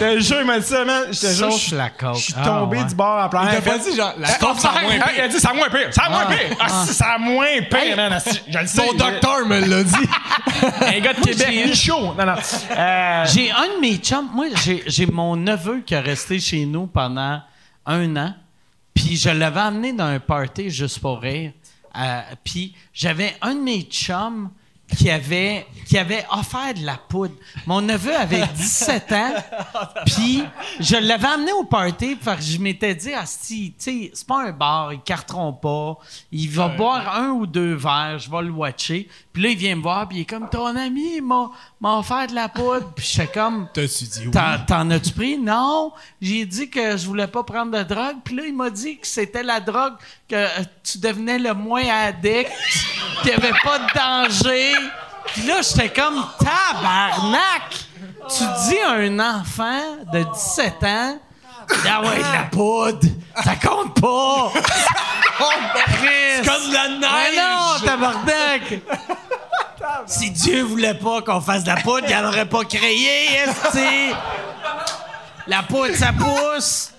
Je 0.00 0.04
te 0.04 0.20
jure, 0.20 0.36
il 0.42 0.46
m'a 0.46 0.60
dit 0.60 0.66
ça, 0.66 0.84
man. 0.84 1.12
Sauf 1.12 1.58
je- 1.70 1.74
la 1.74 1.90
coke. 1.90 2.16
Je 2.18 2.22
suis 2.26 2.34
Ah, 2.36 2.44
tombé 2.44 2.78
ouais. 2.78 2.84
du 2.84 2.94
bord 2.94 3.24
en 3.24 3.28
plein 3.28 3.48
Il 3.50 3.56
t'a 3.56 3.60
pas 3.70 3.78
dit, 3.78 3.96
genre, 3.96 4.14
la 4.18 4.28
Ah, 4.28 4.38
coke, 4.38 4.60
ça 4.60 4.68
a 4.68 4.82
moins 4.82 4.92
ah, 5.00 5.04
pire. 5.08 5.14
Il 5.16 5.20
a 5.22 5.28
dit, 5.28 5.40
ça 5.40 5.48
a 5.50 5.54
moins 5.54 5.68
pire. 5.70 5.88
Ça 5.90 6.02
a 6.04 6.10
moins 6.10 6.26
pire. 6.26 6.56
Ah, 6.60 6.84
si, 6.86 6.94
ça 6.94 7.06
a 7.14 7.18
moins 7.18 7.62
pire, 7.68 7.96
man. 7.96 8.12
Ah, 8.14 8.20
si, 8.20 8.40
Je 8.48 8.58
le 8.58 8.66
sais. 8.66 8.76
Ton 8.86 8.92
je- 8.92 8.96
docteur 8.98 9.46
me 9.46 9.58
l'a 9.58 9.82
dit. 9.82 9.94
Un 10.82 11.00
gars 11.00 11.14
de 11.14 11.20
Québec, 11.20 11.46
j'ai- 11.50 11.66
ni 11.66 11.74
chaud. 11.74 12.14
Non, 12.16 12.26
non. 12.26 12.34
Euh, 12.70 13.24
J'ai 13.26 13.50
un 13.50 13.74
de 13.76 13.80
mes 13.80 13.96
chums, 13.96 14.28
moi, 14.32 14.46
j'ai, 14.64 14.84
j'ai 14.86 15.06
mon 15.06 15.34
neveu 15.34 15.80
qui 15.80 15.94
est 15.94 16.00
resté 16.00 16.38
chez 16.38 16.64
nous 16.64 16.86
pendant 16.86 17.40
un 17.86 18.16
an, 18.16 18.34
puis 18.98 19.16
je 19.16 19.30
l'avais 19.30 19.60
amené 19.60 19.92
dans 19.92 20.06
un 20.06 20.18
party 20.18 20.70
juste 20.70 20.98
pour 20.98 21.20
rire. 21.20 21.52
Euh, 21.96 22.20
puis 22.42 22.74
j'avais 22.92 23.36
un 23.40 23.54
de 23.54 23.60
mes 23.60 23.82
chums 23.82 24.50
qui 24.96 25.10
avait, 25.10 25.66
qui 25.86 25.98
avait 25.98 26.24
offert 26.30 26.74
de 26.74 26.84
la 26.84 26.96
poudre. 26.96 27.34
Mon 27.66 27.80
neveu 27.80 28.14
avait 28.16 28.46
17 28.54 29.12
ans, 29.12 29.34
puis 30.06 30.42
je 30.80 30.96
l'avais 30.96 31.28
amené 31.28 31.52
au 31.52 31.64
party, 31.64 32.16
parce 32.16 32.38
que 32.38 32.52
je 32.52 32.58
m'étais 32.58 32.94
dit, 32.94 33.10
tu 33.10 33.74
sais, 33.76 34.10
c'est 34.12 34.26
pas 34.26 34.44
un 34.46 34.52
bar, 34.52 34.92
ils 34.92 35.00
carteront 35.00 35.52
pas, 35.52 35.98
il 36.32 36.48
va 36.50 36.68
boire 36.68 37.16
un 37.16 37.30
ou 37.30 37.46
deux 37.46 37.74
verres, 37.74 38.18
je 38.18 38.30
vais 38.30 38.42
le 38.42 38.50
watcher. 38.50 39.08
Puis 39.38 39.44
là, 39.44 39.50
il 39.50 39.56
vient 39.56 39.76
me 39.76 39.82
voir, 39.82 40.08
puis 40.08 40.18
il 40.18 40.20
est 40.22 40.24
comme, 40.24 40.48
ton 40.50 40.74
ami 40.74 41.20
m'a, 41.20 41.50
offert 41.80 42.26
de 42.26 42.34
la 42.34 42.48
poudre. 42.48 42.90
Puis 42.96 43.20
comme, 43.32 43.68
T'as-tu 43.74 44.04
dit 44.04 44.26
oui? 44.26 44.32
T'en, 44.66 44.90
as-tu 44.90 45.12
pris? 45.12 45.38
Non. 45.38 45.92
J'ai 46.20 46.44
dit 46.44 46.68
que 46.68 46.96
je 46.96 47.06
voulais 47.06 47.28
pas 47.28 47.44
prendre 47.44 47.70
de 47.70 47.84
drogue. 47.84 48.16
Puis 48.24 48.34
là, 48.34 48.42
il 48.46 48.56
m'a 48.56 48.68
dit 48.68 48.98
que 48.98 49.06
c'était 49.06 49.44
la 49.44 49.60
drogue 49.60 49.94
que 50.28 50.34
euh, 50.34 50.64
tu 50.82 50.98
devenais 50.98 51.38
le 51.38 51.54
moins 51.54 51.86
addict, 51.86 52.50
qu'il 53.22 53.30
n'y 53.30 53.36
avait 53.36 53.56
pas 53.62 53.78
de 53.78 54.28
danger. 54.28 54.72
Puis 55.32 55.42
là, 55.42 55.56
j'étais 55.62 55.88
comme 55.90 56.24
tabarnak! 56.38 57.86
Tu 58.28 58.44
dis 58.68 58.78
à 58.80 58.92
un 58.92 59.18
enfant 59.18 59.80
de 60.12 60.22
17 60.22 60.74
ans, 60.84 61.18
ah 61.86 62.00
ouais, 62.02 62.16
de 62.18 62.32
la 62.32 62.44
poudre, 62.50 63.06
ça 63.42 63.54
compte 63.56 64.00
pas! 64.00 64.52
C'est 66.02 66.46
comme 66.46 66.68
de 66.68 66.74
la 66.74 66.88
neige! 66.88 67.36
non, 67.36 67.86
tabarnak! 67.86 68.80
Si 70.06 70.30
Dieu 70.30 70.62
voulait 70.62 70.94
pas 70.94 71.22
qu'on 71.22 71.40
fasse 71.40 71.62
de 71.62 71.68
la 71.68 71.76
poudre, 71.76 72.06
il 72.08 72.16
n'aurait 72.16 72.48
pas 72.48 72.64
créé, 72.64 73.38
esti! 73.46 74.14
La 75.46 75.62
poudre, 75.62 75.94
ça 75.94 76.12
pousse! 76.12 76.92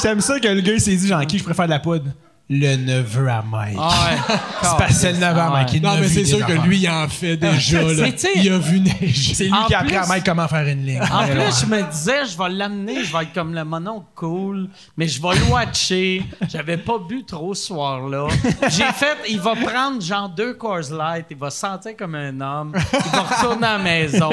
J'aime 0.00 0.20
ça 0.20 0.38
que 0.38 0.48
le 0.48 0.60
gars 0.60 0.72
il 0.72 0.80
s'est 0.80 0.94
dit, 0.94 1.08
genre, 1.08 1.24
qui 1.26 1.38
je 1.38 1.44
préfère 1.44 1.66
de 1.66 1.70
la 1.70 1.80
poudre? 1.80 2.10
Le 2.56 2.76
neveu 2.76 3.28
à 3.28 3.42
Mike. 3.42 3.76
Ah 3.80 3.88
ouais. 4.10 4.18
C'est 4.62 4.68
parce 4.78 4.86
que 4.86 4.92
c'est 4.94 5.12
le 5.12 5.18
neveu 5.18 5.40
à 5.40 5.50
Mike. 5.50 5.82
Non, 5.82 5.94
mais 5.96 6.02
vu 6.02 6.08
c'est 6.08 6.20
des 6.22 6.26
sûr 6.26 6.46
que 6.46 6.52
lui, 6.52 6.78
il 6.78 6.88
en 6.88 7.08
fait 7.08 7.36
déjà. 7.36 7.82
là. 7.82 7.88
Mais 8.02 8.12
tu 8.12 8.18
sais- 8.18 8.28
Il 8.36 8.52
a 8.52 8.58
vu 8.58 8.78
neiger. 8.80 9.34
C'est 9.34 9.44
lui 9.46 9.52
En 9.52 9.64
qui 9.66 9.74
a 9.74 9.80
appris 9.80 9.96
à 9.96 10.06
Mike 10.06 10.24
comment 10.24 10.46
faire 10.46 10.68
une 10.68 10.86
ligne. 10.86 11.00
En 11.02 11.24
plus, 11.26 11.60
je 11.62 11.66
me 11.66 11.82
disais, 11.90 12.26
je 12.30 12.38
vais 12.38 12.48
l'amener, 12.50 13.02
je 13.02 13.12
vais 13.12 13.24
être 13.24 13.32
comme 13.32 13.54
le 13.54 13.64
monon 13.64 14.04
cool, 14.14 14.68
mais 14.96 15.08
je 15.08 15.20
vais 15.20 15.34
le 15.34 15.44
watcher. 15.52 16.22
J'avais 16.48 16.76
pas 16.76 16.98
bu 16.98 17.24
trop 17.24 17.54
ce 17.54 17.66
soir-là. 17.66 18.28
J'ai 18.68 18.84
fait, 18.92 19.16
il 19.28 19.40
va 19.40 19.54
prendre 19.56 20.00
genre 20.00 20.28
deux 20.28 20.54
Coors 20.54 20.92
Light, 20.92 21.26
il 21.30 21.36
va 21.36 21.50
se 21.50 21.58
sentir 21.58 21.96
comme 21.98 22.14
un 22.14 22.40
homme, 22.40 22.72
il 22.76 23.10
va 23.10 23.22
retourner 23.22 23.66
à 23.66 23.78
la 23.78 23.82
maison. 23.82 24.30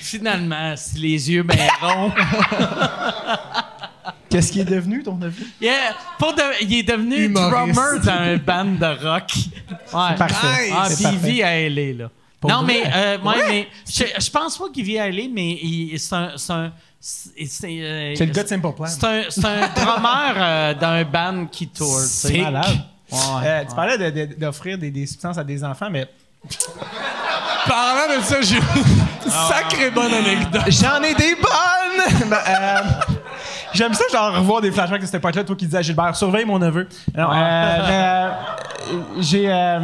Finalement, 0.00 0.74
si 0.76 0.98
les 0.98 1.30
yeux 1.30 1.42
bien 1.44 1.66
ronds. 1.80 2.12
Qu'est-ce 4.34 4.50
qui 4.50 4.60
est 4.60 4.64
devenu, 4.64 5.02
ton 5.04 5.14
neveu? 5.14 5.46
Yeah, 5.60 5.94
pour 6.18 6.34
de- 6.34 6.42
il 6.62 6.74
est 6.80 6.82
devenu 6.82 7.26
Humoriste. 7.26 7.72
drummer 7.74 8.00
dans 8.04 8.12
un 8.12 8.36
band 8.36 8.64
de 8.64 9.06
rock. 9.08 9.30
Ouais. 9.92 10.16
Parfait. 10.16 10.70
Ah, 10.74 10.86
C'est 10.88 10.94
puis 10.96 11.04
il 11.04 11.10
parfait. 11.12 11.30
vit 11.30 11.42
à 11.44 11.60
LA, 11.68 11.92
là. 12.04 12.10
Pour 12.40 12.50
non, 12.50 12.62
vrai? 12.64 12.82
mais, 12.84 12.90
euh, 12.94 13.18
ouais, 13.20 13.36
mais 13.48 13.68
je, 13.88 14.04
je 14.20 14.30
pense 14.30 14.58
pas 14.58 14.64
qu'il 14.74 14.84
vit 14.84 14.98
à 14.98 15.06
LA, 15.08 15.28
mais 15.32 15.52
il- 15.62 15.98
c'est 16.00 16.14
un. 16.16 16.32
C'est 16.36 16.52
un- 16.52 16.72
c'est- 17.00 17.30
c'est, 17.46 17.66
euh, 17.80 18.14
C'est 18.16 18.26
le 18.26 18.32
gars 18.32 18.42
de 18.42 18.48
Simple 18.48 18.72
Plan. 18.72 18.86
c'est 18.86 19.04
un, 19.04 19.22
c'est 19.28 19.44
un 19.44 19.68
drummer 19.68 20.34
euh, 20.36 20.74
d'un 20.74 21.04
band 21.04 21.46
qui 21.46 21.68
tourne. 21.68 22.02
C'est 22.04 22.38
malade. 22.38 22.64
Ouais. 23.12 23.18
Euh, 23.44 23.64
tu 23.68 23.74
parlais 23.76 23.98
de- 23.98 24.10
de- 24.26 24.34
d'offrir 24.34 24.76
des, 24.78 24.90
des 24.90 25.06
substances 25.06 25.38
à 25.38 25.44
des 25.44 25.62
enfants, 25.62 25.90
mais 25.90 26.08
Parlant 27.66 28.18
de 28.18 28.22
ça, 28.22 28.40
j'ai 28.42 28.56
une 28.56 29.30
sacrée 29.30 29.90
bonne 29.90 30.12
anecdote. 30.12 30.62
j'en 30.68 31.02
ai 31.02 31.14
des 31.14 31.34
bonnes! 31.36 32.28
Ben, 32.28 32.36
euh, 32.48 32.80
J'aime 33.74 33.94
ça, 33.94 34.04
genre, 34.12 34.34
revoir 34.36 34.60
des 34.60 34.70
flashbacks 34.72 35.00
de 35.00 35.06
cette 35.06 35.16
époque-là, 35.16 35.44
toi 35.44 35.56
qui 35.56 35.66
disais 35.66 35.78
à 35.78 35.82
Gilbert, 35.82 36.14
surveille 36.16 36.44
mon 36.44 36.58
neveu. 36.58 36.88
Non, 37.16 37.30
euh, 37.30 37.34
euh, 37.34 38.30
j'ai. 39.20 39.52
euh, 39.52 39.80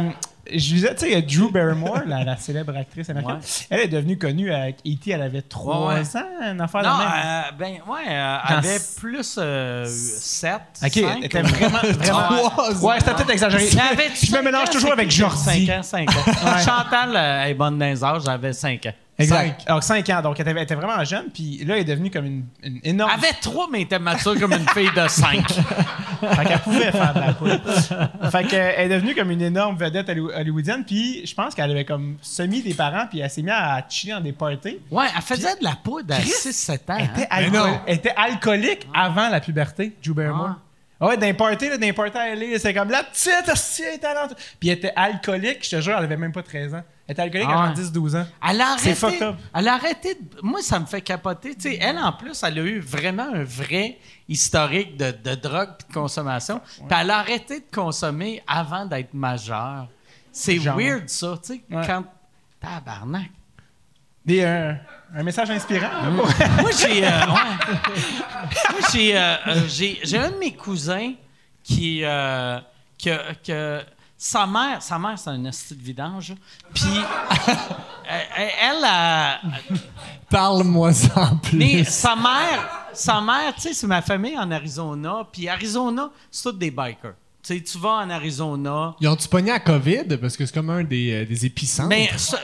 je 0.53 0.57
disais, 0.57 0.93
tu 0.95 1.05
sais, 1.09 1.21
Drew 1.21 1.49
Barrymore, 1.49 2.01
la, 2.05 2.25
la 2.25 2.35
célèbre 2.35 2.75
actrice 2.75 3.09
américaine. 3.09 3.35
Ouais. 3.37 3.65
Elle 3.69 3.79
est 3.81 3.87
devenue 3.87 4.17
connue 4.17 4.51
avec 4.51 4.79
E.T., 4.85 5.11
elle 5.11 5.21
avait 5.21 5.43
3 5.43 5.87
Ouais, 5.87 5.93
ouais. 6.01 6.17
ans, 6.17 6.51
une 6.51 6.59
affaire 6.59 6.81
Non, 6.83 6.93
de 6.97 7.03
même. 7.03 7.07
euh, 7.25 7.41
ben, 7.57 7.73
ouais, 7.87 7.99
euh, 8.09 8.37
elle 8.49 8.55
avait 8.57 8.77
plus 8.99 9.35
euh, 9.37 9.85
7. 9.87 10.53
Ok, 10.83 10.97
elle 10.97 11.23
était 11.25 11.41
vraiment, 11.41 11.77
vraiment. 11.79 12.49
Trois 12.49 12.73
Ouais, 12.81 12.95
c'était 12.99 13.13
peut-être 13.13 13.29
exagéré. 13.29 13.65
Je 13.69 14.35
me 14.35 14.41
mélange 14.41 14.69
toujours 14.71 14.91
avec 14.91 15.09
Jordi. 15.09 15.67
5 15.67 15.77
ans, 15.79 15.83
5 15.83 16.09
ans. 16.09 16.57
Chantal 16.65 17.15
euh, 17.15 17.43
est 17.45 17.53
bonne 17.53 17.77
dans 17.77 17.85
les 17.85 18.03
âges, 18.03 18.23
j'avais 18.25 18.51
5 18.51 18.85
ans. 18.87 18.93
Exact. 19.23 19.63
Alors, 19.65 19.83
5 19.83 20.09
ans. 20.09 20.21
Donc, 20.21 20.39
elle 20.39 20.47
était, 20.47 20.57
elle 20.57 20.63
était 20.63 20.75
vraiment 20.75 21.03
jeune, 21.03 21.25
puis 21.33 21.63
là, 21.65 21.75
elle 21.75 21.81
est 21.81 21.85
devenue 21.85 22.09
comme 22.11 22.25
une, 22.25 22.45
une 22.63 22.79
énorme. 22.83 23.11
Elle 23.13 23.25
avait 23.25 23.37
3, 23.41 23.67
mais 23.71 23.79
elle 23.79 23.83
était 23.85 23.99
mature 23.99 24.39
comme 24.39 24.53
une 24.53 24.67
fille 24.69 24.89
de 24.95 25.07
5. 25.07 25.45
Fait 26.21 26.45
qu'elle 26.45 26.59
pouvait 26.59 26.91
faire 26.91 27.13
de 27.15 27.19
la 27.19 27.33
poudre. 27.33 28.29
fait 28.31 28.43
qu'elle 28.45 28.79
est 28.79 28.89
devenue 28.89 29.15
comme 29.15 29.31
une 29.31 29.41
énorme 29.41 29.75
vedette 29.75 30.07
hollywo- 30.07 30.31
hollywoodienne, 30.39 30.83
puis 30.85 31.25
je 31.25 31.33
pense 31.33 31.55
qu'elle 31.55 31.71
avait 31.71 31.83
comme 31.85 32.17
semi 32.21 32.61
des 32.61 32.75
parents, 32.75 33.07
puis 33.09 33.19
elle 33.21 33.29
s'est 33.29 33.41
mise 33.41 33.51
à 33.55 33.83
chiller 33.89 34.13
dans 34.13 34.21
des 34.21 34.31
parties. 34.31 34.77
Ouais, 34.91 35.05
elle 35.15 35.21
faisait 35.23 35.55
de 35.59 35.63
la 35.63 35.75
poudre 35.83 36.13
à 36.13 36.19
6-7 36.19 36.73
ans. 36.91 36.97
Elle 36.99 37.05
était, 37.05 37.21
hein? 37.23 37.27
alcool- 37.31 37.79
elle 37.87 37.95
était 37.95 38.13
alcoolique 38.15 38.87
avant 38.93 39.29
la 39.29 39.39
puberté, 39.39 39.93
Drew 40.05 40.13
Barrymore. 40.13 40.55
Ah 40.99 41.07
ouais, 41.07 41.17
les 41.17 41.33
parties, 41.33 41.69
là, 41.69 41.93
parties 41.93 42.17
à 42.19 42.35
LA, 42.35 42.59
c'est 42.59 42.75
comme 42.75 42.91
la 42.91 43.01
petite, 43.03 43.31
elle 43.79 43.95
est 43.95 43.97
talentueuse. 43.97 44.37
Puis 44.59 44.69
elle 44.69 44.77
était 44.77 44.93
alcoolique, 44.95 45.63
je 45.65 45.71
te 45.77 45.81
jure, 45.81 45.95
elle 45.97 46.03
avait 46.03 46.17
même 46.17 46.31
pas 46.31 46.43
13 46.43 46.75
ans. 46.75 46.83
Elle 47.11 47.13
était 47.13 47.21
alcoolique 47.23 47.47
Ah 47.51 47.63
avant 47.65 47.75
ouais. 47.75 47.81
10-12 47.83 48.21
ans. 48.21 48.27
Elle 48.49 48.61
a 48.61 48.75
C'est 48.77 48.91
arrêté. 48.91 48.95
fucked 48.95 49.21
up. 49.21 49.35
Elle 49.53 49.67
a 49.67 49.73
arrêté. 49.73 50.13
de- 50.15 50.39
Moi, 50.43 50.61
ça 50.61 50.79
me 50.79 50.85
fait 50.85 51.01
capoter. 51.01 51.55
Tu 51.55 51.61
sais, 51.71 51.77
elle, 51.81 51.97
en 51.97 52.13
plus, 52.13 52.41
elle 52.41 52.57
a 52.57 52.61
eu 52.61 52.79
vraiment 52.79 53.27
un 53.33 53.43
vrai 53.43 53.97
historique 54.29 54.95
de, 54.95 55.11
de 55.11 55.35
drogue 55.35 55.71
et 55.81 55.87
de 55.89 55.93
consommation. 55.93 56.61
Puis 56.77 56.85
elle 56.97 57.09
a 57.11 57.17
arrêté 57.17 57.59
de 57.59 57.65
consommer 57.75 58.41
avant 58.47 58.85
d'être 58.85 59.13
majeure. 59.13 59.89
C'est 60.31 60.57
weird, 60.57 61.09
ça. 61.09 61.37
Tu 61.45 61.55
sais, 61.55 61.61
Ouais. 61.69 61.85
quand. 61.85 62.05
Tabarnak. 62.61 63.29
Des, 64.25 64.41
euh, 64.43 64.73
un 65.13 65.23
message 65.23 65.49
inspirant. 65.51 65.89
Moi, 66.11 66.71
j'ai. 66.79 67.05
euh, 67.05 67.09
ouais. 67.09 67.75
Moi, 68.71 68.79
j'ai, 68.93 69.17
euh, 69.17 69.35
euh, 69.47 69.61
j'ai, 69.67 69.99
j'ai 70.03 70.17
un 70.17 70.31
de 70.31 70.37
mes 70.37 70.53
cousins 70.53 71.11
qui. 71.61 72.05
euh, 72.05 72.57
que, 73.03 73.33
que 73.43 73.81
sa 74.23 74.45
mère, 74.45 74.83
sa 74.83 74.99
mère, 74.99 75.17
c'est 75.17 75.31
un 75.31 75.45
esti 75.45 75.75
de 75.75 75.81
vidange. 75.81 76.35
Puis, 76.75 76.83
elle, 78.07 78.83
a. 78.85 79.39
Parle-moi 80.29 80.93
ça 80.93 81.31
en 81.31 81.37
plus. 81.37 81.57
Mais 81.57 81.83
sa 81.83 82.15
mère, 82.15 82.87
sa 82.93 83.19
mère, 83.19 83.55
tu 83.55 83.61
sais, 83.61 83.73
c'est 83.73 83.87
ma 83.87 84.03
famille 84.03 84.37
en 84.37 84.51
Arizona. 84.51 85.27
Puis 85.31 85.49
Arizona, 85.49 86.11
c'est 86.29 86.43
tous 86.43 86.51
des 86.57 86.69
bikers. 86.69 87.15
Tu 87.41 87.57
sais, 87.57 87.63
tu 87.63 87.79
vas 87.79 87.93
en 88.05 88.09
Arizona. 88.11 88.93
Ils 89.01 89.07
ont-tu 89.07 89.27
pogné 89.27 89.49
à 89.49 89.59
COVID? 89.59 90.17
Parce 90.21 90.37
que 90.37 90.45
c'est 90.45 90.53
comme 90.53 90.69
un 90.69 90.83
des, 90.83 91.11
euh, 91.23 91.25
des 91.25 91.43
épicentres. 91.47 91.89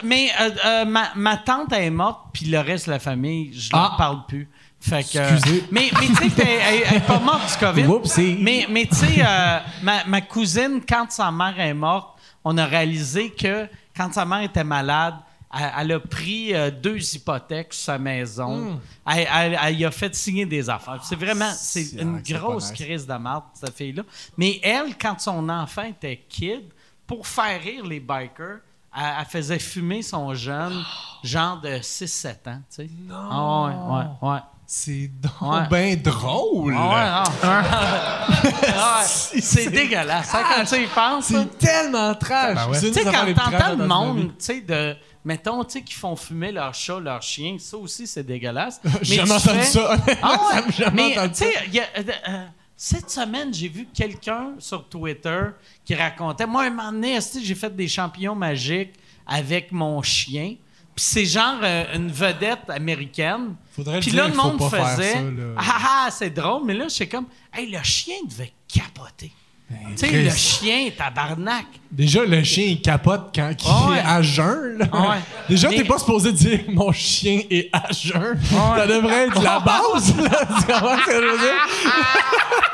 Mais, 0.04 0.32
euh, 0.42 0.50
euh, 0.66 0.86
ma, 0.86 1.12
ma 1.16 1.38
tante 1.38 1.72
elle 1.74 1.84
est 1.84 1.90
morte, 1.92 2.22
puis 2.34 2.48
le 2.48 2.60
reste 2.60 2.88
de 2.88 2.92
la 2.94 3.00
famille, 3.00 3.54
je 3.54 3.70
Ah. 3.74 3.78
leur 3.90 3.98
parle 3.98 4.26
plus. 4.28 4.50
Fait 4.80 5.04
que, 5.04 5.18
Excusez. 5.18 5.64
mais 5.72 5.90
mais 6.00 6.08
tu 6.08 6.16
sais, 6.16 6.32
elle, 6.38 6.84
elle 6.90 6.98
est 6.98 7.08
pas 7.08 7.20
morte 7.20 7.52
du 7.52 7.58
COVID. 7.66 7.86
Whoopsie. 7.88 8.38
Mais, 8.40 8.68
mais 8.70 8.86
tu 8.86 8.96
sais, 8.96 9.22
euh, 9.26 9.60
ma, 9.82 10.04
ma 10.06 10.22
cousine, 10.22 10.82
quand 10.88 11.12
sa 11.12 11.32
mère 11.32 11.60
est 11.60 11.74
morte, 11.74 12.18
on 12.44 12.58
a 12.58 12.66
réalisé 12.66 13.32
que 13.32 13.68
quand 13.96 14.14
sa 14.14 14.24
mère 14.26 14.42
était 14.42 14.64
malade, 14.64 15.16
elle, 15.54 15.72
elle 15.80 15.92
a 15.94 16.00
pris 16.00 16.54
euh, 16.54 16.70
deux 16.72 17.00
hypothèques 17.16 17.74
sur 17.74 17.86
sa 17.86 17.98
maison. 17.98 18.80
Elle, 19.06 19.28
elle- 19.34 19.60
elle 19.62 19.86
a 19.86 19.92
fait 19.92 20.14
signer 20.14 20.46
des 20.46 20.70
affaires. 20.70 21.04
C'est 21.04 21.16
vraiment, 21.16 21.52
c'est 21.56 21.94
une 22.00 22.22
ah, 22.24 22.34
grosse 22.40 22.72
crise 22.72 23.08
de 23.08 23.14
marde, 23.16 23.44
cette 23.56 23.76
fille-là. 23.76 24.04
Mais 24.38 24.60
elle, 24.62 24.96
quand 24.98 25.20
son 25.20 25.50
enfant 25.50 25.84
était 25.84 26.24
kid, 26.30 26.64
pour 27.08 27.26
faire 27.26 27.62
rire 27.62 27.86
les 27.86 28.00
bikers, 28.00 28.60
elle, 28.96 29.26
faisait 29.26 29.60
fumer 29.60 30.02
son 30.02 30.34
jeune, 30.34 30.84
genre 31.24 31.60
de 31.62 31.70
6-7 31.80 32.28
ans, 32.50 32.62
tu 32.70 32.76
sais. 32.76 32.90
Non! 33.08 33.66
ouais, 33.66 33.74
ouais, 34.22 34.30
ouais. 34.34 34.40
C'est 34.70 35.10
donc 35.22 35.32
Ouais. 35.54 35.68
ben 35.70 36.02
drôle. 36.02 36.76
Ah 36.78 37.24
ouais, 37.24 37.32
non. 37.40 37.40
Ah 37.44 38.44
ouais, 39.02 39.40
c'est 39.42 39.70
dégueulasse. 39.70 40.30
quand 40.32 40.66
tu 40.66 40.84
y 40.84 40.88
penses. 40.88 41.26
C'est 41.28 41.58
tellement 41.58 42.14
trash. 42.16 42.56
Ben 42.56 42.68
ouais. 42.70 42.80
Tu 42.82 42.92
sais, 42.94 43.04
quand 43.06 43.12
t'entends 43.34 43.58
trash 43.58 43.78
le 43.78 43.88
monde, 43.88 44.28
tu 44.38 44.46
sais, 44.46 44.60
de. 44.62 44.96
Mettons, 45.24 45.64
tu 45.64 45.72
sais, 45.80 45.82
qui 45.84 45.94
font 45.94 46.16
fumer 46.18 46.52
leur 46.52 46.74
chat, 46.74 47.00
leur 47.00 47.22
chien, 47.22 47.56
ça 47.60 47.78
aussi, 47.78 48.08
c'est 48.08 48.24
dégueulasse. 48.24 48.82
J'ai 49.02 49.16
jamais 49.16 49.32
entendu 49.34 49.60
fais- 49.60 49.64
ça. 49.66 49.96
Ah 50.22 50.40
ouais, 50.54 50.72
Ça 50.78 50.92
mais 50.92 51.16
tu 51.30 51.36
sais, 51.36 51.54
euh, 51.76 52.04
euh, 52.30 52.46
cette 52.76 53.10
semaine, 53.10 53.54
j'ai 53.54 53.68
vu 53.70 53.88
quelqu'un 53.94 54.52
sur 54.60 54.88
Twitter 54.88 55.42
qui 55.86 55.96
racontait. 55.96 56.46
Moi, 56.46 56.64
un 56.64 56.70
moment 56.70 56.92
donné, 56.92 57.20
j'ai 57.42 57.56
fait 57.56 57.74
des 57.76 57.88
champignons 57.88 58.36
magiques 58.36 58.94
avec 59.26 59.72
mon 59.72 60.02
chien. 60.02 60.56
Puis 60.98 61.06
c'est 61.06 61.26
genre 61.26 61.60
euh, 61.62 61.96
une 61.96 62.12
vedette 62.12 62.68
américaine. 62.70 63.54
Faudrait 63.72 64.00
Puis 64.00 64.10
là, 64.10 64.28
le 64.28 64.34
monde 64.34 64.60
faisait. 64.60 65.14
ça, 65.14 65.22
là. 65.22 65.54
ah 65.56 65.78
ah, 65.86 66.10
c'est 66.12 66.32
drôle, 66.32 66.64
mais 66.66 66.74
là, 66.74 66.90
suis 66.90 67.08
comme, 67.08 67.28
hey, 67.54 67.70
le 67.70 67.78
chien 67.84 68.16
devait 68.28 68.52
capoter. 68.68 69.32
tu 69.70 69.98
sais, 69.98 70.24
le 70.24 70.32
chien, 70.32 70.90
tabarnak. 70.98 71.68
Déjà, 71.92 72.26
le 72.26 72.44
chien, 72.44 72.66
il 72.68 72.82
capote 72.82 73.32
quand 73.34 73.50
il 73.60 73.66
Ah 73.70 73.90
ouais. 73.90 73.98
est 73.98 74.02
à 74.06 74.22
jeun. 74.22 74.78
là. 74.80 74.86
Ah 74.92 75.02
ouais. 75.02 75.16
Déjà, 75.50 75.70
t'es 75.70 75.84
pas 75.84 75.98
supposé 75.98 76.32
dire 76.34 76.60
«mon 76.70 76.92
chien 76.92 77.42
est 77.50 77.70
à 77.74 77.92
jeun 77.92 78.38
Ça 78.76 78.86
devrait 78.88 79.28
être 79.28 79.42
la 79.42 79.60
base. 79.60 80.16
Là. 80.18 80.30
Tu 80.60 80.66
comprends 80.74 80.98
ce 81.00 81.06
que 81.06 81.12
je 81.12 81.32
veux 81.32 81.38
dire? 81.40 81.68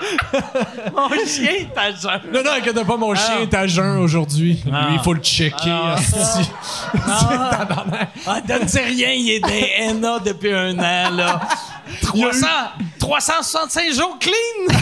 Mon 0.95 1.09
chien, 1.25 1.67
t'as 1.73 1.91
genre. 1.95 2.19
Non, 2.33 2.43
non, 2.43 2.51
inquiète 2.57 2.83
pas, 2.85 2.97
mon 2.97 3.15
chien 3.15 3.39
est 3.41 3.53
à 3.53 3.65
jeun 3.67 3.99
aujourd'hui. 3.99 4.61
Lui, 4.65 4.93
il 4.93 4.99
faut 4.99 5.13
le 5.13 5.21
checker. 5.21 5.55
Ah. 5.69 5.95
Ah, 8.27 8.41
donne-y 8.47 8.79
rien, 8.79 9.11
il 9.11 9.31
est 9.31 9.39
des 9.39 9.71
henna 9.79 10.19
depuis 10.19 10.53
un 10.53 10.77
an, 10.77 11.09
là. 11.15 11.41
300, 12.01 12.47
365 12.99 13.93
jours 13.93 14.17
clean! 14.19 14.33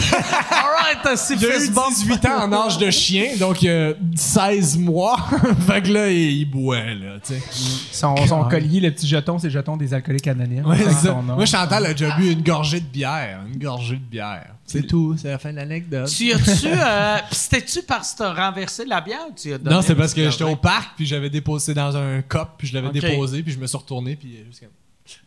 Alright, 0.50 1.16
c'est 1.18 1.34
Il 1.34 1.44
a 1.46 1.48
eu 1.48 1.52
fist 1.60 1.72
bump. 1.72 1.88
18 1.94 2.26
ans 2.26 2.42
en 2.44 2.52
âge 2.66 2.78
de 2.78 2.90
chien, 2.90 3.30
donc 3.38 3.62
euh, 3.64 3.94
16 4.22 4.78
mois. 4.78 5.16
fait 5.66 5.82
que 5.82 5.88
là, 5.92 6.10
il, 6.10 6.38
il 6.38 6.44
boit, 6.44 6.80
là, 6.94 7.18
tu 7.24 7.34
sais. 7.34 7.42
Son, 7.90 8.16
son 8.26 8.44
collier, 8.44 8.80
le 8.80 8.90
petit 8.92 9.06
jeton, 9.08 9.38
c'est 9.38 9.48
le 9.48 9.52
jeton 9.52 9.76
des 9.76 9.92
alcooliques 9.92 10.28
anonymes. 10.28 10.64
Ouais, 10.66 10.78
ça. 10.90 11.12
Moi, 11.14 11.44
Chantal 11.46 11.86
a 11.86 11.92
déjà 11.92 12.16
bu 12.16 12.30
une 12.30 12.42
gorgée 12.42 12.80
de 12.80 12.86
bière. 12.86 13.40
Une 13.52 13.58
gorgée 13.60 13.96
de 13.96 14.00
bière. 14.00 14.46
C'est 14.64 14.86
tout. 14.86 15.16
C'est 15.18 15.28
la 15.28 15.38
fin 15.38 15.50
de 15.50 15.56
l'anecdote. 15.56 16.08
Tu 16.08 16.32
as-tu. 16.32 16.68
Euh, 16.82 17.18
pis 17.30 17.36
c'était-tu 17.36 17.82
parce 17.82 18.12
que 18.12 18.18
t'as 18.18 18.32
renversé 18.32 18.84
la 18.84 19.00
bière 19.00 19.26
ou 19.28 19.34
tu 19.34 19.52
as 19.52 19.58
donné 19.58 19.74
Non, 19.74 19.82
c'est 19.82 19.94
parce 19.94 20.14
que 20.14 20.28
j'étais 20.30 20.44
au 20.44 20.56
parc, 20.56 20.96
puis 20.96 21.06
j'avais 21.06 21.30
déposé 21.30 21.74
dans 21.74 21.96
un 21.96 22.22
cop, 22.22 22.48
puis 22.58 22.66
je 22.68 22.74
l'avais 22.74 22.90
déposé, 22.90 23.42
puis 23.42 23.52
je 23.52 23.58
me 23.58 23.66
suis 23.66 23.76
retourné, 23.76 24.16
puis 24.16 24.36
euh, 24.36 24.44
comme- 24.60 24.68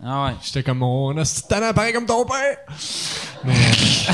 Ah 0.04 0.26
ouais. 0.26 0.32
j'étais 0.44 0.64
comme 0.64 0.80
mon 0.80 1.16
hostie 1.18 1.44
de 1.44 1.48
talent 1.48 1.74
pareil 1.74 1.94
comme 1.94 2.06
ton 2.06 2.26
père. 2.26 2.58
Mais 3.44 3.54
C'est 3.74 4.10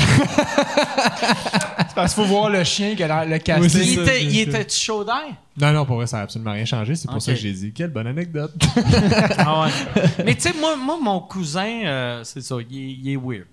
parce 1.94 2.14
qu'il 2.14 2.22
faut 2.24 2.28
voir 2.28 2.48
le 2.50 2.62
chien 2.64 2.94
qui 2.94 3.02
a 3.02 3.06
l'air- 3.06 3.26
le 3.26 3.38
casting. 3.38 3.80
Il 3.82 3.94
ça, 3.96 4.02
était, 4.02 4.24
il 4.24 4.40
était 4.40 4.68
chaud 4.68 5.04
d'air? 5.04 5.14
non, 5.60 5.72
non, 5.72 5.84
pour 5.84 5.96
vrai, 5.96 6.06
ça 6.06 6.18
n'a 6.18 6.22
absolument 6.24 6.52
rien 6.52 6.64
changé. 6.64 6.94
C'est 6.94 7.10
pour 7.10 7.20
ça 7.22 7.32
que 7.32 7.38
j'ai 7.38 7.52
dit 7.52 7.72
quelle 7.72 7.90
bonne 7.90 8.06
anecdote. 8.06 8.52
Ah 9.38 9.62
ouais. 9.62 10.02
Mais 10.24 10.34
tu 10.34 10.42
sais, 10.42 10.52
moi, 10.58 10.76
moi, 10.76 10.98
mon 11.00 11.20
cousin, 11.20 11.80
euh, 11.84 12.24
c'est 12.24 12.40
ça, 12.42 12.56
il 12.70 12.76
est, 12.76 12.92
il 13.02 13.08
est 13.12 13.16
weird. 13.16 13.46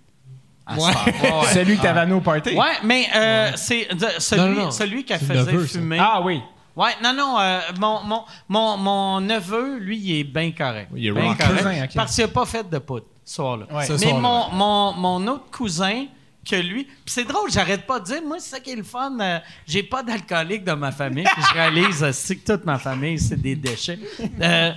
Ouais. 0.72 0.78
Ouais. 0.78 1.48
Celui 1.54 1.78
que 1.78 1.82
t'avais 1.82 2.02
amené 2.02 2.16
au 2.16 2.22
party. 2.22 2.52
Ouais, 2.56 2.66
mais 2.84 3.08
euh, 3.16 3.52
c'est 3.56 3.88
celui, 4.20 4.42
Non, 4.42 4.50
non, 4.50 4.64
non. 4.66 4.72
celui 4.72 5.04
qui 5.04 5.14
ça. 5.18 5.46
fumer. 5.68 5.98
Ah 6.00 6.22
oui. 6.24 6.42
Ouais, 6.76 6.92
non, 7.04 7.12
non, 7.14 7.38
euh, 7.40 7.60
mon, 7.80 8.04
mon, 8.04 8.22
mon, 8.48 8.78
mon 8.78 9.20
neveu, 9.22 9.80
lui, 9.80 9.98
il 9.98 10.20
est 10.20 10.24
bien 10.24 10.52
correct. 10.52 10.90
Oui, 10.94 11.02
il 11.02 11.08
est 11.08 11.12
Bien 11.12 11.34
correct. 11.34 11.58
Cousin. 11.58 11.88
Parce 11.96 12.14
qu'il 12.16 12.24
n'a 12.24 12.28
pas 12.30 12.46
fait 12.46 12.70
de 12.70 12.78
poudre 12.78 13.08
ce 13.26 13.36
soir-là. 13.36 13.66
Ouais. 13.72 13.86
Mais 14.00 14.14
mon, 14.14 14.94
mon 14.94 15.28
autre 15.28 15.50
cousin, 15.52 16.06
que 16.46 16.56
lui, 16.56 16.84
puis 16.86 16.94
c'est 17.06 17.26
drôle, 17.26 17.52
j'arrête 17.52 17.86
pas 17.86 18.00
de 18.00 18.06
dire, 18.06 18.22
moi, 18.26 18.38
c'est 18.40 18.50
ça 18.50 18.60
qui 18.60 18.72
est 18.72 18.76
le 18.76 18.84
fun, 18.84 19.18
euh, 19.20 19.40
j'ai 19.68 19.84
pas 19.84 20.04
d'alcoolique 20.04 20.64
dans 20.64 20.78
ma 20.78 20.92
famille, 20.92 21.26
puis 21.26 21.44
je 21.50 21.54
réalise 21.54 22.12
c'est 22.12 22.36
que 22.38 22.54
toute 22.54 22.66
ma 22.66 22.80
famille, 22.80 23.20
c'est 23.20 23.40
des 23.40 23.56
déchets. 23.56 24.00
Euh, 24.42 24.72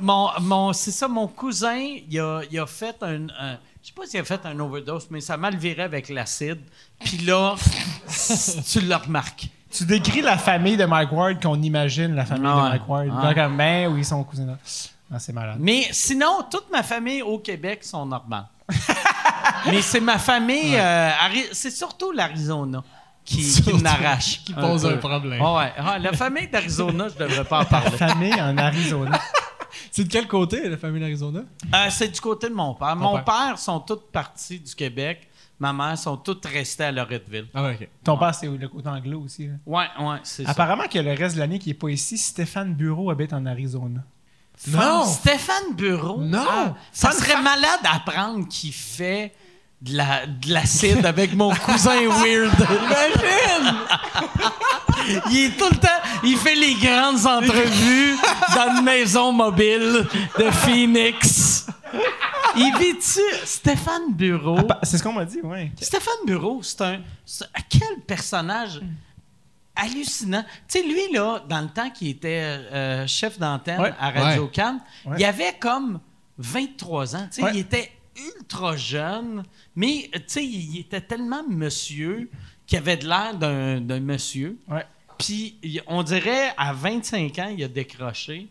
mon, 0.00 0.28
mon, 0.40 0.72
c'est 0.72 0.90
ça, 0.90 1.08
mon 1.08 1.26
cousin, 1.28 1.78
il 2.08 2.20
a, 2.20 2.42
il 2.50 2.58
a 2.58 2.66
fait 2.66 2.96
un. 3.02 3.26
un- 3.38 3.58
je 3.82 3.88
sais 3.88 3.92
pas 3.94 4.04
s'il 4.06 4.20
a 4.20 4.24
fait 4.24 4.44
un 4.44 4.58
overdose, 4.60 5.06
mais 5.10 5.22
ça 5.22 5.38
mal 5.38 5.56
viré 5.56 5.82
avec 5.82 6.10
l'acide. 6.10 6.60
Puis 7.02 7.16
là, 7.18 7.54
tu 8.70 8.80
le 8.80 8.94
remarques. 8.94 9.48
Tu 9.70 9.84
décris 9.84 10.20
la 10.20 10.36
famille 10.36 10.76
de 10.76 10.84
Mike 10.84 11.12
Ward 11.12 11.42
qu'on 11.42 11.60
imagine, 11.62 12.14
la 12.14 12.26
famille 12.26 12.42
de 12.50 12.54
Mike 12.54 12.88
Ward. 12.88 13.08
Donc, 13.08 13.56
ben 13.56 13.90
oui, 13.92 14.04
son 14.04 14.22
cousin 14.24 14.46
là. 14.46 14.58
Ah, 15.12 15.18
c'est 15.18 15.32
malade. 15.32 15.56
Mais 15.58 15.88
sinon, 15.92 16.42
toute 16.50 16.70
ma 16.70 16.82
famille 16.82 17.22
au 17.22 17.38
Québec 17.38 17.82
sont 17.84 18.04
normales. 18.04 18.46
Mais 19.66 19.82
c'est 19.82 20.00
ma 20.00 20.18
famille, 20.18 20.76
euh, 20.76 21.10
c'est 21.52 21.70
surtout 21.70 22.12
l'Arizona 22.12 22.82
qui, 23.24 23.42
qui 23.62 23.72
m'arrache. 23.74 24.44
Qui 24.44 24.54
pose 24.54 24.86
un 24.86 24.96
problème. 24.96 25.40
Ouais, 25.40 25.56
ouais. 25.56 25.72
Ah, 25.76 25.98
la 25.98 26.12
famille 26.12 26.48
d'Arizona, 26.48 27.08
je 27.08 27.22
devrais 27.24 27.44
pas 27.44 27.60
en 27.60 27.64
parler. 27.64 27.90
Famille 27.90 28.34
en 28.40 28.56
Arizona. 28.56 29.20
C'est 29.92 30.04
de 30.04 30.08
quel 30.08 30.26
côté, 30.26 30.68
la 30.68 30.76
famille 30.76 31.00
d'Arizona? 31.00 31.40
Euh, 31.40 31.86
c'est 31.90 32.08
du 32.08 32.20
côté 32.20 32.48
de 32.48 32.54
mon 32.54 32.74
père. 32.74 32.94
Mon 32.96 33.14
père. 33.14 33.24
père 33.24 33.58
sont 33.58 33.80
toutes 33.80 34.10
parties 34.10 34.60
du 34.60 34.74
Québec 34.74 35.30
ma 35.60 35.72
mère 35.72 35.96
sont 35.96 36.16
toutes 36.16 36.44
restées 36.46 36.84
à 36.84 36.92
Loretteville. 36.92 37.46
Ah 37.54 37.70
ok. 37.70 37.88
Ton 38.02 38.16
père, 38.16 38.34
c'est 38.34 38.48
le 38.48 38.68
côté 38.68 38.88
anglo 38.88 39.20
aussi. 39.20 39.46
là. 39.46 39.54
Ouais, 39.66 39.86
ouais, 40.00 40.16
c'est 40.24 40.44
ça. 40.44 40.50
Apparemment 40.50 40.88
que 40.88 40.98
le 40.98 41.12
reste 41.12 41.36
de 41.36 41.40
l'année 41.40 41.58
qui 41.58 41.70
est 41.70 41.74
pas 41.74 41.90
ici, 41.90 42.18
Stéphane 42.18 42.74
Bureau 42.74 43.10
habite 43.10 43.32
en 43.32 43.44
Arizona. 43.46 44.00
Non! 44.68 45.04
Stéphane 45.06 45.74
Bureau. 45.74 46.18
Non! 46.20 46.44
Ah, 46.48 46.74
ça 46.92 47.12
serait 47.12 47.40
malade 47.40 47.80
d'apprendre 47.82 48.46
qu'il 48.48 48.72
fait 48.72 49.32
de 49.80 49.96
la- 49.96 50.26
de 50.26 50.52
l'acide 50.52 51.04
avec 51.06 51.34
mon 51.34 51.54
cousin 51.54 51.96
weird. 52.22 52.52
Imagine! 52.60 53.74
il 55.30 55.38
est 55.46 55.56
tout 55.56 55.68
le 55.70 55.76
temps, 55.78 55.88
il 56.22 56.36
fait 56.36 56.54
les 56.54 56.74
grandes 56.74 57.26
entrevues 57.26 58.16
dans 58.54 58.76
une 58.76 58.84
maison 58.84 59.32
mobile 59.32 60.06
de 60.38 60.50
Phoenix. 60.50 61.66
Il 62.56 62.72
vit-tu? 62.78 63.20
Stéphane 63.44 64.12
Bureau? 64.12 64.58
Ah, 64.68 64.78
C'est 64.82 64.98
ce 64.98 65.02
qu'on 65.02 65.12
m'a 65.12 65.24
dit, 65.24 65.40
ouais. 65.42 65.72
Stéphane 65.80 66.14
Bureau, 66.26 66.60
c'est 66.62 66.80
un. 66.82 66.98
quel 67.68 68.00
personnage? 68.06 68.80
Hallucinant. 69.80 70.44
Tu 70.68 70.80
sais, 70.80 70.82
lui, 70.86 71.12
là, 71.12 71.42
dans 71.48 71.60
le 71.62 71.68
temps 71.68 71.90
qu'il 71.90 72.08
était 72.08 72.42
euh, 72.72 73.06
chef 73.06 73.38
d'antenne 73.38 73.80
Ouais. 73.80 73.92
à 73.98 74.10
Radio 74.10 74.46
Cannes, 74.48 74.80
Ouais. 75.06 75.16
il 75.18 75.24
avait 75.24 75.54
comme 75.58 76.00
23 76.38 77.16
ans. 77.16 77.28
Tu 77.32 77.42
sais, 77.42 77.48
il 77.54 77.60
était 77.60 77.90
ultra 78.36 78.76
jeune, 78.76 79.42
mais 79.76 80.10
tu 80.12 80.20
sais, 80.26 80.44
il 80.44 80.78
était 80.80 81.00
tellement 81.00 81.42
monsieur 81.48 82.30
qu'il 82.66 82.78
avait 82.78 82.96
de 82.96 83.06
l'air 83.08 83.34
d'un 83.36 83.80
d'un 83.80 84.00
monsieur. 84.00 84.58
Puis, 85.18 85.58
on 85.86 86.02
dirait, 86.02 86.52
à 86.56 86.72
25 86.72 87.38
ans, 87.38 87.54
il 87.56 87.62
a 87.64 87.68
décroché. 87.68 88.48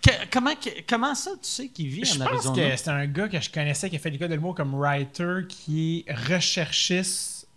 Que- 0.00 0.10
comment, 0.30 0.54
que- 0.54 0.82
comment 0.86 1.14
ça, 1.14 1.30
tu 1.42 1.48
sais 1.48 1.68
qu'il 1.68 1.88
vit 1.88 2.04
Je 2.04 2.20
en 2.20 2.24
pense 2.26 2.46
Arizona? 2.46 2.70
que 2.70 2.76
c'est 2.76 2.88
un 2.90 3.06
gars 3.06 3.26
que 3.28 3.40
je 3.40 3.50
connaissais 3.50 3.88
qui 3.88 3.96
a 3.96 3.98
fait 3.98 4.10
l'école 4.10 4.28
de 4.28 4.34
l'humour 4.34 4.54
comme 4.54 4.74
writer, 4.74 5.46
qui 5.48 6.04
est 6.06 6.12
recherchiste 6.12 7.48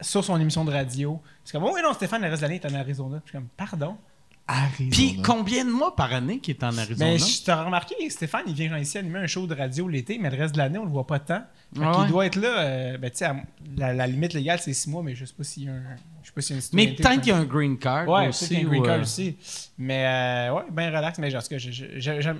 sur 0.00 0.22
son 0.24 0.38
émission 0.40 0.64
de 0.64 0.70
radio. 0.70 1.20
C'est 1.44 1.52
comme, 1.52 1.64
oh 1.64 1.72
oui, 1.74 1.80
non, 1.82 1.92
Stéphane, 1.92 2.22
le 2.22 2.28
reste 2.28 2.42
de 2.42 2.46
l'année 2.48 2.60
est 2.62 2.66
en 2.70 2.74
Arizona. 2.74 3.20
Je 3.24 3.30
suis 3.30 3.38
comme, 3.38 3.48
pardon? 3.56 3.96
Puis, 4.90 5.22
combien 5.24 5.64
de 5.64 5.70
mois 5.70 5.96
par 5.96 6.12
année 6.12 6.38
qu'il 6.38 6.54
est 6.54 6.62
en 6.64 6.76
Arizona? 6.76 7.12
Mais 7.12 7.18
je 7.18 7.42
t'ai 7.42 7.52
remarqué, 7.52 7.94
Stéphane, 8.10 8.42
il 8.46 8.52
vient 8.54 8.76
ici 8.78 8.98
animer 8.98 9.20
un 9.20 9.26
show 9.26 9.46
de 9.46 9.54
radio 9.54 9.88
l'été, 9.88 10.18
mais 10.18 10.28
le 10.30 10.36
reste 10.36 10.52
de 10.54 10.58
l'année, 10.58 10.78
on 10.78 10.84
le 10.84 10.90
voit 10.90 11.06
pas 11.06 11.18
tant. 11.18 11.42
Ouais, 11.76 11.90
qu'il 11.92 12.00
ouais? 12.02 12.08
doit 12.08 12.26
être 12.26 12.36
là, 12.36 12.58
euh, 12.60 12.98
ben, 12.98 13.10
tu 13.10 13.18
sais, 13.18 13.24
à- 13.24 13.36
la, 13.76 13.94
la 13.94 14.06
limite 14.06 14.34
légale, 14.34 14.58
c'est 14.60 14.74
six 14.74 14.90
mois, 14.90 15.02
mais 15.02 15.14
je 15.14 15.24
sais 15.24 15.32
pas 15.32 15.44
s'il 15.44 15.64
y 15.64 15.68
a 15.68 15.72
un. 15.72 15.82
Je 16.22 16.28
sais 16.28 16.32
pas 16.34 16.40
s'il 16.42 16.56
y 16.56 16.58
a 16.58 16.62
une 16.62 16.68
Mais 16.74 16.88
peut-être 16.94 17.20
qu'il 17.22 17.28
y 17.28 17.32
a 17.32 17.38
un 17.38 17.44
green 17.44 17.78
card 17.78 18.06
Ouais, 18.06 18.28
aussi. 18.28 18.52
y 18.52 18.56
a 18.58 18.60
un 18.60 18.64
green 18.64 18.82
card 18.82 19.00
aussi. 19.00 19.36
Mais 19.78 20.04
euh, 20.06 20.54
ouais, 20.56 20.62
ben 20.70 20.94
relax. 20.94 21.18
Mais 21.18 21.30
genre, 21.30 21.42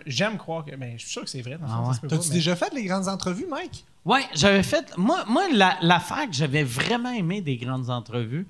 j'aime 0.06 0.36
croire 0.36 0.64
que. 0.64 0.76
Ben, 0.76 0.94
je 0.96 1.02
suis 1.02 1.10
sûr 1.10 1.22
que 1.24 1.30
c'est 1.30 1.42
vrai. 1.42 1.56
Dans 1.58 1.66
Ah 1.68 1.88
ouais. 1.88 2.08
T'as-tu 2.08 2.28
mais- 2.28 2.34
déjà 2.34 2.54
fait 2.56 2.72
les 2.74 2.84
grandes 2.84 3.08
entrevues, 3.08 3.46
Mike? 3.48 3.84
Ouais, 4.04 4.22
j'avais 4.34 4.62
fait. 4.62 4.92
Moi, 4.98 5.24
moi 5.26 5.44
la- 5.52 5.78
l'affaire 5.80 6.26
que 6.26 6.34
j'avais 6.34 6.62
vraiment 6.64 7.12
aimé 7.12 7.40
des 7.40 7.56
grandes 7.56 7.88
entrevues, 7.90 8.46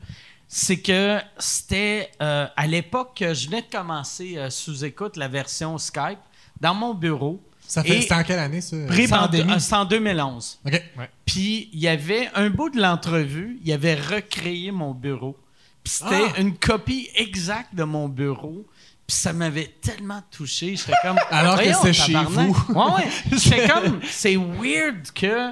c'est 0.49 0.79
que 0.79 1.19
c'était 1.39 2.11
euh, 2.23 2.47
à 2.57 2.67
l'époque 2.67 3.17
que 3.17 3.35
je 3.35 3.47
venais 3.47 3.63
de 3.63 3.67
commencer 3.71 4.37
euh, 4.37 4.51
sous 4.51 4.85
écoute 4.85 5.17
la 5.17 5.29
version 5.29 5.79
Skype 5.79 6.19
dans 6.61 6.75
mon 6.75 6.95
bureau. 6.95 7.43
Ça 7.67 7.83
fait, 7.83 8.03
c'était 8.03 8.15
en 8.15 8.23
quelle 8.23 8.39
année, 8.39 8.61
ça? 8.61 8.77
C'est 8.95 9.13
en, 9.13 9.19
pandémie. 9.21 9.53
euh, 9.55 9.59
c'est 9.59 9.75
en 9.75 9.85
2011. 9.87 10.61
OK. 10.67 10.73
Ouais. 10.99 11.11
Puis 11.25 11.71
il 11.73 11.81
y 11.81 11.89
avait 11.89 12.31
un 12.35 12.51
bout 12.51 12.69
de 12.71 12.81
l'entrevue, 12.81 13.59
il 13.65 13.73
avait 13.73 13.95
recréé 13.95 14.71
mon 14.71 14.93
bureau. 14.93 15.37
Puis 15.83 15.95
c'était 15.95 16.25
Ah! 16.37 16.41
une 16.41 16.57
copie 16.57 17.09
exacte 17.17 17.75
de 17.75 17.85
mon 17.85 18.09
bureau. 18.09 18.65
Puis 19.07 19.17
ça 19.17 19.33
m'avait 19.35 19.75
tellement 19.83 20.23
touché. 20.31 20.77
J'étais 20.77 20.93
comme. 21.03 21.19
Alors 21.31 21.59
que 21.59 21.73
c'était 21.73 21.93
chez 21.93 22.15
vous. 22.15 22.57
Ouais, 22.71 22.93
ouais. 22.97 23.09
J'étais 23.39 23.69
comme. 23.69 24.01
C'est 24.11 24.37
weird 24.37 25.11
que. 25.15 25.51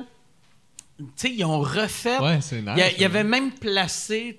Ils 1.25 1.45
ont 1.45 1.61
refait. 1.61 2.19
Ouais, 2.19 2.41
c'est 2.41 2.61
nice. 2.63 2.71
Il 2.75 2.79
y, 2.79 2.83
a- 2.83 2.93
il 2.93 3.01
y 3.01 3.05
avait 3.05 3.25
même 3.25 3.53
placé, 3.53 4.37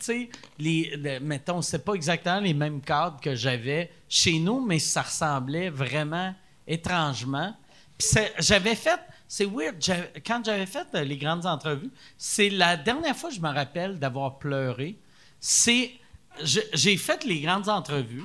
les, 0.60 0.94
le- 0.98 1.20
mettons, 1.20 1.62
c'est 1.62 1.84
pas 1.84 1.94
exactement 1.94 2.40
les 2.40 2.54
mêmes 2.54 2.82
cadres 2.82 3.20
que 3.22 3.36
j'avais 3.36 3.92
chez 4.10 4.40
nous, 4.40 4.64
mais 4.66 4.80
ça 4.80 5.02
ressemblait 5.02 5.70
vraiment 5.70 6.34
étrangement. 6.68 7.56
J'avais 8.40 8.76
fait, 8.76 9.00
c'est 9.28 9.46
weird, 9.46 9.76
quand 10.26 10.42
j'avais 10.46 10.66
fait 10.66 10.88
euh, 10.96 11.04
les 11.04 11.18
grandes 11.18 11.46
entrevues, 11.46 11.92
c'est 12.18 12.50
la 12.50 12.76
dernière 12.76 13.16
fois 13.16 13.30
que 13.30 13.36
je 13.36 13.42
me 13.42 13.50
rappelle 13.54 13.98
d'avoir 14.00 14.38
pleuré. 14.40 14.98
C'est, 15.40 15.92
j'ai 16.44 16.98
fait 16.98 17.24
les 17.24 17.42
grandes 17.42 17.70
entrevues. 17.70 18.24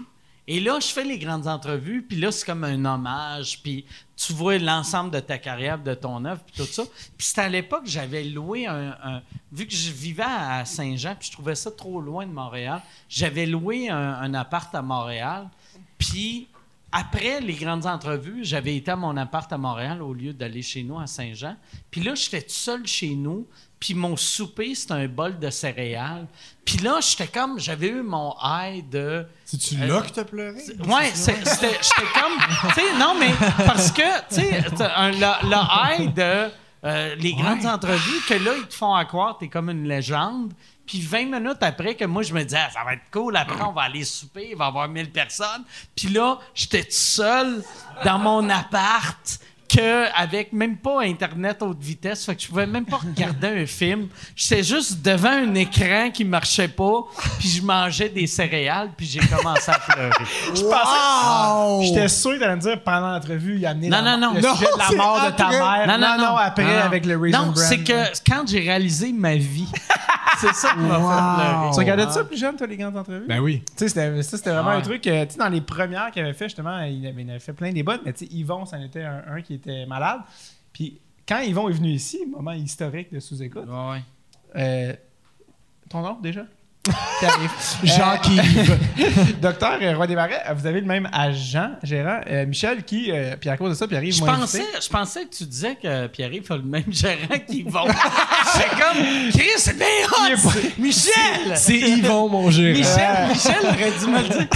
Et 0.50 0.60
là, 0.60 0.80
je 0.80 0.86
fais 0.86 1.04
les 1.04 1.18
grandes 1.18 1.46
entrevues, 1.46 2.00
puis 2.00 2.18
là, 2.18 2.32
c'est 2.32 2.46
comme 2.46 2.64
un 2.64 2.82
hommage, 2.86 3.60
puis 3.62 3.84
tu 4.16 4.32
vois 4.32 4.56
l'ensemble 4.56 5.10
de 5.10 5.20
ta 5.20 5.36
carrière, 5.36 5.78
de 5.78 5.92
ton 5.92 6.24
œuvre, 6.24 6.40
puis 6.42 6.54
tout 6.56 6.72
ça. 6.72 6.84
Puis 7.18 7.26
c'était 7.26 7.42
à 7.42 7.48
l'époque, 7.50 7.82
j'avais 7.84 8.24
loué 8.24 8.66
un, 8.66 9.22
Vu 9.52 9.66
que 9.66 9.74
je 9.74 9.92
vivais 9.92 10.22
à 10.26 10.64
Saint-Jean, 10.64 11.14
puis 11.16 11.28
je 11.28 11.32
trouvais 11.32 11.54
ça 11.54 11.70
trop 11.70 12.00
loin 12.00 12.26
de 12.26 12.32
Montréal, 12.32 12.80
j'avais 13.10 13.44
loué 13.44 13.90
un, 13.90 14.14
un 14.14 14.32
appart 14.32 14.74
à 14.74 14.80
Montréal. 14.80 15.50
Puis 15.98 16.48
après 16.90 17.40
les 17.40 17.55
grandes 17.55 17.86
entrevues, 17.86 18.40
j'avais 18.44 18.77
été 18.77 18.90
à 18.90 18.97
mon 18.97 19.16
appart 19.16 19.52
à 19.52 19.59
Montréal 19.59 20.01
au 20.02 20.15
lieu 20.15 20.32
d'aller 20.32 20.62
chez 20.62 20.82
nous 20.82 20.98
à 20.98 21.06
Saint-Jean. 21.06 21.56
Puis 21.90 22.01
là, 22.02 22.15
j'étais 22.15 22.40
tout 22.43 22.48
seul 22.51 22.86
chez 22.86 23.15
nous. 23.15 23.47
Puis 23.78 23.94
mon 23.94 24.16
souper, 24.16 24.74
c'était 24.74 24.94
un 24.94 25.06
bol 25.06 25.39
de 25.39 25.51
céréales. 25.51 26.27
Puis 26.65 26.78
là, 26.78 26.98
j'étais 27.01 27.28
comme, 27.28 27.60
j'avais 27.60 27.89
eu 27.89 28.02
mon 28.02 28.35
high 28.43 28.89
de... 28.89 29.24
C'est-tu 29.44 29.77
Euh, 29.81 29.86
là 29.86 30.02
que 30.02 30.10
t'as 30.10 30.24
pleuré? 30.24 30.56
Ouais, 30.86 31.10
c'était 31.15 31.40
j'étais 31.44 32.10
comme. 32.15 32.73
Tu 32.74 32.81
sais, 32.81 32.98
non, 32.98 33.15
mais 33.20 33.31
parce 33.66 33.93
que, 33.93 34.19
tu 34.31 34.35
sais, 34.36 34.62
le, 34.62 35.48
le 35.48 36.02
high 36.05 36.12
de 36.15 36.51
euh, 36.85 37.15
les 37.16 37.35
grandes 37.35 37.66
entrevues, 37.66 38.20
que 38.28 38.35
là, 38.35 38.52
ils 38.59 38.66
te 38.66 38.74
font 38.74 38.94
accroire, 38.94 39.36
t'es 39.39 39.48
comme 39.48 39.70
une 39.70 39.86
légende. 39.86 40.52
Puis 40.89 41.02
20 41.02 41.27
minutes 41.27 41.62
après, 41.62 41.94
que 41.94 42.06
moi, 42.06 42.23
je 42.23 42.32
me 42.32 42.43
disais, 42.43 42.59
Ah, 42.59 42.70
ça 42.73 42.82
va 42.82 42.94
être 42.94 43.10
cool, 43.12 43.36
après, 43.36 43.62
on 43.62 43.73
va 43.73 43.82
aller 43.82 44.05
souper, 44.05 44.48
il 44.52 44.56
va 44.56 44.65
y 44.65 44.69
avoir 44.69 44.89
1000 44.89 45.12
personnes. 45.12 45.62
Puis 45.94 46.09
là, 46.09 46.39
j'étais 46.55 46.82
tout 46.82 46.93
seul 46.93 47.62
dans 48.05 48.19
mon 48.19 48.48
appart. 48.48 49.39
Que 49.69 50.07
avec 50.19 50.53
même 50.55 50.78
pas 50.78 51.03
internet 51.03 51.59
haute 51.62 51.78
vitesse, 51.82 52.24
fait 52.24 52.35
que 52.35 52.40
je 52.43 52.49
pouvais 52.49 52.66
même 52.66 52.86
pas 52.86 52.97
regarder 52.97 53.49
un 53.49 53.66
film. 53.66 54.09
J'étais 54.35 54.62
juste 54.62 55.03
devant 55.03 55.28
un 55.31 55.55
écran 55.55 56.11
qui 56.11 56.24
marchait 56.24 56.69
pas, 56.69 57.03
puis 57.39 57.49
je 57.49 57.62
mangeais 57.62 58.09
des 58.09 58.27
céréales, 58.27 58.90
puis 58.97 59.05
j'ai 59.07 59.20
commencé 59.20 59.70
à 59.70 59.78
pleurer. 59.78 60.11
Je 60.55 60.62
pensais. 60.62 61.86
J'étais 61.86 62.09
sûr 62.09 62.39
t'allais 62.39 62.57
me 62.57 62.61
dire 62.61 62.82
pendant 62.82 63.11
l'entrevue, 63.12 63.57
il 63.59 63.66
a 63.66 63.70
amené 63.70 63.89
Non, 63.90 64.01
la- 64.01 64.16
non, 64.16 64.28
non. 64.28 64.35
le 64.35 64.40
Non, 64.40 64.55
sujet 64.55 64.66
de 64.73 64.78
la 64.78 64.97
mort 65.05 65.27
de 65.27 65.31
ta 65.36 65.47
après. 65.49 65.59
mère. 65.61 65.86
Non, 65.86 65.99
non, 65.99 66.16
non. 66.19 66.36
après, 66.36 66.65
Non, 66.65 66.70
non. 66.70 66.77
avec 66.85 67.05
le 67.07 67.16
Raisin 67.19 67.47
Non, 67.47 67.55
c'est 67.55 67.78
que 67.85 68.03
quand 68.27 68.45
j'ai 68.49 68.61
réalisé 68.61 69.12
ma 69.12 69.35
vie, 69.36 69.69
c'est 70.39 70.55
ça 70.55 70.70
qui 70.70 70.78
m'a 70.78 70.95
fait 70.95 71.01
pleurer. 71.01 71.70
Tu 71.73 71.78
regardais 71.78 72.11
ça 72.11 72.24
plus 72.24 72.39
jeune, 72.39 72.57
toi, 72.57 72.66
les 72.66 72.77
grandes 72.77 72.97
entrevues? 72.97 73.27
Ben 73.28 73.40
oui. 73.40 73.62
Tu 73.77 73.89
sais, 73.89 74.23
c'était, 74.23 74.51
vraiment 74.51 74.70
Ah 74.70 74.73
ouais. 74.74 74.78
un 74.78 74.82
truc. 74.82 75.07
euh, 75.07 75.27
tu 75.27 75.32
sais, 75.32 75.39
dans 75.39 75.49
les 75.49 75.61
premières 75.61 76.11
qu'il 76.11 76.23
avait 76.23 76.32
fait, 76.32 76.47
justement, 76.47 76.78
il 76.81 77.07
avait, 77.07 77.23
il 77.23 77.31
avait 77.31 77.39
fait 77.40 77.53
plein 77.53 77.73
des 77.73 77.82
bonnes, 77.82 78.01
mais 78.05 78.12
tu 78.12 78.24
sais, 78.27 78.32
Yvon, 78.32 78.65
c'en 78.65 78.81
était 78.81 79.03
un, 79.03 79.23
un 79.36 79.43
qui 79.43 79.55
était 79.59 79.86
malade. 79.86 80.20
Puis 80.72 80.98
quand 81.26 81.40
Yvon 81.40 81.68
est 81.68 81.72
venu 81.72 81.90
ici, 81.90 82.24
moment 82.26 82.52
historique 82.52 83.12
de 83.12 83.20
sous-écoute, 83.20 83.66
Ouais, 83.68 84.02
euh, 84.56 84.94
ton 85.89 86.01
nom 86.02 86.18
déjà? 86.20 86.47
Jacques-Yves. 87.82 88.78
Docteur 89.40 89.78
euh, 89.81 89.97
Roy 89.97 90.06
Desmarais, 90.06 90.43
vous 90.56 90.66
avez 90.66 90.81
le 90.81 90.86
même 90.86 91.09
agent, 91.12 91.70
gérant, 91.82 92.20
euh, 92.31 92.47
Michel, 92.47 92.82
qui, 92.85 93.10
euh, 93.10 93.36
puis 93.40 93.48
à 93.51 93.56
cause 93.56 93.70
de 93.70 93.74
ça, 93.74 93.86
Pierre-Yves 93.86 94.16
Je 94.16 94.24
m'a 94.24 94.35
pensais, 94.36 94.65
je 94.81 94.89
pensais 94.89 95.24
que 95.24 95.35
tu 95.36 95.44
disais 95.44 95.77
que 95.81 96.06
Pierre-Yves 96.09 96.51
a 96.51 96.56
le 96.56 96.62
même 96.62 96.85
gérant 96.90 97.39
qu'Yvon. 97.47 97.86
c'est 98.52 98.69
comme, 98.70 99.02
Chris, 99.32 99.48
c'est 99.56 99.77
bien 99.77 99.86
hot! 100.10 100.36
c'est- 100.52 100.78
Michel! 100.78 101.56
C'est 101.56 101.78
Yvon, 101.78 102.28
mon 102.28 102.51
gérant. 102.51 102.78
Michel, 102.78 103.28
Michel 103.28 103.65
aurait 103.65 103.93
dû 103.98 104.06
me 104.06 104.23
le 104.23 104.28
dire. 104.28 104.48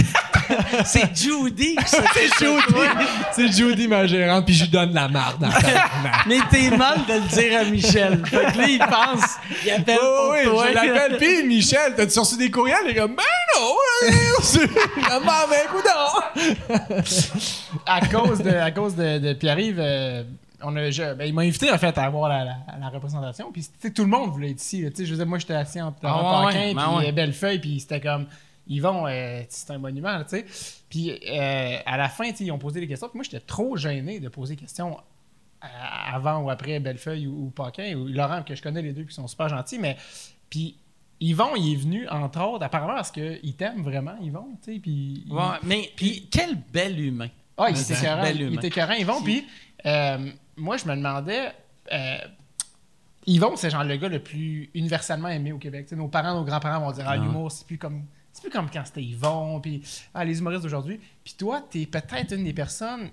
c'est 0.85 1.15
Judy. 1.15 1.75
C'est 1.85 2.37
Judy. 2.39 2.89
C'est 3.31 3.51
Judy, 3.51 3.87
ma 3.87 4.05
gérante, 4.05 4.45
puis 4.45 4.53
je 4.53 4.63
lui 4.63 4.69
donne 4.71 4.93
la 4.93 5.07
marde. 5.07 5.39
dans 5.39 5.47
le 5.47 5.53
tabarnak. 5.53 6.25
Mais 6.27 6.37
t'es 6.51 6.75
mal 6.75 6.99
de 7.07 7.13
le 7.13 7.21
dire 7.21 7.59
à 7.59 7.63
Michel. 7.63 8.21
Fait 8.25 8.51
que 8.51 8.57
là, 8.57 8.67
il 8.67 8.79
pense, 8.79 9.23
il 9.65 9.71
appelle 9.71 9.97
Oh, 10.01 10.05
pour 10.27 10.33
oui, 10.33 10.43
toi. 10.45 10.65
je 10.69 10.73
l'appelle, 10.75 11.17
puis 11.17 11.43
Michel, 11.47 11.93
t'as-tu 11.95 12.19
reçu 12.23 12.37
des 12.37 12.49
courriels? 12.51 12.87
Est 12.87 12.95
comme, 12.95 13.15
ben 13.15 13.23
non, 13.55 13.73
euh, 14.03 14.67
comme, 15.07 15.23
ah, 15.29 15.45
ben, 15.49 15.67
coudonc. 15.69 16.93
à 17.85 18.07
cause 18.07 18.39
de, 18.39 18.49
à 18.49 18.71
cause 18.71 18.95
de, 18.95 19.19
de 19.19 19.33
Pierre-Yves, 19.33 19.79
euh, 19.79 20.23
on 20.61 20.75
a, 20.75 20.89
je- 20.89 21.13
ben, 21.13 21.25
il 21.25 21.33
m'a 21.33 21.41
invité 21.43 21.71
en 21.71 21.77
fait 21.77 21.97
à 21.97 22.03
avoir 22.03 22.29
la, 22.29 22.43
la- 22.45 22.57
la 22.79 22.89
représentation. 22.89 23.51
Puis 23.51 23.63
tu 23.63 23.69
sais, 23.79 23.91
tout 23.91 24.03
le 24.03 24.09
monde 24.09 24.31
voulait 24.31 24.51
être 24.51 24.61
ici. 24.61 24.81
là. 24.81 24.89
Tu 24.89 24.97
sais, 24.97 25.05
je 25.05 25.11
veux 25.11 25.17
dire, 25.17 25.27
moi 25.27 25.37
j'étais 25.39 25.53
assis 25.55 25.81
en 25.81 25.93
Ah 26.03 26.45
ouais, 26.45 26.51
puis 26.67 26.73
ben 26.73 26.97
ouais. 26.97 27.09
euh, 27.09 27.11
Bellefeuille, 27.11 27.59
puis 27.59 27.79
c'était 27.79 27.99
comme 28.01 28.27
Yvon, 28.67 29.05
euh, 29.07 29.41
c'est 29.49 29.71
un 29.71 29.77
monument, 29.77 30.23
tu 30.23 30.37
sais. 30.37 30.45
Puis 30.89 31.11
euh, 31.11 31.77
à 31.85 31.97
la 31.97 32.07
fin, 32.09 32.25
ils 32.39 32.51
ont 32.51 32.57
posé 32.57 32.79
des 32.79 32.87
questions. 32.87 33.07
Puis 33.09 33.17
moi 33.17 33.23
j'étais 33.23 33.41
trop 33.41 33.75
gêné 33.77 34.19
de 34.19 34.29
poser 34.29 34.55
des 34.55 34.61
questions 34.61 34.97
avant 36.13 36.39
ou 36.41 36.49
après 36.49 36.79
Bellefeuille 36.79 37.25
ou, 37.27 37.45
ou 37.45 37.49
Paquin 37.49 37.95
ou 37.95 38.07
Laurent 38.07 38.43
que 38.43 38.53
je 38.55 38.61
connais 38.61 38.81
les 38.81 38.91
deux 38.93 39.03
qui 39.03 39.13
sont 39.13 39.27
super 39.27 39.47
gentils, 39.49 39.79
mais 39.79 39.95
puis 40.49 40.77
Yvon, 41.19 41.55
il 41.55 41.73
est 41.73 41.75
venu 41.77 42.07
entre 42.09 42.41
autres 42.41 42.63
apparemment 42.65 42.95
parce 42.95 43.11
qu'il 43.11 43.55
t'aime 43.55 43.81
vraiment 43.83 44.15
Yvon, 44.21 44.57
tu 44.63 44.73
sais, 44.73 44.79
puis 44.79 45.23
il- 45.25 45.31
Ouais, 45.33 45.57
mais 45.63 45.89
puis 45.95 46.27
quel 46.31 46.55
bel 46.55 46.99
humain. 46.99 47.29
ah, 47.57 47.69
il 47.69 47.79
était 47.79 47.93
bel 48.21 48.41
Il 48.41 48.55
était 48.55 48.67
écœurant, 48.67 48.93
Yvon. 48.93 49.21
Puis, 49.23 49.45
euh, 49.85 50.31
moi, 50.57 50.75
je 50.77 50.85
me 50.85 50.95
demandais, 50.95 51.51
euh, 51.91 52.17
Yvon, 53.25 53.55
c'est 53.55 53.69
genre 53.69 53.83
le 53.85 53.95
gars 53.95 54.09
le 54.09 54.21
plus 54.21 54.69
universellement 54.73 55.29
aimé 55.29 55.51
au 55.53 55.57
Québec. 55.57 55.85
Tu 55.85 55.91
sais, 55.91 55.95
nos 55.95 56.09
parents, 56.09 56.33
nos 56.33 56.43
grands-parents 56.43 56.81
vont 56.85 56.91
dire 56.91 57.05
Ah, 57.07 57.15
l'humour, 57.23 57.51
c'est 57.51 57.65
plus 57.65 57.77
comme. 57.77 58.03
C'est 58.33 58.41
plus 58.41 58.49
comme 58.51 58.69
quand 58.69 58.81
c'était 58.83 59.03
Yvon, 59.03 59.61
puis 59.61 59.81
ah, 60.13 60.25
les 60.25 60.39
humoristes 60.39 60.63
d'aujourd'hui. 60.63 60.99
Puis 61.23 61.35
toi, 61.37 61.61
t'es 61.69 61.85
peut-être 61.85 62.33
une 62.35 62.43
des 62.43 62.53
personnes 62.53 63.09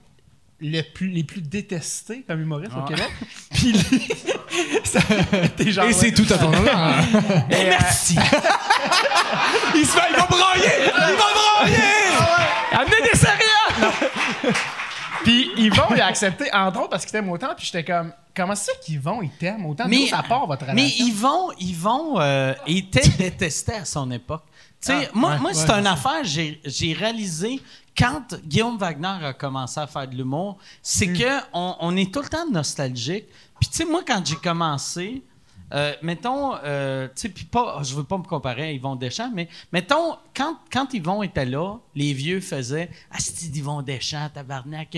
le 0.61 0.83
plus, 0.83 1.09
les 1.09 1.25
plus 1.25 1.41
détestées 1.43 2.23
comme 2.27 2.41
humoriste 2.41 2.73
au 2.73 2.81
Ah. 2.85 2.89
Québec. 2.89 3.11
Puis 3.53 3.73
lui, 3.73 4.09
ça- 4.85 5.01
t'es 5.57 5.71
genre. 5.73 5.85
Et 5.87 5.93
c'est 5.93 6.13
tout 6.13 6.27
à 6.33 6.39
ton 6.39 6.53
honneur. 6.53 6.95
Et, 7.51 7.55
euh, 7.55 7.77
il 9.75 9.87
se 9.87 9.93
fait, 9.93 10.01
il 10.11 10.17
va 10.17 10.27
brailler! 10.27 10.85
Il 10.87 11.17
va 11.17 11.27
brailler! 11.35 11.77
Amenez 12.73 13.11
des 13.13 13.19
céréales! 13.19 14.55
Puis 15.25 15.51
Yvon, 15.59 15.83
il 15.95 16.01
a 16.01 16.07
accepté, 16.07 16.53
entre 16.53 16.81
autres, 16.81 16.91
parce 16.91 17.05
qu'il 17.05 17.13
t'aime 17.13 17.29
autant. 17.31 17.55
Puis 17.57 17.67
j'étais 17.67 17.85
comme, 17.85 18.13
comment 18.35 18.55
c'est 18.55 18.79
qu'Yvon, 18.85 19.21
il 19.23 19.31
t'aime 19.31 19.67
autant? 19.67 19.85
Mais- 19.87 20.07
ça 20.07 20.23
part 20.27 20.47
votre 20.47 20.63
relation? 20.67 20.83
Mais 20.83 21.05
Yvon, 21.07 21.51
Yvon 21.59 22.21
euh, 22.21 22.55
était 22.67 23.07
détesté 23.19 23.75
à 23.75 23.85
son 23.85 24.11
époque. 24.11 24.45
Sais, 24.81 25.07
Ah, 25.07 25.11
moi, 25.15 25.31
ouais, 25.33 25.39
moi 25.39 25.51
ouais, 25.51 25.55
c'est 25.57 25.71
une 25.71 25.87
affaire, 25.87 26.25
j'ai 26.25 26.61
j'ai 26.65 26.93
réalisé 26.95 27.61
quand 27.97 28.35
Guillaume 28.45 28.79
Wagner 28.79 29.27
a 29.27 29.33
commencé 29.35 29.79
à 29.79 29.87
faire 29.87 30.09
de 30.09 30.15
l'humour, 30.17 30.57
c'est 30.83 31.07
Hmm. 31.09 31.19
que 31.19 31.41
on, 31.53 31.77
on 31.81 31.97
est 31.97 32.13
tout 32.13 32.23
le 32.23 32.29
temps 32.29 32.49
nostalgique. 32.51 33.27
Puis 33.61 33.69
tu 33.69 33.77
sais, 33.77 33.85
moi, 33.85 34.01
quand 34.07 34.25
j'ai 34.25 34.37
commencé, 34.37 35.23
euh, 35.75 35.93
mettons, 36.03 36.55
euh, 36.65 37.07
tu 37.09 37.13
sais, 37.23 37.29
puis 37.29 37.45
pas, 37.45 37.81
je 37.83 37.95
veux 37.95 38.05
pas 38.05 38.17
me 38.17 38.23
comparer 38.25 38.63
à 38.63 38.73
Yvon 38.73 38.97
Deschamps, 38.97 39.31
mais 39.35 39.49
mettons, 39.71 40.17
quand, 40.35 40.57
quand 40.73 40.93
Yvon 40.95 41.23
était 41.23 41.45
là, 41.45 41.77
les 42.01 42.15
vieux 42.15 42.41
faisaient 42.41 42.89
«Asti 43.11 43.49
d'Yvon 43.51 43.83
Deschamps, 43.83 44.31
tabarnak, 44.33 44.97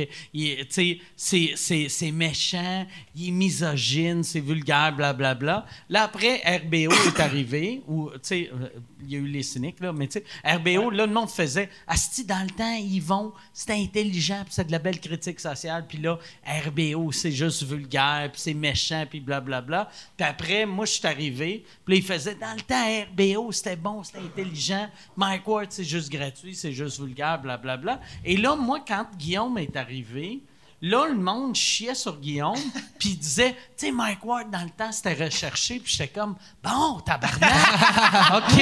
c'est- 1.17 2.13
méchant, 2.13 2.87
il 3.17 3.29
est 3.29 3.31
misogyne, 3.33 4.23
c'est 4.23 4.41
vulgaire, 4.41 4.95
blablabla. 4.95 5.67
Là, 5.89 6.03
après, 6.05 6.43
RBO 6.45 6.93
est 6.93 7.21
arrivé, 7.21 7.83
ou, 7.89 8.11
tu 8.11 8.19
sais, 8.23 8.51
euh, 8.53 8.69
il 9.03 9.11
y 9.13 9.17
a 9.17 9.19
eu 9.19 9.27
les 9.27 9.43
cyniques, 9.43 9.81
là, 9.81 9.93
mais 9.93 10.07
tu 10.07 10.21
sais, 10.21 10.25
RBO, 10.45 10.91
là, 10.91 11.07
le 11.07 11.13
monde 11.13 11.29
faisait 11.31 11.69
Asti, 11.87 12.25
dans 12.25 12.43
le 12.45 12.51
temps, 12.51 12.77
Yvon, 12.77 13.33
c'était 13.53 13.73
intelligent, 13.75 14.43
puis 14.45 14.55
c'est 14.55 14.67
de 14.67 14.73
la 14.73 14.79
belle 14.79 15.01
critique 15.01 15.41
sociale, 15.41 15.87
puis 15.89 15.99
là, 15.99 16.19
RBO, 16.47 17.11
c'est 17.11 17.33
juste 17.33 17.65
vulgaire, 17.65 18.31
puis 18.33 18.41
c'est 18.41 18.55
méchant, 18.55 19.05
puis 19.09 19.21
blablabla. 19.21 19.91
Puis 20.17 20.27
après, 20.27 20.67
moi, 20.67 20.85
je 20.87 20.93
suis 20.93 21.07
arrivé, 21.07 21.65
puis 21.85 21.95
là, 21.95 22.01
il 22.01 22.05
faisait 22.05 22.37
dans 22.37 22.55
le 22.55 22.61
temps, 22.61 23.03
RBO, 23.11 23.51
c'était 23.51 23.77
bon, 23.77 24.03
c'était 24.05 24.19
intelligent, 24.19 24.89
Mike 25.17 25.47
Ward, 25.49 25.67
c'est 25.71 25.85
juste 25.85 26.11
gratuit, 26.11 26.55
c'est 26.55 26.73
juste 26.73 26.92
vulgaire, 27.01 27.41
blablabla. 27.41 28.01
Et 28.25 28.37
là, 28.37 28.57
moi, 28.57 28.81
quand 28.87 29.07
Guillaume 29.19 29.59
est 29.59 29.77
arrivé, 29.77 30.41
Là, 30.85 31.07
le 31.09 31.15
monde 31.15 31.55
chiait 31.55 31.95
sur 31.95 32.17
Guillaume, 32.19 32.59
puis 32.99 33.15
disait, 33.15 33.53
tu 33.79 33.87
sais, 33.87 33.93
Mike 33.93 34.25
Ward, 34.25 34.51
dans 34.51 34.65
le 34.65 34.71
temps, 34.71 34.91
c'était 34.91 35.15
recherché, 35.27 35.79
puis 35.79 35.93
j'étais 35.97 36.09
comme, 36.09 36.35
bon, 36.61 36.99
tabarnak, 37.07 37.53
OK. 38.37 38.61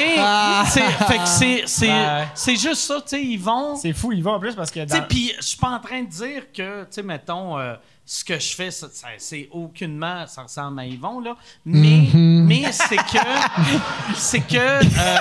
C'est- 0.66 1.04
fait 1.06 1.16
que 1.16 1.26
c'est, 1.26 1.62
c'est, 1.66 1.88
Ouais. 1.88 2.28
c'est 2.34 2.56
juste 2.56 2.82
ça, 2.82 3.00
tu 3.00 3.08
sais, 3.08 3.24
ils 3.24 3.38
vont. 3.38 3.74
C'est 3.76 3.94
fou, 3.94 4.12
Yvon, 4.12 4.32
en 4.34 4.38
plus, 4.38 4.54
parce 4.54 4.70
que 4.70 4.84
dans... 4.84 5.02
puis 5.08 5.32
je 5.38 5.42
suis 5.46 5.56
pas 5.56 5.70
en 5.70 5.80
train 5.80 6.02
de 6.02 6.10
dire 6.10 6.52
que, 6.52 6.82
tu 6.82 6.88
sais, 6.90 7.02
mettons, 7.02 7.58
euh, 7.58 7.74
ce 8.04 8.22
que 8.22 8.38
je 8.38 8.54
fais, 8.54 8.68
c'est 9.16 9.48
aucunement, 9.52 10.26
ça 10.26 10.42
ressemble 10.42 10.78
à 10.80 10.84
Yvon, 10.84 11.20
là. 11.20 11.36
Mais, 11.64 11.99
c'est 12.72 12.96
que, 12.96 14.14
c'est 14.16 14.40
que, 14.40 14.56
euh, 14.56 15.18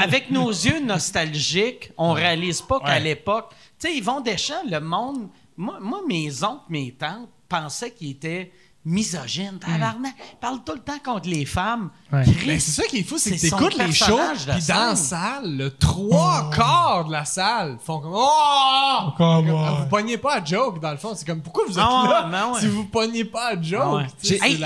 avec 0.00 0.30
nos 0.30 0.50
yeux 0.50 0.80
nostalgiques, 0.80 1.90
on 1.96 2.12
réalise 2.12 2.62
pas 2.62 2.80
qu'à 2.80 2.86
Ouais. 2.86 3.00
l'époque, 3.00 3.50
tu 3.78 3.88
sais, 3.88 3.96
Yvon 3.96 4.20
Deschamps, 4.20 4.64
le 4.70 4.80
monde, 4.80 5.28
moi, 5.56 5.78
moi 5.80 6.00
mes 6.06 6.42
oncles, 6.44 6.64
mes 6.68 6.92
tantes 6.92 7.28
pensaient 7.48 7.90
qu'il 7.92 8.10
était 8.10 8.52
misogyne, 8.84 9.58
tabarnak. 9.58 10.14
Il 10.32 10.38
parle 10.40 10.64
tout 10.64 10.72
le 10.72 10.80
temps 10.80 10.98
contre 11.04 11.28
les 11.28 11.44
femmes. 11.44 11.90
Ouais. 12.12 12.24
Mais 12.46 12.58
c'est 12.58 12.82
ça 12.82 12.88
qui 12.88 12.98
est 12.98 13.02
fou, 13.02 13.18
c'est 13.18 13.36
que 13.36 13.40
t'écoutes 13.40 13.76
les 13.76 13.92
shows, 13.92 14.18
puis 14.36 14.66
dans 14.68 14.74
la 14.90 14.96
salle, 14.96 15.56
le 15.56 15.70
trois 15.76 16.50
quarts 16.50 17.04
de 17.06 17.12
la 17.12 17.24
salle 17.24 17.78
font 17.84 18.00
comme 18.00 18.12
Oh! 18.14 19.10
Comme, 19.16 19.48
Vous 19.50 19.86
pognez 19.90 20.16
pas 20.16 20.36
à 20.36 20.44
joke, 20.44 20.80
dans 20.80 20.90
le 20.92 20.96
fond. 20.96 21.14
C'est 21.14 21.26
comme 21.26 21.42
pourquoi 21.42 21.64
vous 21.66 21.78
êtes 21.78 21.84
Ah 21.86 22.02
ouais, 22.04 22.08
là? 22.08 22.28
ben 22.30 22.52
ouais. 22.52 22.60
si 22.60 22.68
vous 22.68 22.84
pognez 22.86 23.24
pas 23.24 23.48
à 23.52 23.60
joke? 23.62 23.94
Ouais. 23.96 24.06
Tu 24.22 24.26
sais, 24.28 24.40
Hey, 24.42 24.56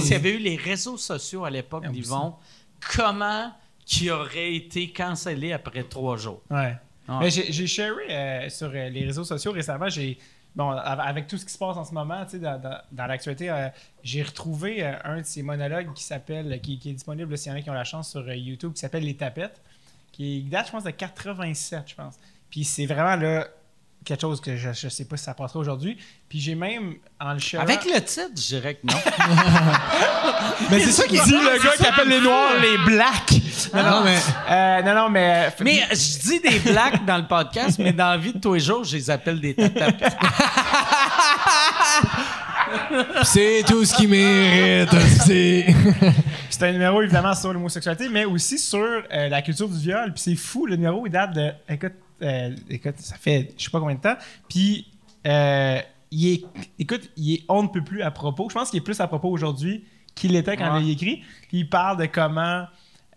s'il 0.00 0.12
y 0.12 0.14
avait 0.14 0.34
eu 0.34 0.38
les 0.38 0.56
réseaux 0.56 0.96
sociaux 0.96 1.44
à 1.44 1.50
l'époque 1.50 1.86
d'Yvon, 1.88 2.34
comment 2.96 3.52
qui 3.84 4.10
aurait 4.10 4.54
été 4.54 4.92
cancellé 4.92 5.52
après 5.52 5.82
trois 5.82 6.16
jours? 6.16 6.40
Ouais. 6.50 6.76
Ouais. 7.08 7.14
Mais 7.20 7.30
j'ai 7.30 7.50
j'ai 7.52 7.66
sharé 7.66 8.04
euh, 8.10 8.50
sur 8.50 8.68
euh, 8.68 8.88
les 8.90 9.04
réseaux 9.06 9.24
sociaux 9.24 9.52
récemment. 9.52 9.88
J'ai 9.88 10.18
bon 10.58 10.70
av- 10.70 11.00
avec 11.00 11.28
tout 11.28 11.38
ce 11.38 11.46
qui 11.46 11.52
se 11.52 11.58
passe 11.58 11.76
en 11.76 11.84
ce 11.84 11.94
moment, 11.94 12.24
tu 12.24 12.32
sais, 12.32 12.38
dans, 12.40 13.06
l'actualité, 13.06 13.48
euh, 13.48 13.68
j'ai 14.02 14.22
retrouvé 14.22 14.84
euh, 14.84 14.92
un 15.04 15.18
de 15.18 15.22
ses 15.22 15.42
monologues 15.42 15.94
qui 15.94 16.02
s'appelle, 16.02 16.60
qui, 16.60 16.78
qui 16.78 16.90
est 16.90 16.94
disponible 16.94 17.38
s'il 17.38 17.52
y 17.52 17.54
en 17.54 17.58
a 17.58 17.62
qui 17.62 17.70
ont 17.70 17.74
la 17.74 17.84
chance 17.84 18.10
sur 18.10 18.20
euh, 18.20 18.34
YouTube, 18.34 18.72
qui 18.72 18.80
s'appelle 18.80 19.04
Les 19.04 19.14
Tapettes, 19.14 19.60
qui 20.12 20.42
date, 20.42 20.66
je 20.66 20.72
pense, 20.72 20.84
de 20.84 20.90
87, 20.90 21.84
je 21.86 21.94
pense. 21.94 22.18
Puis 22.50 22.64
c'est 22.64 22.86
vraiment 22.86 23.14
là 23.14 23.46
quelque 24.08 24.20
chose 24.22 24.40
que 24.40 24.56
je, 24.56 24.70
je 24.72 24.88
sais 24.88 25.04
pas 25.04 25.16
si 25.16 25.24
ça 25.24 25.34
passera 25.34 25.60
aujourd'hui. 25.60 25.96
Puis 26.28 26.40
j'ai 26.40 26.54
même 26.54 26.94
en 27.20 27.34
le 27.34 27.38
sharant- 27.38 27.62
Avec 27.62 27.84
le 27.84 28.00
titre, 28.00 28.30
je 28.34 28.40
dirais 28.56 28.74
que 28.74 28.86
non. 28.86 28.94
Mais 30.70 30.80
c'est 30.80 30.92
ça 30.92 31.04
qui 31.04 31.20
dit 31.20 31.32
le 31.32 31.62
gars 31.62 31.72
qui 31.76 31.86
appelle 31.86 32.08
les 32.08 32.20
noirs 32.20 32.52
les 32.60 32.78
blacks. 32.78 33.32
Non, 33.74 33.82
non, 33.82 33.90
Non, 33.90 34.04
mais- 34.04 34.18
Euh, 34.50 34.82
non, 34.82 34.94
non, 34.94 35.10
mais 35.10 35.52
mais 35.60 35.82
je 35.90 36.18
dis 36.20 36.40
des 36.40 36.58
blacks 36.60 37.04
dans 37.04 37.18
le 37.18 37.26
podcast, 37.26 37.78
mais 37.78 37.92
dans 37.92 38.08
la 38.10 38.16
vie 38.16 38.32
de 38.32 38.38
tous 38.38 38.54
les 38.54 38.60
jours, 38.60 38.82
je 38.84 38.96
les 38.96 39.10
appelle 39.10 39.40
des 39.40 39.54
tapettes. 39.54 40.16
c'est 43.24 43.62
tout 43.66 43.84
ce 43.84 43.94
qui 43.94 44.06
mérite. 44.06 44.90
c'est- 45.26 45.66
C'est 46.50 46.66
un 46.66 46.72
numéro 46.72 47.00
évidemment 47.02 47.34
sur 47.34 47.52
l'homosexualité, 47.52 48.08
mais 48.08 48.24
aussi 48.24 48.58
sur 48.58 48.78
euh, 48.80 49.28
la 49.28 49.42
culture 49.42 49.68
du 49.68 49.78
viol. 49.78 50.12
Puis 50.12 50.22
c'est 50.24 50.34
fou, 50.34 50.66
le 50.66 50.74
numéro 50.74 51.06
il 51.06 51.10
date 51.12 51.32
de. 51.34 51.52
Écoute, 51.68 51.92
euh, 52.22 52.54
écoute 52.70 52.98
ça 52.98 53.16
fait 53.16 53.52
je 53.56 53.64
sais 53.64 53.70
pas 53.70 53.80
combien 53.80 53.96
de 53.96 54.00
temps. 54.00 54.16
Puis 54.48 54.86
euh, 55.26 55.80
il 56.10 56.28
est. 56.32 56.44
Écoute, 56.78 57.10
il 57.16 57.34
est 57.34 57.44
on 57.48 57.62
ne 57.62 57.68
peut 57.68 57.84
plus 57.84 58.02
à 58.02 58.10
propos. 58.10 58.48
Je 58.48 58.54
pense 58.54 58.70
qu'il 58.70 58.78
est 58.78 58.84
plus 58.84 59.00
à 59.00 59.06
propos 59.06 59.28
aujourd'hui 59.28 59.84
qu'il 60.14 60.32
l'était 60.32 60.56
quand 60.56 60.74
Ouais. 60.76 60.82
il 60.84 60.88
a 60.90 60.92
écrit. 60.92 61.22
Puis 61.48 61.58
il 61.58 61.68
parle 61.68 61.98
de 61.98 62.06
comment 62.06 62.66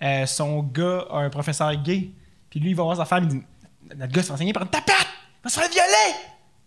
euh, 0.03 0.26
son 0.26 0.61
gars 0.64 1.06
a 1.10 1.19
un 1.19 1.30
professeur 1.30 1.73
gay. 1.82 2.11
Puis 2.49 2.60
lui, 2.60 2.72
il 2.72 2.76
va 2.76 2.84
voir 2.84 2.98
sa 2.98 3.06
femme, 3.06 3.23
il 3.26 3.30
dit 3.40 3.44
Notre 3.95 4.11
gars 4.11 4.22
se 4.22 4.28
fait 4.28 4.34
enseigner 4.34 4.53
par 4.53 4.64
une 4.64 4.69
tapette 4.69 4.95
Il 5.40 5.44
va 5.45 5.49
se 5.49 5.60
faire 5.60 5.69
violer 5.69 6.15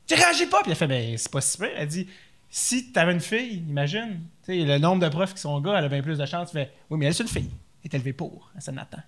Tu 0.06 0.14
réagis 0.14 0.46
pas 0.46 0.62
Puis 0.62 0.70
elle 0.70 0.76
fait 0.76 0.86
Ben, 0.86 1.16
c'est 1.18 1.30
pas 1.30 1.40
si 1.40 1.58
pire. 1.58 1.68
Elle 1.76 1.88
dit 1.88 2.08
Si 2.48 2.90
t'avais 2.90 3.12
une 3.12 3.20
fille, 3.20 3.62
imagine, 3.68 4.22
tu 4.44 4.52
sais, 4.54 4.64
le 4.64 4.78
nombre 4.78 5.02
de 5.04 5.08
profs 5.10 5.34
qui 5.34 5.40
sont 5.40 5.60
gars, 5.60 5.78
elle 5.78 5.84
a 5.84 5.88
bien 5.88 6.00
plus 6.02 6.16
de 6.18 6.24
chance. 6.26 6.50
Tu 6.50 6.56
fais 6.56 6.72
Oui, 6.88 6.98
mais 6.98 7.06
elle, 7.06 7.14
c'est 7.14 7.22
une 7.24 7.28
fille. 7.28 7.50
Elle 7.82 7.90
est 7.92 7.94
élevée 7.94 8.12
pour. 8.14 8.50
Elle 8.54 8.62
s'en 8.62 8.76
attend. 8.78 9.02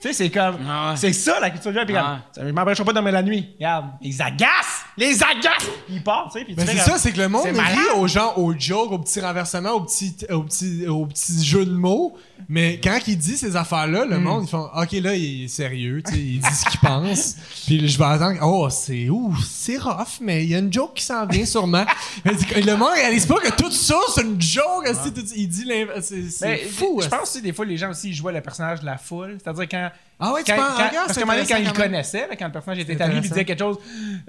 Tu 0.00 0.08
sais, 0.08 0.14
c'est 0.14 0.30
comme. 0.30 0.56
Ah 0.66 0.90
ouais. 0.92 0.96
C'est 0.96 1.12
ça 1.12 1.38
la 1.40 1.50
culture 1.50 1.70
du 1.72 1.76
viol. 1.76 1.86
Puis 1.86 1.94
Ouais. 1.94 2.00
comme, 2.00 2.18
ça, 2.34 2.46
je 2.46 2.52
m'empêcherai 2.52 2.84
pas 2.84 2.92
de 2.92 2.94
dormir 2.94 3.12
la 3.12 3.22
nuit. 3.22 3.50
Regarde, 3.58 3.86
ils 4.00 4.22
agacent 4.22 4.84
Les 4.96 5.22
agacent 5.22 5.66
Ils 5.90 6.02
partent, 6.02 6.32
tu 6.32 6.38
sais. 6.38 6.44
Puis 6.46 6.54
c'est 6.58 6.76
ça, 6.78 6.96
c'est 6.98 7.12
que 7.12 7.18
le 7.20 7.28
monde 7.28 7.44
rit 7.46 7.98
aux 7.98 8.06
gens, 8.06 8.34
aux 8.36 8.54
jokes, 8.58 8.92
aux 8.92 8.98
petits 8.98 9.20
renversements, 9.20 9.72
aux 9.72 9.82
petits, 9.82 10.16
aux 10.30 10.42
petits, 10.42 10.86
aux 10.86 11.04
petits 11.06 11.44
jeux 11.44 11.66
de 11.66 11.72
mots. 11.72 12.16
Mais 12.48 12.80
quand 12.82 12.98
il 13.06 13.18
dit 13.18 13.36
ces 13.36 13.56
affaires-là, 13.56 14.06
Hmm. 14.06 14.10
le 14.10 14.18
monde, 14.20 14.44
ils 14.46 14.50
font 14.50 14.68
OK, 14.74 14.92
là, 14.92 15.14
il 15.14 15.44
est 15.44 15.48
sérieux, 15.48 16.02
tu 16.04 16.12
sais, 16.14 16.18
il 16.18 16.40
dit 16.40 16.54
ce 16.54 16.64
qu'il 16.70 16.80
pense. 16.80 17.36
Puis 17.66 17.86
je 17.86 17.98
vais 17.98 18.04
attendre, 18.06 18.38
oh, 18.42 18.68
c'est 18.70 19.08
ouf, 19.10 19.38
c'est 19.46 19.76
rough, 19.76 20.18
mais 20.22 20.44
il 20.44 20.50
y 20.50 20.54
a 20.54 20.58
une 20.58 20.72
joke 20.72 20.94
qui 20.94 21.04
s'en 21.04 21.26
vient 21.26 21.44
sûrement. 21.44 21.84
Mais 22.24 22.32
le 22.62 22.74
monde 22.76 22.88
réalise 22.94 23.26
pas 23.26 23.36
que 23.38 23.50
tout 23.52 23.70
ça, 23.70 23.96
c'est 24.14 24.22
une 24.22 24.40
joke. 24.40 24.86
esti, 24.86 25.12
tout- 25.12 25.20
Il 25.36 25.48
dit 25.48 25.66
c'est 26.00 26.56
fou. 26.68 26.96
Je 27.00 27.06
esti. 27.06 27.10
pense 27.10 27.22
aussi, 27.28 27.42
des 27.42 27.52
fois, 27.52 27.66
les 27.66 27.76
gens 27.76 27.90
aussi 27.90 28.08
ils 28.08 28.14
jouaient 28.14 28.32
le 28.32 28.40
personnage 28.40 28.80
de 28.80 28.86
la 28.86 28.96
foule. 28.96 29.36
C'est-à-dire 29.42 29.68
quand. 29.70 29.89
Ah 30.22 30.34
ouais, 30.34 30.42
tu 30.44 30.52
quand- 30.52 30.58
penses- 30.58 30.76
quand- 30.76 30.88
regarde, 30.88 30.94
parce 31.06 31.08
c'est 31.08 31.14
qu'à 31.14 31.20
un 31.22 31.24
moment 31.26 31.38
donné, 31.38 31.48
quand 31.48 31.56
il 31.56 31.66
le 31.66 31.72
connaissait, 31.72 32.28
quand 32.38 32.44
le 32.46 32.52
personnage 32.52 32.78
était 32.80 32.92
établi, 32.92 33.16
il 33.16 33.22
disait 33.22 33.44
quelque 33.46 33.58
chose, 33.58 33.78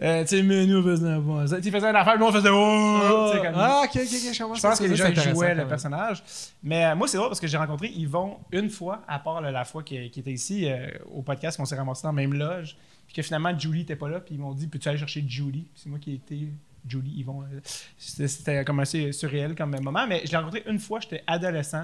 euh, 0.02 0.22
tu 0.22 0.28
sais, 0.30 0.42
mais 0.44 0.66
nous, 0.66 0.78
on 0.78 0.84
faisait 0.84 1.08
un 1.10 1.48
ça. 1.48 1.58
Il 1.62 1.70
faisait 1.72 1.90
une 1.90 1.96
affaire, 1.98 2.18
nous, 2.18 2.26
on 2.28 2.32
faisait 2.32 2.50
oh, 2.50 3.32
sais, 3.34 3.40
comme- 3.42 3.54
Ah, 3.58 3.82
ok, 3.84 3.90
ok, 3.96 4.02
ok, 4.02 4.34
je 4.56 4.62
pense 4.62 4.80
que 4.80 4.86
les 4.86 4.96
gens 4.96 5.14
jouaient 5.34 5.56
le 5.56 5.68
personnage. 5.68 6.24
Mais 6.64 6.86
euh, 6.86 6.96
moi, 6.96 7.08
c'est 7.10 7.18
drôle 7.18 7.30
parce 7.30 7.42
que 7.42 7.48
j'ai 7.48 7.58
rencontré 7.58 7.90
Yvon 7.90 8.38
une 8.54 8.70
fois, 8.70 9.02
à 9.08 9.20
part 9.20 9.42
là, 9.42 9.52
la 9.52 9.66
fois 9.66 9.84
qui, 9.84 10.10
qui 10.12 10.22
était 10.22 10.32
ici 10.32 10.70
euh, 10.72 10.88
au 11.14 11.22
podcast, 11.24 11.58
qu'on 11.58 11.66
s'est 11.66 11.76
ramassé 11.76 12.04
dans 12.04 12.10
la 12.10 12.14
même 12.14 12.34
loge. 12.34 12.78
Puis 13.08 13.16
que 13.16 13.22
finalement, 13.22 13.52
Julie 13.60 13.80
n'était 13.80 13.98
pas 13.98 14.08
là. 14.08 14.22
Puis 14.22 14.36
ils 14.36 14.40
m'ont 14.40 14.54
dit 14.54 14.68
Peux-tu 14.68 14.88
aller 14.88 14.98
chercher 14.98 15.26
Julie? 15.28 15.68
C'est 15.76 15.90
moi 15.90 16.00
qui 16.00 16.12
ai 16.12 16.16
été. 16.16 16.48
Julie, 16.88 17.12
Yvon. 17.18 17.44
euh, 17.44 17.60
C'était 17.98 18.64
comme 18.64 18.80
assez 18.80 19.12
surréel 19.12 19.56
comme 19.56 19.76
moment. 19.82 20.08
Mais 20.08 20.22
je 20.26 20.32
l'ai 20.32 20.38
rencontré 20.38 20.64
une 20.66 20.80
fois, 20.80 21.00
j'étais 21.02 21.22
adolescent. 21.28 21.84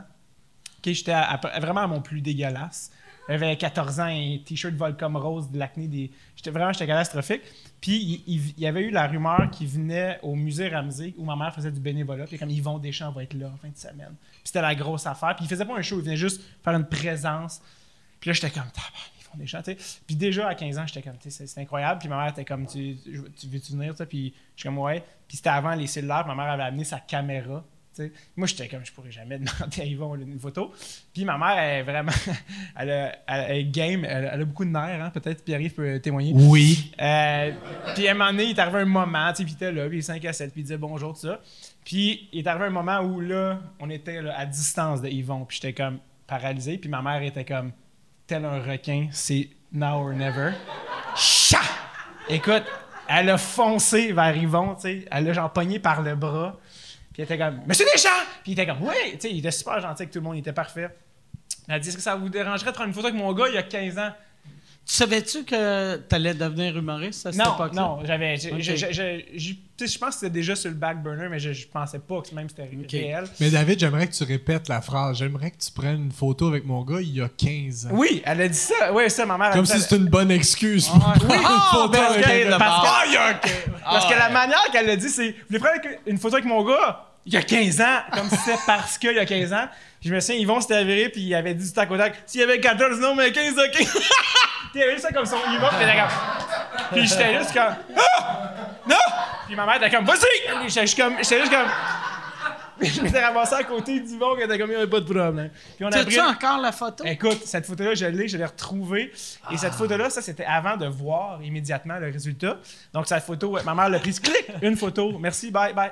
Ok, 0.79 0.93
J'étais 0.93 1.13
vraiment 1.59 1.81
à 1.81 1.87
mon 1.87 2.01
plus 2.01 2.21
dégueulasse. 2.21 2.91
J'avais 3.29 3.57
14 3.57 3.99
ans, 3.99 4.03
un 4.05 4.37
t-shirt 4.45 4.73
Volcom 4.75 5.15
rose 5.17 5.51
de 5.51 5.57
l'acné. 5.59 5.87
Des... 5.87 6.11
J'étais 6.35 6.49
vraiment 6.49 6.71
j'étais 6.71 6.87
catastrophique. 6.87 7.41
Puis 7.81 8.23
il, 8.27 8.35
il- 8.35 8.59
y 8.59 8.67
avait 8.67 8.81
eu 8.81 8.89
la 8.91 9.05
rumeur 9.07 9.49
qui 9.51 9.65
venait 9.65 10.17
au 10.23 10.35
musée 10.35 10.69
Ramsey 10.69 11.13
où 11.17 11.25
ma 11.25 11.35
mère 11.35 11.53
faisait 11.53 11.71
du 11.71 11.79
bénévolat. 11.79 12.25
Puis 12.25 12.37
comme 12.39 12.49
Yvon 12.49 12.77
Deschamps 12.79 13.11
va 13.11 13.23
être 13.23 13.33
là 13.33 13.47
en 13.53 13.57
fin 13.57 13.67
de 13.69 13.77
semaine. 13.77 14.15
Puis 14.31 14.41
c'était 14.45 14.61
la 14.61 14.75
grosse 14.75 15.05
affaire. 15.05 15.35
Puis 15.35 15.45
il 15.45 15.47
faisait 15.49 15.65
pas 15.65 15.75
un 15.77 15.81
show, 15.81 15.97
il 15.99 16.03
venait 16.05 16.17
juste 16.17 16.41
faire 16.63 16.73
une 16.73 16.85
présence. 16.87 17.61
Puis 18.19 18.29
là, 18.29 18.33
j'étais 18.33 18.49
comme, 18.49 18.63
Yvon 19.21 19.37
Deschamps, 19.43 19.61
tu 19.61 19.71
sais. 19.77 19.99
Puis 20.07 20.15
déjà 20.15 20.47
à 20.47 20.55
15 20.55 20.77
ans, 20.79 20.87
j'étais 20.87 21.01
comme, 21.01 21.17
c'est- 21.19 21.47
c'est 21.47 21.61
incroyable. 21.61 21.99
Puis 21.99 22.07
ma 22.09 22.17
mère 22.17 22.29
était 22.31 22.45
comme, 22.45 22.65
tu, 22.65 22.95
tu 23.03 23.47
veux-tu 23.47 23.73
venir, 23.73 23.95
ça? 23.95 24.05
Puis 24.05 24.33
je 24.55 24.61
suis 24.61 24.69
comme, 24.69 24.77
ouais. 24.79 25.03
Puis 25.27 25.37
c'était 25.37 25.49
avant 25.49 25.75
les 25.75 25.87
cellulaires. 25.87 26.25
Ma 26.25 26.33
mère 26.35 26.49
avait 26.49 26.63
amené 26.63 26.83
sa 26.85 26.99
caméra. 26.99 27.63
Moi, 28.35 28.47
j'étais 28.47 28.67
comme, 28.67 28.85
je 28.85 28.91
pourrais 28.91 29.11
jamais 29.11 29.37
demander 29.39 29.81
à 29.81 29.85
Yvon 29.85 30.15
une 30.15 30.39
photo. 30.39 30.71
Puis 31.13 31.25
ma 31.25 31.37
mère, 31.37 31.57
elle 31.57 31.79
est 31.79 31.83
vraiment, 31.83 32.11
elle, 32.77 32.89
a- 32.91 33.15
elle- 33.27 33.57
est 33.57 33.63
game, 33.65 34.05
elle, 34.05 34.29
elle 34.33 34.41
a 34.41 34.45
beaucoup 34.45 34.65
de 34.65 34.69
nerfs, 34.71 35.01
hein, 35.03 35.09
peut-être 35.11 35.43
Pierre-Yves 35.43 35.73
peut 35.73 35.99
témoigner. 35.99 36.31
Oui. 36.35 36.91
Euh, 37.01 37.51
puis 37.95 38.07
à 38.07 38.11
un 38.11 38.13
moment 38.13 38.31
donné, 38.31 38.43
il 38.45 38.49
est 38.51 38.59
arrivé 38.59 38.79
un 38.79 38.85
moment, 38.85 39.29
tu 39.31 39.37
sais, 39.37 39.43
puis 39.43 39.53
il 39.53 39.55
était 39.55 39.71
là, 39.71 39.87
puis 39.87 39.97
il 39.97 39.99
est 39.99 40.03
5 40.03 40.23
à 40.25 40.33
7, 40.33 40.51
puis 40.51 40.61
il 40.61 40.63
disait 40.63 40.77
bonjour, 40.77 41.13
tout 41.13 41.21
ça. 41.27 41.39
Puis 41.85 42.27
il 42.33 42.39
est 42.39 42.47
arrivé 42.47 42.65
un 42.65 42.69
moment 42.69 42.99
où 42.99 43.19
là, 43.21 43.59
on 43.79 43.89
était 43.89 44.21
là, 44.21 44.37
à 44.37 44.45
distance 44.45 45.01
de 45.01 45.07
Yvon, 45.07 45.45
puis 45.45 45.59
j'étais 45.61 45.73
comme 45.73 45.99
paralysé, 46.27 46.77
puis 46.77 46.89
ma 46.89 47.01
mère 47.01 47.21
était 47.23 47.45
comme 47.45 47.71
tel 48.27 48.43
un 48.45 48.59
requin, 48.61 49.07
c'est 49.11 49.49
now 49.71 50.01
or 50.01 50.13
never. 50.13 50.51
Chat! 51.15 51.59
Écoute, 52.29 52.63
elle 53.07 53.29
a 53.29 53.37
foncé 53.37 54.11
vers 54.11 54.35
Yvon, 54.35 54.75
tu 54.75 54.81
sais, 54.81 55.05
elle 55.09 55.23
l'a 55.25 55.33
genre 55.33 55.53
pogné 55.53 55.79
par 55.79 56.01
le 56.01 56.15
bras, 56.15 56.59
puis 57.17 57.25
elle 57.27 57.35
était 57.35 57.37
comme 57.43 57.61
Monsieur 57.65 57.85
Deschamps! 57.91 58.09
Puis 58.43 58.51
il 58.51 58.59
était 58.59 58.67
comme 58.67 58.83
Ouais! 58.83 59.13
Tu 59.13 59.21
sais, 59.21 59.31
il 59.31 59.39
était 59.39 59.49
super 59.51 59.79
gentil 59.79 60.03
avec 60.03 60.11
tout 60.11 60.19
le 60.19 60.23
monde, 60.23 60.35
il 60.35 60.39
était 60.39 60.53
parfait. 60.53 60.89
Elle 61.67 61.75
a 61.75 61.79
dit 61.79 61.89
Est-ce 61.89 61.97
que 61.97 62.03
ça 62.03 62.15
vous 62.15 62.29
dérangerait 62.29 62.69
de 62.69 62.75
prendre 62.75 62.89
une 62.89 62.93
photo 62.93 63.07
avec 63.07 63.19
mon 63.19 63.33
gars 63.33 63.47
il 63.47 63.55
y 63.55 63.57
a 63.57 63.63
15 63.63 63.97
ans? 63.97 64.11
Tu 64.87 64.93
savais-tu 64.93 65.43
que 65.43 65.97
t'allais 65.97 66.33
devenir 66.33 66.77
humoriste 66.77 67.25
à 67.25 67.33
cette 67.33 67.43
Non, 67.43 67.55
époque-là? 67.55 67.81
non, 67.81 67.99
j'avais. 68.05 68.37
tu 68.37 68.47
Je 68.47 69.97
pense 69.97 70.09
que 70.09 70.13
c'était 70.13 70.29
déjà 70.29 70.55
sur 70.55 70.69
le 70.69 70.77
back 70.77 71.03
burner, 71.03 71.27
mais 71.29 71.39
je, 71.39 71.67
pensais 71.67 71.99
pas 71.99 72.21
que 72.21 72.33
même 72.33 72.47
c'était 72.47 72.69
réel. 72.89 73.25
Mais 73.41 73.49
David, 73.49 73.79
j'aimerais 73.81 74.07
que 74.07 74.13
tu 74.13 74.23
répètes 74.23 74.69
la 74.69 74.79
phrase. 74.81 75.17
J'aimerais 75.17 75.51
que 75.51 75.57
tu 75.57 75.71
prennes 75.73 76.03
une 76.03 76.11
photo 76.13 76.47
avec 76.47 76.65
mon 76.65 76.83
gars 76.85 77.01
il 77.01 77.17
y 77.17 77.21
a 77.21 77.27
15 77.27 77.87
ans. 77.87 77.89
Oui, 77.91 78.21
elle 78.25 78.39
a 78.39 78.47
dit 78.47 78.57
ça. 78.57 78.93
Oui, 78.93 79.09
ça, 79.09 79.25
ma 79.25 79.37
mère. 79.37 79.51
Comme 79.51 79.65
si 79.65 79.77
c'était 79.77 79.97
une 79.97 80.07
bonne 80.07 80.31
excuse 80.31 80.87
pour 80.87 80.99
prendre 80.99 81.33
une 81.35 81.41
Ah, 81.43 81.69
photo 81.73 81.89
ben, 81.89 82.03
avec 82.03 82.25
un 82.25 82.49
gars. 82.51 82.57
Parce 82.57 83.09
que, 83.09 83.69
parce 83.83 84.05
que 84.05 84.17
la 84.17 84.29
manière 84.29 84.71
qu'elle 84.71 84.87
l'a 84.87 84.95
dit, 84.95 85.09
c'est 85.09 85.31
Vous 85.31 85.37
voulez 85.49 85.59
prendre 85.59 85.81
une 86.05 86.17
photo 86.17 86.35
avec 86.35 86.47
mon 86.47 86.63
gars? 86.63 87.06
Il 87.27 87.33
y 87.33 87.37
a 87.37 87.41
15 87.41 87.81
ans, 87.81 87.97
comme 88.13 88.29
si 88.29 88.37
c'était 88.37 88.57
parce 88.65 88.97
qu'il 88.97 89.13
y 89.13 89.19
a 89.19 89.25
15 89.25 89.51
ans. 89.51 89.67
Puis 89.99 90.09
je 90.09 90.15
me 90.15 90.19
souviens, 90.21 90.39
Yvon 90.39 90.61
s'était 90.61 90.75
avéré, 90.75 91.09
puis 91.09 91.21
il 91.21 91.35
avait 91.35 91.53
dit 91.53 91.65
du 91.65 91.73
tac 91.73 91.91
au 91.91 91.97
tac 91.97 92.23
S'il 92.25 92.39
y 92.39 92.43
avait 92.43 92.59
14, 92.59 92.99
non, 93.01 93.15
mais 93.15 93.33
15, 93.33 93.53
ok. 93.53 93.87
il 94.75 94.81
avait 94.81 94.97
ça 94.97 95.11
comme 95.11 95.25
son 95.25 95.35
Yvon, 95.35 95.67
puis 95.77 95.87
comme. 95.87 96.89
Puis 96.93 97.07
j'étais 97.07 97.37
juste 97.37 97.53
comme 97.53 97.75
Ah! 97.97 98.49
Non! 98.87 98.95
Puis 99.45 99.55
ma 99.57 99.65
mère 99.65 99.75
était 99.75 99.89
comme 99.89 100.05
Vas-y! 100.05 100.69
J'étais 100.69 100.81
juste 100.81 100.97
comme. 100.97 101.17
J'étais 101.17 101.39
juste 101.39 101.51
comme. 101.51 101.67
Puis 102.79 102.89
je 102.95 103.01
m'étais 103.01 103.25
ramassé 103.25 103.55
à 103.55 103.63
côté 103.63 103.99
d'Yvon, 103.99 104.35
qui 104.37 104.43
était 104.43 104.57
comme 104.57 104.69
Il 104.69 104.75
n'y 104.75 104.81
avait 104.81 104.89
pas 104.89 105.01
de 105.01 105.05
problème. 105.05 105.49
Puis 105.75 105.83
on 105.83 105.87
a 105.87 106.05
pris. 106.05 106.21
encore 106.21 106.61
la 106.61 106.71
photo? 106.71 107.03
Écoute, 107.03 107.41
cette 107.43 107.65
photo-là, 107.65 107.93
je 107.93 108.05
l'ai, 108.05 108.29
je 108.29 108.37
l'ai 108.37 108.45
retrouvée. 108.45 109.11
Et 109.51 109.57
cette 109.57 109.73
photo-là, 109.73 110.09
ça, 110.09 110.21
c'était 110.21 110.45
avant 110.45 110.77
de 110.77 110.85
voir 110.85 111.43
immédiatement 111.43 111.97
le 111.99 112.09
résultat. 112.09 112.57
Donc, 112.93 113.07
cette 113.07 113.23
photo, 113.23 113.57
ma 113.65 113.73
mère 113.73 113.89
l'a 113.89 113.99
prise, 113.99 114.19
clic, 114.21 114.47
une 114.61 114.77
photo, 114.77 115.17
merci, 115.19 115.51
bye, 115.51 115.73
bye. 115.73 115.91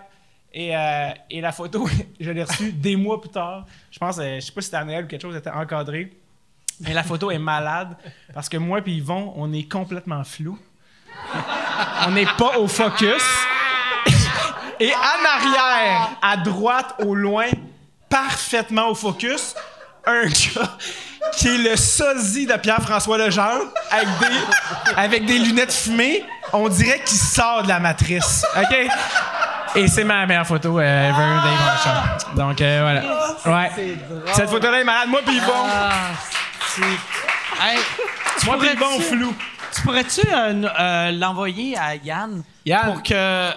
Et, 0.58 0.74
euh, 0.74 1.10
et 1.30 1.42
la 1.42 1.52
photo, 1.52 1.88
je 2.20 2.32
l'ai 2.32 2.44
reçue 2.44 2.72
des 2.72 2.96
mois 2.96 3.20
plus 3.20 3.30
tard. 3.30 3.66
Je 3.92 4.00
pense, 4.00 4.18
euh, 4.20 4.36
je 4.36 4.40
sais 4.40 4.54
pas 4.54 4.62
si 4.62 4.66
c'était 4.66 4.78
à 4.78 4.86
Noël 4.86 5.04
ou 5.04 5.08
quelque 5.08 5.22
chose, 5.22 5.36
était 5.36 5.50
encadrée. 5.50 6.14
Mais 6.80 6.94
la 6.94 7.04
photo 7.04 7.30
est 7.30 7.40
malade 7.40 7.96
parce 8.34 8.48
que 8.48 8.56
moi 8.56 8.80
et 8.86 8.90
Yvon, 8.90 9.34
on 9.36 9.52
est 9.52 9.70
complètement 9.70 10.24
flou. 10.24 10.58
On 12.08 12.12
n'est 12.12 12.26
pas 12.38 12.58
au 12.58 12.68
focus. 12.68 13.24
Et 14.80 14.92
en 14.94 15.26
arrière, 15.26 16.10
à 16.22 16.36
droite, 16.36 16.96
au 17.00 17.16
loin, 17.16 17.46
parfaitement 18.10 18.90
au 18.90 18.96
focus, 18.96 19.56
un 20.06 20.26
gars 20.26 20.78
qui 21.38 21.48
est 21.48 21.58
le 21.58 21.78
sosie 21.78 22.46
de 22.46 22.56
Pierre-François 22.56 23.18
Legendre 23.18 23.72
avec 23.90 24.08
des, 24.20 24.96
avec 24.98 25.26
des 25.26 25.40
lunettes 25.40 25.74
fumées. 25.74 26.24
On 26.52 26.68
dirait 26.68 27.02
qu'il 27.06 27.18
sort 27.18 27.64
de 27.64 27.70
la 27.70 27.80
matrice. 27.80 28.46
OK? 28.58 28.76
Et 29.76 29.88
c'est 29.88 30.04
ma 30.04 30.26
meilleure 30.26 30.48
photo 30.48 30.80
euh, 30.80 31.10
ever, 31.10 31.42
Dave 31.44 31.66
Marchand. 31.66 32.36
Donc, 32.36 32.62
euh, 32.62 32.80
voilà. 33.44 33.68
Ouais. 33.68 33.98
Cette 34.34 34.50
photo-là 34.50 34.82
est 34.82 34.84
malade. 34.84 35.10
Moi, 35.10 35.22
puis 35.26 35.40
bon. 35.40 35.54
Ah, 35.68 35.92
c'est... 36.68 36.82
Hey, 36.82 37.80
tu 38.40 38.46
Moi, 38.46 38.58
puis 38.60 38.76
bon 38.78 39.00
flou. 39.00 39.34
Tu 39.76 39.82
pourrais-tu 39.82 40.22
euh, 40.34 40.68
euh, 40.80 41.12
l'envoyer 41.12 41.78
à 41.78 41.96
Yann? 41.96 42.44
Yann. 42.66 42.94
Pour 42.94 43.04
que. 43.04 43.52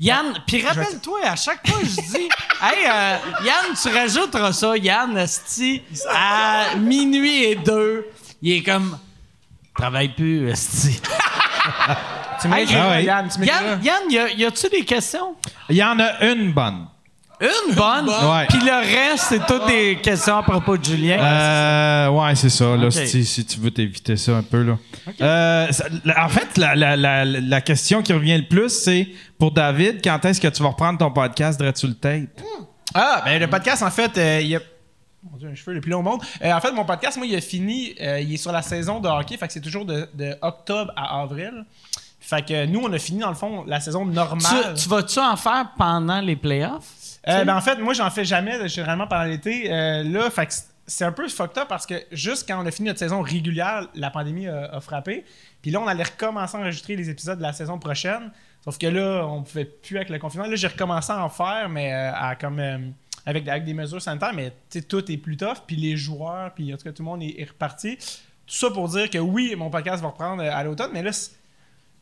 Yann, 0.00 0.34
puis 0.46 0.66
rappelle-toi, 0.66 1.20
à 1.24 1.36
chaque 1.36 1.66
fois, 1.66 1.78
je 1.80 2.00
dis, 2.00 2.28
hey, 2.60 2.86
euh, 2.86 3.16
Yann, 3.44 3.66
tu 3.80 3.88
rajouteras 3.88 4.52
ça, 4.52 4.76
Yann, 4.76 5.16
esti, 5.16 5.82
à 6.10 6.74
minuit 6.76 7.44
et 7.44 7.54
deux. 7.54 8.06
Il 8.42 8.52
est 8.52 8.62
comme, 8.62 8.98
travaille 9.76 10.08
plus, 10.08 10.50
esti. 10.50 11.00
Tu 12.42 12.48
m'écris, 12.48 12.74
Ah 12.76 12.88
ouais. 12.90 13.04
Yann. 13.04 13.28
Tu 13.28 13.38
m'écriras. 13.40 13.62
Yann, 13.62 13.80
Yann, 13.82 14.02
y 14.10 14.18
a- 14.18 14.30
y 14.32 14.44
a-tu 14.44 14.68
des 14.68 14.84
questions? 14.84 15.34
Il 15.70 15.76
y 15.76 15.84
en 15.84 15.98
a 15.98 16.24
une 16.26 16.52
bonne. 16.52 16.86
Une 17.40 17.74
bonne, 17.74 18.08
Ouais. 18.08 18.46
puis 18.48 18.60
le 18.60 18.70
reste, 19.10 19.24
c'est 19.30 19.44
toutes 19.46 19.66
des 19.66 19.98
questions 20.00 20.36
à 20.38 20.44
propos 20.44 20.76
de 20.76 20.84
Julien. 20.84 21.18
Euh, 21.20 22.08
ouais, 22.10 22.36
c'est 22.36 22.48
ça. 22.50 22.76
Là, 22.76 22.88
si, 22.92 23.24
si 23.24 23.44
tu 23.44 23.58
veux 23.58 23.72
t'éviter 23.72 24.16
ça 24.16 24.36
un 24.36 24.44
peu. 24.44 24.62
Là. 24.62 24.78
Euh, 25.20 25.72
ça- 25.72 25.86
en 26.24 26.28
fait, 26.28 26.56
la, 26.56 26.76
la- 26.76 26.96
la- 26.96 27.24
la 27.24 27.60
question 27.60 28.00
qui 28.00 28.12
revient 28.12 28.36
le 28.38 28.46
plus, 28.46 28.68
c'est 28.68 29.08
pour 29.40 29.50
David, 29.50 30.00
quand 30.04 30.24
est-ce 30.24 30.40
que 30.40 30.46
tu 30.46 30.62
vas 30.62 30.68
reprendre 30.68 31.00
ton 31.00 31.10
podcast 31.10 31.58
Dreadful 31.58 31.88
le 31.90 31.94
Tape? 31.96 32.44
Ah, 32.94 33.22
ben 33.24 33.40
le 33.40 33.48
podcast, 33.48 33.82
en 33.82 33.90
fait, 33.90 34.16
euh, 34.18 34.40
il 34.40 34.46
y 34.48 34.54
a. 34.56 34.60
Mon 35.28 35.36
Dieu, 35.38 35.48
un 35.48 35.54
cheveu 35.54 35.72
le 35.74 35.80
plus 35.80 35.90
long 35.90 36.00
au 36.00 36.02
monde. 36.02 36.20
Euh, 36.44 36.52
en 36.52 36.60
fait, 36.60 36.70
mon 36.72 36.84
podcast, 36.84 37.16
moi, 37.16 37.26
il 37.26 37.34
a 37.34 37.40
fini. 37.40 37.94
euh, 38.00 38.20
il 38.20 38.34
est 38.34 38.36
sur 38.36 38.52
la 38.52 38.62
saison 38.62 39.00
de 39.00 39.08
hockey, 39.08 39.36
fait 39.36 39.46
que 39.48 39.52
c'est 39.52 39.60
toujours 39.60 39.84
de, 39.84 40.08
de 40.14 40.36
octobre 40.42 40.92
à 40.96 41.20
avril. 41.22 41.64
Fait 42.34 42.42
que 42.46 42.66
nous, 42.66 42.80
on 42.80 42.90
a 42.92 42.98
fini, 42.98 43.20
dans 43.20 43.28
le 43.28 43.34
fond, 43.34 43.64
la 43.66 43.78
saison 43.78 44.06
normale. 44.06 44.74
tu, 44.74 44.82
tu 44.84 44.88
vas-tu 44.88 45.18
en 45.18 45.36
faire 45.36 45.68
pendant 45.76 46.20
les 46.20 46.36
playoffs? 46.36 47.18
Euh, 47.28 47.44
ben, 47.44 47.56
en 47.56 47.60
fait, 47.60 47.76
moi, 47.76 47.92
j'en 47.92 48.10
fais 48.10 48.24
jamais, 48.24 48.68
généralement 48.68 49.06
pendant 49.06 49.24
l'été. 49.24 49.70
Euh, 49.70 50.02
là, 50.02 50.30
fait 50.30 50.46
que 50.46 50.52
c'est 50.86 51.04
un 51.04 51.12
peu 51.12 51.28
fucked 51.28 51.58
up 51.58 51.68
parce 51.68 51.84
que 51.86 51.94
juste 52.10 52.48
quand 52.48 52.62
on 52.62 52.66
a 52.66 52.70
fini 52.70 52.88
notre 52.88 52.98
saison 53.00 53.20
régulière, 53.20 53.86
la 53.94 54.10
pandémie 54.10 54.48
a, 54.48 54.64
a 54.74 54.80
frappé. 54.80 55.24
Puis 55.60 55.70
là, 55.70 55.80
on 55.80 55.86
allait 55.86 56.04
recommencer 56.04 56.56
à 56.56 56.60
enregistrer 56.60 56.96
les 56.96 57.10
épisodes 57.10 57.36
de 57.38 57.42
la 57.42 57.52
saison 57.52 57.78
prochaine. 57.78 58.30
Sauf 58.64 58.78
que 58.78 58.86
là, 58.86 59.26
on 59.26 59.42
pouvait 59.42 59.64
plus 59.66 59.96
avec 59.96 60.08
le 60.08 60.18
confinement. 60.18 60.46
Là, 60.46 60.56
j'ai 60.56 60.68
recommencé 60.68 61.12
à 61.12 61.22
en 61.22 61.28
faire, 61.28 61.68
mais 61.68 61.92
euh, 61.92 62.12
à 62.14 62.34
comme. 62.36 62.58
euh, 62.58 62.78
avec, 63.24 63.46
avec 63.46 63.64
des 63.64 63.74
mesures 63.74 64.02
sanitaires, 64.02 64.32
mais 64.34 64.52
tout 64.88 65.12
est 65.12 65.16
plus 65.16 65.36
tough. 65.36 65.58
Puis 65.66 65.76
les 65.76 65.96
joueurs, 65.96 66.52
puis 66.54 66.72
en 66.74 66.76
tout 66.76 66.84
cas, 66.84 66.92
tout 66.92 67.02
le 67.04 67.08
monde 67.08 67.22
est, 67.22 67.40
est 67.40 67.48
reparti. 67.48 67.96
Tout 67.96 68.54
ça 68.56 68.70
pour 68.70 68.88
dire 68.88 69.08
que 69.08 69.18
oui, 69.18 69.54
mon 69.56 69.70
podcast 69.70 70.02
va 70.02 70.08
reprendre 70.08 70.42
à 70.42 70.64
l'automne, 70.64 70.90
mais 70.92 71.02
là, 71.04 71.12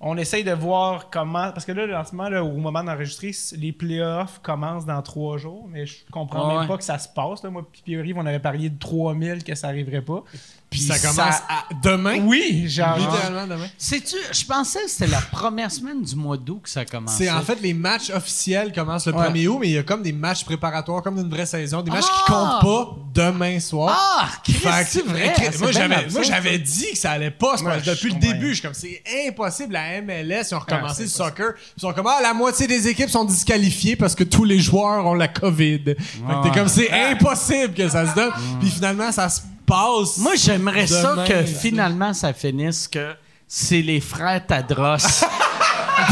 on 0.00 0.16
essaye 0.16 0.44
de 0.44 0.52
voir 0.52 1.10
comment. 1.10 1.50
Parce 1.52 1.64
que 1.66 1.72
là, 1.72 2.00
en 2.00 2.04
ce 2.04 2.14
moment, 2.14 2.28
là, 2.30 2.42
au 2.42 2.56
moment 2.56 2.82
d'enregistrer, 2.82 3.32
les 3.56 3.72
playoffs 3.72 4.38
commencent 4.42 4.86
dans 4.86 5.02
trois 5.02 5.36
jours, 5.36 5.66
mais 5.68 5.84
je 5.86 5.96
comprends 6.10 6.48
Ouais. 6.48 6.58
même 6.60 6.68
pas 6.68 6.78
que 6.78 6.84
ça 6.84 6.98
se 6.98 7.08
passe. 7.08 7.42
Là. 7.42 7.50
Moi, 7.50 7.66
puis 7.70 7.82
Pierre-Yves, 7.84 8.16
on 8.18 8.24
avait 8.26 8.38
parié 8.38 8.70
de 8.70 8.78
3000 8.78 9.44
que 9.44 9.54
ça 9.54 9.68
arriverait 9.68 10.02
pas. 10.02 10.24
Puis 10.70 10.80
ça 10.82 10.98
commence 11.00 11.34
à 11.48 11.64
demain? 11.82 12.20
Oui, 12.22 12.68
genre. 12.68 12.96
Littéralement 12.96 13.44
demain. 13.46 13.66
Sais-tu, 13.76 14.14
je 14.30 14.44
pensais 14.44 14.80
que 14.84 14.88
c'était 14.88 15.08
la 15.10 15.20
première 15.20 15.70
semaine 15.70 16.00
du 16.02 16.14
mois 16.14 16.36
d'août 16.36 16.60
que 16.62 16.70
ça 16.70 16.84
commençait. 16.84 17.24
C'est 17.24 17.30
en 17.30 17.42
fait 17.42 17.58
les 17.60 17.74
matchs 17.74 18.10
officiels 18.10 18.72
commencent 18.72 19.06
le 19.06 19.14
Ouais. 19.14 19.28
1er 19.30 19.48
août, 19.48 19.58
mais 19.60 19.66
il 19.68 19.72
y 19.72 19.78
a 19.78 19.82
comme 19.82 20.02
des 20.04 20.12
matchs 20.12 20.44
préparatoires, 20.44 21.02
comme 21.02 21.16
d'une 21.16 21.28
vraie 21.28 21.44
saison, 21.46 21.82
des 21.82 21.90
matchs 21.90 22.04
qui 22.04 22.10
Ah! 22.28 22.60
comptent 22.62 22.62
pas 22.62 22.96
demain 23.14 23.58
soir. 23.58 23.96
Ah, 23.98 24.28
Chris, 24.44 24.52
Fait 24.52 24.68
que- 24.68 24.90
c'est 24.90 25.04
vrai. 25.06 25.34
C'est 25.36 25.58
moi, 25.60 25.72
j'avais, 25.72 26.58
dit 26.58 26.86
que 26.92 26.98
ça 26.98 27.10
allait 27.12 27.32
pas. 27.32 27.56
se 27.56 27.64
Moi, 27.64 27.72
passer. 27.72 27.90
depuis 27.90 28.08
le 28.10 28.14
ouais. 28.14 28.20
début, 28.20 28.48
je 28.50 28.54
suis 28.54 28.62
comme, 28.62 28.74
c'est 28.74 29.02
impossible. 29.26 29.72
La 29.72 30.00
MLS, 30.00 30.50
ils 30.50 30.54
ont 30.54 30.60
recommencé 30.60 30.94
c'est 30.98 31.02
le 31.02 31.08
soccer. 31.08 31.52
Ils 31.76 31.80
sont 31.80 31.92
comme, 31.92 32.06
ah, 32.06 32.20
la 32.22 32.32
moitié 32.32 32.68
des 32.68 32.86
équipes 32.86 33.10
sont 33.10 33.24
disqualifiées 33.24 33.96
parce 33.96 34.14
que 34.14 34.22
tous 34.22 34.44
les 34.44 34.60
joueurs 34.60 35.04
ont 35.04 35.14
la 35.14 35.26
COVID. 35.26 35.80
Fait 35.84 35.94
que 35.96 36.42
t'es 36.48 36.56
comme, 36.56 36.68
c'est 36.68 36.90
impossible 36.92 37.74
que 37.74 37.88
ça 37.88 38.08
se 38.08 38.14
donne. 38.14 38.30
Puis 38.60 38.70
finalement, 38.70 39.10
ça 39.10 39.28
se 39.28 39.40
passe. 39.70 40.18
Moi, 40.18 40.34
j'aimerais 40.36 40.86
ça 40.86 41.14
que 41.26 41.32
là. 41.32 41.44
finalement 41.44 42.12
ça 42.12 42.32
finisse 42.32 42.88
que 42.88 43.14
c'est 43.46 43.80
les 43.82 44.00
frères 44.00 44.44
Tadros. 44.46 44.96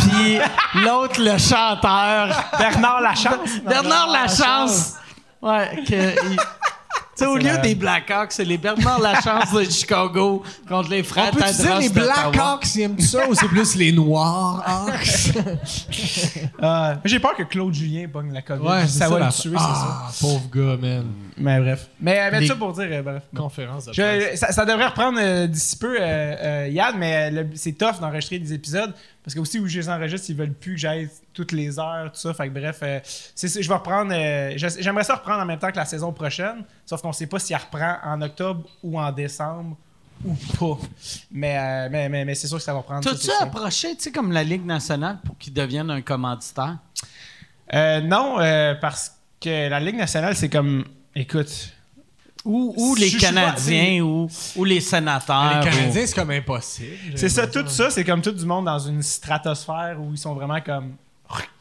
Puis 0.00 0.38
l'autre, 0.82 1.20
le 1.20 1.38
chanteur. 1.38 2.44
Bernard 2.58 3.00
Lachance. 3.00 3.50
Bernard 3.66 4.08
Lachance. 4.12 4.94
Ouais, 5.40 5.82
que. 5.88 6.30
il- 6.30 6.38
sais, 7.18 7.26
au 7.26 7.36
lieu 7.36 7.56
des 7.62 7.74
Blackhawks, 7.74 8.32
c'est 8.32 8.44
les 8.44 8.58
Bernard 8.58 9.00
Lachance 9.00 9.52
de 9.52 9.64
Chicago 9.64 10.42
contre 10.68 10.90
les 10.90 11.02
frères 11.02 11.30
On 11.32 11.36
peut 11.36 11.44
dire 11.44 11.78
les. 11.78 11.88
Blackhawks, 11.88 12.74
ils 12.74 12.82
aiment 12.82 12.98
ça, 13.00 13.28
ou 13.28 13.34
c'est 13.34 13.48
plus 13.48 13.74
les 13.76 13.92
Noirs? 13.92 14.62
Hawks? 14.66 15.32
Euh, 16.62 16.94
J'ai 17.04 17.20
peur 17.20 17.34
que 17.36 17.42
Claude 17.44 17.72
Julien 17.72 18.08
pogne 18.12 18.32
la 18.32 18.42
COVID. 18.42 18.66
Ouais, 18.66 18.86
ça, 18.88 19.08
va 19.08 19.18
le 19.26 19.32
tuer, 19.32 19.52
c'est 19.52 19.58
ça. 19.58 20.02
Ah, 20.02 20.10
pauvre 20.20 20.48
gars, 20.52 20.76
man. 20.76 21.06
Mais 21.36 21.60
bref. 21.60 21.88
Mais, 22.00 22.18
euh, 22.18 22.28
mais 22.32 22.40
Les- 22.40 22.46
ça 22.46 22.56
pour 22.56 22.72
dire, 22.72 22.88
euh, 22.90 23.02
bref. 23.02 23.22
Conférence 23.36 23.86
de 23.86 23.92
Je- 23.92 24.36
ça, 24.36 24.50
ça 24.52 24.64
devrait 24.64 24.86
reprendre 24.88 25.18
euh, 25.20 25.46
d'ici 25.46 25.76
peu, 25.76 25.98
Yann, 25.98 26.96
mais 26.98 27.32
c'est 27.54 27.72
tough 27.72 28.00
d'enregistrer 28.00 28.38
des 28.38 28.52
épisodes 28.52 28.92
parce 29.28 29.34
que 29.34 29.40
aussi 29.40 29.58
où 29.58 29.66
je 29.68 29.78
les 29.78 29.90
enregistre, 29.90 30.30
ils 30.30 30.36
veulent 30.36 30.54
plus 30.54 30.72
que 30.72 30.80
j'aille 30.80 31.10
toutes 31.34 31.52
les 31.52 31.78
heures, 31.78 32.10
tout 32.10 32.18
ça. 32.18 32.32
Fait 32.32 32.48
que 32.48 32.54
bref, 32.58 32.78
euh, 32.82 32.98
c'est- 33.04 33.60
je 33.62 33.68
vais 33.68 33.74
reprendre. 33.74 34.10
euh, 34.14 34.54
J'aimerais 34.56 35.04
ça 35.04 35.16
reprendre 35.16 35.42
en 35.42 35.44
même 35.44 35.58
temps 35.58 35.70
que 35.70 35.76
la 35.76 35.84
saison 35.84 36.14
prochaine, 36.14 36.64
sauf 36.86 37.02
qu'on 37.02 37.12
sait 37.12 37.26
pas 37.26 37.38
si 37.38 37.52
elle 37.52 37.60
reprend 37.60 37.96
en 38.04 38.22
octobre 38.22 38.66
ou 38.82 38.98
en 38.98 39.12
décembre 39.12 39.76
ou 40.24 40.32
pas. 40.58 40.78
Mais, 41.30 41.58
euh, 41.58 41.88
mais, 41.92 42.08
mais, 42.08 42.24
mais 42.24 42.34
c'est 42.34 42.46
sûr 42.46 42.56
que 42.56 42.62
ça 42.62 42.72
va 42.72 42.78
reprendre. 42.78 43.04
ça, 43.04 43.10
T'as-tu 43.10 43.30
approché, 43.42 43.94
tu 43.96 44.04
sais, 44.04 44.12
comme 44.12 44.32
la 44.32 44.42
Ligue 44.44 44.64
nationale 44.64 45.18
pour 45.22 45.36
qu'ils 45.36 45.52
deviennent 45.52 45.90
un 45.90 46.00
commanditaire? 46.00 46.78
Euh, 47.74 48.00
non, 48.00 48.36
parce 48.80 49.12
que 49.42 49.68
la 49.68 49.78
Ligue 49.78 49.96
nationale, 49.96 50.34
c'est 50.36 50.48
comme. 50.48 50.86
Écoute. 51.14 51.74
Ou, 52.44 52.72
ou 52.76 52.94
les 52.94 53.08
je 53.08 53.18
Canadiens 53.18 54.00
ou, 54.02 54.28
ou 54.56 54.64
les 54.64 54.80
sénateurs. 54.80 55.50
Les 55.60 55.68
ou- 55.68 55.70
Canadiens, 55.70 56.06
c'est 56.06 56.14
comme 56.14 56.30
impossible. 56.30 56.96
C'est 57.16 57.28
ça, 57.28 57.46
tout 57.46 57.66
ça, 57.68 57.90
c'est 57.90 58.04
comme 58.04 58.22
tout 58.22 58.30
du 58.32 58.44
monde 58.46 58.64
dans 58.66 58.78
une 58.78 59.02
stratosphère 59.02 59.96
où 60.00 60.12
ils 60.12 60.18
sont 60.18 60.34
vraiment 60.34 60.60
comme. 60.60 60.94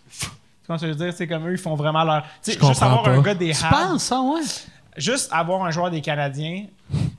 Tu 0.09 0.67
vois 0.73 0.77
ce 0.79 0.85
que 0.85 0.91
je 0.91 0.97
veux 0.97 1.05
dire? 1.05 1.13
C'est 1.15 1.27
comme 1.27 1.47
eux, 1.47 1.53
ils 1.53 1.57
font 1.57 1.75
vraiment 1.75 2.03
leur. 2.03 2.23
Tu 2.43 2.51
sais, 2.51 2.51
Je 2.53 2.65
juste 2.65 2.79
comprends 2.81 2.85
avoir 2.99 3.07
un 3.07 3.15
pas. 3.21 3.29
gars 3.29 3.35
des 3.35 3.51
Tu 3.53 3.63
penses, 3.69 4.03
ça, 4.03 4.19
ouais? 4.21 4.41
juste 4.97 5.29
avoir 5.31 5.63
un 5.63 5.71
joueur 5.71 5.89
des 5.91 6.01
Canadiens. 6.01 6.65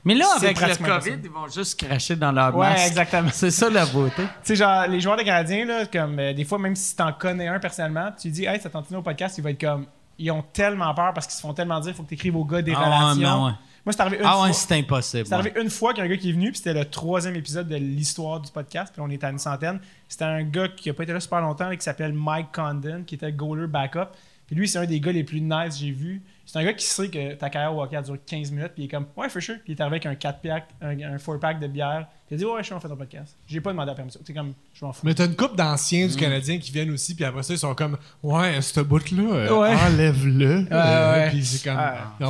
Mais 0.05 0.15
là, 0.15 0.27
avec 0.37 0.61
le 0.61 0.67
COVID, 0.77 0.91
impossible. 0.93 1.21
ils 1.25 1.31
vont 1.31 1.49
juste 1.49 1.81
cracher 1.83 2.17
dans 2.17 2.33
leur 2.33 2.55
Ouais, 2.57 2.69
masque. 2.71 2.87
exactement. 2.89 3.29
C'est 3.33 3.51
ça 3.51 3.71
la 3.71 3.87
beauté. 3.87 4.23
Tu 4.23 4.29
sais, 4.45 4.57
genre, 4.57 4.87
les 4.87 5.01
joueurs 5.01 5.17
des 5.17 5.25
Canadiens, 5.25 5.65
là, 5.65 5.87
comme 5.87 6.19
euh, 6.19 6.33
des 6.35 6.45
fois, 6.45 6.59
même 6.59 6.77
si 6.77 6.95
t'en 6.97 7.13
connais 7.13 7.49
un 7.49 7.59
personnellement, 7.59 8.11
tu 8.21 8.31
dis, 8.31 8.45
hey, 8.45 8.61
ça 8.61 8.69
t'entend 8.71 8.97
au 8.97 9.03
podcast, 9.03 9.37
il 9.39 9.45
va 9.45 9.51
être 9.51 9.61
comme. 9.61 9.87
Ils 10.19 10.31
ont 10.31 10.43
tellement 10.53 10.93
peur 10.95 11.13
parce 11.15 11.27
qu'ils 11.27 11.37
se 11.37 11.41
font 11.41 11.55
tellement 11.55 11.79
dire, 11.81 11.91
il 11.93 11.95
faut 11.95 12.03
que 12.03 12.09
tu 12.09 12.15
écrives 12.15 12.37
aux 12.37 12.45
gars 12.45 12.61
des 12.63 12.73
Ah 12.75 12.81
ouais, 12.81 12.85
relations. 12.87 13.15
mais 13.41 13.47
ouais. 13.47 13.53
Moi, 13.87 13.93
c'est 13.93 14.01
arrivé 14.01 14.17
une 14.19 14.23
Ah 14.27 14.33
fois. 14.33 14.43
ouais, 14.43 14.53
c'est 14.53 14.75
impossible. 14.79 15.27
C'est 15.27 15.35
arrivé 15.35 15.53
une 15.61 15.71
fois 15.71 15.93
qu'il 15.95 16.01
y 16.01 16.03
a 16.03 16.05
un 16.07 16.11
gars 16.11 16.17
qui 16.19 16.29
est 16.29 16.33
venu, 16.33 16.51
puis 16.51 16.59
c'était 16.59 16.75
le 16.75 16.85
troisième 16.85 17.37
épisode 17.37 17.69
de 17.69 17.77
l'histoire 17.77 18.41
du 18.41 18.51
podcast, 18.51 18.93
puis 18.93 19.01
on 19.01 19.09
était 19.09 19.27
à 19.27 19.31
une 19.31 19.39
centaine. 19.39 19.81
C'était 20.09 20.25
un 20.25 20.43
gars 20.43 20.69
qui 20.69 20.91
a 20.91 20.95
pas 20.95 21.05
été 21.05 21.13
là 21.13 21.21
super 21.21 21.41
longtemps, 21.41 21.69
là, 21.69 21.77
qui 21.77 21.85
s'appelle 21.85 22.13
Mike 22.13 22.49
Condon, 22.53 23.05
qui 23.07 23.15
était 23.15 23.27
le 23.27 23.33
goaler 23.33 23.67
backup. 23.67 24.09
Puis 24.47 24.57
lui, 24.57 24.69
c'est 24.69 24.79
un 24.79 24.87
des 24.87 25.01
gars 25.01 25.13
les 25.13 25.25
plus 25.25 25.41
nice 25.41 25.75
que 25.75 25.81
j'ai 25.81 25.91
vu. 25.91 26.23
C'est 26.51 26.59
un 26.61 26.65
gars 26.65 26.73
qui 26.73 26.87
sait 26.87 27.09
que 27.11 27.35
ta 27.35 27.51
carrière 27.51 27.75
au 27.77 27.83
hockey 27.83 27.95
a 27.95 28.01
duré 28.01 28.19
15 28.25 28.51
minutes, 28.53 28.73
puis 28.75 28.85
il 28.85 28.87
est 28.87 28.89
comme, 28.89 29.05
ouais, 29.19 29.29
for 29.29 29.43
sure. 29.43 29.57
Puis 29.65 29.75
il 29.75 29.77
est 29.77 29.81
arrivé 29.83 29.97
avec 29.97 30.07
un 30.07 30.15
4-pack, 30.15 30.69
un, 30.81 30.99
un 30.99 31.17
4-pack 31.17 31.61
de 31.61 31.67
bière. 31.67 32.07
Puis 32.27 32.31
il 32.31 32.35
a 32.37 32.39
dit, 32.39 32.45
ouais, 32.47 32.61
je 32.61 32.65
suis 32.65 32.75
en 32.75 32.81
fait 32.81 32.89
ton 32.89 32.97
podcast. 32.97 33.37
J'ai 33.47 33.61
pas 33.61 33.71
demandé 33.71 33.89
la 33.91 33.95
permission. 33.95 34.19
C'est 34.25 34.33
comme, 34.33 34.55
je 34.73 34.83
m'en 34.83 34.95
fous. 34.95 35.03
Mais 35.05 35.13
t'as 35.15 35.27
une 35.27 35.37
couple 35.37 35.57
d'anciens 35.57 36.07
du 36.07 36.17
Canadien 36.17 36.59
qui 36.59 36.71
viennent 36.73 36.91
aussi, 36.91 37.15
puis 37.15 37.27
après 37.27 37.43
ça, 37.43 37.53
ils 37.53 37.59
sont 37.59 37.75
comme 37.75 37.99
Ouais, 38.23 38.63
ce 38.63 38.81
bout-là, 38.81 39.23
euh, 39.35 39.61
Ouais. 39.61 39.75
enlève-le. 39.75 40.67
Euh, 40.73 41.13
ouais. 41.25 41.29
Puis 41.29 41.45
c'est 41.45 41.69
comme. 41.69 41.79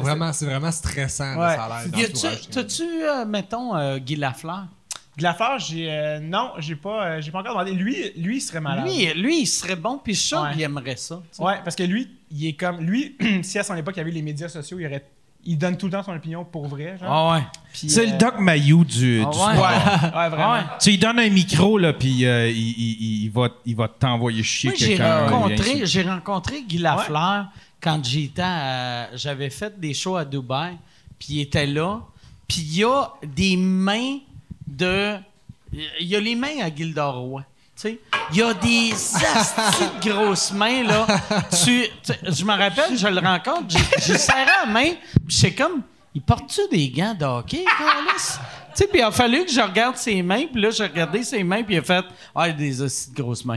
Vraiment, 0.02 0.32
c'est 0.32 0.46
vraiment 0.46 0.72
stressant, 0.72 1.36
là, 1.36 1.48
Ouais. 1.50 1.54
ça 1.56 1.64
a 1.64 1.68
l'air. 1.84 2.08
D'entourage. 2.08 2.48
T'as-tu, 2.50 2.82
euh, 2.82 3.24
mettons, 3.24 3.76
euh, 3.76 3.98
Guy 3.98 4.16
Lafleur? 4.16 4.66
De 5.18 5.22
la 5.24 5.34
fleur, 5.34 5.58
j'ai. 5.58 5.90
euh, 5.90 6.20
non, 6.20 6.52
j'ai 6.58 6.76
pas, 6.76 7.04
euh, 7.04 7.20
j'ai 7.20 7.30
pas 7.32 7.40
encore 7.40 7.52
demandé. 7.52 7.72
Lui, 7.72 7.96
lui, 8.16 8.36
il 8.36 8.40
serait 8.40 8.60
malade. 8.60 8.86
Lui, 8.86 9.12
lui, 9.20 9.40
il 9.42 9.46
serait 9.46 9.76
bon, 9.76 10.00
puis 10.02 10.14
sûr 10.14 10.40
Ouais. 10.40 10.52
qu'il 10.52 10.62
aimerait 10.62 10.96
ça. 10.96 11.16
tu 11.30 11.36
sais. 11.36 11.42
Ouais, 11.42 11.56
parce 11.64 11.74
que 11.76 11.82
lui, 11.82 12.08
il 12.30 12.46
est 12.46 12.52
comme. 12.52 12.80
Lui, 12.80 13.16
si 13.42 13.58
à 13.58 13.64
son 13.64 13.74
époque, 13.74 13.94
il 13.96 13.98
y 13.98 14.02
avait 14.02 14.10
les 14.12 14.22
médias 14.22 14.48
sociaux, 14.48 14.78
il, 14.78 14.86
aurait, 14.86 15.04
il 15.44 15.58
donne 15.58 15.76
tout 15.76 15.86
le 15.86 15.92
temps 15.92 16.02
son 16.04 16.12
opinion 16.14 16.44
pour 16.44 16.68
vrai. 16.68 16.96
Genre. 17.00 17.08
Ah 17.10 17.34
ouais. 17.34 17.42
C'est 17.72 18.06
euh, 18.06 18.12
le 18.12 18.16
Doc 18.18 18.38
Mayou 18.38 18.84
du, 18.84 19.22
Ah 19.26 19.30
du 19.30 19.36
ouais. 19.38 19.54
sport. 19.54 20.12
Ouais, 20.12 20.18
ouais, 20.18 20.28
vraiment. 20.28 20.52
Ouais. 20.52 20.60
Tu 20.80 20.90
lui 20.90 20.98
donnes 20.98 21.18
un 21.18 21.30
micro, 21.30 21.78
là, 21.78 21.92
puis 21.92 22.24
euh, 22.24 22.48
il, 22.48 22.56
il- 22.56 23.22
il 23.24 23.30
va, 23.30 23.48
il 23.66 23.74
va 23.74 23.88
t'envoyer 23.88 24.42
chier 24.44 24.70
Moi, 24.70 24.76
j'ai 24.78 24.86
quelqu'un. 24.88 25.26
rencontré, 25.26 25.84
j'ai 25.86 26.02
rencontré 26.02 26.62
Guy 26.62 26.78
Lafleur 26.78 27.46
quand 27.82 28.04
j'étais 28.04 28.42
à- 28.42 29.08
j'avais 29.16 29.50
fait 29.50 29.78
des 29.80 29.94
shows 29.94 30.16
à 30.16 30.24
Dubaï, 30.24 30.76
puis 31.18 31.28
il 31.30 31.40
était 31.40 31.66
là, 31.66 32.02
puis 32.46 32.58
il 32.60 32.76
y 32.78 32.84
a 32.84 33.10
des 33.24 33.56
mains 33.56 34.18
de 34.68 35.16
il 35.72 36.06
y 36.06 36.16
a 36.16 36.20
les 36.20 36.34
mains 36.34 36.60
à 36.62 36.74
Gildor 36.74 37.14
Roy. 37.16 37.42
Il 38.32 38.36
y 38.38 38.42
a 38.42 38.54
des 38.54 38.90
astis 38.92 39.84
de 40.02 40.10
grosses 40.10 40.50
mains, 40.52 40.82
là. 40.82 41.06
Tu, 41.64 41.84
tu- 42.02 42.12
je 42.32 42.44
me 42.44 42.50
rappelle, 42.52 42.96
je 42.98 43.06
le 43.06 43.20
rencontre, 43.20 43.66
j'ai- 43.98 44.18
serré 44.18 44.46
la 44.64 44.66
main, 44.70 44.92
c'est 45.28 45.54
comme, 45.54 45.82
il 46.14 46.22
porte-tu 46.22 46.62
des 46.70 46.88
gants 46.88 47.14
de? 47.14 47.42
Tu 47.48 47.58
sais, 48.74 48.86
puis 48.88 48.98
il 48.98 49.02
a 49.02 49.10
fallu 49.12 49.44
que 49.44 49.50
je 49.52 49.60
regarde 49.60 49.96
ses 49.96 50.20
mains, 50.22 50.46
puis 50.52 50.60
là, 50.60 50.70
j'ai 50.70 50.84
regardé 50.84 51.22
ses 51.22 51.44
mains, 51.44 51.62
puis 51.62 51.74
il 51.76 51.78
a 51.78 51.82
fait, 51.82 52.04
ah, 52.34 52.48
il 52.48 52.50
a 52.50 52.54
des 52.54 52.82
astis 52.82 53.10
de 53.12 53.22
grosses 53.22 53.44
mains. 53.44 53.56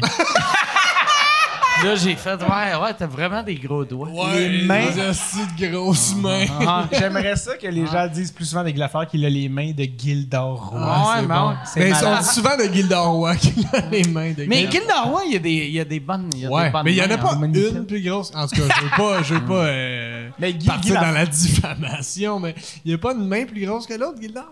Là, 1.84 1.96
j'ai 1.96 2.16
fait, 2.16 2.36
ouais, 2.36 2.76
ouais, 2.82 2.94
t'as 2.98 3.08
vraiment 3.08 3.42
des 3.42 3.56
gros 3.56 3.84
doigts. 3.84 4.08
Ouais, 4.10 4.48
Les 4.50 4.66
mains- 4.66 4.86
des 4.92 5.68
de 5.68 5.72
grosses 5.74 6.14
mains. 6.16 6.46
Ah, 6.68 6.86
J'aimerais 6.92 7.36
ça 7.36 7.58
que 7.58 7.66
les 7.68 7.88
gens 7.88 8.08
disent 8.08 8.32
plus 8.32 8.46
souvent 8.46 8.64
des 8.64 8.74
Glafleurs 8.74 9.08
qu'il 9.08 9.26
a 9.26 9.30
les 9.30 9.50
mains 9.50 9.72
de 9.72 9.84
Gildor 9.98 10.70
Roy. 10.70 10.80
Ah 10.84 11.16
ouais, 11.16 11.22
mais 11.22 11.28
bon. 11.28 11.54
Mais 11.76 11.92
on 11.94 12.06
malade. 12.06 12.24
dit 12.24 12.30
souvent 12.30 12.58
de 12.58 12.64
Gildor 12.74 13.08
Roy 13.08 13.36
qui 13.36 13.66
a 13.74 13.82
les 13.90 14.04
mains 14.04 14.32
de 14.32 14.46
Mais 14.46 14.70
Gildor. 14.70 15.06
Roy, 15.06 15.22
il 15.26 15.34
y 15.34 15.36
a 15.38 15.40
des, 15.40 15.50
il 15.52 15.72
y 15.74 15.80
a 15.80 15.86
des 15.86 16.00
bonnes. 16.00 16.30
Il 16.36 16.42
y 16.42 16.46
a 16.46 16.50
des 16.50 16.54
Ouais, 16.54 16.70
bonnes 16.70 16.82
mais 16.86 16.92
il 16.94 16.98
y 16.98 17.02
en 17.02 17.10
a 17.10 17.18
pas 17.18 17.34
hein. 17.34 17.52
une 17.54 17.86
plus 17.88 18.02
grosse. 18.04 18.32
En 18.36 18.48
tout 18.48 18.56
cas, 18.56 18.76
je 18.78 18.82
veux 18.84 18.90
pas, 18.98 19.24
je 19.24 19.34
veux 19.34 19.46
pas 19.46 19.54
euh, 19.66 20.30
Mais 20.40 20.54
Guy- 20.54 20.68
partir 20.68 21.02
dans 21.02 21.12
la 21.12 21.26
diffamation, 21.26 22.40
mais 22.40 22.54
il 22.86 22.90
n'y 22.90 22.94
a 22.94 22.98
pas 23.00 23.14
une 23.14 23.26
main 23.28 23.46
plus 23.46 23.66
grosse 23.66 23.88
que 23.88 23.96
l'autre, 23.96 24.22
Gildor? 24.22 24.46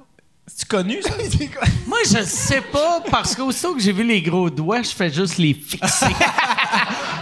C'est 0.48 0.68
connu, 0.68 1.00
ça? 1.04 1.12
Moi, 1.88 2.00
je 2.12 2.24
sais 2.24 2.62
pas, 2.62 3.04
parce 3.12 3.36
qu'aussitôt 3.36 3.76
que 3.76 3.80
j'ai 3.82 3.92
vu 3.92 4.04
les 4.04 4.20
gros 4.24 4.50
doigts, 4.50 4.82
je 4.82 4.90
fais 4.90 5.12
juste 5.14 5.38
les 5.38 5.54
fixer. 5.54 6.08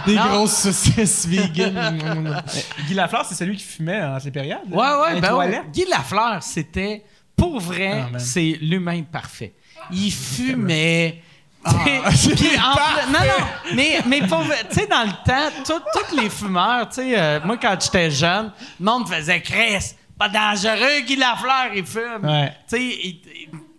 Des 0.08 0.16
Non. 0.16 0.26
grosses 0.28 0.56
saucisses 0.62 1.26
vegan. 1.26 2.42
Guy 2.88 2.94
Lafleur, 2.94 3.24
c'est 3.26 3.34
celui 3.34 3.56
qui 3.56 3.64
fumait 3.64 4.02
entre 4.02 4.24
les 4.24 4.30
périodes? 4.30 4.58
Ouais, 4.70 4.76
ouais, 5.02 5.20
ben 5.20 5.34
ouais. 5.34 5.62
Guy 5.72 5.84
Lafleur, 5.88 6.42
c'était, 6.42 7.04
pour 7.36 7.60
vrai, 7.60 8.04
Ah, 8.14 8.18
c'est 8.18 8.56
l'humain 8.60 9.02
parfait. 9.02 9.52
Il 9.92 10.10
fumait. 10.12 11.22
Ah, 11.64 11.72
t'sais, 12.10 12.30
puis 12.36 12.48
en 12.58 12.72
plus- 12.74 13.12
non, 13.12 13.18
non, 13.18 13.44
mais, 13.74 14.00
mais 14.06 14.20
pour 14.22 14.38
vrai, 14.42 14.58
tu 14.70 14.76
sais, 14.80 14.86
dans 14.86 15.02
le 15.04 15.10
temps, 15.26 15.82
tous 15.92 16.16
les 16.16 16.30
fumeurs, 16.30 16.88
tu 16.88 16.94
sais, 16.96 17.18
euh, 17.18 17.40
moi, 17.44 17.56
quand 17.58 17.76
j'étais 17.82 18.10
jeune, 18.10 18.52
le 18.80 18.84
monde 18.86 19.08
faisait 19.08 19.42
Chris, 19.42 19.92
pas 20.18 20.28
dangereux, 20.28 21.00
Guy 21.06 21.16
Lafleur, 21.16 21.70
il 21.74 21.84
fume. 21.84 22.24
Ouais. 22.24 22.52
Tu 22.70 22.76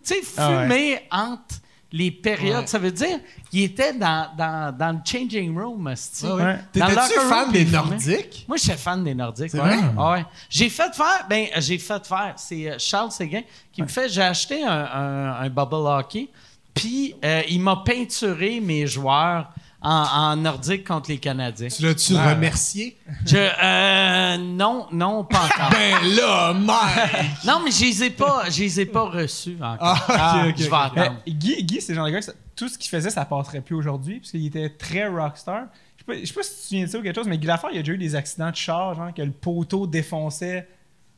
sais, 0.02 0.20
Ah 0.36 0.50
ouais. 0.50 0.62
fumer 0.62 1.00
entre 1.10 1.56
les 1.92 2.10
périodes, 2.10 2.60
Ouais. 2.60 2.66
ça 2.66 2.78
veut 2.78 2.92
dire 2.92 3.18
qu'il 3.50 3.62
était 3.62 3.92
dans, 3.92 4.28
dans, 4.36 4.76
dans 4.76 4.92
le 4.92 4.98
changing 5.04 5.58
room, 5.58 5.88
esti. 5.88 6.24
Ouais, 6.26 6.58
T'étais-tu 6.72 7.18
fan 7.28 7.50
des. 7.50 7.64
Nordiques? 7.64 8.44
Moi, 8.46 8.56
j'étais 8.56 8.76
fan 8.76 9.02
des 9.02 9.14
Nordiques. 9.14 9.54
Vrai? 9.54 9.76
Ah 9.98 10.12
ouais. 10.12 10.24
J'ai 10.48 10.68
fait 10.68 10.94
faire, 10.94 11.26
ben, 11.28 11.46
j'ai 11.58 11.78
fait 11.78 12.06
faire, 12.06 12.34
c'est 12.36 12.70
euh, 12.70 12.76
Charles 12.78 13.10
Séguin 13.10 13.42
qui 13.72 13.82
me 13.82 13.88
fait, 13.88 14.08
j'ai 14.08 14.22
acheté 14.22 14.62
un, 14.62 14.70
un, 14.70 15.32
un 15.40 15.48
bubble 15.50 15.74
hockey, 15.86 16.28
puis 16.74 17.14
euh, 17.24 17.42
il 17.48 17.60
m'a 17.60 17.82
peinturé 17.84 18.60
mes 18.60 18.86
joueurs 18.86 19.50
en, 19.82 19.90
en 20.04 20.36
nordique 20.36 20.86
contre 20.86 21.10
les 21.10 21.18
Canadiens. 21.18 21.68
Tu 21.68 21.82
l'as-tu 21.82 22.14
remercié? 22.14 22.98
Je, 23.26 23.36
euh, 23.36 24.36
non, 24.36 24.86
non, 24.92 25.24
pas 25.24 25.38
encore. 25.44 25.70
Ben 25.70 25.96
là, 26.16 26.52
Mike! 26.52 27.44
non, 27.46 27.60
mais 27.64 27.70
je 27.70 27.84
les 27.84 28.04
ai 28.04 28.10
pas, 28.10 28.44
je 28.50 28.60
les 28.62 28.80
ai 28.80 28.86
pas 28.86 29.08
reçus 29.08 29.56
encore. 29.60 29.78
Ah, 29.80 30.04
Ah, 30.08 30.44
je 30.56 30.62
vais 30.62 30.68
ok. 30.68 30.74
attendre. 30.74 31.16
Mais 31.26 31.32
Guy, 31.32 31.64
Guy 31.64 31.80
c'est 31.80 31.92
le 31.92 31.96
genre 31.96 32.06
de 32.06 32.10
gars 32.12 32.22
ça- 32.22 32.32
tout 32.54 32.68
ce 32.68 32.76
qu'il 32.76 32.90
faisait, 32.90 33.10
ça 33.10 33.24
passerait 33.24 33.62
plus 33.62 33.74
aujourd'hui, 33.74 34.20
parce 34.20 34.32
qu'il 34.32 34.44
était 34.46 34.68
très 34.68 35.06
rockstar. 35.08 35.64
Je 35.96 36.02
sais 36.02 36.04
pas, 36.04 36.20
je 36.20 36.26
sais 36.26 36.34
pas 36.34 36.42
si 36.42 36.50
tu 36.50 36.56
te 36.58 36.62
souviens 36.68 36.84
de 36.84 36.90
ça 36.90 36.98
ou 36.98 37.02
quelque 37.02 37.16
chose, 37.16 37.28
mais 37.28 37.38
Guy 37.38 37.46
Lafleur, 37.46 37.72
il 37.72 37.78
a 37.78 37.82
déjà 37.82 37.92
eu 37.92 37.98
des 37.98 38.14
accidents 38.16 38.50
de 38.50 38.56
char, 38.56 38.94
genre 38.94 39.14
que 39.14 39.22
le 39.22 39.30
poteau 39.32 39.86
défonçait. 39.86 40.68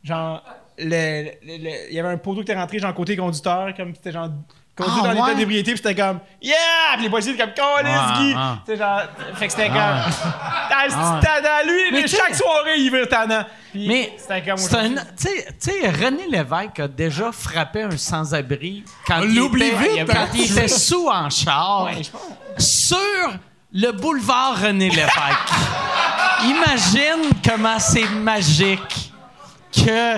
Genre, 0.05 0.43
le, 0.79 1.25
le- 1.45 1.59
le- 1.65 1.91
il 1.91 1.95
y 1.95 2.01
avait 2.01 2.09
un 2.11 2.17
poteau 2.17 2.37
qui 2.39 2.51
était 2.51 2.55
rentré, 2.61 2.79
genre 2.79 2.95
côté 2.95 3.17
conducteur, 3.17 3.75
comme 3.75 3.95
c'était 3.95 4.13
genre. 4.13 4.29
Conduit 4.75 4.93
Ah, 4.97 5.07
dans 5.07 5.13
l'état 5.13 5.25
ouais? 5.27 5.35
d'ébriété, 5.35 5.73
puis 5.73 5.83
c'était 5.85 5.95
comme 6.01 6.21
Yeah! 6.41 6.55
Puis 6.95 7.03
les 7.03 7.11
policiers 7.11 7.35
étaient 7.35 7.43
comme 7.43 7.85
Ouais, 7.85 7.91
Guy! 8.17 8.35
ouais. 8.35 8.41
Tu 8.65 8.73
sais, 8.73 8.77
genre, 8.79 9.01
fait 9.35 9.47
que 9.47 9.53
c'était 9.53 9.67
comme. 9.69 9.77
Ah. 9.79 10.07
Ah, 10.75 11.21
c'est 11.23 11.67
lui, 11.69 11.81
Mais 11.93 12.07
chaque 12.09 12.35
soirée, 12.35 12.79
il 12.79 12.91
veut 12.91 13.07
tannant. 13.07 13.45
Mais 13.75 14.15
c'était 14.17 14.43
comme. 14.43 14.57
c'est 14.57 14.89
tu 14.89 14.97
sais- 15.17 15.47
tu 15.61 15.71
sais, 15.71 15.91
René 15.91 16.27
Lévesque 16.27 16.81
a 16.81 16.89
déjà 16.89 17.31
frappé 17.33 17.83
un 17.83 17.97
sans-abri 17.99 18.83
quand, 19.07 19.21
On 19.21 19.25
il 19.25 19.39
était, 19.39 19.77
vite, 19.77 20.07
quand 20.07 20.19
hein? 20.21 20.29
il 20.35 20.51
était 20.51 20.69
sous 20.69 21.07
en 21.09 21.29
char 21.29 21.85
Ouais, 21.85 22.01
sur 22.59 22.97
le 23.73 23.91
boulevard 23.93 24.59
René 24.61 24.89
Lévesque. 24.89 25.13
Imagine 26.45 27.31
comment 27.47 27.79
c'est 27.79 28.09
magique 28.09 29.13
que 29.75 30.17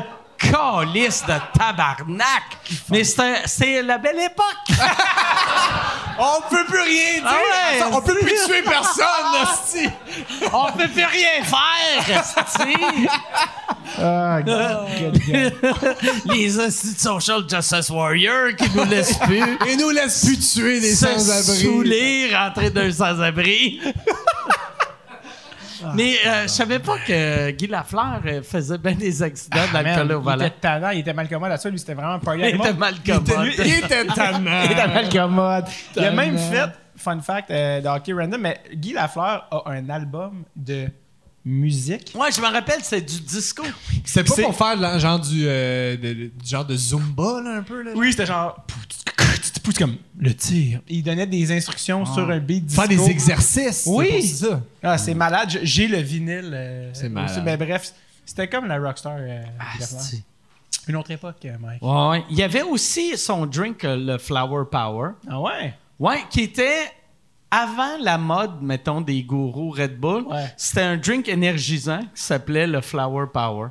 calice 0.50 1.24
de 1.26 1.58
tabarnak. 1.58 2.58
Mais 2.90 3.04
c'est 3.04 3.82
la 3.82 3.98
belle 3.98 4.20
époque. 4.20 4.78
On 6.18 6.40
peut 6.48 6.64
plus 6.66 6.80
rien 6.80 7.14
dire! 7.14 7.24
Ah 7.26 7.34
ouais, 7.34 7.82
on 7.92 8.00
peut 8.00 8.14
plus 8.14 8.36
tuer 8.46 8.62
personne, 8.62 9.04
hostie. 9.42 9.90
On 10.52 10.70
peut 10.70 10.86
plus 10.88 11.04
rien 11.04 11.42
faire. 11.42 12.24
Ah. 13.98 14.38
Les 16.26 16.58
hosties 16.58 16.94
de 16.94 17.00
social 17.00 17.42
justice 17.50 17.90
warriors 17.90 18.54
qui 18.56 18.70
nous 18.76 18.84
laissent 18.84 19.18
plus. 19.18 19.42
Et 19.68 19.76
nous 19.76 19.90
laisse 19.90 20.24
plus 20.24 20.38
tuer 20.38 20.80
des 20.80 20.94
se 20.94 21.06
sans-abri. 21.06 21.62
saouler, 21.62 22.34
rentrer 22.34 22.70
d'un 22.70 22.92
sans-abri. 22.92 23.80
Mais 25.94 26.14
euh, 26.26 26.42
je 26.44 26.48
savais 26.48 26.78
pas 26.78 26.96
que 26.98 27.50
Guy 27.50 27.66
Lafleur 27.66 28.20
euh, 28.26 28.42
faisait 28.42 28.78
bien 28.78 28.92
des 28.92 29.22
accidents 29.22 29.60
d'alcool 29.72 30.12
au 30.12 30.20
il 30.20 30.24
volant. 30.24 30.36
était 30.46 30.50
tannant, 30.60 30.90
il 30.90 31.00
était 31.00 31.12
mal 31.14 31.28
commode 31.28 31.50
là-dessus, 31.50 31.70
lui, 31.70 31.78
c'était 31.78 31.94
vraiment 31.94 32.14
un 32.14 32.18
party 32.18 32.40
Il 32.40 32.54
était 32.56 32.72
mal 32.72 32.94
Il 33.04 33.10
était- 33.10 33.32
commode. 33.34 33.48
Il 33.58 33.72
était 33.84 34.04
tannant. 34.06 34.62
Il 34.64 34.72
était 34.72 34.86
mal 34.88 35.08
commode. 35.08 35.64
Il 35.96 36.04
a 36.04 36.10
même 36.10 36.38
fait, 36.38 36.70
fun 36.96 37.20
fact, 37.20 37.50
euh, 37.50 37.80
de 37.80 37.88
hockey 37.88 38.12
random, 38.12 38.40
mais 38.40 38.60
Guy 38.74 38.92
Lafleur 38.92 39.46
a 39.50 39.62
un 39.70 39.88
album 39.90 40.44
de 40.56 40.86
musique. 41.44 42.12
Ouais, 42.14 42.30
je 42.34 42.40
me 42.40 42.46
rappelle, 42.46 42.80
c'est 42.82 43.00
du 43.02 43.20
disco. 43.20 43.62
C'était 44.04 44.24
pas 44.24 44.34
C'est- 44.34 44.42
pour 44.42 44.56
faire 44.56 44.76
là, 44.76 44.98
genre 44.98 45.18
du, 45.20 45.44
euh, 45.46 45.96
de- 45.96 46.12
du 46.14 46.30
genre 46.44 46.64
de 46.64 46.74
Zumba, 46.76 47.40
là, 47.42 47.56
un 47.58 47.62
peu, 47.62 47.82
là? 47.82 47.90
Oui, 47.94 48.10
c'était 48.12 48.26
genre. 48.26 48.64
tu 49.42 49.50
te 49.50 49.60
pousses 49.60 49.78
comme 49.78 49.96
le 50.18 50.34
tir. 50.34 50.80
Il 50.88 51.02
donnait 51.02 51.26
des 51.26 51.52
instructions 51.52 52.06
sur 52.06 52.30
un 52.30 52.38
beat 52.38 52.64
disco. 52.64 52.80
Faire 52.82 52.88
des 52.88 53.10
exercices. 53.10 53.84
Oui. 53.86 54.22
c'est 54.22 54.46
ça. 54.46 54.60
Ah, 54.82 54.96
c'est 54.98 55.14
malade. 55.14 55.58
J'ai 55.62 55.86
le 55.86 55.98
vinyle. 55.98 56.50
euh, 56.54 56.90
C'est 56.94 57.04
aussi. 57.06 57.10
malade. 57.12 57.42
Mais 57.44 57.56
bref, 57.58 57.92
c'était 58.24 58.48
comme 58.48 58.66
la 58.66 58.78
Rockstar. 58.78 59.16
euh, 59.18 59.42
Ah, 59.60 59.64
c'est- 59.80 60.22
Une 60.88 60.96
autre 60.96 61.10
époque, 61.10 61.36
euh, 61.44 61.56
Mike. 61.60 61.82
Ouais. 61.82 62.24
Il 62.30 62.36
y 62.38 62.42
avait 62.42 62.62
aussi 62.62 63.16
son 63.18 63.46
drink, 63.46 63.80
le 63.84 64.18
Flower 64.18 64.64
Power. 64.70 65.10
Ah 65.28 65.40
ouais? 65.40 65.74
Ouais, 65.98 66.24
qui 66.30 66.40
était 66.42 66.90
avant 67.62 67.96
la 68.00 68.18
mode, 68.18 68.60
mettons, 68.62 69.00
des 69.00 69.22
gourous 69.22 69.70
Red 69.70 69.98
Bull. 69.98 70.22
Ouais. 70.26 70.52
C'était 70.56 70.80
un 70.82 70.96
drink 70.96 71.28
énergisant 71.28 72.00
qui 72.14 72.22
s'appelait 72.22 72.66
le 72.66 72.80
Flower 72.80 73.26
Power. 73.32 73.68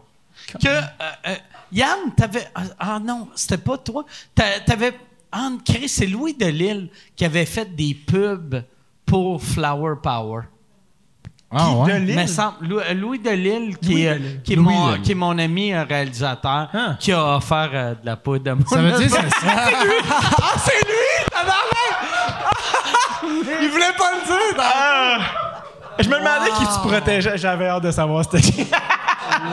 Que, 0.61 0.67
euh, 0.67 0.81
euh, 1.27 1.35
Yann, 1.71 2.13
t'avais. 2.15 2.47
ah, 2.55 2.63
Ah 2.79 2.99
non, 2.99 3.27
c'était 3.35 3.57
pas 3.57 3.77
toi. 3.77 4.05
T'a- 4.35 4.59
T'avais. 4.65 4.93
Ah, 5.31 5.49
c'est 5.87 6.05
Louis 6.05 6.33
Delisle 6.33 6.89
qui 7.15 7.25
avait 7.25 7.45
fait 7.45 7.75
des 7.75 7.93
pubs 7.95 8.63
pour 9.05 9.41
Flower 9.41 9.95
Power. 10.01 10.43
Ah, 11.55 11.65
Qui 11.69 11.75
ouais? 11.75 11.93
de 11.93 11.97
Lille? 12.05 12.15
Mais 12.15 12.67
Lou- 12.67 12.79
euh, 12.79 12.93
Louis 12.95 13.19
Delisle, 13.19 13.77
qui, 13.77 13.89
Louis 13.91 14.01
est, 14.05 14.13
Delisle. 14.15 14.41
qui, 14.43 14.53
est 14.53 14.55
Louis 14.55 14.65
mon, 14.65 14.87
Delisle. 14.87 15.01
qui 15.03 15.11
est 15.11 15.15
mon 15.15 15.37
ami 15.37 15.73
euh, 15.73 15.83
réalisateur, 15.87 16.67
Ah. 16.73 16.95
qui 16.99 17.11
a 17.11 17.35
offert 17.37 17.69
euh, 17.73 17.91
de 17.91 18.05
la 18.05 18.15
poudre 18.15 18.51
à 18.51 18.55
mon 18.55 18.65
Ça 18.65 18.77
veut 18.81 18.91
dire 18.91 19.09
ça. 19.11 19.21
Ah, 19.45 20.55
c'est 20.57 20.85
lui! 20.85 21.25
tabarnak! 21.31 21.93
Il 23.61 23.69
voulait 23.69 23.93
pas 23.97 24.11
le 24.13 24.25
dire! 24.25 24.57
Ah! 24.59 25.17
Je 25.99 26.09
me 26.09 26.15
demandais 26.17 26.49
qui 26.57 26.65
tu 26.65 26.87
protégeais. 26.87 27.37
J'avais 27.37 27.67
hâte 27.67 27.83
de 27.83 27.91
savoir 27.91 28.23
c'était 28.23 28.41
qui. 28.41 28.67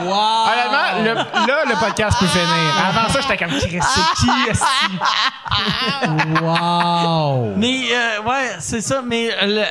Wow! 0.05 0.47
Honnêtement, 0.47 1.03
le- 1.03 1.47
là, 1.47 1.63
le 1.67 1.75
podcast 1.79 2.17
peut 2.19 2.25
finir. 2.25 2.47
Avant 2.87 3.09
ça, 3.09 3.21
j'étais 3.21 3.37
comme, 3.37 3.49
Chris, 3.59 3.79
c'est 3.79 4.21
qui, 4.21 4.49
esti? 4.49 4.97
Wow! 6.41 7.53
Mais, 7.57 7.83
euh, 7.93 8.21
ouais, 8.27 8.55
c'est 8.59 8.81
ça, 8.81 9.01
mais 9.05 9.29
euh, 9.31 9.45
le- 9.45 9.65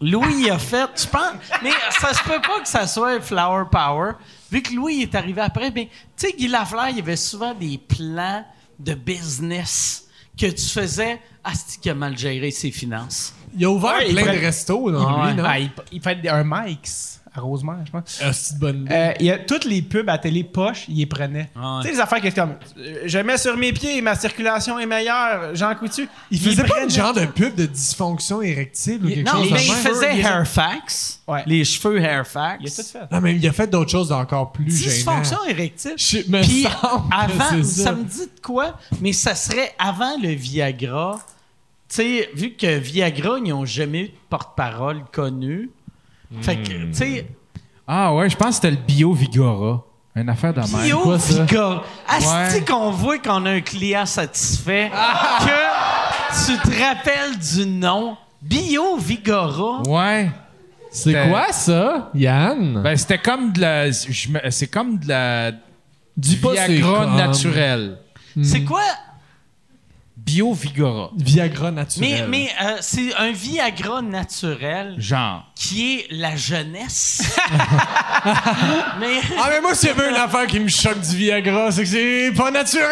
Louis 0.00 0.44
il 0.44 0.50
a 0.50 0.58
fait, 0.58 0.88
je 0.96 1.06
pense, 1.06 1.32
mais 1.62 1.70
ça 1.90 2.14
se 2.14 2.22
peut 2.22 2.40
pas 2.40 2.60
que 2.60 2.68
ça 2.68 2.86
soit 2.86 3.20
Flower 3.20 3.64
Power, 3.70 4.12
vu 4.50 4.62
que 4.62 4.72
Louis 4.72 5.02
est 5.02 5.14
arrivé 5.14 5.40
après. 5.42 5.70
Mais, 5.70 5.90
tu 6.16 6.26
sais, 6.28 6.32
Guy 6.32 6.48
Lafleur, 6.48 6.88
il 6.88 6.96
y 6.96 7.00
avait 7.00 7.16
souvent 7.16 7.52
des 7.54 7.76
plans 7.78 8.44
de 8.78 8.94
business 8.94 10.06
que 10.38 10.46
tu 10.46 10.64
faisais, 10.66 11.20
ah, 11.44 11.52
c'est 11.54 11.78
qu'il 11.80 11.90
a 11.90 11.94
mal 11.94 12.16
géré 12.16 12.50
ses 12.50 12.70
finances? 12.70 13.34
Il 13.54 13.64
a 13.64 13.70
ouvert 13.70 13.96
Ouais, 13.98 14.08
il 14.08 14.14
plein 14.14 14.32
de 14.32 14.38
restos 14.38 14.90
dans 14.90 15.06
Ah, 15.06 15.26
lui, 15.28 15.36
non? 15.36 15.44
Ah, 15.46 15.58
il, 15.58 15.70
il 15.92 16.00
fait 16.00 16.14
des- 16.16 16.28
un 16.30 16.44
Mike's 16.46 17.19
à 17.34 17.40
Rosemont, 17.40 17.76
je 17.84 17.90
pense. 17.92 18.20
Ah, 18.22 18.32
c'est 18.32 18.54
une 18.54 18.58
bonne 18.58 18.80
idée. 18.82 18.94
Euh, 18.94 19.12
il 19.20 19.26
y 19.26 19.30
a 19.30 19.38
toutes 19.38 19.64
les 19.64 19.82
pubs 19.82 20.08
à 20.10 20.18
télé 20.18 20.42
poche, 20.44 20.86
il 20.88 20.96
les 20.98 21.06
prenait. 21.06 21.48
Ah 21.54 21.76
ouais. 21.76 21.82
Tu 21.82 21.88
sais, 21.88 21.94
les 21.94 22.00
affaires 22.00 22.20
qui 22.20 22.26
étaient 22.26 22.40
comme 22.40 22.54
euh, 22.78 23.02
Je 23.06 23.18
mets 23.18 23.38
sur 23.38 23.56
mes 23.56 23.72
pieds, 23.72 24.02
ma 24.02 24.14
circulation 24.16 24.78
est 24.78 24.86
meilleure, 24.86 25.54
Jean 25.54 25.74
Coutu. 25.76 26.08
Il 26.30 26.40
faisait 26.40 26.62
pas 26.62 26.68
prenait- 26.68 26.84
une 26.84 26.90
genre 26.90 27.14
de 27.14 27.26
pub 27.26 27.54
de 27.54 27.66
dysfonction 27.66 28.42
érectile 28.42 29.00
ou 29.04 29.08
quelque 29.08 29.26
non, 29.30 29.38
chose 29.38 29.48
de 29.48 29.54
mais 29.54 29.64
il 29.66 29.72
faisait 29.74 30.18
il 30.18 30.26
a- 30.26 30.38
Hairfax, 30.38 31.20
Ouais. 31.28 31.42
les 31.46 31.64
cheveux 31.64 32.00
Hairfax. 32.00 32.58
Il 32.62 32.66
a 32.66 32.70
tout 32.82 32.88
fait. 32.88 33.12
Non, 33.14 33.20
mais 33.20 33.36
il 33.36 33.46
a 33.48 33.52
fait 33.52 33.66
d'autres 33.68 33.90
choses 33.90 34.10
encore 34.10 34.50
plus 34.52 34.70
gênantes. 34.70 34.94
Dysfonction 34.94 35.38
érectile. 35.48 35.94
Je 35.96 36.18
me 36.28 36.42
Puis 36.42 36.66
avant, 37.12 37.62
ça. 37.62 37.84
ça. 37.84 37.92
me 37.92 38.02
dit 38.04 38.26
de 38.26 38.40
quoi? 38.42 38.76
Mais 39.00 39.12
ça 39.12 39.34
serait 39.34 39.72
avant 39.78 40.16
le 40.20 40.30
Viagra. 40.30 41.20
Tu 41.88 41.96
sais, 41.96 42.30
vu 42.34 42.52
que 42.52 42.78
Viagra, 42.78 43.38
ils 43.38 43.50
n'ont 43.50 43.64
jamais 43.64 44.00
eu 44.02 44.06
de 44.08 44.12
porte-parole 44.28 45.02
connu. 45.12 45.70
Fait 46.42 46.56
que, 46.56 46.68
tu 46.86 46.94
sais, 46.94 47.26
Ah, 47.86 48.14
ouais, 48.14 48.30
je 48.30 48.36
pense 48.36 48.48
que 48.50 48.54
c'était 48.54 48.70
le 48.70 48.76
Bio 48.76 49.12
Vigora. 49.12 49.82
Une 50.14 50.28
affaire 50.28 50.52
de 50.54 50.60
même. 50.60 50.82
Bio? 50.82 51.16
Viagra. 51.16 51.82
Asti 52.08 52.26
Ouais. 52.56 52.64
qu'on 52.64 52.90
voit 52.90 53.18
qu'on 53.18 53.46
a 53.46 53.50
un 53.50 53.60
client 53.60 54.06
satisfait, 54.06 54.90
Ah! 54.94 55.38
que 55.40 56.52
tu 56.52 56.58
te 56.58 56.82
rappelles 56.82 57.38
du 57.38 57.66
nom. 57.66 58.16
Bio 58.42 58.96
Vigora. 58.96 59.82
Ouais. 59.88 60.30
C'est 60.92 61.28
quoi 61.28 61.52
ça, 61.52 62.10
Yann? 62.14 62.80
Ben, 62.82 62.96
c'était 62.96 63.18
comme 63.18 63.52
de 63.52 63.60
la. 63.60 63.92
C'est 63.92 64.66
comme 64.66 64.98
de 64.98 65.08
la. 65.08 65.52
C'est 66.20 66.36
Viagra 66.36 67.06
naturel. 67.16 67.98
C'est 68.42 68.64
quoi? 68.64 68.82
Bio 70.30 70.52
Vigora. 70.52 71.10
Viagra 71.16 71.70
naturel. 71.72 72.26
mais 72.28 72.48
euh, 72.62 72.76
c'est 72.80 73.12
un 73.16 73.32
Viagra 73.32 74.00
naturel 74.00 74.94
Genre. 74.98 75.44
qui 75.56 75.94
est 75.96 76.06
la 76.10 76.36
jeunesse. 76.36 77.36
mais 79.00 79.20
Ah, 79.38 79.48
mais 79.50 79.60
moi, 79.60 79.74
s'il 79.74 79.88
y 79.88 79.92
avait 79.92 80.08
une 80.10 80.16
affaire 80.16 80.46
qui 80.46 80.60
me 80.60 80.68
choque 80.68 81.00
du 81.00 81.16
Viagra, 81.16 81.72
c'est 81.72 81.82
que 81.82 81.88
c'est 81.88 82.32
pas 82.36 82.50
naturel! 82.52 82.86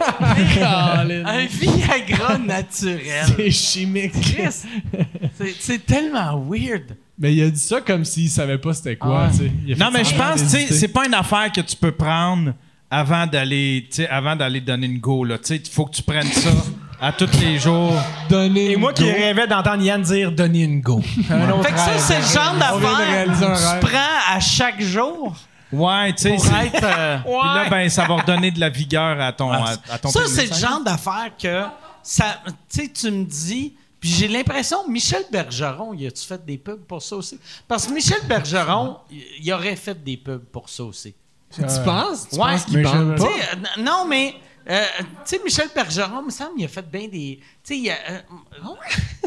un 1.26 1.46
Viagra 1.46 2.38
naturel. 2.38 3.26
c'est 3.36 3.50
chimique. 3.50 4.12
Chris, 4.12 4.62
c'est- 5.38 5.54
c'est 5.60 5.84
tellement 5.86 6.42
weird. 6.48 6.96
Mais 7.18 7.34
il 7.34 7.42
a 7.44 7.50
dit 7.50 7.58
ça 7.60 7.80
comme 7.80 8.04
s'il 8.04 8.28
savait 8.30 8.58
pas 8.58 8.74
c'était 8.74 8.96
quoi, 8.96 9.24
Ah. 9.28 9.30
tu 9.30 9.38
sais. 9.38 9.74
Non, 9.78 9.90
mais 9.92 10.04
je 10.04 10.14
pense, 10.14 10.42
tu 10.42 10.48
sais, 10.48 10.66
c'est 10.72 10.88
pas 10.88 11.06
une 11.06 11.14
affaire 11.14 11.50
que 11.52 11.60
tu 11.62 11.74
peux 11.76 11.92
prendre 11.92 12.52
avant 12.90 13.26
d'aller, 13.26 13.86
tu 13.90 13.96
sais, 13.96 14.08
avant 14.08 14.36
d'aller 14.36 14.60
donner 14.60 14.86
une 14.86 14.98
go, 14.98 15.24
là. 15.24 15.38
Tu 15.38 15.44
sais, 15.46 15.56
il 15.56 15.68
faut 15.70 15.86
que 15.86 15.96
tu 15.96 16.02
prennes 16.02 16.30
ça 16.30 16.50
à 17.00 17.12
tous 17.12 17.28
les 17.40 17.58
jours. 17.58 17.92
Donner 18.28 18.72
Et 18.72 18.76
moi 18.76 18.92
qui 18.92 19.02
go. 19.04 19.10
rêvais 19.10 19.46
d'entendre 19.46 19.82
Yann 19.82 20.00
dire 20.02 20.32
Donner 20.32 20.62
une 20.62 20.80
go. 20.80 21.00
Un 21.30 21.50
autre 21.50 21.64
Fait 21.64 21.72
que 21.72 21.78
ça, 21.78 21.86
rêve. 21.86 22.00
c'est 22.00 22.18
le 22.18 22.24
genre 22.26 22.54
d'affaire 22.58 23.24
que 23.26 23.80
tu 23.80 23.86
prends 23.86 24.34
à 24.34 24.40
chaque 24.40 24.80
jour 24.80 25.34
Ouais, 25.72 26.12
tu 26.14 26.22
sais, 26.22 26.38
c'est- 26.38 26.84
euh, 26.84 27.18
Puis 27.24 27.32
là, 27.32 27.66
ben, 27.68 27.88
ça 27.90 28.04
va 28.06 28.14
redonner 28.16 28.52
de 28.52 28.60
la 28.60 28.68
vigueur 28.70 29.20
à 29.20 29.32
ton, 29.32 29.50
à, 29.50 29.74
à 29.90 29.98
ton 29.98 30.08
Ça, 30.10 30.20
c'est 30.28 30.46
le 30.46 30.54
genre 30.54 30.80
d'affaire 30.82 31.32
que 31.40 31.64
ça, 32.04 32.40
tu 32.70 32.82
sais, 32.82 32.88
tu 32.88 33.10
me 33.10 33.24
dis. 33.24 33.74
Puis 33.98 34.10
j'ai 34.10 34.28
l'impression, 34.28 34.88
Michel 34.88 35.24
Bergeron, 35.32 35.92
il 35.94 36.06
a-tu 36.06 36.24
fait 36.24 36.44
des 36.46 36.56
pubs 36.58 36.84
pour 36.86 37.02
ça 37.02 37.16
aussi? 37.16 37.40
Parce 37.66 37.86
que 37.86 37.92
Michel 37.92 38.20
Bergeron, 38.28 38.98
il 39.40 39.52
aurait 39.52 39.74
fait 39.74 40.00
des 40.04 40.16
pubs 40.16 40.44
pour 40.52 40.68
ça 40.68 40.84
aussi. 40.84 41.14
Tu 41.54 41.62
penses? 41.84 42.28
Tu 42.28 42.36
Ouais. 42.36 42.52
penses 42.52 42.64
qu'il 42.64 42.82
bande 42.82 43.14
je- 43.16 43.22
pas? 43.22 43.28
Euh, 43.28 43.82
non, 43.82 44.04
mais, 44.06 44.34
euh, 44.68 44.84
tu 45.24 45.36
sais, 45.36 45.40
Michel 45.44 45.68
Bergeron, 45.74 46.20
il 46.22 46.26
me 46.26 46.30
semble, 46.30 46.52
il 46.58 46.64
a 46.64 46.68
fait 46.68 46.88
bien 46.90 47.08
des. 47.08 47.40
Tu 47.64 47.74
sais, 47.74 47.78
il, 47.78 47.90
euh, 47.90 48.20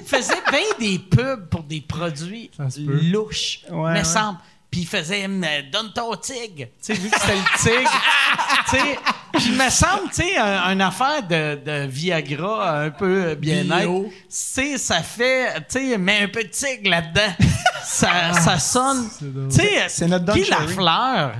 faisait 0.05 0.41
bien 0.51 0.59
des 0.79 0.99
pubs 0.99 1.47
pour 1.49 1.63
des 1.63 1.81
produits 1.81 2.51
louches, 2.77 3.61
Ouais, 3.69 3.91
me 3.93 3.97
ouais. 3.97 4.03
semble. 4.03 4.39
Puis 4.71 4.81
il 4.81 4.87
faisait 4.87 5.25
euh, 5.27 5.61
Donne 5.71 5.91
ton 5.93 6.15
tigre. 6.15 6.65
Tu 6.67 6.69
sais, 6.81 6.93
vu 6.93 7.09
que 7.09 7.19
c'était 7.19 7.35
le 7.35 7.57
tigre. 7.57 7.91
tu 8.69 8.77
sais, 8.77 8.99
puis 9.33 9.43
il 9.47 9.55
me 9.57 9.67
semble, 9.71 10.09
tu 10.09 10.21
sais, 10.21 10.37
un- 10.37 10.73
une 10.73 10.81
affaire 10.81 11.23
de, 11.23 11.55
de 11.65 11.87
Viagra 11.87 12.81
un 12.81 12.91
peu 12.91 13.33
bien-être. 13.33 13.89
Tu 14.09 14.11
sais, 14.29 14.77
ça 14.77 15.01
fait. 15.01 15.55
Tu 15.69 15.89
sais, 15.89 15.97
mets 15.97 16.19
un 16.21 16.27
peu 16.27 16.43
de 16.43 16.49
tigre 16.49 16.87
là-dedans. 16.91 17.33
ça, 17.83 18.33
ça 18.33 18.59
sonne. 18.59 19.09
Tu 19.49 19.55
sais, 19.55 19.85
C'est 19.89 20.05
notre 20.07 20.31
Guy. 20.35 20.47
Lafleur. 20.47 21.33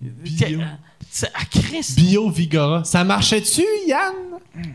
Bio. 0.00 0.60
C'est- 1.10 1.30
Ah, 1.34 1.44
Chris. 1.50 1.94
Bio 1.96 2.30
Vigora. 2.30 2.84
Ça 2.84 3.02
marchait-tu, 3.04 3.64
Yann? 3.86 4.14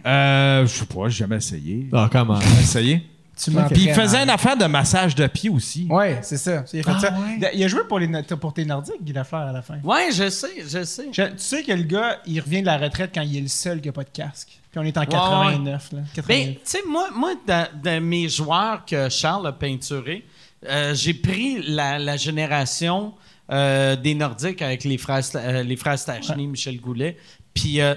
Euh, 0.06 0.66
je 0.66 0.72
sais 0.74 0.86
pas, 0.86 1.10
j'ai 1.10 1.20
jamais 1.20 1.38
essayé. 1.38 1.88
Ah, 1.94 2.10
comment? 2.12 2.40
J'ai 2.40 2.62
essayé. 2.62 3.08
Tu 3.36 3.50
m'as 3.52 3.64
Puis 3.68 3.86
il 3.86 3.94
faisait 3.94 4.22
une 4.22 4.30
affaire 4.30 4.56
de 4.56 4.66
massage 4.66 5.16
de 5.16 5.26
pied 5.26 5.50
aussi. 5.50 5.88
Ouais, 5.90 6.20
c'est 6.22 6.38
ça. 6.38 6.64
Il 6.72 6.80
a 6.82 6.84
fait 6.84 6.92
Ah, 6.96 7.00
ça. 7.00 7.12
ouais. 7.14 7.52
Il 7.56 7.64
a 7.64 7.68
joué 7.68 7.82
pour, 7.90 7.98
les, 8.00 8.08
pour 8.40 8.54
tes 8.54 8.64
Nordiques, 8.64 9.04
Guy 9.04 9.12
Lafleur, 9.12 9.42
à 9.42 9.52
la 9.52 9.62
fin. 9.64 9.80
Ouais, 9.84 10.10
je 10.14 10.30
sais, 10.30 10.64
je 10.68 10.84
sais. 10.84 11.08
Je- 11.12 11.24
tu 11.24 11.34
sais 11.38 11.64
que 11.64 11.72
le 11.72 11.82
gars, 11.84 12.20
il 12.28 12.40
revient 12.40 12.62
de 12.62 12.68
la 12.68 12.78
retraite 12.78 13.12
quand 13.14 13.22
il 13.24 13.36
est 13.38 13.42
le 13.42 13.48
seul 13.48 13.82
qui 13.82 13.90
a 13.90 13.92
pas 13.92 14.04
de 14.04 14.10
casque. 14.10 14.50
Puis 14.72 14.80
on 14.80 14.84
est 14.84 14.98
en 14.98 15.06
89, 15.06 15.92
là. 15.94 16.00
89. 16.14 16.26
Mais, 16.30 16.54
tu 16.56 16.60
sais, 16.64 16.80
moi, 16.88 17.08
moi 17.16 17.34
dans, 17.48 17.68
dans 17.84 18.04
mes 18.04 18.30
joueurs 18.30 18.86
que 18.86 19.10
Charles 19.10 19.48
a 19.48 19.52
peinturés, 19.52 20.26
euh, 20.70 20.94
j'ai 20.94 21.14
pris 21.16 21.62
la, 21.68 21.98
la 21.98 22.18
génération 22.18 23.14
euh, 23.52 23.96
des 23.96 24.16
Nordiques 24.16 24.62
avec 24.62 24.84
les 24.84 24.98
frères, 24.98 25.22
euh, 25.36 25.64
les 25.64 25.76
frères 25.76 26.00
Stachny, 26.00 26.48
Michel 26.48 26.80
Goulet. 26.80 27.18
Puis 27.54 27.82
euh, 27.82 27.96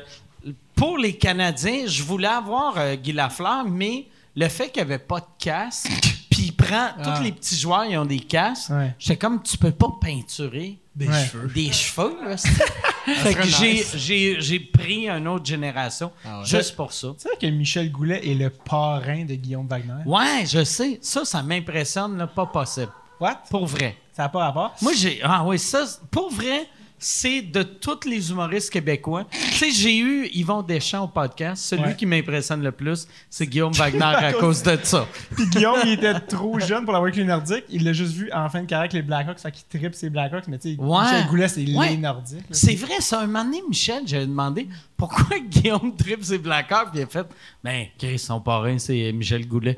pour 0.74 0.98
les 0.98 1.16
Canadiens, 1.16 1.86
je 1.86 2.02
voulais 2.02 2.26
avoir 2.28 2.96
Guy 2.96 3.12
Lafleur, 3.12 3.64
mais 3.64 4.06
le 4.34 4.48
fait 4.48 4.70
qu'il 4.70 4.82
n'y 4.84 4.92
avait 4.92 4.98
pas 5.02 5.20
de 5.20 5.26
casque, 5.38 5.88
puis 6.30 6.42
il 6.46 6.52
prend, 6.52 6.88
tous 7.02 7.22
les 7.22 7.32
petits 7.32 7.56
joueurs, 7.56 7.84
ils 7.86 7.96
ont 7.96 8.04
des 8.04 8.20
casques, 8.20 8.70
Ouais. 8.70 8.94
j'étais 8.98 9.16
comme, 9.16 9.42
tu 9.42 9.56
peux 9.56 9.70
pas 9.70 9.88
peinturer 10.00 10.76
Des 10.94 11.08
Ouais. 11.08 11.24
cheveux. 11.26 11.48
des 11.54 11.72
cheveux. 11.72 12.16
Là, 12.24 12.36
c'est- 12.36 12.48
fait 13.06 13.34
que 13.34 13.46
serait 13.46 13.66
j'ai, 13.66 13.72
nice. 13.74 13.96
j'ai, 13.96 14.36
j'ai 14.40 14.60
pris 14.60 15.08
une 15.08 15.28
autre 15.28 15.46
génération 15.46 16.10
Ah 16.24 16.40
ouais. 16.40 16.44
juste 16.44 16.74
pour 16.76 16.92
ça. 16.92 17.08
Tu 17.18 17.28
sais 17.28 17.36
que 17.40 17.46
Michel 17.46 17.90
Goulet 17.90 18.28
est 18.28 18.34
le 18.34 18.50
parrain 18.50 19.24
de 19.24 19.34
Guillaume 19.34 19.66
Wagner? 19.68 20.02
Ouais, 20.04 20.44
je 20.46 20.64
sais. 20.64 20.98
Ça, 21.00 21.24
ça 21.24 21.42
m'impressionne, 21.42 22.18
là, 22.18 22.26
pas 22.26 22.46
possible. 22.46 22.92
What? 23.20 23.42
Pour 23.48 23.64
vrai. 23.66 23.96
Ça 24.16 24.22
n'a 24.22 24.28
pas 24.30 24.46
rapport? 24.46 24.74
Moi, 24.80 24.92
j'ai. 24.94 25.20
Ah 25.22 25.44
oui, 25.44 25.58
ça, 25.58 25.84
pour 26.10 26.32
vrai, 26.32 26.66
c'est 26.98 27.42
de 27.42 27.62
tous 27.62 28.08
les 28.08 28.30
humoristes 28.30 28.70
québécois. 28.70 29.26
tu 29.30 29.38
sais, 29.52 29.70
j'ai 29.70 29.98
eu 29.98 30.26
Yvon 30.32 30.62
Deschamps 30.62 31.04
au 31.04 31.08
podcast. 31.08 31.62
Celui 31.62 31.82
Ouais. 31.82 31.96
qui 31.96 32.06
m'impressionne 32.06 32.62
le 32.62 32.72
plus, 32.72 33.06
c'est 33.28 33.46
Guillaume 33.46 33.72
Wagner 33.74 34.00
à 34.02 34.32
cause 34.32 34.62
de 34.62 34.78
ça. 34.82 35.06
Puis 35.36 35.46
Guillaume, 35.48 35.76
il 35.84 35.92
était 35.92 36.18
trop 36.20 36.58
jeune 36.58 36.84
pour 36.84 36.94
l'avoir 36.94 37.02
avec 37.02 37.16
les 37.16 37.24
Nordiques. 37.24 37.64
Il 37.68 37.84
l'a 37.84 37.92
juste 37.92 38.14
vu 38.14 38.32
en 38.32 38.48
fin 38.48 38.62
de 38.62 38.66
carrière 38.66 38.80
avec 38.84 38.94
les 38.94 39.02
Blackhawks, 39.02 39.38
fait 39.40 39.52
qu'il 39.52 39.64
tripe 39.80 39.94
ses 39.94 40.08
Blackhawks. 40.08 40.48
Mais 40.48 40.58
tu 40.58 40.74
sais, 40.74 40.80
Ouais. 40.80 41.02
Michel 41.02 41.26
Goulet, 41.26 41.48
c'est 41.48 41.74
Ouais. 41.76 41.88
les 41.90 41.96
Nordiques. 41.98 42.44
C'est 42.52 42.74
vrai, 42.76 43.00
ça. 43.00 43.20
Un 43.20 43.26
moment 43.26 43.44
donné, 43.44 43.60
Michel, 43.68 44.04
j'avais 44.06 44.24
demandé 44.26 44.66
pourquoi 44.96 45.38
Guillaume 45.50 45.94
tripe 45.94 46.24
ses 46.24 46.38
Blackhawks. 46.38 46.90
Puis 46.92 47.00
il 47.00 47.02
a 47.02 47.06
fait, 47.06 47.26
ben, 47.62 47.84
Chris, 47.98 48.18
son 48.18 48.40
parrain, 48.40 48.78
c'est 48.78 49.12
Michel 49.12 49.46
Goulet. 49.46 49.76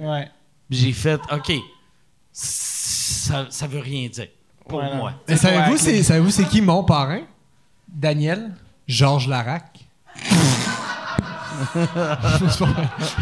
J'ai 0.70 0.92
fait, 0.92 1.20
OK, 1.32 1.52
ça, 3.08 3.46
ça 3.50 3.66
veut 3.66 3.80
rien 3.80 4.08
dire 4.08 4.28
pour 4.68 4.82
moi. 4.82 5.12
Mais 5.28 5.36
savez-vous, 5.36 5.76
c'est, 5.78 6.02
savez-vous 6.02 6.30
c'est 6.30 6.44
qui 6.44 6.60
mon 6.60 6.84
parrain? 6.84 7.20
Daniel. 7.88 8.50
Georges 8.86 9.28
Larac. 9.28 9.64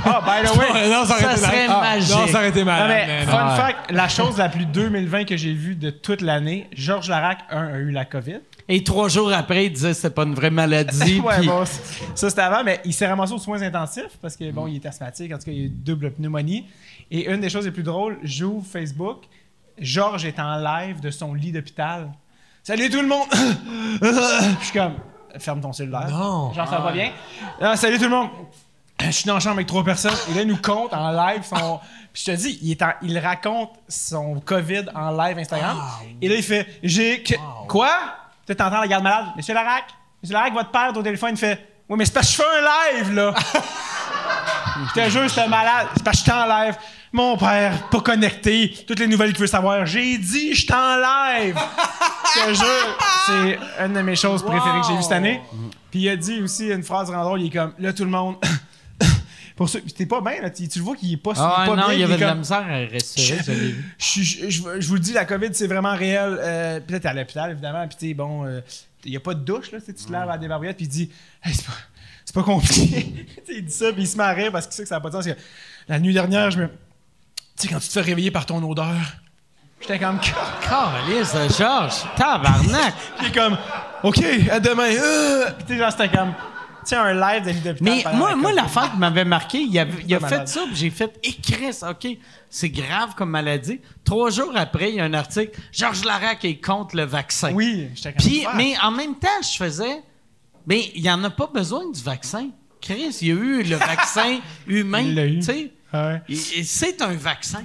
Ah, 0.05 0.21
by 0.25 0.47
the 0.47 0.57
way. 0.57 0.89
non, 0.91 1.05
ça 1.05 1.17
Ça 1.19 1.25
aurait 1.25 1.33
été 1.33 1.41
serait 1.41 1.69
malade. 1.69 1.83
magique. 1.83 2.11
Non, 2.17 2.27
ça 2.27 2.39
aurait 2.39 2.49
été 2.51 2.59
Non, 2.61 2.65
malade. 2.67 2.89
mais, 3.07 3.21
mais 3.21 3.25
fun 3.31 3.45
non. 3.51 3.57
fact, 3.57 3.79
la 3.91 4.09
chose 4.09 4.37
la 4.37 4.49
plus 4.49 4.67
2020 4.67 5.25
que 5.25 5.37
j'ai 5.37 5.53
vue 5.55 5.75
de 5.75 5.91
toute 5.91 6.21
l'année, 6.21 6.69
Georges 6.75 7.09
Larac, 7.09 7.39
un, 7.51 7.67
a 7.69 7.79
eu 7.79 7.91
la 7.91 8.05
COVID. 8.05 8.41
Et 8.69 8.83
trois 8.85 9.09
jours 9.09 9.33
après, 9.33 9.67
il 9.67 9.73
disait 9.73 9.89
que 9.91 9.95
c'était 9.95 10.11
pas 10.11 10.25
une 10.25 10.35
vraie 10.35 10.51
maladie. 10.51 11.21
ouais, 11.25 11.47
bon, 11.47 11.65
ça 12.15 12.29
c'était 12.29 12.43
avant, 12.43 12.63
mais 12.65 12.81
il 12.85 12.93
s'est 12.93 13.07
ramassé 13.07 13.33
aux 13.33 13.39
soins 13.39 13.63
intensifs 13.63 14.19
parce 14.21 14.37
que, 14.37 14.51
bon, 14.51 14.67
il 14.67 14.77
est 14.77 14.87
asthmatique, 14.87 15.33
en 15.33 15.39
tout 15.39 15.45
cas, 15.45 15.53
il 15.53 15.63
a 15.63 15.65
eu 15.67 15.69
double 15.71 16.11
pneumonie. 16.13 16.67
Et 17.11 17.31
une 17.31 17.41
des 17.41 17.49
choses 17.49 17.65
les 17.65 17.71
plus 17.71 17.85
drôles, 17.85 18.19
j'ouvre 18.23 18.67
Facebook, 18.67 19.23
Georges 19.79 20.25
est 20.25 20.39
en 20.39 20.57
live 20.57 21.01
de 21.01 21.11
son 21.11 21.35
lit 21.35 21.53
d'hôpital. 21.53 22.11
Salut 22.63 22.91
tout 22.91 23.01
le 23.01 23.07
monde! 23.07 23.27
je 23.33 24.65
suis 24.65 24.73
comme, 24.79 24.95
ferme 25.39 25.61
ton 25.61 25.73
cellulaire. 25.73 26.09
Non. 26.11 26.53
Genre, 26.53 26.67
ça 26.69 26.79
va 26.79 26.85
pas 26.89 26.93
bien? 26.93 27.13
Ah, 27.61 27.77
salut 27.77 27.97
tout 27.99 28.05
le 28.05 28.11
monde! 28.11 28.31
Je 29.01 29.11
suis 29.11 29.25
dans 29.27 29.35
la 29.35 29.41
chambre 29.41 29.57
avec 29.57 29.67
trois 29.67 29.85
personnes. 29.85 30.15
Et 30.31 30.35
là, 30.35 30.41
il 30.43 30.49
nous 30.49 30.57
compte 30.57 30.95
en 30.95 31.11
live 31.13 31.43
son. 31.45 31.81
Puis 32.15 32.23
je 32.27 32.33
te 32.33 32.37
dis, 32.37 32.59
il, 32.63 32.71
est 32.71 32.83
en- 32.83 32.95
il 33.03 33.19
raconte 33.19 33.73
son 33.87 34.41
COVID 34.41 34.87
en 34.95 35.11
live 35.11 35.39
Instagram. 35.39 35.79
Et 36.23 36.29
là, 36.29 36.35
il 36.37 36.43
fait 36.43 36.67
J'ai. 36.83 37.23
que- 37.23 37.35
Quoi? 37.69 37.91
Tu 38.47 38.57
t'entends 38.57 38.81
la 38.81 38.89
garde 38.89 39.05
malade? 39.05 39.27
Monsieur 39.37 39.53
Larac? 39.53 39.85
Monsieur 40.23 40.33
Larac, 40.35 40.55
votre 40.55 40.71
père 40.71 40.87
est 40.95 40.97
au 40.97 41.03
téléphone, 41.03 41.31
il 41.33 41.37
fait 41.37 41.83
Oui, 41.91 41.99
mais 41.99 42.07
c'est 42.07 42.15
parce 42.15 42.27
que 42.29 42.33
je 42.33 42.37
fais 42.43 42.49
un 42.49 42.95
live, 43.03 43.15
là! 43.15 43.35
Je 44.89 44.93
te 44.93 45.09
jure, 45.09 45.27
j'étais 45.29 45.49
malade. 45.49 45.87
C'est 45.97 46.05
parce 46.05 46.19
que 46.19 46.25
j'étais 46.27 46.37
en 46.37 46.47
live. 46.47 46.77
Mon 47.17 47.35
père, 47.39 47.89
pas 47.89 48.01
connecté. 48.03 48.75
Toutes 48.87 48.99
les 48.99 49.07
nouvelles 49.07 49.31
qu'il 49.33 49.41
veut 49.41 49.47
savoir. 49.47 49.87
J'ai 49.87 50.19
dit, 50.19 50.51
live. 50.51 51.57
Je 52.35 52.41
te 52.51 52.55
jure, 52.55 52.99
c'est 53.27 53.59
une 53.87 53.95
de 53.95 54.01
mes 54.03 54.17
choses 54.17 54.43
préférées 54.43 54.83
que 54.83 54.87
j'ai 54.89 54.97
vues 54.97 55.03
cette 55.03 55.13
année. 55.13 55.41
Puis 55.91 56.01
il 56.01 56.09
a 56.11 56.17
dit 56.17 56.43
aussi 56.43 56.67
une 56.69 56.83
phrase 56.83 57.11
drôle. 57.11 57.41
Il 57.41 57.47
est 57.47 57.51
comme, 57.51 57.73
là, 57.79 57.95
tout 57.95 58.05
le 58.05 58.11
monde. 58.11 58.37
Pour 59.57 59.67
ceux, 59.71 59.81
t'es 59.81 60.05
pas 60.05 60.21
bien, 60.21 60.43
là. 60.43 60.51
Tu, 60.51 60.69
tu 60.69 60.79
le 60.81 60.85
vois 60.85 60.95
qu'il 60.95 61.11
est 61.11 61.17
pas, 61.17 61.33
Ah 61.39 61.63
pas 61.67 61.75
non, 61.77 61.85
bien. 61.87 61.95
il 61.95 62.01
y 62.01 62.05
avait 62.05 62.17
de 62.17 62.21
la 62.21 62.35
misère 62.35 62.59
à 62.69 62.77
respirer, 62.93 63.39
je 63.47 63.53
je, 63.99 64.23
je- 64.23 64.51
je- 64.51 64.81
je 64.81 64.89
vous 64.89 64.95
le 64.95 65.01
dis, 65.01 65.15
la 65.15 65.25
COVID, 65.25 65.49
c'est 65.55 65.67
vraiment 65.69 65.95
réel. 65.97 66.37
Euh, 66.39 66.81
puis 66.81 66.93
là, 66.93 67.01
t'es 67.01 67.09
à 67.09 67.15
l'hôpital, 67.15 67.51
évidemment. 67.53 67.89
Puis, 67.89 67.97
tu 67.99 68.09
sais, 68.09 68.15
bon, 68.15 68.45
euh, 68.45 68.61
il 69.07 69.13
n'y 69.13 69.17
a 69.17 69.21
pas 69.21 69.33
de 69.33 69.41
douche, 69.41 69.73
là. 69.73 69.79
Tu 69.81 69.95
te 69.95 70.13
laves 70.13 70.29
à 70.29 70.33
la 70.33 70.39
débarbouillette. 70.39 70.77
Puis, 70.77 70.85
il 70.85 70.91
dit, 70.91 71.11
Hey, 71.43 71.55
c'est 71.55 71.65
pas, 71.65 71.73
c'est 72.27 72.35
pas 72.35 72.43
compliqué. 72.43 73.27
Il 73.49 73.65
dit 73.65 73.73
ça, 73.73 73.91
puis 73.95 74.03
il 74.03 74.07
se 74.07 74.19
rire 74.21 74.53
parce 74.53 74.67
qu'il 74.67 74.75
sait 74.75 74.83
que 74.83 74.89
ça 74.91 74.97
n'a 74.97 75.01
pas 75.01 75.09
de 75.09 75.15
sens. 75.15 75.25
Parce 75.25 75.37
que 75.39 75.43
la 75.89 75.99
nuit 76.01 76.13
dernière, 76.13 76.51
je 76.51 76.59
me. 76.59 76.69
Tu 77.59 77.67
sais, 77.67 77.73
quand 77.73 77.81
tu 77.81 77.89
te 77.89 77.93
fais 77.93 78.01
réveiller 78.03 78.31
par 78.31 78.45
ton 78.47 78.63
odeur, 78.69 78.95
j'étais 79.81 79.99
comme. 79.99 80.19
Calisse, 80.21 81.35
Georges, 81.59 82.05
tabarnak! 82.17 82.95
Est 83.27 83.33
comme, 83.35 83.57
OK, 84.03 84.23
à 84.51 84.61
demain. 84.61 84.91
Euh! 84.91 85.51
Puis, 85.67 85.77
tu 85.77 85.79
sais, 85.79 85.91
c'était 85.91 86.09
comme. 86.17 86.33
Tu 86.85 86.91
sais, 86.91 86.97
un 86.97 87.15
live 87.15 87.45
de 87.45 87.51
lit 87.51 87.61
d'hôpital. 87.61 87.95
Mais 88.13 88.17
moi, 88.17 88.31
la 88.31 88.37
moi 88.37 88.53
l'affaire 88.53 88.93
qui 88.93 88.99
m'avait 88.99 89.25
marqué, 89.25 89.59
il, 89.59 89.77
avait- 89.79 90.05
il 90.07 90.15
a 90.15 90.21
fait 90.21 90.47
ça, 90.47 90.61
puis 90.67 90.77
j'ai 90.77 90.91
fait 90.91 91.19
écrire 91.25 91.75
ça. 91.75 91.91
OK, 91.91 92.07
c'est 92.49 92.69
grave 92.71 93.15
comme 93.17 93.31
maladie. 93.31 93.81
Trois 94.05 94.31
jours 94.31 94.53
après, 94.55 94.91
il 94.91 94.97
y 94.97 95.01
a 95.01 95.05
un 95.05 95.15
article 95.15 95.59
Georges 95.73 96.05
Larac 96.05 96.45
est 96.45 96.61
contre 96.65 96.95
le 96.95 97.03
vaccin. 97.05 97.51
Oui, 97.55 97.89
j'étais 97.95 98.13
comme. 98.13 98.25
Puis, 98.25 98.47
mais 98.55 98.75
en 98.83 98.93
même 98.93 99.17
temps, 99.17 99.29
je 99.43 99.57
faisais, 99.57 100.01
mais 100.67 100.93
il 100.95 101.03
n'y 101.03 101.11
en 101.11 101.25
a 101.25 101.31
pas 101.31 101.49
besoin 101.53 101.91
du 101.91 102.01
vaccin. 102.03 102.51
Chris, 102.81 103.17
il 103.23 103.29
y 103.29 103.31
a 103.33 103.35
eu 103.35 103.63
le 103.65 103.77
vaccin 103.77 104.39
humain. 104.69 105.01
Il 105.01 105.15
l'a 105.17 105.27
eu. 105.27 105.39
Tu 105.39 105.43
sais, 105.43 105.73
Ouais. 105.93 106.21
Et- 106.29 106.59
et 106.61 106.65
c'est 106.65 107.01
un 107.03 107.15
vaccin. 107.15 107.63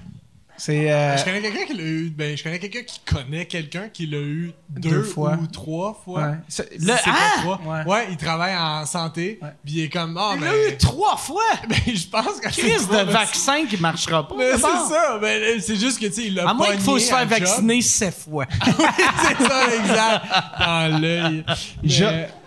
Euh, 0.69 1.17
Je 1.17 1.23
connais 1.25 1.41
quelqu'un 1.41 1.65
qui 1.65 1.73
l'a 1.73 1.83
eu. 1.83 2.09
Ben, 2.15 2.37
je 2.37 2.43
connais 2.43 2.59
quelqu'un 2.59 2.83
qui 2.83 2.99
connaît 2.99 3.45
quelqu'un 3.47 3.89
qui 3.89 4.05
l'a 4.05 4.19
eu 4.19 4.51
deux, 4.69 4.89
Deux 4.91 5.01
fois. 5.03 5.35
ou 5.41 5.47
trois 5.47 5.99
fois. 6.05 6.21
ouais. 6.21 6.35
C'est- 6.47 6.69
Le- 6.79 6.85
pas 6.85 6.99
Ah! 7.07 7.39
trois. 7.41 7.61
Ouais. 7.65 7.83
Ouais. 7.91 8.07
il 8.11 8.17
travaille 8.17 8.55
en 8.55 8.85
santé. 8.85 9.39
Puis 9.65 9.73
il 9.73 9.79
est 9.85 9.89
comme. 9.89 10.15
Ah, 10.19 10.33
Il 10.35 10.41
mais. 10.41 10.45
l'a 10.45 10.69
eu 10.69 10.77
trois 10.77 11.17
fois. 11.17 11.41
Ben, 11.67 11.77
je 11.95 12.05
pense 12.07 12.39
que 12.39 12.47
Crise 12.49 12.87
de 12.87 12.93
mais 12.93 13.05
vaccin 13.05 13.65
qui 13.65 13.77
marchera 13.77 14.27
pas. 14.27 14.35
C'est 14.37 14.59
ça. 14.59 15.17
Ben, 15.19 15.59
c'est 15.59 15.77
juste 15.77 15.99
que, 15.99 16.05
tu 16.05 16.13
sais, 16.13 16.23
il 16.27 16.35
l'a 16.35 16.47
À 16.47 16.53
moins 16.53 16.69
qu'il 16.73 16.79
faut 16.81 16.99
se 16.99 17.09
faire 17.09 17.25
vacciner 17.25 17.81
sept 17.81 18.13
fois. 18.13 18.45
c'est 18.63 19.43
ça, 19.43 19.75
exact. 19.79 20.25
Dans 20.59 21.01
l'œil. 21.01 21.43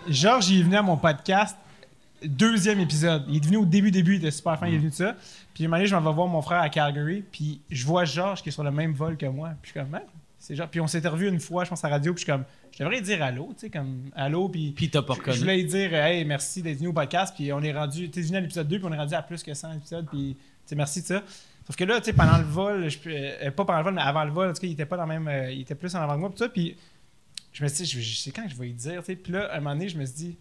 Georges, 0.07 0.49
il 0.49 0.59
est 0.61 0.63
venu 0.63 0.77
à 0.77 0.81
mon 0.81 0.95
podcast, 0.95 1.57
deuxième 2.23 2.79
épisode. 2.79 3.25
Il 3.27 3.37
est 3.37 3.45
venu 3.45 3.57
au 3.57 3.65
début, 3.65 3.91
début, 3.91 4.15
il 4.15 4.19
était 4.19 4.31
super 4.31 4.57
fin, 4.57 4.67
il 4.67 4.75
est 4.75 4.77
venu 4.77 4.89
de 4.89 4.95
ça. 4.95 5.15
Puis 5.55 5.63
un 5.63 5.67
moment 5.67 5.77
donné, 5.77 5.87
je 5.87 5.95
m'en 5.95 6.01
vais 6.01 6.13
voir 6.13 6.27
mon 6.27 6.41
frère 6.41 6.59
à 6.59 6.67
Calgary, 6.67 7.23
puis 7.31 7.61
je 7.71 7.85
vois 7.85 8.03
Georges 8.03 8.43
qui 8.43 8.49
est 8.49 8.51
sur 8.51 8.63
le 8.63 8.71
même 8.71 8.91
vol 8.91 9.15
que 9.15 9.25
moi. 9.25 9.51
Puis 9.61 9.71
je 9.73 9.79
suis 9.79 9.89
comme, 9.89 9.99
c'est 10.37 10.53
Georges. 10.53 10.69
Puis 10.69 10.81
on 10.81 10.87
s'était 10.87 11.07
revu 11.07 11.29
une 11.29 11.39
fois, 11.39 11.63
je 11.63 11.69
pense, 11.69 11.81
à 11.85 11.87
la 11.87 11.95
radio, 11.95 12.13
puis 12.13 12.19
je 12.19 12.25
suis 12.25 12.31
comme, 12.31 12.43
je 12.73 12.83
devrais 12.83 12.99
dire 12.99 13.23
allô, 13.23 13.53
tu 13.53 13.61
sais, 13.61 13.69
comme 13.69 14.11
allô, 14.17 14.49
puis. 14.49 14.73
Puis 14.75 14.89
t'as 14.89 15.01
pas 15.01 15.13
je 15.13 15.19
reconnu. 15.19 15.37
voulais 15.37 15.55
lui 15.55 15.65
dire, 15.65 15.93
hey, 15.93 16.25
merci 16.25 16.61
d'être 16.61 16.79
venu 16.79 16.89
au 16.89 16.93
podcast, 16.93 17.33
puis 17.33 17.53
on 17.53 17.61
est 17.61 17.71
rendu, 17.71 18.11
tu 18.11 18.19
es 18.19 18.23
venu 18.23 18.35
à 18.35 18.41
l'épisode 18.41 18.67
2, 18.67 18.79
puis 18.79 18.85
on 18.85 18.91
est 18.91 18.97
rendu 18.97 19.13
à 19.13 19.21
plus 19.21 19.41
que 19.43 19.53
100 19.53 19.71
épisodes, 19.75 20.07
puis 20.11 20.35
tu 20.35 20.43
sais, 20.65 20.75
merci 20.75 21.01
de 21.01 21.07
ça. 21.07 21.23
Sauf 21.65 21.77
que 21.77 21.85
là, 21.85 21.99
tu 21.99 22.07
sais, 22.07 22.13
pendant 22.13 22.37
le 22.37 22.43
vol, 22.43 22.89
je, 22.89 22.99
euh, 23.07 23.49
pas 23.51 23.63
pendant 23.63 23.79
le 23.79 23.85
vol, 23.85 23.93
mais 23.93 24.01
avant 24.01 24.25
le 24.25 24.31
vol, 24.31 24.49
en 24.49 24.53
tout 24.53 24.59
cas, 24.59 24.67
il 24.67 24.73
était 24.73 24.85
pas 24.85 24.97
dans 24.97 25.05
le 25.05 25.19
même, 25.19 25.27
euh, 25.29 25.51
il 25.51 25.61
était 25.61 25.73
plus 25.73 25.95
en 25.95 26.01
avant 26.01 26.15
que 26.15 26.19
moi, 26.19 26.29
puis 26.29 26.39
ça, 26.39 26.49
puis 26.49 26.75
je 27.53 27.63
me 27.63 27.69
suis 27.69 27.85
dit, 27.85 27.89
je, 27.91 28.01
je 28.01 28.15
sais 28.17 28.31
quand 28.31 28.45
je 28.49 28.55
vais 28.57 28.65
lui 28.65 28.73
dire, 28.73 28.99
tu 28.99 29.05
sais. 29.05 29.15
Puis 29.15 29.31
là, 29.31 29.45
à 29.45 29.55
un 29.55 29.59
moment 29.61 29.73
donné, 29.73 29.87
je 29.87 29.97
me 29.97 30.05
suis 30.05 30.15
dit, 30.15 30.37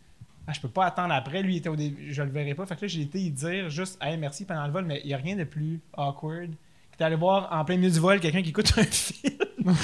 ah, 0.47 0.53
je 0.53 0.61
peux 0.61 0.69
pas 0.69 0.87
attendre 0.87 1.15
après. 1.15 1.43
Lui, 1.43 1.55
il 1.55 1.57
était 1.59 1.69
au 1.69 1.77
début, 1.77 2.13
je 2.13 2.23
le 2.23 2.31
verrai 2.31 2.55
pas. 2.55 2.67
Fait 2.67 2.77
que 2.77 2.83
là, 2.83 2.89
j'ai 2.89 3.03
été 3.03 3.19
y 3.19 3.31
dire 3.31 3.71
juste, 3.71 3.99
hey, 4.03 4.17
merci 4.19 4.45
pendant 4.45 4.67
le 4.67 4.73
vol, 4.73 4.85
mais 4.85 5.01
il 5.05 5.11
y 5.11 5.15
a 5.15 5.17
rien 5.17 5.37
de 5.37 5.45
plus 5.45 5.81
awkward 5.97 6.51
que 6.93 6.99
d'aller 6.99 7.17
voir 7.17 7.49
en 7.51 7.65
plein 7.65 7.77
milieu 7.77 7.91
du 7.91 7.99
vol 7.99 8.21
quelqu'un 8.21 8.43
qui 8.43 8.51
écoute 8.51 8.73
un 8.77 8.85
film. 8.85 9.35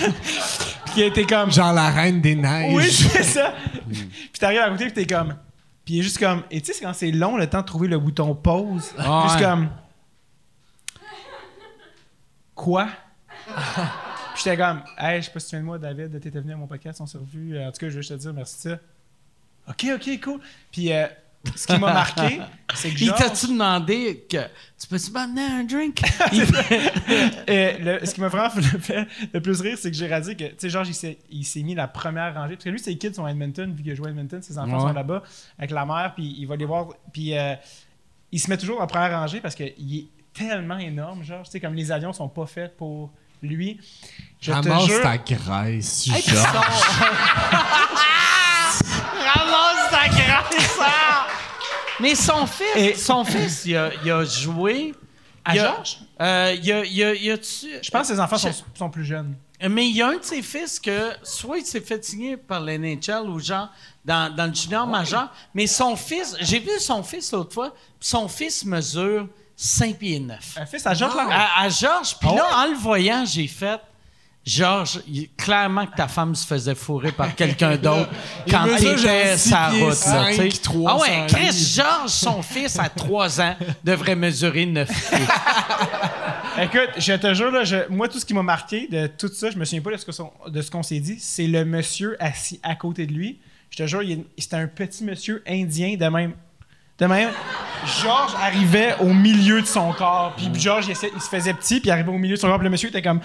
puis 0.85 0.95
qui 0.95 1.03
été 1.03 1.25
comme, 1.25 1.51
Genre 1.51 1.73
la 1.73 1.91
reine 1.91 2.21
des 2.21 2.35
neiges. 2.35 2.75
oui, 2.75 2.85
je 2.91 3.09
fais 3.09 3.23
ça. 3.23 3.55
puis 3.89 4.39
t'arrives 4.39 4.61
à 4.61 4.71
côté, 4.71 4.85
puis 4.87 4.93
t'es 4.93 5.07
comme, 5.07 5.35
puis 5.85 5.95
il 5.95 6.01
est 6.01 6.03
juste 6.03 6.19
comme, 6.19 6.43
et 6.51 6.61
tu 6.61 6.67
sais, 6.67 6.73
c'est 6.75 6.85
quand 6.85 6.93
c'est 6.93 7.11
long 7.11 7.37
le 7.37 7.49
temps 7.49 7.61
de 7.63 7.67
trouver 7.67 7.89
le 7.89 7.99
bouton 7.99 8.35
pause. 8.35 8.93
Ah, 8.99 9.23
juste 9.25 9.37
ouais. 9.37 9.43
comme, 9.47 9.71
quoi? 12.55 12.89
Puis 14.35 14.45
j'étais 14.45 14.57
comme, 14.57 14.83
hey, 14.99 15.21
je 15.21 15.27
sais 15.27 15.33
pas 15.33 15.41
si 15.41 15.47
tu 15.49 15.57
viens 15.57 15.61
de 15.61 15.67
moi, 15.67 15.79
David, 15.79 16.21
t'étais 16.21 16.39
venu 16.41 16.53
à 16.53 16.57
mon 16.57 16.67
podcast, 16.67 17.01
on 17.01 17.07
s'est 17.07 17.19
revus. 17.19 17.57
Euh, 17.57 17.69
En 17.69 17.73
tout 17.73 17.79
cas, 17.79 17.89
je 17.89 17.95
veux 17.97 18.03
juste 18.03 18.11
te 18.13 18.17
dire 18.21 18.33
merci 18.33 18.69
de 18.69 18.75
ça. 18.75 18.79
Ok, 19.71 19.87
ok, 19.95 20.21
cool. 20.23 20.41
Puis 20.73 20.93
euh, 20.93 21.07
ce 21.57 21.67
qui 21.67 21.73
m'a 21.79 21.93
marqué, 21.95 22.41
c'est 22.75 22.91
que 22.91 22.95
Il 22.99 23.07
Georges- 23.07 23.19
t'a-tu 23.21 23.47
demandé 23.49 24.27
que 24.29 24.37
tu 24.79 24.87
peux-tu 24.89 25.11
m'amener 25.11 25.43
un 25.43 25.65
drink? 25.65 26.01
Il- 26.33 26.43
Euh, 27.49 27.99
le- 28.01 28.07
ce 28.07 28.15
qui 28.15 28.21
m'a 28.21 28.29
vraiment 28.29 28.51
fait, 28.51 29.07
le 29.33 29.41
plus 29.41 29.61
rire, 29.61 29.79
c'est 29.81 29.91
que 29.91 29.97
j'ai 29.97 30.07
réalisé 30.07 30.37
que, 30.37 30.45
tu 30.45 30.55
sais, 30.59 30.71
Georges, 30.71 30.89
il 30.89 30.95
s'est, 30.95 31.19
il 31.31 31.45
s'est 31.45 31.63
mis 31.63 31.75
la 31.75 31.89
première 31.89 32.35
rangée. 32.35 32.55
Parce 32.57 32.65
que 32.65 32.71
lui, 32.71 32.79
ses 32.79 32.97
kids 32.99 33.15
sont 33.15 33.25
à 33.25 33.31
Edmonton, 33.31 33.73
vu 33.75 33.83
qu'il 33.83 33.93
a 33.93 33.95
joué 33.95 34.09
à 34.09 34.11
Edmonton, 34.11 34.43
ses 34.43 34.59
enfants 34.59 34.75
Ouais. 34.75 34.81
sont 34.89 34.93
là-bas 34.93 35.23
avec 35.59 35.71
la 35.71 35.87
mère, 35.87 36.13
puis 36.15 36.35
il 36.39 36.47
va 36.47 36.57
les 36.57 36.65
voir. 36.67 36.89
Puis 37.13 37.37
euh, 37.37 37.55
il 38.33 38.41
se 38.41 38.49
met 38.51 38.57
toujours 38.59 38.81
en 38.81 38.87
première 38.87 39.19
rangée 39.19 39.41
parce 39.41 39.55
qu'il 39.55 39.67
est 39.97 40.07
tellement 40.33 40.79
énorme, 40.79 41.25
Georges. 41.25 41.47
Tu 41.47 41.53
sais, 41.53 41.61
comme 41.61 41.75
les 41.75 41.91
avions 41.91 42.13
sont 42.13 42.29
pas 42.29 42.47
faits 42.47 42.77
pour 42.77 43.11
lui. 43.43 43.81
Je 44.41 44.53
te 44.53 44.87
jure. 44.87 45.03
ta 45.03 45.19
graisse, 45.19 46.07
Hey, 46.09 46.23
Ramasse 49.35 49.91
ta 49.91 50.09
graisse! 50.09 50.79
Mais 52.01 52.15
son 52.15 52.47
fils, 52.47 52.67
Et- 52.77 52.95
son 52.95 53.25
fils, 53.25 53.63
il 53.67 53.77
a, 53.77 53.91
il 54.05 54.11
a 54.11 54.25
joué. 54.25 54.95
À 55.45 55.55
Georges? 55.55 55.99
Euh, 56.21 56.57
il 56.63 56.73
a, 56.73 56.85
il 56.85 57.03
a- 57.05 57.15
il 57.15 57.31
a-tu- 57.31 57.67
Je 57.83 57.91
pense 57.91 58.09
que 58.09 58.15
ses 58.15 58.21
enfants 58.21 58.39
sont, 58.39 58.53
sont 58.75 58.91
plus 58.91 59.05
jeunes. 59.05 59.35
Mais 59.69 59.87
il 59.89 59.97
y 59.97 60.01
a 60.03 60.09
un 60.09 60.17
de 60.17 60.23
ses 60.23 60.41
fils 60.43 60.81
que 60.81 61.13
soit 61.23 61.59
il 61.59 61.67
s'est 61.67 61.81
fait 61.83 62.03
signer 62.03 62.37
par 62.39 62.61
la 62.61 62.79
NHL 62.79 63.29
ou 63.29 63.39
genre 63.41 63.69
dans, 64.05 64.35
dans 64.35 64.47
le 64.47 64.55
junior 64.55 64.87
majeur, 64.87 65.29
mais 65.55 65.67
son 65.67 65.97
fils, 65.97 66.35
j'ai 66.41 66.59
vu 66.61 66.71
son 66.79 67.03
fils 67.03 67.33
l'autre 67.33 67.53
fois, 67.53 67.71
puis 67.71 68.09
son 68.09 68.27
fils 68.29 68.65
mesure 68.65 69.27
5 69.57 69.99
pieds 69.99 70.19
9. 70.21 70.39
Un 70.57 70.65
fils 70.67 70.87
à 70.87 70.95
Georges 70.95 71.15
Larac. 71.15 71.33
À, 71.35 71.61
à 71.63 71.69
Georges, 71.69 72.17
puis 72.19 72.29
Ah 72.33 72.35
là, 72.37 72.45
ouais? 72.47 72.55
en 72.55 72.67
le 72.73 72.77
voyant, 72.79 73.25
j'ai 73.27 73.47
fait. 73.47 73.79
Georges, 74.45 75.01
clairement 75.37 75.87
que 75.87 75.95
ta 75.95 76.09
femme 76.09 76.35
se 76.35 76.47
faisait 76.47 76.75
fourrer 76.75 77.13
par 77.13 77.35
quelqu'un 77.35 77.77
d'autre 77.77 78.09
Il 78.47 78.53
quand 78.53 78.65
mesure 78.65 78.97
t'étais 78.97 79.27
genre 79.27 79.39
six 79.39 79.49
sa 79.51 79.69
pieds 79.71 79.81
route. 79.83 79.89
Là, 79.91 79.95
cinq, 79.95 80.35
tu 80.35 80.51
sais. 80.51 80.63
300 80.63 80.87
ah 80.89 80.99
ouais, 80.99 81.27
Chris. 81.29 81.73
Georges, 81.75 82.11
son 82.11 82.43
fils 82.43 82.79
à 82.79 82.89
3 82.89 83.41
ans, 83.43 83.57
devrait 83.85 84.17
mesurer 84.17 84.65
9 84.67 84.89
pieds. 84.89 85.19
Écoute, 86.63 86.91
je 86.97 87.13
te 87.13 87.35
jure, 87.35 87.51
là, 87.51 87.65
je- 87.65 87.89
moi, 87.91 88.09
tout 88.09 88.19
ce 88.19 88.25
qui 88.25 88.35
m'a 88.35 88.43
marqué 88.43 88.89
de 88.91 89.07
tout 89.07 89.29
ça, 89.33 89.51
je 89.51 89.59
me 89.59 89.65
souviens 89.65 89.83
pas 89.83 89.93
de 89.93 89.97
ce 89.99 90.07
que 90.07 90.13
son- 90.13 90.33
de 90.49 90.63
ce 90.63 90.71
qu'on 90.71 90.83
s'est 90.83 91.01
dit, 91.01 91.17
c'est 91.21 91.47
le 91.47 91.65
monsieur 91.65 92.17
assis 92.19 92.61
à 92.63 92.75
côté 92.75 93.07
de 93.07 93.13
lui. 93.13 93.39
Je 93.71 93.77
te 93.77 93.87
jure, 93.87 94.03
il 94.03 94.25
c'était 94.39 94.57
un 94.57 94.67
petit 94.67 95.05
monsieur 95.05 95.43
indien 95.47 95.97
de 95.97 96.07
même. 96.07 96.33
De 96.99 97.07
même, 97.07 97.31
Georges 98.03 98.35
arrivait 98.43 98.95
au 99.01 99.13
milieu 99.15 99.63
de 99.63 99.67
son 99.67 99.93
corps. 99.93 100.35
Puis 100.37 100.51
Georges, 100.61 100.89
il, 100.89 100.97
il 101.15 101.21
se 101.21 101.29
faisait 101.29 101.55
petit, 101.55 101.81
puis 101.81 101.89
il 101.89 101.93
arrivait 101.93 102.11
au 102.11 102.19
milieu 102.19 102.35
de 102.35 102.41
son 102.41 102.49
corps. 102.49 102.59
Puis 102.59 102.65
le 102.65 102.71
monsieur 102.71 102.89
était 102.89 103.01
comme. 103.03 103.21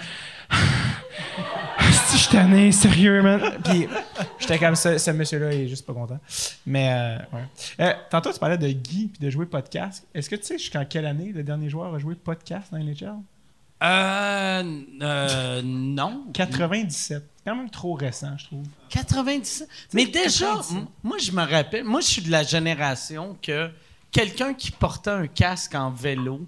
Si 2.08 2.18
je 2.18 2.28
tanné, 2.30 2.72
sérieux, 2.72 3.22
man. 3.22 3.40
Puis 3.64 3.86
j'étais 4.38 4.58
comme, 4.58 4.74
ce, 4.76 4.98
ce 4.98 5.10
monsieur-là, 5.10 5.52
il 5.52 5.62
est 5.62 5.68
juste 5.68 5.86
pas 5.86 5.92
content. 5.92 6.18
Mais, 6.66 6.90
euh, 6.92 7.36
ouais. 7.36 7.44
Euh, 7.80 7.92
tantôt, 8.10 8.32
tu 8.32 8.38
parlais 8.38 8.58
de 8.58 8.68
Guy 8.68 9.08
puis 9.08 9.18
de 9.20 9.30
jouer 9.30 9.46
podcast. 9.46 10.06
Est-ce 10.14 10.28
que 10.30 10.36
tu 10.36 10.44
sais 10.44 10.58
jusqu'en 10.58 10.84
quelle 10.84 11.06
année 11.06 11.32
le 11.34 11.42
dernier 11.42 11.68
joueur 11.68 11.94
a 11.94 11.98
joué 11.98 12.14
podcast 12.14 12.68
dans 12.72 12.78
NHL? 12.78 13.14
Euh, 13.82 14.80
euh, 15.02 15.62
non. 15.64 16.24
97. 16.32 17.22
C'est 17.36 17.50
quand 17.50 17.56
même 17.56 17.70
trop 17.70 17.94
récent, 17.94 18.36
je 18.38 18.46
trouve. 18.46 18.64
97. 18.90 19.68
Mais 19.92 20.06
déjà, 20.06 20.46
97. 20.46 20.76
m- 20.78 20.86
moi, 21.04 21.16
je 21.18 21.30
me 21.32 21.42
rappelle, 21.42 21.84
moi, 21.84 22.00
je 22.00 22.06
suis 22.06 22.22
de 22.22 22.30
la 22.30 22.42
génération 22.42 23.36
que 23.42 23.70
quelqu'un 24.10 24.54
qui 24.54 24.70
portait 24.70 25.10
un 25.10 25.26
casque 25.26 25.74
en 25.74 25.90
vélo, 25.90 26.40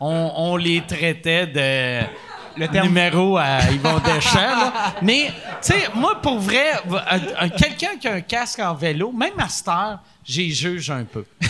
on, 0.00 0.32
on 0.36 0.56
les 0.56 0.82
traitait 0.86 1.46
de 1.46 2.06
Le 2.56 2.68
terme- 2.68 2.86
numéro 2.88 3.36
à 3.36 3.60
Yvon 3.70 3.98
Deschamps. 3.98 4.38
là. 4.40 4.72
Mais, 5.02 5.26
tu 5.62 5.72
sais, 5.72 5.88
moi, 5.94 6.20
pour 6.22 6.38
vrai, 6.38 6.72
un- 7.10 7.44
un- 7.44 7.48
quelqu'un 7.50 7.96
qui 8.00 8.08
a 8.08 8.14
un 8.14 8.20
casque 8.22 8.58
en 8.60 8.74
vélo, 8.74 9.12
même 9.12 9.38
à 9.38 9.48
cette 9.48 9.68
heure, 9.68 9.98
j'y 10.24 10.52
juge 10.54 10.90
un 10.90 11.04
peu. 11.04 11.24
tu 11.40 11.48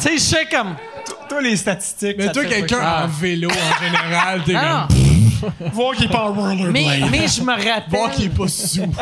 sais, 0.00 0.14
je 0.14 0.18
sais 0.18 0.46
comme... 0.46 0.74
Toi, 1.28 1.42
les 1.42 1.56
statistiques. 1.56 2.16
Mais 2.18 2.30
toi, 2.32 2.44
quelqu'un 2.44 3.02
en 3.04 3.06
vélo, 3.08 3.48
en 3.50 3.84
général, 3.84 4.42
t'es 4.44 4.54
Ah, 4.56 4.86
comme... 4.88 5.68
Voir 5.72 5.94
qu'il 5.94 6.04
est 6.06 6.08
pas 6.08 6.24
en 6.30 6.32
rollerblade. 6.32 6.72
mais, 6.72 7.00
mais 7.10 7.28
je 7.28 7.42
me 7.42 7.52
rappelle... 7.52 7.82
Voir 7.88 8.10
qu'il 8.12 8.26
est 8.26 8.28
pas 8.36 8.48
sous. 8.48 8.82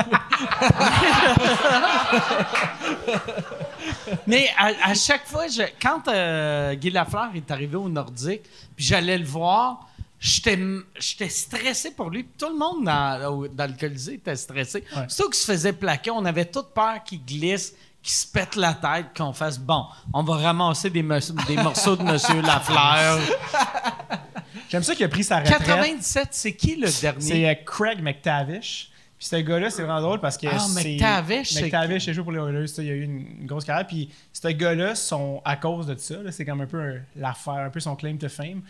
Mais 4.26 4.48
à, 4.58 4.90
à 4.90 4.94
chaque 4.94 5.26
fois, 5.26 5.46
je- 5.48 5.62
quand 5.80 6.08
euh, 6.08 6.74
Guy 6.74 6.90
Lafleur 6.90 7.28
est 7.34 7.50
arrivé 7.50 7.76
au 7.76 7.88
Nordique, 7.88 8.42
puis 8.76 8.84
j'allais 8.84 9.18
le 9.18 9.24
voir, 9.24 9.80
j'étais 10.20 11.28
stressé 11.28 11.90
pour 11.92 12.10
lui. 12.10 12.22
Puis 12.22 12.32
Tout 12.38 12.48
le 12.52 12.58
monde 12.58 12.84
dans, 12.84 13.46
dans 13.52 13.66
le 13.70 13.76
Colisée 13.78 14.14
était 14.14 14.36
stressé. 14.36 14.84
Ouais. 14.96 15.04
Surtout 15.08 15.30
qu'il 15.30 15.40
se 15.40 15.46
faisait 15.52 15.72
plaquer, 15.72 16.10
on 16.10 16.24
avait 16.24 16.46
toute 16.46 16.68
peur 16.74 17.02
qu'il 17.04 17.24
glisse, 17.24 17.74
qu'il 18.02 18.12
se 18.12 18.26
pète 18.26 18.56
la 18.56 18.74
tête, 18.74 19.06
qu'on 19.16 19.32
fasse 19.32 19.58
bon, 19.58 19.84
on 20.12 20.22
va 20.22 20.36
ramasser 20.36 20.90
des, 20.90 21.02
des 21.02 21.56
morceaux 21.56 21.96
de 21.96 22.02
Monsieur 22.02 22.40
Lafleur. 22.42 23.20
J'aime 24.70 24.82
ça 24.82 24.94
qu'il 24.94 25.04
a 25.04 25.08
pris 25.08 25.24
sa 25.24 25.38
retraite. 25.40 25.58
97, 25.58 26.28
c'est 26.32 26.54
qui 26.54 26.76
le 26.76 26.86
C'est 26.88 27.12
dernier? 27.12 27.48
euh, 27.50 27.54
Craig 27.64 28.02
McTavish. 28.02 28.90
Puis 29.18 29.28
ce 29.28 29.36
gars-là, 29.36 29.70
c'est 29.70 29.82
vraiment 29.82 30.00
drôle 30.00 30.20
parce 30.20 30.36
que 30.36 30.48
Ah, 30.50 30.58
c'est... 30.58 30.94
McTavish, 30.94 31.50
c'est 31.52 31.62
McTavish, 31.62 32.06
il 32.06 32.10
a 32.10 32.12
joué 32.12 32.22
pour 32.24 32.32
les 32.32 32.38
Oilers. 32.40 32.66
il 32.78 32.90
a 32.90 32.92
eu 32.94 33.02
une, 33.04 33.26
une 33.40 33.46
grosse 33.46 33.64
carrière. 33.64 33.86
Puis 33.86 34.10
ce 34.32 34.48
gars-là, 34.48 34.94
à 35.44 35.56
cause 35.56 35.86
de 35.86 35.96
ça, 35.96 36.16
c'est 36.30 36.44
comme 36.44 36.60
un 36.62 36.66
peu 36.66 36.98
l'affaire, 37.16 37.54
un 37.54 37.70
peu 37.70 37.80
son 37.80 37.94
claim 37.96 38.16
to 38.16 38.28
fame. 38.28 38.62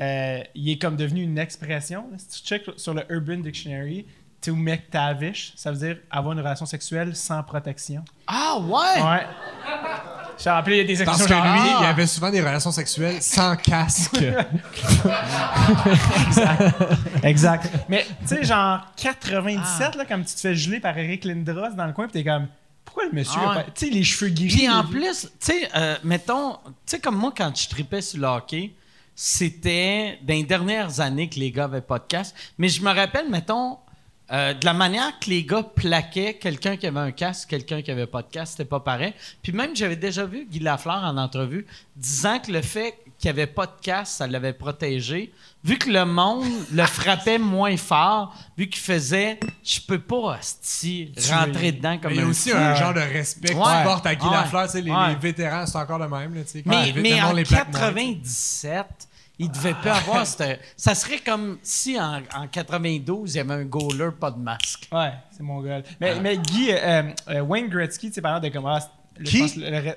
Euh, 0.00 0.40
il 0.54 0.70
est 0.70 0.78
comme 0.80 0.96
devenu 0.96 1.22
une 1.22 1.38
expression. 1.38 2.04
Si 2.18 2.42
tu 2.42 2.46
checkes 2.48 2.70
sur 2.78 2.94
le 2.94 3.04
Urban 3.08 3.38
Dictionary, 3.38 4.06
tu 4.40 4.50
sais, 4.52 4.56
McTavish, 4.56 5.52
ça 5.56 5.72
veut 5.72 5.78
dire 5.78 5.96
avoir 6.10 6.32
une 6.34 6.38
relation 6.40 6.66
sexuelle 6.66 7.16
sans 7.16 7.42
protection. 7.42 8.04
Ah 8.26 8.58
ouais! 8.60 9.02
Ouais. 9.02 9.26
J'ai 10.38 10.50
rappelé, 10.50 10.76
il 10.76 10.78
y 10.78 10.82
a 10.82 10.96
des 10.96 11.04
Parce 11.04 11.18
expressions 11.20 11.42
que 11.42 11.48
lui, 11.48 11.68
il 11.80 11.84
Ah! 11.84 11.88
avait 11.88 12.06
souvent 12.06 12.30
des 12.30 12.40
relations 12.40 12.70
sexuelles 12.70 13.20
sans 13.20 13.56
casque. 13.56 14.22
Exact. 17.22 17.68
Mais 17.88 18.06
tu 18.20 18.26
sais, 18.36 18.44
genre 18.44 18.80
97, 18.96 19.96
là, 19.96 20.04
comme 20.04 20.24
tu 20.24 20.34
te 20.34 20.40
fais 20.40 20.54
geler 20.54 20.80
par 20.80 20.96
Eric 20.96 21.24
Lindros 21.24 21.70
dans 21.76 21.86
le 21.86 21.92
coin, 21.92 22.06
puis 22.06 22.22
t'es 22.22 22.28
comme, 22.30 22.46
pourquoi 22.84 23.04
le 23.06 23.12
monsieur 23.12 23.40
Ah 23.42 23.46
a 23.52 23.56
ouais. 23.56 23.64
pas. 23.64 23.70
Tu 23.74 23.86
sais, 23.86 23.92
les 23.92 24.04
cheveux 24.04 24.30
gris. 24.30 24.46
Puis 24.48 24.68
en 24.68 24.84
plus, 24.84 25.22
tu 25.22 25.28
sais, 25.40 25.68
euh, 25.74 25.96
mettons, 26.04 26.52
tu 26.54 26.70
sais, 26.86 27.00
comme 27.00 27.16
moi, 27.16 27.32
quand 27.36 27.52
je 27.56 27.68
tripais 27.68 28.00
sur 28.00 28.20
le 28.20 28.26
hockey, 28.28 28.72
c'était 29.20 30.16
dans 30.22 30.32
les 30.34 30.44
dernières 30.44 31.00
années 31.00 31.28
que 31.28 31.40
les 31.40 31.50
gars 31.50 31.64
avaient 31.64 31.80
pas 31.80 31.98
de 31.98 32.04
casque. 32.06 32.36
Mais 32.56 32.68
je 32.68 32.80
me 32.82 32.94
rappelle, 32.94 33.28
mettons, 33.28 33.78
euh, 34.30 34.54
de 34.54 34.64
la 34.64 34.74
manière 34.74 35.18
que 35.18 35.28
les 35.28 35.42
gars 35.42 35.64
plaquaient 35.64 36.34
quelqu'un 36.34 36.76
qui 36.76 36.86
avait 36.86 37.00
un 37.00 37.10
casque, 37.10 37.48
quelqu'un 37.48 37.82
qui 37.82 37.90
avait 37.90 38.06
pas 38.06 38.22
de 38.22 38.28
casque, 38.28 38.52
c'était 38.52 38.64
pas 38.68 38.78
pareil. 38.78 39.12
Puis 39.42 39.50
même, 39.50 39.74
j'avais 39.74 39.96
déjà 39.96 40.24
vu 40.24 40.46
Guy 40.48 40.60
Lafleur 40.60 41.02
en 41.02 41.16
entrevue 41.16 41.66
disant 41.96 42.38
que 42.38 42.52
le 42.52 42.62
fait 42.62 42.94
qu'il 43.18 43.26
n'y 43.32 43.40
avait 43.40 43.48
pas 43.48 43.66
de 43.66 43.72
casque, 43.82 44.12
ça 44.18 44.28
l'avait 44.28 44.52
protégé. 44.52 45.32
Vu 45.64 45.76
que 45.76 45.90
le 45.90 46.04
monde 46.04 46.46
le 46.72 46.84
frappait 46.86 47.38
moins 47.38 47.76
fort, 47.76 48.32
vu 48.56 48.68
qu'il 48.68 48.80
faisait 48.80 49.40
«je 49.64 49.80
peux 49.80 49.98
pas, 49.98 50.38
rentrer 51.32 51.72
dedans 51.72 51.98
comme 51.98 52.12
Mais 52.12 52.18
il 52.18 52.22
y 52.22 52.24
a 52.24 52.28
aussi 52.28 52.52
un 52.52 52.76
genre 52.76 52.94
de 52.94 53.00
respect 53.00 53.48
que 53.48 53.54
Ouais. 53.58 53.78
tu 53.78 53.84
portes 53.84 54.06
à 54.06 54.14
Guy 54.14 54.24
Ouais. 54.24 54.30
Lafleur. 54.32 54.66
Tu 54.66 54.70
sais, 54.72 54.80
les, 54.82 54.92
Ouais. 54.92 55.08
les 55.08 55.14
vétérans, 55.16 55.66
c'est 55.66 55.78
encore 55.78 55.98
le 55.98 56.08
même. 56.08 56.34
Là, 56.36 56.42
tu 56.44 56.50
sais, 56.50 56.62
quand 56.62 56.70
Mais, 56.70 57.20
en 57.20 57.32
les 57.32 57.42
plaques 57.42 57.72
moins. 57.72 57.80
97, 57.80 59.07
il 59.38 59.50
devait 59.50 59.74
plus 59.74 59.90
avoir 59.90 60.26
cette... 60.26 60.60
Ça 60.76 60.94
serait 60.94 61.18
comme 61.18 61.58
si 61.62 61.98
en, 61.98 62.22
en 62.34 62.46
92, 62.48 63.34
il 63.34 63.36
y 63.38 63.40
avait 63.40 63.54
un 63.54 63.64
goaler 63.64 64.10
pas 64.18 64.30
de 64.30 64.38
masque. 64.38 64.88
Ouais, 64.92 65.12
c'est 65.30 65.42
mon 65.42 65.60
gars. 65.60 65.82
Mais, 66.00 66.18
mais 66.20 66.36
Guy, 66.38 66.70
euh, 66.72 67.02
euh, 67.28 67.40
Wayne 67.42 67.68
Gretzky, 67.68 68.08
tu 68.08 68.14
sais, 68.14 68.20
parlant 68.20 68.40
de 68.40 68.48
comment. 68.48 68.78
Qui? 69.24 69.40
pense 69.40 69.56
le- 69.56 69.94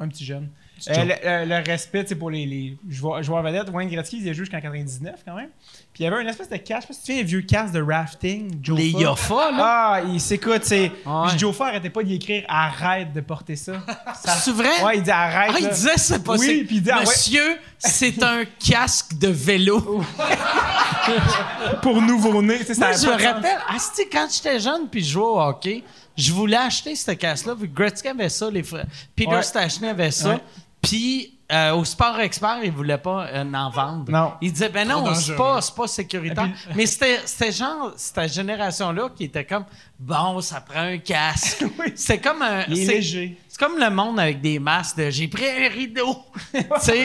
un 0.00 0.08
petit 0.08 0.24
jeune. 0.24 0.48
Euh, 0.88 1.04
le, 1.44 1.48
le 1.48 1.64
respect, 1.64 2.04
pour 2.16 2.30
les, 2.30 2.46
les 2.46 2.76
joueurs, 2.88 3.22
joueurs 3.22 3.42
vedettes. 3.42 3.70
Wayne 3.70 3.88
Gretzky, 3.88 4.18
il 4.18 4.28
a 4.28 4.32
joué 4.32 4.44
jusqu'en 4.44 4.60
99 4.60 5.22
quand 5.24 5.36
même. 5.36 5.50
Puis 5.94 6.02
il 6.02 6.06
y 6.06 6.12
avait 6.12 6.20
une 6.20 6.28
espèce 6.28 6.48
de 6.48 6.56
casque, 6.56 6.68
je 6.68 6.80
sais 6.80 6.86
pas 6.88 6.94
si 6.94 7.00
tu 7.02 7.06
souviens, 7.06 7.22
un 7.22 7.24
vieux 7.24 7.42
casque 7.42 7.72
de 7.72 7.80
rafting, 7.80 8.58
Joe 8.60 8.76
Les 8.76 8.90
Fa. 8.90 8.98
Yofa, 8.98 9.50
là. 9.52 9.56
Ah, 9.60 10.00
il 10.12 10.20
s'écoute, 10.20 10.62
c'est. 10.64 10.90
Ouais. 11.06 11.28
Puis 11.28 11.38
Joe 11.38 11.54
Fa 11.54 11.66
arrêtait 11.66 11.88
pas 11.90 12.02
d'y 12.02 12.14
écrire 12.16 12.42
arrête 12.48 13.12
de 13.12 13.20
porter 13.20 13.54
ça. 13.54 13.74
Ça- 14.22 14.32
C'est 14.34 14.50
vrai? 14.50 14.82
Ouais, 14.82 14.96
il 14.96 15.02
dit 15.04 15.10
arrête. 15.12 15.52
Ah, 15.54 15.58
il 15.60 15.64
là. 15.66 15.70
disait 15.70 15.96
c'est 15.96 16.24
pas 16.24 16.32
Oui, 16.36 16.46
c'est- 16.46 16.64
puis 16.64 16.76
il 16.76 16.82
dit 16.82 16.90
ah 16.90 16.98
ouais, 16.98 17.02
Monsieur, 17.02 17.58
c'est 17.78 18.20
un 18.24 18.42
casque 18.44 19.16
de 19.18 19.28
vélo. 19.28 20.02
pour 21.82 22.00
nouveau-né. 22.00 22.58
sais, 22.64 22.74
ça 22.74 22.92
je 22.92 23.06
me 23.06 23.12
rappelle, 23.12 23.58
asti, 23.74 24.02
quand 24.10 24.26
j'étais 24.32 24.58
jeune 24.58 24.88
puis 24.90 25.02
je 25.02 25.12
jouais 25.12 25.22
au 25.24 25.40
hockey, 25.40 25.84
je 26.16 26.32
voulais 26.32 26.56
acheter 26.56 26.94
ce 26.96 27.10
casque-là. 27.12 27.54
vu 27.54 27.68
que 27.68 27.74
Gretzky 27.74 28.08
avait 28.08 28.28
ça, 28.28 28.50
les 28.50 28.62
frères. 28.62 28.86
Peter. 29.14 29.42
Stachny 29.42 29.88
avait 29.88 30.10
ça. 30.10 30.38
Puis 30.80 31.33
euh, 31.52 31.74
au 31.74 31.84
Sport 31.84 32.20
Expert, 32.20 32.58
ils 32.64 32.72
voulaient 32.72 32.96
pas 32.98 33.26
euh, 33.26 33.44
en 33.52 33.70
vendre. 33.70 34.10
Non. 34.10 34.32
Ils 34.40 34.50
disaient, 34.52 34.70
ben 34.70 34.88
non, 34.88 35.14
c'est 35.14 35.36
pas, 35.36 35.60
c'est 35.60 35.74
pas 35.74 35.86
sécuritaire. 35.86 36.44
Puis- 36.44 36.72
Mais 36.74 36.86
c'était 36.86 37.20
c'était 37.26 37.52
genre, 37.52 37.92
cette 37.96 38.32
génération-là 38.32 39.10
qui 39.14 39.24
était 39.24 39.44
comme, 39.44 39.64
bon, 39.98 40.40
ça 40.40 40.60
prend 40.60 40.80
un 40.80 40.98
casque. 40.98 41.64
Oui. 41.78 41.92
C'est 41.94 42.18
comme 42.18 42.40
un. 42.42 42.64
Il 42.68 42.78
est 42.80 42.86
c'est- 42.86 42.92
léger. 42.94 43.38
C'est 43.48 43.58
comme 43.58 43.78
le 43.78 43.90
monde 43.90 44.18
avec 44.18 44.40
des 44.40 44.58
masques 44.58 44.96
de 44.96 45.10
j'ai 45.10 45.28
pris 45.28 45.44
un 45.46 45.68
rideau. 45.68 46.16
tu 46.54 46.62
sais, 46.80 47.04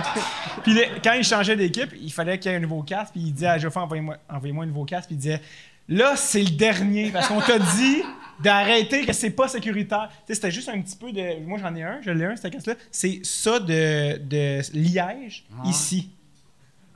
Puis 0.64 0.80
quand 1.04 1.12
il 1.12 1.22
changeait 1.24 1.54
d'équipe, 1.56 1.90
il 2.00 2.12
fallait 2.12 2.38
qu'il 2.38 2.50
y 2.50 2.54
ait 2.54 2.58
un 2.58 2.60
nouveau 2.60 2.82
casque. 2.82 3.12
Puis 3.12 3.22
il 3.26 3.32
disait 3.32 3.46
à 3.46 3.58
Geoffrey, 3.58 3.80
envoyez-moi 3.80 4.16
envoyez 4.28 4.54
un 4.58 4.66
nouveau 4.66 4.84
casque. 4.84 5.06
Puis 5.08 5.16
il 5.16 5.18
disait, 5.18 5.40
là, 5.88 6.14
c'est 6.16 6.42
le 6.42 6.50
dernier. 6.50 7.10
Parce 7.10 7.28
qu'on 7.28 7.40
t'a 7.40 7.58
dit 7.58 8.02
d'arrêter, 8.42 9.04
que 9.06 9.12
c'est 9.12 9.30
pas 9.30 9.48
sécuritaire. 9.48 10.08
Tu 10.10 10.16
sais, 10.28 10.34
c'était 10.34 10.50
juste 10.50 10.68
un 10.68 10.80
petit 10.80 10.96
peu 10.96 11.12
de. 11.12 11.40
Moi, 11.46 11.58
j'en 11.60 11.74
ai 11.74 11.82
un, 11.82 12.00
je 12.02 12.10
l'ai 12.10 12.24
un, 12.24 12.36
ce 12.36 12.48
casque-là. 12.48 12.74
C'est 12.90 13.20
ça 13.24 13.58
de, 13.60 14.18
de 14.18 14.60
Liège, 14.72 15.44
ici. 15.64 16.10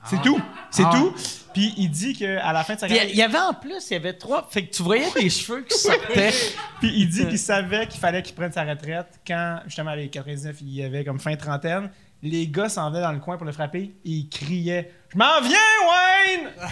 C'est 0.05 0.19
tout. 0.23 0.41
C'est 0.71 0.81
Ah. 0.83 0.91
tout. 0.95 1.13
Puis 1.53 1.75
il 1.77 1.89
dit 1.91 2.13
qu'à 2.15 2.51
la 2.51 2.63
fin 2.63 2.73
de 2.73 2.79
sa 2.79 2.87
carrière. 2.87 3.05
il 3.07 3.15
y 3.15 3.21
avait 3.21 3.37
en 3.37 3.53
plus, 3.53 3.87
il 3.91 3.93
y 3.93 3.97
avait 3.97 4.13
trois. 4.13 4.47
Fait 4.49 4.65
que 4.65 4.73
tu 4.75 4.81
voyais 4.81 5.05
des 5.15 5.29
cheveux 5.29 5.61
qui 5.61 5.77
sortaient. 5.77 6.31
Puis 6.79 6.91
il 6.95 7.07
dit 7.07 7.27
qu'il 7.27 7.37
savait 7.37 7.85
qu'il 7.85 7.99
fallait 7.99 8.23
qu'il 8.23 8.33
prenne 8.33 8.51
sa 8.51 8.63
retraite 8.63 9.19
quand, 9.27 9.59
justement, 9.67 9.91
à 9.91 9.95
les 9.95 10.09
99, 10.09 10.57
il 10.61 10.73
y 10.73 10.83
avait 10.83 11.05
comme 11.05 11.19
fin 11.19 11.35
trentaine. 11.35 11.91
Les 12.23 12.47
gars 12.47 12.67
s'en 12.69 12.89
venaient 12.89 13.01
dans 13.03 13.11
le 13.11 13.19
coin 13.19 13.37
pour 13.37 13.45
le 13.45 13.51
frapper 13.51 13.93
et 14.03 14.09
ils 14.09 14.27
criaient 14.29 14.91
Je 15.13 15.17
m'en 15.17 15.41
viens, 15.41 15.57
Wayne 15.89 16.49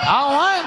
Ah 0.00 0.28
ouais? 0.30 0.62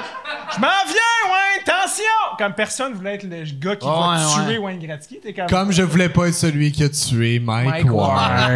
Je 0.55 0.59
m'en 0.59 0.67
viens, 0.85 1.31
Wayne 1.31 1.63
Attention 1.65 2.03
Comme 2.37 2.53
personne 2.53 2.93
voulait 2.93 3.15
être 3.15 3.23
le 3.23 3.43
gars 3.59 3.75
qui 3.75 3.87
va 3.87 4.09
Ouais, 4.11 4.17
tuer 4.45 4.57
ouais. 4.59 4.65
Wayne 4.65 4.79
Gretzky. 4.79 5.19
T'es 5.19 5.33
comme, 5.33 5.47
Comme 5.47 5.71
je 5.71 5.81
voulais 5.81 6.09
pas 6.09 6.27
être 6.27 6.35
celui 6.35 6.71
qui 6.71 6.83
a 6.83 6.89
tué 6.89 7.39
Mike, 7.39 7.67
Mike 7.69 7.91
Ward. 7.93 8.51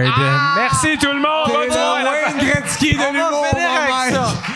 Merci 0.56 0.98
tout 1.00 1.08
le 1.12 1.20
monde 1.20 1.48
Bonne 1.48 1.72
soirée, 1.72 2.04
Wayne 2.04 2.38
Gretzky 2.48 2.94
de 2.94 3.12
l'humour. 3.12 3.46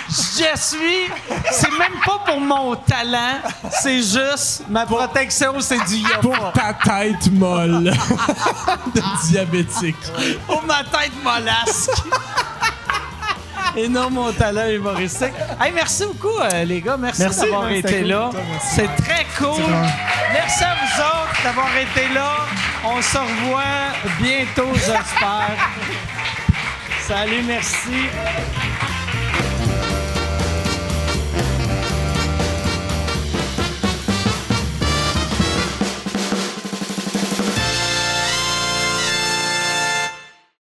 Je 0.09 0.59
suis. 0.59 1.11
C'est 1.51 1.71
même 1.71 1.99
pas 2.05 2.19
pour 2.25 2.39
mon 2.39 2.75
talent, 2.75 3.39
c'est 3.71 3.97
juste 3.97 4.63
ma 4.69 4.85
protection, 4.85 5.59
c'est 5.59 5.79
du 5.85 6.03
Pour 6.21 6.33
yafa. 6.33 6.51
ta 6.53 6.73
tête 6.73 7.31
molle 7.31 7.83
de 8.95 9.27
diabétique. 9.27 9.95
Pour 10.45 10.63
ma 10.65 10.83
tête 10.83 11.11
mollasque. 11.23 11.89
Mon 13.85 14.31
talent 14.33 14.69
humoristique. 14.69 15.33
Hey, 15.61 15.71
merci 15.71 16.03
beaucoup, 16.05 16.35
euh, 16.39 16.63
les 16.63 16.81
gars. 16.81 16.97
Merci, 16.97 17.21
Merci, 17.21 17.41
d'avoir 17.41 17.69
été 17.71 17.99
cool. 17.99 18.07
là. 18.07 18.29
C'est 18.75 18.89
très 19.03 19.25
cool. 19.37 19.63
Merci 20.33 20.63
à 20.63 20.73
vous 20.73 21.01
autres 21.01 21.43
d'avoir 21.43 21.69
été 21.77 22.11
là. 22.13 22.37
On 22.85 22.99
se 23.01 23.17
revoit 23.17 23.61
bientôt, 24.19 24.73
j'espère. 24.73 25.57
Salut, 27.07 27.43
merci. 27.45 28.07